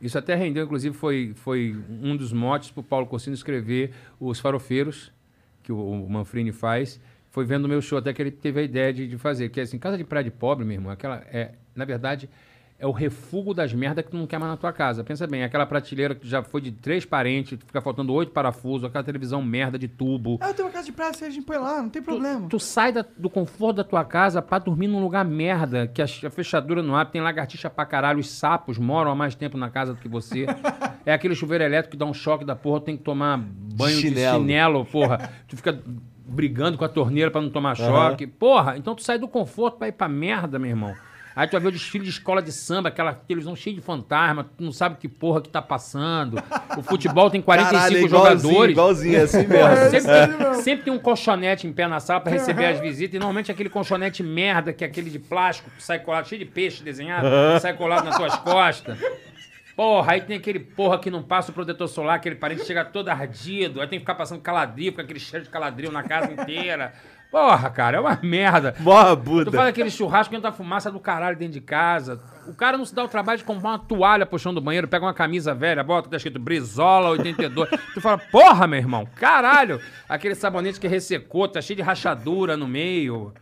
Isso 0.00 0.16
até 0.16 0.36
rendeu, 0.36 0.64
inclusive, 0.64 0.96
foi, 0.96 1.32
foi 1.34 1.76
um 2.00 2.16
dos 2.16 2.32
motes 2.32 2.70
pro 2.70 2.84
Paulo 2.84 3.04
Corsino 3.04 3.34
escrever 3.34 3.90
Os 4.20 4.38
Farofeiros, 4.38 5.12
que 5.60 5.72
o, 5.72 6.04
o 6.04 6.08
Manfrini 6.08 6.52
faz. 6.52 7.00
Foi 7.28 7.44
vendo 7.44 7.64
o 7.64 7.68
meu 7.68 7.82
show 7.82 7.98
até 7.98 8.12
que 8.12 8.22
ele 8.22 8.30
teve 8.30 8.60
a 8.60 8.62
ideia 8.62 8.92
de, 8.92 9.08
de 9.08 9.18
fazer. 9.18 9.48
Que 9.48 9.58
é 9.58 9.64
assim, 9.64 9.76
casa 9.76 9.98
de 9.98 10.04
praia 10.04 10.22
de 10.22 10.30
pobre, 10.30 10.64
meu 10.64 10.76
irmão, 10.76 10.92
aquela 10.92 11.16
é, 11.32 11.50
na 11.74 11.84
verdade, 11.84 12.30
é 12.80 12.86
o 12.86 12.92
refúgio 12.92 13.52
das 13.52 13.74
merdas 13.74 14.04
que 14.04 14.10
tu 14.10 14.16
não 14.16 14.26
quer 14.26 14.38
mais 14.38 14.50
na 14.52 14.56
tua 14.56 14.72
casa. 14.72 15.04
Pensa 15.04 15.26
bem, 15.26 15.44
aquela 15.44 15.66
prateleira 15.66 16.14
que 16.14 16.26
já 16.26 16.42
foi 16.42 16.62
de 16.62 16.72
três 16.72 17.04
parentes, 17.04 17.58
fica 17.64 17.80
faltando 17.80 18.12
oito 18.14 18.32
parafusos, 18.32 18.84
aquela 18.84 19.04
televisão 19.04 19.42
merda 19.42 19.78
de 19.78 19.86
tubo. 19.86 20.38
Ah, 20.40 20.48
eu 20.48 20.54
tenho 20.54 20.66
uma 20.66 20.72
casa 20.72 20.86
de 20.86 20.92
praia, 20.92 21.10
a 21.20 21.30
gente 21.30 21.42
põe 21.44 21.58
lá, 21.58 21.82
não 21.82 21.90
tem 21.90 22.00
problema. 22.00 22.48
Tu 22.48 22.58
sai 22.58 22.90
da- 22.90 23.04
do 23.18 23.28
conforto 23.28 23.76
da 23.76 23.84
tua 23.84 24.02
casa 24.02 24.40
pra 24.40 24.58
dormir 24.58 24.88
num 24.88 25.00
lugar 25.02 25.24
merda, 25.26 25.86
que 25.86 26.00
a, 26.00 26.06
a 26.06 26.30
fechadura 26.30 26.82
não 26.82 26.96
abre, 26.96 27.12
tem 27.12 27.20
lagartixa 27.20 27.68
pra 27.68 27.84
caralho, 27.84 28.18
os 28.18 28.30
sapos 28.30 28.78
moram 28.78 29.10
há 29.10 29.14
mais 29.14 29.34
tempo 29.34 29.58
na 29.58 29.68
casa 29.68 29.92
do 29.92 30.00
que 30.00 30.08
você. 30.08 30.46
é 31.04 31.12
aquele 31.12 31.34
chuveiro 31.34 31.62
elétrico 31.62 31.92
que 31.92 31.98
dá 31.98 32.06
um 32.06 32.14
choque 32.14 32.44
da 32.46 32.56
porra, 32.56 32.80
tem 32.80 32.96
que 32.96 33.02
tomar 33.02 33.36
banho 33.38 33.96
de 33.96 34.02
chinelo. 34.08 34.40
chinelo, 34.40 34.84
porra. 34.86 35.30
tu 35.46 35.54
fica 35.56 35.78
brigando 36.26 36.78
com 36.78 36.84
a 36.84 36.88
torneira 36.88 37.30
pra 37.30 37.40
não 37.42 37.50
tomar 37.50 37.76
choque. 37.76 38.26
Porra, 38.26 38.76
então 38.78 38.94
tu 38.94 39.02
sai 39.02 39.18
do 39.18 39.28
conforto 39.28 39.76
pra 39.78 39.88
ir 39.88 39.92
pra 39.92 40.08
merda, 40.08 40.58
meu 40.58 40.70
irmão. 40.70 40.94
Aí 41.40 41.48
tu 41.48 41.52
vai 41.52 41.60
ver 41.62 41.68
o 41.68 41.72
desfile 41.72 42.04
de 42.04 42.10
escola 42.10 42.42
de 42.42 42.52
samba, 42.52 42.90
aquela 42.90 43.14
televisão 43.14 43.56
cheia 43.56 43.74
de 43.74 43.80
fantasma, 43.80 44.44
tu 44.44 44.62
não 44.62 44.72
sabe 44.72 44.96
que 44.96 45.08
porra 45.08 45.40
que 45.40 45.48
tá 45.48 45.62
passando. 45.62 46.36
O 46.76 46.82
futebol 46.82 47.30
tem 47.30 47.40
45 47.40 47.72
Caralho, 47.72 47.96
é 47.96 48.02
igualzinho, 48.02 48.52
jogadores. 48.52 48.72
igualzinho, 48.72 49.16
é 49.16 49.22
assim 49.22 49.46
mesmo. 49.46 49.90
sempre, 49.90 50.36
tem, 50.36 50.54
sempre 50.62 50.84
tem 50.84 50.92
um 50.92 50.98
colchonete 50.98 51.66
em 51.66 51.72
pé 51.72 51.88
na 51.88 51.98
sala 51.98 52.20
pra 52.20 52.30
receber 52.30 52.66
as 52.66 52.78
visitas. 52.78 53.14
E 53.14 53.18
normalmente 53.18 53.50
é 53.50 53.54
aquele 53.54 53.70
colchonete 53.70 54.22
merda, 54.22 54.70
que 54.70 54.84
é 54.84 54.86
aquele 54.86 55.08
de 55.08 55.18
plástico, 55.18 55.70
que 55.70 55.82
sai 55.82 56.00
colado, 56.00 56.28
cheio 56.28 56.40
de 56.40 56.44
peixe 56.44 56.84
desenhado, 56.84 57.26
sai 57.58 57.72
colado 57.72 58.04
nas 58.04 58.18
tuas 58.18 58.36
costas. 58.36 58.98
Porra, 59.74 60.12
aí 60.12 60.20
tem 60.20 60.36
aquele 60.36 60.60
porra 60.60 60.98
que 60.98 61.10
não 61.10 61.22
passa 61.22 61.50
o 61.50 61.54
protetor 61.54 61.88
solar, 61.88 62.16
aquele 62.16 62.34
parente 62.34 62.66
chega 62.66 62.84
todo 62.84 63.08
ardido, 63.08 63.80
aí 63.80 63.86
tem 63.88 63.98
que 63.98 64.02
ficar 64.02 64.14
passando 64.14 64.42
caladril, 64.42 64.92
com 64.92 65.00
aquele 65.00 65.18
cheiro 65.18 65.42
de 65.42 65.50
caladril 65.50 65.90
na 65.90 66.02
casa 66.02 66.30
inteira. 66.30 66.92
Porra, 67.30 67.70
cara, 67.70 67.96
é 67.96 68.00
uma 68.00 68.18
merda. 68.22 68.74
Morra 68.80 69.16
Tu 69.16 69.22
Buda. 69.22 69.52
faz 69.52 69.68
aquele 69.68 69.90
churrasco 69.90 70.34
entra 70.34 70.50
a 70.50 70.52
fumaça 70.52 70.90
do 70.90 70.98
caralho 70.98 71.36
dentro 71.36 71.54
de 71.54 71.60
casa. 71.60 72.20
O 72.48 72.54
cara 72.54 72.76
não 72.76 72.84
se 72.84 72.92
dá 72.94 73.04
o 73.04 73.08
trabalho 73.08 73.38
de 73.38 73.44
comprar 73.44 73.70
uma 73.70 73.78
toalha 73.78 74.26
pro 74.26 74.38
chão 74.38 74.52
do 74.52 74.60
banheiro, 74.60 74.88
pega 74.88 75.04
uma 75.06 75.14
camisa 75.14 75.54
velha, 75.54 75.84
bota, 75.84 76.08
tá 76.08 76.16
escrito 76.16 76.40
Brizola 76.40 77.10
82. 77.10 77.70
tu 77.94 78.00
fala, 78.00 78.18
porra, 78.18 78.66
meu 78.66 78.78
irmão, 78.80 79.06
caralho. 79.14 79.80
Aquele 80.08 80.34
sabonete 80.34 80.80
que 80.80 80.88
ressecou, 80.88 81.46
tá 81.46 81.60
cheio 81.60 81.76
de 81.76 81.82
rachadura 81.82 82.56
no 82.56 82.66
meio. 82.66 83.32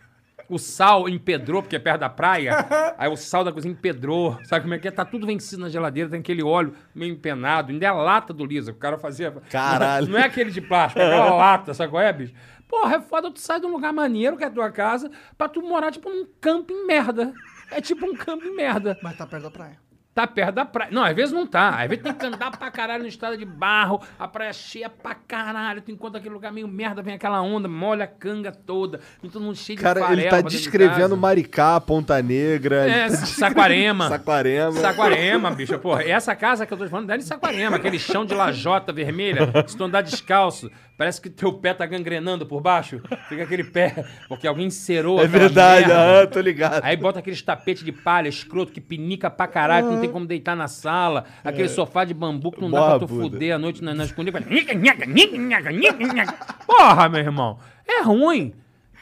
O 0.51 0.59
sal 0.59 1.09
empedrou, 1.09 1.63
porque 1.63 1.77
é 1.77 1.79
perto 1.79 2.01
da 2.01 2.09
praia. 2.09 2.67
Aí 2.97 3.09
o 3.11 3.17
sal 3.17 3.45
da 3.45 3.53
cozinha 3.53 3.73
empedrou. 3.73 4.39
Sabe 4.45 4.63
como 4.63 4.75
é 4.75 4.79
que 4.79 4.89
é? 4.89 4.91
Tá 4.91 5.05
tudo 5.05 5.27
vencido 5.27 5.61
na 5.61 5.69
geladeira, 5.69 6.09
tem 6.09 6.21
aquele 6.21 6.43
óleo 6.43 6.73
meio 6.95 7.13
empenado. 7.13 7.71
Ainda 7.71 7.85
é 7.85 7.89
a 7.89 7.93
lata 7.93 8.33
do 8.33 8.47
Lisa. 8.47 8.71
O 8.71 8.75
cara 8.75 8.97
fazia. 8.99 9.31
Caralho. 9.51 10.09
Não 10.09 10.19
é 10.19 10.25
aquele 10.25 10.51
de 10.51 10.63
plástico, 10.63 11.01
é 11.01 11.07
aquela 11.07 11.35
lata, 11.37 11.75
sabe 11.75 11.91
qual 11.91 12.03
é, 12.03 12.11
bicho? 12.13 12.33
Porra, 12.69 12.97
é 12.97 13.01
foda 13.01 13.31
tu 13.31 13.41
sai 13.41 13.59
de 13.59 13.67
um 13.67 13.73
lugar 13.73 13.93
maneiro, 13.93 14.37
que 14.37 14.45
é 14.45 14.47
a 14.47 14.51
tua 14.51 14.71
casa, 14.71 15.11
pra 15.37 15.49
tu 15.49 15.63
morar, 15.63 15.91
tipo, 15.91 16.11
num 16.11 16.27
camping 16.41 16.87
merda. 16.87 17.33
É 17.71 17.81
tipo 17.81 18.07
um 18.07 18.15
camping 18.15 18.55
merda. 18.55 18.99
Mas 19.03 19.17
tá 19.17 19.27
perto 19.27 19.45
da 19.45 19.51
praia. 19.51 19.89
Tá 20.19 20.27
perto 20.27 20.55
da 20.57 20.65
praia. 20.65 20.91
Não, 20.91 21.05
às 21.05 21.15
vezes 21.15 21.33
não 21.33 21.47
tá. 21.47 21.81
Às 21.81 21.89
vezes 21.89 22.03
tem 22.03 22.13
que 22.13 22.27
andar 22.27 22.51
pra 22.51 22.71
caralho 22.73 23.05
no 23.05 23.09
estrada 23.09 23.37
de 23.37 23.45
barro, 23.45 24.01
a 24.19 24.27
praia 24.27 24.53
cheia 24.53 24.91
pra 24.91 25.15
caralho. 25.15 25.81
Tu 25.81 25.93
encontra 25.93 26.19
aquele 26.19 26.35
lugar 26.35 26.51
meio 26.51 26.67
merda, 26.67 27.01
vem 27.01 27.15
aquela 27.15 27.41
onda, 27.41 27.69
molha 27.69 28.03
a 28.03 28.09
canga 28.09 28.51
toda. 28.51 28.99
E 29.23 29.29
todo 29.29 29.43
mundo 29.43 29.55
cheio 29.55 29.77
de 29.77 29.83
Cara, 29.85 30.13
ele 30.13 30.25
tá 30.29 30.41
de 30.41 30.57
descrevendo. 30.57 31.17
Maricá, 31.17 31.81
Ponta 31.81 32.21
Negra. 32.21 32.91
É, 32.91 33.09
tá 33.09 33.17
Saquarema. 33.17 34.09
Saquarema. 34.09 34.73
Saquarema, 34.73 35.51
bicho. 35.53 35.79
Porra, 35.79 36.03
essa 36.03 36.35
casa 36.35 36.67
que 36.67 36.75
eu 36.75 36.79
tô 36.79 36.89
falando 36.89 37.07
dela 37.07 37.21
é 37.21 37.23
em 37.23 37.25
Saquarema, 37.25 37.77
aquele 37.77 37.99
chão 38.01 38.27
de 38.27 38.35
lajota 38.35 38.93
vermelha, 38.93 39.53
se 39.69 39.77
tu 39.77 39.85
andar 39.85 40.01
descalço, 40.01 40.69
parece 40.99 41.21
que 41.21 41.31
teu 41.31 41.53
pé 41.53 41.73
tá 41.73 41.87
gangrenando 41.87 42.45
por 42.45 42.61
baixo. 42.61 43.01
Fica 43.29 43.45
aquele 43.45 43.63
pé, 43.65 44.05
porque 44.29 44.47
alguém 44.47 44.69
cerou 44.69 45.21
É 45.23 45.27
verdade, 45.29 45.91
aham, 45.91 46.27
tô 46.27 46.41
ligado. 46.41 46.85
Aí 46.85 46.97
bota 46.97 47.21
aqueles 47.21 47.41
tapetes 47.41 47.85
de 47.85 47.93
palha 47.93 48.29
escroto 48.29 48.73
que 48.73 48.81
pinica 48.81 49.31
pra 49.31 49.47
caralho, 49.47 49.87
que 49.87 49.95
não 49.95 50.01
tem 50.01 50.11
como 50.11 50.27
deitar 50.27 50.57
na 50.57 50.67
sala. 50.67 51.25
Aquele 51.45 51.69
sofá 51.69 52.05
de 52.05 52.13
bambu 52.13 52.51
que 52.51 52.61
não 52.61 52.71
dá 52.71 52.79
Boa, 52.81 52.99
pra 52.99 53.07
tu 53.07 53.15
Buda. 53.15 53.23
fuder 53.31 53.55
à 53.55 53.59
noite 53.59 53.83
na, 53.83 53.95
na 53.95 54.05
escondida. 54.05 54.43
Porra, 56.67 57.09
meu 57.09 57.21
irmão. 57.21 57.59
É 57.87 58.03
ruim. 58.03 58.53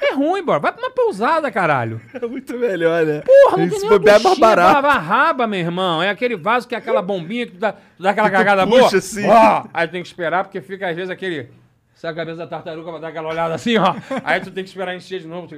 É 0.00 0.14
ruim, 0.14 0.44
bora. 0.44 0.58
Vai 0.60 0.72
pra 0.72 0.82
uma 0.82 0.90
pousada, 0.90 1.50
caralho. 1.50 2.00
É 2.12 2.26
muito 2.26 2.56
melhor, 2.58 3.04
né? 3.06 3.22
Porra, 3.22 3.56
não 3.56 3.56
tem 3.56 3.66
Esse 3.68 3.78
nem 3.80 3.84
uma 3.90 3.98
bobear 3.98 4.16
é 4.16 4.20
pra 4.22 4.34
barato. 4.36 4.74
lavar 4.74 5.02
raba, 5.02 5.46
meu 5.46 5.58
irmão. 5.58 6.02
É 6.02 6.10
aquele 6.10 6.36
vaso 6.36 6.68
que 6.68 6.74
é 6.74 6.78
aquela 6.78 7.00
bombinha 7.00 7.46
que 7.46 7.52
tu 7.52 7.58
dá, 7.58 7.72
tu 7.72 8.02
dá 8.02 8.10
aquela 8.10 8.30
cagada 8.30 8.66
puxa 8.66 8.78
boa. 8.80 8.96
assim. 8.98 9.26
Ó, 9.26 9.64
aí 9.72 9.88
tem 9.88 10.02
que 10.02 10.08
esperar, 10.08 10.44
porque 10.44 10.60
fica 10.60 10.88
às 10.88 10.94
vezes 10.94 11.10
aquele... 11.10 11.48
Sabe 11.96 12.12
a 12.12 12.16
cabeça 12.16 12.36
da 12.36 12.46
tartaruga 12.46 12.90
pra 12.90 13.00
dar 13.00 13.08
aquela 13.08 13.30
olhada 13.30 13.54
assim, 13.54 13.78
ó. 13.78 13.94
Aí 14.22 14.38
tu 14.38 14.50
tem 14.50 14.62
que 14.62 14.68
esperar 14.68 14.94
encher 14.94 15.18
de 15.18 15.26
novo. 15.26 15.48
tu. 15.48 15.56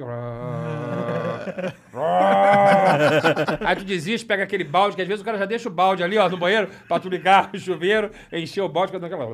Aí 3.59 3.75
tu 3.75 3.83
desiste, 3.83 4.25
pega 4.25 4.43
aquele 4.43 4.63
balde, 4.63 4.95
que 4.95 5.01
às 5.01 5.07
vezes 5.07 5.21
o 5.21 5.25
cara 5.25 5.37
já 5.37 5.43
deixa 5.43 5.67
o 5.67 5.71
balde 5.71 6.01
ali, 6.01 6.17
ó, 6.17 6.29
no 6.29 6.37
banheiro, 6.37 6.69
pra 6.87 6.97
tu 6.97 7.09
ligar 7.09 7.49
o 7.53 7.59
chuveiro, 7.59 8.09
encher 8.31 8.61
o 8.61 8.69
balde, 8.69 8.95
aquela... 8.95 9.27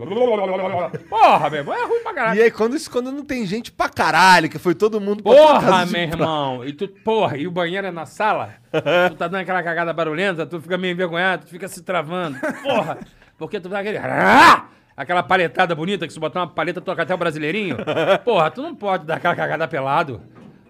Porra, 1.08 1.50
meu 1.52 1.60
irmão, 1.60 1.76
é 1.76 1.86
ruim 1.86 2.02
pra 2.02 2.14
caralho. 2.14 2.40
E 2.40 2.42
aí, 2.42 2.50
quando, 2.50 2.76
isso, 2.76 2.90
quando 2.90 3.12
não 3.12 3.24
tem 3.24 3.46
gente 3.46 3.72
pra 3.72 3.88
caralho, 3.88 4.50
que 4.50 4.58
foi 4.58 4.74
todo 4.74 5.00
mundo 5.00 5.22
pra 5.22 5.32
Porra, 5.32 5.86
meu 5.86 6.02
irmão. 6.02 6.66
E 6.66 6.74
tu, 6.74 6.88
porra, 6.88 7.38
e 7.38 7.46
o 7.46 7.52
banheiro 7.52 7.86
é 7.86 7.92
na 7.92 8.08
sala? 8.08 8.56
tu 9.12 9.16
tá 9.16 9.28
dando 9.28 9.42
aquela 9.42 9.62
cagada 9.62 9.94
barulhenta, 9.94 10.44
tu 10.44 10.60
fica 10.60 10.76
meio 10.76 10.94
envergonhado, 10.94 11.46
tu 11.46 11.52
fica 11.52 11.68
se 11.68 11.84
travando. 11.84 12.40
Porra, 12.64 12.98
porque 13.38 13.60
tu 13.60 13.70
dá 13.70 13.82
aquele. 13.82 14.00
Aquela 14.98 15.22
paletada 15.22 15.76
bonita 15.76 16.08
que 16.08 16.14
se 16.14 16.20
botar 16.20 16.40
uma 16.42 16.48
paleta, 16.48 16.80
toca 16.80 17.04
até 17.04 17.14
o 17.14 17.18
brasileirinho. 17.18 17.78
Porra, 18.24 18.50
tu 18.50 18.62
não 18.62 18.74
pode 18.74 19.06
dar 19.06 19.16
aquela 19.16 19.36
cagada 19.36 19.68
pelado. 19.68 20.22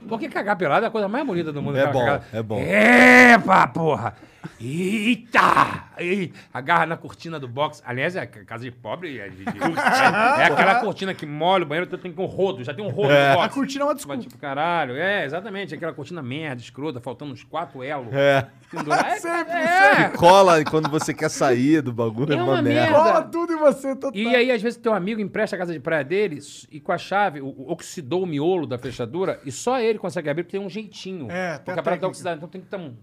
Porque 0.07 0.27
cagar 0.27 0.55
pelado 0.57 0.85
é 0.85 0.87
a 0.87 0.91
coisa 0.91 1.07
mais 1.07 1.25
bonita 1.25 1.51
do 1.51 1.61
mundo. 1.61 1.77
É 1.77 1.85
bom, 1.87 1.99
cagada. 1.99 2.23
é 2.33 2.41
bom. 2.43 2.59
Epa, 2.59 3.67
porra! 3.67 4.15
Eita! 4.59 5.85
Ei, 5.97 6.33
agarra 6.53 6.85
na 6.85 6.97
cortina 6.97 7.39
do 7.39 7.47
box. 7.47 7.81
Aliás, 7.85 8.15
é 8.15 8.25
casa 8.25 8.63
de 8.63 8.71
pobre. 8.71 9.17
É, 9.19 9.29
de- 9.29 9.45
de- 9.45 9.45
é- 10.39 10.41
é 10.41 10.45
aquela 10.45 10.81
cortina 10.81 11.13
que 11.13 11.25
molha 11.25 11.63
o 11.63 11.67
banheiro, 11.67 11.89
tu 11.89 11.97
tem 11.97 12.11
com 12.11 12.23
um 12.23 12.27
rodo. 12.27 12.63
Já 12.63 12.73
tem 12.73 12.83
um 12.85 12.89
rodo 12.89 13.09
no 13.13 13.33
box. 13.35 13.45
A 13.45 13.49
cortina 13.49 13.81
é 13.83 13.85
uma 13.85 13.91
Mas, 13.93 13.97
desculpa. 13.97 14.21
tipo, 14.21 14.37
caralho, 14.37 14.95
é, 14.95 15.25
exatamente, 15.25 15.73
aquela 15.73 15.93
cortina 15.93 16.21
merda, 16.21 16.61
escrota, 16.61 16.99
faltando 16.99 17.31
uns 17.33 17.43
quatro 17.43 17.83
elos. 17.83 18.13
É. 18.13 18.47
Pendurar. 18.69 19.05
É, 19.15 19.19
Sempre, 19.19 19.53
é. 19.53 20.09
Cola 20.17 20.63
quando 20.65 20.89
você 20.89 21.13
quer 21.13 21.29
sair 21.29 21.81
do 21.81 21.93
bagulho, 21.93 22.33
é 22.33 22.35
É 22.37 22.41
uma, 22.41 22.53
uma 22.53 22.61
merda. 22.61 22.91
merda. 22.91 22.95
Cola 22.97 23.21
tudo 23.23 23.53
em 23.53 23.57
você, 23.57 23.95
total. 23.95 24.11
E 24.19 24.35
aí, 24.35 24.51
às 24.51 24.61
vezes, 24.61 24.77
teu 24.79 24.93
amigo 24.93 25.21
empresta 25.21 25.55
a 25.55 25.59
casa 25.59 25.71
de 25.73 25.79
praia 25.79 26.03
dele 26.03 26.39
e 26.71 26.79
com 26.79 26.91
a 26.91 26.97
chave 26.97 27.39
o- 27.41 27.45
o- 27.47 27.71
oxidou 27.71 28.23
o 28.23 28.25
miolo 28.25 28.65
da 28.67 28.77
fechadura 28.77 29.39
e 29.45 29.51
só 29.51 29.79
ele 29.79 29.97
consegue 29.99 30.29
abrir 30.29 30.43
porque 30.43 30.57
tem 30.57 30.65
um 30.65 30.69
jeitinho. 30.69 31.29
É, 31.31 31.57
tem 31.57 31.65
porque 31.65 31.79
a 31.79 31.81
a 31.81 31.83
parada 31.83 32.01
tá 32.01 32.07
oxidada. 32.07 32.35
Então 32.37 32.49
tem 32.49 32.61
que 32.61 32.67
ter 32.67 32.77
um. 32.77 32.95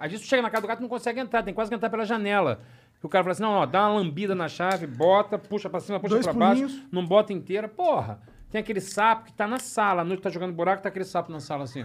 Às 0.00 0.10
vezes 0.10 0.26
tu 0.26 0.28
chega 0.30 0.42
na 0.42 0.50
casa 0.50 0.62
do 0.62 0.66
gato 0.68 0.78
e 0.80 0.82
não 0.82 0.88
consegue 0.88 1.20
entrar, 1.20 1.42
tem 1.42 1.54
quase 1.54 1.70
que 1.70 1.74
entrar 1.76 1.90
pela 1.90 2.04
janela. 2.04 2.60
O 3.02 3.08
cara 3.08 3.22
fala 3.22 3.32
assim: 3.32 3.42
não, 3.42 3.52
ó, 3.52 3.66
dá 3.66 3.86
uma 3.86 3.98
lambida 4.00 4.34
na 4.34 4.48
chave, 4.48 4.86
bota, 4.86 5.38
puxa 5.38 5.70
pra 5.70 5.78
cima, 5.80 6.00
puxa 6.00 6.14
Dois 6.14 6.26
pra 6.26 6.32
baixo, 6.34 6.62
pulinhos. 6.62 6.82
não 6.90 7.06
bota 7.06 7.32
inteira. 7.32 7.68
Porra, 7.68 8.18
tem 8.50 8.60
aquele 8.60 8.80
sapo 8.80 9.26
que 9.26 9.32
tá 9.32 9.46
na 9.46 9.58
sala, 9.58 10.02
a 10.02 10.04
noite 10.04 10.22
tá 10.22 10.30
jogando 10.30 10.52
buraco, 10.52 10.82
tá 10.82 10.88
aquele 10.88 11.04
sapo 11.04 11.30
na 11.30 11.38
sala 11.40 11.64
assim. 11.64 11.84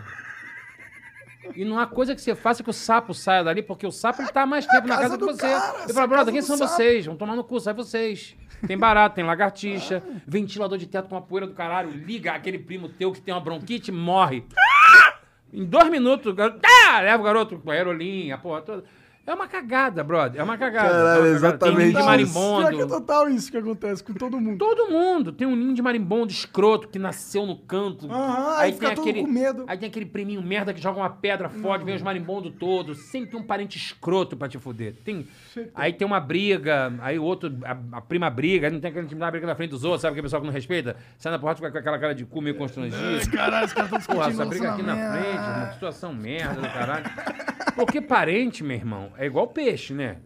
E 1.55 1.63
não 1.63 1.77
há 1.77 1.85
coisa 1.85 2.15
que 2.15 2.21
você 2.21 2.33
faça 2.33 2.63
que 2.63 2.69
o 2.69 2.73
sapo 2.73 3.13
saia 3.13 3.43
dali, 3.43 3.61
porque 3.61 3.85
o 3.85 3.91
sapo 3.91 4.21
ele 4.21 4.31
tá 4.31 4.41
há 4.41 4.45
mais 4.47 4.65
tempo 4.67 4.87
na 4.87 4.97
casa 4.97 5.09
casa 5.09 5.17
que 5.17 5.25
do 5.25 5.31
você. 5.31 5.41
cara, 5.41 5.77
eu 5.77 5.83
essa 5.85 5.93
falo, 5.93 6.05
é 6.05 6.07
brother, 6.07 6.17
casa 6.17 6.31
quem 6.31 6.41
do 6.41 6.45
são 6.47 6.57
sapo." 6.57 6.71
vocês? 6.71 7.05
Vão 7.05 7.15
tomar 7.15 7.35
no 7.35 7.43
cu, 7.43 7.59
sai 7.59 7.73
vocês. 7.73 8.35
Tem 8.65 8.77
barato, 8.77 9.15
tem 9.15 9.23
lagartixa, 9.23 10.01
ventilador 10.25 10.77
de 10.77 10.87
teto 10.87 11.07
com 11.07 11.15
uma 11.15 11.21
poeira 11.21 11.45
do 11.45 11.53
caralho, 11.53 11.91
liga 11.91 12.31
aquele 12.31 12.57
primo 12.57 12.89
teu 12.89 13.11
que 13.11 13.21
tem 13.21 13.31
uma 13.33 13.39
bronquite, 13.41 13.91
morre. 13.91 14.43
Em 15.55 15.63
dois 15.63 15.89
minutos, 15.89 16.25
o 16.25 16.35
garoto, 16.35 16.59
tá, 16.59 16.99
leva 16.99 17.21
o 17.21 17.25
garoto 17.25 17.61
aerolinha, 17.71 18.35
a 18.35 18.37
porra 18.37 18.61
toda. 18.61 18.83
É 19.27 19.33
uma 19.33 19.47
cagada, 19.47 20.03
brother. 20.03 20.39
É 20.39 20.43
uma 20.43 20.55
cagada. 20.57 20.87
Caralho, 20.89 21.05
É 21.05 21.11
uma 21.11 21.15
cagada. 21.15 21.23
Tem 21.23 21.31
exatamente 21.35 21.77
ninho 21.77 21.91
de 21.93 21.97
isso. 21.97 22.05
marimbondo. 22.05 22.67
Pior 22.67 22.75
que 22.77 22.81
é 22.81 22.85
total 22.85 23.29
isso 23.29 23.51
que 23.51 23.57
acontece 23.57 24.03
com 24.03 24.13
todo 24.13 24.39
mundo. 24.39 24.57
Todo 24.59 24.91
mundo. 24.91 25.31
Tem 25.31 25.47
um 25.47 25.55
ninho 25.55 25.73
de 25.73 25.81
marimbondo 25.81 26.31
escroto 26.31 26.87
que 26.87 26.99
nasceu 26.99 27.45
no 27.45 27.55
canto. 27.57 28.05
Aham, 28.11 28.57
aí 28.57 28.71
fica 28.73 28.93
todo 28.93 29.13
com 29.13 29.27
medo. 29.27 29.63
Aí 29.67 29.77
tem 29.79 29.89
aquele 29.89 30.05
priminho 30.05 30.43
merda 30.43 30.73
que 30.73 30.81
joga 30.81 30.99
uma 30.99 31.09
pedra 31.09 31.49
fora, 31.49 31.83
vem 31.83 31.95
os 31.95 32.03
marimbondos 32.03 32.53
todos. 32.59 32.99
Sempre 32.99 33.31
tem 33.31 33.39
um 33.39 33.43
parente 33.43 33.77
escroto 33.77 34.37
pra 34.37 34.47
te 34.47 34.59
fuder. 34.59 34.93
Tem, 35.03 35.27
aí 35.73 35.91
tem 35.91 36.05
uma 36.05 36.19
briga, 36.19 36.93
aí 37.01 37.17
o 37.17 37.23
outro, 37.23 37.51
a, 37.65 37.97
a 37.97 38.01
prima 38.01 38.29
briga, 38.29 38.67
aí 38.67 38.73
não 38.73 38.79
tem 38.79 38.91
aquele 38.91 39.07
time 39.07 39.19
da 39.19 39.31
briga 39.31 39.47
na 39.47 39.55
frente 39.55 39.71
dos 39.71 39.83
outros, 39.83 40.01
sabe 40.01 40.11
aquele 40.11 40.23
pessoal 40.23 40.41
que 40.41 40.47
não 40.47 40.53
respeita? 40.53 40.95
Sai 41.17 41.31
na 41.31 41.39
porta 41.39 41.59
com 41.61 41.77
aquela 41.77 41.97
cara 41.97 42.13
de 42.13 42.25
cu 42.25 42.41
meio 42.41 42.55
constrangido. 42.55 43.31
Caralho, 43.31 43.65
os 43.65 43.73
caras 43.73 43.91
estão 43.91 44.15
Porra, 44.15 44.27
discutindo 44.29 44.41
essa 44.41 44.45
briga 44.45 44.71
aqui 44.71 44.83
na 44.83 45.11
frente, 45.11 45.67
que 45.67 45.73
situação 45.73 46.13
merda 46.13 46.61
do 46.61 46.69
caralho. 46.69 47.05
Porque 47.75 47.99
parente, 47.99 48.63
meu 48.63 48.77
irmão, 48.77 49.11
é 49.17 49.25
igual 49.25 49.47
peixe, 49.47 49.93
né? 49.93 50.17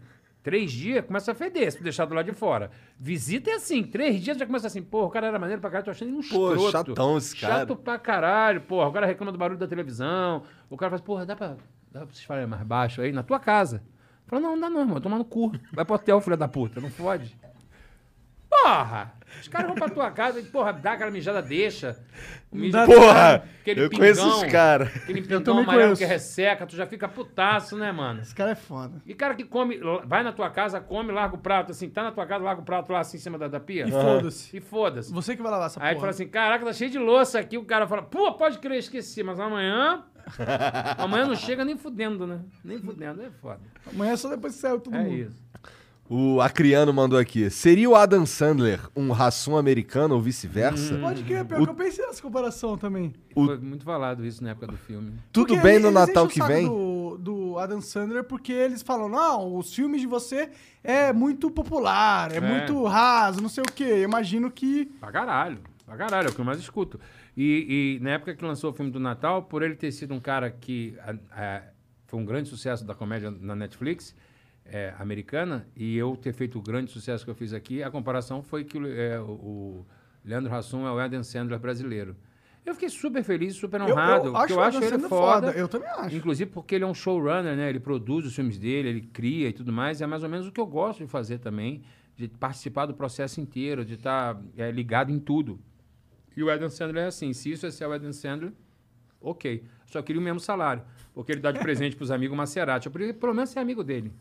Três 0.42 0.72
dias 0.72 1.06
começa 1.06 1.34
a 1.34 1.36
feder 1.36 1.72
se 1.72 1.84
deixar 1.84 2.06
do 2.06 2.16
lado 2.16 2.26
de 2.26 2.32
fora. 2.32 2.72
Visita 2.98 3.52
é 3.52 3.56
assim, 3.56 3.84
três 3.84 4.22
dias 4.22 4.38
já 4.38 4.46
começa 4.46 4.68
assim, 4.68 4.82
porra, 4.82 5.08
o 5.08 5.10
cara 5.10 5.28
era 5.28 5.38
maneiro 5.38 5.60
pra 5.60 5.70
caralho, 5.70 5.86
tô 5.86 5.92
achando 5.92 6.08
ele 6.10 6.18
um 6.18 6.22
Pô, 6.22 6.54
escroto. 6.54 6.72
chatão 6.72 7.18
esse 7.18 7.36
cara. 7.36 7.54
Chato 7.60 7.76
pra 7.76 8.00
caralho, 8.00 8.62
porra. 8.62 8.88
O 8.88 8.92
cara 8.94 9.06
reclama 9.06 9.32
do 9.34 9.38
barulho 9.38 9.60
da 9.60 9.68
televisão. 9.68 10.44
O 10.70 10.78
cara 10.78 10.92
fala, 10.92 11.02
porra, 11.02 11.26
dá 11.26 11.36
pra, 11.36 11.58
dá 11.92 12.00
pra 12.00 12.06
vocês 12.06 12.24
falarem 12.24 12.48
mais 12.48 12.64
baixo 12.64 13.02
aí, 13.02 13.12
na 13.12 13.22
tua 13.22 13.40
casa. 13.40 13.84
Fala, 14.28 14.42
não, 14.42 14.52
não 14.52 14.60
dá 14.62 14.70
não, 14.70 14.80
irmão, 14.80 15.02
toma 15.02 15.18
no 15.18 15.26
cu. 15.26 15.52
Vai 15.74 15.84
pro 15.84 15.96
hotel, 15.96 16.22
filho 16.22 16.38
da 16.38 16.48
puta, 16.48 16.80
não 16.80 16.90
pode. 16.90 17.36
Porra! 18.50 19.14
Os 19.40 19.48
caras 19.48 19.68
vão 19.68 19.76
pra 19.76 19.90
tua 19.90 20.10
casa 20.10 20.40
e, 20.40 20.44
porra, 20.44 20.74
dá 20.74 20.94
aquela 20.94 21.12
mijada, 21.12 21.40
deixa. 21.42 21.96
Dá- 22.72 22.86
Porra! 22.88 23.44
aquele 23.62 23.84
eu 23.84 23.90
conheço 23.92 24.22
pingão, 24.24 24.38
os 24.42 24.52
caras. 24.52 24.88
Aquele 24.96 25.22
pingão 25.22 25.54
amarelo 25.60 25.84
conheço. 25.84 26.02
que 26.02 26.06
resseca, 26.06 26.66
tu 26.66 26.76
já 26.76 26.88
fica 26.88 27.08
putaço, 27.08 27.78
né, 27.78 27.92
mano? 27.92 28.22
Esse 28.22 28.34
cara 28.34 28.52
é 28.52 28.56
foda. 28.56 29.00
E 29.06 29.14
cara 29.14 29.36
que 29.36 29.44
come, 29.44 29.80
vai 30.04 30.24
na 30.24 30.32
tua 30.34 30.50
casa, 30.50 30.82
come, 30.82 31.12
larga 31.12 31.36
o 31.36 31.38
prato, 31.38 31.72
assim, 31.72 31.88
tá 31.90 32.02
na 32.02 32.12
tua 32.12 32.26
casa, 32.26 32.44
larga 32.44 32.62
o 32.62 32.66
prato 32.66 32.92
lá 32.92 33.02
assim 33.02 33.18
em 33.18 33.20
cima 33.20 33.38
da, 33.38 33.48
da 33.48 33.60
pia. 33.60 33.88
E 33.88 33.92
foda-se. 33.92 34.58
E 34.58 34.60
foda-se. 34.60 35.14
Você 35.14 35.36
que 35.36 35.44
vai 35.44 35.52
lavar 35.52 35.68
essa 35.68 35.80
Aí 35.80 35.90
tu 35.90 35.98
porra. 35.98 36.00
fala 36.00 36.10
assim, 36.12 36.28
caraca, 36.28 36.66
tá 36.66 36.74
cheio 36.74 36.90
de 36.90 36.98
louça 36.98 37.40
aqui. 37.40 37.56
O 37.58 37.66
cara 37.66 37.86
fala, 37.88 38.02
pô, 38.02 38.34
pode 38.34 38.58
crer, 38.58 38.80
esqueci, 38.80 39.22
mas 39.22 39.40
amanhã. 39.40 40.04
amanhã 40.98 41.26
não 41.28 41.36
chega 41.36 41.64
nem 41.64 41.78
fudendo, 41.78 42.26
né? 42.26 42.40
Nem 42.64 42.80
fudendo, 42.80 43.22
é 43.22 43.30
foda. 43.30 43.60
Amanhã 43.94 44.14
é 44.14 44.18
só 44.18 44.28
depois 44.30 44.56
que 44.56 44.62
saiu 44.62 44.80
todo 44.80 44.96
É 44.96 45.04
mundo. 45.04 45.14
isso. 45.14 45.50
O 46.12 46.42
Acriano 46.42 46.92
mandou 46.92 47.20
aqui. 47.20 47.52
Seria 47.52 47.88
o 47.88 47.96
Adam 47.96 48.26
Sandler 48.26 48.80
um 48.96 49.12
ração 49.12 49.56
americano 49.56 50.16
ou 50.16 50.22
vice-versa? 50.22 50.96
Hum. 50.96 51.02
Pode 51.02 51.24
crer, 51.24 51.46
pior 51.46 51.62
O- 51.62 51.66
que 51.66 51.70
eu 51.70 51.76
pensei 51.76 52.04
nessa 52.06 52.20
comparação 52.22 52.76
também. 52.80 53.14
O- 53.36 53.46
Foi 53.46 53.58
muito 53.60 53.84
falado 53.86 54.26
isso 54.26 54.44
na 54.44 54.50
época 54.50 54.66
do 54.68 54.78
filme. 54.78 55.14
Tudo 55.32 55.50
Porque 55.54 55.62
bem 55.62 55.78
no 55.78 55.92
Natal 55.92 56.28
que 56.28 56.42
vem? 56.42 56.66
Do, 56.68 57.16
do 57.20 57.60
Adam 57.60 57.80
Sandler, 57.80 58.24
porque 58.24 58.52
eles 58.52 58.82
falam, 58.82 59.08
não, 59.08 59.56
os 59.56 59.72
filmes 59.72 60.02
de 60.02 60.08
você 60.08 60.50
é 60.84 61.14
muito 61.14 61.52
popular, 61.52 62.32
é, 62.32 62.38
É. 62.38 62.42
muito 62.42 62.84
raso, 62.86 63.40
não 63.40 63.50
sei 63.50 63.62
o 63.62 63.72
quê. 63.72 63.84
Eu 63.84 64.04
imagino 64.04 64.50
que. 64.50 64.86
Pra 65.00 65.12
caralho. 65.12 65.60
Pra 65.86 65.96
caralho, 65.96 66.28
é 66.28 66.32
o 66.32 66.34
que 66.34 66.42
eu 66.42 66.46
mais 66.46 66.58
escuto. 66.60 67.00
E, 67.38 67.98
e 68.00 68.04
na 68.04 68.12
época 68.12 68.34
que 68.36 68.44
lançou 68.44 68.72
o 68.72 68.74
filme 68.74 68.90
do 68.92 69.00
Natal, 69.00 69.44
por 69.44 69.62
ele 69.62 69.76
ter 69.76 69.92
sido 69.92 70.14
um 70.16 70.20
cara 70.20 70.50
que 70.50 70.96
a- 71.06 71.16
a- 71.58 71.62
foi 72.08 72.20
um 72.20 72.26
grande 72.26 72.50
sucesso 72.50 72.84
da 72.84 72.96
comédia 72.96 73.30
na 73.30 73.56
Netflix 73.56 74.16
é, 74.72 74.94
americana, 75.00 75.68
e 75.76 75.98
eu 75.98 76.16
ter 76.16 76.34
feito 76.34 76.58
o 76.58 76.62
grande 76.62 76.92
sucesso 76.92 77.24
que 77.26 77.32
eu 77.32 77.36
fiz 77.36 77.54
aqui, 77.54 77.82
a 77.84 77.90
comparação 77.92 78.42
foi 78.42 78.64
que 78.64 78.78
o, 78.78 78.88
é, 78.88 79.20
o- 79.20 79.86
Leandro 80.24 80.54
Hassum 80.54 80.86
é 80.86 80.92
o 80.92 81.00
Adam 81.00 81.24
Sandler 81.24 81.60
brasileiro. 81.60 82.16
Eu 82.66 82.74
fiquei 82.74 82.90
super 82.90 83.24
feliz, 83.24 83.56
super 83.56 83.80
Eu, 83.82 83.88
honrado, 83.88 84.28
eu 84.28 84.32
porque 84.34 84.52
acho 84.52 84.54
eu 84.54 84.62
acho 84.62 84.78
ele 84.80 84.90
Sandler 84.90 85.10
foda. 85.10 85.52
Eu 85.52 85.68
também 85.68 85.90
acho. 85.90 86.16
Inclusive 86.16 86.52
porque 86.52 86.76
ele 86.76 86.84
é 86.84 86.88
um 86.88 86.94
showrunner, 86.94 87.56
né? 87.56 87.70
Ele 87.70 87.80
produz 87.80 88.26
os 88.26 88.36
filmes 88.36 88.60
dele, 88.60 88.90
ele 88.90 89.02
cria 89.02 89.48
e 89.48 89.54
tudo 89.54 89.72
mais. 89.72 90.02
É 90.02 90.06
mais 90.06 90.24
ou 90.24 90.30
menos 90.30 90.46
o 90.48 90.52
que 90.52 90.60
eu 90.60 90.68
gosto 90.68 91.00
de 91.00 91.08
fazer 91.10 91.40
também, 91.40 91.82
de 92.16 92.28
participar 92.28 92.86
do 92.86 92.94
processo 92.94 93.40
inteiro, 93.42 93.84
de 93.86 93.94
estar 93.96 94.40
é, 94.58 94.70
ligado 94.72 95.10
em 95.12 95.20
tudo. 95.20 95.60
E 96.36 96.44
o 96.44 96.50
Adam 96.52 96.70
Sandler 96.70 97.06
é 97.06 97.08
assim, 97.08 97.34
se 97.34 97.50
isso 97.52 97.66
é 97.66 97.72
ser 97.72 97.86
o 97.88 97.92
Adam 97.94 98.12
Sandler, 98.14 98.52
ok. 99.20 99.64
Só 99.86 100.02
queria 100.02 100.22
o 100.22 100.24
mesmo 100.24 100.40
salário, 100.40 100.84
porque 101.14 101.32
ele 101.32 101.42
dá 101.42 101.52
de 101.52 101.60
presente 101.60 101.96
pros 101.98 102.12
amigos 102.12 102.38
Maserati. 102.38 102.88
Eu 102.88 103.14
pelo 103.16 103.34
menos 103.34 103.50
ser 103.50 103.60
amigo 103.60 103.84
dele. 103.84 104.12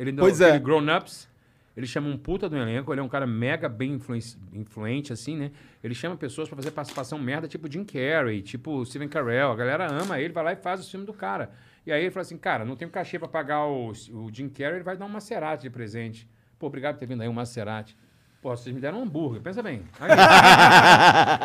Ele 0.00 0.12
dá 0.12 0.22
Pois 0.22 0.40
é. 0.40 0.46
aquele 0.48 0.64
Grown 0.64 0.96
Ups, 0.96 1.28
ele 1.76 1.86
chama 1.86 2.08
um 2.08 2.16
puta 2.16 2.48
do 2.48 2.56
elenco, 2.56 2.92
ele 2.92 3.00
é 3.00 3.04
um 3.04 3.08
cara 3.08 3.26
mega 3.26 3.68
bem 3.68 3.92
influenci- 3.92 4.38
influente, 4.54 5.12
assim, 5.12 5.36
né? 5.36 5.50
Ele 5.84 5.94
chama 5.94 6.16
pessoas 6.16 6.48
pra 6.48 6.56
fazer 6.56 6.70
participação 6.70 7.18
merda, 7.18 7.46
tipo 7.46 7.70
Jim 7.70 7.84
Carrey, 7.84 8.40
tipo 8.42 8.84
Steven 8.86 9.08
Carell. 9.08 9.52
A 9.52 9.56
galera 9.56 9.90
ama 9.92 10.18
ele, 10.18 10.32
vai 10.32 10.42
lá 10.44 10.52
e 10.52 10.56
faz 10.56 10.84
o 10.86 10.90
filme 10.90 11.04
do 11.04 11.12
cara. 11.12 11.50
E 11.86 11.92
aí 11.92 12.00
ele 12.02 12.10
fala 12.10 12.22
assim, 12.22 12.38
cara, 12.38 12.64
não 12.64 12.76
tenho 12.76 12.90
cachê 12.90 13.18
pra 13.18 13.28
pagar 13.28 13.64
o, 13.66 13.90
o 13.90 14.30
Jim 14.32 14.48
Carrey, 14.48 14.76
ele 14.76 14.84
vai 14.84 14.96
dar 14.96 15.04
um 15.04 15.08
Maserati 15.08 15.62
de 15.64 15.70
presente. 15.70 16.28
Pô, 16.58 16.66
obrigado 16.66 16.94
por 16.94 17.00
ter 17.00 17.06
vindo 17.06 17.22
aí, 17.22 17.28
um 17.28 17.32
Maserati. 17.32 17.96
Pô, 18.42 18.56
vocês 18.56 18.74
me 18.74 18.80
deram 18.80 19.00
um 19.00 19.02
hambúrguer, 19.02 19.42
pensa 19.42 19.62
bem. 19.62 19.82
Aí, 20.00 20.10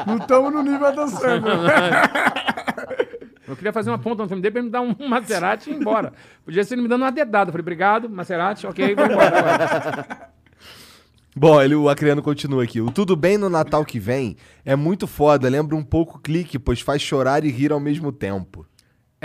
Não 0.08 0.16
estamos 0.18 0.54
no 0.54 0.64
nível 0.64 0.88
Adam 0.88 1.08
Sandler. 1.10 1.56
eu 3.48 3.56
queria 3.56 3.74
fazer 3.74 3.90
uma 3.90 4.00
ponta 4.00 4.24
no 4.24 4.28
filme 4.30 4.42
dele 4.42 4.52
pra 4.52 4.60
ele 4.60 4.68
me 4.68 4.72
dar 4.72 4.82
um 4.82 4.96
Maserati 5.08 5.70
e 5.70 5.74
ir 5.74 5.78
embora. 5.78 6.14
Podia 6.44 6.64
ser 6.64 6.76
ele 6.76 6.84
me 6.84 6.88
dando 6.88 7.02
uma 7.02 7.12
dedada. 7.12 7.50
Eu 7.50 7.52
falei, 7.52 7.64
obrigado, 7.64 8.10
Maserati, 8.10 8.68
ok, 8.68 8.96
vou 8.96 9.06
embora 9.06 9.38
agora. 9.38 10.30
Bom, 11.38 11.62
ele, 11.62 11.76
o 11.76 11.90
Acriano 11.90 12.22
continua 12.22 12.64
aqui. 12.64 12.80
O 12.80 12.90
Tudo 12.90 13.14
Bem 13.14 13.38
no 13.38 13.50
Natal 13.50 13.84
que 13.84 14.00
vem 14.00 14.38
é 14.64 14.74
muito 14.74 15.06
foda. 15.06 15.50
Lembra 15.50 15.76
um 15.76 15.84
pouco 15.84 16.18
clique, 16.18 16.58
pois 16.58 16.80
faz 16.80 17.02
chorar 17.02 17.44
e 17.44 17.50
rir 17.50 17.74
ao 17.74 17.80
mesmo 17.80 18.10
tempo. 18.10 18.66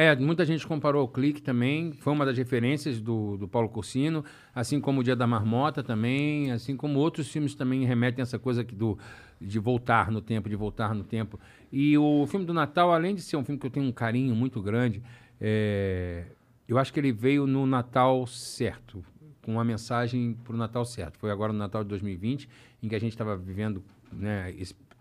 É, 0.01 0.17
muita 0.17 0.47
gente 0.47 0.67
comparou 0.67 1.05
o 1.05 1.09
Clique 1.09 1.43
também, 1.43 1.93
foi 1.93 2.11
uma 2.15 2.25
das 2.25 2.35
referências 2.35 2.99
do, 3.03 3.37
do 3.37 3.47
Paulo 3.47 3.69
Cursino, 3.69 4.25
assim 4.55 4.81
como 4.81 5.01
o 5.03 5.05
Dia 5.05 5.15
da 5.15 5.27
Marmota 5.27 5.83
também, 5.83 6.51
assim 6.53 6.75
como 6.75 6.99
outros 6.99 7.31
filmes 7.31 7.55
também 7.55 7.85
remetem 7.85 8.23
a 8.23 8.25
essa 8.25 8.39
coisa 8.39 8.63
aqui 8.63 8.75
do, 8.75 8.99
de 9.39 9.59
voltar 9.59 10.11
no 10.11 10.23
tempo, 10.23 10.49
de 10.49 10.57
voltar 10.57 10.95
no 10.95 11.05
tempo. 11.05 11.39
E 11.71 11.99
o 11.99 12.27
filme 12.27 12.47
do 12.47 12.55
Natal, 12.55 12.95
além 12.95 13.15
de 13.15 13.21
ser 13.21 13.37
um 13.37 13.45
filme 13.45 13.61
que 13.61 13.67
eu 13.67 13.71
tenho 13.71 13.85
um 13.85 13.93
carinho 13.93 14.35
muito 14.35 14.63
grande, 14.63 15.03
é, 15.39 16.25
eu 16.67 16.79
acho 16.79 16.95
que 16.95 16.99
ele 16.99 17.13
veio 17.13 17.47
no 17.47 17.67
Natal 17.67 18.27
certo, 18.27 19.05
com 19.43 19.53
uma 19.53 19.65
mensagem 19.65 20.35
para 20.43 20.55
o 20.55 20.57
Natal 20.57 20.87
certo. 20.87 21.19
Foi 21.19 21.31
agora 21.31 21.53
no 21.53 21.59
Natal 21.59 21.83
de 21.83 21.91
2020, 21.91 22.49
em 22.83 22.89
que 22.89 22.95
a 22.95 22.99
gente 22.99 23.13
estava 23.13 23.37
vivendo, 23.37 23.85
né, 24.11 24.51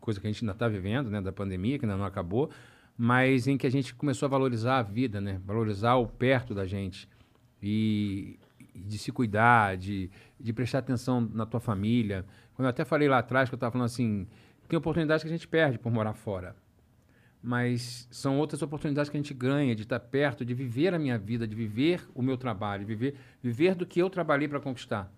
coisa 0.01 0.19
que 0.19 0.27
a 0.27 0.29
gente 0.29 0.43
ainda 0.43 0.51
está 0.51 0.67
vivendo, 0.67 1.09
né, 1.09 1.21
da 1.21 1.31
pandemia, 1.31 1.79
que 1.79 1.85
ainda 1.85 1.95
não 1.95 2.03
acabou, 2.03 2.49
mas 3.01 3.47
em 3.47 3.57
que 3.57 3.65
a 3.65 3.71
gente 3.71 3.95
começou 3.95 4.25
a 4.25 4.29
valorizar 4.29 4.79
a 4.79 4.81
vida, 4.81 5.21
né? 5.21 5.39
Valorizar 5.45 5.95
o 5.95 6.05
perto 6.05 6.53
da 6.53 6.65
gente 6.65 7.07
e 7.63 8.37
de 8.75 8.97
se 8.97 9.09
cuidar, 9.09 9.77
de, 9.77 10.11
de 10.37 10.51
prestar 10.51 10.79
atenção 10.79 11.21
na 11.21 11.45
tua 11.45 11.61
família. 11.61 12.25
Quando 12.53 12.65
eu 12.65 12.69
até 12.71 12.83
falei 12.83 13.07
lá 13.07 13.19
atrás 13.19 13.47
que 13.47 13.55
eu 13.55 13.55
estava 13.55 13.71
falando 13.71 13.85
assim, 13.85 14.27
tem 14.67 14.77
oportunidades 14.77 15.23
que 15.23 15.29
a 15.29 15.31
gente 15.31 15.47
perde 15.47 15.79
por 15.79 15.89
morar 15.89 16.13
fora, 16.13 16.57
mas 17.41 18.05
são 18.11 18.37
outras 18.37 18.61
oportunidades 18.61 19.09
que 19.09 19.15
a 19.15 19.21
gente 19.21 19.33
ganha 19.33 19.73
de 19.73 19.83
estar 19.83 20.01
perto, 20.01 20.43
de 20.43 20.53
viver 20.53 20.93
a 20.93 20.99
minha 20.99 21.17
vida, 21.17 21.47
de 21.47 21.55
viver 21.55 22.05
o 22.13 22.21
meu 22.21 22.35
trabalho, 22.35 22.85
viver 22.85 23.15
viver 23.41 23.75
do 23.75 23.85
que 23.85 24.01
eu 24.01 24.09
trabalhei 24.09 24.49
para 24.49 24.59
conquistar. 24.59 25.09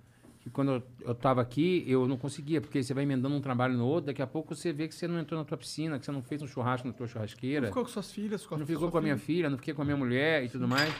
Que 0.42 0.50
quando 0.50 0.84
eu- 1.06 1.12
estava 1.12 1.40
aqui, 1.40 1.84
eu 1.88 2.08
não 2.08 2.18
conseguia, 2.18 2.60
porque 2.60 2.82
você 2.82 2.96
vai 2.96 3.04
emendando 3.04 3.36
um 3.36 3.40
trabalho 3.42 3.76
no 3.76 3.86
outro, 3.86 4.08
daqui 4.08 4.24
a 4.24 4.28
pouco 4.28 4.56
você 4.56 4.74
vê 4.74 4.88
que 4.88 4.96
você 4.96 5.08
não 5.08 5.20
entrou 5.20 5.40
na 5.40 5.46
tua 5.46 5.56
piscina, 5.58 6.00
que 6.00 6.06
você 6.06 6.12
não 6.12 6.24
fez 6.24 6.42
um 6.42 6.48
churrasco 6.48 6.88
na 6.88 6.94
tua 6.94 7.08
churrasqueira. 7.08 7.68
Ficou 7.68 7.84
com 7.84 7.90
suas 7.90 8.12
filhas, 8.12 8.44
com 8.46 8.58
Não 8.58 8.66
sua 8.66 8.76
ficou 8.76 8.90
com 8.90 8.98
a 8.98 9.02
minha 9.02 9.18
filha. 9.18 9.50
não 9.52 9.58
fiquei 9.60 9.74
com 9.76 9.84
a 9.84 9.86
minha 9.86 9.98
mulher 9.98 10.44
e 10.44 10.50
tudo 10.50 10.68
mais. 10.68 10.92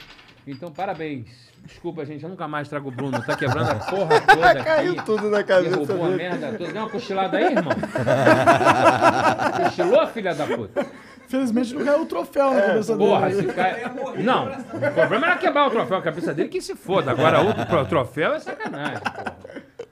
Então, 0.46 0.70
parabéns. 0.72 1.50
Desculpa, 1.64 2.04
gente, 2.04 2.22
eu 2.22 2.28
nunca 2.30 2.46
mais 2.48 2.68
trago 2.68 2.88
o 2.88 2.92
Bruno. 2.92 3.20
Tá 3.24 3.36
quebrando 3.36 3.70
a 3.70 3.74
porra 3.76 4.20
toda 4.26 4.50
aqui. 4.50 4.64
Caiu 4.64 4.94
tudo 5.04 5.28
na 5.30 5.42
cabeça 5.44 5.70
Derrubou 5.76 6.04
a 6.04 6.08
dele. 6.08 6.16
merda 6.22 6.52
toda. 6.58 6.72
Deu 6.72 6.82
uma 6.82 6.90
cochilada 6.90 7.36
aí, 7.38 7.44
irmão? 7.46 7.72
Cochilou, 9.64 10.06
filha 10.08 10.34
da 10.34 10.46
puta? 10.46 10.86
Felizmente 11.32 11.74
não 11.74 11.84
caiu 11.84 12.02
o 12.02 12.06
troféu 12.06 12.52
na 12.52 12.60
cabeça 12.62 12.96
Porra, 12.96 13.28
dele. 13.30 13.40
esse 13.40 13.52
cara... 13.54 13.94
Não, 14.22 14.52
o 14.52 14.94
problema 14.94 15.26
era 15.28 15.36
quebrar 15.38 15.66
o 15.66 15.70
troféu 15.70 15.96
na 15.96 16.02
cabeça 16.02 16.34
dele, 16.34 16.48
que 16.50 16.60
se 16.60 16.74
foda. 16.76 17.10
Agora, 17.10 17.38
o 17.42 17.86
troféu 17.86 18.34
é 18.34 18.38
sacanagem, 18.38 19.00
porra. 19.02 19.36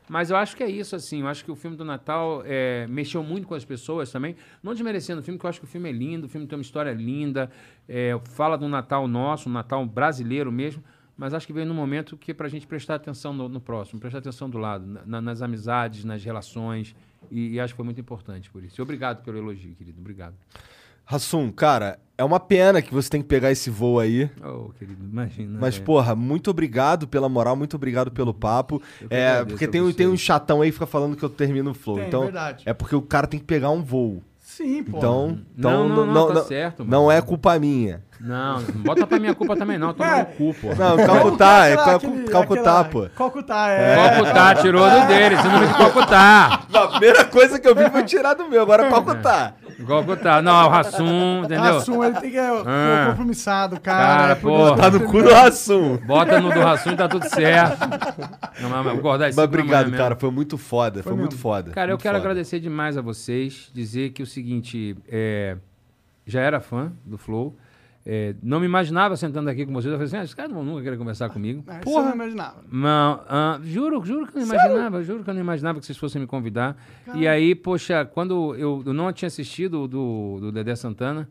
Mas 0.09 0.29
eu 0.29 0.37
acho 0.37 0.57
que 0.57 0.63
é 0.63 0.69
isso, 0.69 0.95
assim. 0.97 1.21
Eu 1.21 1.29
acho 1.29 1.45
que 1.45 1.51
o 1.51 1.55
filme 1.57 1.77
do 1.77 1.85
Natal 1.85 2.43
é, 2.45 2.87
mexeu 2.89 3.23
muito 3.23 3.47
com 3.47 3.55
as 3.55 3.65
pessoas 3.65 4.11
também. 4.11 4.35
Não 4.63 4.73
desmerecendo 4.75 5.21
o 5.21 5.23
filme, 5.25 5.39
porque 5.39 5.47
eu 5.47 5.51
acho 5.51 5.61
que 5.61 5.67
o 5.67 5.69
filme 5.69 5.89
é 5.89 5.93
lindo, 5.93 6.27
o 6.27 6.29
filme 6.29 6.47
tem 6.47 6.59
uma 6.59 6.63
história 6.63 6.93
linda, 6.93 7.49
é, 7.89 8.19
fala 8.33 8.59
do 8.59 8.69
Natal 8.69 9.07
nosso, 9.09 9.49
um 9.49 9.53
Natal 9.53 9.87
brasileiro 9.87 10.51
mesmo. 10.53 10.83
Mas 11.17 11.33
acho 11.33 11.47
que 11.47 11.53
veio 11.53 11.65
num 11.67 11.75
momento 11.75 12.17
que 12.17 12.33
é 12.33 12.35
pra 12.35 12.49
gente 12.49 12.67
prestar 12.67 12.97
atenção 12.97 13.33
no, 13.33 13.49
no 13.49 13.61
próximo, 13.61 14.01
prestar 14.01 14.19
atenção 14.19 14.51
do 14.51 14.59
lado, 14.59 14.85
na- 15.07 15.21
nas 15.21 15.43
amizades, 15.43 16.05
nas 16.05 16.25
relações. 16.25 16.95
E, 17.31 17.55
e 17.55 17.61
acho 17.61 17.73
que 17.73 17.77
foi 17.77 17.85
muito 17.85 18.01
importante 18.01 18.51
por 18.51 18.65
isso. 18.65 18.81
E 18.81 18.83
obrigado 18.83 19.23
pelo 19.23 19.39
elogio, 19.39 19.75
querido. 19.77 20.01
Obrigado. 20.01 20.35
Rassum, 21.11 21.51
cara, 21.51 21.99
é 22.17 22.23
uma 22.23 22.39
pena 22.39 22.81
que 22.81 22.95
você 22.95 23.11
tem 23.11 23.21
que 23.21 23.27
pegar 23.27 23.51
esse 23.51 23.69
voo 23.69 23.99
aí. 23.99 24.31
Oh, 24.45 24.69
querido, 24.79 25.05
imagina. 25.05 25.59
Mas, 25.61 25.77
porra, 25.77 26.15
muito 26.15 26.51
obrigado 26.51 27.09
pela 27.09 27.29
moral, 27.29 27.57
muito 27.57 27.75
obrigado 27.75 28.13
pelo 28.13 28.33
papo. 28.33 28.81
É, 29.11 29.45
porque 29.45 29.67
tem, 29.67 29.81
um- 29.81 29.93
tem 29.93 30.07
um 30.07 30.17
chatão 30.17 30.63
aí 30.63 30.69
que 30.69 30.75
fica 30.75 30.87
falando 30.87 31.17
que 31.17 31.25
eu 31.25 31.29
termino 31.29 31.73
o 31.73 31.75
flow. 31.75 31.97
Tem, 31.97 32.07
então, 32.07 32.23
verdade. 32.23 32.63
é 32.65 32.73
porque 32.73 32.95
o 32.95 33.03
cara 33.03 33.27
tem 33.27 33.41
que 33.41 33.47
pegar 33.47 33.71
um 33.71 33.83
voo. 33.83 34.23
Sim, 34.39 34.83
pô. 34.85 34.99
Então, 34.99 35.39
então 35.57 35.89
Não, 35.89 36.07
não, 36.07 36.13
não, 36.13 36.35
tá 36.35 36.43
certo, 36.43 36.85
não 36.85 37.11
é 37.11 37.21
culpa 37.23 37.59
minha. 37.59 38.03
Não, 38.21 38.61
não 38.61 38.83
bota 38.83 39.07
pra 39.07 39.19
minha 39.19 39.35
culpa 39.35 39.57
também, 39.57 39.79
não. 39.79 39.95
Toma 39.95 40.19
no 40.19 40.27
cu, 40.27 40.53
porra. 40.61 40.75
Não, 40.75 41.07
Calcutá, 41.07 41.67
é 41.69 41.77
Calcutá, 42.29 42.85
pô. 42.85 43.09
Calcutá, 43.17 43.69
é. 43.71 43.95
Calcutá 43.95 44.55
tirou 44.57 44.91
do 44.91 45.07
dele, 45.07 45.37
de 45.37 45.75
Calcutá. 45.79 46.65
Não, 46.69 46.83
a 46.83 46.89
primeira 46.89 47.25
coisa 47.25 47.59
que 47.59 47.67
eu 47.67 47.75
vi 47.75 47.89
foi 47.89 48.03
tirar 48.03 48.35
do 48.35 48.47
meu, 48.49 48.61
agora 48.61 48.91
Calcutá. 48.91 49.55
Calcutá. 49.87 50.43
Não, 50.43 50.67
o 50.67 50.69
Rassum, 50.69 51.39
entendeu? 51.45 51.61
Rassum, 51.75 52.05
ele 52.05 52.21
tem 52.21 52.31
que 52.31 52.37
é 52.39 52.49
Ah. 52.67 53.07
compromissado, 53.11 53.81
cara. 53.81 54.35
Cara, 54.35 54.37
que 54.37 54.81
Tá 54.81 54.91
no 54.91 55.01
cu 55.07 55.23
do 55.23 55.31
Rassum. 55.33 55.97
Bota 55.99 56.41
no 56.41 56.53
do 56.53 56.61
Rassum 56.61 56.91
e 56.93 56.97
tá 56.97 57.09
tudo 57.09 57.29
certo. 57.29 57.79
Não, 58.61 58.71
mas, 58.71 59.03
mas, 59.03 59.37
Mas 59.37 59.39
obrigado, 59.39 59.91
cara. 59.93 60.17
Foi 60.17 60.31
muito 60.31 60.57
foda. 60.59 61.03
Foi, 61.03 61.13
Foi 61.13 61.21
muito 61.21 61.37
foda. 61.37 61.71
Cara, 61.73 61.91
eu 61.91 61.95
muito 61.95 62.03
quero 62.03 62.17
foda. 62.17 62.29
agradecer 62.31 62.61
demais 62.61 62.97
a 62.97 63.03
vocês, 63.03 63.71
dizer 63.73 64.11
que 64.11 64.23
o 64.23 64.27
seguinte, 64.27 64.97
é, 65.09 65.57
já 66.27 66.41
era 66.41 66.61
fã 66.61 66.93
do 67.05 67.17
Flow, 67.19 67.57
é, 68.05 68.35
não 68.43 68.61
me 68.61 68.67
imaginava 68.67 69.15
sentando 69.17 69.51
aqui 69.51 69.67
com 69.67 69.73
vocês, 69.73 69.93
eu 69.93 69.99
falei 69.99 70.07
assim, 70.07 70.17
ah, 70.17 70.25
esse 70.25 70.35
cara 70.35 70.49
não 70.49 70.65
nunca 70.65 70.83
querer 70.83 70.97
conversar 70.97 71.29
comigo. 71.29 71.63
Ah, 71.67 71.81
eu 71.85 72.03
não 72.03 72.15
imaginava. 72.15 72.65
Não, 72.71 73.21
ah, 73.29 73.61
juro, 73.63 74.03
juro 74.05 74.27
que 74.27 74.39
eu 74.39 74.41
não 74.41 74.55
imaginava, 74.55 75.03
juro 75.03 75.23
que 75.23 75.31
eu 75.31 75.35
não 75.35 75.41
imaginava 75.41 75.81
que 75.81 75.87
vocês 75.87 75.99
fossem 75.99 76.21
me 76.21 76.27
convidar. 76.27 76.77
E 77.15 77.29
aí, 77.29 77.55
poxa, 77.55 78.05
quando 78.05 78.55
eu, 78.55 78.83
eu 78.87 78.93
não 78.95 79.13
tinha 79.13 79.27
assistido 79.27 79.83
o 79.83 79.89
do, 79.89 80.39
do 80.41 80.53
Dedé 80.53 80.75
Santana, 80.75 81.29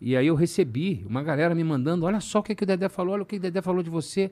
e 0.00 0.16
aí 0.16 0.26
eu 0.26 0.34
recebi 0.34 1.04
uma 1.08 1.22
galera 1.22 1.54
me 1.54 1.64
mandando, 1.64 2.06
olha 2.06 2.20
só 2.20 2.38
o 2.38 2.42
que, 2.42 2.54
que 2.54 2.62
o 2.62 2.66
Dedé 2.66 2.88
falou, 2.88 3.14
olha 3.14 3.22
o 3.22 3.26
que 3.26 3.36
o 3.36 3.40
Dedé 3.40 3.60
falou 3.60 3.82
de 3.82 3.90
você. 3.90 4.30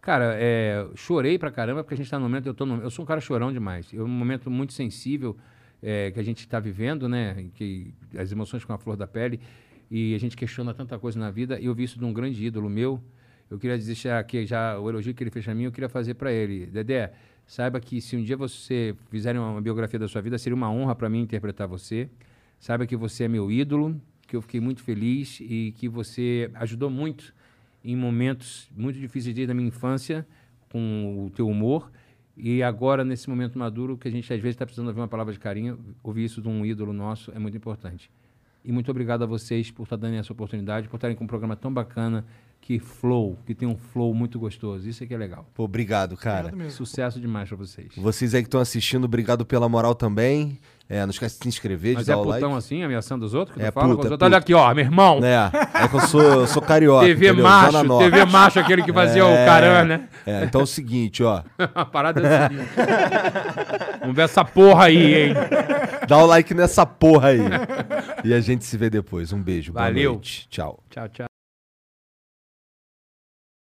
Cara, 0.00 0.36
é, 0.36 0.86
chorei 0.94 1.38
pra 1.38 1.50
caramba 1.50 1.82
porque 1.82 1.94
a 1.94 1.96
gente 1.96 2.10
tá 2.10 2.18
no 2.18 2.24
momento, 2.24 2.46
eu 2.46 2.54
tô 2.54 2.66
no, 2.66 2.82
eu 2.82 2.90
sou 2.90 3.04
um 3.04 3.06
cara 3.06 3.20
chorão 3.20 3.52
demais. 3.52 3.92
É 3.94 4.00
um 4.00 4.08
momento 4.08 4.50
muito 4.50 4.72
sensível 4.72 5.36
é, 5.80 6.10
que 6.10 6.18
a 6.18 6.22
gente 6.22 6.40
está 6.40 6.58
vivendo, 6.58 7.08
né? 7.08 7.46
Que 7.54 7.94
as 8.16 8.32
emoções 8.32 8.64
com 8.64 8.72
a 8.72 8.78
flor 8.78 8.96
da 8.96 9.06
pele 9.06 9.40
e 9.94 10.14
a 10.14 10.18
gente 10.18 10.34
questiona 10.34 10.72
tanta 10.72 10.98
coisa 10.98 11.20
na 11.20 11.30
vida. 11.30 11.60
E 11.60 11.66
eu 11.66 11.74
vi 11.74 11.84
isso 11.84 11.98
de 11.98 12.04
um 12.06 12.14
grande 12.14 12.42
ídolo 12.42 12.70
meu. 12.70 12.98
Eu 13.50 13.58
queria 13.58 13.76
dizer 13.76 14.08
aqui 14.12 14.46
já 14.46 14.78
o 14.78 14.88
elogio 14.88 15.12
que 15.12 15.22
ele 15.22 15.30
fez 15.30 15.46
a 15.46 15.54
mim, 15.54 15.64
eu 15.64 15.70
queria 15.70 15.90
fazer 15.90 16.14
para 16.14 16.32
ele. 16.32 16.64
Dedé, 16.64 17.12
saiba 17.46 17.78
que 17.78 18.00
se 18.00 18.16
um 18.16 18.22
dia 18.22 18.34
você 18.34 18.96
fizerem 19.10 19.38
uma 19.38 19.60
biografia 19.60 19.98
da 19.98 20.08
sua 20.08 20.22
vida, 20.22 20.38
seria 20.38 20.56
uma 20.56 20.70
honra 20.70 20.94
para 20.94 21.10
mim 21.10 21.20
interpretar 21.20 21.68
você. 21.68 22.08
Saiba 22.58 22.86
que 22.86 22.96
você 22.96 23.24
é 23.24 23.28
meu 23.28 23.52
ídolo, 23.52 24.00
que 24.26 24.34
eu 24.34 24.40
fiquei 24.40 24.60
muito 24.60 24.82
feliz 24.82 25.40
e 25.42 25.74
que 25.76 25.90
você 25.90 26.50
ajudou 26.54 26.88
muito 26.88 27.34
em 27.84 27.94
momentos 27.94 28.70
muito 28.74 28.98
difíceis 28.98 29.34
desde 29.34 29.52
a 29.52 29.54
minha 29.54 29.68
infância 29.68 30.26
com 30.70 31.26
o 31.26 31.30
teu 31.36 31.46
humor. 31.46 31.92
E 32.34 32.62
agora, 32.62 33.04
nesse 33.04 33.28
momento 33.28 33.58
maduro, 33.58 33.98
que 33.98 34.08
a 34.08 34.10
gente 34.10 34.32
às 34.32 34.40
vezes 34.40 34.54
está 34.54 34.64
precisando 34.64 34.86
ouvir 34.86 35.00
uma 35.00 35.08
palavra 35.08 35.34
de 35.34 35.38
carinho, 35.38 35.78
ouvir 36.02 36.24
isso 36.24 36.40
de 36.40 36.48
um 36.48 36.64
ídolo 36.64 36.94
nosso 36.94 37.30
é 37.32 37.38
muito 37.38 37.58
importante. 37.58 38.10
E 38.64 38.70
muito 38.70 38.90
obrigado 38.90 39.22
a 39.22 39.26
vocês 39.26 39.70
por 39.70 39.84
estar 39.84 39.96
dando 39.96 40.14
essa 40.14 40.32
oportunidade, 40.32 40.88
por 40.88 40.96
estarem 40.96 41.16
com 41.16 41.24
um 41.24 41.26
programa 41.26 41.56
tão 41.56 41.72
bacana 41.72 42.24
que 42.60 42.78
flow, 42.78 43.36
que 43.44 43.54
tem 43.54 43.68
um 43.68 43.76
flow 43.76 44.14
muito 44.14 44.38
gostoso. 44.38 44.88
Isso 44.88 45.02
é 45.02 45.06
que 45.06 45.12
é 45.12 45.16
legal. 45.16 45.44
Pô, 45.52 45.64
obrigado, 45.64 46.16
cara. 46.16 46.46
Obrigado 46.46 46.58
mesmo. 46.58 46.70
Sucesso 46.72 47.20
demais 47.20 47.48
pra 47.48 47.58
vocês. 47.58 47.92
Vocês 47.96 48.34
aí 48.34 48.42
que 48.42 48.46
estão 48.46 48.60
assistindo, 48.60 49.04
obrigado 49.04 49.44
pela 49.44 49.68
moral 49.68 49.96
também. 49.96 50.58
É, 50.94 51.00
não 51.00 51.10
esquece 51.10 51.36
de 51.38 51.42
se 51.44 51.48
inscrever, 51.48 51.94
Mas 51.94 52.04
de 52.04 52.10
é 52.10 52.14
dar 52.14 52.20
o 52.20 52.24
putão 52.24 52.50
like. 52.50 52.58
assim, 52.58 52.82
ameaçando 52.82 53.24
os 53.24 53.32
outros? 53.32 53.56
Que 53.56 53.62
É 53.62 53.70
tu 53.70 53.72
fala 53.74 53.86
com 53.86 53.92
puta, 53.94 54.02
os 54.02 54.10
é 54.10 54.12
outros? 54.12 54.26
Olha 54.26 54.36
aqui, 54.36 54.52
ó, 54.52 54.74
meu 54.74 54.84
irmão. 54.84 55.20
É, 55.24 55.84
é 55.84 55.88
que 55.88 55.94
eu 55.96 56.00
sou, 56.00 56.20
eu 56.22 56.46
sou 56.46 56.60
carioca. 56.60 57.06
TV 57.06 57.26
entendeu? 57.28 57.44
macho, 57.44 57.72
Zona 57.72 57.84
Norte. 57.84 58.10
TV 58.10 58.24
macho, 58.26 58.60
aquele 58.60 58.82
que 58.82 58.92
fazia 58.92 59.24
o 59.24 59.34
carã, 59.46 59.84
né? 59.84 60.08
É, 60.26 60.44
então 60.44 60.60
é 60.60 60.64
o 60.64 60.66
seguinte, 60.66 61.22
ó. 61.24 61.42
A 61.74 61.84
parada 61.86 62.20
é 62.20 62.26
a 62.44 62.48
seguinte. 62.48 62.68
Vamos 64.00 64.14
ver 64.16 64.22
essa 64.22 64.44
porra 64.44 64.84
aí, 64.84 65.14
hein? 65.28 65.34
Dá 66.06 66.18
o 66.18 66.26
like 66.26 66.52
nessa 66.52 66.84
porra 66.84 67.28
aí. 67.28 67.40
E 68.22 68.34
a 68.34 68.40
gente 68.40 68.64
se 68.64 68.76
vê 68.76 68.90
depois. 68.90 69.32
Um 69.32 69.42
beijo. 69.42 69.72
boa 69.72 69.86
Valeu. 69.86 70.12
noite. 70.12 70.46
Tchau. 70.50 70.78
Tchau, 70.90 71.08
tchau. 71.08 71.31